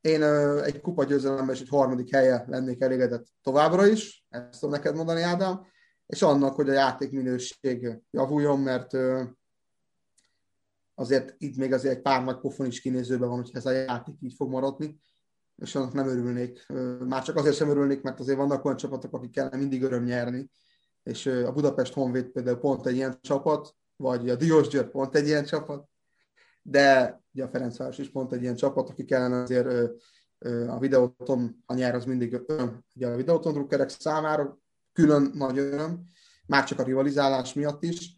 Én 0.00 0.22
ö, 0.22 0.62
egy 0.62 0.80
kupa 0.80 1.04
győzelemben 1.04 1.54
és 1.54 1.60
egy 1.60 1.68
harmadik 1.68 2.14
helye 2.14 2.44
lennék 2.46 2.80
elégedett 2.80 3.26
továbbra 3.42 3.86
is, 3.86 4.26
ezt 4.28 4.60
tudom 4.60 4.70
neked 4.70 4.94
mondani, 4.94 5.22
Ádám, 5.22 5.66
és 6.06 6.22
annak, 6.22 6.54
hogy 6.54 6.68
a 6.68 6.72
játék 6.72 7.10
minőség 7.10 7.98
javuljon, 8.10 8.60
mert 8.60 8.94
ö, 8.94 9.22
azért 10.94 11.34
itt 11.38 11.56
még 11.56 11.72
azért 11.72 11.96
egy 11.96 12.02
pár 12.02 12.24
nagy 12.24 12.38
pofon 12.38 12.66
is 12.66 12.80
kinézőben 12.80 13.28
van, 13.28 13.40
hogy 13.40 13.50
ez 13.52 13.66
a 13.66 13.70
játék 13.70 14.14
így 14.20 14.34
fog 14.36 14.50
maradni, 14.50 15.00
és 15.56 15.74
annak 15.74 15.92
nem 15.92 16.08
örülnék. 16.08 16.66
Már 16.98 17.22
csak 17.22 17.36
azért 17.36 17.56
sem 17.56 17.68
örülnék, 17.68 18.02
mert 18.02 18.20
azért 18.20 18.38
vannak 18.38 18.64
olyan 18.64 18.76
csapatok, 18.76 19.14
akik 19.14 19.30
kellene 19.30 19.56
mindig 19.56 19.82
öröm 19.82 20.04
nyerni, 20.04 20.50
és 21.06 21.26
a 21.26 21.52
Budapest 21.52 21.92
Honvéd 21.92 22.26
például 22.26 22.58
pont 22.58 22.86
egy 22.86 22.94
ilyen 22.94 23.18
csapat, 23.20 23.74
vagy 23.96 24.30
a 24.30 24.36
Diós 24.36 24.68
Győr 24.68 24.90
pont 24.90 25.14
egy 25.14 25.26
ilyen 25.26 25.44
csapat, 25.44 25.88
de 26.62 27.20
ugye 27.32 27.44
a 27.44 27.48
Ferencváros 27.48 27.98
is 27.98 28.10
pont 28.10 28.32
egy 28.32 28.42
ilyen 28.42 28.56
csapat, 28.56 28.88
aki 28.88 29.04
kellene 29.04 29.42
azért 29.42 29.92
a 30.68 30.78
videóton, 30.78 31.62
a 31.66 31.74
nyer 31.74 31.94
az 31.94 32.04
mindig 32.04 32.42
öröm, 32.46 32.84
ugye 32.94 33.06
a 33.06 33.16
videóton 33.16 33.52
drukkerek 33.52 33.88
számára 33.88 34.58
külön 34.92 35.30
nagy 35.34 35.58
öröm, 35.58 36.02
már 36.46 36.64
csak 36.64 36.78
a 36.78 36.82
rivalizálás 36.82 37.54
miatt 37.54 37.82
is 37.82 38.16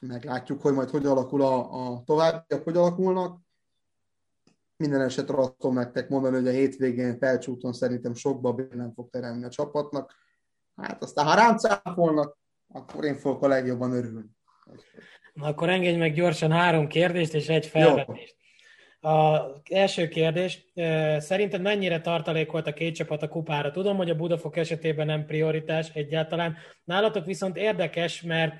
meglátjuk, 0.00 0.60
hogy 0.60 0.74
majd 0.74 0.90
hogy 0.90 1.06
alakul 1.06 1.42
a, 1.42 1.92
a 1.92 2.02
továbbiak, 2.04 2.64
hogy 2.64 2.76
alakulnak. 2.76 3.40
Minden 4.76 5.00
esetre 5.00 5.36
azt 5.36 5.54
tudom 5.58 5.74
nektek 5.74 6.08
mondani, 6.08 6.36
hogy 6.36 6.48
a 6.48 6.50
hétvégén 6.50 7.18
felcsúton 7.18 7.72
szerintem 7.72 8.14
sokba 8.14 8.66
nem 8.70 8.92
fog 8.92 9.10
teremni 9.10 9.44
a 9.44 9.48
csapatnak. 9.48 10.14
Hát 10.82 11.02
aztán, 11.02 11.26
ha 11.26 11.34
rám 11.34 11.56
cáfolnak, 11.56 12.38
akkor 12.72 13.04
én 13.04 13.16
fogok 13.16 13.42
a 13.42 13.48
legjobban 13.48 13.92
örülni. 13.92 14.26
Na 15.32 15.46
akkor 15.46 15.68
engedj 15.68 15.98
meg 15.98 16.12
gyorsan 16.12 16.50
három 16.50 16.86
kérdést 16.86 17.34
és 17.34 17.48
egy 17.48 17.66
felvetést. 17.66 18.36
A 19.00 19.40
első 19.70 20.08
kérdés, 20.08 20.64
szerinted 21.18 21.60
mennyire 21.60 22.00
tartalékolt 22.00 22.66
a 22.66 22.72
két 22.72 22.94
csapat 22.94 23.22
a 23.22 23.28
kupára? 23.28 23.70
Tudom, 23.70 23.96
hogy 23.96 24.10
a 24.10 24.16
Budafok 24.16 24.56
esetében 24.56 25.06
nem 25.06 25.26
prioritás 25.26 25.90
egyáltalán. 25.94 26.56
Nálatok 26.84 27.24
viszont 27.24 27.56
érdekes, 27.56 28.22
mert 28.22 28.54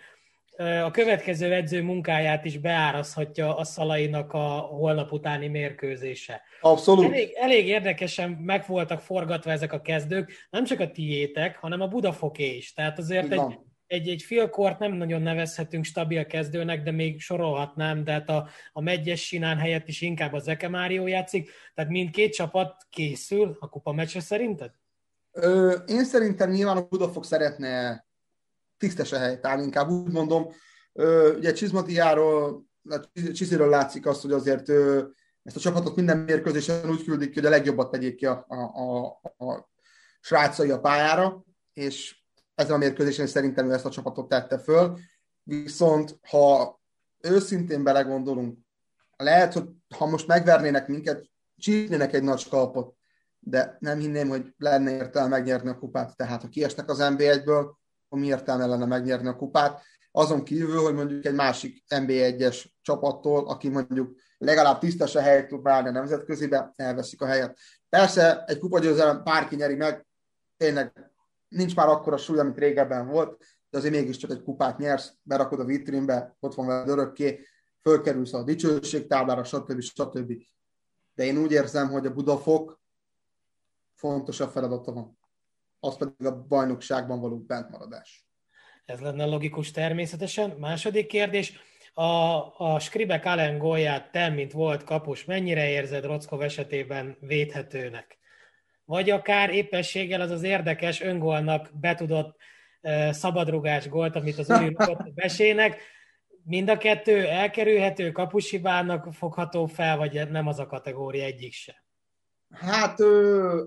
a 0.59 0.91
következő 0.91 1.53
edző 1.53 1.83
munkáját 1.83 2.45
is 2.45 2.59
beárazhatja 2.59 3.57
a 3.57 3.65
Szalainak 3.65 4.33
a 4.33 4.49
holnap 4.59 5.13
utáni 5.13 5.49
mérkőzése. 5.49 6.43
Abszolút. 6.61 7.05
Elég, 7.05 7.33
elég 7.35 7.67
érdekesen 7.67 8.31
meg 8.31 8.65
voltak 8.67 9.01
forgatva 9.01 9.51
ezek 9.51 9.73
a 9.73 9.81
kezdők, 9.81 10.33
nem 10.51 10.65
csak 10.65 10.81
a 10.81 10.91
tiétek, 10.91 11.57
hanem 11.57 11.81
a 11.81 11.87
Budafoké 11.87 12.57
is. 12.57 12.73
Tehát 12.73 12.99
azért 12.99 13.33
egy, 13.33 13.59
egy, 13.87 14.09
egy 14.09 14.23
félkort 14.23 14.79
nem 14.79 14.93
nagyon 14.93 15.23
nevezhetünk 15.23 15.85
stabil 15.85 16.27
kezdőnek, 16.27 16.83
de 16.83 16.91
még 16.91 17.21
sorolhatnám, 17.21 18.05
de 18.05 18.13
hát 18.13 18.29
a, 18.29 18.49
a 18.73 18.81
Megyes 18.81 19.27
Sinán 19.27 19.59
helyett 19.59 19.89
is 19.89 20.01
inkább 20.01 20.33
az 20.33 20.49
Ekemárió 20.49 21.07
játszik. 21.07 21.51
Tehát 21.75 21.91
mindkét 21.91 22.33
csapat 22.33 22.87
készül 22.91 23.57
a 23.61 23.69
kupa 23.69 23.93
meccsre 23.93 24.21
szerinted? 24.21 24.71
Ö, 25.33 25.77
én 25.87 26.05
szerintem 26.05 26.51
nyilván 26.51 26.77
a 26.77 26.87
Budafok 26.89 27.25
szeretne 27.25 28.07
tisztes 28.79 29.13
a 29.13 29.19
helytáll, 29.19 29.63
inkább 29.63 29.91
úgy 29.91 30.13
mondom. 30.13 30.47
Ugye 31.37 31.53
Csizmatiáról, 31.53 32.67
Csiziről 33.33 33.69
látszik 33.69 34.07
azt, 34.07 34.23
hogy 34.23 34.33
azért 34.33 34.69
ezt 35.43 35.57
a 35.57 35.61
csapatot 35.61 35.97
minden 35.97 36.19
mérkőzésen 36.19 36.91
úgy 36.91 37.05
küldik, 37.05 37.35
hogy 37.35 37.47
a 37.47 37.51
legjobbat 37.51 37.91
tegyék 37.91 38.15
ki 38.15 38.27
a, 38.27 38.47
a, 38.49 38.57
a, 38.57 39.45
a 39.45 39.69
srácai 40.21 40.71
a 40.71 40.81
pályára, 40.81 41.45
és 41.73 42.17
ezen 42.55 42.75
a 42.75 42.79
mérkőzésen 42.79 43.27
szerintem 43.27 43.71
ő 43.71 43.73
ezt 43.73 43.85
a 43.85 43.91
csapatot 43.91 44.29
tette 44.29 44.59
föl. 44.59 44.99
Viszont 45.43 46.19
ha 46.29 46.81
őszintén 47.21 47.83
belegondolunk, 47.83 48.59
lehet, 49.17 49.53
hogy 49.53 49.65
ha 49.97 50.07
most 50.07 50.27
megvernének 50.27 50.89
minket, 50.89 51.27
csípnének 51.57 52.13
egy 52.13 52.23
nagy 52.23 52.39
skalpot, 52.39 52.95
de 53.41 53.77
nem 53.81 53.99
hinném, 53.99 54.29
hogy 54.29 54.55
lenne 54.59 54.91
értelme 54.91 55.29
megnyerni 55.29 55.69
a 55.69 55.79
kupát. 55.79 56.17
Tehát 56.17 56.43
ha 56.43 56.49
kiesnek 56.49 56.91
az 56.91 56.99
NB1-ből, 57.01 57.67
akkor 58.09 58.19
mi 58.19 58.27
értelme 58.27 58.67
lenne 58.67 58.85
megnyerni 58.85 59.29
a 59.29 59.37
kupát. 59.37 59.83
Azon 60.11 60.45
kívül, 60.45 60.83
hogy 60.83 60.95
mondjuk 60.95 61.25
egy 61.25 61.35
másik 61.35 61.85
NB1-es 61.89 62.65
csapattól, 62.83 63.49
aki 63.49 63.69
mondjuk 63.69 64.19
legalább 64.39 64.79
tisztesen 64.79 65.23
helyet 65.23 65.49
tud 65.49 65.63
válni 65.63 65.89
a 65.89 65.93
nemzetközibe, 65.93 66.73
elveszik 66.77 67.21
a 67.21 67.27
helyet. 67.27 67.59
Persze 67.89 68.45
egy 68.45 68.59
kupagyőzelem 68.59 69.25
bárki 69.25 69.57
nyeri 69.57 69.75
meg, 69.75 70.07
tényleg 70.57 71.13
nincs 71.49 71.77
már 71.77 71.89
akkora 71.89 72.17
súly, 72.17 72.39
amit 72.39 72.59
régebben 72.59 73.07
volt, 73.07 73.45
de 73.71 73.79
azért 73.79 73.95
mégiscsak 73.95 74.31
egy 74.31 74.43
kupát 74.43 74.79
nyersz, 74.79 75.13
berakod 75.23 75.61
a 75.61 75.65
vitrínbe, 75.65 76.37
ott 76.41 76.55
van 76.55 76.67
veled 76.67 76.89
örökké, 76.89 77.47
fölkerülsz 77.81 78.33
a 78.33 78.43
dicsőségtáblára, 78.43 79.45
stb. 79.45 79.81
stb. 79.81 80.33
De 81.15 81.25
én 81.25 81.39
úgy 81.39 81.53
érzem, 81.53 81.89
hogy 81.89 82.07
a 82.07 82.13
Budafok 82.13 82.81
fontosabb 83.95 84.51
feladata 84.51 84.93
van. 84.93 85.18
Az 85.81 85.97
pedig 85.97 86.27
a 86.27 86.47
bajnokságban 86.47 87.21
való 87.21 87.39
bentmaradás. 87.39 88.27
Ez 88.85 89.01
lenne 89.01 89.25
logikus 89.25 89.71
természetesen. 89.71 90.51
Második 90.51 91.07
kérdés. 91.07 91.53
A, 91.95 92.03
a 92.57 92.79
Skribek 92.81 93.25
Allen 93.25 93.59
gólját 93.59 94.11
te, 94.11 94.29
mint 94.29 94.53
volt 94.53 94.85
kapus, 94.85 95.25
mennyire 95.25 95.69
érzed 95.69 96.05
Rockov 96.05 96.43
esetében 96.43 97.17
védhetőnek? 97.21 98.19
Vagy 98.85 99.11
akár 99.11 99.51
éppességgel 99.51 100.21
az 100.21 100.31
az 100.31 100.43
érdekes 100.43 101.01
öngolnak 101.01 101.71
betudott 101.81 102.37
uh, 102.83 103.11
szabadrugás 103.11 103.89
gólt, 103.89 104.17
amit 104.17 104.39
az 104.39 104.51
új 104.51 104.75
a 104.75 105.11
besének, 105.15 105.81
mind 106.45 106.69
a 106.69 106.79
kettő 106.79 107.27
elkerülhető, 107.27 108.13
kapushibának 108.13 109.13
fogható 109.13 109.67
fel, 109.67 109.97
vagy 109.97 110.31
nem 110.31 110.47
az 110.47 110.59
a 110.59 110.67
kategória 110.67 111.25
egyik 111.25 111.53
se? 111.53 111.88
Hát 112.51 113.01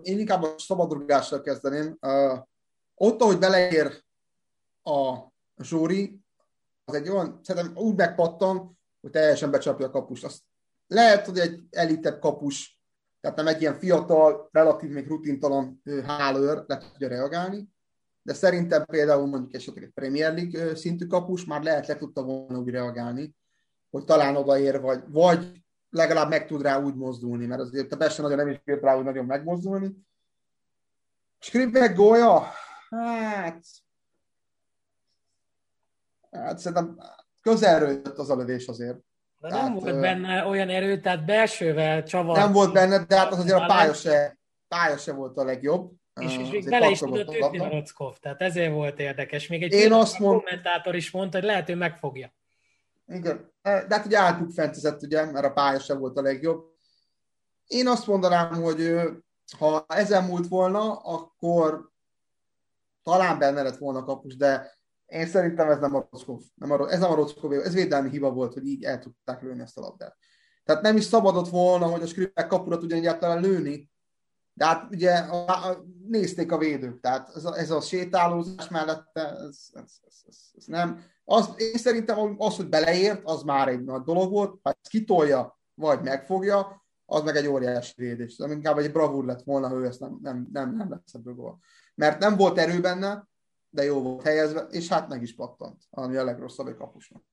én 0.01 0.19
inkább 0.19 0.43
a 0.43 0.56
szabadrugással 0.58 1.42
kezdeném. 1.42 1.98
Ott, 2.95 3.22
ahogy 3.22 3.38
beleér 3.38 4.03
a 4.84 5.18
zsúri, 5.64 6.19
az 6.85 6.93
egy 6.93 7.10
olyan, 7.10 7.40
szerintem 7.43 7.76
úgy 7.76 7.95
megpattan, 7.95 8.80
hogy 9.01 9.11
teljesen 9.11 9.51
becsapja 9.51 9.85
a 9.85 9.92
kapust. 9.92 10.24
Azt 10.24 10.42
lehet, 10.88 11.26
hogy 11.26 11.40
egy 11.40 11.64
elitebb 11.69 12.19
kapus, 12.19 12.80
tehát 13.19 13.38
nem 13.38 13.48
egy 13.48 13.61
ilyen 13.61 13.80
fiatal, 13.80 14.50
relatív 14.51 14.90
még 14.90 15.08
rutintalan 15.08 15.82
hálőr 16.06 16.64
le 16.68 16.77
tudja 16.77 17.08
reagálni, 17.08 17.69
de 18.22 18.34
szerintem 18.34 18.85
például 18.85 19.27
mondjuk 19.27 19.53
esetleg 19.53 19.84
egy 19.84 19.92
Premier 19.92 20.34
League 20.34 20.76
szintű 20.76 21.06
kapus 21.06 21.45
már 21.45 21.64
lehet 21.64 21.88
le 21.88 21.95
tudta 21.95 22.24
volna 22.24 22.60
úgy 22.60 22.69
reagálni, 22.69 23.35
hogy 23.90 24.03
talán 24.03 24.35
odaér, 24.35 24.82
vagy, 24.82 25.03
vagy 25.08 25.60
legalább 25.92 26.30
meg 26.30 26.48
tud 26.48 26.61
rá 26.61 26.80
úgy 26.80 26.95
mozdulni, 26.95 27.45
mert 27.45 27.61
azért 27.61 27.94
a 27.94 27.98
Besse 27.98 28.22
nagyon 28.22 28.38
nem 28.38 28.48
is 28.48 28.61
bírt 28.64 28.82
rá 28.82 28.98
úgy 28.98 29.03
nagyon 29.03 29.26
megmozdulni. 29.26 29.92
Skripek 31.40 31.95
gólya? 31.95 32.52
Hát... 32.90 33.64
Hát 36.32 36.58
szerintem 36.58 36.98
közelről 37.42 37.90
jött 37.90 38.18
az 38.18 38.30
a 38.30 38.36
lövés 38.36 38.68
azért. 38.68 38.98
De 39.40 39.50
tehát, 39.50 39.64
nem 39.64 39.74
volt 39.74 40.00
benne 40.00 40.45
olyan 40.45 40.70
erő, 40.70 41.00
tehát 41.00 41.26
belsővel 41.26 42.03
csavar. 42.03 42.38
Nem 42.38 42.52
volt 42.52 42.74
benne, 42.74 43.06
de 43.06 43.18
hát 43.18 43.32
az 43.32 43.40
azért 43.40 43.60
a 43.60 43.66
pálya 43.66 43.94
se, 43.94 44.38
pálya 44.68 44.98
se 44.98 45.14
volt 45.14 45.38
a 45.38 45.44
legjobb. 45.44 45.92
És, 46.22 46.38
és 46.38 46.50
még 46.50 46.70
bele 46.70 46.90
is 46.90 47.00
tudott 47.00 47.36
ütni 47.36 47.60
a 47.60 47.70
Rockov, 47.70 48.18
tehát 48.18 48.42
ezért 48.42 48.74
volt 48.74 49.00
érdekes. 49.00 49.48
Még 49.48 49.64
egy 49.64 49.72
Én 49.72 49.94
azt 49.94 50.20
mond... 50.20 50.42
kommentátor 50.42 50.95
is 50.95 51.11
mondta, 51.11 51.38
hogy 51.38 51.48
lehet, 51.48 51.66
hogy 51.66 51.78
megfogja. 51.78 52.34
Igen, 53.14 53.51
de 53.61 53.85
hát 53.90 54.06
ugye 54.06 54.19
átbukfentezett, 54.19 55.01
ugye, 55.01 55.31
mert 55.31 55.45
a 55.45 55.53
pálya 55.53 55.80
sem 55.80 55.99
volt 55.99 56.17
a 56.17 56.22
legjobb. 56.22 56.65
Én 57.65 57.88
azt 57.88 58.07
mondanám, 58.07 58.53
hogy 58.53 58.95
ha 59.57 59.85
ezen 59.88 60.23
múlt 60.23 60.48
volna, 60.48 60.95
akkor 60.95 61.91
talán 63.03 63.40
benne 63.40 63.61
lett 63.61 63.77
volna 63.77 64.03
kapus, 64.03 64.35
de 64.35 64.80
én 65.06 65.27
szerintem 65.27 65.69
ez 65.69 65.80
nem 65.80 65.95
a 65.95 66.07
Rockov. 66.11 66.41
Nem 66.56 66.72
a, 66.72 66.91
ez 66.91 66.99
nem 66.99 67.11
a 67.11 67.15
Rockov, 67.15 67.51
ez 67.51 67.73
védelmi 67.73 68.09
hiba 68.09 68.31
volt, 68.31 68.53
hogy 68.53 68.67
így 68.67 68.83
el 68.83 68.99
tudták 68.99 69.41
lőni 69.41 69.61
ezt 69.61 69.77
a 69.77 69.81
labdát. 69.81 70.17
Tehát 70.64 70.81
nem 70.81 70.98
is 70.98 71.03
szabadott 71.03 71.49
volna, 71.49 71.85
hogy 71.85 72.01
a 72.01 72.07
Skripek 72.07 72.48
kapura 72.48 72.77
tudja 72.77 72.95
egyáltalán 72.95 73.41
lőni, 73.41 73.91
de 74.53 74.65
hát 74.65 74.88
ugye 74.91 75.14
a, 75.14 75.69
a, 75.69 75.85
nézték 76.07 76.51
a 76.51 76.57
védők, 76.57 76.99
tehát 76.99 77.35
ez 77.35 77.45
a, 77.45 77.57
ez 77.57 77.72
a 77.72 77.81
sétálózás 77.81 78.67
mellette, 78.67 79.30
ez, 79.30 79.57
ez, 79.73 79.99
ez, 80.07 80.22
ez, 80.27 80.38
ez 80.57 80.65
nem. 80.65 81.03
Az, 81.32 81.53
én 81.58 81.77
szerintem 81.77 82.35
az, 82.38 82.56
hogy 82.56 82.69
beleért, 82.69 83.22
az 83.24 83.43
már 83.43 83.68
egy 83.68 83.84
nagy 83.84 84.01
dolog 84.01 84.32
volt, 84.32 84.60
ha 84.64 84.69
ezt 84.69 84.90
kitolja, 84.90 85.60
vagy 85.74 86.01
megfogja, 86.01 86.84
az 87.06 87.24
meg 87.24 87.35
egy 87.35 87.48
óriási 87.48 87.93
védés. 87.95 88.35
De 88.35 88.51
inkább 88.51 88.77
egy 88.77 88.92
bravúr 88.92 89.26
lett 89.26 89.43
volna, 89.43 89.68
hogy 89.68 89.84
ezt 89.84 90.00
nem, 90.00 90.19
nem, 90.22 90.50
nem, 90.53 90.76
nem 90.76 90.90
lesz 90.90 91.14
ebből. 91.14 91.58
Mert 91.95 92.19
nem 92.19 92.38
volt 92.38 92.58
erő 92.58 92.82
benne, 92.82 93.27
de 93.69 93.84
jó 93.84 94.01
volt 94.01 94.24
helyezve, 94.24 94.60
és 94.60 94.88
hát 94.88 95.10
meg 95.10 95.22
is 95.22 95.35
pattant, 95.35 95.82
ami 95.90 96.16
a 96.16 96.24
legrosszabb 96.24 96.68
egy 96.68 96.76
kapusnak. 96.76 97.24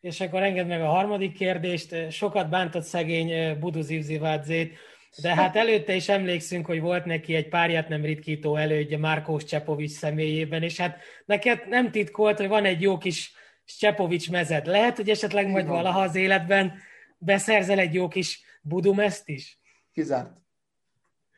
És 0.00 0.20
akkor 0.20 0.42
engedd 0.42 0.66
meg 0.66 0.82
a 0.82 0.88
harmadik 0.88 1.32
kérdést. 1.32 2.10
Sokat 2.10 2.48
bántott 2.48 2.82
szegény 2.82 3.30
eh, 3.30 3.56
Budu 3.58 3.80
Zivzivádzét, 3.80 4.78
de 5.16 5.34
hát 5.34 5.56
előtte 5.56 5.94
is 5.94 6.08
emlékszünk, 6.08 6.66
hogy 6.66 6.80
volt 6.80 7.04
neki 7.04 7.34
egy 7.34 7.48
párját 7.48 7.88
nem 7.88 8.02
ritkító 8.02 8.56
elődje 8.56 8.98
Márkós 8.98 9.44
Csepovics 9.44 9.90
személyében, 9.90 10.62
és 10.62 10.76
hát 10.76 10.98
neked 11.24 11.68
nem 11.68 11.90
titkolt, 11.90 12.38
hogy 12.38 12.48
van 12.48 12.64
egy 12.64 12.80
jó 12.80 12.98
kis 12.98 13.32
Csepovics 13.64 14.30
mezed. 14.30 14.66
Lehet, 14.66 14.96
hogy 14.96 15.10
esetleg 15.10 15.48
majd 15.48 15.66
valaha 15.66 16.00
az 16.00 16.14
életben 16.14 16.72
beszerzel 17.18 17.78
egy 17.78 17.94
jó 17.94 18.08
kis 18.08 18.42
budumezt 18.62 19.28
is? 19.28 19.60
Kizárt. 19.92 20.36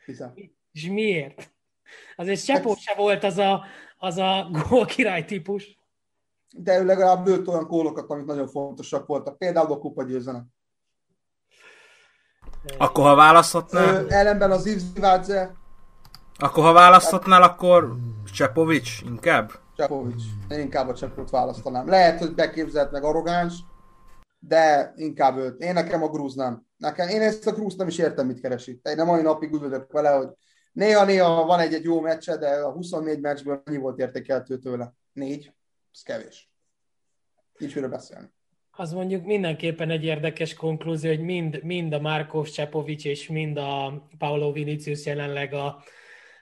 Kizárt. 0.05 0.39
És 0.73 0.87
miért? 0.87 1.53
Azért 2.17 2.45
Csepó 2.45 2.75
se 2.75 2.95
volt 2.95 3.25
az 3.25 3.39
a, 3.39 3.65
az 3.99 4.17
a 4.17 4.51
gól 4.69 4.85
király 4.85 5.25
típus. 5.25 5.79
De 6.57 6.79
ő 6.79 6.85
legalább 6.85 7.27
lőtt 7.27 7.49
olyan 7.49 7.67
gólokat, 7.67 8.11
amik 8.11 8.27
nagyon 8.27 8.49
fontosak 8.49 9.07
voltak. 9.07 9.39
Például 9.39 9.73
a 9.73 9.79
kupa 9.79 10.03
győzenek. 10.03 10.43
Akkor 12.79 13.05
ha 13.05 13.15
választhatnál... 13.15 14.11
ellenben 14.11 14.51
az 14.51 14.67
Ivzivádze. 14.67 15.55
Akkor 16.39 16.65
ha 16.65 16.73
választhatnál, 16.73 17.43
akkor 17.43 17.97
Csepovics 18.33 19.03
inkább? 19.03 19.51
Csepovics. 19.77 20.23
Én 20.49 20.59
inkább 20.59 20.89
a 20.89 20.95
Csepot 20.95 21.31
választanám. 21.31 21.89
Lehet, 21.89 22.19
hogy 22.19 22.35
beképzelt 22.35 22.91
meg 22.91 23.05
arrogáns, 23.05 23.55
de 24.39 24.93
inkább 24.97 25.37
őt. 25.37 25.61
Én 25.61 25.73
nekem 25.73 26.03
a 26.03 26.09
grúz 26.09 26.35
nem. 26.35 26.67
Nekem, 26.77 27.09
én 27.09 27.21
ezt 27.21 27.47
a 27.47 27.53
grúzt 27.53 27.79
nem 27.79 27.87
is 27.87 27.99
értem, 27.99 28.27
mit 28.27 28.41
keresi. 28.41 28.81
Én 28.83 29.01
a 29.01 29.05
mai 29.05 29.23
napig 29.23 29.53
úgy 29.53 29.61
vagyok 29.61 29.93
vele, 29.93 30.11
hogy 30.11 30.29
néha-néha 30.73 31.45
van 31.45 31.59
egy-egy 31.59 31.85
jó 31.85 32.01
meccse, 32.01 32.37
de 32.37 32.49
a 32.49 32.71
24 32.71 33.21
meccsből 33.21 33.63
annyi 33.65 33.77
volt 33.77 33.99
értékeltő 33.99 34.59
tőle. 34.59 34.95
Négy. 35.13 35.53
Ez 35.95 36.03
kevés. 36.03 36.51
Nincs 37.59 37.75
miről 37.75 37.91
beszélni 37.91 38.31
az 38.81 38.93
mondjuk 38.93 39.25
mindenképpen 39.25 39.91
egy 39.91 40.05
érdekes 40.05 40.55
konklúzió, 40.55 41.11
hogy 41.11 41.21
mind, 41.25 41.61
mind 41.63 41.93
a 41.93 42.01
Márkos 42.01 42.51
Csepovics 42.51 43.05
és 43.05 43.29
mind 43.29 43.57
a 43.57 44.07
Paolo 44.19 44.53
Vinicius 44.53 45.07
jelenleg 45.07 45.55
a, 45.55 45.83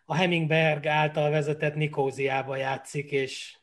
a 0.05 0.15
Hemingberg 0.15 0.87
által 0.87 1.31
vezetett 1.31 1.75
Nikóziába 1.75 2.57
játszik, 2.57 3.11
és 3.11 3.57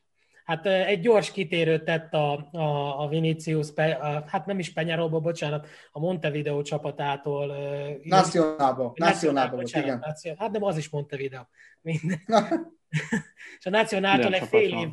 hát 0.45 0.65
egy 0.65 0.99
gyors 0.99 1.31
kitérőt 1.31 1.83
tett 1.83 2.13
a, 2.13 2.49
a, 2.51 3.01
a 3.01 3.07
Vinicius, 3.07 3.67
a, 3.75 4.23
hát 4.27 4.45
nem 4.45 4.59
is 4.59 4.73
Penyáróba, 4.73 5.19
bocsánat, 5.19 5.67
a 5.91 5.99
Montevideo 5.99 6.61
csapatától. 6.61 7.55
Nacionálba, 8.03 8.93
Nacionálba 8.95 9.55
volt, 9.55 9.69
igen. 9.69 9.99
Nacionál, 10.05 10.39
hát 10.39 10.51
nem, 10.51 10.63
az 10.63 10.77
is 10.77 10.89
Montevideo. 10.89 11.41
Minden. 11.81 12.21
és 13.59 13.65
a 13.65 13.69
Nacionáltól 13.69 14.33
egy 14.33 14.47
fél 14.47 14.77
év... 14.77 14.91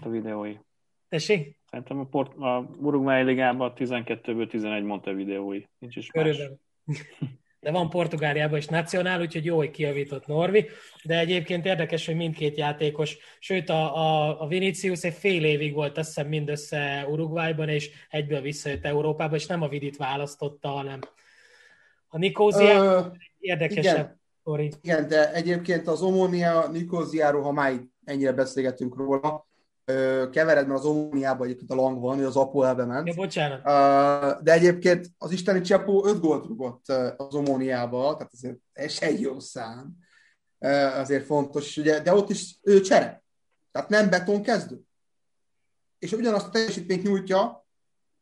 Tessék? 1.12 1.58
Szerintem 1.70 1.98
a, 1.98 2.04
Port, 2.04 2.34
a 2.34 2.68
Uruguay 2.80 3.22
ligában 3.22 3.72
12-ből 3.76 4.48
11 4.48 4.82
Montevideói. 4.82 5.62
Nincs 5.78 5.96
is 5.96 6.06
Körülbelül. 6.06 6.58
De 7.60 7.70
van 7.70 7.88
Portugáliában 7.88 8.58
is 8.58 8.66
nacionál, 8.66 9.20
úgyhogy 9.20 9.44
jó, 9.44 9.56
hogy 9.56 9.70
kiavított 9.70 10.26
Norvi. 10.26 10.66
De 11.04 11.18
egyébként 11.18 11.66
érdekes, 11.66 12.06
hogy 12.06 12.16
mindkét 12.16 12.56
játékos, 12.56 13.16
sőt 13.38 13.68
a, 13.68 13.96
a, 13.96 14.40
a 14.40 14.46
Vinicius 14.46 15.04
egy 15.04 15.12
fél 15.12 15.44
évig 15.44 15.74
volt 15.74 15.98
azt 15.98 16.06
hiszem 16.06 16.28
mindössze 16.28 17.06
Uruguayban, 17.08 17.68
és 17.68 17.90
egyből 18.10 18.40
visszajött 18.40 18.84
Európába, 18.84 19.36
és 19.36 19.46
nem 19.46 19.62
a 19.62 19.68
Vidit 19.68 19.96
választotta, 19.96 20.68
hanem 20.68 20.98
a 22.08 22.18
Nikózia 22.18 23.12
érdekesebb 23.38 24.16
igen. 24.44 24.78
Igen, 24.82 25.08
de 25.08 25.32
egyébként 25.32 25.86
az 25.86 26.02
Omonia 26.02 26.68
Nikóziáról, 26.68 27.42
ha 27.42 27.52
már 27.52 27.72
ennyire 28.04 28.32
beszélgetünk 28.32 28.96
róla, 28.96 29.50
kevered, 30.30 30.66
mert 30.66 30.78
az 30.78 30.84
Omniában 30.84 31.46
egyébként 31.46 31.70
a 31.70 31.74
Lang 31.74 32.00
van, 32.00 32.16
hogy 32.16 32.24
az 32.24 32.36
Apo 32.36 32.62
elbe 32.62 32.84
ment. 32.84 33.08
Ja, 33.08 33.14
bocsánat. 33.14 33.62
De 34.42 34.52
egyébként 34.52 35.06
az 35.18 35.30
isteni 35.30 35.60
Csepó 35.60 36.06
5 36.06 36.20
gólt 36.20 36.46
rúgott 36.46 36.88
az 37.16 37.34
Omóniába, 37.34 38.16
tehát 38.16 38.32
ez 38.72 38.98
egy 39.00 39.20
jó 39.20 39.40
szám. 39.40 39.96
azért 40.94 41.24
fontos, 41.24 41.76
ugye, 41.76 42.00
de 42.00 42.14
ott 42.14 42.30
is 42.30 42.58
ő 42.62 42.80
csere. 42.80 43.22
Tehát 43.72 43.88
nem 43.88 44.10
beton 44.10 44.42
kezdő. 44.42 44.80
És 45.98 46.12
ugyanazt 46.12 46.46
a 46.46 46.50
teljesítményt 46.50 47.02
nyújtja 47.02 47.66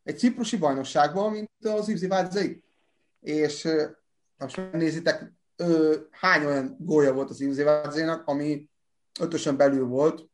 egy 0.02 0.18
ciprusi 0.18 0.56
bajnokságban, 0.56 1.32
mint 1.32 1.50
az 1.62 1.88
Ivzi 1.88 2.06
Vádzai. 2.06 2.62
És 3.20 3.68
most 4.36 4.72
nézitek, 4.72 5.32
hány 6.10 6.44
olyan 6.44 6.76
gólja 6.78 7.12
volt 7.12 7.30
az 7.30 7.40
Ivzi 7.40 7.62
Vádzainak, 7.62 8.26
ami 8.26 8.68
ötösen 9.20 9.56
belül 9.56 9.86
volt, 9.86 10.28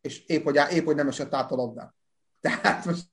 és 0.00 0.26
épp 0.26 0.44
hogy, 0.44 0.60
épp, 0.70 0.84
hogy 0.84 0.94
nem 0.94 1.08
esett 1.08 1.34
át 1.34 1.52
a 1.52 1.56
labdán. 1.56 1.94
Tehát 2.40 2.84
most, 2.84 3.04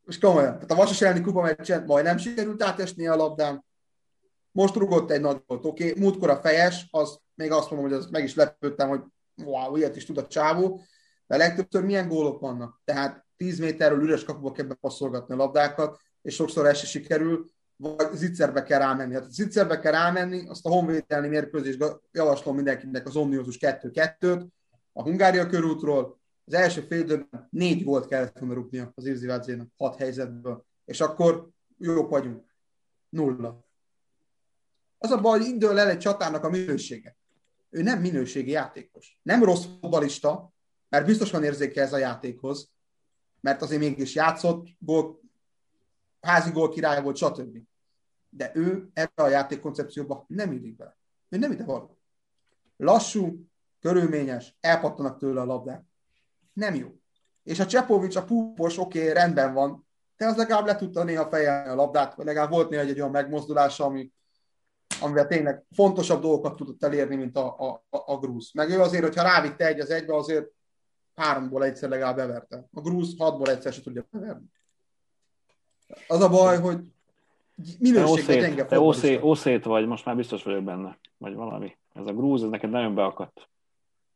most 0.00 0.20
komolyan. 0.20 0.52
Tehát 0.52 0.70
a 0.70 0.74
Vasas 0.74 1.02
elleni 1.02 1.20
kupa 1.20 1.42
meccsen 1.42 1.84
majdnem 1.84 2.18
sikerült 2.18 2.62
átesni 2.62 3.06
a 3.06 3.16
labdán. 3.16 3.64
Most 4.50 4.74
rugott 4.74 5.10
egy 5.10 5.20
nagy 5.20 5.42
volt, 5.46 5.64
oké. 5.64 5.88
Okay. 5.90 6.02
Múltkor 6.02 6.30
a 6.30 6.40
fejes, 6.40 6.86
az 6.90 7.18
még 7.34 7.50
azt 7.50 7.70
mondom, 7.70 7.88
hogy 7.88 7.98
az 7.98 8.10
meg 8.10 8.24
is 8.24 8.34
lepődtem, 8.34 8.88
hogy 8.88 9.00
wow, 9.44 9.76
ilyet 9.76 9.96
is 9.96 10.04
tud 10.04 10.18
a 10.18 10.26
csávó. 10.26 10.82
De 11.26 11.36
legtöbbször 11.36 11.84
milyen 11.84 12.08
gólok 12.08 12.40
vannak? 12.40 12.80
Tehát 12.84 13.26
10 13.36 13.58
méterről 13.58 14.02
üres 14.02 14.24
kapuba 14.24 14.52
kell 14.52 14.66
bepasszolgatni 14.66 15.34
a 15.34 15.36
labdákat, 15.36 16.00
és 16.22 16.34
sokszor 16.34 16.66
ez 16.66 16.78
se 16.78 16.86
sikerül, 16.86 17.50
vagy 17.76 18.14
zicserbe 18.14 18.62
kell 18.62 18.78
rámenni. 18.78 19.14
Hát 19.14 19.32
zicserbe 19.32 19.78
kell 19.78 19.92
rámenni, 19.92 20.48
azt 20.48 20.66
a 20.66 20.70
honvédelmi 20.70 21.28
mérkőzés 21.28 21.76
javaslom 22.12 22.54
mindenkinek 22.54 23.06
az 23.06 23.16
Omniozus 23.16 23.58
2-2-t, 23.60 24.46
a 24.98 25.02
Hungária 25.02 25.46
körútról, 25.46 26.18
az 26.44 26.52
első 26.52 26.80
fél 26.80 27.28
négy 27.50 27.84
volt 27.84 28.06
kellett 28.06 28.38
volna 28.38 28.54
rúgnia 28.54 28.92
az 28.94 29.06
Irzivádzénak 29.06 29.68
hat 29.76 29.96
helyzetből, 29.96 30.64
és 30.84 31.00
akkor 31.00 31.48
jók 31.78 32.10
vagyunk. 32.10 32.54
Nulla. 33.08 33.64
Az 34.98 35.10
a 35.10 35.20
baj, 35.20 35.38
hogy 35.38 35.48
indul 35.48 35.78
el 35.78 35.88
egy 35.88 35.98
csatának 35.98 36.44
a 36.44 36.50
minősége. 36.50 37.16
Ő 37.70 37.82
nem 37.82 38.00
minőségi 38.00 38.50
játékos. 38.50 39.18
Nem 39.22 39.44
rossz 39.44 39.64
futbalista, 39.64 40.52
mert 40.88 41.06
biztos 41.06 41.30
van 41.30 41.44
érzéke 41.44 41.80
ez 41.80 41.92
a 41.92 41.98
játékhoz, 41.98 42.70
mert 43.40 43.62
azért 43.62 43.80
mégis 43.80 44.14
játszott, 44.14 44.66
gól, 44.78 45.20
házi 46.20 46.50
gól 46.50 46.68
király 46.68 47.02
volt, 47.02 47.16
stb. 47.16 47.58
De 48.28 48.52
ő 48.54 48.90
ebbe 48.92 49.22
a 49.22 49.28
játékkoncepcióba 49.28 50.24
nem 50.28 50.52
illik 50.52 50.76
bele. 50.76 50.98
Ő 51.28 51.38
nem 51.38 51.52
ide 51.52 51.64
való. 51.64 51.98
Lassú, 52.76 53.47
körülményes, 53.80 54.56
elpattanak 54.60 55.18
tőle 55.18 55.40
a 55.40 55.44
labdák. 55.44 55.84
Nem 56.52 56.74
jó. 56.74 56.88
És 57.42 57.60
a 57.60 57.66
Csepovics, 57.66 58.16
a 58.16 58.24
púpos, 58.24 58.78
oké, 58.78 59.00
okay, 59.00 59.12
rendben 59.12 59.54
van, 59.54 59.86
de 60.16 60.26
az 60.26 60.36
legalább 60.36 60.66
le 60.66 60.76
tudta 60.76 61.02
néha 61.02 61.28
fejelni 61.28 61.68
a 61.68 61.74
labdát, 61.74 62.14
vagy 62.14 62.26
legalább 62.26 62.50
volt 62.50 62.70
néha 62.70 62.82
egy 62.82 63.00
olyan 63.00 63.10
megmozdulása, 63.10 63.84
ami, 63.84 64.12
amivel 65.00 65.26
tényleg 65.26 65.64
fontosabb 65.70 66.20
dolgokat 66.20 66.56
tudott 66.56 66.84
elérni, 66.84 67.16
mint 67.16 67.36
a, 67.36 67.58
a, 67.58 67.84
a, 67.90 68.12
a 68.12 68.18
grúz. 68.18 68.50
Meg 68.52 68.70
ő 68.70 68.80
azért, 68.80 69.02
hogyha 69.02 69.22
rávitte 69.22 69.66
egy 69.66 69.80
az 69.80 69.90
egybe, 69.90 70.14
azért 70.14 70.46
háromból 71.14 71.64
egyszer 71.64 71.88
legalább 71.88 72.16
beverte. 72.16 72.68
A 72.72 72.80
grúz 72.80 73.14
hatból 73.18 73.50
egyszer 73.50 73.72
se 73.72 73.82
tudja 73.82 74.06
beverni. 74.10 74.46
Az 76.08 76.20
a 76.20 76.28
baj, 76.28 76.58
hogy 76.58 76.80
minőségben 77.78 78.38
gyenge 78.38 78.64
Te 78.64 78.80
oszét, 78.80 79.18
oszét 79.22 79.64
vagy, 79.64 79.86
most 79.86 80.04
már 80.04 80.16
biztos 80.16 80.42
vagyok 80.42 80.64
benne. 80.64 80.98
Vagy 81.18 81.34
valami. 81.34 81.76
Ez 81.94 82.06
a 82.06 82.12
grúz, 82.12 82.42
ez 82.42 82.48
neked 82.48 82.70
nagyon 82.70 82.94
beakadt. 82.94 83.48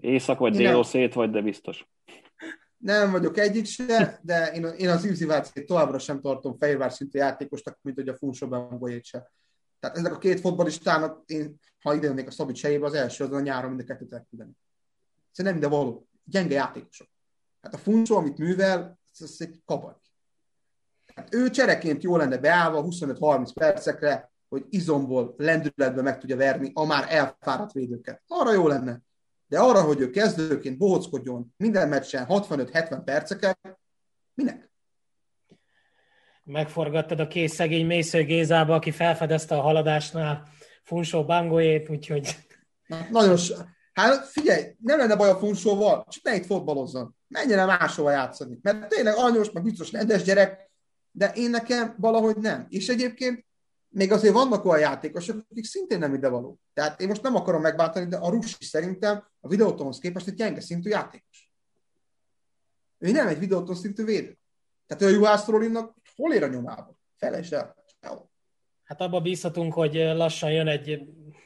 Észak 0.02 0.38
vagy 0.38 0.56
dél 0.56 0.82
szét 0.84 1.14
vagy, 1.14 1.30
de 1.30 1.40
biztos. 1.40 1.86
Nem 2.76 3.10
vagyok 3.10 3.38
egyik 3.38 3.66
se, 3.66 4.20
de 4.22 4.52
én, 4.52 4.64
én 4.64 4.88
az 4.88 5.04
Ivzivácét 5.04 5.66
továbbra 5.66 5.98
sem 5.98 6.20
tartom 6.20 6.58
Fehérvár 6.58 6.92
szintű 6.92 7.18
játékosnak, 7.18 7.78
mint 7.82 7.96
hogy 7.96 8.08
a 8.08 8.16
Funso 8.16 8.48
Bambolyét 8.48 9.04
se. 9.04 9.32
Tehát 9.80 9.96
ezek 9.96 10.12
a 10.12 10.18
két 10.18 10.40
fotbalistának, 10.40 11.22
én, 11.26 11.60
ha 11.82 11.94
ide 11.94 12.24
a 12.26 12.30
Szabics 12.30 12.62
helyébe, 12.62 12.86
az 12.86 12.94
első 12.94 13.24
az 13.24 13.32
a 13.32 13.40
nyáron 13.40 13.68
mind 13.68 13.80
a 13.80 13.84
kettőt 13.84 14.12
elküldeni. 14.12 14.50
Szerintem 15.30 15.60
nem, 15.60 15.70
de 15.70 15.76
való. 15.76 16.08
Gyenge 16.24 16.54
játékosok. 16.54 17.08
Hát 17.60 17.74
a 17.74 17.78
Funso, 17.78 18.16
amit 18.16 18.38
művel, 18.38 18.98
ez, 19.12 19.22
ez 19.22 19.36
egy 19.38 19.62
kabaj. 19.64 19.94
Hát 21.14 21.34
ő 21.34 21.50
csereként 21.50 22.02
jó 22.02 22.16
lenne 22.16 22.38
beállva 22.38 22.84
25-30 22.84 23.50
percekre, 23.54 24.32
hogy 24.48 24.64
izomból, 24.68 25.34
lendületbe 25.36 26.02
meg 26.02 26.18
tudja 26.18 26.36
verni 26.36 26.70
a 26.74 26.84
már 26.84 27.06
elfáradt 27.08 27.72
védőket. 27.72 28.22
Arra 28.26 28.52
jó 28.52 28.66
lenne. 28.66 29.00
De 29.52 29.58
arra, 29.58 29.82
hogy 29.82 30.00
ő 30.00 30.10
kezdőként 30.10 30.78
bohockodjon 30.78 31.54
minden 31.56 31.88
meccsen 31.88 32.26
65-70 32.28 33.00
perceket, 33.04 33.58
minek? 34.34 34.70
Megforgattad 36.44 37.20
a 37.20 37.26
kész 37.26 37.54
szegény 37.54 37.86
Mésző 37.86 38.24
Gézába, 38.24 38.74
aki 38.74 38.90
felfedezte 38.90 39.54
a 39.56 39.60
haladásnál 39.60 40.48
Funsó 40.82 41.24
Bangójét, 41.24 41.88
úgyhogy... 41.88 42.36
Na, 42.86 43.06
nagyon 43.10 43.38
Hát 43.92 44.26
figyelj, 44.26 44.62
nem 44.78 44.98
lenne 44.98 45.16
baj 45.16 45.30
a 45.30 45.38
Funsóval, 45.38 46.06
csak 46.08 46.24
ne 46.24 46.34
itt 46.34 46.46
fotbalozzon. 46.46 47.16
Menjen 47.28 47.58
el 47.58 47.66
máshova 47.66 48.10
játszani. 48.10 48.58
Mert 48.62 48.88
tényleg 48.88 49.14
anyós, 49.16 49.50
meg 49.50 49.62
biztos 49.62 49.92
rendes 49.92 50.22
gyerek, 50.22 50.70
de 51.10 51.32
én 51.34 51.50
nekem 51.50 51.94
valahogy 51.98 52.36
nem. 52.36 52.66
És 52.68 52.88
egyébként 52.88 53.44
még 53.92 54.12
azért 54.12 54.34
vannak 54.34 54.64
olyan 54.64 54.80
játékosok, 54.80 55.46
akik 55.50 55.64
szintén 55.64 55.98
nem 55.98 56.14
idevaló. 56.14 56.60
Tehát 56.72 57.00
én 57.00 57.08
most 57.08 57.22
nem 57.22 57.36
akarom 57.36 57.60
megbántani, 57.60 58.06
de 58.06 58.16
a 58.16 58.30
Rusi 58.30 58.64
szerintem 58.64 59.24
a 59.40 59.48
videótonhoz 59.48 59.98
képest 59.98 60.28
egy 60.28 60.34
gyenge 60.34 60.60
szintű 60.60 60.90
játékos. 60.90 61.52
Ő 62.98 63.10
nem 63.10 63.26
egy 63.26 63.38
videóton 63.38 63.74
szintű 63.74 64.04
védő. 64.04 64.38
Tehát 64.86 65.02
ő 65.02 65.06
a 65.06 65.18
Juhász 65.18 65.46
hol 66.16 66.34
ér 66.34 66.42
a 66.42 66.46
nyomába? 66.46 66.94
Felejtsd 67.16 67.52
el. 67.52 67.76
Hát 68.84 69.00
abba 69.00 69.20
bízhatunk, 69.20 69.72
hogy 69.72 69.94
lassan 69.94 70.52
jön 70.52 70.68
egy 70.68 71.00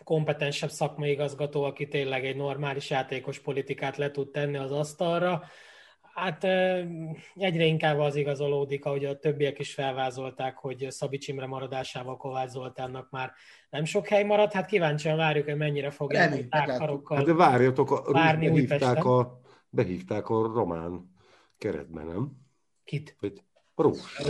kompetensebb 0.04 0.70
szakmai 0.70 1.10
igazgató, 1.10 1.62
aki 1.62 1.88
tényleg 1.88 2.24
egy 2.24 2.36
normális 2.36 2.90
játékos 2.90 3.38
politikát 3.38 3.96
le 3.96 4.10
tud 4.10 4.30
tenni 4.30 4.56
az 4.56 4.72
asztalra, 4.72 5.42
Hát 6.16 6.44
egyre 7.34 7.64
inkább 7.64 7.98
az 7.98 8.16
igazolódik, 8.16 8.84
ahogy 8.84 9.04
a 9.04 9.18
többiek 9.18 9.58
is 9.58 9.74
felvázolták, 9.74 10.56
hogy 10.56 10.86
Szabics 10.90 11.28
Imre 11.28 11.46
maradásával 11.46 12.16
Kovács 12.16 12.50
Zoltánnak 12.50 13.10
már 13.10 13.32
nem 13.70 13.84
sok 13.84 14.06
hely 14.06 14.24
maradt. 14.24 14.52
Hát 14.52 14.66
kíváncsian 14.66 15.16
várjuk, 15.16 15.44
hogy 15.44 15.56
mennyire 15.56 15.90
fogják 15.90 16.48
tárkarokkal 16.48 17.16
hát 17.16 17.26
de 17.26 17.34
várjatok, 17.34 17.90
a, 17.90 18.12
várni 18.12 18.50
behívták 18.50 19.04
a, 19.04 19.40
behívták 19.68 20.28
a 20.28 20.52
román 20.54 21.12
keretben, 21.58 22.06
nem? 22.06 22.32
Kit? 22.84 23.16
Hogy 23.18 23.42
Rós. 23.74 24.20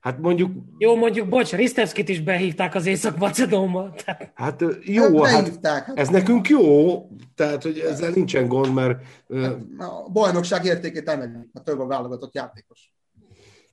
Hát 0.00 0.18
mondjuk... 0.18 0.50
Jó, 0.78 0.96
mondjuk, 0.96 1.28
bocs, 1.28 1.52
Risztevszkit 1.52 2.08
is 2.08 2.20
behívták 2.20 2.74
az 2.74 2.86
Észak-Macedónba. 2.86 3.94
Hát 4.34 4.64
jó, 4.82 5.22
hát, 5.22 5.58
hát 5.62 5.92
ez 5.94 6.08
nekünk 6.08 6.48
jó, 6.48 6.98
tehát 7.34 7.62
hogy 7.62 7.78
ezzel 7.78 8.10
nincsen 8.10 8.48
gond, 8.48 8.74
mert... 8.74 9.02
Hát, 9.34 9.56
a 9.78 10.08
bajnokság 10.12 10.64
értékét 10.64 11.08
emelik, 11.08 11.48
a 11.52 11.62
több 11.62 11.80
a 11.80 11.86
válogatott 11.86 12.34
játékos. 12.34 12.92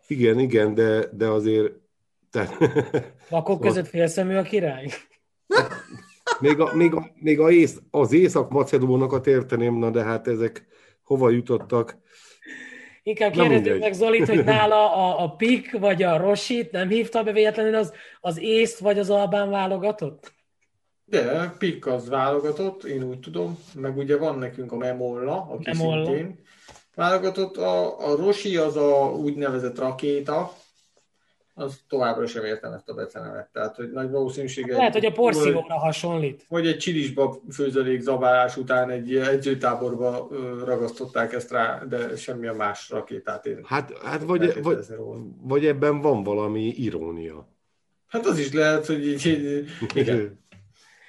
Igen, 0.08 0.40
igen, 0.40 0.74
de, 0.74 1.06
de 1.12 1.28
azért... 1.28 1.74
Tehát... 2.32 2.58
Vakok 3.30 3.62
között 3.62 3.88
félszemű 3.88 4.36
a 4.36 4.42
király? 4.42 4.92
Még, 6.40 6.60
a, 6.60 6.76
még, 6.76 6.94
a, 6.94 7.12
még 7.16 7.40
a 7.40 7.52
ész, 7.52 7.82
az 7.92 8.12
Észak-Macedónokat 8.12 9.28
érteném, 9.28 9.76
na 9.78 9.90
de 9.90 10.04
hát 10.04 10.28
ezek 10.28 10.68
hova 11.04 11.30
jutottak? 11.30 11.98
Inkább 13.08 13.32
kérdezzük 13.32 13.80
meg 13.80 13.94
Zolit, 13.94 14.28
hogy 14.28 14.44
nála 14.54 14.94
a, 14.96 15.24
a 15.24 15.36
Pik 15.36 15.80
vagy 15.80 16.04
a 16.04 16.18
Rosit 16.18 16.72
nem 16.72 16.90
hívta 16.90 17.24
be 17.24 17.32
véletlenül 17.32 17.76
az, 17.76 17.94
az 18.22 18.40
észt 18.40 18.80
vagy 18.80 19.00
az 19.00 19.10
Albán 19.10 19.50
válogatott? 19.50 20.34
De, 21.06 21.54
Pik 21.58 21.86
az 21.86 22.10
válogatott, 22.10 22.84
én 22.84 23.04
úgy 23.04 23.20
tudom, 23.20 23.60
meg 23.76 23.98
ugye 23.98 24.18
van 24.18 24.38
nekünk 24.38 24.72
a 24.72 24.76
Memolla, 24.76 25.48
aki 25.50 25.78
Memolla. 25.78 26.06
szintén 26.06 26.40
válogatott. 26.96 27.58
A, 27.58 28.08
a 28.12 28.16
Rosi 28.16 28.58
az 28.58 28.76
a 28.76 29.12
úgynevezett 29.12 29.78
rakéta, 29.78 30.54
az 31.58 31.80
továbbra 31.90 32.28
sem 32.28 32.46
értem 32.46 32.74
ezt 32.74 32.90
a 32.90 32.94
becenevet. 32.94 33.50
Tehát, 33.54 33.76
hogy 33.76 33.92
nagy 33.92 34.10
valószínűséggel... 34.10 34.78
Lehet, 34.78 34.94
hogy 34.94 35.06
a 35.06 35.12
porszívóra 35.12 35.80
hasonlít. 35.80 36.46
Vagy 36.50 36.68
egy 36.68 36.78
csilisba 36.78 37.42
főzelék 37.52 38.02
zabálás 38.02 38.58
után 38.58 38.90
egy 38.90 39.16
edzőtáborba 39.16 40.28
ragasztották 40.66 41.34
ezt 41.34 41.52
rá, 41.52 41.84
de 41.90 42.16
semmi 42.16 42.48
a 42.48 42.54
más 42.54 42.90
rakétát 42.90 43.46
én 43.46 43.60
Hát, 43.64 43.98
hát 44.04 44.24
vagy, 44.24 44.62
vagy, 44.62 44.78
vagy, 45.42 45.66
ebben 45.66 46.02
van 46.02 46.24
valami 46.24 46.68
irónia. 46.68 47.48
Hát 48.08 48.26
az 48.26 48.40
is 48.40 48.54
lehet, 48.54 48.86
hogy 48.86 49.08
így, 49.08 49.26
így 49.26 49.70
igen. 49.94 50.40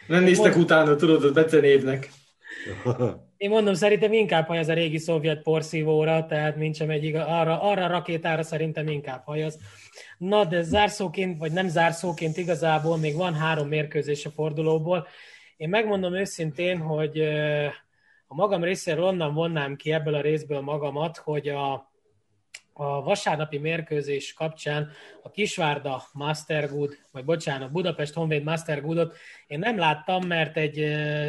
Nem 0.06 0.22
néztek 0.22 0.56
utána, 0.56 0.96
tudod, 0.96 1.24
a 1.24 1.32
becenévnek. 1.32 2.10
Én 3.38 3.50
mondom, 3.50 3.74
szerintem 3.74 4.12
inkább 4.12 4.46
hajaz 4.46 4.68
a 4.68 4.72
régi 4.72 4.98
szovjet 4.98 5.42
porszívóra, 5.42 6.26
tehát 6.26 6.56
nincs 6.56 6.82
egy 6.82 7.14
arra, 7.14 7.60
arra 7.62 7.84
a 7.84 7.88
rakétára 7.88 8.42
szerintem 8.42 8.88
inkább 8.88 9.22
hajaz. 9.24 9.58
Na, 10.18 10.44
de 10.44 10.62
zárszóként, 10.62 11.38
vagy 11.38 11.52
nem 11.52 11.68
zárszóként 11.68 12.36
igazából 12.36 12.96
még 12.96 13.16
van 13.16 13.34
három 13.34 13.68
mérkőzés 13.68 14.26
a 14.26 14.30
fordulóból. 14.30 15.06
Én 15.56 15.68
megmondom 15.68 16.14
őszintén, 16.14 16.78
hogy 16.78 17.20
a 18.26 18.34
magam 18.34 18.64
részéről 18.64 19.04
onnan 19.04 19.34
vonnám 19.34 19.76
ki 19.76 19.92
ebből 19.92 20.14
a 20.14 20.20
részből 20.20 20.60
magamat, 20.60 21.16
hogy 21.16 21.48
a, 21.48 21.87
a 22.80 23.02
vasárnapi 23.02 23.58
mérkőzés 23.58 24.32
kapcsán 24.32 24.90
a 25.22 25.30
Kisvárda 25.30 26.02
Mastergood, 26.12 26.94
vagy 27.12 27.24
bocsánat, 27.24 27.72
Budapest 27.72 28.14
Honvéd 28.14 28.44
Mastergoodot 28.44 29.16
én 29.46 29.58
nem 29.58 29.78
láttam, 29.78 30.26
mert 30.26 30.56
egy 30.56 30.78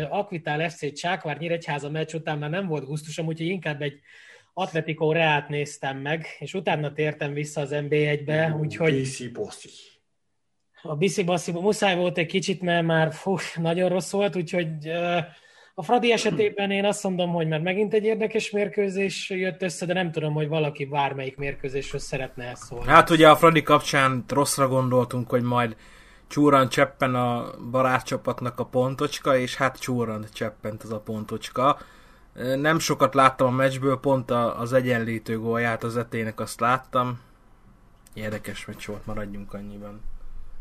Akvitál 0.10 0.70
FC 0.70 0.94
Csákvár 0.94 1.38
Nyíregyháza 1.38 1.90
meccs 1.90 2.14
után 2.14 2.38
már 2.38 2.50
nem 2.50 2.68
volt 2.68 2.86
gusztusom, 2.86 3.28
úgyhogy 3.28 3.48
inkább 3.48 3.82
egy 3.82 4.00
Atletico 4.54 5.12
Reát 5.12 5.50
néztem 5.50 5.98
meg, 5.98 6.26
és 6.40 6.54
utána 6.54 6.94
tértem 6.94 7.34
vissza 7.34 7.62
az 7.62 7.70
NB1-be, 7.74 8.58
úgyhogy... 8.60 8.94
A 10.82 10.96
Biszi 10.96 11.24
Bossi 11.24 11.52
muszáj 11.52 11.96
volt 11.96 12.18
egy 12.18 12.26
kicsit, 12.26 12.62
mert 12.62 12.86
már 12.86 13.14
fú, 13.14 13.36
nagyon 13.56 13.90
rossz 13.90 14.12
volt, 14.12 14.36
úgyhogy 14.36 14.92
a 15.80 15.84
Fradi 15.84 16.12
esetében 16.12 16.72
én 16.72 16.86
azt 16.86 17.04
mondom, 17.04 17.30
hogy 17.30 17.48
már 17.48 17.62
megint 17.62 17.94
egy 17.94 18.04
érdekes 18.04 18.52
mérkőzés 18.52 19.30
jött 19.30 19.62
össze, 19.62 19.86
de 19.86 19.94
nem 19.94 20.12
tudom, 20.12 20.34
hogy 20.34 20.48
valaki 20.48 20.86
bármelyik 20.86 21.38
mérkőzésről 21.38 22.02
szeretne 22.02 22.44
ezt 22.44 22.64
szólni. 22.64 22.86
Hát 22.86 23.10
ugye 23.10 23.30
a 23.30 23.36
Fradi 23.36 23.62
kapcsán 23.62 24.24
rosszra 24.28 24.68
gondoltunk, 24.68 25.30
hogy 25.30 25.42
majd 25.42 25.76
csúran 26.28 26.70
cseppen 26.70 27.16
a 27.16 27.50
barátcsapatnak 27.72 28.60
a 28.60 28.66
pontocska, 28.66 29.38
és 29.38 29.56
hát 29.56 29.80
csúran 29.80 30.26
cseppent 30.34 30.84
az 30.84 30.92
a 30.92 31.00
pontocska. 31.00 31.80
Nem 32.56 32.80
sokat 32.80 33.14
láttam 33.14 33.48
a 33.48 33.52
meccsből, 33.52 34.00
pont 34.00 34.32
az 34.32 34.74
egyenlítő 34.74 35.40
gólját 35.40 35.84
az 35.84 35.98
etének 35.98 36.40
azt 36.40 36.60
láttam. 36.60 37.20
Érdekes 38.14 38.66
meccs 38.66 38.86
volt, 38.86 39.06
maradjunk 39.06 39.54
annyiban. 39.54 40.02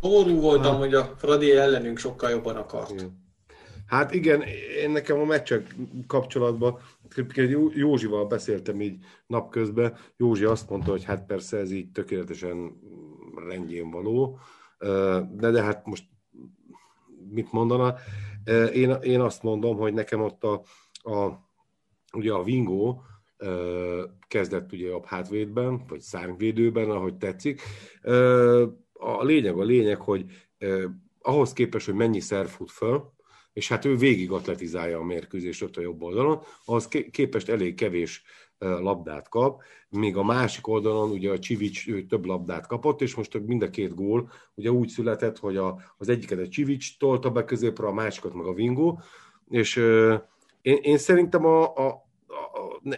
Órú 0.02 0.40
voltam, 0.40 0.72
ha. 0.72 0.78
hogy 0.78 0.94
a 0.94 1.14
Fradi 1.16 1.56
ellenünk 1.56 1.98
sokkal 1.98 2.30
jobban 2.30 2.56
akart. 2.56 2.90
Igen. 2.90 3.26
Hát 3.89 4.15
igen, 4.15 4.42
én 4.83 4.91
nekem 4.91 5.18
a 5.18 5.25
meccsek 5.25 5.75
kapcsolatban, 6.07 6.78
Józsival 7.75 8.26
beszéltem 8.26 8.81
így 8.81 9.05
napközben, 9.26 9.97
Józsi 10.17 10.44
azt 10.44 10.70
mondta, 10.70 10.91
hogy 10.91 11.05
hát 11.05 11.26
persze 11.26 11.57
ez 11.57 11.70
így 11.70 11.91
tökéletesen 11.91 12.81
rendjén 13.49 13.91
való, 13.91 14.39
de, 15.31 15.50
de 15.50 15.62
hát 15.62 15.86
most 15.86 16.05
mit 17.31 17.52
mondana? 17.52 17.94
Én, 18.73 18.91
én 18.91 19.20
azt 19.20 19.42
mondom, 19.42 19.76
hogy 19.76 19.92
nekem 19.92 20.20
ott 20.20 20.44
a, 20.44 20.62
a 21.10 21.47
ugye 22.12 22.33
a 22.33 22.42
Vingó 22.42 23.02
kezdett 24.28 24.73
ugye 24.73 24.92
a 24.92 25.07
hátvédben, 25.07 25.84
vagy 25.89 26.00
szárnyvédőben, 26.00 26.91
ahogy 26.91 27.17
tetszik. 27.17 27.62
A 28.92 29.25
lényeg 29.25 29.58
a 29.58 29.65
lényeg, 29.65 30.00
hogy 30.00 30.25
ahhoz 31.20 31.52
képest, 31.52 31.86
hogy 31.86 31.94
mennyi 31.94 32.20
szer 32.20 32.47
fut 32.47 32.70
föl, 32.70 33.17
és 33.59 33.69
hát 33.69 33.85
ő 33.85 33.97
végig 33.97 34.31
atletizálja 34.31 34.99
a 34.99 35.05
mérkőzést 35.05 35.62
ott 35.62 35.77
a 35.77 35.81
jobb 35.81 36.03
oldalon, 36.03 36.43
ahhoz 36.65 36.89
képest 37.11 37.49
elég 37.49 37.75
kevés 37.75 38.23
labdát 38.59 39.28
kap, 39.28 39.62
még 39.89 40.17
a 40.17 40.25
másik 40.25 40.67
oldalon 40.67 41.11
ugye 41.11 41.31
a 41.31 41.39
Csivics 41.39 41.89
ő 41.89 42.07
több 42.07 42.25
labdát 42.25 42.67
kapott, 42.67 43.01
és 43.01 43.15
most 43.15 43.47
mind 43.47 43.62
a 43.62 43.70
két 43.70 43.95
gól 43.95 44.31
ugye 44.55 44.70
úgy 44.70 44.89
született, 44.89 45.39
hogy 45.39 45.57
a, 45.57 45.78
az 45.97 46.09
egyiket 46.09 46.39
a 46.39 46.49
Csivics 46.49 46.99
tolta 46.99 47.31
be 47.31 47.45
középre, 47.45 47.87
a 47.87 47.93
másikat 47.93 48.35
meg 48.35 48.47
a 48.47 48.53
Vingó, 48.53 49.01
és 49.49 49.77
én, 50.62 50.78
én 50.83 50.99
szerintem 50.99 51.45
a, 51.45 51.62
a, 51.62 52.07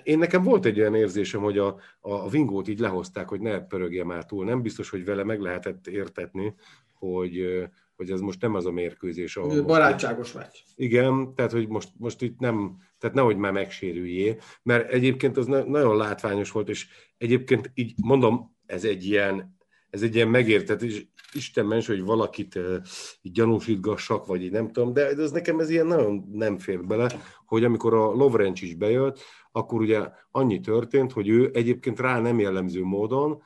én 0.03 0.19
nekem 0.19 0.43
volt 0.43 0.65
egy 0.65 0.81
olyan 0.81 0.95
érzésem, 0.95 1.41
hogy 1.41 1.59
a, 1.59 1.77
a 2.01 2.29
Vingót 2.29 2.69
így 2.69 2.79
lehozták, 2.79 3.29
hogy 3.29 3.41
ne 3.41 3.61
pörögje 3.61 4.05
már 4.05 4.27
túl. 4.27 4.45
Nem 4.45 4.63
biztos, 4.63 4.91
hogy 4.91 5.05
vele 5.05 5.25
meg 5.25 5.41
lehetett 5.41 5.87
értetni, 5.87 6.55
hogy, 6.99 7.69
hogy 8.01 8.11
ez 8.11 8.21
most 8.21 8.41
nem 8.41 8.55
az 8.55 8.67
a 8.67 8.71
mérkőzés. 8.71 9.37
Ahol 9.37 9.63
Barátságos 9.63 10.33
meccs. 10.33 10.55
Igen, 10.77 11.35
tehát 11.35 11.53
hogy 11.53 11.69
most, 11.69 11.89
most 11.99 12.23
itt 12.23 12.39
nem, 12.39 12.77
tehát 12.99 13.17
nehogy 13.17 13.37
már 13.37 13.53
megsérüljé, 13.53 14.37
mert 14.63 14.91
egyébként 14.91 15.37
az 15.37 15.47
nagyon 15.47 15.97
látványos 15.97 16.51
volt, 16.51 16.69
és 16.69 16.87
egyébként 17.19 17.71
így 17.75 17.95
mondom, 18.03 18.57
ez 18.67 18.85
egy 18.85 19.05
ilyen, 19.05 19.57
ez 19.91 20.03
egy 20.03 20.15
ilyen 20.15 20.29
megértetés, 20.29 21.09
Isten 21.33 21.67
mens, 21.67 21.87
hogy 21.87 22.03
valakit 22.03 22.55
uh, 22.55 22.77
így 23.23 23.33
gyanúsítgassak, 23.33 24.27
vagy 24.27 24.43
így 24.43 24.51
nem 24.51 24.73
tudom, 24.73 24.93
de 24.93 25.09
ez 25.09 25.31
nekem 25.31 25.59
ez 25.59 25.71
ilyen 25.71 25.87
nagyon 25.87 26.29
nem 26.33 26.59
fér 26.59 26.85
bele, 26.85 27.11
hogy 27.47 27.65
amikor 27.65 27.95
a 27.95 28.13
Lovrencs 28.13 28.63
is 28.63 28.75
bejött, 28.75 29.19
akkor 29.53 29.81
ugye 29.81 30.01
annyi 30.31 30.61
történt, 30.61 31.13
hogy 31.13 31.29
ő 31.29 31.51
egyébként 31.55 32.01
rá 32.01 32.21
nem 32.21 32.39
jellemző 32.39 32.83
módon 32.83 33.43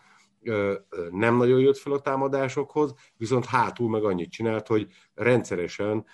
nem 1.11 1.37
nagyon 1.37 1.61
jött 1.61 1.79
fel 1.79 1.93
a 1.93 2.01
támadásokhoz, 2.01 2.95
viszont 3.17 3.45
hátul 3.45 3.89
meg 3.89 4.05
annyit 4.05 4.31
csinált, 4.31 4.67
hogy 4.67 4.87
rendszeresen 5.15 6.05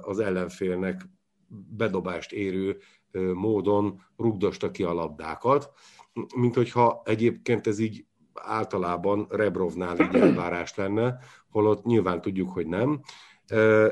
az 0.00 0.18
ellenfélnek 0.18 1.08
bedobást 1.76 2.32
érő 2.32 2.78
módon 3.34 4.02
rugdosta 4.16 4.70
ki 4.70 4.82
a 4.82 4.92
labdákat, 4.92 5.70
mint 6.36 6.54
hogyha 6.54 7.02
egyébként 7.04 7.66
ez 7.66 7.78
így 7.78 8.04
általában 8.34 9.26
Rebrovnál 9.30 10.00
így 10.00 10.14
elvárás 10.14 10.74
lenne, 10.74 11.18
holott 11.50 11.84
nyilván 11.84 12.20
tudjuk, 12.20 12.50
hogy 12.50 12.66
nem. 12.66 13.00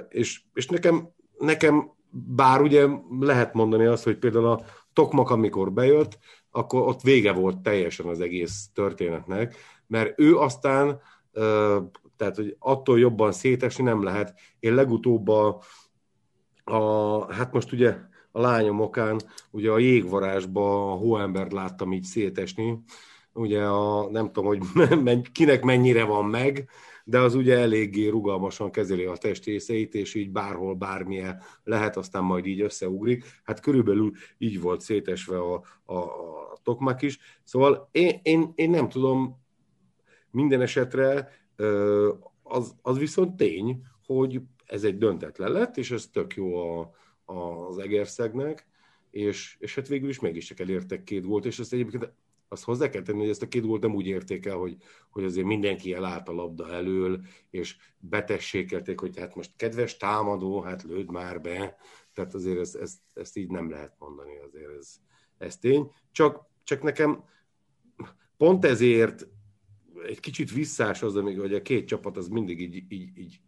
És, 0.09 0.43
és 0.55 0.67
nekem, 0.67 1.09
nekem 1.39 1.91
bár 2.11 2.61
ugye 2.61 2.87
lehet 3.21 3.55
mondani 3.55 3.85
azt, 3.85 4.05
hogy 4.05 4.19
például 4.19 4.47
a 4.47 4.61
Tokmak, 4.93 5.31
amikor 5.31 5.73
bejött, 5.73 6.19
akkor 6.51 6.89
ott 6.89 7.01
vége 7.01 7.33
volt 7.33 7.59
teljesen 7.59 8.07
az 8.07 8.21
egész 8.21 8.69
történetnek, 8.75 9.57
mert 9.87 10.19
ő 10.19 10.37
aztán, 10.37 11.01
tehát 12.17 12.37
hogy 12.37 12.57
attól 12.59 12.99
jobban 12.99 13.33
szétesni 13.33 13.85
nem 13.85 14.03
lehet. 14.03 14.35
Én 14.59 14.75
legutóbb 14.75 15.29
a, 15.29 15.63
a 16.65 17.33
hát 17.33 17.53
most 17.53 17.73
ugye 17.73 17.97
a 18.33 18.41
lányom 18.41 18.81
okán, 18.81 19.21
ugye 19.51 19.71
a 19.71 19.79
jégvarásba 19.79 20.93
a 20.93 20.95
hóembert 20.95 21.53
láttam 21.53 21.93
így 21.93 22.05
szétesni, 22.05 22.79
ugye 23.33 23.63
a, 23.63 24.11
nem 24.11 24.27
tudom, 24.33 24.45
hogy 24.45 24.61
kinek 25.33 25.63
mennyire 25.63 26.05
van 26.05 26.25
meg, 26.25 26.69
de 27.05 27.19
az 27.19 27.35
ugye 27.35 27.59
eléggé 27.59 28.09
rugalmasan 28.09 28.71
kezeli 28.71 29.05
a 29.05 29.17
testrészeit, 29.17 29.95
és 29.95 30.15
így 30.15 30.31
bárhol, 30.31 30.75
bármilyen 30.75 31.43
lehet, 31.65 31.97
aztán 31.97 32.25
majd 32.25 32.47
így 32.47 32.61
összeugrik. 32.61 33.25
Hát 33.45 33.61
körülbelül 33.61 34.13
így 34.39 34.61
volt 34.61 34.81
szétesve 34.81 35.39
a, 35.39 35.65
a, 35.85 35.95
a 35.95 36.59
tokmak 36.63 37.03
is. 37.03 37.19
Szóval 37.45 37.89
én, 37.93 38.21
én, 38.23 38.53
én 38.55 38.71
nem 38.71 38.89
tudom, 38.89 39.41
minden 40.31 40.61
esetre 40.61 41.29
az, 42.43 42.75
az 42.83 42.99
viszont 42.99 43.37
tény, 43.37 43.83
hogy 44.07 44.41
ez 44.67 44.85
egy 44.85 44.99
döntetlen 44.99 45.53
lett, 45.53 45.77
és 45.77 45.91
ez 45.91 46.07
tök 46.07 46.35
jó 46.35 46.57
a, 46.57 46.91
az 47.25 47.79
Egerszegnek, 47.79 48.67
és, 49.11 49.57
és 49.59 49.75
hát 49.75 49.89
végül 49.89 50.09
is 50.09 50.21
mégis 50.21 50.45
csak 50.45 50.61
elértek 50.61 51.05
két 51.05 51.25
volt, 51.25 51.45
és 51.45 51.59
ezt 51.59 51.73
egyébként 51.73 52.13
azt 52.53 52.65
hozzá 52.65 52.89
kell 52.89 53.03
tenni, 53.03 53.19
hogy 53.19 53.29
ezt 53.29 53.43
a 53.43 53.49
két 53.49 53.67
gólt 53.67 53.83
nem 53.83 53.95
úgy 53.95 54.07
érték 54.07 54.47
el, 54.47 54.57
hogy, 54.57 54.77
hogy 55.11 55.25
azért 55.25 55.47
mindenki 55.47 55.95
elállt 55.95 56.29
a 56.29 56.33
labda 56.33 56.73
elől, 56.73 57.21
és 57.51 57.77
betessékelték, 57.99 59.01
hogy 59.01 59.19
hát 59.19 59.35
most 59.35 59.51
kedves 59.57 59.97
támadó, 59.97 60.61
hát 60.61 60.83
lőd 60.83 61.11
már 61.11 61.41
be. 61.41 61.77
Tehát 62.15 62.35
azért 62.35 62.59
ezt, 62.59 62.77
ezt, 62.77 62.99
ezt 63.15 63.37
így 63.37 63.51
nem 63.51 63.71
lehet 63.71 63.95
mondani, 63.99 64.39
azért 64.39 64.77
ez, 64.79 64.95
ez 65.39 65.57
tény. 65.57 65.91
Csak, 66.13 66.47
csak 66.65 66.83
nekem 66.83 67.25
pont 68.37 68.65
ezért 68.65 69.27
egy 70.07 70.21
kicsit 70.21 70.53
visszás 70.53 71.03
az, 71.03 71.17
amíg, 71.17 71.39
hogy 71.39 71.55
a 71.55 71.63
két 71.63 71.87
csapat 71.87 72.17
az 72.17 72.29
mindig 72.29 72.61
így, 72.61 72.93
így, 72.93 73.19
így 73.19 73.41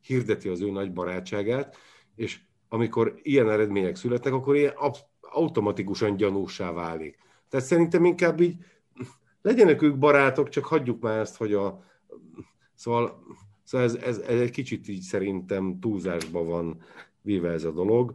hirdeti 0.00 0.48
az 0.48 0.60
ő 0.60 0.70
nagy 0.70 0.92
barátságát, 0.92 1.76
és 2.14 2.40
amikor 2.68 3.14
ilyen 3.22 3.50
eredmények 3.50 3.96
születnek, 3.96 4.32
akkor 4.32 4.56
ilyen 4.56 4.74
automatikusan 5.20 6.16
gyanúsá 6.16 6.72
válik. 6.72 7.18
Tehát 7.50 7.66
szerintem 7.66 8.04
inkább 8.04 8.40
így 8.40 8.56
legyenek 9.42 9.82
ők 9.82 9.98
barátok, 9.98 10.48
csak 10.48 10.64
hagyjuk 10.64 11.00
már 11.00 11.18
ezt, 11.18 11.36
hogy 11.36 11.54
a... 11.54 11.84
Szóval, 12.74 13.22
szóval 13.64 13.86
ez, 13.86 13.94
ez, 13.94 14.18
ez 14.18 14.40
egy 14.40 14.50
kicsit 14.50 14.88
így 14.88 15.02
szerintem 15.02 15.80
túlzásban 15.80 16.46
van 16.46 16.82
véve 17.22 17.50
ez 17.50 17.64
a 17.64 17.72
dolog, 17.72 18.14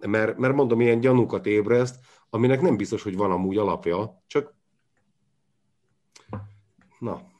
mert, 0.00 0.38
mert 0.38 0.54
mondom, 0.54 0.80
ilyen 0.80 1.00
gyanúkat 1.00 1.46
ébreszt, 1.46 2.04
aminek 2.30 2.60
nem 2.60 2.76
biztos, 2.76 3.02
hogy 3.02 3.16
van 3.16 3.30
amúgy 3.30 3.56
alapja, 3.56 4.22
csak 4.26 4.54
na, 6.98 7.31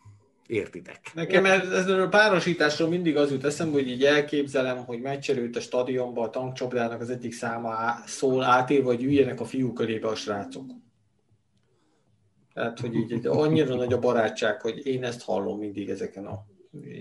értitek. 0.53 1.11
Nekem 1.15 1.45
ez, 1.45 1.69
ez 1.69 1.89
a 1.89 2.09
párosításról 2.09 2.89
mindig 2.89 3.17
az 3.17 3.31
jut 3.31 3.45
eszembe, 3.45 3.73
hogy 3.73 3.89
így 3.89 4.05
elképzelem, 4.05 4.85
hogy 4.85 5.01
meccserült 5.01 5.57
a 5.57 5.61
stadionban 5.61 6.25
a 6.25 6.31
tankcsapdának 6.31 7.01
az 7.01 7.11
egyik 7.11 7.33
száma 7.33 7.73
szól 8.07 8.43
átírva, 8.43 8.89
hogy 8.89 9.03
üljenek 9.03 9.41
a 9.41 9.45
fiú 9.45 9.73
körébe 9.73 10.09
a 10.09 10.15
srácok. 10.15 10.71
Tehát, 12.55 12.81
hogy 12.81 12.95
így 12.95 13.27
annyira 13.27 13.75
nagy 13.75 13.93
a 13.93 13.99
barátság, 13.99 14.61
hogy 14.61 14.87
én 14.87 15.05
ezt 15.05 15.23
hallom 15.23 15.59
mindig 15.59 15.89
ezeken 15.89 16.27
a... 16.27 16.45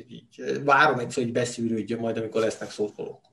Így, 0.08 0.62
várom 0.64 1.00
egyszer, 1.00 1.24
hogy 1.24 1.32
beszűrődjön 1.32 2.00
majd, 2.00 2.18
amikor 2.18 2.42
lesznek 2.42 2.70
szurkolók. 2.70 3.31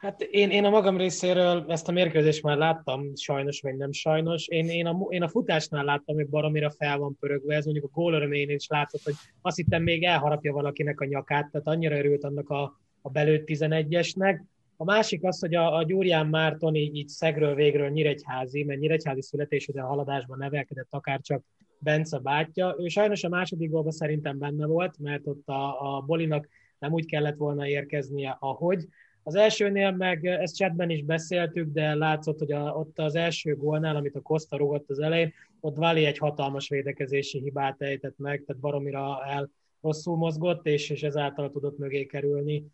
Hát 0.00 0.20
én, 0.20 0.50
én 0.50 0.64
a 0.64 0.70
magam 0.70 0.96
részéről 0.96 1.64
ezt 1.68 1.88
a 1.88 1.92
mérkőzést 1.92 2.42
már 2.42 2.56
láttam, 2.56 3.16
sajnos 3.16 3.60
vagy 3.60 3.76
nem 3.76 3.92
sajnos. 3.92 4.48
Én, 4.48 4.68
én, 4.68 4.86
a, 4.86 5.06
én 5.08 5.22
a 5.22 5.28
futásnál 5.28 5.84
láttam, 5.84 6.14
hogy 6.14 6.28
baromira 6.28 6.70
fel 6.70 6.98
van 6.98 7.16
pörögve, 7.20 7.54
ez 7.54 7.64
mondjuk 7.64 7.84
a 7.84 7.90
gól 7.92 8.12
örömén 8.14 8.50
is 8.50 8.66
látszott, 8.66 9.02
hogy 9.02 9.14
azt 9.42 9.56
hittem 9.56 9.82
még 9.82 10.02
elharapja 10.04 10.52
valakinek 10.52 11.00
a 11.00 11.04
nyakát, 11.04 11.50
tehát 11.50 11.66
annyira 11.66 11.98
örült 11.98 12.24
annak 12.24 12.48
a, 12.48 12.80
a 13.02 13.10
belőtt 13.10 13.44
11-esnek. 13.46 14.40
A 14.76 14.84
másik 14.84 15.24
az, 15.24 15.40
hogy 15.40 15.54
a, 15.54 15.76
a 15.76 15.82
Gyurján 15.82 16.26
Márton 16.26 16.74
így, 16.74 16.96
így 16.96 17.08
szegről 17.08 17.54
végről 17.54 17.88
Nyíregyházi, 17.88 18.64
mert 18.64 18.80
Nyíregyházi 18.80 19.22
születésű, 19.22 19.72
de 19.72 19.80
a 19.80 19.86
haladásban 19.86 20.38
nevelkedett 20.38 20.88
akár 20.90 21.20
csak 21.20 21.42
Bence 21.78 22.18
bátyja. 22.18 22.74
Ő 22.78 22.88
sajnos 22.88 23.24
a 23.24 23.28
második 23.28 23.70
gólban 23.70 23.92
szerintem 23.92 24.38
benne 24.38 24.66
volt, 24.66 24.98
mert 24.98 25.26
ott 25.26 25.48
a, 25.48 25.96
a 25.96 26.00
Bolinak 26.00 26.48
nem 26.78 26.92
úgy 26.92 27.06
kellett 27.06 27.36
volna 27.36 27.66
érkeznie, 27.66 28.36
ahogy. 28.40 28.86
Az 29.30 29.36
elsőnél 29.36 29.90
meg, 29.90 30.26
ezt 30.26 30.56
chatben 30.56 30.90
is 30.90 31.02
beszéltük, 31.02 31.72
de 31.72 31.94
látszott, 31.94 32.38
hogy 32.38 32.52
a, 32.52 32.62
ott 32.62 32.98
az 32.98 33.14
első 33.14 33.56
gólnál, 33.56 33.96
amit 33.96 34.14
a 34.14 34.20
Costa 34.20 34.56
rugott 34.56 34.90
az 34.90 34.98
elején, 34.98 35.32
ott 35.60 35.76
Vali 35.76 36.04
egy 36.04 36.18
hatalmas 36.18 36.68
védekezési 36.68 37.38
hibát 37.38 37.82
ejtett 37.82 38.18
meg, 38.18 38.44
tehát 38.46 38.62
baromira 38.62 39.24
el 39.26 39.50
rosszul 39.80 40.16
mozgott, 40.16 40.66
és, 40.66 40.90
és 40.90 41.02
ezáltal 41.02 41.50
tudott 41.50 41.78
mögé 41.78 42.06
kerülni 42.06 42.66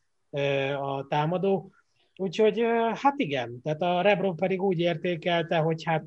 a 0.81 1.07
támadó. 1.07 1.70
Úgyhogy 2.17 2.60
hát 2.94 3.15
igen, 3.17 3.60
tehát 3.62 3.83
a 3.83 4.01
Rebrov 4.01 4.35
pedig 4.35 4.62
úgy 4.62 4.78
értékelte, 4.78 5.57
hogy 5.57 5.85
hát 5.85 6.05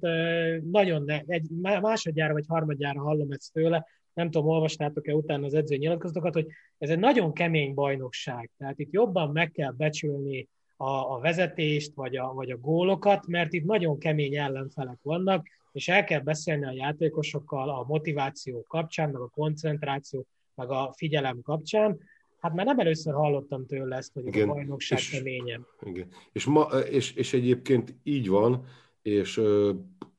nagyon 0.72 1.03
ne, 1.03 1.19
egy 1.26 1.50
másodjára 1.82 2.34
vagy 2.34 2.45
harmadjára 2.48 3.02
hallom 3.02 3.32
ezt 3.32 3.53
tőle, 3.53 3.86
nem 4.19 4.31
tudom, 4.31 4.48
olvastátok-e 4.48 5.14
utána 5.15 5.45
az 5.45 5.53
edző 5.53 5.75
nyilatkozatokat, 5.75 6.33
hogy 6.33 6.48
ez 6.77 6.89
egy 6.89 6.99
nagyon 6.99 7.33
kemény 7.33 7.73
bajnokság. 7.73 8.49
Tehát 8.57 8.80
itt 8.80 8.91
jobban 8.91 9.31
meg 9.31 9.51
kell 9.51 9.72
becsülni 9.72 10.48
a, 10.77 11.14
a 11.14 11.19
vezetést, 11.19 11.91
vagy 11.95 12.15
a, 12.15 12.33
vagy 12.33 12.51
a 12.51 12.57
gólokat, 12.57 13.27
mert 13.27 13.53
itt 13.53 13.65
nagyon 13.65 13.98
kemény 13.98 14.35
ellenfelek 14.35 14.98
vannak, 15.01 15.48
és 15.72 15.88
el 15.88 16.03
kell 16.03 16.19
beszélni 16.19 16.65
a 16.65 16.72
játékosokkal 16.72 17.69
a 17.69 17.85
motiváció 17.88 18.65
kapcsán, 18.67 19.09
meg 19.09 19.22
a 19.22 19.27
koncentráció, 19.27 20.25
meg 20.56 20.69
a 20.69 20.93
figyelem 20.95 21.41
kapcsán. 21.41 21.99
Hát 22.39 22.53
már 22.53 22.65
nem 22.65 22.80
először 22.80 23.14
hallottam 23.14 23.65
tőle 23.65 23.95
ezt, 23.95 24.14
hogy 24.14 24.25
igen, 24.25 24.49
a 24.49 24.53
bajnokság 24.53 24.98
és, 24.98 25.09
keményebb. 25.09 25.65
Igen. 25.81 26.07
És, 26.31 26.45
ma, 26.45 26.61
és, 26.89 27.14
és 27.14 27.33
egyébként 27.33 27.95
így 28.03 28.27
van, 28.27 28.65
és 29.01 29.41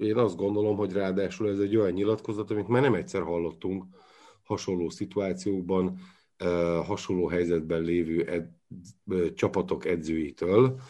én 0.00 0.16
azt 0.16 0.36
gondolom, 0.36 0.76
hogy 0.76 0.92
ráadásul 0.92 1.48
ez 1.48 1.58
egy 1.58 1.76
olyan 1.76 1.92
nyilatkozat, 1.92 2.50
amit 2.50 2.68
már 2.68 2.82
nem 2.82 2.94
egyszer 2.94 3.22
hallottunk 3.22 3.84
hasonló 4.42 4.90
szituációkban, 4.90 5.98
hasonló 6.86 7.26
helyzetben 7.26 7.82
lévő 7.82 8.24
ed, 8.24 8.48
csapatok 9.34 9.84
edzőitől, 9.84 10.80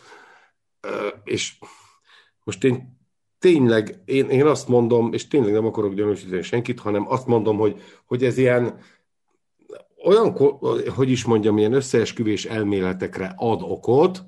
és 1.24 1.58
most 2.44 2.64
én 2.64 2.98
tényleg, 3.38 4.02
én, 4.04 4.28
én 4.28 4.46
azt 4.46 4.68
mondom, 4.68 5.12
és 5.12 5.28
tényleg 5.28 5.52
nem 5.52 5.66
akarok 5.66 5.94
gyanúsítani 5.94 6.42
senkit, 6.42 6.80
hanem 6.80 7.08
azt 7.08 7.26
mondom, 7.26 7.56
hogy, 7.56 7.80
hogy 8.04 8.24
ez 8.24 8.38
ilyen 8.38 8.78
olyan, 10.04 10.36
hogy 10.88 11.10
is 11.10 11.24
mondjam, 11.24 11.58
ilyen 11.58 11.72
összeesküvés 11.72 12.44
elméletekre 12.44 13.34
ad 13.36 13.62
okot, 13.62 14.24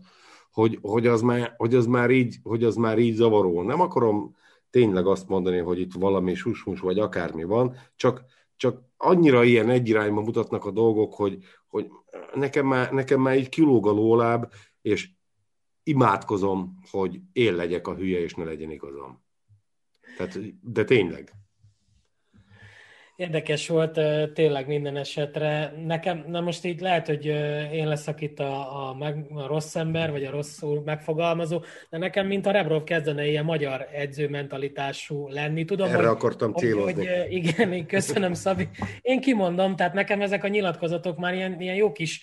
hogy, 0.53 0.79
hogy, 0.83 1.07
az 1.07 1.23
már, 1.23 1.55
hogy, 1.57 1.75
az 1.75 1.87
már 1.87 2.11
így, 2.11 2.37
hogy 2.43 2.65
az 2.65 2.77
már 2.77 2.99
így 2.99 3.15
zavaró. 3.15 3.63
Nem 3.63 3.81
akarom 3.81 4.37
tényleg 4.73 5.07
azt 5.07 5.29
mondani, 5.29 5.59
hogy 5.59 5.81
itt 5.81 5.93
valami 5.93 6.35
susmus 6.35 6.81
vagy 6.81 6.99
akármi 6.99 7.45
van, 7.45 7.77
csak, 7.97 8.25
csak 8.57 8.83
annyira 8.97 9.45
ilyen 9.45 9.71
egy 9.71 9.89
irányba 9.89 10.21
mutatnak 10.21 10.65
a 10.65 10.71
dolgok, 10.71 11.15
hogy, 11.15 11.45
hogy 11.67 11.91
nekem, 12.35 12.67
már, 12.67 12.93
nekem 12.93 13.21
már 13.21 13.37
így 13.37 13.49
kilóg 13.49 13.87
a 13.87 13.91
lóláb, 13.91 14.53
és 14.83 15.11
imádkozom, 15.83 16.79
hogy 16.91 17.21
én 17.33 17.55
legyek 17.55 17.87
a 17.87 17.95
hülye, 17.95 18.21
és 18.21 18.35
ne 18.35 18.45
legyen 18.45 18.71
igazam. 18.71 19.23
Tehát, 20.17 20.39
de 20.61 20.85
tényleg. 20.85 21.33
Érdekes 23.23 23.69
volt 23.69 24.01
tényleg 24.35 24.67
minden 24.67 24.97
esetre. 24.97 25.75
Nekem, 25.87 26.25
na 26.29 26.41
most 26.41 26.65
így 26.65 26.81
lehet, 26.81 27.07
hogy 27.07 27.27
én 27.73 27.89
leszek 27.89 28.21
itt 28.21 28.39
a, 28.39 28.89
a, 28.89 28.95
meg, 28.99 29.27
a 29.35 29.47
rossz 29.47 29.75
ember, 29.75 30.11
vagy 30.11 30.25
a 30.25 30.31
rosszul 30.31 30.83
megfogalmazó, 30.85 31.63
de 31.91 31.99
nekem, 31.99 32.27
mint 32.27 32.47
a 32.47 32.51
Rebrov 32.51 32.85
kezdene 32.85 33.27
ilyen 33.27 33.45
magyar 33.45 33.89
edzőmentalitású 33.93 35.29
lenni. 35.29 35.65
Tudom, 35.65 35.89
Erre 35.89 35.97
hogy, 35.97 36.07
akartam 36.07 36.55
célozni. 36.55 36.93
Hogy, 36.93 37.09
hogy, 37.09 37.33
igen, 37.33 37.73
én 37.73 37.87
köszönöm, 37.87 38.35
Szabi. 38.35 38.69
Én 39.01 39.21
kimondom, 39.21 39.77
tehát 39.77 39.93
nekem 39.93 40.21
ezek 40.21 40.45
a 40.45 40.49
nyilatkozatok 40.49 41.19
már 41.19 41.35
ilyen, 41.35 41.61
ilyen 41.61 41.77
jó 41.77 41.93
kis 41.93 42.23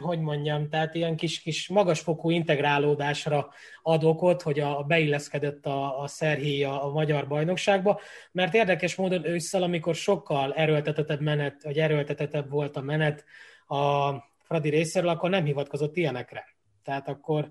hogy 0.00 0.20
mondjam, 0.20 0.68
tehát 0.68 0.94
ilyen 0.94 1.16
kis, 1.16 1.40
kis 1.40 1.68
magasfokú 1.68 2.30
integrálódásra 2.30 3.48
ad 3.82 4.04
okot, 4.04 4.42
hogy 4.42 4.60
a, 4.60 4.82
beilleszkedett 4.82 5.66
a, 5.66 6.02
a 6.02 6.06
Szerhéja 6.06 6.82
a 6.82 6.90
magyar 6.90 7.28
bajnokságba, 7.28 8.00
mert 8.32 8.54
érdekes 8.54 8.94
módon 8.94 9.26
ősszel, 9.26 9.62
amikor 9.62 9.94
sokkal 9.94 10.52
erőltetettebb 10.52 11.20
menet, 11.20 11.62
vagy 11.62 11.78
erőltetettebb 11.78 12.50
volt 12.50 12.76
a 12.76 12.80
menet 12.80 13.24
a 13.66 14.10
Fradi 14.38 14.68
részéről, 14.68 15.08
akkor 15.08 15.30
nem 15.30 15.44
hivatkozott 15.44 15.96
ilyenekre. 15.96 16.44
Tehát 16.84 17.08
akkor 17.08 17.50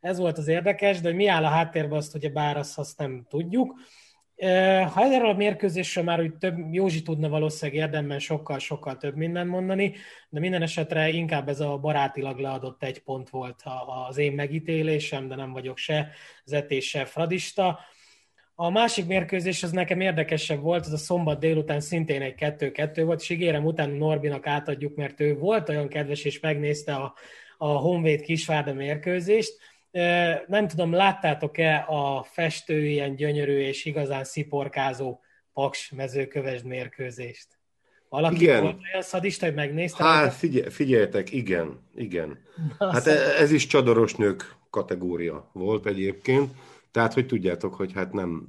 ez 0.00 0.18
volt 0.18 0.38
az 0.38 0.48
érdekes, 0.48 1.00
de 1.00 1.08
hogy 1.08 1.16
mi 1.16 1.26
áll 1.26 1.44
a 1.44 1.48
háttérben, 1.48 1.98
azt 1.98 2.14
ugye 2.14 2.28
bár 2.28 2.56
azt, 2.56 2.78
azt 2.78 2.98
nem 2.98 3.26
tudjuk. 3.28 3.80
Ha 4.92 5.02
erről 5.02 5.28
a 5.28 5.34
mérkőzésről 5.34 6.04
már 6.04 6.20
úgy 6.20 6.34
több, 6.34 6.56
Józsi 6.70 7.02
tudna 7.02 7.28
valószínűleg 7.28 7.80
érdemben 7.82 8.18
sokkal-sokkal 8.18 8.96
több 8.96 9.16
mindent 9.16 9.50
mondani, 9.50 9.94
de 10.28 10.40
minden 10.40 10.62
esetre 10.62 11.08
inkább 11.08 11.48
ez 11.48 11.60
a 11.60 11.76
barátilag 11.78 12.38
leadott 12.38 12.82
egy 12.82 13.02
pont 13.02 13.30
volt 13.30 13.62
az 14.08 14.18
én 14.18 14.32
megítélésem, 14.32 15.28
de 15.28 15.34
nem 15.34 15.52
vagyok 15.52 15.78
se 15.78 16.08
zetés, 16.44 16.88
se 16.88 17.04
fradista. 17.04 17.78
A 18.54 18.70
másik 18.70 19.06
mérkőzés 19.06 19.62
az 19.62 19.70
nekem 19.70 20.00
érdekesebb 20.00 20.60
volt, 20.60 20.86
az 20.86 20.92
a 20.92 20.96
szombat 20.96 21.38
délután 21.38 21.80
szintén 21.80 22.22
egy 22.22 22.34
2-2 22.38 23.02
volt, 23.04 23.20
és 23.20 23.30
ígérem 23.30 23.64
utána 23.64 23.96
Norbinak 23.96 24.46
átadjuk, 24.46 24.96
mert 24.96 25.20
ő 25.20 25.38
volt 25.38 25.68
olyan 25.68 25.88
kedves, 25.88 26.24
és 26.24 26.40
megnézte 26.40 26.94
a, 26.94 27.14
a 27.58 27.66
Honvéd 27.66 28.20
Kisvárda 28.20 28.72
mérkőzést, 28.72 29.56
nem 30.46 30.68
tudom, 30.68 30.92
láttátok-e 30.92 31.84
a 31.88 32.22
festő 32.22 32.86
ilyen 32.86 33.14
gyönyörű 33.14 33.58
és 33.58 33.84
igazán 33.84 34.24
sziporkázó 34.24 35.20
Paks 35.52 35.90
mezőkövesd 35.90 36.64
mérkőzést? 36.64 37.48
Valaki 38.08 38.42
igen. 38.42 38.62
volt 38.62 38.80
olyan 38.92 39.02
szadista, 39.02 39.46
hogy 39.46 39.54
megnézte? 39.54 40.04
Hát 40.04 40.34
figyel, 40.34 40.70
figyeljetek, 40.70 41.32
igen, 41.32 41.88
igen. 41.94 42.38
Na, 42.78 42.92
hát 42.92 43.02
szóval... 43.02 43.22
ez 43.22 43.52
is 43.52 43.66
csadoros 43.66 44.14
nők 44.14 44.56
kategória 44.70 45.50
volt 45.52 45.86
egyébként, 45.86 46.50
tehát 46.90 47.12
hogy 47.12 47.26
tudjátok, 47.26 47.74
hogy 47.74 47.92
hát 47.92 48.12
nem, 48.12 48.48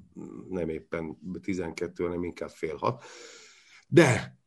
nem 0.50 0.70
éppen 0.70 1.18
12, 1.42 2.04
hanem 2.04 2.24
inkább 2.24 2.50
fél 2.50 2.76
hat. 2.76 3.04
De 3.88 4.38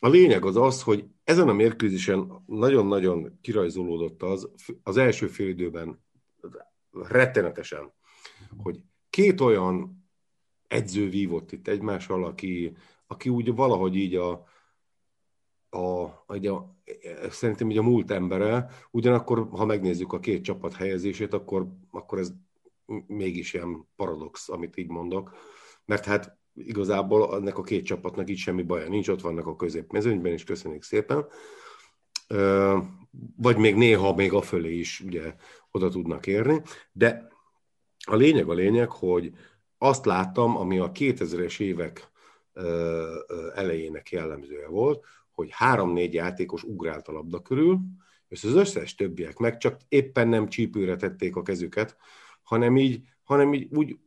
a 0.00 0.08
lényeg 0.08 0.44
az 0.44 0.56
az, 0.56 0.82
hogy 0.82 1.04
ezen 1.24 1.48
a 1.48 1.52
mérkőzésen 1.52 2.42
nagyon-nagyon 2.46 3.38
kirajzolódott 3.42 4.22
az, 4.22 4.48
az 4.82 4.96
első 4.96 5.26
fél 5.26 5.48
időben 5.48 6.03
rettenetesen, 7.02 7.92
hogy 8.62 8.80
két 9.10 9.40
olyan 9.40 10.04
edző 10.68 11.08
vívott 11.08 11.52
itt 11.52 11.68
egymással, 11.68 12.24
aki, 12.24 12.76
aki 13.06 13.28
úgy 13.28 13.54
valahogy 13.54 13.96
így 13.96 14.14
a, 14.14 14.30
a, 15.68 16.04
a, 16.26 16.46
a, 16.46 16.76
szerintem 17.30 17.70
így 17.70 17.78
a 17.78 17.82
múlt 17.82 18.10
embere, 18.10 18.70
ugyanakkor, 18.90 19.48
ha 19.50 19.64
megnézzük 19.64 20.12
a 20.12 20.20
két 20.20 20.44
csapat 20.44 20.74
helyezését, 20.74 21.34
akkor, 21.34 21.68
akkor 21.90 22.18
ez 22.18 22.32
mégis 23.06 23.54
ilyen 23.54 23.88
paradox, 23.96 24.48
amit 24.48 24.76
így 24.76 24.88
mondok, 24.88 25.36
mert 25.84 26.04
hát 26.04 26.38
igazából 26.54 27.34
ennek 27.36 27.58
a 27.58 27.62
két 27.62 27.84
csapatnak 27.84 28.30
így 28.30 28.38
semmi 28.38 28.62
baja 28.62 28.88
nincs, 28.88 29.08
ott 29.08 29.20
vannak 29.20 29.46
a 29.46 29.56
középmezőnyben, 29.56 30.32
és 30.32 30.44
köszönjük 30.44 30.82
szépen. 30.82 31.26
Vagy 33.36 33.56
még 33.56 33.74
néha 33.74 34.14
még 34.14 34.32
a 34.32 34.42
fölé 34.42 34.78
is 34.78 35.00
ugye 35.00 35.34
oda 35.70 35.88
tudnak 35.88 36.26
érni, 36.26 36.62
de 36.92 37.28
a 38.06 38.14
lényeg 38.14 38.48
a 38.48 38.54
lényeg, 38.54 38.90
hogy 38.90 39.32
azt 39.78 40.04
láttam, 40.04 40.56
ami 40.56 40.78
a 40.78 40.92
2000-es 40.92 41.60
évek 41.60 42.10
elejének 43.54 44.10
jellemzője 44.10 44.68
volt, 44.68 45.04
hogy 45.30 45.48
három-négy 45.52 46.14
játékos 46.14 46.62
ugrált 46.62 47.08
a 47.08 47.12
labda 47.12 47.40
körül, 47.40 47.78
és 48.28 48.44
az 48.44 48.54
összes 48.54 48.94
többiek 48.94 49.36
meg 49.36 49.56
csak 49.56 49.80
éppen 49.88 50.28
nem 50.28 50.48
csípőre 50.48 50.96
tették 50.96 51.36
a 51.36 51.42
kezüket, 51.42 51.96
hanem 52.42 52.76
így, 52.76 53.02
hanem 53.22 53.54
így 53.54 53.68
úgy, 53.74 53.98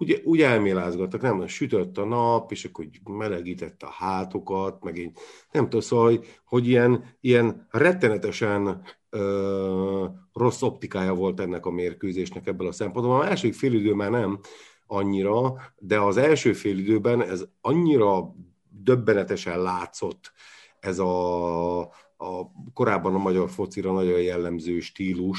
úgy, 0.00 0.20
úgy 0.24 0.40
elmélázgattak, 0.40 1.20
nem, 1.20 1.46
sütött 1.46 1.98
a 1.98 2.04
nap, 2.04 2.52
és 2.52 2.64
akkor 2.64 2.86
melegítette 3.04 3.86
a 3.86 3.90
hátokat, 3.90 4.84
meg 4.84 4.96
így, 4.96 5.12
nem 5.52 5.64
tudom, 5.64 5.80
szóval, 5.80 6.06
hogy, 6.06 6.40
hogy 6.44 6.68
ilyen, 6.68 7.16
ilyen 7.20 7.66
rettenetesen 7.70 8.82
ö, 9.10 10.06
rossz 10.32 10.62
optikája 10.62 11.14
volt 11.14 11.40
ennek 11.40 11.66
a 11.66 11.70
mérkőzésnek 11.70 12.46
ebből 12.46 12.66
a 12.66 12.72
szempontból. 12.72 13.14
A 13.14 13.24
második 13.24 13.54
félidő 13.54 13.94
már 13.94 14.10
nem 14.10 14.40
annyira, 14.86 15.54
de 15.78 16.00
az 16.00 16.16
első 16.16 16.52
félidőben 16.52 17.22
ez 17.22 17.44
annyira 17.60 18.34
döbbenetesen 18.68 19.62
látszott 19.62 20.32
ez 20.80 20.98
a, 20.98 21.80
a 22.16 22.52
korábban 22.74 23.14
a 23.14 23.18
magyar 23.18 23.50
focira 23.50 23.92
nagyon 23.92 24.20
jellemző 24.20 24.80
stílus, 24.80 25.38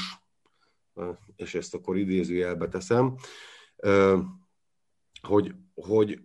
és 1.36 1.54
ezt 1.54 1.74
akkor 1.74 1.96
idézőjelbe 1.96 2.68
teszem, 2.68 3.14
hogy, 5.28 5.54
hogy 5.74 6.20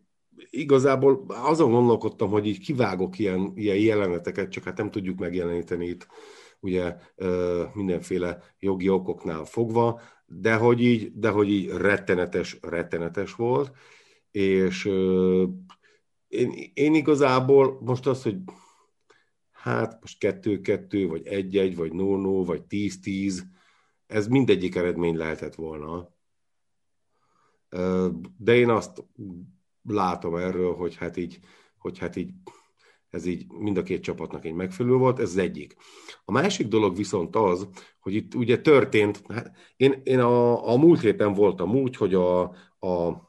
igazából 0.49 1.25
azon 1.27 1.71
gondolkodtam, 1.71 2.29
hogy 2.29 2.47
így 2.47 2.59
kivágok 2.59 3.19
ilyen, 3.19 3.51
ilyen 3.55 3.77
jeleneteket, 3.77 4.51
csak 4.51 4.63
hát 4.63 4.77
nem 4.77 4.91
tudjuk 4.91 5.19
megjeleníteni 5.19 5.85
itt 5.85 6.07
ugye 6.59 6.95
mindenféle 7.73 8.43
jogi 8.59 8.89
okoknál 8.89 9.45
fogva, 9.45 10.01
de 10.25 10.55
hogy 10.55 10.81
így, 10.81 11.11
de 11.13 11.29
hogy 11.29 11.49
így 11.49 11.69
rettenetes, 11.69 12.57
rettenetes 12.61 13.35
volt, 13.35 13.71
és 14.31 14.85
én, 16.27 16.71
én 16.73 16.93
igazából 16.93 17.79
most 17.81 18.07
az, 18.07 18.23
hogy 18.23 18.37
hát 19.51 19.97
most 20.01 20.19
kettő-kettő, 20.19 21.07
vagy 21.07 21.27
egy-egy, 21.27 21.75
vagy 21.75 21.93
no-no, 21.93 22.45
vagy 22.45 22.63
tíz-tíz, 22.63 23.45
ez 24.07 24.27
mindegyik 24.27 24.75
eredmény 24.75 25.15
lehetett 25.15 25.55
volna. 25.55 26.15
De 28.37 28.55
én 28.55 28.69
azt 28.69 29.03
látom 29.83 30.35
erről, 30.35 30.73
hogy 30.73 30.95
hát 30.95 31.17
így, 31.17 31.39
hogy 31.77 31.97
hát 31.97 32.15
így 32.15 32.33
ez 33.09 33.25
így 33.25 33.51
mind 33.51 33.77
a 33.77 33.83
két 33.83 34.01
csapatnak 34.01 34.45
egy 34.45 34.53
megfelelő 34.53 34.95
volt, 34.95 35.19
ez 35.19 35.29
az 35.29 35.37
egyik. 35.37 35.75
A 36.25 36.31
másik 36.31 36.67
dolog 36.67 36.95
viszont 36.95 37.35
az, 37.35 37.67
hogy 37.99 38.13
itt 38.13 38.35
ugye 38.35 38.61
történt, 38.61 39.23
hát 39.27 39.51
én, 39.75 40.01
én 40.03 40.19
a, 40.19 40.69
a 40.71 40.77
múlt 40.77 41.01
héten 41.01 41.33
voltam 41.33 41.75
úgy, 41.75 41.95
hogy 41.95 42.13
a, 42.13 42.41
a 42.79 43.27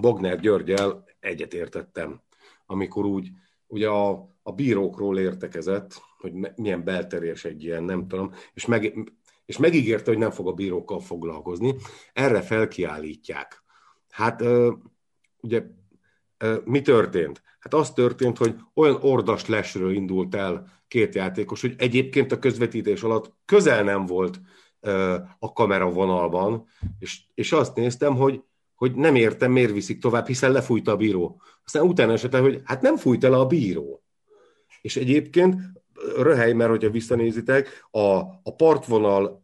Bogner 0.00 0.40
Györgyel 0.40 1.04
egyetértettem, 1.20 2.22
amikor 2.66 3.04
úgy 3.04 3.30
ugye 3.66 3.88
a, 3.88 4.30
a 4.42 4.52
bírókról 4.52 5.18
értekezett, 5.18 6.00
hogy 6.18 6.32
milyen 6.56 6.84
belterjes 6.84 7.44
egy 7.44 7.62
ilyen, 7.64 7.82
nem 7.82 8.08
tudom, 8.08 8.32
és, 8.54 8.66
meg, 8.66 9.12
és 9.52 9.58
megígérte, 9.58 10.10
hogy 10.10 10.20
nem 10.20 10.30
fog 10.30 10.48
a 10.48 10.52
bírókkal 10.52 11.00
foglalkozni. 11.00 11.74
Erre 12.12 12.40
felkiállítják. 12.40 13.62
Hát 14.10 14.42
ugye 15.40 15.62
mi 16.64 16.80
történt? 16.80 17.42
Hát 17.58 17.74
az 17.74 17.92
történt, 17.92 18.38
hogy 18.38 18.54
olyan 18.74 18.98
ordas 19.00 19.46
lesről 19.46 19.94
indult 19.94 20.34
el 20.34 20.82
két 20.88 21.14
játékos, 21.14 21.60
hogy 21.60 21.74
egyébként 21.78 22.32
a 22.32 22.38
közvetítés 22.38 23.02
alatt 23.02 23.34
közel 23.44 23.82
nem 23.82 24.06
volt 24.06 24.40
a 25.38 25.52
kamera 25.52 25.90
vonalban, 25.90 26.66
és, 26.98 27.20
és 27.34 27.52
azt 27.52 27.74
néztem, 27.74 28.16
hogy, 28.16 28.42
hogy 28.74 28.94
nem 28.94 29.14
értem, 29.14 29.52
miért 29.52 29.72
viszik 29.72 30.00
tovább, 30.00 30.26
hiszen 30.26 30.52
lefújta 30.52 30.92
a 30.92 30.96
bíró. 30.96 31.42
Aztán 31.64 31.86
utána 31.86 32.12
esetleg, 32.12 32.42
hogy 32.42 32.60
hát 32.64 32.82
nem 32.82 32.96
fújt 32.96 33.24
el 33.24 33.34
a 33.34 33.46
bíró. 33.46 34.02
És 34.80 34.96
egyébként 34.96 35.56
röhely, 36.16 36.52
mert 36.52 36.70
hogyha 36.70 36.90
visszanézitek, 36.90 37.86
a, 37.90 38.16
a 38.42 38.54
partvonal, 38.56 39.40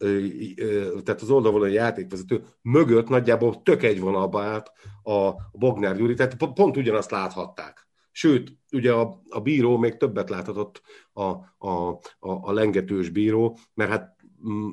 tehát 1.05 1.21
az 1.21 1.31
oldalvonal 1.31 1.71
játékvezető 1.71 2.45
mögött 2.63 3.09
nagyjából 3.09 3.63
tök 3.63 3.83
egy 3.83 4.01
vonalba 4.01 4.43
állt 4.43 4.73
a 5.03 5.31
Bognár 5.53 5.97
Gyuri, 5.97 6.15
tehát 6.15 6.37
pont 6.55 6.77
ugyanazt 6.77 7.11
láthatták. 7.11 7.87
Sőt, 8.11 8.57
ugye 8.73 8.93
a, 8.93 9.23
a 9.29 9.41
bíró 9.41 9.77
még 9.77 9.97
többet 9.97 10.31
láthatott 10.31 10.83
a, 11.13 11.23
a, 11.23 11.89
a, 12.19 12.31
a 12.41 12.53
lengetős 12.53 13.09
bíró, 13.09 13.59
mert 13.75 13.91
hát 13.91 14.17
mm, 14.49 14.69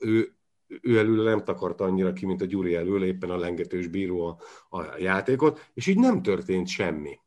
ő, 0.00 0.34
ő 0.82 0.98
elől 0.98 1.24
nem 1.24 1.44
takarta 1.44 1.84
annyira 1.84 2.12
ki, 2.12 2.26
mint 2.26 2.42
a 2.42 2.44
Gyuri 2.44 2.74
elől, 2.74 3.04
éppen 3.04 3.30
a 3.30 3.36
lengetős 3.36 3.86
bíró 3.86 4.26
a, 4.26 4.36
a 4.78 4.96
játékot, 4.98 5.70
és 5.74 5.86
így 5.86 5.98
nem 5.98 6.22
történt 6.22 6.68
semmi. 6.68 7.18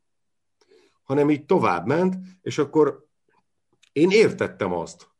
Hanem 1.03 1.29
így 1.29 1.45
tovább 1.45 1.87
ment, 1.87 2.15
és 2.41 2.57
akkor 2.57 3.07
én 3.93 4.09
értettem 4.09 4.73
azt, 4.73 5.13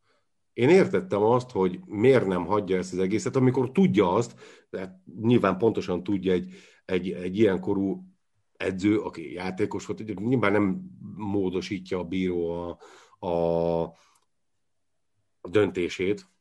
én 0.54 0.70
értettem 0.70 1.24
azt, 1.24 1.52
hogy 1.52 1.80
miért 1.86 2.26
nem 2.26 2.46
hagyja 2.46 2.78
ezt 2.78 2.94
az 2.94 3.00
egészet, 3.00 3.36
amikor 3.36 3.72
tudja 3.72 4.14
azt, 4.14 4.40
de 4.70 5.04
nyilván 5.22 5.58
pontosan 5.58 6.04
tudja 6.04 6.32
egy, 6.32 6.54
egy, 6.86 7.12
egy 7.12 7.38
ilyen 7.38 7.60
korú 7.60 8.04
edző, 8.58 9.00
aki 9.00 9.34
játékos 9.34 9.86
volt, 9.86 10.00
hogy 10.00 10.20
nyilván 10.20 10.52
nem 10.52 10.82
módosítja 11.16 12.00
a 12.00 12.04
bíró 12.04 12.50
a, 12.50 12.78
a, 13.28 13.82
a 15.42 15.50
döntését, 15.50 16.32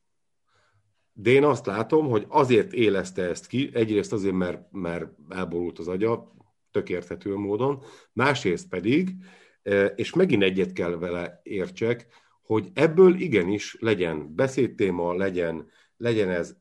de 1.12 1.30
én 1.30 1.44
azt 1.44 1.66
látom, 1.66 2.08
hogy 2.08 2.24
azért 2.28 2.72
élezte 2.72 3.22
ezt 3.22 3.46
ki, 3.46 3.70
egyrészt 3.72 4.12
azért, 4.12 4.34
mert, 4.34 4.72
mert 4.72 5.10
elborult 5.28 5.78
az 5.78 5.88
agya, 5.88 6.32
tök 6.70 6.88
érthető 6.88 7.36
módon, 7.36 7.82
másrészt 8.12 8.68
pedig, 8.68 9.14
e, 9.62 9.86
és 9.86 10.12
megint 10.14 10.42
egyet 10.42 10.72
kell 10.72 10.96
vele 10.96 11.40
értsek, 11.42 12.06
hogy 12.42 12.70
ebből 12.74 13.14
igenis 13.14 13.76
legyen 13.80 14.34
beszédtéma, 14.34 15.14
legyen, 15.14 15.70
legyen 15.96 16.30
ez, 16.30 16.56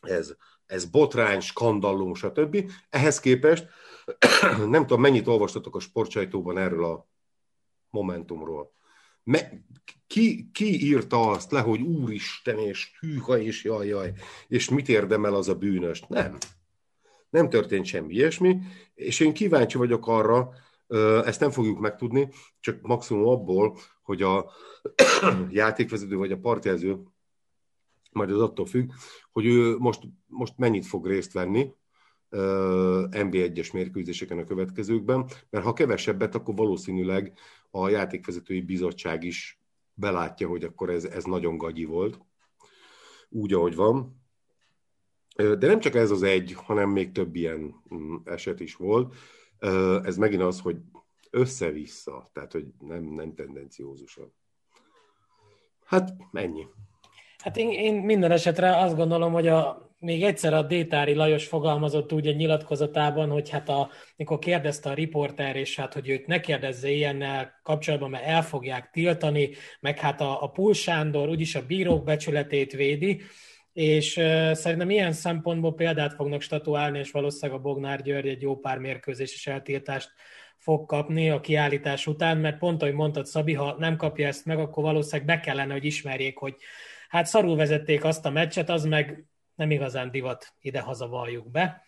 ez, 0.00 0.34
ez 0.66 0.84
botrány, 0.84 1.40
skandallum, 1.40 2.14
stb. 2.14 2.70
Ehhez 2.90 3.20
képest 3.20 3.68
nem 4.68 4.86
tudom, 4.86 5.00
mennyit 5.00 5.26
olvastatok 5.26 5.76
a 5.76 5.80
sportsajtóban 5.80 6.58
erről 6.58 6.84
a 6.84 7.08
Momentumról. 7.90 8.72
Me, 9.24 9.50
ki, 10.06 10.50
ki 10.52 10.84
írta 10.84 11.30
azt 11.30 11.50
le, 11.50 11.60
hogy 11.60 11.80
úristen, 11.80 12.58
és 12.58 12.90
hűha, 13.00 13.38
és 13.38 13.64
jaj, 13.64 13.86
jaj, 13.86 14.12
és 14.48 14.68
mit 14.68 14.88
érdemel 14.88 15.34
az 15.34 15.48
a 15.48 15.54
bűnös? 15.54 16.02
Nem. 16.08 16.38
Nem 17.30 17.48
történt 17.48 17.84
semmi 17.84 18.14
ilyesmi, 18.14 18.58
és 18.94 19.20
én 19.20 19.32
kíváncsi 19.32 19.76
vagyok 19.78 20.06
arra, 20.06 20.52
ezt 21.24 21.40
nem 21.40 21.50
fogjuk 21.50 21.78
megtudni, 21.78 22.28
csak 22.60 22.80
maximum 22.80 23.26
abból, 23.26 23.78
hogy 24.02 24.22
a 24.22 24.50
játékvezető 25.50 26.16
vagy 26.16 26.32
a 26.32 26.38
partjelző, 26.38 27.02
majd 28.12 28.30
az 28.30 28.40
attól 28.40 28.66
függ, 28.66 28.90
hogy 29.32 29.46
ő 29.46 29.76
most, 29.78 30.02
most 30.26 30.54
mennyit 30.56 30.86
fog 30.86 31.06
részt 31.06 31.32
venni, 31.32 31.74
NB1-es 33.10 33.72
mérkőzéseken 33.72 34.38
a 34.38 34.44
következőkben, 34.44 35.26
mert 35.50 35.64
ha 35.64 35.72
kevesebbet, 35.72 36.34
akkor 36.34 36.54
valószínűleg 36.54 37.38
a 37.70 37.88
játékvezetői 37.88 38.60
bizottság 38.60 39.24
is 39.24 39.60
belátja, 39.94 40.48
hogy 40.48 40.64
akkor 40.64 40.90
ez, 40.90 41.04
ez 41.04 41.24
nagyon 41.24 41.56
gagyi 41.56 41.84
volt, 41.84 42.20
úgy, 43.28 43.52
ahogy 43.52 43.74
van. 43.74 44.20
De 45.36 45.66
nem 45.66 45.80
csak 45.80 45.94
ez 45.94 46.10
az 46.10 46.22
egy, 46.22 46.52
hanem 46.52 46.90
még 46.90 47.12
több 47.12 47.34
ilyen 47.34 47.74
mm, 47.94 48.14
eset 48.24 48.60
is 48.60 48.74
volt. 48.74 49.14
Ez 50.02 50.16
megint 50.16 50.42
az, 50.42 50.60
hogy 50.60 50.76
össze-vissza, 51.32 52.30
tehát 52.32 52.52
hogy 52.52 52.66
nem, 52.78 53.04
nem 53.04 53.34
tendenciózusan. 53.34 54.34
Hát 55.84 56.14
ennyi. 56.32 56.66
Hát 57.38 57.56
én, 57.56 57.70
én 57.70 57.94
minden 57.94 58.30
esetre 58.30 58.76
azt 58.76 58.96
gondolom, 58.96 59.32
hogy 59.32 59.48
a, 59.48 59.90
még 59.98 60.22
egyszer 60.22 60.54
a 60.54 60.62
Détári 60.62 61.14
Lajos 61.14 61.46
fogalmazott 61.46 62.12
úgy 62.12 62.26
egy 62.26 62.36
nyilatkozatában, 62.36 63.30
hogy 63.30 63.48
hát 63.48 63.68
a, 63.68 63.90
mikor 64.16 64.38
kérdezte 64.38 64.90
a 64.90 64.94
riporter, 64.94 65.56
és 65.56 65.76
hát, 65.76 65.92
hogy 65.92 66.08
őt 66.08 66.26
ne 66.26 66.40
kérdezze 66.40 66.90
ilyennel 66.90 67.60
kapcsolatban, 67.62 68.10
mert 68.10 68.24
el 68.24 68.42
fogják 68.42 68.90
tiltani, 68.90 69.50
meg 69.80 69.98
hát 69.98 70.20
a, 70.20 70.42
a 70.42 70.46
Pul 70.46 70.74
Sándor 70.74 71.28
úgyis 71.28 71.54
a 71.54 71.66
bírók 71.66 72.04
becsületét 72.04 72.72
védi, 72.72 73.20
és 73.72 74.16
uh, 74.16 74.52
szerintem 74.52 74.90
ilyen 74.90 75.12
szempontból 75.12 75.74
példát 75.74 76.14
fognak 76.14 76.40
statuálni, 76.40 76.98
és 76.98 77.10
valószínűleg 77.10 77.60
a 77.60 77.62
Bognár 77.62 78.02
György 78.02 78.28
egy 78.28 78.42
jó 78.42 78.56
pár 78.56 78.78
mérkőzéses 78.78 79.46
eltiltást 79.46 80.10
fog 80.62 80.86
kapni 80.86 81.30
a 81.30 81.40
kiállítás 81.40 82.06
után, 82.06 82.38
mert 82.38 82.58
pont, 82.58 82.82
ahogy 82.82 82.94
mondtad, 82.94 83.26
Szabi, 83.26 83.54
ha 83.54 83.76
nem 83.78 83.96
kapja 83.96 84.26
ezt 84.26 84.44
meg, 84.44 84.58
akkor 84.58 84.82
valószínűleg 84.82 85.26
be 85.26 85.40
kellene, 85.40 85.72
hogy 85.72 85.84
ismerjék, 85.84 86.38
hogy 86.38 86.56
hát 87.08 87.26
szarul 87.26 87.56
vezették 87.56 88.04
azt 88.04 88.26
a 88.26 88.30
meccset, 88.30 88.68
az 88.68 88.84
meg 88.84 89.24
nem 89.54 89.70
igazán 89.70 90.10
divat 90.10 90.54
ide-haza 90.60 91.08
valljuk 91.08 91.50
be. 91.50 91.82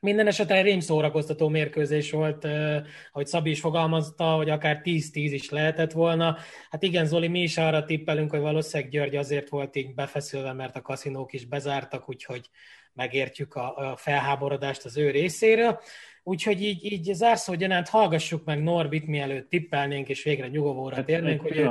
Minden 0.00 0.26
esetre 0.26 0.60
rény 0.60 0.80
szórakoztató 0.80 1.48
mérkőzés 1.48 2.10
volt, 2.10 2.44
eh, 2.44 2.82
ahogy 3.12 3.26
Szabi 3.26 3.50
is 3.50 3.60
fogalmazta, 3.60 4.24
hogy 4.24 4.50
akár 4.50 4.80
10-10 4.82 5.30
is 5.32 5.50
lehetett 5.50 5.92
volna. 5.92 6.36
Hát 6.70 6.82
igen, 6.82 7.06
Zoli, 7.06 7.28
mi 7.28 7.42
is 7.42 7.58
arra 7.58 7.84
tippelünk, 7.84 8.30
hogy 8.30 8.40
valószínűleg 8.40 8.92
György 8.92 9.16
azért 9.16 9.48
volt 9.48 9.76
így 9.76 9.94
befeszülve, 9.94 10.52
mert 10.52 10.76
a 10.76 10.82
kaszinók 10.82 11.32
is 11.32 11.44
bezártak, 11.44 12.08
úgyhogy 12.08 12.50
megértjük 12.92 13.54
a, 13.54 13.90
a 13.90 13.96
felháborodást 13.96 14.84
az 14.84 14.96
ő 14.96 15.10
részéről. 15.10 15.80
Úgyhogy 16.22 16.62
így, 16.62 16.92
így 16.92 17.14
zárszó 17.14 17.54
gyanánt 17.54 17.88
hallgassuk 17.88 18.44
meg 18.44 18.62
Norbit, 18.62 19.06
mielőtt 19.06 19.48
tippelnénk, 19.48 20.08
és 20.08 20.22
végre 20.22 20.48
nyugovóra 20.48 20.94
hát 20.94 21.04
térnénk. 21.04 21.40
Hogy 21.40 21.56
ő... 21.56 21.70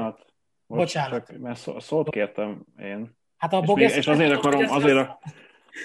Bocsánat. 0.68 1.28
Csak, 1.28 1.38
mert 1.38 1.82
szót 1.82 2.10
kértem 2.10 2.64
én. 2.80 3.18
Hát 3.38 3.53
a 3.53 3.64
és, 3.66 3.74
még, 3.74 3.90
és 3.90 4.08
azért 4.08 4.32
akarom, 4.38 4.69
azért, 4.69 5.10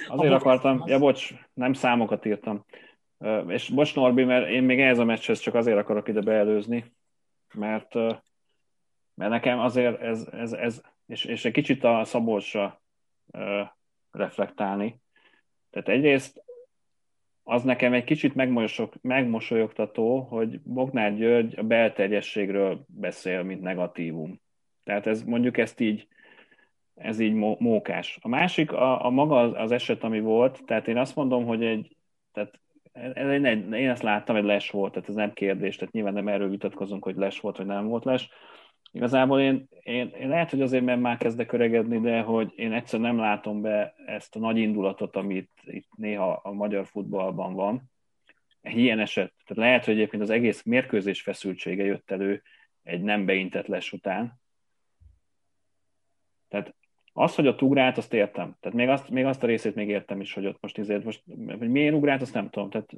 azért 0.06 0.32
a 0.32 0.34
akartam, 0.34 0.82
ja 0.86 0.98
bocs, 0.98 1.34
nem 1.54 1.72
számokat 1.72 2.24
írtam. 2.24 2.64
És 3.46 3.68
bocs 3.68 3.94
Norbi, 3.94 4.24
mert 4.24 4.48
én 4.48 4.62
még 4.62 4.80
ehhez 4.80 4.98
a 4.98 5.04
meccshez 5.04 5.38
csak 5.38 5.54
azért 5.54 5.78
akarok 5.78 6.08
ide 6.08 6.20
beelőzni, 6.20 6.92
mert, 7.54 7.94
mert 9.14 9.30
nekem 9.30 9.58
azért 9.58 10.00
ez, 10.00 10.26
ez, 10.32 10.52
ez 10.52 10.80
és, 11.06 11.24
és 11.24 11.44
egy 11.44 11.52
kicsit 11.52 11.84
a 11.84 12.04
Szabolcsra 12.04 12.82
reflektálni. 14.10 15.00
Tehát 15.70 15.88
egyrészt 15.88 16.43
az 17.44 17.62
nekem 17.62 17.92
egy 17.92 18.04
kicsit 18.04 18.34
megmosolyogtató, 19.02 20.20
hogy 20.20 20.60
Bognár 20.60 21.16
György 21.16 21.58
a 21.58 21.62
belterjességről 21.62 22.84
beszél, 22.86 23.42
mint 23.42 23.60
negatívum. 23.60 24.40
Tehát 24.84 25.06
ez 25.06 25.22
mondjuk 25.22 25.58
ezt 25.58 25.80
így, 25.80 26.08
ez 26.94 27.18
így 27.18 27.34
mókás. 27.58 28.18
A 28.20 28.28
másik, 28.28 28.72
a, 28.72 29.04
a 29.04 29.10
maga 29.10 29.40
az, 29.40 29.52
az 29.54 29.70
eset, 29.70 30.04
ami 30.04 30.20
volt, 30.20 30.62
tehát 30.64 30.88
én 30.88 30.96
azt 30.96 31.16
mondom, 31.16 31.44
hogy 31.44 31.64
egy, 31.64 31.96
tehát 32.32 32.60
ez 32.92 33.28
egy, 33.28 33.72
én 33.72 33.90
ezt 33.90 34.02
láttam, 34.02 34.36
hogy 34.36 34.44
les 34.44 34.70
volt, 34.70 34.92
tehát 34.92 35.08
ez 35.08 35.14
nem 35.14 35.32
kérdés, 35.32 35.76
tehát 35.76 35.94
nyilván 35.94 36.12
nem 36.12 36.28
erről 36.28 36.48
vitatkozunk, 36.48 37.04
hogy 37.04 37.16
les 37.16 37.40
volt, 37.40 37.56
vagy 37.56 37.66
nem 37.66 37.86
volt 37.86 38.04
les. 38.04 38.28
Igazából 38.94 39.40
én, 39.40 39.68
én, 39.82 40.12
én 40.20 40.28
lehet, 40.28 40.50
hogy 40.50 40.62
azért, 40.62 40.84
mert 40.84 41.00
már 41.00 41.16
kezdek 41.16 41.52
öregedni, 41.52 42.00
de 42.00 42.20
hogy 42.20 42.52
én 42.56 42.72
egyszer 42.72 43.00
nem 43.00 43.18
látom 43.18 43.60
be 43.60 43.94
ezt 44.06 44.36
a 44.36 44.38
nagy 44.38 44.58
indulatot, 44.58 45.16
amit 45.16 45.50
itt 45.64 45.88
néha 45.96 46.40
a 46.42 46.52
magyar 46.52 46.86
futballban 46.86 47.54
van. 47.54 47.82
Egy 48.60 48.78
ilyen 48.78 49.00
eset, 49.00 49.32
tehát 49.44 49.64
lehet, 49.64 49.84
hogy 49.84 49.94
egyébként 49.94 50.22
az 50.22 50.30
egész 50.30 50.62
mérkőzés 50.62 51.22
feszültsége 51.22 51.84
jött 51.84 52.10
elő 52.10 52.42
egy 52.82 53.02
nem 53.02 53.24
beintett 53.24 53.66
les 53.66 53.92
után. 53.92 54.40
Tehát 56.48 56.74
az, 57.12 57.34
hogy 57.34 57.46
ott 57.46 57.62
ugrált, 57.62 57.96
azt 57.96 58.12
értem. 58.12 58.56
Tehát 58.60 58.76
még 58.76 58.88
azt, 58.88 59.10
még 59.10 59.24
azt 59.24 59.42
a 59.42 59.46
részét 59.46 59.74
még 59.74 59.88
értem 59.88 60.20
is, 60.20 60.32
hogy 60.32 60.46
ott 60.46 60.60
most 60.60 60.78
ezért 60.78 61.04
most, 61.04 61.22
hogy 61.58 61.70
miért 61.70 61.94
ugrált, 61.94 62.22
azt 62.22 62.34
nem 62.34 62.50
tudom. 62.50 62.70
Tehát, 62.70 62.90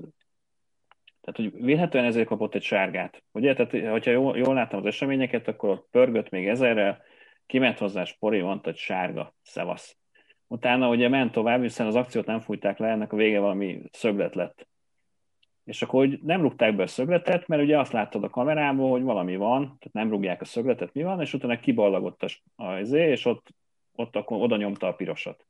tehát 1.27 1.53
hogy 1.53 1.65
vélhetően 1.65 2.05
ezért 2.05 2.27
kapott 2.27 2.55
egy 2.55 2.63
sárgát. 2.63 3.23
Ugye? 3.33 3.55
Tehát, 3.55 3.91
hogyha 3.91 4.11
jól, 4.11 4.37
jól 4.37 4.55
láttam 4.55 4.79
az 4.79 4.87
eseményeket, 4.87 5.49
akkor 5.49 5.71
ott 5.71 5.89
pörgött 5.91 6.31
még 6.31 6.49
ezerrel, 6.49 7.03
kiment 7.47 7.79
hozzá 7.79 8.05
Spori, 8.05 8.41
mondta, 8.41 8.71
hogy 8.71 8.79
sárga, 8.79 9.35
szevasz. 9.43 9.97
Utána 10.47 10.89
ugye 10.89 11.09
ment 11.09 11.33
tovább, 11.33 11.63
hiszen 11.63 11.87
az 11.87 11.95
akciót 11.95 12.27
nem 12.27 12.41
fújták 12.41 12.79
le, 12.79 12.89
ennek 12.89 13.13
a 13.13 13.17
vége 13.17 13.41
valami 13.41 13.83
szöglet 13.91 14.35
lett. 14.35 14.69
És 15.65 15.83
akkor 15.83 16.07
hogy 16.07 16.19
nem 16.23 16.41
rúgták 16.41 16.77
be 16.77 16.83
a 16.83 16.87
szögletet, 16.87 17.47
mert 17.47 17.63
ugye 17.63 17.79
azt 17.79 17.93
láttad 17.93 18.25
a 18.25 18.31
kamerából, 18.31 18.91
hogy 18.91 19.03
valami 19.03 19.37
van, 19.37 19.63
tehát 19.63 19.93
nem 19.93 20.11
rúgják 20.11 20.41
a 20.41 20.45
szögletet, 20.45 20.93
mi 20.93 21.03
van, 21.03 21.21
és 21.21 21.35
utána 21.35 21.61
kiballagott 21.61 22.23
a, 22.23 22.63
a 22.65 22.79
izé, 22.79 23.11
és 23.11 23.25
ott 23.25 23.55
ott 23.97 24.17
akkor 24.17 24.43
oda 24.43 24.57
nyomta 24.57 24.87
a 24.87 24.95
pirosat. 24.95 25.47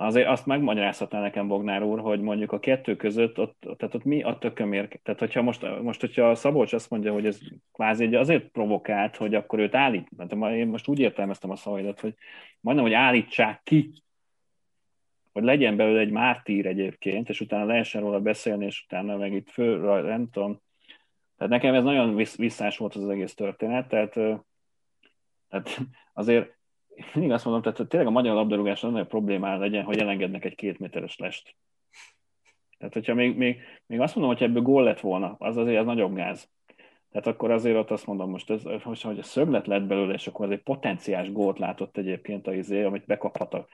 Azért 0.00 0.28
azt 0.28 0.46
megmagyarázhatná 0.46 1.20
nekem 1.20 1.48
Bognár 1.48 1.82
úr, 1.82 2.00
hogy 2.00 2.20
mondjuk 2.20 2.52
a 2.52 2.58
kettő 2.58 2.96
között, 2.96 3.38
ott, 3.38 3.60
tehát 3.60 3.94
ott 3.94 4.04
mi 4.04 4.22
a 4.22 4.38
tökömér, 4.38 5.00
tehát 5.02 5.20
hogyha 5.20 5.42
most, 5.42 5.80
most 5.82 6.00
hogyha 6.00 6.34
Szabolcs 6.34 6.72
azt 6.72 6.90
mondja, 6.90 7.12
hogy 7.12 7.26
ez 7.26 7.38
kvázi 7.72 8.14
azért 8.14 8.48
provokált, 8.48 9.16
hogy 9.16 9.34
akkor 9.34 9.58
őt 9.58 9.74
állít, 9.74 10.08
mert 10.16 10.32
én 10.54 10.66
most 10.66 10.88
úgy 10.88 10.98
értelmeztem 10.98 11.50
a 11.50 11.56
szavaidat, 11.56 12.00
hogy 12.00 12.14
majdnem, 12.60 12.86
hogy 12.86 12.94
állítsák 12.94 13.60
ki, 13.64 13.92
hogy 15.32 15.42
legyen 15.42 15.76
belőle 15.76 16.00
egy 16.00 16.10
mártír 16.10 16.66
egyébként, 16.66 17.28
és 17.28 17.40
utána 17.40 17.64
lehessen 17.64 18.00
róla 18.00 18.20
beszélni, 18.20 18.64
és 18.64 18.82
utána 18.84 19.16
meg 19.16 19.32
itt 19.32 19.50
föl, 19.50 20.02
nem 20.02 20.30
tudom. 20.30 20.60
Tehát 21.36 21.52
nekem 21.52 21.74
ez 21.74 21.82
nagyon 21.82 22.14
visszás 22.36 22.76
volt 22.76 22.94
az, 22.94 23.02
az 23.02 23.08
egész 23.08 23.34
történet, 23.34 23.88
tehát, 23.88 24.12
tehát 25.48 25.78
azért 26.12 26.57
mindig 27.14 27.32
azt 27.32 27.44
mondom, 27.44 27.62
tehát 27.62 27.88
tényleg 27.88 28.08
a 28.08 28.12
magyar 28.12 28.34
labdarúgás 28.34 28.80
nagy 28.80 29.06
problémája 29.06 29.58
legyen, 29.58 29.84
hogy 29.84 29.98
elengednek 29.98 30.44
egy 30.44 30.54
két 30.54 30.78
méteres 30.78 31.16
lest. 31.16 31.56
Tehát, 32.78 32.94
hogyha 32.94 33.14
még, 33.14 33.36
még, 33.36 33.60
még 33.86 34.00
azt 34.00 34.14
mondom, 34.14 34.34
hogy 34.34 34.42
ebből 34.42 34.62
gól 34.62 34.82
lett 34.82 35.00
volna, 35.00 35.36
az 35.38 35.56
azért 35.56 35.80
az 35.80 35.86
nagyobb 35.86 36.14
gáz. 36.14 36.50
Tehát 37.10 37.26
akkor 37.26 37.50
azért 37.50 37.76
ott 37.76 37.90
azt 37.90 38.06
mondom, 38.06 38.30
most, 38.30 38.50
ez, 38.50 38.62
most 38.84 39.02
hogy 39.02 39.18
a 39.18 39.22
szöglet 39.22 39.66
lett 39.66 39.82
belőle, 39.82 40.14
és 40.14 40.26
akkor 40.26 40.46
az 40.46 40.50
egy 40.50 40.62
potenciás 40.62 41.32
gólt 41.32 41.58
látott 41.58 41.96
egyébként 41.96 42.46
a 42.46 42.54
izé, 42.54 42.82
amit 42.82 43.06
bekaphat 43.06 43.54
a 43.54 43.66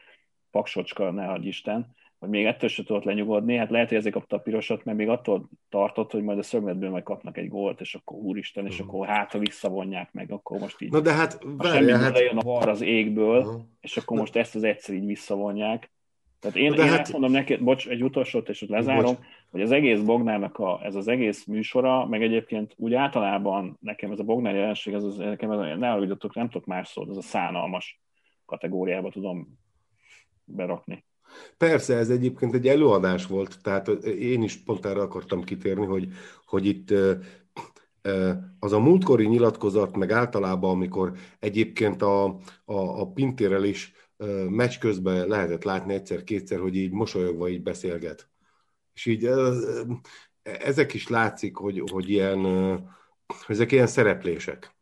paksocska, 0.51 1.11
ne 1.11 1.25
hagyj 1.25 1.47
Isten, 1.47 1.94
hogy 2.25 2.33
még 2.33 2.47
ettől 2.47 2.69
se 2.69 2.83
tudott 2.83 3.05
lenyugodni, 3.05 3.57
hát 3.57 3.70
lehet, 3.70 3.89
hogy 3.89 3.97
ezért 3.97 4.15
kapta 4.15 4.36
a 4.36 4.41
pirosat, 4.41 4.85
mert 4.85 4.99
még 4.99 5.09
attól 5.09 5.49
tartott, 5.69 6.11
hogy 6.11 6.23
majd 6.23 6.39
a 6.39 6.43
szögletből 6.43 6.91
majd 6.91 7.03
kapnak 7.03 7.36
egy 7.36 7.49
gólt, 7.49 7.81
és 7.81 7.94
akkor 7.94 8.19
úristen, 8.19 8.67
és 8.67 8.81
akkor 8.81 9.07
hát, 9.07 9.33
ha 9.33 9.39
visszavonják 9.39 10.12
meg, 10.12 10.31
akkor 10.31 10.59
most 10.59 10.81
így. 10.81 10.91
Na 10.91 11.01
de 11.01 11.12
hát, 11.12 11.39
semmi 11.62 11.91
hát... 11.91 12.12
lejön 12.12 12.36
a 12.36 12.43
var 12.43 12.69
az 12.69 12.81
égből, 12.81 13.39
uh-huh. 13.39 13.62
és 13.81 13.97
akkor 13.97 14.19
most 14.19 14.36
ezt 14.36 14.55
az 14.55 14.62
egyszer 14.62 14.94
így 14.94 15.07
visszavonják. 15.07 15.91
Tehát 16.41 16.57
én, 16.57 16.73
én 16.73 16.89
hát... 16.89 17.01
azt 17.01 17.12
mondom 17.12 17.31
neked, 17.31 17.62
bocs, 17.62 17.89
egy 17.89 18.03
utolsót, 18.03 18.49
és 18.49 18.62
ott 18.62 18.69
lezárom, 18.69 19.15
bocs. 19.15 19.25
hogy 19.51 19.61
az 19.61 19.70
egész 19.70 20.01
Bognárnak 20.01 20.59
a, 20.59 20.81
ez 20.83 20.94
az 20.94 21.09
egész 21.09 21.44
műsora, 21.44 22.07
meg 22.07 22.23
egyébként 22.23 22.75
úgy 22.77 22.94
általában 22.94 23.78
nekem 23.81 24.11
ez 24.11 24.19
a 24.19 24.25
Bognár 24.25 24.55
jelenség, 24.55 24.94
ez, 24.94 25.05
az, 25.05 25.17
nekem 25.17 25.51
ez, 25.51 25.78
ne 25.78 25.91
aludjatok, 25.91 26.35
nem 26.35 26.49
tudok 26.49 26.67
más 26.67 26.89
szót, 26.89 27.11
ez 27.11 27.17
a 27.17 27.23
szánalmas 27.23 28.01
kategóriába 28.44 29.11
tudom 29.11 29.59
berakni. 30.44 31.05
Persze, 31.56 31.96
ez 31.96 32.10
egyébként 32.10 32.54
egy 32.54 32.68
előadás 32.68 33.26
volt, 33.26 33.58
tehát 33.62 33.88
én 34.04 34.42
is 34.42 34.56
pont 34.56 34.86
erre 34.86 35.00
akartam 35.00 35.42
kitérni, 35.42 35.86
hogy, 35.86 36.08
hogy 36.46 36.66
itt 36.66 36.94
az 38.58 38.72
a 38.72 38.80
múltkori 38.80 39.26
nyilatkozat, 39.26 39.96
meg 39.96 40.10
általában, 40.10 40.70
amikor 40.70 41.12
egyébként 41.38 42.02
a, 42.02 42.24
a, 42.64 43.00
a 43.00 43.12
Pintérrel 43.12 43.64
is 43.64 43.92
meccs 44.48 44.78
közben 44.78 45.28
lehetett 45.28 45.64
látni 45.64 45.94
egyszer-kétszer, 45.94 46.60
hogy 46.60 46.76
így 46.76 46.90
mosolyogva 46.90 47.48
így 47.48 47.62
beszélget. 47.62 48.28
És 48.94 49.06
így 49.06 49.28
ezek 50.42 50.94
is 50.94 51.08
látszik, 51.08 51.56
hogy, 51.56 51.82
hogy 51.90 52.10
ilyen, 52.10 52.46
ezek 53.46 53.72
ilyen 53.72 53.86
szereplések. 53.86 54.74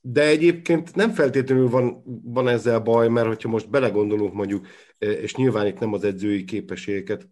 De 0.00 0.26
egyébként 0.26 0.94
nem 0.94 1.10
feltétlenül 1.10 1.68
van, 1.68 2.02
van 2.24 2.48
ezzel 2.48 2.80
baj, 2.80 3.08
mert 3.08 3.26
hogyha 3.26 3.48
most 3.48 3.70
belegondolunk 3.70 4.34
mondjuk, 4.34 4.66
e, 4.98 5.10
és 5.10 5.34
nyilván 5.34 5.66
itt 5.66 5.78
nem 5.78 5.92
az 5.92 6.04
edzői 6.04 6.44
képességeket 6.44 7.28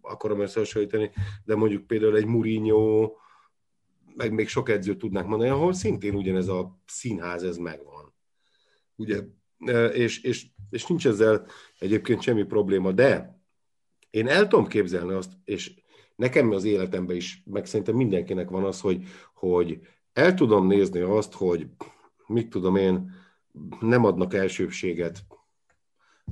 akarom 0.00 0.40
összehasonlítani, 0.40 1.10
de 1.44 1.54
mondjuk 1.54 1.86
például 1.86 2.16
egy 2.16 2.26
Mourinho, 2.26 3.12
meg 4.16 4.32
még 4.32 4.48
sok 4.48 4.68
edzőt 4.68 4.98
tudnák 4.98 5.26
mondani, 5.26 5.50
ahol 5.50 5.72
szintén 5.72 6.14
ugyanez 6.14 6.48
a 6.48 6.78
színház, 6.86 7.42
ez 7.42 7.56
megvan. 7.56 8.14
Ugye? 8.96 9.20
E, 9.58 9.86
és, 9.86 10.22
és, 10.22 10.46
és 10.70 10.86
nincs 10.86 11.06
ezzel 11.06 11.46
egyébként 11.78 12.22
semmi 12.22 12.44
probléma, 12.44 12.92
de 12.92 13.40
én 14.10 14.28
el 14.28 14.48
tudom 14.48 14.66
képzelni 14.66 15.12
azt, 15.12 15.32
és 15.44 15.74
nekem 16.16 16.50
az 16.50 16.64
életemben 16.64 17.16
is, 17.16 17.42
meg 17.44 17.66
szerintem 17.66 17.96
mindenkinek 17.96 18.50
van 18.50 18.64
az, 18.64 18.80
hogy, 18.80 19.04
hogy 19.34 19.80
el 20.12 20.34
tudom 20.34 20.66
nézni 20.66 21.00
azt, 21.00 21.34
hogy 21.34 21.66
mit 22.26 22.50
tudom 22.50 22.76
én, 22.76 23.12
nem 23.80 24.04
adnak 24.04 24.34
elsőbséget 24.34 25.24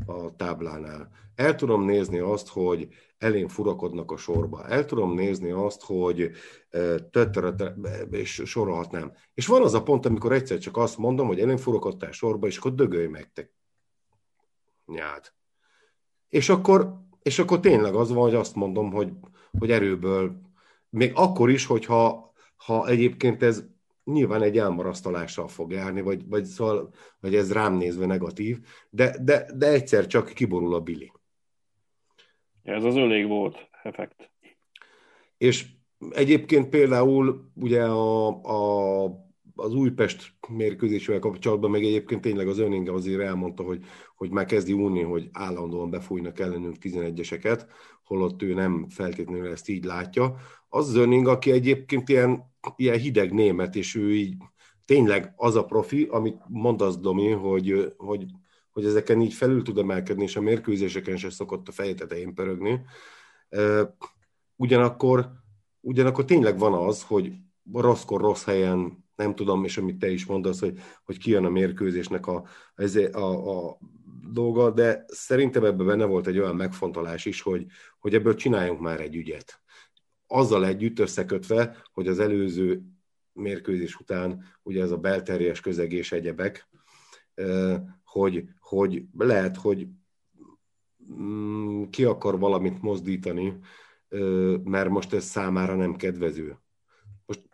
a 0.06 0.36
táblánál. 0.36 1.10
El 1.34 1.54
tudom 1.54 1.84
nézni 1.84 2.18
azt, 2.18 2.48
hogy 2.48 2.88
elén 3.18 3.48
furakodnak 3.48 4.10
a 4.10 4.16
sorba. 4.16 4.66
El 4.66 4.84
tudom 4.84 5.14
nézni 5.14 5.50
azt, 5.50 5.82
hogy 5.82 6.30
és 8.10 8.42
sorolhatnám. 8.44 9.12
És 9.34 9.46
van 9.46 9.62
az 9.62 9.74
a 9.74 9.82
pont, 9.82 10.06
amikor 10.06 10.32
egyszer 10.32 10.58
csak 10.58 10.76
azt 10.76 10.98
mondom, 10.98 11.26
hogy 11.26 11.40
elén 11.40 11.56
furakodtál 11.56 12.12
sorba, 12.12 12.46
és 12.46 12.56
akkor 12.56 12.74
dögölj 12.74 13.06
meg 13.06 13.32
te 13.32 13.50
nyád. 14.86 15.32
És 16.28 16.48
akkor, 16.48 16.94
és 17.22 17.38
akkor 17.38 17.60
tényleg 17.60 17.94
az 17.94 18.12
van, 18.12 18.22
hogy 18.22 18.34
azt 18.34 18.54
mondom, 18.54 18.92
hogy, 18.92 19.12
hogy 19.58 19.70
erőből, 19.70 20.40
még 20.90 21.12
akkor 21.14 21.50
is, 21.50 21.66
hogyha 21.66 22.27
ha 22.58 22.88
egyébként 22.88 23.42
ez 23.42 23.64
nyilván 24.04 24.42
egy 24.42 24.58
elmarasztalással 24.58 25.48
fog 25.48 25.72
járni, 25.72 26.00
vagy, 26.00 26.28
vagy, 26.28 26.44
szóval, 26.44 26.92
vagy 27.20 27.34
ez 27.34 27.52
rám 27.52 27.74
nézve 27.74 28.06
negatív, 28.06 28.58
de, 28.90 29.16
de, 29.22 29.46
de 29.54 29.66
egyszer 29.66 30.06
csak 30.06 30.28
kiborul 30.28 30.74
a 30.74 30.80
bili. 30.80 31.12
Ez 32.62 32.84
az 32.84 32.96
ölég 32.96 33.26
volt 33.26 33.68
effekt. 33.82 34.30
És 35.38 35.66
egyébként 36.10 36.68
például 36.68 37.50
ugye 37.54 37.84
a, 37.84 38.26
a, 38.42 39.04
az 39.54 39.74
Újpest 39.74 40.32
mérkőzésével 40.48 41.20
kapcsolatban 41.20 41.70
meg 41.70 41.84
egyébként 41.84 42.20
tényleg 42.20 42.48
az 42.48 42.58
öninge 42.58 42.92
azért 42.92 43.20
elmondta, 43.20 43.62
hogy, 43.62 43.84
hogy 44.16 44.30
már 44.30 44.44
kezdi 44.44 44.72
unni, 44.72 45.02
hogy 45.02 45.28
állandóan 45.32 45.90
befújnak 45.90 46.38
ellenünk 46.38 46.76
11-eseket, 46.80 47.66
holott 48.04 48.42
ő 48.42 48.54
nem 48.54 48.86
feltétlenül 48.88 49.50
ezt 49.50 49.68
így 49.68 49.84
látja. 49.84 50.36
Az 50.68 50.90
Zöning, 50.90 51.26
aki 51.26 51.50
egyébként 51.50 52.08
ilyen 52.08 52.48
ilyen 52.76 52.98
hideg 52.98 53.32
német, 53.32 53.76
és 53.76 53.94
ő 53.94 54.14
így 54.14 54.36
tényleg 54.84 55.32
az 55.36 55.56
a 55.56 55.64
profi, 55.64 56.06
amit 56.10 56.40
mondasz, 56.48 56.98
Domi, 56.98 57.30
hogy, 57.30 57.94
hogy, 57.96 58.24
hogy 58.70 58.84
ezeken 58.84 59.20
így 59.20 59.32
felül 59.32 59.62
tud 59.62 59.78
emelkedni, 59.78 60.22
és 60.22 60.36
a 60.36 60.40
mérkőzéseken 60.40 61.16
se 61.16 61.30
szokott 61.30 61.68
a 61.68 61.72
feje 61.72 61.94
tetején 61.94 62.34
pörögni. 62.34 62.80
Ugyanakkor, 64.56 65.30
ugyanakkor 65.80 66.24
tényleg 66.24 66.58
van 66.58 66.72
az, 66.72 67.02
hogy 67.02 67.32
rosszkor, 67.72 68.20
rossz 68.20 68.44
helyen, 68.44 69.06
nem 69.16 69.34
tudom, 69.34 69.64
és 69.64 69.78
amit 69.78 69.98
te 69.98 70.10
is 70.10 70.26
mondasz, 70.26 70.60
hogy, 70.60 70.78
hogy 71.04 71.18
kijön 71.18 71.44
a 71.44 71.50
mérkőzésnek 71.50 72.26
a, 72.26 72.44
a, 73.12 73.20
a 73.20 73.78
dolga, 74.32 74.70
de 74.70 75.04
szerintem 75.06 75.64
ebben 75.64 75.86
benne 75.86 76.04
volt 76.04 76.26
egy 76.26 76.38
olyan 76.38 76.56
megfontolás 76.56 77.24
is, 77.24 77.40
hogy, 77.40 77.66
hogy 77.98 78.14
ebből 78.14 78.34
csináljunk 78.34 78.80
már 78.80 79.00
egy 79.00 79.16
ügyet 79.16 79.60
azzal 80.28 80.66
együtt 80.66 80.98
összekötve, 80.98 81.76
hogy 81.92 82.08
az 82.08 82.18
előző 82.18 82.82
mérkőzés 83.32 83.96
után 83.96 84.44
ugye 84.62 84.82
ez 84.82 84.90
a 84.90 84.96
belterjes 84.96 85.60
közeg 85.60 85.92
és 85.92 86.12
egyebek, 86.12 86.68
hogy, 88.04 88.44
hogy 88.60 89.04
lehet, 89.18 89.56
hogy 89.56 89.86
mm, 91.12 91.82
ki 91.82 92.04
akar 92.04 92.38
valamit 92.38 92.82
mozdítani, 92.82 93.58
mert 94.64 94.88
most 94.88 95.12
ez 95.12 95.24
számára 95.24 95.74
nem 95.74 95.96
kedvező. 95.96 96.58
Most 97.26 97.48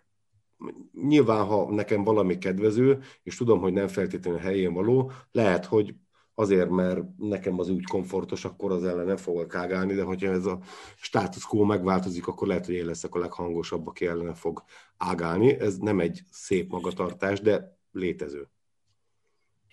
nyilván, 0.93 1.44
ha 1.44 1.70
nekem 1.70 2.05
valami 2.05 2.39
kedvező, 2.39 3.03
és 3.23 3.36
tudom, 3.36 3.61
hogy 3.61 3.73
nem 3.73 3.89
feltétlenül 3.89 4.41
helyén 4.41 4.73
való, 4.73 5.12
lehet, 5.31 5.65
hogy 5.65 5.94
azért, 6.34 6.68
mert 6.70 7.00
nekem 7.18 7.58
az 7.58 7.68
úgy 7.68 7.84
komfortos, 7.84 8.44
akkor 8.44 8.72
az 8.72 8.84
ellen 8.84 9.06
nem 9.06 9.16
fogok 9.16 9.54
ágálni, 9.54 9.94
de 9.94 10.02
hogyha 10.02 10.32
ez 10.32 10.46
a 10.46 10.58
status 10.96 11.44
quo 11.44 11.64
megváltozik, 11.64 12.26
akkor 12.26 12.48
lehet, 12.48 12.66
hogy 12.66 12.74
én 12.74 12.86
leszek 12.86 13.14
a 13.14 13.18
leghangosabb, 13.18 13.86
aki 13.86 14.06
ellene 14.06 14.34
fog 14.34 14.62
ágálni. 14.96 15.60
Ez 15.60 15.76
nem 15.76 16.00
egy 16.00 16.20
szép 16.30 16.70
magatartás, 16.70 17.40
de 17.40 17.76
létező. 17.92 18.48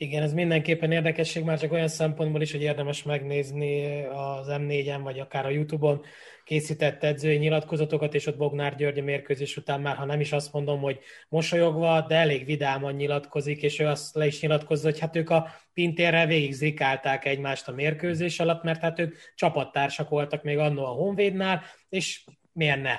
Igen, 0.02 0.24
ez 0.24 0.34
mindenképpen 0.34 0.92
érdekesség, 0.92 1.44
már 1.44 1.60
csak 1.60 1.72
olyan 1.72 1.88
szempontból 1.88 2.42
is, 2.42 2.52
hogy 2.52 2.62
érdemes 2.62 3.04
megnézni 3.04 4.04
az 4.06 4.48
M4-en, 4.50 5.00
vagy 5.04 5.20
akár 5.20 5.46
a 5.46 5.50
Youtube-on 5.50 6.02
készített 6.44 7.04
edzői 7.04 7.38
nyilatkozatokat, 7.38 8.14
és 8.14 8.26
ott 8.26 8.38
Bognár 8.38 8.76
György 8.76 9.00
a 9.00 9.04
mérkőzés 9.04 9.58
után 9.58 9.82
már, 9.82 9.96
ha 9.96 10.06
nem 10.06 10.20
is 10.20 10.32
azt 10.32 10.54
mondom, 10.54 10.80
hogy 10.80 11.00
mosolyogva, 11.30 12.06
de 12.08 12.16
elég 12.16 12.46
vidáman 12.46 12.94
nyilatkozik, 12.94 13.62
és 13.62 13.80
ő 13.80 13.88
azt 13.88 14.16
le 14.16 14.26
is 14.26 14.42
nyilatkozza, 14.42 14.90
hogy 14.90 15.00
hát 15.00 15.16
ők 15.16 15.30
a 15.30 15.48
Pintérrel 15.74 16.26
végig 16.26 16.54
zrikálták 16.54 17.26
egymást 17.26 17.68
a 17.68 17.72
mérkőzés 17.72 18.40
alatt, 18.40 18.64
mert 18.64 18.82
hát 18.82 19.00
ők 19.00 19.16
csapattársak 19.36 20.10
voltak 20.10 20.44
még 20.44 20.58
annó 20.58 20.86
a 20.86 20.94
Honvédnál, 20.94 21.62
és 21.90 22.24
miért 22.52 22.82
ne? 22.82 22.96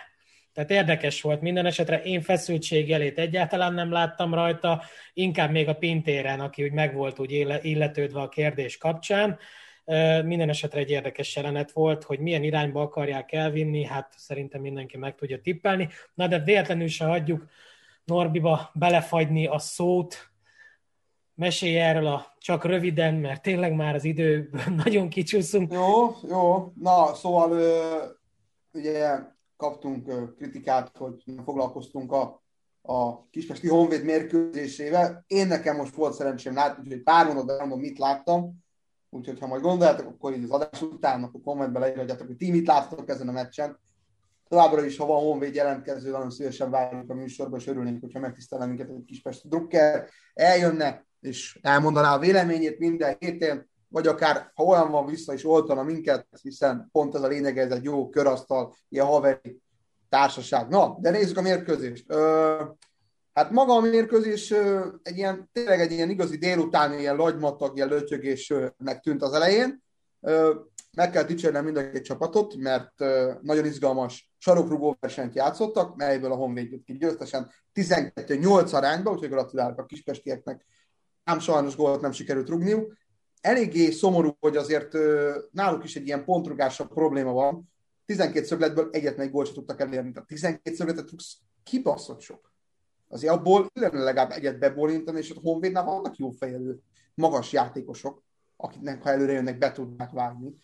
Tehát 0.52 0.70
érdekes 0.70 1.20
volt 1.20 1.40
minden 1.40 1.66
esetre. 1.66 2.02
Én 2.02 2.20
feszültségjelét 2.20 3.18
egyáltalán 3.18 3.74
nem 3.74 3.92
láttam 3.92 4.34
rajta, 4.34 4.82
inkább 5.12 5.50
még 5.50 5.68
a 5.68 5.74
Pintéren, 5.74 6.40
aki 6.40 6.64
úgy 6.64 6.72
meg 6.72 6.94
volt 6.94 7.18
úgy 7.18 7.60
illetődve 7.62 8.20
a 8.20 8.28
kérdés 8.28 8.76
kapcsán. 8.76 9.38
Minden 10.24 10.48
esetre 10.48 10.80
egy 10.80 10.90
érdekes 10.90 11.36
jelenet 11.36 11.72
volt, 11.72 12.04
hogy 12.04 12.18
milyen 12.18 12.42
irányba 12.42 12.80
akarják 12.80 13.32
elvinni, 13.32 13.84
hát 13.84 14.14
szerintem 14.16 14.60
mindenki 14.60 14.96
meg 14.96 15.14
tudja 15.14 15.40
tippelni. 15.40 15.88
Na 16.14 16.26
de 16.26 16.38
véletlenül 16.38 16.88
se 16.88 17.04
hagyjuk 17.04 17.46
Norbiba 18.04 18.70
belefagyni 18.74 19.46
a 19.46 19.58
szót, 19.58 20.32
mesélj 21.34 21.78
erről 21.78 22.06
a 22.06 22.34
csak 22.38 22.64
röviden, 22.64 23.14
mert 23.14 23.42
tényleg 23.42 23.74
már 23.74 23.94
az 23.94 24.04
idő 24.04 24.50
nagyon 24.84 25.08
kicsúszunk. 25.08 25.72
Jó, 25.72 26.14
jó. 26.28 26.72
Na, 26.74 27.14
szóval 27.14 27.58
ugye 28.72 29.18
kaptunk 29.56 30.34
kritikát, 30.36 30.96
hogy 30.96 31.24
foglalkoztunk 31.44 32.12
a, 32.12 32.42
a 32.82 33.28
Kispesti 33.30 33.68
Honvéd 33.68 34.04
mérkőzésével. 34.04 35.24
Én 35.26 35.46
nekem 35.46 35.76
most 35.76 35.94
volt 35.94 36.14
szerencsém 36.14 36.54
látni, 36.54 36.88
hogy 36.88 37.02
pár 37.02 37.26
mondatban 37.26 37.78
mit 37.78 37.98
láttam. 37.98 38.61
Úgyhogy 39.14 39.38
ha 39.38 39.46
majd 39.46 39.62
gondoljátok, 39.62 40.06
akkor 40.06 40.34
így 40.34 40.44
az 40.44 40.50
adás 40.50 40.82
után, 40.82 41.22
akkor 41.22 41.40
kommentbe 41.44 41.78
leírhatjátok, 41.78 42.26
hogy 42.26 42.36
ti 42.36 42.50
mit 42.50 42.66
láttatok 42.66 43.08
ezen 43.08 43.28
a 43.28 43.32
meccsen. 43.32 43.78
Továbbra 44.48 44.84
is, 44.84 44.96
ha 44.96 45.06
van 45.06 45.22
Honvéd 45.22 45.54
jelentkező, 45.54 46.10
nagyon 46.10 46.30
szívesen 46.30 46.70
várjuk 46.70 47.10
a 47.10 47.14
műsorba, 47.14 47.56
és 47.56 47.66
örülnénk, 47.66 48.00
hogyha 48.00 48.18
megtisztelne 48.18 48.66
minket 48.66 48.88
egy 48.88 49.04
Kispesti 49.04 49.48
drukker, 49.48 50.08
eljönne, 50.34 51.06
és 51.20 51.58
elmondaná 51.62 52.14
a 52.14 52.18
véleményét 52.18 52.78
minden 52.78 53.16
héten 53.18 53.70
vagy 53.88 54.06
akár, 54.06 54.50
ha 54.54 54.64
olyan 54.64 54.90
van, 54.90 55.06
vissza 55.06 55.32
is 55.32 55.44
oltana 55.44 55.82
minket, 55.82 56.26
hiszen 56.42 56.88
pont 56.92 57.14
ez 57.14 57.22
a 57.22 57.28
lényeg, 57.28 57.58
ez 57.58 57.70
egy 57.70 57.84
jó 57.84 58.08
körasztal, 58.08 58.74
ilyen 58.88 59.06
haveri 59.06 59.60
társaság. 60.08 60.68
Na, 60.68 60.96
de 61.00 61.10
nézzük 61.10 61.36
a 61.36 61.42
mérkőzést. 61.42 62.04
Ö, 62.08 62.62
hát 63.32 63.50
maga 63.50 63.72
a 63.72 63.80
mérkőzés 63.80 64.50
egy 65.02 65.16
ilyen, 65.16 65.50
tényleg 65.52 65.80
egy 65.80 65.92
ilyen 65.92 66.10
igazi 66.10 66.36
délutáni, 66.36 66.98
ilyen 66.98 67.16
lagymatag, 67.16 67.76
ilyen 67.76 67.88
lötyögésnek 67.88 69.00
tűnt 69.02 69.22
az 69.22 69.32
elején. 69.32 69.82
Meg 70.96 71.10
kell 71.10 71.22
dicsérnem 71.22 71.64
mind 71.64 71.76
a 71.76 71.90
két 71.90 72.04
csapatot, 72.04 72.56
mert 72.56 72.98
nagyon 73.42 73.64
izgalmas 73.64 74.32
sarokrugó 74.38 74.96
versenyt 75.00 75.34
játszottak, 75.34 75.96
melyből 75.96 76.32
a 76.32 76.36
Honvéd 76.36 76.70
jött 76.70 76.84
ki 76.84 76.96
győztesen 76.96 77.50
12-8 77.74 78.72
arányba, 78.72 79.10
úgyhogy 79.10 79.28
gratulálok 79.28 79.78
a 79.78 79.86
kispestieknek. 79.86 80.66
Ám 81.24 81.38
sajnos 81.38 81.76
gólt 81.76 82.00
nem 82.00 82.12
sikerült 82.12 82.48
rugniuk 82.48 82.96
eléggé 83.40 83.90
szomorú, 83.90 84.36
hogy 84.40 84.56
azért 84.56 84.92
náluk 85.50 85.84
is 85.84 85.96
egy 85.96 86.06
ilyen 86.06 86.24
pontrugása 86.24 86.86
probléma 86.86 87.32
van. 87.32 87.72
12 88.04 88.46
szögletből 88.46 88.88
egyetlen 88.92 89.26
egy 89.26 89.32
gólt 89.32 89.52
tudtak 89.52 89.80
elérni. 89.80 90.12
Tehát 90.12 90.28
12 90.28 90.76
szögletet 90.76 91.06
tudsz 91.06 91.36
kibaszott 91.62 92.20
sok. 92.20 92.51
Azért 93.12 93.32
abból 93.32 93.66
illene 93.72 94.02
legalább 94.02 94.30
egyet 94.30 94.58
bebolintani, 94.58 95.18
és 95.18 95.30
a 95.30 95.40
Honvédnál 95.42 95.84
vannak 95.84 96.16
jó 96.16 96.30
fejelő, 96.30 96.78
magas 97.14 97.52
játékosok, 97.52 98.22
akiknek 98.56 99.02
ha 99.02 99.10
előre 99.10 99.32
jönnek, 99.32 99.58
be 99.58 99.72
tudnak 99.72 100.10
vágni. 100.10 100.54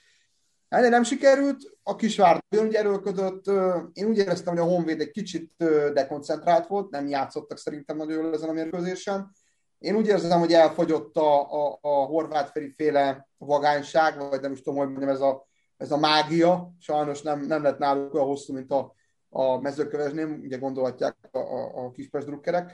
Ennél 0.68 0.90
nem 0.90 1.02
sikerült, 1.02 1.56
a 1.82 1.96
Kisvár 1.96 2.44
nagyon 2.48 2.74
erőlködött. 2.74 3.46
Én 3.92 4.06
úgy 4.06 4.18
éreztem, 4.18 4.56
hogy 4.56 4.62
a 4.62 4.70
Honvéd 4.70 5.00
egy 5.00 5.10
kicsit 5.10 5.52
dekoncentrált 5.92 6.66
volt, 6.66 6.90
nem 6.90 7.08
játszottak 7.08 7.58
szerintem 7.58 7.96
nagyon 7.96 8.22
jól 8.22 8.34
ezen 8.34 8.48
a 8.48 8.52
mérkőzésen. 8.52 9.30
Én 9.78 9.96
úgy 9.96 10.06
érzem, 10.06 10.38
hogy 10.38 10.52
elfogyott 10.52 11.16
a, 11.16 11.52
a, 11.52 11.78
a 11.80 12.04
horvát 12.04 12.52
féle 12.76 13.28
vagányság, 13.38 14.18
vagy 14.18 14.40
nem 14.40 14.52
is 14.52 14.62
tudom, 14.62 14.78
hogy 14.78 14.88
mondjam, 14.88 15.10
ez 15.10 15.20
a, 15.20 15.46
ez 15.76 15.90
a 15.90 15.96
mágia. 15.96 16.72
Sajnos 16.78 17.22
nem, 17.22 17.40
nem 17.40 17.62
lett 17.62 17.78
náluk 17.78 18.14
olyan 18.14 18.26
hosszú, 18.26 18.54
mint 18.54 18.70
a, 18.70 18.96
a 19.30 19.60
mezőkövesném, 19.60 20.40
ugye 20.44 20.58
gondolhatják 20.58 21.16
a, 21.30 21.38
a, 21.38 21.84
a 21.84 21.90
kispes 21.90 22.24
drukkerek. 22.24 22.72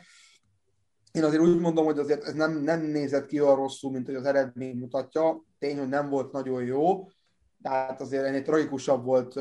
Én 1.12 1.24
azért 1.24 1.42
úgy 1.42 1.60
mondom, 1.60 1.84
hogy 1.84 1.98
azért 1.98 2.24
ez 2.24 2.34
nem, 2.34 2.52
nem 2.52 2.80
nézett 2.80 3.26
ki 3.26 3.40
olyan 3.40 3.56
rosszul, 3.56 3.90
mint 3.90 4.06
hogy 4.06 4.14
az 4.14 4.24
eredmény 4.24 4.76
mutatja. 4.76 5.44
Tény, 5.58 5.78
hogy 5.78 5.88
nem 5.88 6.08
volt 6.08 6.32
nagyon 6.32 6.64
jó, 6.64 7.08
de 7.56 7.68
hát 7.68 8.00
azért 8.00 8.24
ennél 8.24 8.42
tragikusabb 8.42 9.04
volt 9.04 9.40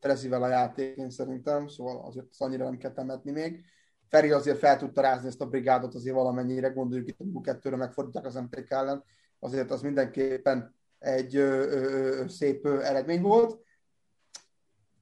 Trezivel 0.00 0.42
a 0.42 0.48
játék, 0.48 0.96
én 0.96 1.10
szerintem, 1.10 1.66
szóval 1.66 2.06
azért 2.06 2.26
annyira 2.38 2.64
nem 2.64 2.76
kell 2.76 2.92
temetni 2.92 3.30
még. 3.30 3.64
Feri 4.08 4.30
azért 4.30 4.58
fel 4.58 4.78
tudta 4.78 5.00
rázni 5.00 5.28
ezt 5.28 5.40
a 5.40 5.46
brigádot 5.46 5.94
azért 5.94 6.14
valamennyire, 6.14 6.68
gondoljuk 6.68 7.08
itt 7.08 7.18
a 7.34 7.40
kettőre 7.40 7.76
megfordítják 7.76 8.26
az 8.26 8.34
MTK 8.34 8.70
ellen, 8.70 9.04
azért 9.38 9.70
az 9.70 9.82
mindenképpen 9.82 10.74
egy 10.98 11.36
ö, 11.36 11.70
ö, 11.70 12.28
szép 12.28 12.66
eredmény 12.66 13.22
volt. 13.22 13.58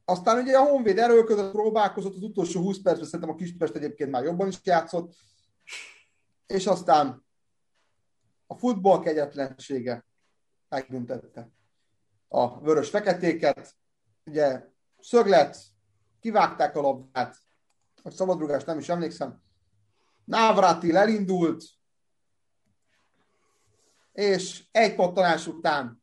Aztán 0.05 0.43
ugye 0.43 0.59
a 0.59 0.65
Honvéd 0.65 0.99
erőlködött, 0.99 1.51
próbálkozott, 1.51 2.15
az 2.15 2.23
utolsó 2.23 2.61
20 2.61 2.83
percben 2.83 3.07
szerintem 3.07 3.31
a 3.31 3.35
Kispest 3.35 3.75
egyébként 3.75 4.11
már 4.11 4.25
jobban 4.25 4.49
is 4.49 4.59
játszott, 4.63 5.15
és 6.47 6.67
aztán 6.67 7.25
a 8.47 8.55
futball 8.55 9.01
kegyetlensége 9.01 10.07
megbüntette 10.69 11.51
a 12.29 12.61
vörös-feketéket, 12.61 13.75
ugye 14.25 14.65
szöglet, 14.99 15.59
kivágták 16.21 16.77
a 16.77 16.81
labdát, 16.81 17.37
vagy 18.03 18.13
szabadrugás, 18.13 18.65
nem 18.65 18.79
is 18.79 18.89
emlékszem. 18.89 19.43
Návrátil 20.25 20.97
elindult, 20.97 21.65
és 24.13 24.65
egy 24.71 24.95
pattanás 24.95 25.47
után 25.47 26.02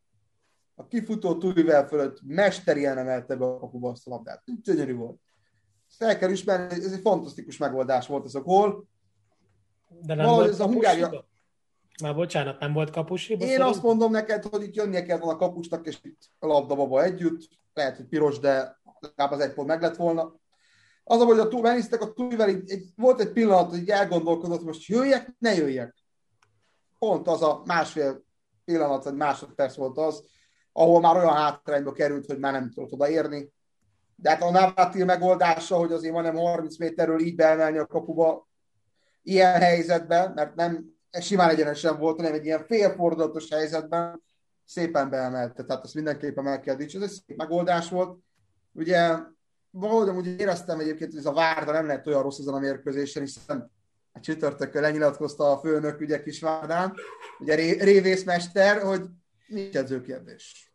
a 0.79 0.87
kifutó 0.87 1.37
túlivel 1.37 1.87
fölött 1.87 2.19
mesterien 2.23 2.97
emelte 2.97 3.35
be 3.35 3.45
a 3.45 3.59
kapuba 3.59 3.89
azt 3.89 4.07
a 4.07 4.09
labdát. 4.09 4.43
Gyönyörű 4.63 4.95
volt. 4.95 5.19
Ezt 5.89 6.01
el 6.01 6.17
kell 6.17 6.29
ismerni, 6.29 6.83
ez 6.83 6.93
egy 6.93 7.01
fantasztikus 7.01 7.57
megoldás 7.57 8.07
volt 8.07 8.25
ez 8.25 8.35
a 8.35 8.41
gól. 8.41 8.87
De 9.87 10.15
nem 10.15 10.25
Valahogy 10.25 10.43
volt 10.43 10.53
ez 10.53 10.59
a 10.59 10.65
Hungária... 10.65 11.27
Már 12.01 12.15
bocsánat, 12.15 12.59
nem 12.59 12.73
volt 12.73 12.89
kapus 12.89 13.29
Én 13.29 13.39
szerint? 13.39 13.59
azt 13.59 13.81
mondom 13.81 14.11
neked, 14.11 14.43
hogy 14.43 14.63
itt 14.63 14.75
jönnie 14.75 15.03
kell 15.03 15.17
volna 15.17 15.33
a 15.33 15.37
kapusnak, 15.37 15.87
és 15.87 15.99
itt 16.01 16.21
a 16.39 16.47
labdababa 16.47 17.03
együtt. 17.03 17.49
Lehet, 17.73 17.95
hogy 17.95 18.05
piros, 18.05 18.39
de 18.39 18.81
legalább 18.99 19.31
az 19.31 19.39
egy 19.39 19.53
pont 19.53 19.67
meg 19.67 19.81
lett 19.81 19.95
volna. 19.95 20.35
Az, 21.03 21.21
hogy 21.21 21.39
a 21.39 21.47
túl, 21.47 21.65
a 21.99 22.13
túlvel, 22.13 22.49
egy, 22.49 22.83
volt 22.95 23.19
egy 23.19 23.31
pillanat, 23.31 23.69
hogy 23.69 23.89
elgondolkodott, 23.89 24.63
most 24.63 24.87
jöjjek, 24.87 25.35
ne 25.39 25.55
jöjjek. 25.55 25.95
Pont 26.99 27.27
az 27.27 27.41
a 27.41 27.61
másfél 27.65 28.23
pillanat, 28.65 29.03
vagy 29.03 29.15
másodperc 29.15 29.75
volt 29.75 29.97
az, 29.97 30.23
ahol 30.71 30.99
már 30.99 31.15
olyan 31.15 31.33
hátrányba 31.33 31.91
került, 31.91 32.25
hogy 32.25 32.39
már 32.39 32.51
nem 32.51 32.71
tudott 32.71 32.91
odaérni. 32.91 33.51
De 34.15 34.29
hát 34.29 34.41
a 34.41 34.51
Navratil 34.51 35.05
megoldása, 35.05 35.75
hogy 35.75 35.91
azért 35.91 36.13
nem 36.13 36.35
30 36.35 36.77
méterről 36.77 37.19
így 37.19 37.35
beemelni 37.35 37.77
a 37.77 37.85
kapuba 37.85 38.47
ilyen 39.23 39.61
helyzetben, 39.61 40.31
mert 40.35 40.55
nem 40.55 40.97
simán 41.11 41.49
egyenesen 41.49 41.99
volt, 41.99 42.17
hanem 42.17 42.33
egy 42.33 42.45
ilyen 42.45 42.65
félfordulatos 42.65 43.49
helyzetben 43.49 44.21
szépen 44.65 45.09
beemelte. 45.09 45.63
Tehát 45.63 45.83
azt 45.83 45.93
mindenképpen 45.93 46.43
meg 46.43 46.61
kell 46.61 46.75
dicsérni. 46.75 47.05
Ez 47.05 47.11
egy 47.11 47.21
szép 47.27 47.37
megoldás 47.37 47.89
volt. 47.89 48.17
Ugye 48.71 49.17
valahogy 49.71 50.09
amúgy 50.09 50.27
éreztem 50.27 50.79
egyébként, 50.79 51.09
hogy 51.09 51.19
ez 51.19 51.25
a 51.25 51.33
Várda 51.33 51.71
nem 51.71 51.85
lehet 51.85 52.07
olyan 52.07 52.21
rossz 52.21 52.39
ezen 52.39 52.53
a 52.53 52.59
mérkőzésen, 52.59 53.23
hiszen 53.23 53.71
a 54.11 54.19
csütörtökön 54.19 54.81
lenyilatkozta 54.81 55.51
a 55.51 55.57
főnök 55.57 55.99
ugye 55.99 56.21
Kisvárdán, 56.21 56.93
ugye 57.39 57.55
révészmester, 57.55 58.81
hogy 58.81 59.05
nincs 59.49 59.75
edzőkérdés. 59.75 60.73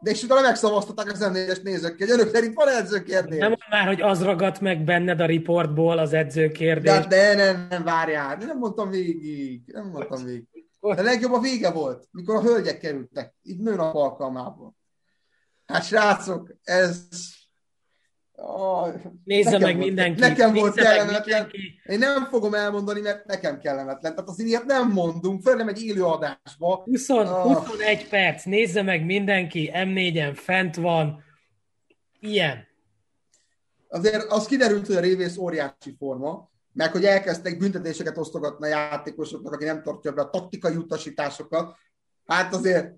De 0.00 0.10
és 0.10 0.22
utána 0.22 0.40
megszavaztatták 0.40 1.12
az 1.12 1.20
M4-es 1.22 1.62
nézők, 1.62 1.98
hogy 1.98 2.10
önök 2.10 2.28
szerint 2.34 2.54
van 2.54 2.68
edzőkérdés. 2.68 3.38
Nem 3.38 3.54
már, 3.70 3.86
hogy 3.86 4.00
az 4.00 4.22
ragadt 4.22 4.60
meg 4.60 4.84
benned 4.84 5.20
a 5.20 5.26
riportból 5.26 5.98
az 5.98 6.12
edzőkérdés. 6.12 6.92
De, 6.92 7.06
de 7.06 7.34
nem, 7.34 7.66
nem, 7.70 7.84
várjál, 7.84 8.36
nem 8.36 8.58
mondtam 8.58 8.90
végig, 8.90 9.62
nem 9.66 9.86
mondtam 9.86 10.24
végig. 10.24 10.68
De 10.80 11.02
legjobb 11.02 11.32
a 11.32 11.40
vége 11.40 11.70
volt, 11.70 12.08
mikor 12.10 12.34
a 12.34 12.42
hölgyek 12.42 12.78
kerültek, 12.78 13.34
itt 13.42 13.60
nőnap 13.60 13.94
alkalmából. 13.94 14.74
Hát 15.66 15.84
srácok, 15.84 16.54
ez 16.62 17.08
Oh, 18.42 18.94
Nézze 19.24 19.58
meg 19.58 19.74
volt, 19.74 19.86
mindenki. 19.86 20.20
Nekem 20.20 20.54
volt 20.54 20.74
kellemetlen. 20.74 21.22
Mindenki. 21.24 21.80
Én 21.84 21.98
nem 21.98 22.24
fogom 22.24 22.54
elmondani, 22.54 23.00
mert 23.00 23.26
nekem 23.26 23.58
kellemetlen. 23.58 24.14
Tehát 24.14 24.28
azért 24.28 24.48
ilyet 24.48 24.64
nem 24.64 24.90
mondunk, 24.92 25.42
föl 25.42 25.54
nem 25.54 25.68
egy 25.68 25.82
élő 25.82 26.04
adásba. 26.04 26.82
20, 26.84 27.08
oh. 27.08 27.42
21 27.42 28.08
perc, 28.08 28.44
nézze 28.44 28.82
meg 28.82 29.04
mindenki, 29.04 29.70
M4-en 29.74 30.32
fent 30.34 30.76
van. 30.76 31.24
Ilyen. 32.20 32.66
Azért 33.88 34.32
az 34.32 34.46
kiderült, 34.46 34.86
hogy 34.86 34.96
a 34.96 35.00
révész 35.00 35.36
óriási 35.36 35.94
forma, 35.98 36.50
meg 36.72 36.92
hogy 36.92 37.04
elkezdtek 37.04 37.58
büntetéseket 37.58 38.18
osztogatni 38.18 38.66
a 38.66 38.68
játékosoknak, 38.68 39.52
aki 39.52 39.64
nem 39.64 39.82
tartja 39.82 40.12
be 40.12 40.20
a 40.22 40.30
taktikai 40.30 40.76
utasításokat. 40.76 41.76
Hát 42.26 42.54
azért, 42.54 42.94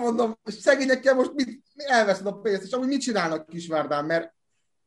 mondom, 0.00 0.38
szegényekkel 0.44 1.14
most 1.14 1.32
mit, 1.34 1.62
elveszed 1.74 2.26
a 2.26 2.32
pénzt, 2.32 2.62
és 2.62 2.72
amúgy 2.72 2.88
mit 2.88 3.00
csinálnak 3.00 3.46
Kisvárdán, 3.46 4.04
mert 4.04 4.34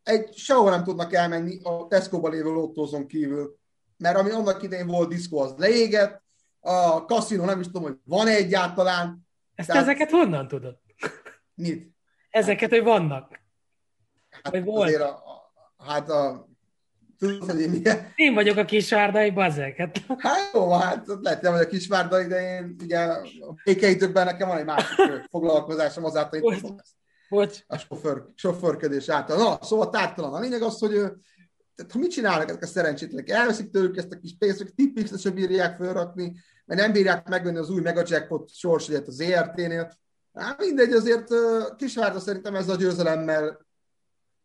egy 0.03 0.35
sehol 0.37 0.69
nem 0.69 0.83
tudnak 0.83 1.13
elmenni 1.13 1.59
a 1.63 1.87
Tesco-ba 1.87 2.29
lévő 2.29 2.49
lottózon 2.49 3.07
kívül, 3.07 3.57
mert 3.97 4.17
ami 4.17 4.31
annak 4.31 4.63
idején 4.63 4.87
volt 4.87 5.09
diszkó, 5.09 5.39
az 5.39 5.53
leégett, 5.57 6.23
a 6.59 7.05
kaszinó 7.05 7.45
nem 7.45 7.59
is 7.59 7.65
tudom, 7.65 7.83
hogy 7.83 7.97
van-e 8.03 8.31
egyáltalán. 8.31 9.27
Ezt 9.55 9.67
Tehát... 9.67 9.83
ezeket 9.83 10.09
honnan 10.09 10.47
tudod? 10.47 10.77
Mit? 11.53 11.91
Ezeket, 12.29 12.69
hogy 12.69 12.83
vannak. 12.83 13.39
Hát 14.29 14.51
vagy 14.51 14.63
volt. 14.63 14.87
Azért 14.87 15.01
a, 15.01 15.13
a, 15.13 15.83
hát 15.83 16.09
a 16.09 16.47
Tudod, 17.17 17.50
hogy 17.50 17.61
én 17.61 17.82
Én 18.16 18.33
vagyok 18.33 18.58
a 18.58 18.66
kisvárdai 18.66 19.32
bazek. 19.32 19.77
Hát... 19.77 19.98
hát 20.17 20.50
jó, 20.53 20.72
hát 20.72 21.06
lehet, 21.22 21.48
hogy 21.48 21.59
a 21.59 21.67
kisvárdai, 21.67 22.27
de 22.27 22.58
én 22.58 22.75
ugye 22.83 23.00
a 23.00 23.22
békeidőkben 23.64 24.25
nekem 24.25 24.48
van 24.48 24.58
egy 24.58 24.66
másik 24.66 24.95
foglalkozásom, 25.30 26.06
azáltal 26.06 26.53
ezt. 26.53 26.66
Bocs. 27.30 27.58
A 27.67 27.77
sofőr, 27.77 28.24
sofőrködés 28.35 29.09
által. 29.09 29.38
Na, 29.38 29.58
szóval 29.61 29.90
tártalan. 29.90 30.33
A 30.33 30.40
lényeg 30.40 30.61
az, 30.61 30.80
hogy 30.80 30.92
tehát, 31.75 31.92
ha 31.92 32.00
mit 32.00 32.11
csinálnak 32.11 32.50
ezek 32.50 32.64
a 32.64 32.67
szerencsétlenek? 32.67 33.30
Elveszik 33.30 33.69
tőlük 33.69 33.98
ezt 33.98 34.11
a 34.11 34.17
kis 34.17 34.35
pénzt, 34.40 34.58
hogy 34.58 34.74
tipix 34.74 35.19
se 35.19 35.30
bírják 35.30 35.77
felrakni, 35.77 36.35
mert 36.66 36.82
nem 36.82 36.92
bírják 36.92 37.27
megvenni 37.27 37.58
az 37.58 37.69
új 37.69 37.82
mega 37.82 38.03
jackpot 38.06 38.53
sorsjegyet 38.53 39.08
az 39.08 39.19
ERT-nél. 39.19 39.92
Hát 40.33 40.59
mindegy, 40.59 40.92
azért 40.92 41.27
Kisvárda 41.77 42.19
szerintem 42.19 42.56
ez 42.56 42.69
a 42.69 42.75
győzelemmel 42.75 43.66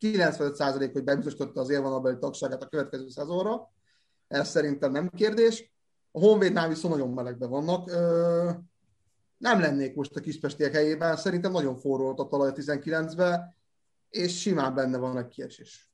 95% 0.00 0.90
hogy 0.92 1.04
bebiztosította 1.04 1.60
az 1.60 1.70
élvonalbeli 1.70 2.18
tagságát 2.18 2.62
a 2.62 2.68
következő 2.68 3.08
szezonra. 3.08 3.70
Ez 4.28 4.48
szerintem 4.48 4.92
nem 4.92 5.10
kérdés. 5.10 5.72
A 6.10 6.18
Honvédnál 6.18 6.68
viszont 6.68 6.94
nagyon 6.94 7.12
melegben 7.12 7.50
vannak. 7.50 7.90
Nem 9.36 9.60
lennék 9.60 9.94
most 9.94 10.16
a 10.16 10.20
Kispestiek 10.20 10.72
helyében, 10.72 11.16
szerintem 11.16 11.52
nagyon 11.52 11.76
forró 11.76 12.04
volt 12.04 12.18
a 12.18 12.26
talaj 12.26 12.52
19-ben, 12.54 13.56
és 14.10 14.40
simán 14.40 14.74
benne 14.74 14.98
van 14.98 15.18
egy 15.18 15.28
kiesés. 15.28 15.92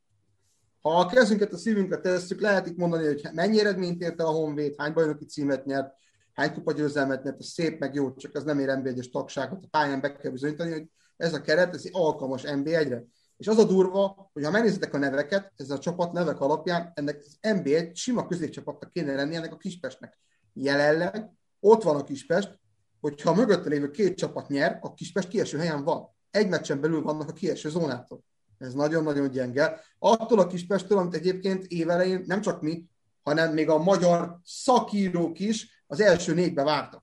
Ha 0.80 0.98
a 0.98 1.06
kezünket 1.06 1.52
a 1.52 1.56
szívünkre 1.56 2.00
tesszük, 2.00 2.40
lehet 2.40 2.66
itt 2.66 2.76
mondani, 2.76 3.06
hogy 3.06 3.28
mennyi 3.32 3.60
eredményt 3.60 4.02
ért 4.02 4.20
el 4.20 4.26
a 4.26 4.30
Honvéd, 4.30 4.74
hány 4.76 4.92
bajnoki 4.92 5.24
címet 5.24 5.64
nyert, 5.64 5.94
hány 6.32 6.52
kupa 6.52 6.72
győzelmet 6.72 7.22
nyert, 7.22 7.40
ez 7.40 7.46
szép, 7.46 7.78
meg 7.78 7.94
jó, 7.94 8.14
csak 8.14 8.34
ez 8.34 8.44
nem 8.44 8.58
ér 8.58 8.68
NB1-es 8.70 9.10
tagságot, 9.10 9.64
a 9.64 9.68
pályán 9.70 10.00
be 10.00 10.16
kell 10.16 10.30
bizonyítani, 10.30 10.70
hogy 10.72 10.86
ez 11.16 11.34
a 11.34 11.40
keret, 11.40 11.74
ez 11.74 11.84
alkalmas 11.92 12.42
NB1-re. 12.46 13.04
És 13.36 13.46
az 13.46 13.58
a 13.58 13.64
durva, 13.64 14.30
hogy 14.32 14.44
ha 14.44 14.50
megnézitek 14.50 14.94
a 14.94 14.98
neveket, 14.98 15.52
ez 15.56 15.70
a 15.70 15.78
csapat 15.78 16.12
nevek 16.12 16.40
alapján, 16.40 16.92
ennek 16.94 17.22
az 17.24 17.38
NBA 17.54 17.94
sima 17.94 18.26
középcsapatnak 18.26 18.92
kéne 18.92 19.14
lenni 19.14 19.34
ennek 19.34 19.52
a 19.52 19.56
Kispestnek. 19.56 20.18
Jelenleg 20.52 21.30
ott 21.60 21.82
van 21.82 21.96
a 21.96 22.04
Kispest, 22.04 22.58
hogyha 23.00 23.30
a 23.30 23.34
mögötte 23.34 23.68
lévő 23.68 23.90
két 23.90 24.16
csapat 24.16 24.48
nyer, 24.48 24.78
a 24.80 24.94
Kispest 24.94 25.28
kieső 25.28 25.58
helyen 25.58 25.84
van. 25.84 26.08
Egy 26.30 26.48
meccsen 26.48 26.80
belül 26.80 27.02
vannak 27.02 27.28
a 27.28 27.32
kieső 27.32 27.68
zónától. 27.68 28.24
Ez 28.58 28.74
nagyon-nagyon 28.74 29.30
gyenge. 29.30 29.80
Attól 29.98 30.38
a 30.38 30.46
Kispestől, 30.46 30.98
amit 30.98 31.14
egyébként 31.14 31.64
évelején 31.64 32.22
nem 32.26 32.40
csak 32.40 32.62
mi, 32.62 32.84
hanem 33.22 33.52
még 33.52 33.68
a 33.68 33.78
magyar 33.78 34.38
szakírók 34.44 35.38
is 35.38 35.82
az 35.86 36.00
első 36.00 36.34
négybe 36.34 36.62
vártak. 36.62 37.02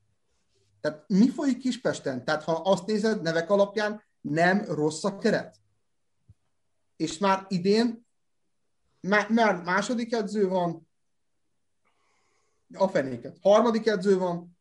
Tehát 0.80 1.04
mi 1.06 1.28
folyik 1.28 1.58
Kispesten? 1.58 2.24
Tehát 2.24 2.42
ha 2.42 2.52
azt 2.52 2.86
nézed 2.86 3.22
nevek 3.22 3.50
alapján, 3.50 4.02
nem 4.20 4.64
rossz 4.68 5.04
a 5.04 5.18
keret 5.18 5.61
és 7.02 7.18
már 7.18 7.46
idén 7.48 8.06
már, 9.28 9.62
második 9.62 10.12
edző 10.12 10.48
van, 10.48 10.88
a 12.74 12.88
fenéket. 12.88 13.38
Harmadik 13.40 13.86
edző 13.86 14.18
van, 14.18 14.58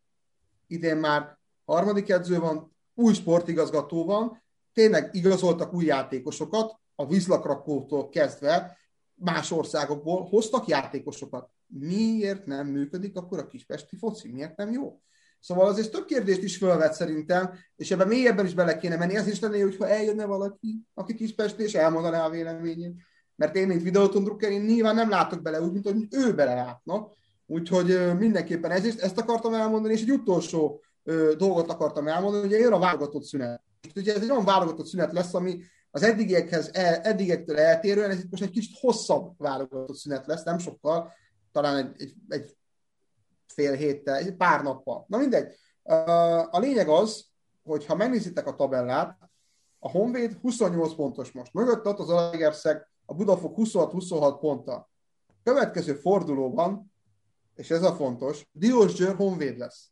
idén 0.67 0.97
már 0.97 1.37
harmadik 1.65 2.09
edző 2.09 2.39
van, 2.39 2.75
új 2.93 3.13
sportigazgató 3.13 4.05
van, 4.05 4.43
tényleg 4.73 5.15
igazoltak 5.15 5.73
új 5.73 5.85
játékosokat, 5.85 6.79
a 6.95 7.05
vízlakrakótól 7.07 8.09
kezdve 8.09 8.77
más 9.13 9.51
országokból 9.51 10.23
hoztak 10.23 10.67
játékosokat. 10.67 11.49
Miért 11.67 12.45
nem 12.45 12.67
működik 12.67 13.15
akkor 13.17 13.39
a 13.39 13.47
kispesti 13.47 13.95
foci? 13.95 14.31
Miért 14.31 14.57
nem 14.57 14.71
jó? 14.71 15.01
Szóval 15.41 15.67
azért 15.67 15.91
több 15.91 16.05
kérdést 16.05 16.43
is 16.43 16.57
felvet 16.57 16.93
szerintem, 16.93 17.53
és 17.75 17.91
ebben 17.91 18.07
mélyebben 18.07 18.45
is 18.45 18.53
bele 18.53 18.77
kéne 18.77 18.95
menni. 18.95 19.15
Ez 19.15 19.27
is 19.27 19.39
lenné, 19.39 19.59
hogyha 19.59 19.87
eljönne 19.87 20.25
valaki, 20.25 20.81
aki 20.93 21.13
Kispest, 21.13 21.59
és 21.59 21.73
elmondaná 21.73 22.25
a 22.25 22.29
véleményét. 22.29 22.95
Mert 23.35 23.55
én, 23.55 23.67
mint 23.67 23.81
videóton 23.81 24.23
drukker, 24.23 24.51
én 24.51 24.61
nyilván 24.61 24.95
nem 24.95 25.09
látok 25.09 25.41
bele 25.41 25.61
úgy, 25.61 25.71
mint 25.71 25.85
hogy 25.85 26.07
ő 26.09 26.33
belelátna. 26.33 27.07
Úgyhogy 27.45 28.17
mindenképpen 28.17 28.71
ez 28.71 28.85
ezt 28.99 29.17
akartam 29.17 29.53
elmondani, 29.53 29.93
és 29.93 30.01
egy 30.01 30.11
utolsó 30.11 30.81
ö, 31.03 31.33
dolgot 31.37 31.69
akartam 31.69 32.07
elmondani, 32.07 32.47
hogy 32.47 32.59
jön 32.59 32.73
a 32.73 32.79
válogatott 32.79 33.23
szünet. 33.23 33.63
Ugye 33.95 34.15
ez 34.15 34.21
egy 34.21 34.31
olyan 34.31 34.45
válogatott 34.45 34.85
szünet 34.85 35.11
lesz, 35.11 35.33
ami 35.33 35.61
az 35.91 36.03
eddigiekhez, 36.03 36.69
el, 36.73 36.95
eddigektől 36.95 37.57
eltérően, 37.57 38.09
ez 38.09 38.19
itt 38.19 38.31
most 38.31 38.43
egy 38.43 38.51
kicsit 38.51 38.77
hosszabb 38.79 39.33
válogatott 39.37 39.95
szünet 39.95 40.27
lesz, 40.27 40.43
nem 40.43 40.57
sokkal, 40.57 41.11
talán 41.51 41.77
egy, 41.77 42.01
egy, 42.01 42.13
egy 42.27 42.55
fél 43.51 43.73
héttel, 43.73 44.35
pár 44.35 44.63
nappal. 44.63 45.05
Na 45.07 45.17
mindegy. 45.17 45.55
A 46.49 46.59
lényeg 46.59 46.87
az, 46.87 47.25
hogy 47.63 47.85
ha 47.85 47.95
megnézitek 47.95 48.47
a 48.47 48.55
tabellát, 48.55 49.17
a 49.79 49.89
Honvéd 49.89 50.37
28 50.41 50.95
pontos 50.95 51.31
most. 51.31 51.53
Mögött 51.53 51.85
ott 51.85 51.99
az 51.99 52.09
Alegerszeg, 52.09 52.89
a 53.05 53.13
Budafok 53.13 53.55
26-26 53.57 54.37
ponttal. 54.39 54.89
Következő 55.43 55.93
fordulóban, 55.93 56.93
és 57.55 57.69
ez 57.71 57.83
a 57.83 57.93
fontos, 57.93 58.47
Diósgyőr 58.51 59.15
Honvéd 59.15 59.57
lesz. 59.57 59.89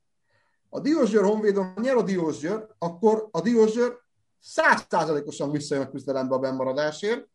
A 0.70 0.80
Diósgyőr 0.80 1.24
Honvédon, 1.24 1.74
ha 1.76 1.82
nyer 1.82 1.96
a 1.96 2.02
Diósgyőr, 2.02 2.68
akkor 2.78 3.28
a 3.32 3.42
Diósgyőr 3.42 3.98
százszázalékosan 4.40 5.52
visszajön 5.52 5.86
a 5.86 5.90
küzdelembe 5.90 6.36
a 6.36 6.40
bennmaradásért, 6.40 7.28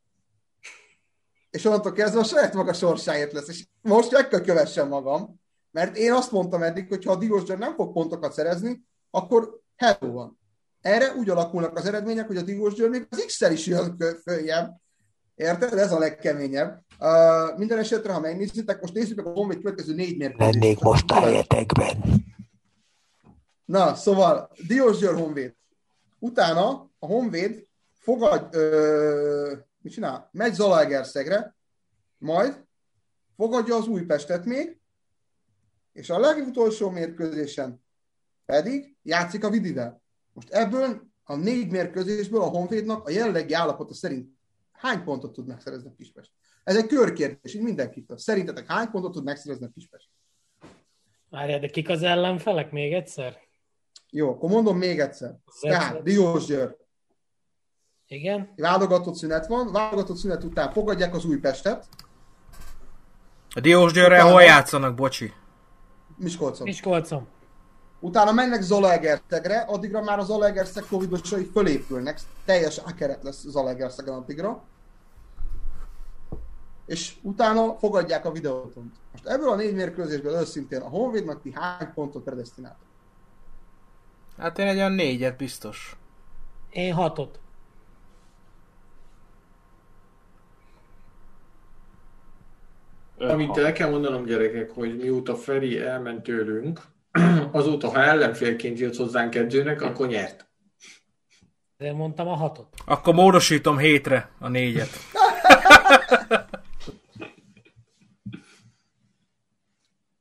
és 1.50 1.64
onnantól 1.64 1.92
kezdve 1.92 2.20
a 2.20 2.24
saját 2.24 2.54
maga 2.54 2.72
sorsáért 2.72 3.32
lesz. 3.32 3.48
És 3.48 3.66
most 3.80 4.10
meg 4.10 4.28
kell 4.28 4.40
kövessen 4.40 4.88
magam, 4.88 5.40
mert 5.74 5.96
én 5.96 6.12
azt 6.12 6.32
mondtam 6.32 6.62
eddig, 6.62 6.88
hogy 6.88 7.04
ha 7.04 7.12
a 7.12 7.16
Diósgyőr 7.16 7.58
nem 7.58 7.74
fog 7.74 7.92
pontokat 7.92 8.32
szerezni, 8.32 8.84
akkor 9.10 9.60
hello 9.76 10.12
van. 10.12 10.38
Erre 10.80 11.14
úgy 11.14 11.30
alakulnak 11.30 11.76
az 11.76 11.86
eredmények, 11.86 12.26
hogy 12.26 12.36
a 12.36 12.42
Diósgyőr 12.42 12.88
még 12.88 13.06
az 13.10 13.24
X-szel 13.26 13.52
is 13.52 13.66
jön 13.66 13.96
följebb. 14.22 14.80
Érted? 15.34 15.78
Ez 15.78 15.92
a 15.92 15.98
legkeményebb. 15.98 16.84
Uh, 16.98 17.58
minden 17.58 17.78
esetre, 17.78 18.12
ha 18.12 18.20
megnézitek, 18.20 18.80
most 18.80 18.94
nézzük 18.94 19.16
meg 19.16 19.26
a 19.26 19.30
Honvéd 19.30 19.60
következő 19.60 19.94
négy 19.94 20.16
mérkőzést. 20.16 20.54
Lennék 20.54 20.80
most 20.80 21.10
a 21.10 21.20
helyetekben. 21.20 22.02
Na, 23.64 23.94
szóval 23.94 24.50
Diósgyőr 24.66 25.14
Honvéd. 25.14 25.54
Utána 26.18 26.68
a 26.98 27.06
Honvéd 27.06 27.66
fogad, 27.98 28.54
ö, 28.54 29.52
mit 29.82 29.92
csinál? 29.92 30.28
Megy 30.32 30.54
Zalaegerszegre, 30.54 31.56
majd 32.18 32.64
fogadja 33.36 33.76
az 33.76 33.86
Újpestet 33.86 34.44
még, 34.44 34.78
és 35.94 36.10
a 36.10 36.18
legutolsó 36.18 36.90
mérkőzésen 36.90 37.82
pedig 38.44 38.96
játszik 39.02 39.44
a 39.44 39.50
Vidivel. 39.50 40.02
Most 40.32 40.50
ebből 40.50 41.02
a 41.24 41.36
négy 41.36 41.70
mérkőzésből 41.70 42.40
a 42.40 42.48
Honvédnak 42.48 43.06
a 43.06 43.10
jelenlegi 43.10 43.52
állapota 43.52 43.94
szerint 43.94 44.28
hány 44.72 45.04
pontot 45.04 45.32
tud 45.32 45.46
megszerezni 45.46 45.88
a 45.88 45.94
Kispest? 45.96 46.30
Ez 46.64 46.76
egy 46.76 46.86
körkérdés, 46.86 47.54
így 47.54 47.62
mindenkitől. 47.62 48.18
Szerintetek 48.18 48.66
hány 48.66 48.90
pontot 48.90 49.12
tud 49.12 49.24
megszerezni 49.24 49.66
a 49.66 49.70
Kispest? 49.74 50.08
Várjál, 51.30 51.60
de 51.60 51.68
kik 51.68 51.88
az 51.88 52.02
ellenfelek 52.02 52.70
még 52.70 52.92
egyszer? 52.92 53.38
Jó, 54.10 54.30
akkor 54.30 54.50
mondom 54.50 54.78
még 54.78 55.00
egyszer. 55.00 55.36
Tehát 55.60 56.02
Diós 56.02 56.44
Győr. 56.44 56.76
Igen. 58.06 58.52
Válogatott 58.56 59.14
szünet 59.14 59.46
van, 59.46 59.72
válogatott 59.72 60.16
szünet 60.16 60.44
után 60.44 60.72
fogadják 60.72 61.14
az 61.14 61.24
Újpestet. 61.24 61.88
A 63.54 63.60
Diós 63.60 63.92
Győrrel 63.92 64.30
hol 64.30 64.42
játszanak, 64.42 64.94
bocsi? 64.94 65.32
Miskolcon. 66.16 66.66
Miskolcon. 66.66 67.26
Utána 68.00 68.32
mennek 68.32 68.62
Zalaegerszegre, 68.62 69.58
addigra 69.60 70.02
már 70.02 70.18
az 70.18 70.26
Zalaegerszeg 70.26 70.84
covidosai 70.88 71.44
fölépülnek, 71.44 72.20
teljes 72.44 72.78
akeret 72.78 73.22
lesz 73.22 73.44
Zalaegerszegen 73.46 74.14
addigra. 74.14 74.62
És 76.86 77.16
utána 77.22 77.74
fogadják 77.78 78.24
a 78.24 78.32
videótont. 78.32 78.94
Most 79.12 79.26
ebből 79.26 79.48
a 79.48 79.54
négy 79.54 79.74
mérkőzésből 79.74 80.32
őszintén 80.32 80.80
a 80.80 80.88
Honvédnak 80.88 81.42
ti 81.42 81.52
hány 81.54 81.92
pontot 81.94 82.22
predestináltak? 82.22 82.86
Hát 84.38 84.58
én 84.58 84.66
egy 84.66 84.76
olyan 84.76 84.92
négyet 84.92 85.36
biztos. 85.36 85.96
Én 86.70 86.94
hatot. 86.94 87.40
Amit 93.18 93.56
el 93.56 93.72
kell 93.72 93.90
mondanom, 93.90 94.24
gyerekek, 94.24 94.70
hogy 94.70 94.96
mióta 94.96 95.34
Feri 95.34 95.78
elment 95.78 96.22
tőlünk, 96.22 96.80
azóta, 97.52 97.88
ha 97.88 98.02
ellenfélként 98.02 98.78
jött 98.78 98.96
hozzánk 98.96 99.34
edzőnek, 99.34 99.82
akkor 99.82 100.06
nyert. 100.06 100.46
De 101.76 101.92
mondtam 101.92 102.28
a 102.28 102.34
hatot. 102.34 102.68
Akkor 102.84 103.14
módosítom 103.14 103.78
hétre 103.78 104.30
a 104.38 104.48
négyet. 104.48 104.88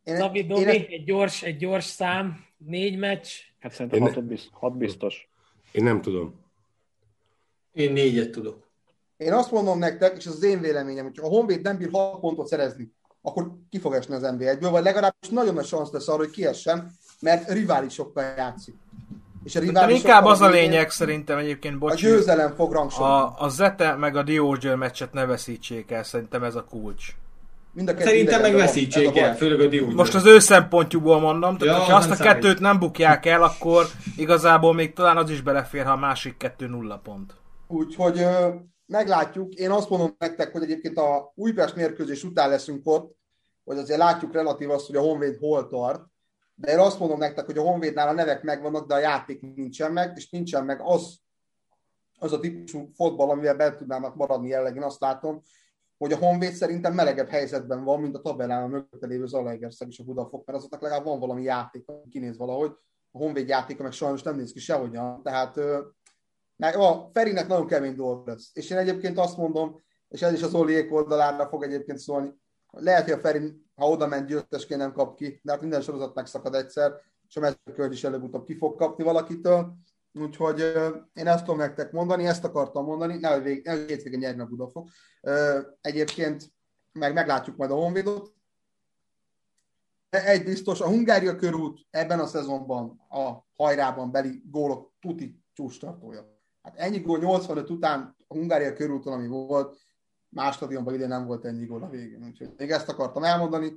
Én, 0.03 0.15
Szabi, 0.15 0.45
Dobi, 0.45 0.61
én 0.61 0.67
egy, 0.67 1.03
gyors, 1.03 1.43
egy 1.43 1.57
gyors 1.57 1.85
szám, 1.85 2.45
négy 2.57 2.97
meccs. 2.97 3.27
Hát 3.59 3.72
szerintem 3.72 4.05
én 4.05 4.13
hat, 4.13 4.23
biztos, 4.23 4.51
hat 4.53 4.77
biztos. 4.77 5.30
Én 5.72 5.83
nem 5.83 6.01
tudom. 6.01 6.41
Én 7.72 7.91
négyet 7.91 8.31
tudok. 8.31 8.62
Én 9.23 9.33
azt 9.33 9.51
mondom 9.51 9.79
nektek, 9.79 10.17
és 10.17 10.25
ez 10.25 10.33
az 10.33 10.43
én 10.43 10.59
véleményem, 10.59 11.05
hogy 11.05 11.17
ha 11.17 11.25
a 11.25 11.29
Honvéd 11.29 11.61
nem 11.61 11.77
bír 11.77 11.89
6 11.91 12.19
pontot 12.19 12.47
szerezni, 12.47 12.91
akkor 13.21 13.51
ki 13.69 13.79
fog 13.79 13.93
esni 13.93 14.15
az 14.15 14.21
NB1-ből, 14.25 14.67
vagy 14.71 14.83
legalábbis 14.83 15.29
nagyon 15.29 15.53
nagy 15.53 15.65
szansz 15.65 15.91
lesz 15.91 16.07
arra, 16.07 16.17
hogy 16.17 16.29
kiessen, 16.29 16.91
mert 17.19 17.51
riválisokkal 17.51 18.23
játszik. 18.37 18.75
És 19.43 19.55
a 19.55 19.59
rivális 19.59 19.95
inkább 19.95 20.25
az 20.25 20.41
a 20.41 20.49
lényeg 20.49 20.89
szerintem 20.89 21.37
egyébként, 21.37 21.77
bocsi, 21.77 22.05
A 22.05 22.09
győzelem 22.09 22.53
fog 22.55 22.71
rangsolni. 22.73 23.13
A, 23.13 23.33
a 23.37 23.49
Zete 23.49 23.95
meg 23.95 24.15
a 24.15 24.23
Diógyőr 24.23 24.75
meccset 24.75 25.13
ne 25.13 25.25
veszítsék 25.25 25.91
el, 25.91 26.03
szerintem 26.03 26.43
ez 26.43 26.55
a 26.55 26.63
kulcs. 26.63 27.07
Mind 27.71 27.89
a 27.89 27.93
Szerintem 27.99 28.41
meg 28.41 28.53
veszítsék 28.55 29.17
el, 29.17 29.35
főleg 29.35 29.59
a 29.59 29.67
Diógyőr. 29.67 29.95
Most 29.95 30.15
az 30.15 30.25
ő 30.25 30.39
szempontjukból 30.39 31.19
mondom, 31.19 31.57
tehát 31.57 31.77
ja, 31.77 31.83
ha 31.83 31.95
azt 31.95 32.09
a 32.09 32.15
számít. 32.15 32.33
kettőt 32.33 32.59
nem 32.59 32.79
bukják 32.79 33.25
el, 33.25 33.43
akkor 33.43 33.85
igazából 34.15 34.73
még 34.73 34.93
talán 34.93 35.17
az 35.17 35.29
is 35.29 35.41
belefér, 35.41 35.85
ha 35.85 35.91
a 35.91 35.97
másik 35.97 36.37
kettő 36.37 36.67
nulla 36.67 36.97
pont. 37.03 37.33
Úgyhogy 37.67 38.25
meglátjuk. 38.93 39.53
Én 39.53 39.72
azt 39.72 39.89
mondom 39.89 40.15
nektek, 40.17 40.51
hogy 40.51 40.63
egyébként 40.63 40.97
a 40.97 41.31
Újpest 41.35 41.75
mérkőzés 41.75 42.23
után 42.23 42.49
leszünk 42.49 42.88
ott, 42.88 43.15
hogy 43.63 43.77
azért 43.77 43.99
látjuk 43.99 44.33
relatív 44.33 44.69
azt, 44.69 44.88
hogy 44.88 44.95
a 44.95 45.01
Honvéd 45.01 45.38
hol 45.38 45.67
tart, 45.67 46.01
de 46.55 46.72
én 46.72 46.80
azt 46.80 46.99
mondom 46.99 47.17
nektek, 47.17 47.45
hogy 47.45 47.57
a 47.57 47.61
Honvédnál 47.61 48.07
a 48.07 48.13
nevek 48.13 48.43
megvannak, 48.43 48.88
de 48.88 48.93
a 48.93 48.99
játék 48.99 49.41
nincsen 49.55 49.91
meg, 49.91 50.13
és 50.15 50.30
nincsen 50.30 50.65
meg 50.65 50.81
az, 50.81 51.17
az 52.19 52.33
a 52.33 52.39
típusú 52.39 52.89
fotball, 52.95 53.30
amivel 53.30 53.55
be 53.55 53.75
tudnának 53.75 54.15
maradni 54.15 54.47
jelenleg. 54.47 54.75
Én 54.75 54.83
azt 54.83 55.01
látom, 55.01 55.41
hogy 55.97 56.11
a 56.11 56.17
Honvéd 56.17 56.53
szerintem 56.53 56.93
melegebb 56.93 57.30
helyzetben 57.30 57.83
van, 57.83 58.01
mint 58.01 58.15
a 58.15 58.22
tabellán 58.22 58.63
a 58.63 58.67
mögötte 58.67 59.07
lévő 59.07 59.25
Zalaegerszeg 59.25 59.88
és 59.88 59.99
a 59.99 60.03
Budafok, 60.03 60.45
mert 60.45 60.57
azoknak 60.57 60.81
legalább 60.81 61.05
van 61.05 61.19
valami 61.19 61.43
játék, 61.43 61.85
kinéz 62.09 62.38
valahogy. 62.38 62.72
A 63.11 63.17
Honvéd 63.17 63.47
játéka 63.47 63.83
meg 63.83 63.91
sajnos 63.91 64.23
nem 64.23 64.35
néz 64.35 64.51
ki 64.51 64.59
sehogyan. 64.59 65.23
Tehát 65.23 65.59
a 66.72 67.09
Ferinek 67.14 67.48
nagyon 67.48 67.67
kemény 67.67 67.95
dolog 67.95 68.27
lesz. 68.27 68.50
És 68.53 68.69
én 68.69 68.77
egyébként 68.77 69.17
azt 69.17 69.38
mondom, 69.38 69.82
és 70.08 70.22
ez 70.22 70.33
is 70.33 70.42
az 70.42 70.53
Oliék 70.53 70.93
oldalára 70.93 71.48
fog 71.48 71.64
egyébként 71.64 72.00
szólni, 72.00 72.42
lehet, 72.72 73.03
hogy 73.03 73.14
a 73.14 73.19
Feri, 73.19 73.61
ha 73.75 73.90
oda 73.90 74.08
ment 74.08 74.27
győztesként 74.27 74.80
nem 74.80 74.93
kap 74.93 75.16
ki, 75.16 75.40
de 75.43 75.51
hát 75.51 75.61
minden 75.61 75.82
sorozat 75.82 76.16
megszakad 76.16 76.56
egyszer, 76.56 76.93
és 77.27 77.35
a 77.35 77.40
mezőköld 77.40 77.92
is 77.92 78.03
előbb-utóbb 78.03 78.45
ki 78.45 78.58
fog 78.58 78.75
kapni 78.75 79.03
valakitől. 79.03 79.74
Úgyhogy 80.14 80.59
én 81.14 81.27
ezt 81.27 81.43
tudom 81.43 81.58
nektek 81.58 81.92
mondani, 81.92 82.25
ezt 82.25 82.43
akartam 82.43 82.85
mondani, 82.85 83.17
ne, 83.17 83.33
hogy, 83.33 83.43
vég, 83.43 83.66
ne, 83.66 83.74
hétvégén 83.74 84.19
nyerni 84.19 84.42
a 84.42 84.45
Budafok. 84.45 84.90
Egyébként 85.82 86.53
meg 86.92 87.14
meglátjuk 87.14 87.58
majd 87.58 87.72
a 87.72 87.75
Honvédot. 87.75 88.33
Egy 90.09 90.43
biztos, 90.43 90.82
a 90.82 90.88
Hungária 90.88 91.35
körút 91.35 91.80
ebben 91.90 92.19
a 92.19 92.25
szezonban 92.25 93.01
a 93.09 93.45
hajrában 93.56 94.11
beli 94.11 94.43
gólok 94.51 94.93
tuti 95.00 95.43
csústartója. 95.53 96.32
Hát 96.64 96.77
ennyi 96.77 97.00
gól 97.00 97.19
85 97.19 97.69
után 97.69 98.16
a 98.27 98.33
Hungária 98.33 98.74
körúton, 98.74 99.14
ami 99.14 99.27
volt, 99.27 99.77
más 100.30 100.56
stadionban 100.56 100.93
idén 100.93 101.08
nem 101.08 101.25
volt 101.25 101.45
ennyi 101.45 101.66
gól 101.66 101.83
a 101.83 101.90
végén. 101.90 102.25
Úgyhogy 102.25 102.50
még 102.58 102.72
ezt 102.72 102.90
akartam 102.90 103.24
elmondani. 103.24 103.72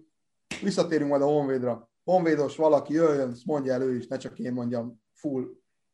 Visszatérünk 0.62 1.10
majd 1.10 1.22
a 1.22 1.26
Honvédra. 1.26 1.90
Honvédos 2.04 2.56
valaki 2.56 2.92
jöjjön, 2.92 3.30
ezt 3.30 3.44
mondja 3.44 3.72
el 3.72 3.82
ő 3.82 3.96
is, 3.96 4.06
ne 4.06 4.16
csak 4.16 4.38
én 4.38 4.52
mondjam 4.52 5.02
full 5.12 5.44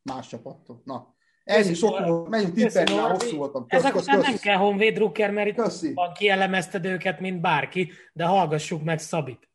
más 0.03 0.29
csapattól. 0.29 0.83
Na, 0.85 1.15
ennyi 1.45 1.75
sok 1.75 2.07
volt, 2.07 2.29
menjünk 2.29 2.55
tippelni, 2.55 2.95
már 2.95 3.11
hosszú 3.11 3.37
voltam. 3.37 3.67
Kösz, 3.67 3.81
Ezek 3.81 3.97
után 3.97 4.19
nem 4.19 4.37
kell 4.37 4.57
Honvéd 4.57 4.95
Drucker, 4.95 5.31
mert 5.31 5.49
itt 5.49 5.55
Köszi. 5.55 5.93
van 5.93 6.12
kielemezted 6.12 6.85
őket, 6.85 7.21
mint 7.21 7.41
bárki, 7.41 7.91
de 8.12 8.25
hallgassuk 8.25 8.85
meg 8.85 8.99
Szabit. 8.99 9.49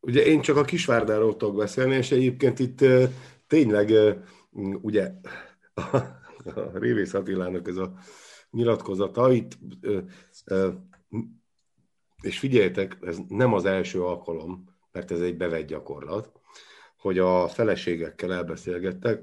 Ugye 0.00 0.24
én 0.24 0.40
csak 0.40 0.56
a 0.56 0.64
Kisvárdáról 0.64 1.36
tudok 1.36 1.56
beszélni, 1.56 1.94
és 1.94 2.10
egyébként 2.10 2.58
itt 2.58 2.84
tényleg 3.46 3.92
ugye 4.82 5.10
a, 6.46 6.78
Révész 6.78 7.14
Attilának 7.14 7.68
ez 7.68 7.76
a 7.76 7.92
nyilatkozata. 8.50 9.32
Itt, 9.32 9.58
és 12.22 12.38
figyeljetek, 12.38 12.96
ez 13.00 13.18
nem 13.28 13.52
az 13.52 13.64
első 13.64 14.02
alkalom, 14.02 14.74
mert 14.92 15.10
ez 15.10 15.20
egy 15.20 15.36
bevett 15.36 15.66
gyakorlat, 15.66 16.32
hogy 16.96 17.18
a 17.18 17.48
feleségekkel 17.48 18.32
elbeszélgettek, 18.32 19.22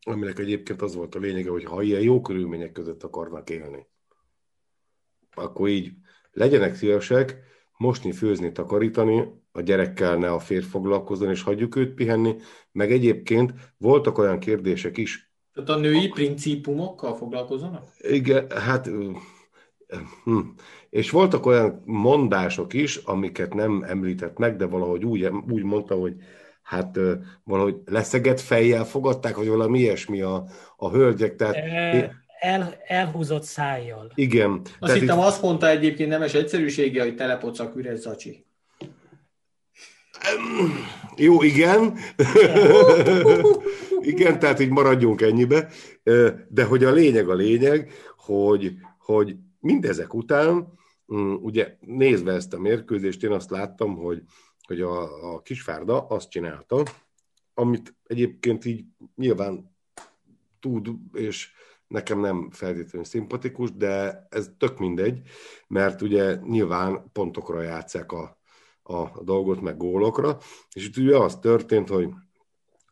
aminek 0.00 0.38
egyébként 0.38 0.82
az 0.82 0.94
volt 0.94 1.14
a 1.14 1.18
lényege, 1.18 1.50
hogy 1.50 1.64
ha 1.64 1.82
ilyen 1.82 2.00
jó 2.00 2.20
körülmények 2.20 2.72
között 2.72 3.02
akarnak 3.02 3.50
élni, 3.50 3.86
akkor 5.34 5.68
így 5.68 5.92
legyenek 6.32 6.74
szívesek 6.74 7.38
mosni, 7.76 8.12
főzni, 8.12 8.52
takarítani, 8.52 9.40
a 9.52 9.60
gyerekkel 9.60 10.16
ne 10.16 10.32
a 10.32 10.38
férj 10.38 10.64
foglalkozzon, 10.64 11.30
és 11.30 11.42
hagyjuk 11.42 11.76
őt 11.76 11.94
pihenni, 11.94 12.36
meg 12.72 12.92
egyébként 12.92 13.52
voltak 13.78 14.18
olyan 14.18 14.38
kérdések 14.38 14.96
is, 14.96 15.31
tehát 15.54 15.70
a 15.70 15.76
női 15.76 16.08
principumokkal 16.08 17.16
foglalkozanak? 17.16 17.88
Igen, 17.98 18.50
hát... 18.50 18.88
Hm. 20.24 20.40
És 20.90 21.10
voltak 21.10 21.46
olyan 21.46 21.82
mondások 21.84 22.72
is, 22.72 22.96
amiket 22.96 23.54
nem 23.54 23.84
említett 23.88 24.38
meg, 24.38 24.56
de 24.56 24.66
valahogy 24.66 25.04
úgy, 25.04 25.30
úgy 25.50 25.62
mondta, 25.62 25.94
hogy 25.94 26.14
hát 26.62 26.98
valahogy 27.44 27.76
leszegett 27.84 28.40
fejjel 28.40 28.84
fogadták, 28.84 29.36
vagy 29.36 29.48
valami 29.48 29.78
ilyesmi 29.78 30.20
a, 30.20 30.44
a 30.76 30.90
hölgyek. 30.90 31.36
Tehát, 31.36 31.56
El, 32.40 32.74
elhúzott 32.86 33.42
szájjal. 33.42 34.12
Igen. 34.14 34.60
Azt 34.78 34.92
hittem 34.92 35.18
itt... 35.18 35.24
azt 35.24 35.42
mondta 35.42 35.68
egyébként 35.68 36.08
nemes 36.08 36.34
egyszerűsége, 36.34 37.02
hogy 37.02 37.14
telepocak 37.14 37.76
üres 37.76 37.98
zacsi. 37.98 38.46
Jó, 41.16 41.42
igen. 41.42 41.98
igen, 44.00 44.38
tehát 44.38 44.60
így 44.60 44.70
maradjunk 44.70 45.20
ennyibe. 45.20 45.68
De 46.48 46.64
hogy 46.64 46.84
a 46.84 46.90
lényeg 46.90 47.28
a 47.28 47.34
lényeg, 47.34 47.92
hogy, 48.16 48.74
hogy 48.98 49.36
mindezek 49.60 50.14
után, 50.14 50.72
mm, 51.14 51.34
ugye 51.34 51.76
nézve 51.80 52.32
ezt 52.32 52.52
a 52.52 52.58
mérkőzést, 52.58 53.22
én 53.22 53.30
azt 53.30 53.50
láttam, 53.50 53.96
hogy, 53.96 54.22
hogy 54.66 54.80
a, 54.80 55.32
a 55.34 55.42
Kisfárda 55.42 56.06
azt 56.06 56.30
csinálta, 56.30 56.82
amit 57.54 57.94
egyébként 58.06 58.64
így 58.64 58.84
nyilván 59.16 59.76
tud, 60.60 60.88
és 61.12 61.50
nekem 61.86 62.20
nem 62.20 62.50
feltétlenül 62.50 63.04
szimpatikus, 63.04 63.72
de 63.72 64.26
ez 64.30 64.50
tök 64.58 64.78
mindegy, 64.78 65.20
mert 65.68 66.02
ugye 66.02 66.34
nyilván 66.34 67.10
pontokra 67.12 67.62
játszák 67.62 68.12
a, 68.12 68.41
a 68.82 69.22
dolgot, 69.22 69.60
meg 69.60 69.76
gólokra, 69.76 70.38
és 70.74 70.86
itt 70.86 70.96
ugye 70.96 71.16
az 71.16 71.36
történt, 71.36 71.88
hogy 71.88 72.08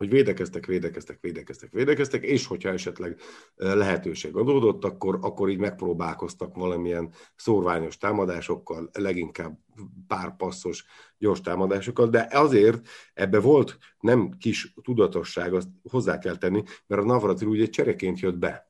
hogy 0.00 0.10
védekeztek, 0.10 0.66
védekeztek, 0.66 1.18
védekeztek, 1.20 1.72
védekeztek, 1.72 2.22
és 2.22 2.46
hogyha 2.46 2.68
esetleg 2.68 3.20
lehetőség 3.54 4.36
adódott, 4.36 4.84
akkor, 4.84 5.18
akkor 5.22 5.48
így 5.48 5.58
megpróbálkoztak 5.58 6.54
valamilyen 6.54 7.12
szórványos 7.36 7.98
támadásokkal, 7.98 8.90
leginkább 8.92 9.58
pár 10.06 10.36
passzos, 10.36 10.84
gyors 11.18 11.40
támadásokkal, 11.40 12.08
de 12.08 12.28
azért 12.32 12.88
ebbe 13.14 13.40
volt 13.40 13.78
nem 13.98 14.30
kis 14.38 14.74
tudatosság, 14.82 15.54
azt 15.54 15.68
hozzá 15.90 16.18
kell 16.18 16.36
tenni, 16.36 16.62
mert 16.86 17.02
a 17.02 17.04
Navratil 17.04 17.48
ugye 17.48 17.66
csereként 17.66 18.20
jött 18.20 18.38
be. 18.38 18.69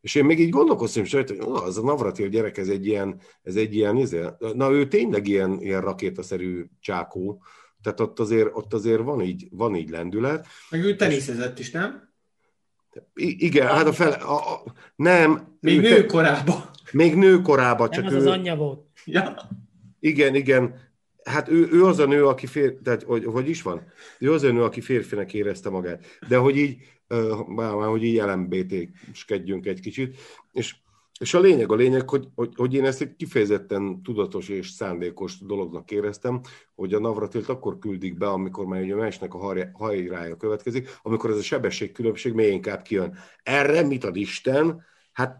És 0.00 0.14
én 0.14 0.24
még 0.24 0.40
így 0.40 0.50
gondolkoztam 0.50 1.02
is 1.02 1.12
hogy 1.12 1.36
oh, 1.40 1.62
az 1.62 1.78
a 1.78 1.82
Navratil 1.82 2.28
gyerek, 2.28 2.58
ez 2.58 2.68
egy 2.68 2.86
ilyen, 2.86 3.20
ez 3.42 3.56
egy 3.56 3.74
ilyen, 3.74 3.96
izé, 3.96 4.24
na 4.54 4.70
ő 4.72 4.88
tényleg 4.88 5.26
ilyen, 5.26 5.60
ilyen 5.60 5.80
rakétaszerű 5.80 6.64
csákó, 6.80 7.42
tehát 7.82 8.00
ott 8.00 8.18
azért, 8.18 8.48
ott 8.52 8.74
azért 8.74 9.02
van, 9.02 9.20
így, 9.20 9.46
van 9.50 9.76
így 9.76 9.88
lendület. 9.88 10.46
Meg 10.70 10.84
ő 10.84 10.96
teniszezett 10.96 11.58
is, 11.58 11.70
nem? 11.70 12.08
I- 13.14 13.44
igen, 13.44 13.66
hát 13.66 13.86
a 13.86 13.92
fele, 13.92 14.14
a, 14.14 14.54
a, 14.54 14.62
nem. 14.96 15.56
Még 15.60 15.80
nőkorába. 15.80 16.70
Még 16.92 17.14
nőkorába, 17.14 17.88
csak 17.88 18.04
nem 18.04 18.12
ő... 18.12 18.16
az 18.16 18.26
az 18.26 18.32
anyja 18.32 18.56
volt. 18.56 18.86
Ja. 19.04 19.36
Igen, 20.00 20.34
igen. 20.34 20.86
Hát 21.24 21.48
ő, 21.48 21.68
ő 21.72 21.84
az 21.84 21.98
a 21.98 22.06
nő, 22.06 22.26
aki 22.26 22.46
fér, 22.46 22.74
tehát 22.84 23.02
hogy, 23.02 23.24
hogy 23.24 23.48
is 23.48 23.62
van? 23.62 23.92
Ő 24.18 24.32
az 24.32 24.42
a 24.42 24.52
nő, 24.52 24.62
aki 24.62 24.80
férfinek 24.80 25.34
érezte 25.34 25.70
magát. 25.70 26.04
De 26.28 26.36
hogy 26.36 26.56
így, 26.56 26.76
már, 27.46 27.72
hogy 27.72 28.04
így 28.04 28.20
LMBT-skedjünk 28.20 29.66
egy 29.66 29.80
kicsit. 29.80 30.16
És, 30.52 30.76
és 31.20 31.34
a 31.34 31.40
lényeg 31.40 31.72
a 31.72 31.74
lényeg, 31.74 32.08
hogy, 32.08 32.28
hogy, 32.34 32.52
hogy 32.56 32.74
én 32.74 32.84
ezt 32.84 33.00
egy 33.00 33.16
kifejezetten 33.16 34.02
tudatos 34.02 34.48
és 34.48 34.70
szándékos 34.70 35.38
dolognak 35.38 35.90
éreztem, 35.90 36.40
hogy 36.74 36.94
a 36.94 36.98
Navratilt 36.98 37.48
akkor 37.48 37.78
küldik 37.78 38.18
be, 38.18 38.28
amikor 38.28 38.66
már 38.66 38.82
ugye 38.82 38.94
a 38.94 38.98
meccsnek 38.98 39.34
a 39.34 39.68
hajrája 39.72 40.36
következik, 40.36 40.98
amikor 41.02 41.30
ez 41.30 41.36
a 41.36 41.42
sebességkülönbség 41.42 42.32
még 42.32 42.52
inkább 42.52 42.82
kijön. 42.82 43.18
Erre 43.42 43.82
mit 43.82 44.04
ad 44.04 44.16
Isten? 44.16 44.84
Hát, 45.12 45.36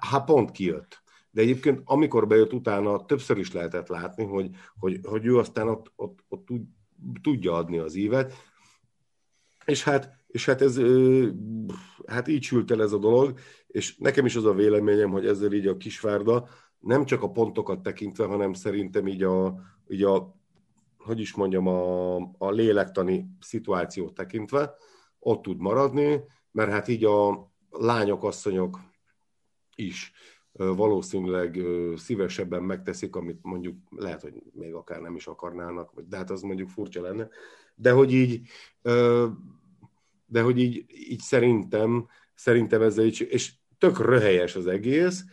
hát 0.00 0.24
pont 0.24 0.50
kijött. 0.50 1.02
de 1.30 1.40
egyébként 1.40 1.80
amikor 1.84 2.26
bejött 2.26 2.52
utána, 2.52 3.04
többször 3.04 3.38
is 3.38 3.52
lehetett 3.52 3.88
látni, 3.88 4.24
hogy, 4.24 4.50
hogy, 4.78 5.00
hogy 5.02 5.26
ő 5.26 5.38
aztán 5.38 5.68
ott, 5.68 5.92
ott, 5.96 6.18
ott 6.28 6.46
tud, 6.46 6.62
tudja 7.22 7.52
adni 7.52 7.78
az 7.78 7.94
ívet, 7.94 8.34
és 9.64 9.82
hát, 9.82 10.21
és 10.32 10.44
hát 10.44 10.62
ez, 10.62 10.80
hát 12.06 12.28
így 12.28 12.42
sült 12.42 12.70
el 12.70 12.82
ez 12.82 12.92
a 12.92 12.98
dolog, 12.98 13.38
és 13.66 13.96
nekem 13.96 14.26
is 14.26 14.36
az 14.36 14.44
a 14.44 14.54
véleményem, 14.54 15.10
hogy 15.10 15.26
ezzel 15.26 15.52
így 15.52 15.66
a 15.66 15.76
Kisvárda 15.76 16.48
nem 16.78 17.04
csak 17.04 17.22
a 17.22 17.30
pontokat 17.30 17.82
tekintve, 17.82 18.24
hanem 18.24 18.52
szerintem 18.52 19.06
így 19.06 19.22
a, 19.22 19.54
így 19.88 20.02
a 20.02 20.40
hogy 20.98 21.20
is 21.20 21.34
mondjam, 21.34 21.66
a, 21.66 22.16
a 22.38 22.50
lélektani 22.50 23.28
szituációt 23.40 24.14
tekintve 24.14 24.74
ott 25.18 25.42
tud 25.42 25.58
maradni, 25.58 26.20
mert 26.50 26.70
hát 26.70 26.88
így 26.88 27.04
a 27.04 27.50
lányok, 27.70 28.24
asszonyok 28.24 28.80
is 29.74 30.12
valószínűleg 30.52 31.58
szívesebben 31.96 32.62
megteszik, 32.62 33.16
amit 33.16 33.38
mondjuk 33.42 33.76
lehet, 33.90 34.22
hogy 34.22 34.42
még 34.52 34.74
akár 34.74 35.00
nem 35.00 35.14
is 35.14 35.26
akarnának, 35.26 36.00
de 36.08 36.16
hát 36.16 36.30
az 36.30 36.42
mondjuk 36.42 36.68
furcsa 36.68 37.02
lenne, 37.02 37.28
de 37.74 37.92
hogy 37.92 38.12
így, 38.12 38.48
de 40.32 40.42
hogy 40.42 40.58
így, 40.58 40.84
így 40.88 41.20
szerintem, 41.20 42.08
szerintem 42.34 42.82
ezzel 42.82 43.04
így, 43.04 43.26
és 43.30 43.52
tök 43.78 43.98
röhelyes 44.00 44.56
az 44.56 44.66
egész, 44.66 45.24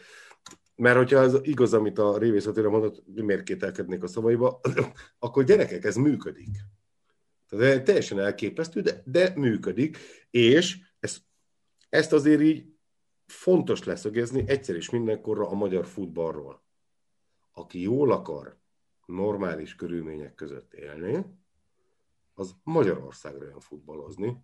mert 0.76 0.98
hogyha 0.98 1.20
az 1.20 1.40
igaz, 1.44 1.74
amit 1.74 1.98
a 1.98 2.18
Révész 2.18 2.46
Attila 2.46 2.70
mondott, 2.70 3.04
miért 3.06 3.44
kételkednék 3.44 4.04
a 4.04 4.08
szavaiba, 4.08 4.60
akkor 5.20 5.44
gyerekek, 5.44 5.84
ez 5.84 5.96
működik. 5.96 6.50
Tehát 7.48 7.84
teljesen 7.84 8.20
elképesztő, 8.20 8.82
de, 8.82 9.02
de 9.06 9.34
működik, 9.36 9.98
és 10.30 10.78
ezt, 11.00 11.22
ezt 11.90 12.14
azért 12.14 12.42
így 12.42 12.66
fontos 13.26 13.84
leszögezni 13.84 14.44
egyszer 14.48 14.76
és 14.76 14.90
mindenkorra 14.90 15.50
a 15.50 15.54
magyar 15.54 15.86
futballról. 15.86 16.64
Aki 17.52 17.82
jól 17.82 18.12
akar 18.12 18.58
normális 19.06 19.76
körülmények 19.76 20.36
között 20.36 20.74
élni, 20.74 21.26
az 22.34 22.56
Magyarországra 22.64 23.46
jön 23.46 23.60
futballozni 23.60 24.44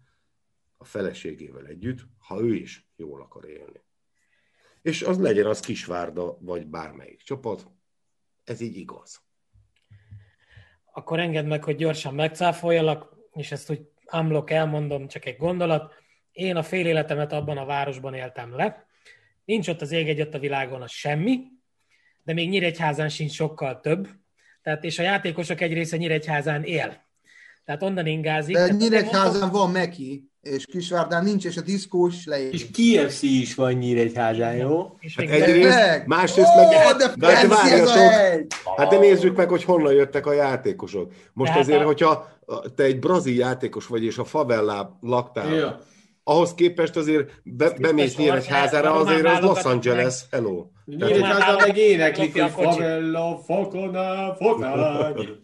a 0.78 0.86
feleségével 0.86 1.66
együtt, 1.66 2.00
ha 2.18 2.42
ő 2.42 2.56
is 2.56 2.88
jól 2.96 3.22
akar 3.22 3.46
élni 3.50 3.84
és 4.86 5.02
az 5.02 5.20
legyen 5.20 5.46
az 5.46 5.60
Kisvárda, 5.60 6.38
vagy 6.40 6.68
bármelyik 6.68 7.22
csapat. 7.22 7.68
Ez 8.44 8.62
így 8.62 8.78
igaz. 8.78 9.22
Akkor 10.94 11.20
engedd 11.20 11.46
meg, 11.46 11.64
hogy 11.64 11.76
gyorsan 11.76 12.14
megcáfoljalak, 12.14 13.16
és 13.34 13.52
ezt 13.52 13.70
úgy 13.70 13.90
amlok 14.06 14.52
elmondom, 14.52 15.08
csak 15.08 15.26
egy 15.26 15.38
gondolat. 15.38 15.94
Én 16.32 16.56
a 16.56 16.64
fél 16.64 16.86
életemet 16.86 17.32
abban 17.32 17.58
a 17.58 17.66
városban 17.66 18.14
éltem 18.14 18.56
le. 18.56 18.88
Nincs 19.46 19.68
ott 19.68 19.82
az 19.82 19.92
ég 19.92 20.10
egyet 20.10 20.34
a 20.34 20.40
világon 20.40 20.82
a 20.82 20.88
semmi, 20.88 21.40
de 22.24 22.34
még 22.34 22.50
Nyíregyházán 22.50 23.10
sincs 23.10 23.32
sokkal 23.32 23.80
több. 23.80 24.10
Tehát, 24.62 24.84
és 24.84 25.00
a 25.00 25.04
játékosok 25.04 25.62
egy 25.62 25.74
része 25.74 25.98
Nyíregyházán 25.98 26.64
él. 26.64 27.05
Tehát 27.66 27.84
onnan 27.84 28.06
ingázik. 28.06 28.56
De 28.56 28.72
Nyíregyházán 28.72 29.52
van 29.52 29.72
Meki 29.72 30.30
és 30.46 30.66
Kisvárdán 30.66 31.24
nincs, 31.24 31.46
és 31.46 31.58
a 31.58 31.62
diszkó 31.62 32.08
is 32.08 32.26
leér. 32.26 32.54
És 32.54 32.66
KFC 32.72 33.22
is 33.22 33.56
van 33.56 33.74
Nyíregyházán, 33.74 34.56
jó? 34.56 34.96
És 35.00 35.16
hát 35.16 35.30
egyrészt, 35.30 36.06
másrészt 36.06 36.48
oh, 36.56 36.70
meg... 36.70 36.96
De, 36.98 37.14
de 37.16 37.36
hát, 37.36 37.48
várjatok, 37.48 38.54
hát 38.78 38.90
de 38.90 38.98
nézzük 38.98 39.36
meg, 39.36 39.50
hogy 39.50 39.64
honnan 39.64 39.94
jöttek 39.94 40.26
a 40.26 40.34
játékosok. 40.34 41.12
Most 41.34 41.52
Tehát 41.52 41.64
azért, 41.64 41.82
a... 41.82 41.86
hogyha 41.86 42.28
te 42.76 42.84
egy 42.84 43.00
brazil 43.00 43.36
játékos 43.36 43.88
vagy, 43.88 44.04
és 44.04 44.18
a 44.18 44.24
favellá 44.24 44.90
laktál, 45.02 45.54
ja. 45.54 45.80
ahhoz 46.24 46.54
képest 46.54 46.96
azért 46.96 47.42
be, 47.44 47.74
bemész 47.80 48.16
Nyíregyházára, 48.16 48.94
azért 48.94 49.26
az 49.26 49.40
Los 49.40 49.64
Angeles, 49.64 50.26
hello. 50.32 50.66
Nyíregyházán 50.86 51.56
meg 51.56 51.78
éneklik, 51.78 52.42
hogy 52.42 52.52
favella, 52.52 53.42
fakona, 53.46 54.36
fotágy. 54.36 55.44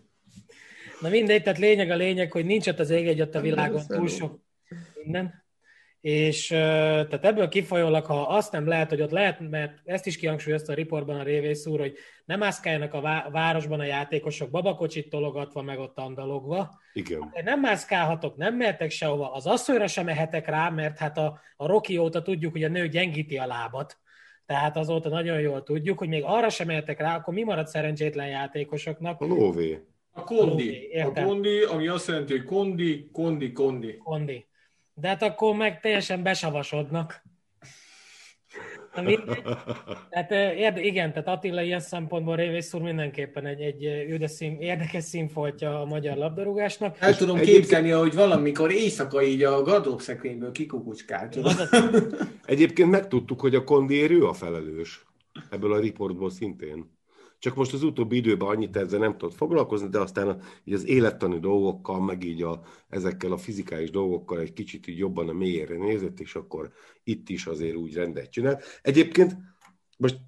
Na 1.01 1.09
mindegy, 1.09 1.43
tehát 1.43 1.59
lényeg 1.59 1.89
a 1.89 1.95
lényeg, 1.95 2.31
hogy 2.31 2.45
nincs 2.45 2.67
ott 2.67 2.79
az 2.79 2.89
ég 2.89 3.07
egy 3.07 3.21
ott 3.21 3.35
a 3.35 3.41
világon 3.41 3.87
túl 3.87 4.07
sok 4.07 4.39
minden. 5.03 5.43
És 6.01 6.47
tehát 6.47 7.25
ebből 7.25 7.47
kifolyólag, 7.47 8.05
ha 8.05 8.21
azt 8.21 8.51
nem 8.51 8.67
lehet, 8.67 8.89
hogy 8.89 9.01
ott 9.01 9.11
lehet, 9.11 9.49
mert 9.49 9.79
ezt 9.85 10.05
is 10.05 10.17
kihangsúlyozta 10.17 10.71
a 10.71 10.75
riportban 10.75 11.19
a 11.19 11.23
Révész 11.23 11.65
úr, 11.65 11.79
hogy 11.79 11.93
nem 12.25 12.39
mászkáljanak 12.39 12.93
a 12.93 13.29
városban 13.31 13.79
a 13.79 13.83
játékosok 13.83 14.49
babakocsit 14.49 15.09
tologatva, 15.09 15.61
meg 15.61 15.79
ott 15.79 15.97
andalogva. 15.97 16.79
Igen. 16.93 17.31
De 17.33 17.41
nem 17.41 17.59
mászkálhatok, 17.59 18.35
nem 18.35 18.55
mehetek 18.55 18.89
sehova. 18.89 19.31
Az 19.31 19.45
asszonyra 19.45 19.87
sem 19.87 20.05
mehetek 20.05 20.47
rá, 20.47 20.69
mert 20.69 20.97
hát 20.97 21.17
a, 21.17 21.39
a 21.57 21.67
Rocky 21.67 21.97
óta 21.97 22.21
tudjuk, 22.21 22.51
hogy 22.51 22.63
a 22.63 22.69
nő 22.69 22.87
gyengíti 22.87 23.37
a 23.37 23.45
lábat. 23.45 23.97
Tehát 24.45 24.77
azóta 24.77 25.09
nagyon 25.09 25.39
jól 25.39 25.63
tudjuk, 25.63 25.97
hogy 25.97 26.07
még 26.07 26.23
arra 26.25 26.49
sem 26.49 26.67
mehetek 26.67 26.99
rá, 26.99 27.15
akkor 27.15 27.33
mi 27.33 27.43
marad 27.43 27.67
szerencsétlen 27.67 28.27
játékosoknak? 28.27 29.21
A 29.21 29.25
lóvé. 29.25 29.79
A 30.11 30.23
kondi. 30.23 30.99
A 31.03 31.11
kondi, 31.11 31.61
ami 31.61 31.87
azt 31.87 32.07
jelenti, 32.07 32.31
hogy 32.37 32.43
kondi, 32.43 33.09
kondi, 33.11 33.51
kondi. 33.51 33.97
Kondi. 33.97 34.45
De 34.93 35.07
hát 35.07 35.21
akkor 35.21 35.55
meg 35.55 35.79
teljesen 35.79 36.23
besavasodnak. 36.23 37.23
Tehát 40.09 40.31
érde, 40.31 40.81
igen, 40.81 41.13
tehát 41.13 41.27
Attila 41.27 41.61
ilyen 41.61 41.79
szempontból 41.79 42.35
Révész 42.35 42.73
úr 42.73 42.81
mindenképpen 42.81 43.45
egy, 43.45 43.61
egy 43.61 44.27
szín, 44.27 44.57
érdekes 44.59 45.03
színfoltja 45.03 45.81
a 45.81 45.85
magyar 45.85 46.17
labdarúgásnak. 46.17 46.97
El 46.99 47.15
tudom 47.15 47.39
képzelni, 47.39 47.89
hogy 47.89 48.13
valamikor 48.13 48.71
éjszaka 48.71 49.23
így 49.23 49.43
a 49.43 49.61
gardróbszekrényből 49.61 50.51
kikukucskált. 50.51 51.37
Egyébként 52.45 52.89
megtudtuk, 52.89 53.41
hogy 53.41 53.55
a 53.55 53.63
kondérő 53.63 54.25
a 54.25 54.33
felelős. 54.33 55.05
Ebből 55.49 55.73
a 55.73 55.79
riportból 55.79 56.29
szintén. 56.29 56.99
Csak 57.41 57.55
most 57.55 57.73
az 57.73 57.83
utóbbi 57.83 58.15
időben 58.15 58.47
annyit 58.47 58.75
ezzel 58.75 58.99
nem 58.99 59.17
tudott 59.17 59.35
foglalkozni, 59.35 59.89
de 59.89 59.99
aztán 59.99 60.41
így 60.63 60.73
az 60.73 60.85
élettani 60.85 61.39
dolgokkal, 61.39 62.01
meg 62.01 62.23
így 62.23 62.41
a, 62.41 62.61
ezekkel 62.89 63.31
a 63.31 63.37
fizikális 63.37 63.89
dolgokkal 63.89 64.39
egy 64.39 64.53
kicsit 64.53 64.87
így 64.87 64.97
jobban 64.97 65.29
a 65.29 65.33
mélyére 65.33 65.77
nézett, 65.77 66.19
és 66.19 66.35
akkor 66.35 66.71
itt 67.03 67.29
is 67.29 67.45
azért 67.45 67.75
úgy 67.75 67.93
rendet 67.93 68.31
csinált. 68.31 68.63
Egyébként 68.81 69.37
most 69.97 70.19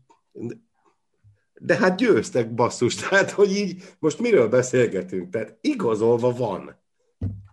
de 1.60 1.78
hát 1.78 1.98
győztek 1.98 2.54
basszus, 2.54 2.96
tehát 3.10 3.32
hogy 3.32 3.52
így 3.52 3.84
most 4.00 4.20
miről 4.20 4.50
beszélgetünk? 4.50 5.30
Tehát 5.30 5.58
igazolva 5.62 6.32
van. 6.32 6.82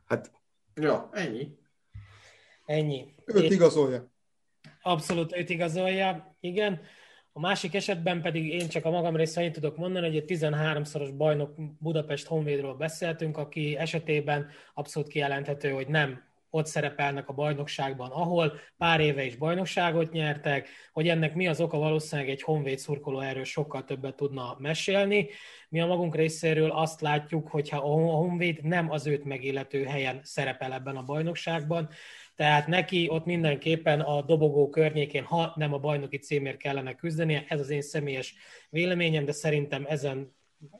Hát... 0.07 0.33
Ja, 0.75 1.09
ennyi. 1.13 1.59
Ennyi. 2.67 3.15
Őt 3.25 3.51
igazolja. 3.51 4.13
Abszolút 4.83 5.37
őt 5.37 5.51
igazolja, 5.51 6.37
igen. 6.41 6.81
A 7.33 7.41
másik 7.41 7.75
esetben 7.75 8.23
pedig 8.23 8.47
én 8.47 8.68
csak 8.68 8.84
a 8.84 8.91
magam 8.91 9.17
részén 9.17 9.52
tudok 9.52 9.76
mondani, 9.76 10.07
hogy 10.07 10.17
egy 10.17 10.39
13-szoros 10.39 11.10
bajnok 11.17 11.55
Budapest 11.78 12.26
Honvédról 12.26 12.75
beszéltünk, 12.75 13.36
aki 13.36 13.76
esetében 13.76 14.49
abszolút 14.75 15.09
kijelenthető, 15.09 15.70
hogy 15.70 15.89
nem 15.89 16.28
ott 16.50 16.67
szerepelnek 16.67 17.28
a 17.28 17.33
bajnokságban, 17.33 18.10
ahol 18.10 18.52
pár 18.78 19.00
éve 19.00 19.25
is 19.25 19.36
bajnokságot 19.36 20.12
nyertek, 20.12 20.68
hogy 20.92 21.09
ennek 21.09 21.34
mi 21.34 21.49
az 21.49 21.60
oka, 21.60 21.78
valószínűleg 21.78 22.31
egy 22.31 22.42
honvéd 22.42 22.78
szurkoló 22.78 23.20
erről 23.20 23.44
sokkal 23.44 23.84
többet 23.84 24.17
tudna 24.17 24.57
mesélni. 24.59 25.28
Mi 25.68 25.81
a 25.81 25.86
magunk 25.86 26.15
részéről 26.15 26.70
azt 26.70 27.00
látjuk, 27.00 27.49
hogyha 27.49 27.76
a 27.76 28.17
honvéd 28.17 28.62
nem 28.62 28.91
az 28.91 29.07
őt 29.07 29.25
megillető 29.25 29.84
helyen 29.84 30.20
szerepel 30.23 30.73
ebben 30.73 30.97
a 30.97 31.05
bajnokságban, 31.05 31.89
tehát 32.41 32.67
neki 32.67 33.09
ott 33.10 33.25
mindenképpen 33.25 34.01
a 34.01 34.23
dobogó 34.23 34.69
környékén, 34.69 35.23
ha 35.23 35.52
nem 35.57 35.73
a 35.73 35.78
bajnoki 35.78 36.19
címért 36.19 36.57
kellene 36.57 36.94
küzdenie, 36.94 37.44
ez 37.49 37.60
az 37.60 37.70
én 37.70 37.83
személyes 37.83 38.35
véleményem, 38.70 39.25
de 39.25 39.33
szerintem 39.33 39.85
ezen 39.89 40.35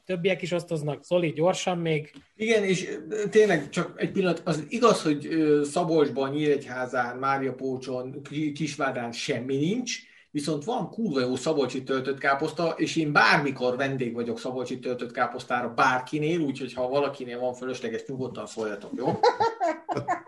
többiek 0.05 0.41
is 0.41 0.51
osztoznak. 0.51 1.03
Zoli, 1.03 1.31
gyorsan 1.31 1.77
még. 1.77 2.11
Igen, 2.35 2.63
és 2.63 2.97
tényleg 3.29 3.69
csak 3.69 3.93
egy 3.95 4.11
pillanat, 4.11 4.41
az 4.45 4.65
igaz, 4.69 5.01
hogy 5.01 5.27
Szabolcsban, 5.63 6.29
Nyíregyházán, 6.29 7.17
Mária 7.17 7.53
Pócson, 7.53 8.21
Kisvádán 8.53 9.11
semmi 9.11 9.55
nincs, 9.55 9.97
viszont 10.31 10.63
van 10.63 10.89
kurva 10.89 11.19
jó 11.19 11.35
szabolcsi 11.35 11.83
töltött 11.83 12.17
káposzta, 12.17 12.73
és 12.77 12.95
én 12.95 13.11
bármikor 13.11 13.75
vendég 13.75 14.13
vagyok 14.13 14.39
szabolcsi 14.39 14.79
töltött 14.79 15.11
káposztára 15.11 15.73
bárkinél, 15.73 16.39
úgyhogy 16.39 16.73
ha 16.73 16.89
valakinél 16.89 17.39
van 17.39 17.53
fölösleges, 17.53 18.03
nyugodtan 18.07 18.45
szóljatok, 18.45 18.91
jó? 18.95 19.05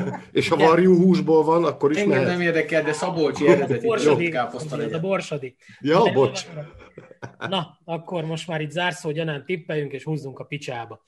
és 0.32 0.48
ha 0.48 0.56
varjú 0.56 0.96
húsból 0.96 1.44
van, 1.44 1.64
akkor 1.64 1.90
is 1.90 1.96
Engem 1.96 2.10
mehet. 2.10 2.26
nem 2.26 2.40
érdekel, 2.40 2.82
de 2.82 2.92
szabolcsi 2.92 3.48
eredeti 3.48 3.86
borsodi, 3.86 4.28
káposzta 4.28 4.76
legyen. 4.76 4.98
A 4.98 5.00
borsodi. 5.00 5.56
Ja, 5.80 6.02
de 6.02 6.12
bocs. 6.12 6.46
Na, 7.48 7.78
akkor 7.84 8.24
most 8.24 8.48
már 8.48 8.60
itt 8.60 8.70
zárszó 8.70 9.10
gyanán 9.10 9.44
tippeljünk, 9.44 9.92
és 9.92 10.04
húzzunk 10.04 10.38
a 10.38 10.44
picsába. 10.44 11.04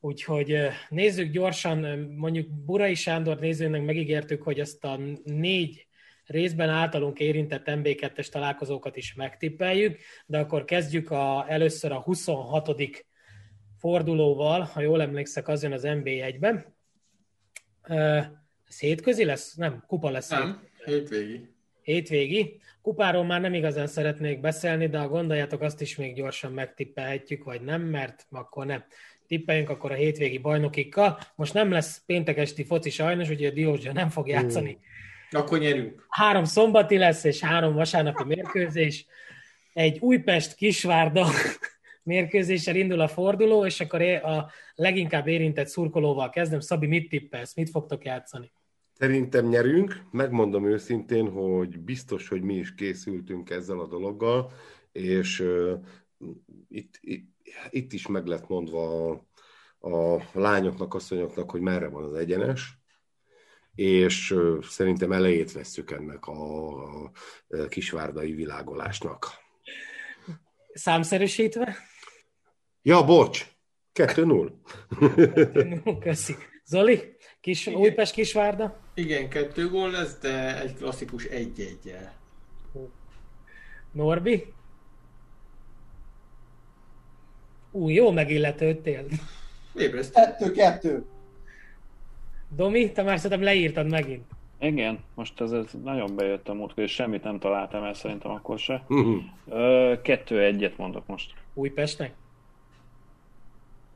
Úgyhogy 0.00 0.56
nézzük 0.88 1.30
gyorsan, 1.30 1.98
mondjuk 2.16 2.48
Burai 2.64 2.94
Sándor 2.94 3.38
nézőnek 3.38 3.84
megígértük, 3.84 4.42
hogy 4.42 4.60
ezt 4.60 4.84
a 4.84 4.98
négy 5.24 5.86
részben 6.26 6.68
általunk 6.68 7.18
érintett 7.18 7.62
MB2-es 7.66 8.28
találkozókat 8.28 8.96
is 8.96 9.14
megtippeljük, 9.14 9.98
de 10.26 10.38
akkor 10.38 10.64
kezdjük 10.64 11.10
a, 11.10 11.44
először 11.48 11.92
a 11.92 12.00
26. 12.00 12.70
fordulóval, 13.78 14.60
ha 14.60 14.80
jól 14.80 15.02
emlékszek, 15.02 15.48
az 15.48 15.62
jön 15.62 15.72
az 15.72 15.82
MB1-ben. 15.86 16.73
Ez 18.68 18.78
hétközi 18.78 19.24
lesz? 19.24 19.54
Nem, 19.54 19.84
kupa 19.86 20.10
lesz. 20.10 20.28
Nem, 20.28 20.62
hétvégi. 20.84 21.48
hétvégi. 21.82 22.60
Kupáról 22.82 23.24
már 23.24 23.40
nem 23.40 23.54
igazán 23.54 23.86
szeretnék 23.86 24.40
beszélni, 24.40 24.88
de 24.88 24.98
ha 24.98 25.08
gondoljátok, 25.08 25.60
azt 25.60 25.80
is 25.80 25.96
még 25.96 26.14
gyorsan 26.14 26.52
megtippelhetjük, 26.52 27.44
vagy 27.44 27.60
nem, 27.60 27.82
mert 27.82 28.26
akkor 28.30 28.66
nem. 28.66 28.84
Tippeljünk 29.26 29.68
akkor 29.68 29.90
a 29.90 29.94
hétvégi 29.94 30.38
bajnokikkal. 30.38 31.18
Most 31.34 31.54
nem 31.54 31.70
lesz 31.70 32.02
péntek 32.06 32.36
esti 32.36 32.64
foci 32.64 32.90
sajnos, 32.90 33.28
ugye 33.28 33.48
a 33.48 33.52
Diózsa 33.52 33.92
nem 33.92 34.08
fog 34.08 34.28
játszani. 34.28 34.78
Akkor 35.30 35.58
nyerünk. 35.58 36.06
Három 36.08 36.44
szombati 36.44 36.98
lesz, 36.98 37.24
és 37.24 37.40
három 37.40 37.74
vasárnapi 37.74 38.24
mérkőzés. 38.24 39.06
Egy 39.72 39.98
Újpest-Kisvárda 39.98 41.26
mérkőzéssel 42.04 42.76
indul 42.76 43.00
a 43.00 43.08
forduló, 43.08 43.66
és 43.66 43.80
akkor 43.80 44.02
a 44.02 44.50
leginkább 44.74 45.26
érintett 45.26 45.68
szurkolóval 45.68 46.30
kezdem. 46.30 46.60
Szabi, 46.60 46.86
mit 46.86 47.08
tippelsz? 47.08 47.54
Mit 47.54 47.70
fogtok 47.70 48.04
játszani? 48.04 48.52
Szerintem 48.92 49.46
nyerünk, 49.46 50.02
megmondom 50.10 50.66
őszintén, 50.66 51.28
hogy 51.28 51.78
biztos, 51.78 52.28
hogy 52.28 52.42
mi 52.42 52.54
is 52.54 52.74
készültünk 52.74 53.50
ezzel 53.50 53.78
a 53.78 53.86
dologgal, 53.86 54.52
és 54.92 55.40
uh, 55.40 55.72
itt, 56.68 56.98
itt, 57.00 57.28
itt 57.70 57.92
is 57.92 58.06
meg 58.06 58.26
lett 58.26 58.48
mondva 58.48 59.10
a, 59.10 59.20
a 59.90 60.22
lányoknak, 60.32 60.94
asszonyoknak, 60.94 61.50
hogy 61.50 61.60
merre 61.60 61.88
van 61.88 62.04
az 62.04 62.14
egyenes, 62.14 62.78
és 63.74 64.30
uh, 64.30 64.62
szerintem 64.62 65.12
elejét 65.12 65.52
vesszük 65.52 65.90
ennek 65.90 66.26
a, 66.26 66.82
a 66.82 67.10
kisvárdai 67.68 68.32
világolásnak. 68.32 69.26
Számszerűsítve? 70.74 71.76
Ja, 72.86 73.04
bocs, 73.04 73.46
2-0. 73.94 74.50
Köszi. 76.00 76.34
Zoli? 76.64 77.16
Kis, 77.40 77.66
Igen. 77.66 77.80
Újpest 77.80 78.12
Kisvárda? 78.12 78.76
Igen, 78.94 79.28
kettő 79.28 79.68
gól 79.68 79.90
lesz, 79.90 80.18
de 80.18 80.60
egy 80.60 80.74
klasszikus 80.74 81.24
egy 81.24 81.60
1 81.60 81.96
Norbi? 83.92 84.52
Ú, 87.70 87.88
jó 87.88 88.10
megilletődtél. 88.10 89.04
Kettő-kettő. 90.12 91.04
Domi, 92.56 92.92
te 92.92 93.02
már 93.02 93.16
szerintem 93.16 93.42
leírtad 93.42 93.88
megint. 93.88 94.24
Igen, 94.60 95.04
most 95.14 95.40
ez, 95.40 95.52
ez 95.52 95.66
nagyon 95.82 96.16
bejött 96.16 96.48
a 96.48 96.54
múltkor, 96.54 96.82
és 96.82 96.92
semmit 96.92 97.22
nem 97.22 97.38
találtam 97.38 97.82
el 97.84 97.94
szerintem 97.94 98.30
akkor 98.30 98.58
se. 98.58 98.84
Mhm. 98.88 99.16
Kettő 100.02 100.42
egyet 100.42 100.76
mondok 100.76 101.06
most. 101.06 101.34
Újpestnek? 101.54 102.14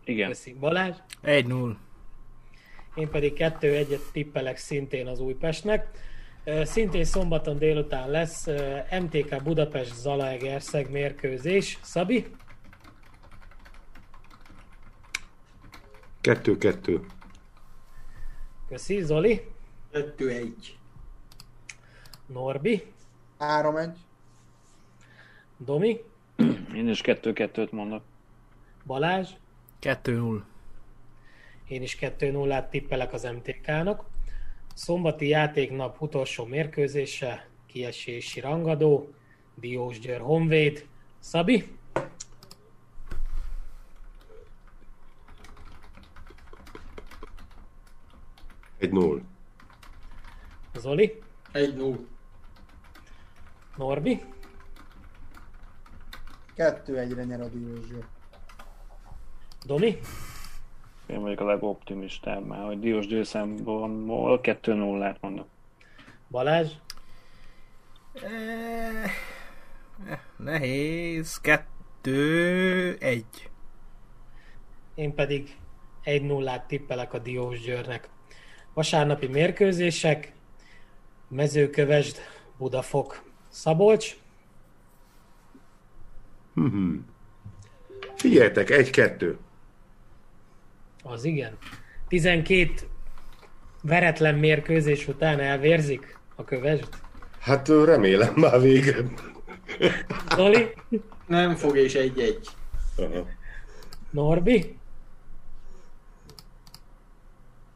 Igen. 0.08 0.28
Köszi. 0.28 0.52
Balázs? 0.52 0.96
1-0. 1.22 1.74
Én 2.94 3.10
pedig 3.10 3.32
2-1-et 3.36 4.00
tippelek 4.12 4.56
szintén 4.56 5.06
az 5.06 5.20
Újpestnek. 5.20 5.86
Szintén 6.62 7.04
szombaton 7.04 7.58
délután 7.58 8.10
lesz 8.10 8.46
MTK 9.00 9.42
Budapest 9.42 9.94
Zalaegerszeg 9.94 10.90
mérkőzés. 10.90 11.78
Szabi? 11.82 12.26
2-2. 16.22 17.00
Köszi. 18.68 19.02
Zoli? 19.02 19.50
2-1. 19.92 20.52
Norbi? 22.26 22.92
3-1. 23.38 23.88
Domi? 25.56 26.00
Én 26.74 26.88
is 26.88 27.00
kettő-kettőt 27.00 27.72
mondok. 27.72 28.02
Balázs? 28.86 29.30
2-0. 29.82 30.42
Én 31.68 31.82
is 31.82 31.98
2-0-át 32.00 32.70
tippelek 32.70 33.12
az 33.12 33.22
MTK-nak. 33.22 34.04
Szombati 34.74 35.28
játéknap 35.28 36.00
utolsó 36.00 36.44
mérkőzése, 36.44 37.48
kiesési 37.66 38.40
rangadó, 38.40 39.14
Diós 39.54 39.98
Győr 39.98 40.20
Honvéd. 40.20 40.86
Szabi? 41.18 41.76
Egy 48.78 48.92
null. 48.92 49.22
Zoli? 50.74 51.22
Egy 51.52 51.76
null. 51.76 52.06
Norbi? 53.76 54.22
Kettő 56.54 56.98
egyre 56.98 57.24
nyer 57.24 57.40
a 57.40 57.48
Diózső. 57.48 58.04
Domi? 59.66 59.98
Én 61.06 61.20
vagyok 61.20 61.40
a 61.40 61.44
legoptimistább 61.44 62.46
már, 62.46 62.64
hogy 62.64 62.80
Diós 62.80 63.06
győrszemból 63.06 64.40
2-0-át 64.42 65.20
mondok. 65.20 65.46
Balázs? 66.30 66.72
Eh, 68.12 69.02
eh, 70.06 70.20
Nehéz. 70.36 71.40
2-1. 72.02 73.24
Én 74.94 75.14
pedig 75.14 75.56
1-0-át 76.04 76.66
tippelek 76.66 77.12
a 77.12 77.18
Diós 77.18 77.60
Győrnek. 77.60 78.08
Vasárnapi 78.74 79.26
mérkőzések, 79.26 80.32
Mezőkövesd, 81.28 82.16
Budafok, 82.56 83.22
Szabolcs. 83.48 84.16
Mhm. 86.52 86.94
Figyeljetek, 88.14 88.70
egy-kettő. 88.70 89.38
Az 91.10 91.24
igen. 91.24 91.56
12 92.08 92.72
veretlen 93.82 94.34
mérkőzés 94.34 95.08
után 95.08 95.40
elvérzik 95.40 96.18
a 96.34 96.44
kövesd. 96.44 96.88
Hát 97.38 97.68
remélem 97.68 98.34
már 98.36 98.60
vége. 98.60 98.96
Zoli? 100.34 100.72
Nem 101.26 101.54
fog 101.54 101.76
és 101.76 101.94
egy-egy. 101.94 102.48
Aha. 102.96 103.26
Norbi? 104.10 104.76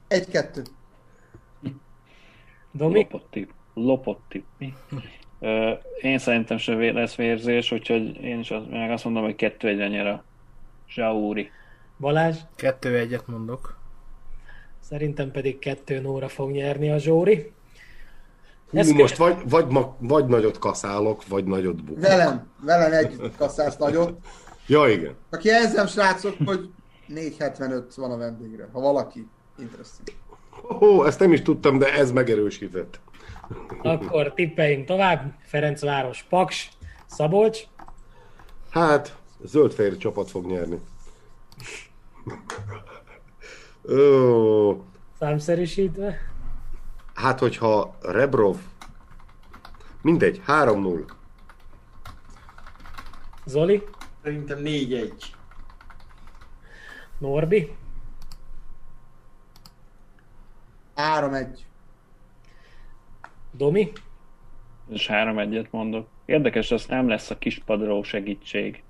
Egy-kettő. 0.08 0.62
Domi? 2.72 2.94
Lopott 2.98 3.26
tipp. 3.30 3.50
Lopott 3.74 4.34
én 6.00 6.18
szerintem 6.18 6.56
sem 6.56 6.94
lesz 6.94 7.14
vérzés, 7.14 7.72
úgyhogy 7.72 8.16
én 8.16 8.38
is 8.38 8.50
az, 8.50 8.62
meg 8.70 8.90
azt 8.90 9.04
mondom, 9.04 9.22
hogy 9.22 9.34
kettő 9.34 9.68
egyre 9.68 9.88
nyer 9.88 10.06
a 10.06 10.24
Zsaúri. 10.88 11.50
Balázs? 12.02 12.36
2-1-et 12.58 13.24
mondok. 13.24 13.76
Szerintem 14.80 15.30
pedig 15.30 15.58
2 15.58 16.00
nóra 16.00 16.28
fog 16.28 16.50
nyerni 16.50 16.90
a 16.90 16.98
Zsóri. 16.98 17.52
Hú, 18.70 18.78
Ez 18.78 18.90
most 18.90 19.16
vagy, 19.16 19.36
vagy, 19.48 19.66
ma, 19.66 19.96
vagy 19.98 20.26
nagyot 20.26 20.58
kaszálok, 20.58 21.26
vagy 21.28 21.44
nagyot 21.44 21.84
bukok. 21.84 22.02
Velem, 22.02 22.50
velem 22.60 22.92
egy 22.92 23.32
kasszálsz 23.36 23.76
nagyot. 23.76 24.18
Ja, 24.66 24.88
igen. 24.88 25.14
Aki 25.30 25.48
jelzem, 25.48 25.86
srácok, 25.86 26.36
hogy 26.44 26.70
4.75 27.08 27.82
van 27.96 28.10
a 28.10 28.16
vendégre, 28.16 28.68
ha 28.72 28.80
valaki 28.80 29.28
interesting. 29.58 30.08
Ó, 30.80 31.06
ezt 31.06 31.18
nem 31.18 31.32
is 31.32 31.42
tudtam, 31.42 31.78
de 31.78 31.92
ez 31.92 32.12
megerősített. 32.12 33.00
Akkor 33.82 34.34
tippeljünk 34.34 34.86
tovább. 34.86 35.34
Ferencváros, 35.40 36.22
Paks, 36.22 36.68
Szabolcs. 37.06 37.60
Hát, 38.70 39.16
zöld-fehér 39.44 39.96
csapat 39.96 40.30
fog 40.30 40.46
nyerni. 40.46 40.80
Ó, 43.88 44.84
Számszerűsítve. 45.18 46.18
hát, 47.14 47.38
hogyha 47.38 47.96
Rebrov... 48.02 48.56
Mindegy, 50.02 50.42
3-0. 50.46 51.04
Zoli, 53.44 53.82
Szerintem 54.22 54.58
4-1. 54.62 55.12
Norbi, 57.18 57.76
3-1. 60.96 61.46
Domi, 63.52 63.92
És 64.88 65.06
három 65.06 65.38
egyet 65.38 65.72
mondok. 65.72 66.08
Érdekes, 66.24 66.70
az 66.70 66.86
nem 66.86 67.08
lesz 67.08 67.30
a 67.30 67.38
kispadról 67.38 68.04
segítség. 68.04 68.82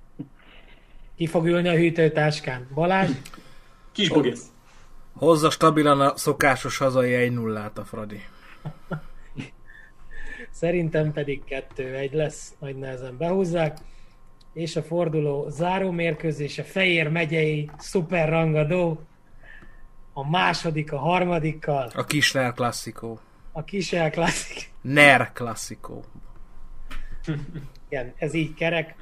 Ki 1.17 1.27
fog 1.27 1.47
ülni 1.47 1.69
a 1.69 1.75
hűtőtáskán? 1.75 2.69
Balázs, 2.75 3.11
Kisbogész. 3.93 4.47
Hozza 5.13 5.51
stabilan 5.51 6.01
a 6.01 6.17
szokásos 6.17 6.77
hazai 6.79 7.15
1 7.15 7.33
0 7.33 7.73
a 7.75 7.81
Fradi. 7.85 8.21
szerintem 10.51 11.13
pedig 11.13 11.43
2-1 11.77 12.13
lesz, 12.13 12.55
nagy 12.59 12.77
nehezen 12.77 13.17
behúzzák. 13.17 13.79
És 14.53 14.77
a 14.77 14.83
forduló 14.83 15.49
záró 15.49 15.91
mérkőzése 15.91 16.63
Fejér 16.63 17.09
megyei 17.09 17.71
szuperrangadó. 17.79 19.01
A 20.13 20.31
második, 20.31 20.93
a 20.93 20.99
harmadikkal, 20.99 21.91
A 21.95 22.05
Kisner 22.05 22.53
klasszikó. 22.53 23.21
a 23.53 23.65
kisel 23.65 24.11
klasszik. 24.11 24.71
NER 24.81 25.33
klasszikó. 25.33 26.05
Igen, 27.89 28.13
ez 28.17 28.35
így 28.35 28.55
kerek. 28.55 28.95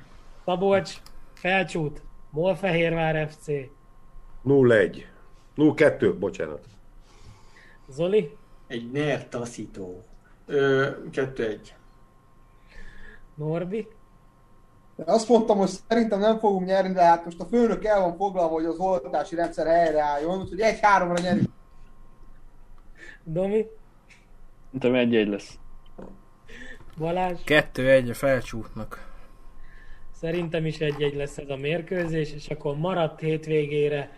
Szabolcs, 0.44 0.96
Felcsút, 1.40 2.02
Molfehérvár 2.30 3.28
FC, 3.30 3.46
0-1. 4.44 5.02
0-2, 5.56 6.14
bocsánat. 6.18 6.64
Zoli, 7.88 8.36
Egy 8.66 8.90
ner 8.90 9.28
taszító. 9.28 10.04
Ö, 10.46 10.90
2-1. 11.12 11.58
Norbi? 13.34 13.88
Azt 15.04 15.28
mondtam, 15.28 15.58
hogy 15.58 15.68
szerintem 15.88 16.18
nem 16.18 16.38
fogunk 16.38 16.66
nyerni, 16.66 16.92
de 16.92 17.02
hát 17.02 17.24
most 17.24 17.40
a 17.40 17.44
főnök 17.44 17.84
el 17.84 18.00
van 18.00 18.16
foglalva, 18.16 18.54
hogy 18.54 18.64
az 18.64 18.78
oltási 18.78 19.34
rendszer 19.34 19.66
helyreálljon, 19.66 20.40
úgyhogy 20.40 20.60
egy-háromra 20.60 21.22
nyerünk. 21.22 21.50
Domi? 23.24 23.66
Szerintem 24.64 24.94
egy-egy 24.94 25.28
lesz. 25.28 25.58
Balázs? 26.98 27.40
Kettő-egy 27.44 28.10
a 28.10 28.14
felcsútnak. 28.14 29.09
Szerintem 30.20 30.66
is 30.66 30.78
egy-egy 30.78 31.14
lesz 31.14 31.38
ez 31.38 31.48
a 31.48 31.56
mérkőzés, 31.56 32.32
és 32.32 32.48
akkor 32.48 32.76
maradt 32.76 33.20
hétvégére 33.20 34.12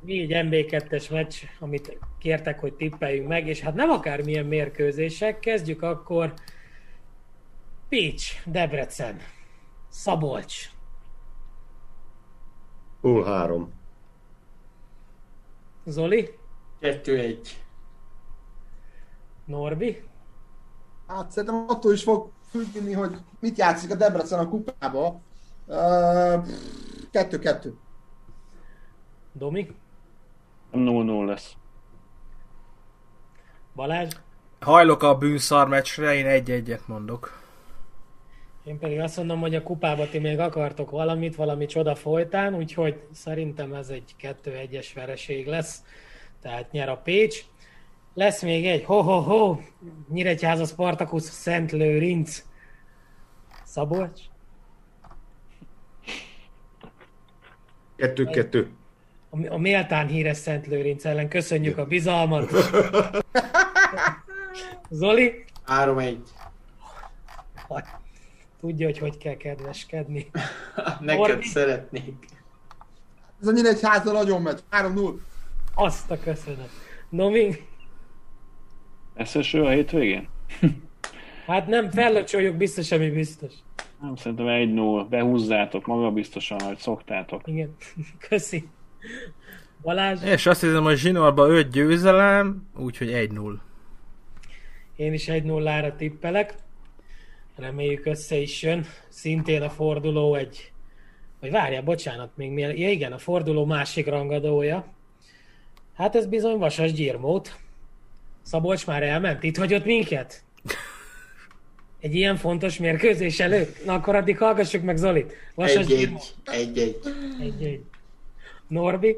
négy 0.00 0.30
MB2-es 0.34 1.10
meccs, 1.10 1.34
amit 1.58 1.98
kértek, 2.18 2.60
hogy 2.60 2.74
tippeljünk 2.74 3.28
meg, 3.28 3.46
és 3.46 3.60
hát 3.60 3.74
nem 3.74 3.90
akármilyen 3.90 4.46
mérkőzések, 4.46 5.38
kezdjük 5.38 5.82
akkor 5.82 6.34
Pécs, 7.88 8.44
Debrecen, 8.44 9.16
Szabolcs. 9.88 10.70
0-3. 13.02 13.66
Zoli? 15.84 16.30
2-1. 16.80 17.48
Norbi? 19.44 20.02
Hát 21.06 21.30
szerintem 21.30 21.64
attól 21.68 21.92
is 21.92 22.02
fog 22.02 22.30
függni, 22.50 22.92
hogy 22.92 23.16
mit 23.40 23.58
játszik 23.58 23.90
a 23.90 23.94
Debrecen 23.94 24.38
a 24.38 24.48
kupába. 24.48 25.20
Uh, 25.66 26.46
kettő-kettő. 27.10 27.74
Domi? 29.32 29.66
0-0 30.72 31.26
lesz. 31.26 31.56
Balázs? 33.74 34.14
Hajlok 34.60 35.02
a 35.02 35.18
bűnszar 35.18 35.68
meccsre, 35.68 36.14
én 36.14 36.26
egy-egyet 36.26 36.88
mondok. 36.88 37.40
Én 38.64 38.78
pedig 38.78 39.00
azt 39.00 39.16
mondom, 39.16 39.40
hogy 39.40 39.54
a 39.54 39.62
kupába 39.62 40.08
ti 40.08 40.18
még 40.18 40.38
akartok 40.38 40.90
valamit, 40.90 41.36
valami 41.36 41.66
csoda 41.66 41.94
folytán, 41.94 42.54
úgyhogy 42.54 43.02
szerintem 43.12 43.74
ez 43.74 43.88
egy 43.88 44.14
2-1-es 44.20 44.86
vereség 44.94 45.46
lesz. 45.46 45.82
Tehát 46.40 46.72
nyer 46.72 46.88
a 46.88 46.96
Pécs. 46.96 47.44
Lesz 48.14 48.42
még 48.42 48.66
egy, 48.66 48.84
ho-ho-ho, 48.84 49.58
Nyíregyháza 50.08 50.64
Spartacus 50.64 51.22
Szent 51.22 51.72
Lőrinc. 51.72 52.44
Szabolcs? 53.64 54.20
Kettő-kettő. 58.02 58.70
A, 59.30 59.52
a 59.52 59.58
méltán 59.58 60.06
híres 60.06 60.36
Szent 60.36 60.66
Lőrinc 60.66 61.04
ellen 61.04 61.28
köszönjük 61.28 61.78
a 61.78 61.86
bizalmat. 61.86 62.50
Zoli? 64.90 65.44
3-1. 65.66 66.16
Hát, 67.68 68.00
Tudja, 68.60 68.86
hogy 68.86 68.98
hogy 68.98 69.18
kell 69.18 69.36
kedveskedni. 69.36 70.30
Neked 71.00 71.28
Norbi? 71.28 71.46
szeretnék. 71.46 72.26
Ez 73.40 73.48
a 73.48 73.52
Nyíregyháza 73.52 74.12
nagyon 74.12 74.42
megy. 74.42 74.62
3-0. 74.70 75.14
Azt 75.74 76.10
a 76.10 76.18
köszönet. 76.18 76.70
Nomi? 77.08 77.66
Lesz 79.14 79.34
eső 79.34 79.64
a 79.64 79.70
hétvégén? 79.70 80.28
Hát 81.46 81.66
nem, 81.66 81.90
fellöcsöljük 81.90 82.56
biztos, 82.56 82.92
ami 82.92 83.10
biztos. 83.10 83.52
Nem, 84.02 84.16
szerintem 84.16 84.46
1-0. 84.48 85.06
Behúzzátok 85.08 85.86
magabiztosan, 85.86 86.58
ahogy 86.58 86.78
szoktátok. 86.78 87.42
Igen, 87.44 87.76
köszi. 88.28 88.68
Balázs? 89.82 90.22
És 90.24 90.46
azt 90.46 90.60
hiszem, 90.60 90.82
hogy 90.82 90.96
zsinórban 90.96 91.50
5 91.50 91.70
győzelem, 91.70 92.68
úgyhogy 92.76 93.10
1-0. 93.12 93.54
Én 94.96 95.12
is 95.12 95.28
egy 95.28 95.42
nullára 95.42 95.96
tippelek. 95.96 96.54
Reméljük 97.56 98.06
össze 98.06 98.36
is 98.36 98.62
jön. 98.62 98.84
Szintén 99.08 99.62
a 99.62 99.70
forduló 99.70 100.34
egy... 100.34 100.72
Vagy 101.40 101.50
várjál, 101.50 101.82
bocsánat, 101.82 102.36
még 102.36 102.50
miel... 102.50 102.74
Ja 102.74 102.90
igen, 102.90 103.12
a 103.12 103.18
forduló 103.18 103.64
másik 103.64 104.06
rangadója. 104.06 104.86
Hát 105.94 106.16
ez 106.16 106.26
bizony 106.26 106.58
Vasas 106.58 106.92
Gyirmót. 106.92 107.56
Szabolcs 108.42 108.86
már 108.86 109.02
elment? 109.02 109.42
Itt 109.42 109.56
hagyott 109.56 109.84
minket? 109.84 110.44
Egy 112.02 112.14
ilyen 112.14 112.36
fontos 112.36 112.78
mérkőzés 112.78 113.40
előtt? 113.40 113.84
Na 113.84 113.94
akkor 113.94 114.14
addig 114.14 114.38
hallgassuk 114.38 114.82
meg 114.82 114.96
Zolit. 114.96 115.32
Vasas 115.54 115.86
Gyirmót. 115.86 116.34
1-1. 116.44 116.94
Egy-egy. 117.40 117.82
Norbi? 118.68 119.16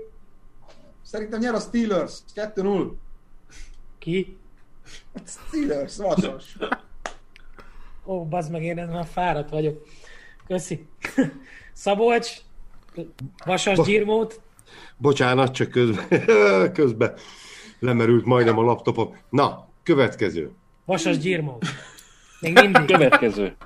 Szerintem 1.03 1.41
nyer 1.41 1.55
a 1.55 1.61
Steelers. 1.61 2.13
2-0. 2.35 2.91
Ki? 3.99 4.37
Steelers, 5.27 5.97
vasas. 5.97 6.57
Ó, 8.07 8.25
bazd 8.25 8.51
meg, 8.51 8.63
én 8.63 8.75
már 8.75 9.07
fáradt 9.07 9.51
vagyok. 9.51 9.87
Köszi. 10.47 10.87
Szabolcs, 11.73 12.33
Vasas 13.45 13.77
Ba- 13.77 13.87
Gyirmót, 13.87 14.41
Bocsánat, 14.97 15.55
csak 15.55 15.71
közben, 15.71 16.07
közben 16.79 17.15
lemerült 17.79 18.25
majdnem 18.25 18.59
a 18.59 18.63
laptopom. 18.63 19.17
Na, 19.31 19.69
következő. 19.83 20.51
Vasas 20.85 21.19
Gyirmót. 21.19 21.65
Még 22.45 22.55
mindig. 22.63 22.85
Következő. 22.97 23.57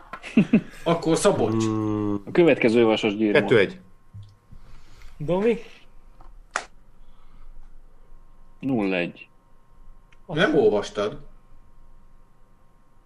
Akkor 0.82 1.16
Szabolcs. 1.16 1.64
A 2.26 2.30
következő 2.32 2.84
vasas 2.84 3.16
gyírmód. 3.16 3.40
kettő-egy. 3.40 3.78
Domi? 5.18 5.56
0-1. 8.62 9.10
Nem 10.26 10.54
olvastad? 10.58 11.18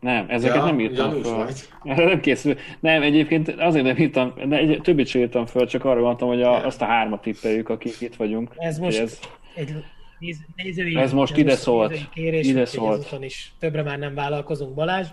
Nem, 0.00 0.24
ezeket 0.28 0.56
Ja, 0.56 0.64
nem 0.64 0.80
írtam 0.80 1.22
vagy. 1.22 1.68
Erre 1.84 2.04
nem 2.12 2.20
készül. 2.20 2.56
Nem, 2.80 3.02
egyébként 3.02 3.48
azért 3.48 3.84
nem 3.84 3.96
írtam, 3.96 4.32
de 4.48 4.56
egy, 4.56 4.80
többit 4.82 5.06
sem 5.06 5.20
írtam 5.20 5.46
föl, 5.46 5.66
csak 5.66 5.84
arra 5.84 5.94
gondoltam, 5.94 6.28
hogy 6.28 6.42
a, 6.42 6.66
azt 6.66 6.82
a 6.82 6.84
hármat 6.84 7.22
tippeljük, 7.22 7.68
akik 7.68 8.00
itt 8.00 8.16
vagyunk. 8.16 8.52
Ez 8.56 8.78
most 8.78 8.98
Ez, 8.98 9.18
egy 9.54 9.74
néz, 10.18 10.36
nézői, 10.56 10.96
Ez 10.96 11.12
most 11.12 11.36
ide 11.36 11.56
szólt. 11.56 12.08
Kérés, 12.14 12.46
Ide 12.46 12.64
szólt. 12.64 13.16
is 13.20 13.52
többre 13.58 13.82
már 13.82 13.98
nem 13.98 14.14
vállalkozunk. 14.14 14.74
Balázs? 14.74 15.06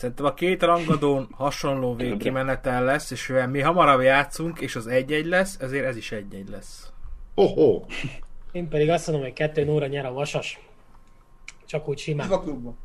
Szerintem 0.00 0.24
a 0.24 0.34
két 0.34 0.62
rangadón 0.62 1.28
hasonló 1.32 1.94
végkimenetel 2.04 2.84
lesz, 2.84 3.10
és 3.10 3.26
mivel 3.26 3.48
mi 3.48 3.60
hamarabb 3.60 4.00
játszunk, 4.00 4.60
és 4.60 4.76
az 4.76 4.86
1-1 4.90 5.24
lesz, 5.24 5.56
ezért 5.60 5.84
ez 5.84 5.96
is 5.96 6.12
1-1 6.14 6.48
lesz. 6.50 6.92
Oh, 7.34 7.58
oh. 7.58 7.86
Én 8.52 8.68
pedig 8.68 8.88
azt 8.88 9.06
mondom, 9.06 9.24
hogy 9.24 9.34
2 9.34 9.64
0 9.64 9.86
nyer 9.86 10.06
a 10.06 10.12
Vasas. 10.12 10.60
Csak 11.66 11.88
úgy 11.88 11.98
simán. 11.98 12.30
a 12.30 12.40
klubban. 12.40 12.78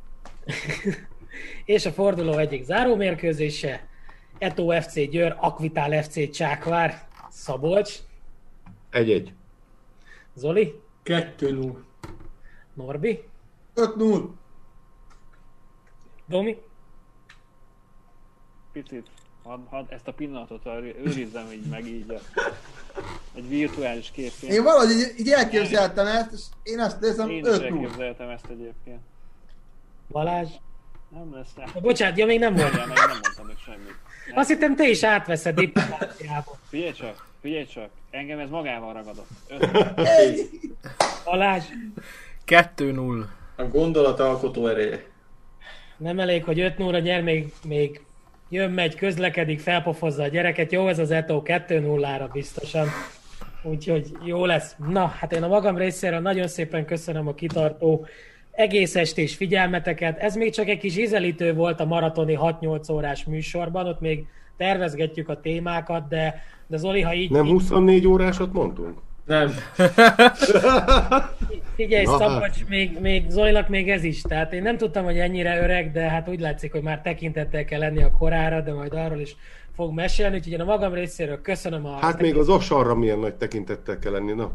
És 1.66 1.86
a 1.86 1.92
forduló 1.92 2.38
egyik 2.38 2.64
zárómérkőzése. 2.64 3.88
Eto 4.38 4.82
FC 4.82 5.10
Győr, 5.10 5.36
Akvitál 5.40 6.04
FC 6.04 6.32
Csákvár, 6.32 7.08
Szabolcs, 7.30 7.98
Egy-egy. 8.90 9.34
Zoli, 10.34 10.82
2-0. 11.06 11.76
Norbi, 12.74 13.24
5-0. 13.76 14.30
Domi, 16.28 16.58
picit, 18.82 19.08
hadd, 19.44 19.60
hadd 19.70 19.86
ezt 19.90 20.08
a 20.08 20.14
pillanatot 20.14 20.66
őri- 20.66 20.96
őrizzem 21.06 21.52
így 21.52 21.66
meg 21.70 21.88
így 21.88 22.10
a, 22.12 22.42
egy 23.36 23.50
virtuális 23.50 24.12
képén. 24.12 24.50
Én 24.52 24.64
valahogy 24.64 24.90
így, 24.92 25.14
így 25.20 25.30
elképzeltem 25.30 26.06
ezt, 26.08 26.32
és 26.34 26.42
én 26.64 26.80
ezt 26.80 27.00
nézem 27.00 27.30
Én 27.30 27.46
is 27.46 27.52
5-0. 27.52 27.64
elképzeltem 27.64 28.30
ezt 28.30 28.46
egyébként. 28.50 29.00
Balázs. 30.10 30.50
Nem 31.10 31.34
lesz 31.34 31.52
rá. 31.56 31.66
Bocsánat, 31.82 32.18
ja 32.18 32.26
még 32.26 32.40
nem 32.40 32.56
volt. 32.56 32.74
Ja, 32.74 32.86
meg 32.88 32.98
nem 32.98 33.10
mondtam 33.10 33.46
még 33.46 33.58
semmit. 33.66 33.96
Nem. 34.30 34.38
Azt 34.40 34.50
hittem 34.50 34.76
te 34.76 34.88
is 34.90 35.04
átveszed 35.04 35.56
diplomáciába. 35.56 36.58
Figyelj 36.70 36.92
csak, 36.92 37.28
figyelj 37.42 37.66
csak, 37.66 37.90
engem 38.10 38.40
ez 38.40 38.50
magával 38.50 38.94
ragadott. 38.94 39.28
Öt. 39.48 39.72
Balázs, 41.26 41.64
2-0. 42.48 43.26
A 43.56 43.64
gondolat 43.64 44.20
alkotó 44.20 44.68
ereje. 44.68 45.06
nem 45.98 46.20
elég, 46.20 46.44
hogy 46.44 46.60
5 46.60 46.78
0 46.78 47.00
nyer, 47.00 47.24
még, 47.24 47.54
még 47.64 48.05
jön, 48.56 48.72
megy, 48.72 48.96
közlekedik, 48.96 49.60
felpofozza 49.60 50.24
a 50.24 50.28
gyereket. 50.28 50.72
Jó, 50.72 50.88
ez 50.88 51.00
az 51.00 51.12
Eto 51.12 51.42
2 51.42 51.80
0 51.80 52.30
biztosan. 52.34 52.88
Úgyhogy 53.64 54.12
jó 54.24 54.46
lesz. 54.46 54.76
Na, 54.90 55.06
hát 55.06 55.34
én 55.34 55.44
a 55.44 55.48
magam 55.48 55.78
részéről 55.78 56.20
nagyon 56.20 56.48
szépen 56.48 56.86
köszönöm 56.86 57.28
a 57.28 57.34
kitartó 57.34 58.06
egész 58.52 58.96
estés 58.96 59.36
figyelmeteket. 59.36 60.18
Ez 60.18 60.36
még 60.36 60.54
csak 60.54 60.68
egy 60.68 60.78
kis 60.78 60.98
ízelítő 60.98 61.54
volt 61.54 61.80
a 61.80 61.86
maratoni 61.86 62.38
6-8 62.42 62.92
órás 62.92 63.24
műsorban, 63.24 63.88
ott 63.88 64.00
még 64.00 64.26
tervezgetjük 64.58 65.30
a 65.30 65.40
témákat, 65.42 66.08
de, 66.08 66.44
de 66.68 66.78
Zoli, 66.78 67.02
ha 67.02 67.14
így, 67.14 67.32
Nem 67.32 67.46
így 67.46 67.52
24 67.52 68.08
órásat 68.08 68.54
mondtunk? 68.54 68.98
Nem. 69.26 69.52
figyelj, 71.76 72.06
Na, 72.06 72.18
Szabolcs, 72.18 72.66
még, 72.68 73.00
még 73.00 73.30
Zolinak 73.30 73.68
még 73.68 73.90
ez 73.90 74.04
is. 74.04 74.22
Tehát 74.22 74.54
én 74.54 74.62
nem 74.62 74.78
tudtam, 74.78 75.04
hogy 75.04 75.20
ennyire 75.20 75.62
öreg, 75.62 75.92
de 75.92 76.10
hát 76.10 76.30
úgy 76.30 76.40
látszik, 76.40 76.72
hogy 76.72 76.82
már 76.82 77.02
tekintettel 77.02 77.66
kell 77.66 77.80
lenni 77.80 78.04
a 78.04 78.12
korára, 78.12 78.62
de 78.62 78.74
majd 78.74 78.94
arról 78.94 79.20
is 79.20 79.36
fog 79.76 79.94
mesélni. 79.94 80.36
Úgyhogy 80.36 80.54
én 80.54 80.62
a 80.62 80.66
magam 80.66 80.94
részéről 80.94 81.42
köszönöm 81.42 81.86
a... 81.86 81.98
Hát 81.98 82.22
még 82.22 82.36
az 82.36 82.50
osarra 82.50 82.96
milyen 82.96 83.20
nagy 83.20 83.36
tekintettel 83.36 84.00
kell 84.00 84.12
lenni, 84.12 84.34
na. 84.34 84.52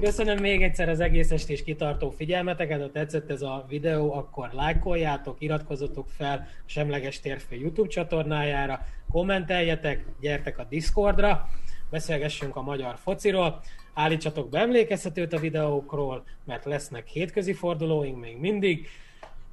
Köszönöm 0.00 0.38
még 0.38 0.62
egyszer 0.62 0.88
az 0.88 1.00
egész 1.00 1.30
estés 1.30 1.64
kitartó 1.64 2.10
figyelmeteket, 2.10 2.80
ha 2.80 2.90
tetszett 2.90 3.30
ez 3.30 3.42
a 3.42 3.64
videó, 3.68 4.14
akkor 4.14 4.48
lájkoljátok, 4.52 5.36
iratkozzatok 5.38 6.06
fel 6.16 6.46
a 6.48 6.62
Semleges 6.64 7.20
Térfő 7.20 7.56
YouTube 7.56 7.88
csatornájára, 7.88 8.80
kommenteljetek, 9.10 10.04
gyertek 10.20 10.58
a 10.58 10.66
Discordra, 10.68 11.48
beszélgessünk 11.96 12.56
a 12.56 12.62
magyar 12.62 12.96
fociról, 13.02 13.62
állítsatok 13.94 14.48
be 14.48 14.58
emlékeztetőt 14.58 15.32
a 15.32 15.38
videókról, 15.38 16.24
mert 16.44 16.64
lesznek 16.64 17.06
hétközi 17.06 17.52
fordulóink 17.52 18.20
még 18.20 18.36
mindig, 18.36 18.88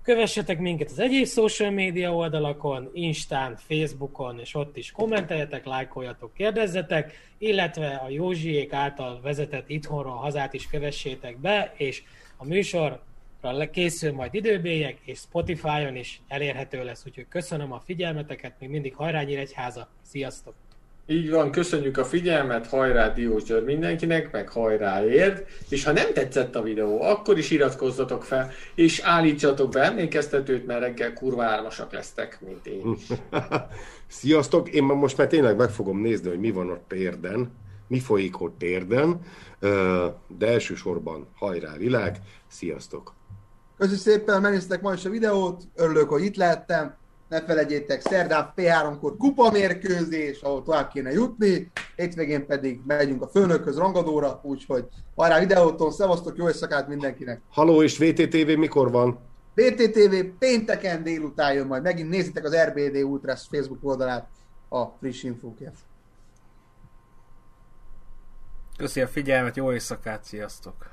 Kövessetek 0.01 0.59
minket 0.59 0.89
az 0.89 0.99
egyéb 0.99 1.27
social 1.27 1.71
média 1.71 2.15
oldalakon, 2.15 2.89
Instán, 2.93 3.55
Facebookon, 3.55 4.39
és 4.39 4.55
ott 4.55 4.77
is 4.77 4.91
kommenteljetek, 4.91 5.65
lájkoljatok, 5.65 6.33
kérdezzetek, 6.33 7.33
illetve 7.37 7.95
a 7.95 8.09
Józsiék 8.09 8.73
által 8.73 9.21
vezetett 9.21 9.69
itthonról 9.69 10.15
hazát 10.15 10.53
is 10.53 10.67
kövessétek 10.67 11.37
be, 11.37 11.73
és 11.77 12.03
a 12.37 12.45
műsorra 12.45 13.69
készül 13.71 14.11
majd 14.11 14.33
időbélyek, 14.33 14.97
és 15.05 15.17
Spotify-on 15.17 15.95
is 15.95 16.21
elérhető 16.27 16.83
lesz, 16.83 17.05
úgyhogy 17.05 17.27
köszönöm 17.29 17.71
a 17.71 17.79
figyelmeteket, 17.79 18.59
még 18.59 18.69
mindig 18.69 18.95
hajrá 18.95 19.21
Nyíregyháza, 19.21 19.89
sziasztok! 20.01 20.62
Így 21.07 21.29
van, 21.29 21.51
köszönjük 21.51 21.97
a 21.97 22.05
figyelmet, 22.05 22.67
hajrá 22.67 23.09
Diós 23.09 23.43
György 23.43 23.65
mindenkinek, 23.65 24.31
meg 24.31 24.49
hajrá 24.49 25.05
érd, 25.05 25.45
és 25.69 25.83
ha 25.83 25.91
nem 25.91 26.13
tetszett 26.13 26.55
a 26.55 26.61
videó, 26.61 27.01
akkor 27.01 27.37
is 27.37 27.51
iratkozzatok 27.51 28.23
fel, 28.23 28.51
és 28.75 28.99
állítsatok 28.99 29.71
be 29.71 29.81
emlékeztetőt, 29.81 30.65
mert 30.65 30.79
reggel 30.79 31.13
kurva 31.13 31.43
ármasak 31.43 31.91
lesztek, 31.91 32.39
mint 32.41 32.65
én. 32.65 32.95
Sziasztok, 34.07 34.69
én 34.69 34.83
most 34.83 35.17
már 35.17 35.27
tényleg 35.27 35.55
meg 35.55 35.69
fogom 35.69 36.01
nézni, 36.01 36.29
hogy 36.29 36.39
mi 36.39 36.51
van 36.51 36.69
ott 36.69 36.93
érden, 36.93 37.51
mi 37.87 37.99
folyik 37.99 38.41
ott 38.41 38.61
érden, 38.61 39.19
de 40.27 40.47
elsősorban 40.47 41.27
hajrá 41.35 41.77
világ, 41.77 42.17
sziasztok! 42.47 43.13
Köszönöm 43.77 43.99
szépen, 43.99 44.41
megnéztek 44.41 44.81
ma 44.81 44.93
is 44.93 45.05
a 45.05 45.09
videót, 45.09 45.63
örülök, 45.75 46.09
hogy 46.09 46.23
itt 46.23 46.35
lehettem, 46.35 46.95
ne 47.33 47.41
felejtjétek, 47.41 48.01
szerdán 48.01 48.53
P3-kor 48.55 49.17
kupamérkőzés, 49.17 50.41
ahol 50.41 50.63
tovább 50.63 50.89
kéne 50.91 51.11
jutni, 51.11 51.71
hétvégén 51.95 52.45
pedig 52.45 52.81
megyünk 52.85 53.21
a 53.21 53.27
főnökhöz 53.27 53.77
rangadóra, 53.77 54.39
úgyhogy 54.43 54.87
hajrá 55.15 55.39
videóton, 55.39 55.91
szevasztok, 55.91 56.37
jó 56.37 56.47
éjszakát 56.47 56.87
mindenkinek! 56.87 57.41
Haló, 57.49 57.83
és 57.83 57.97
VTTV 57.97 58.57
mikor 58.57 58.91
van? 58.91 59.19
VTTV 59.53 60.15
pénteken 60.39 61.03
délután 61.03 61.53
jön 61.53 61.67
majd, 61.67 61.83
megint 61.83 62.09
nézzétek 62.09 62.43
az 62.43 62.55
RBD 62.55 62.95
Ultras 62.95 63.47
Facebook 63.47 63.83
oldalát 63.83 64.29
a 64.69 64.85
friss 64.85 65.23
infókért. 65.23 65.77
Köszi 68.77 69.01
a 69.01 69.07
figyelmet, 69.07 69.55
jó 69.55 69.71
éjszakát, 69.71 70.23
sziasztok! 70.23 70.91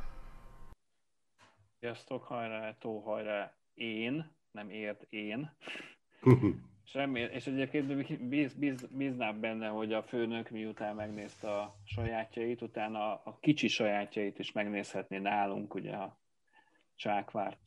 Sziasztok, 1.81 2.25
hajrá, 2.25 2.77
tó, 2.79 2.99
hajrá, 2.99 3.53
én, 3.75 4.31
nem 4.53 4.71
ért 4.71 5.03
én. 5.09 5.51
Semmi, 6.85 7.21
és 7.21 7.47
egyébként 7.47 8.27
bíz, 8.29 8.55
bíz, 8.55 8.87
bíznám 8.91 9.41
benne, 9.41 9.69
hogy 9.69 9.93
a 9.93 10.03
főnök 10.03 10.51
miután 10.51 10.95
megnézte 10.95 11.51
a 11.51 11.75
sajátjait, 11.85 12.63
utána 12.63 13.15
a 13.15 13.39
kicsi 13.41 13.69
sajátjait 13.69 14.39
is 14.39 14.53
megnézhetné 14.53 15.19
nálunk, 15.19 15.75
ugye 15.75 15.93
a 15.93 16.19
csákvárt. 16.97 17.59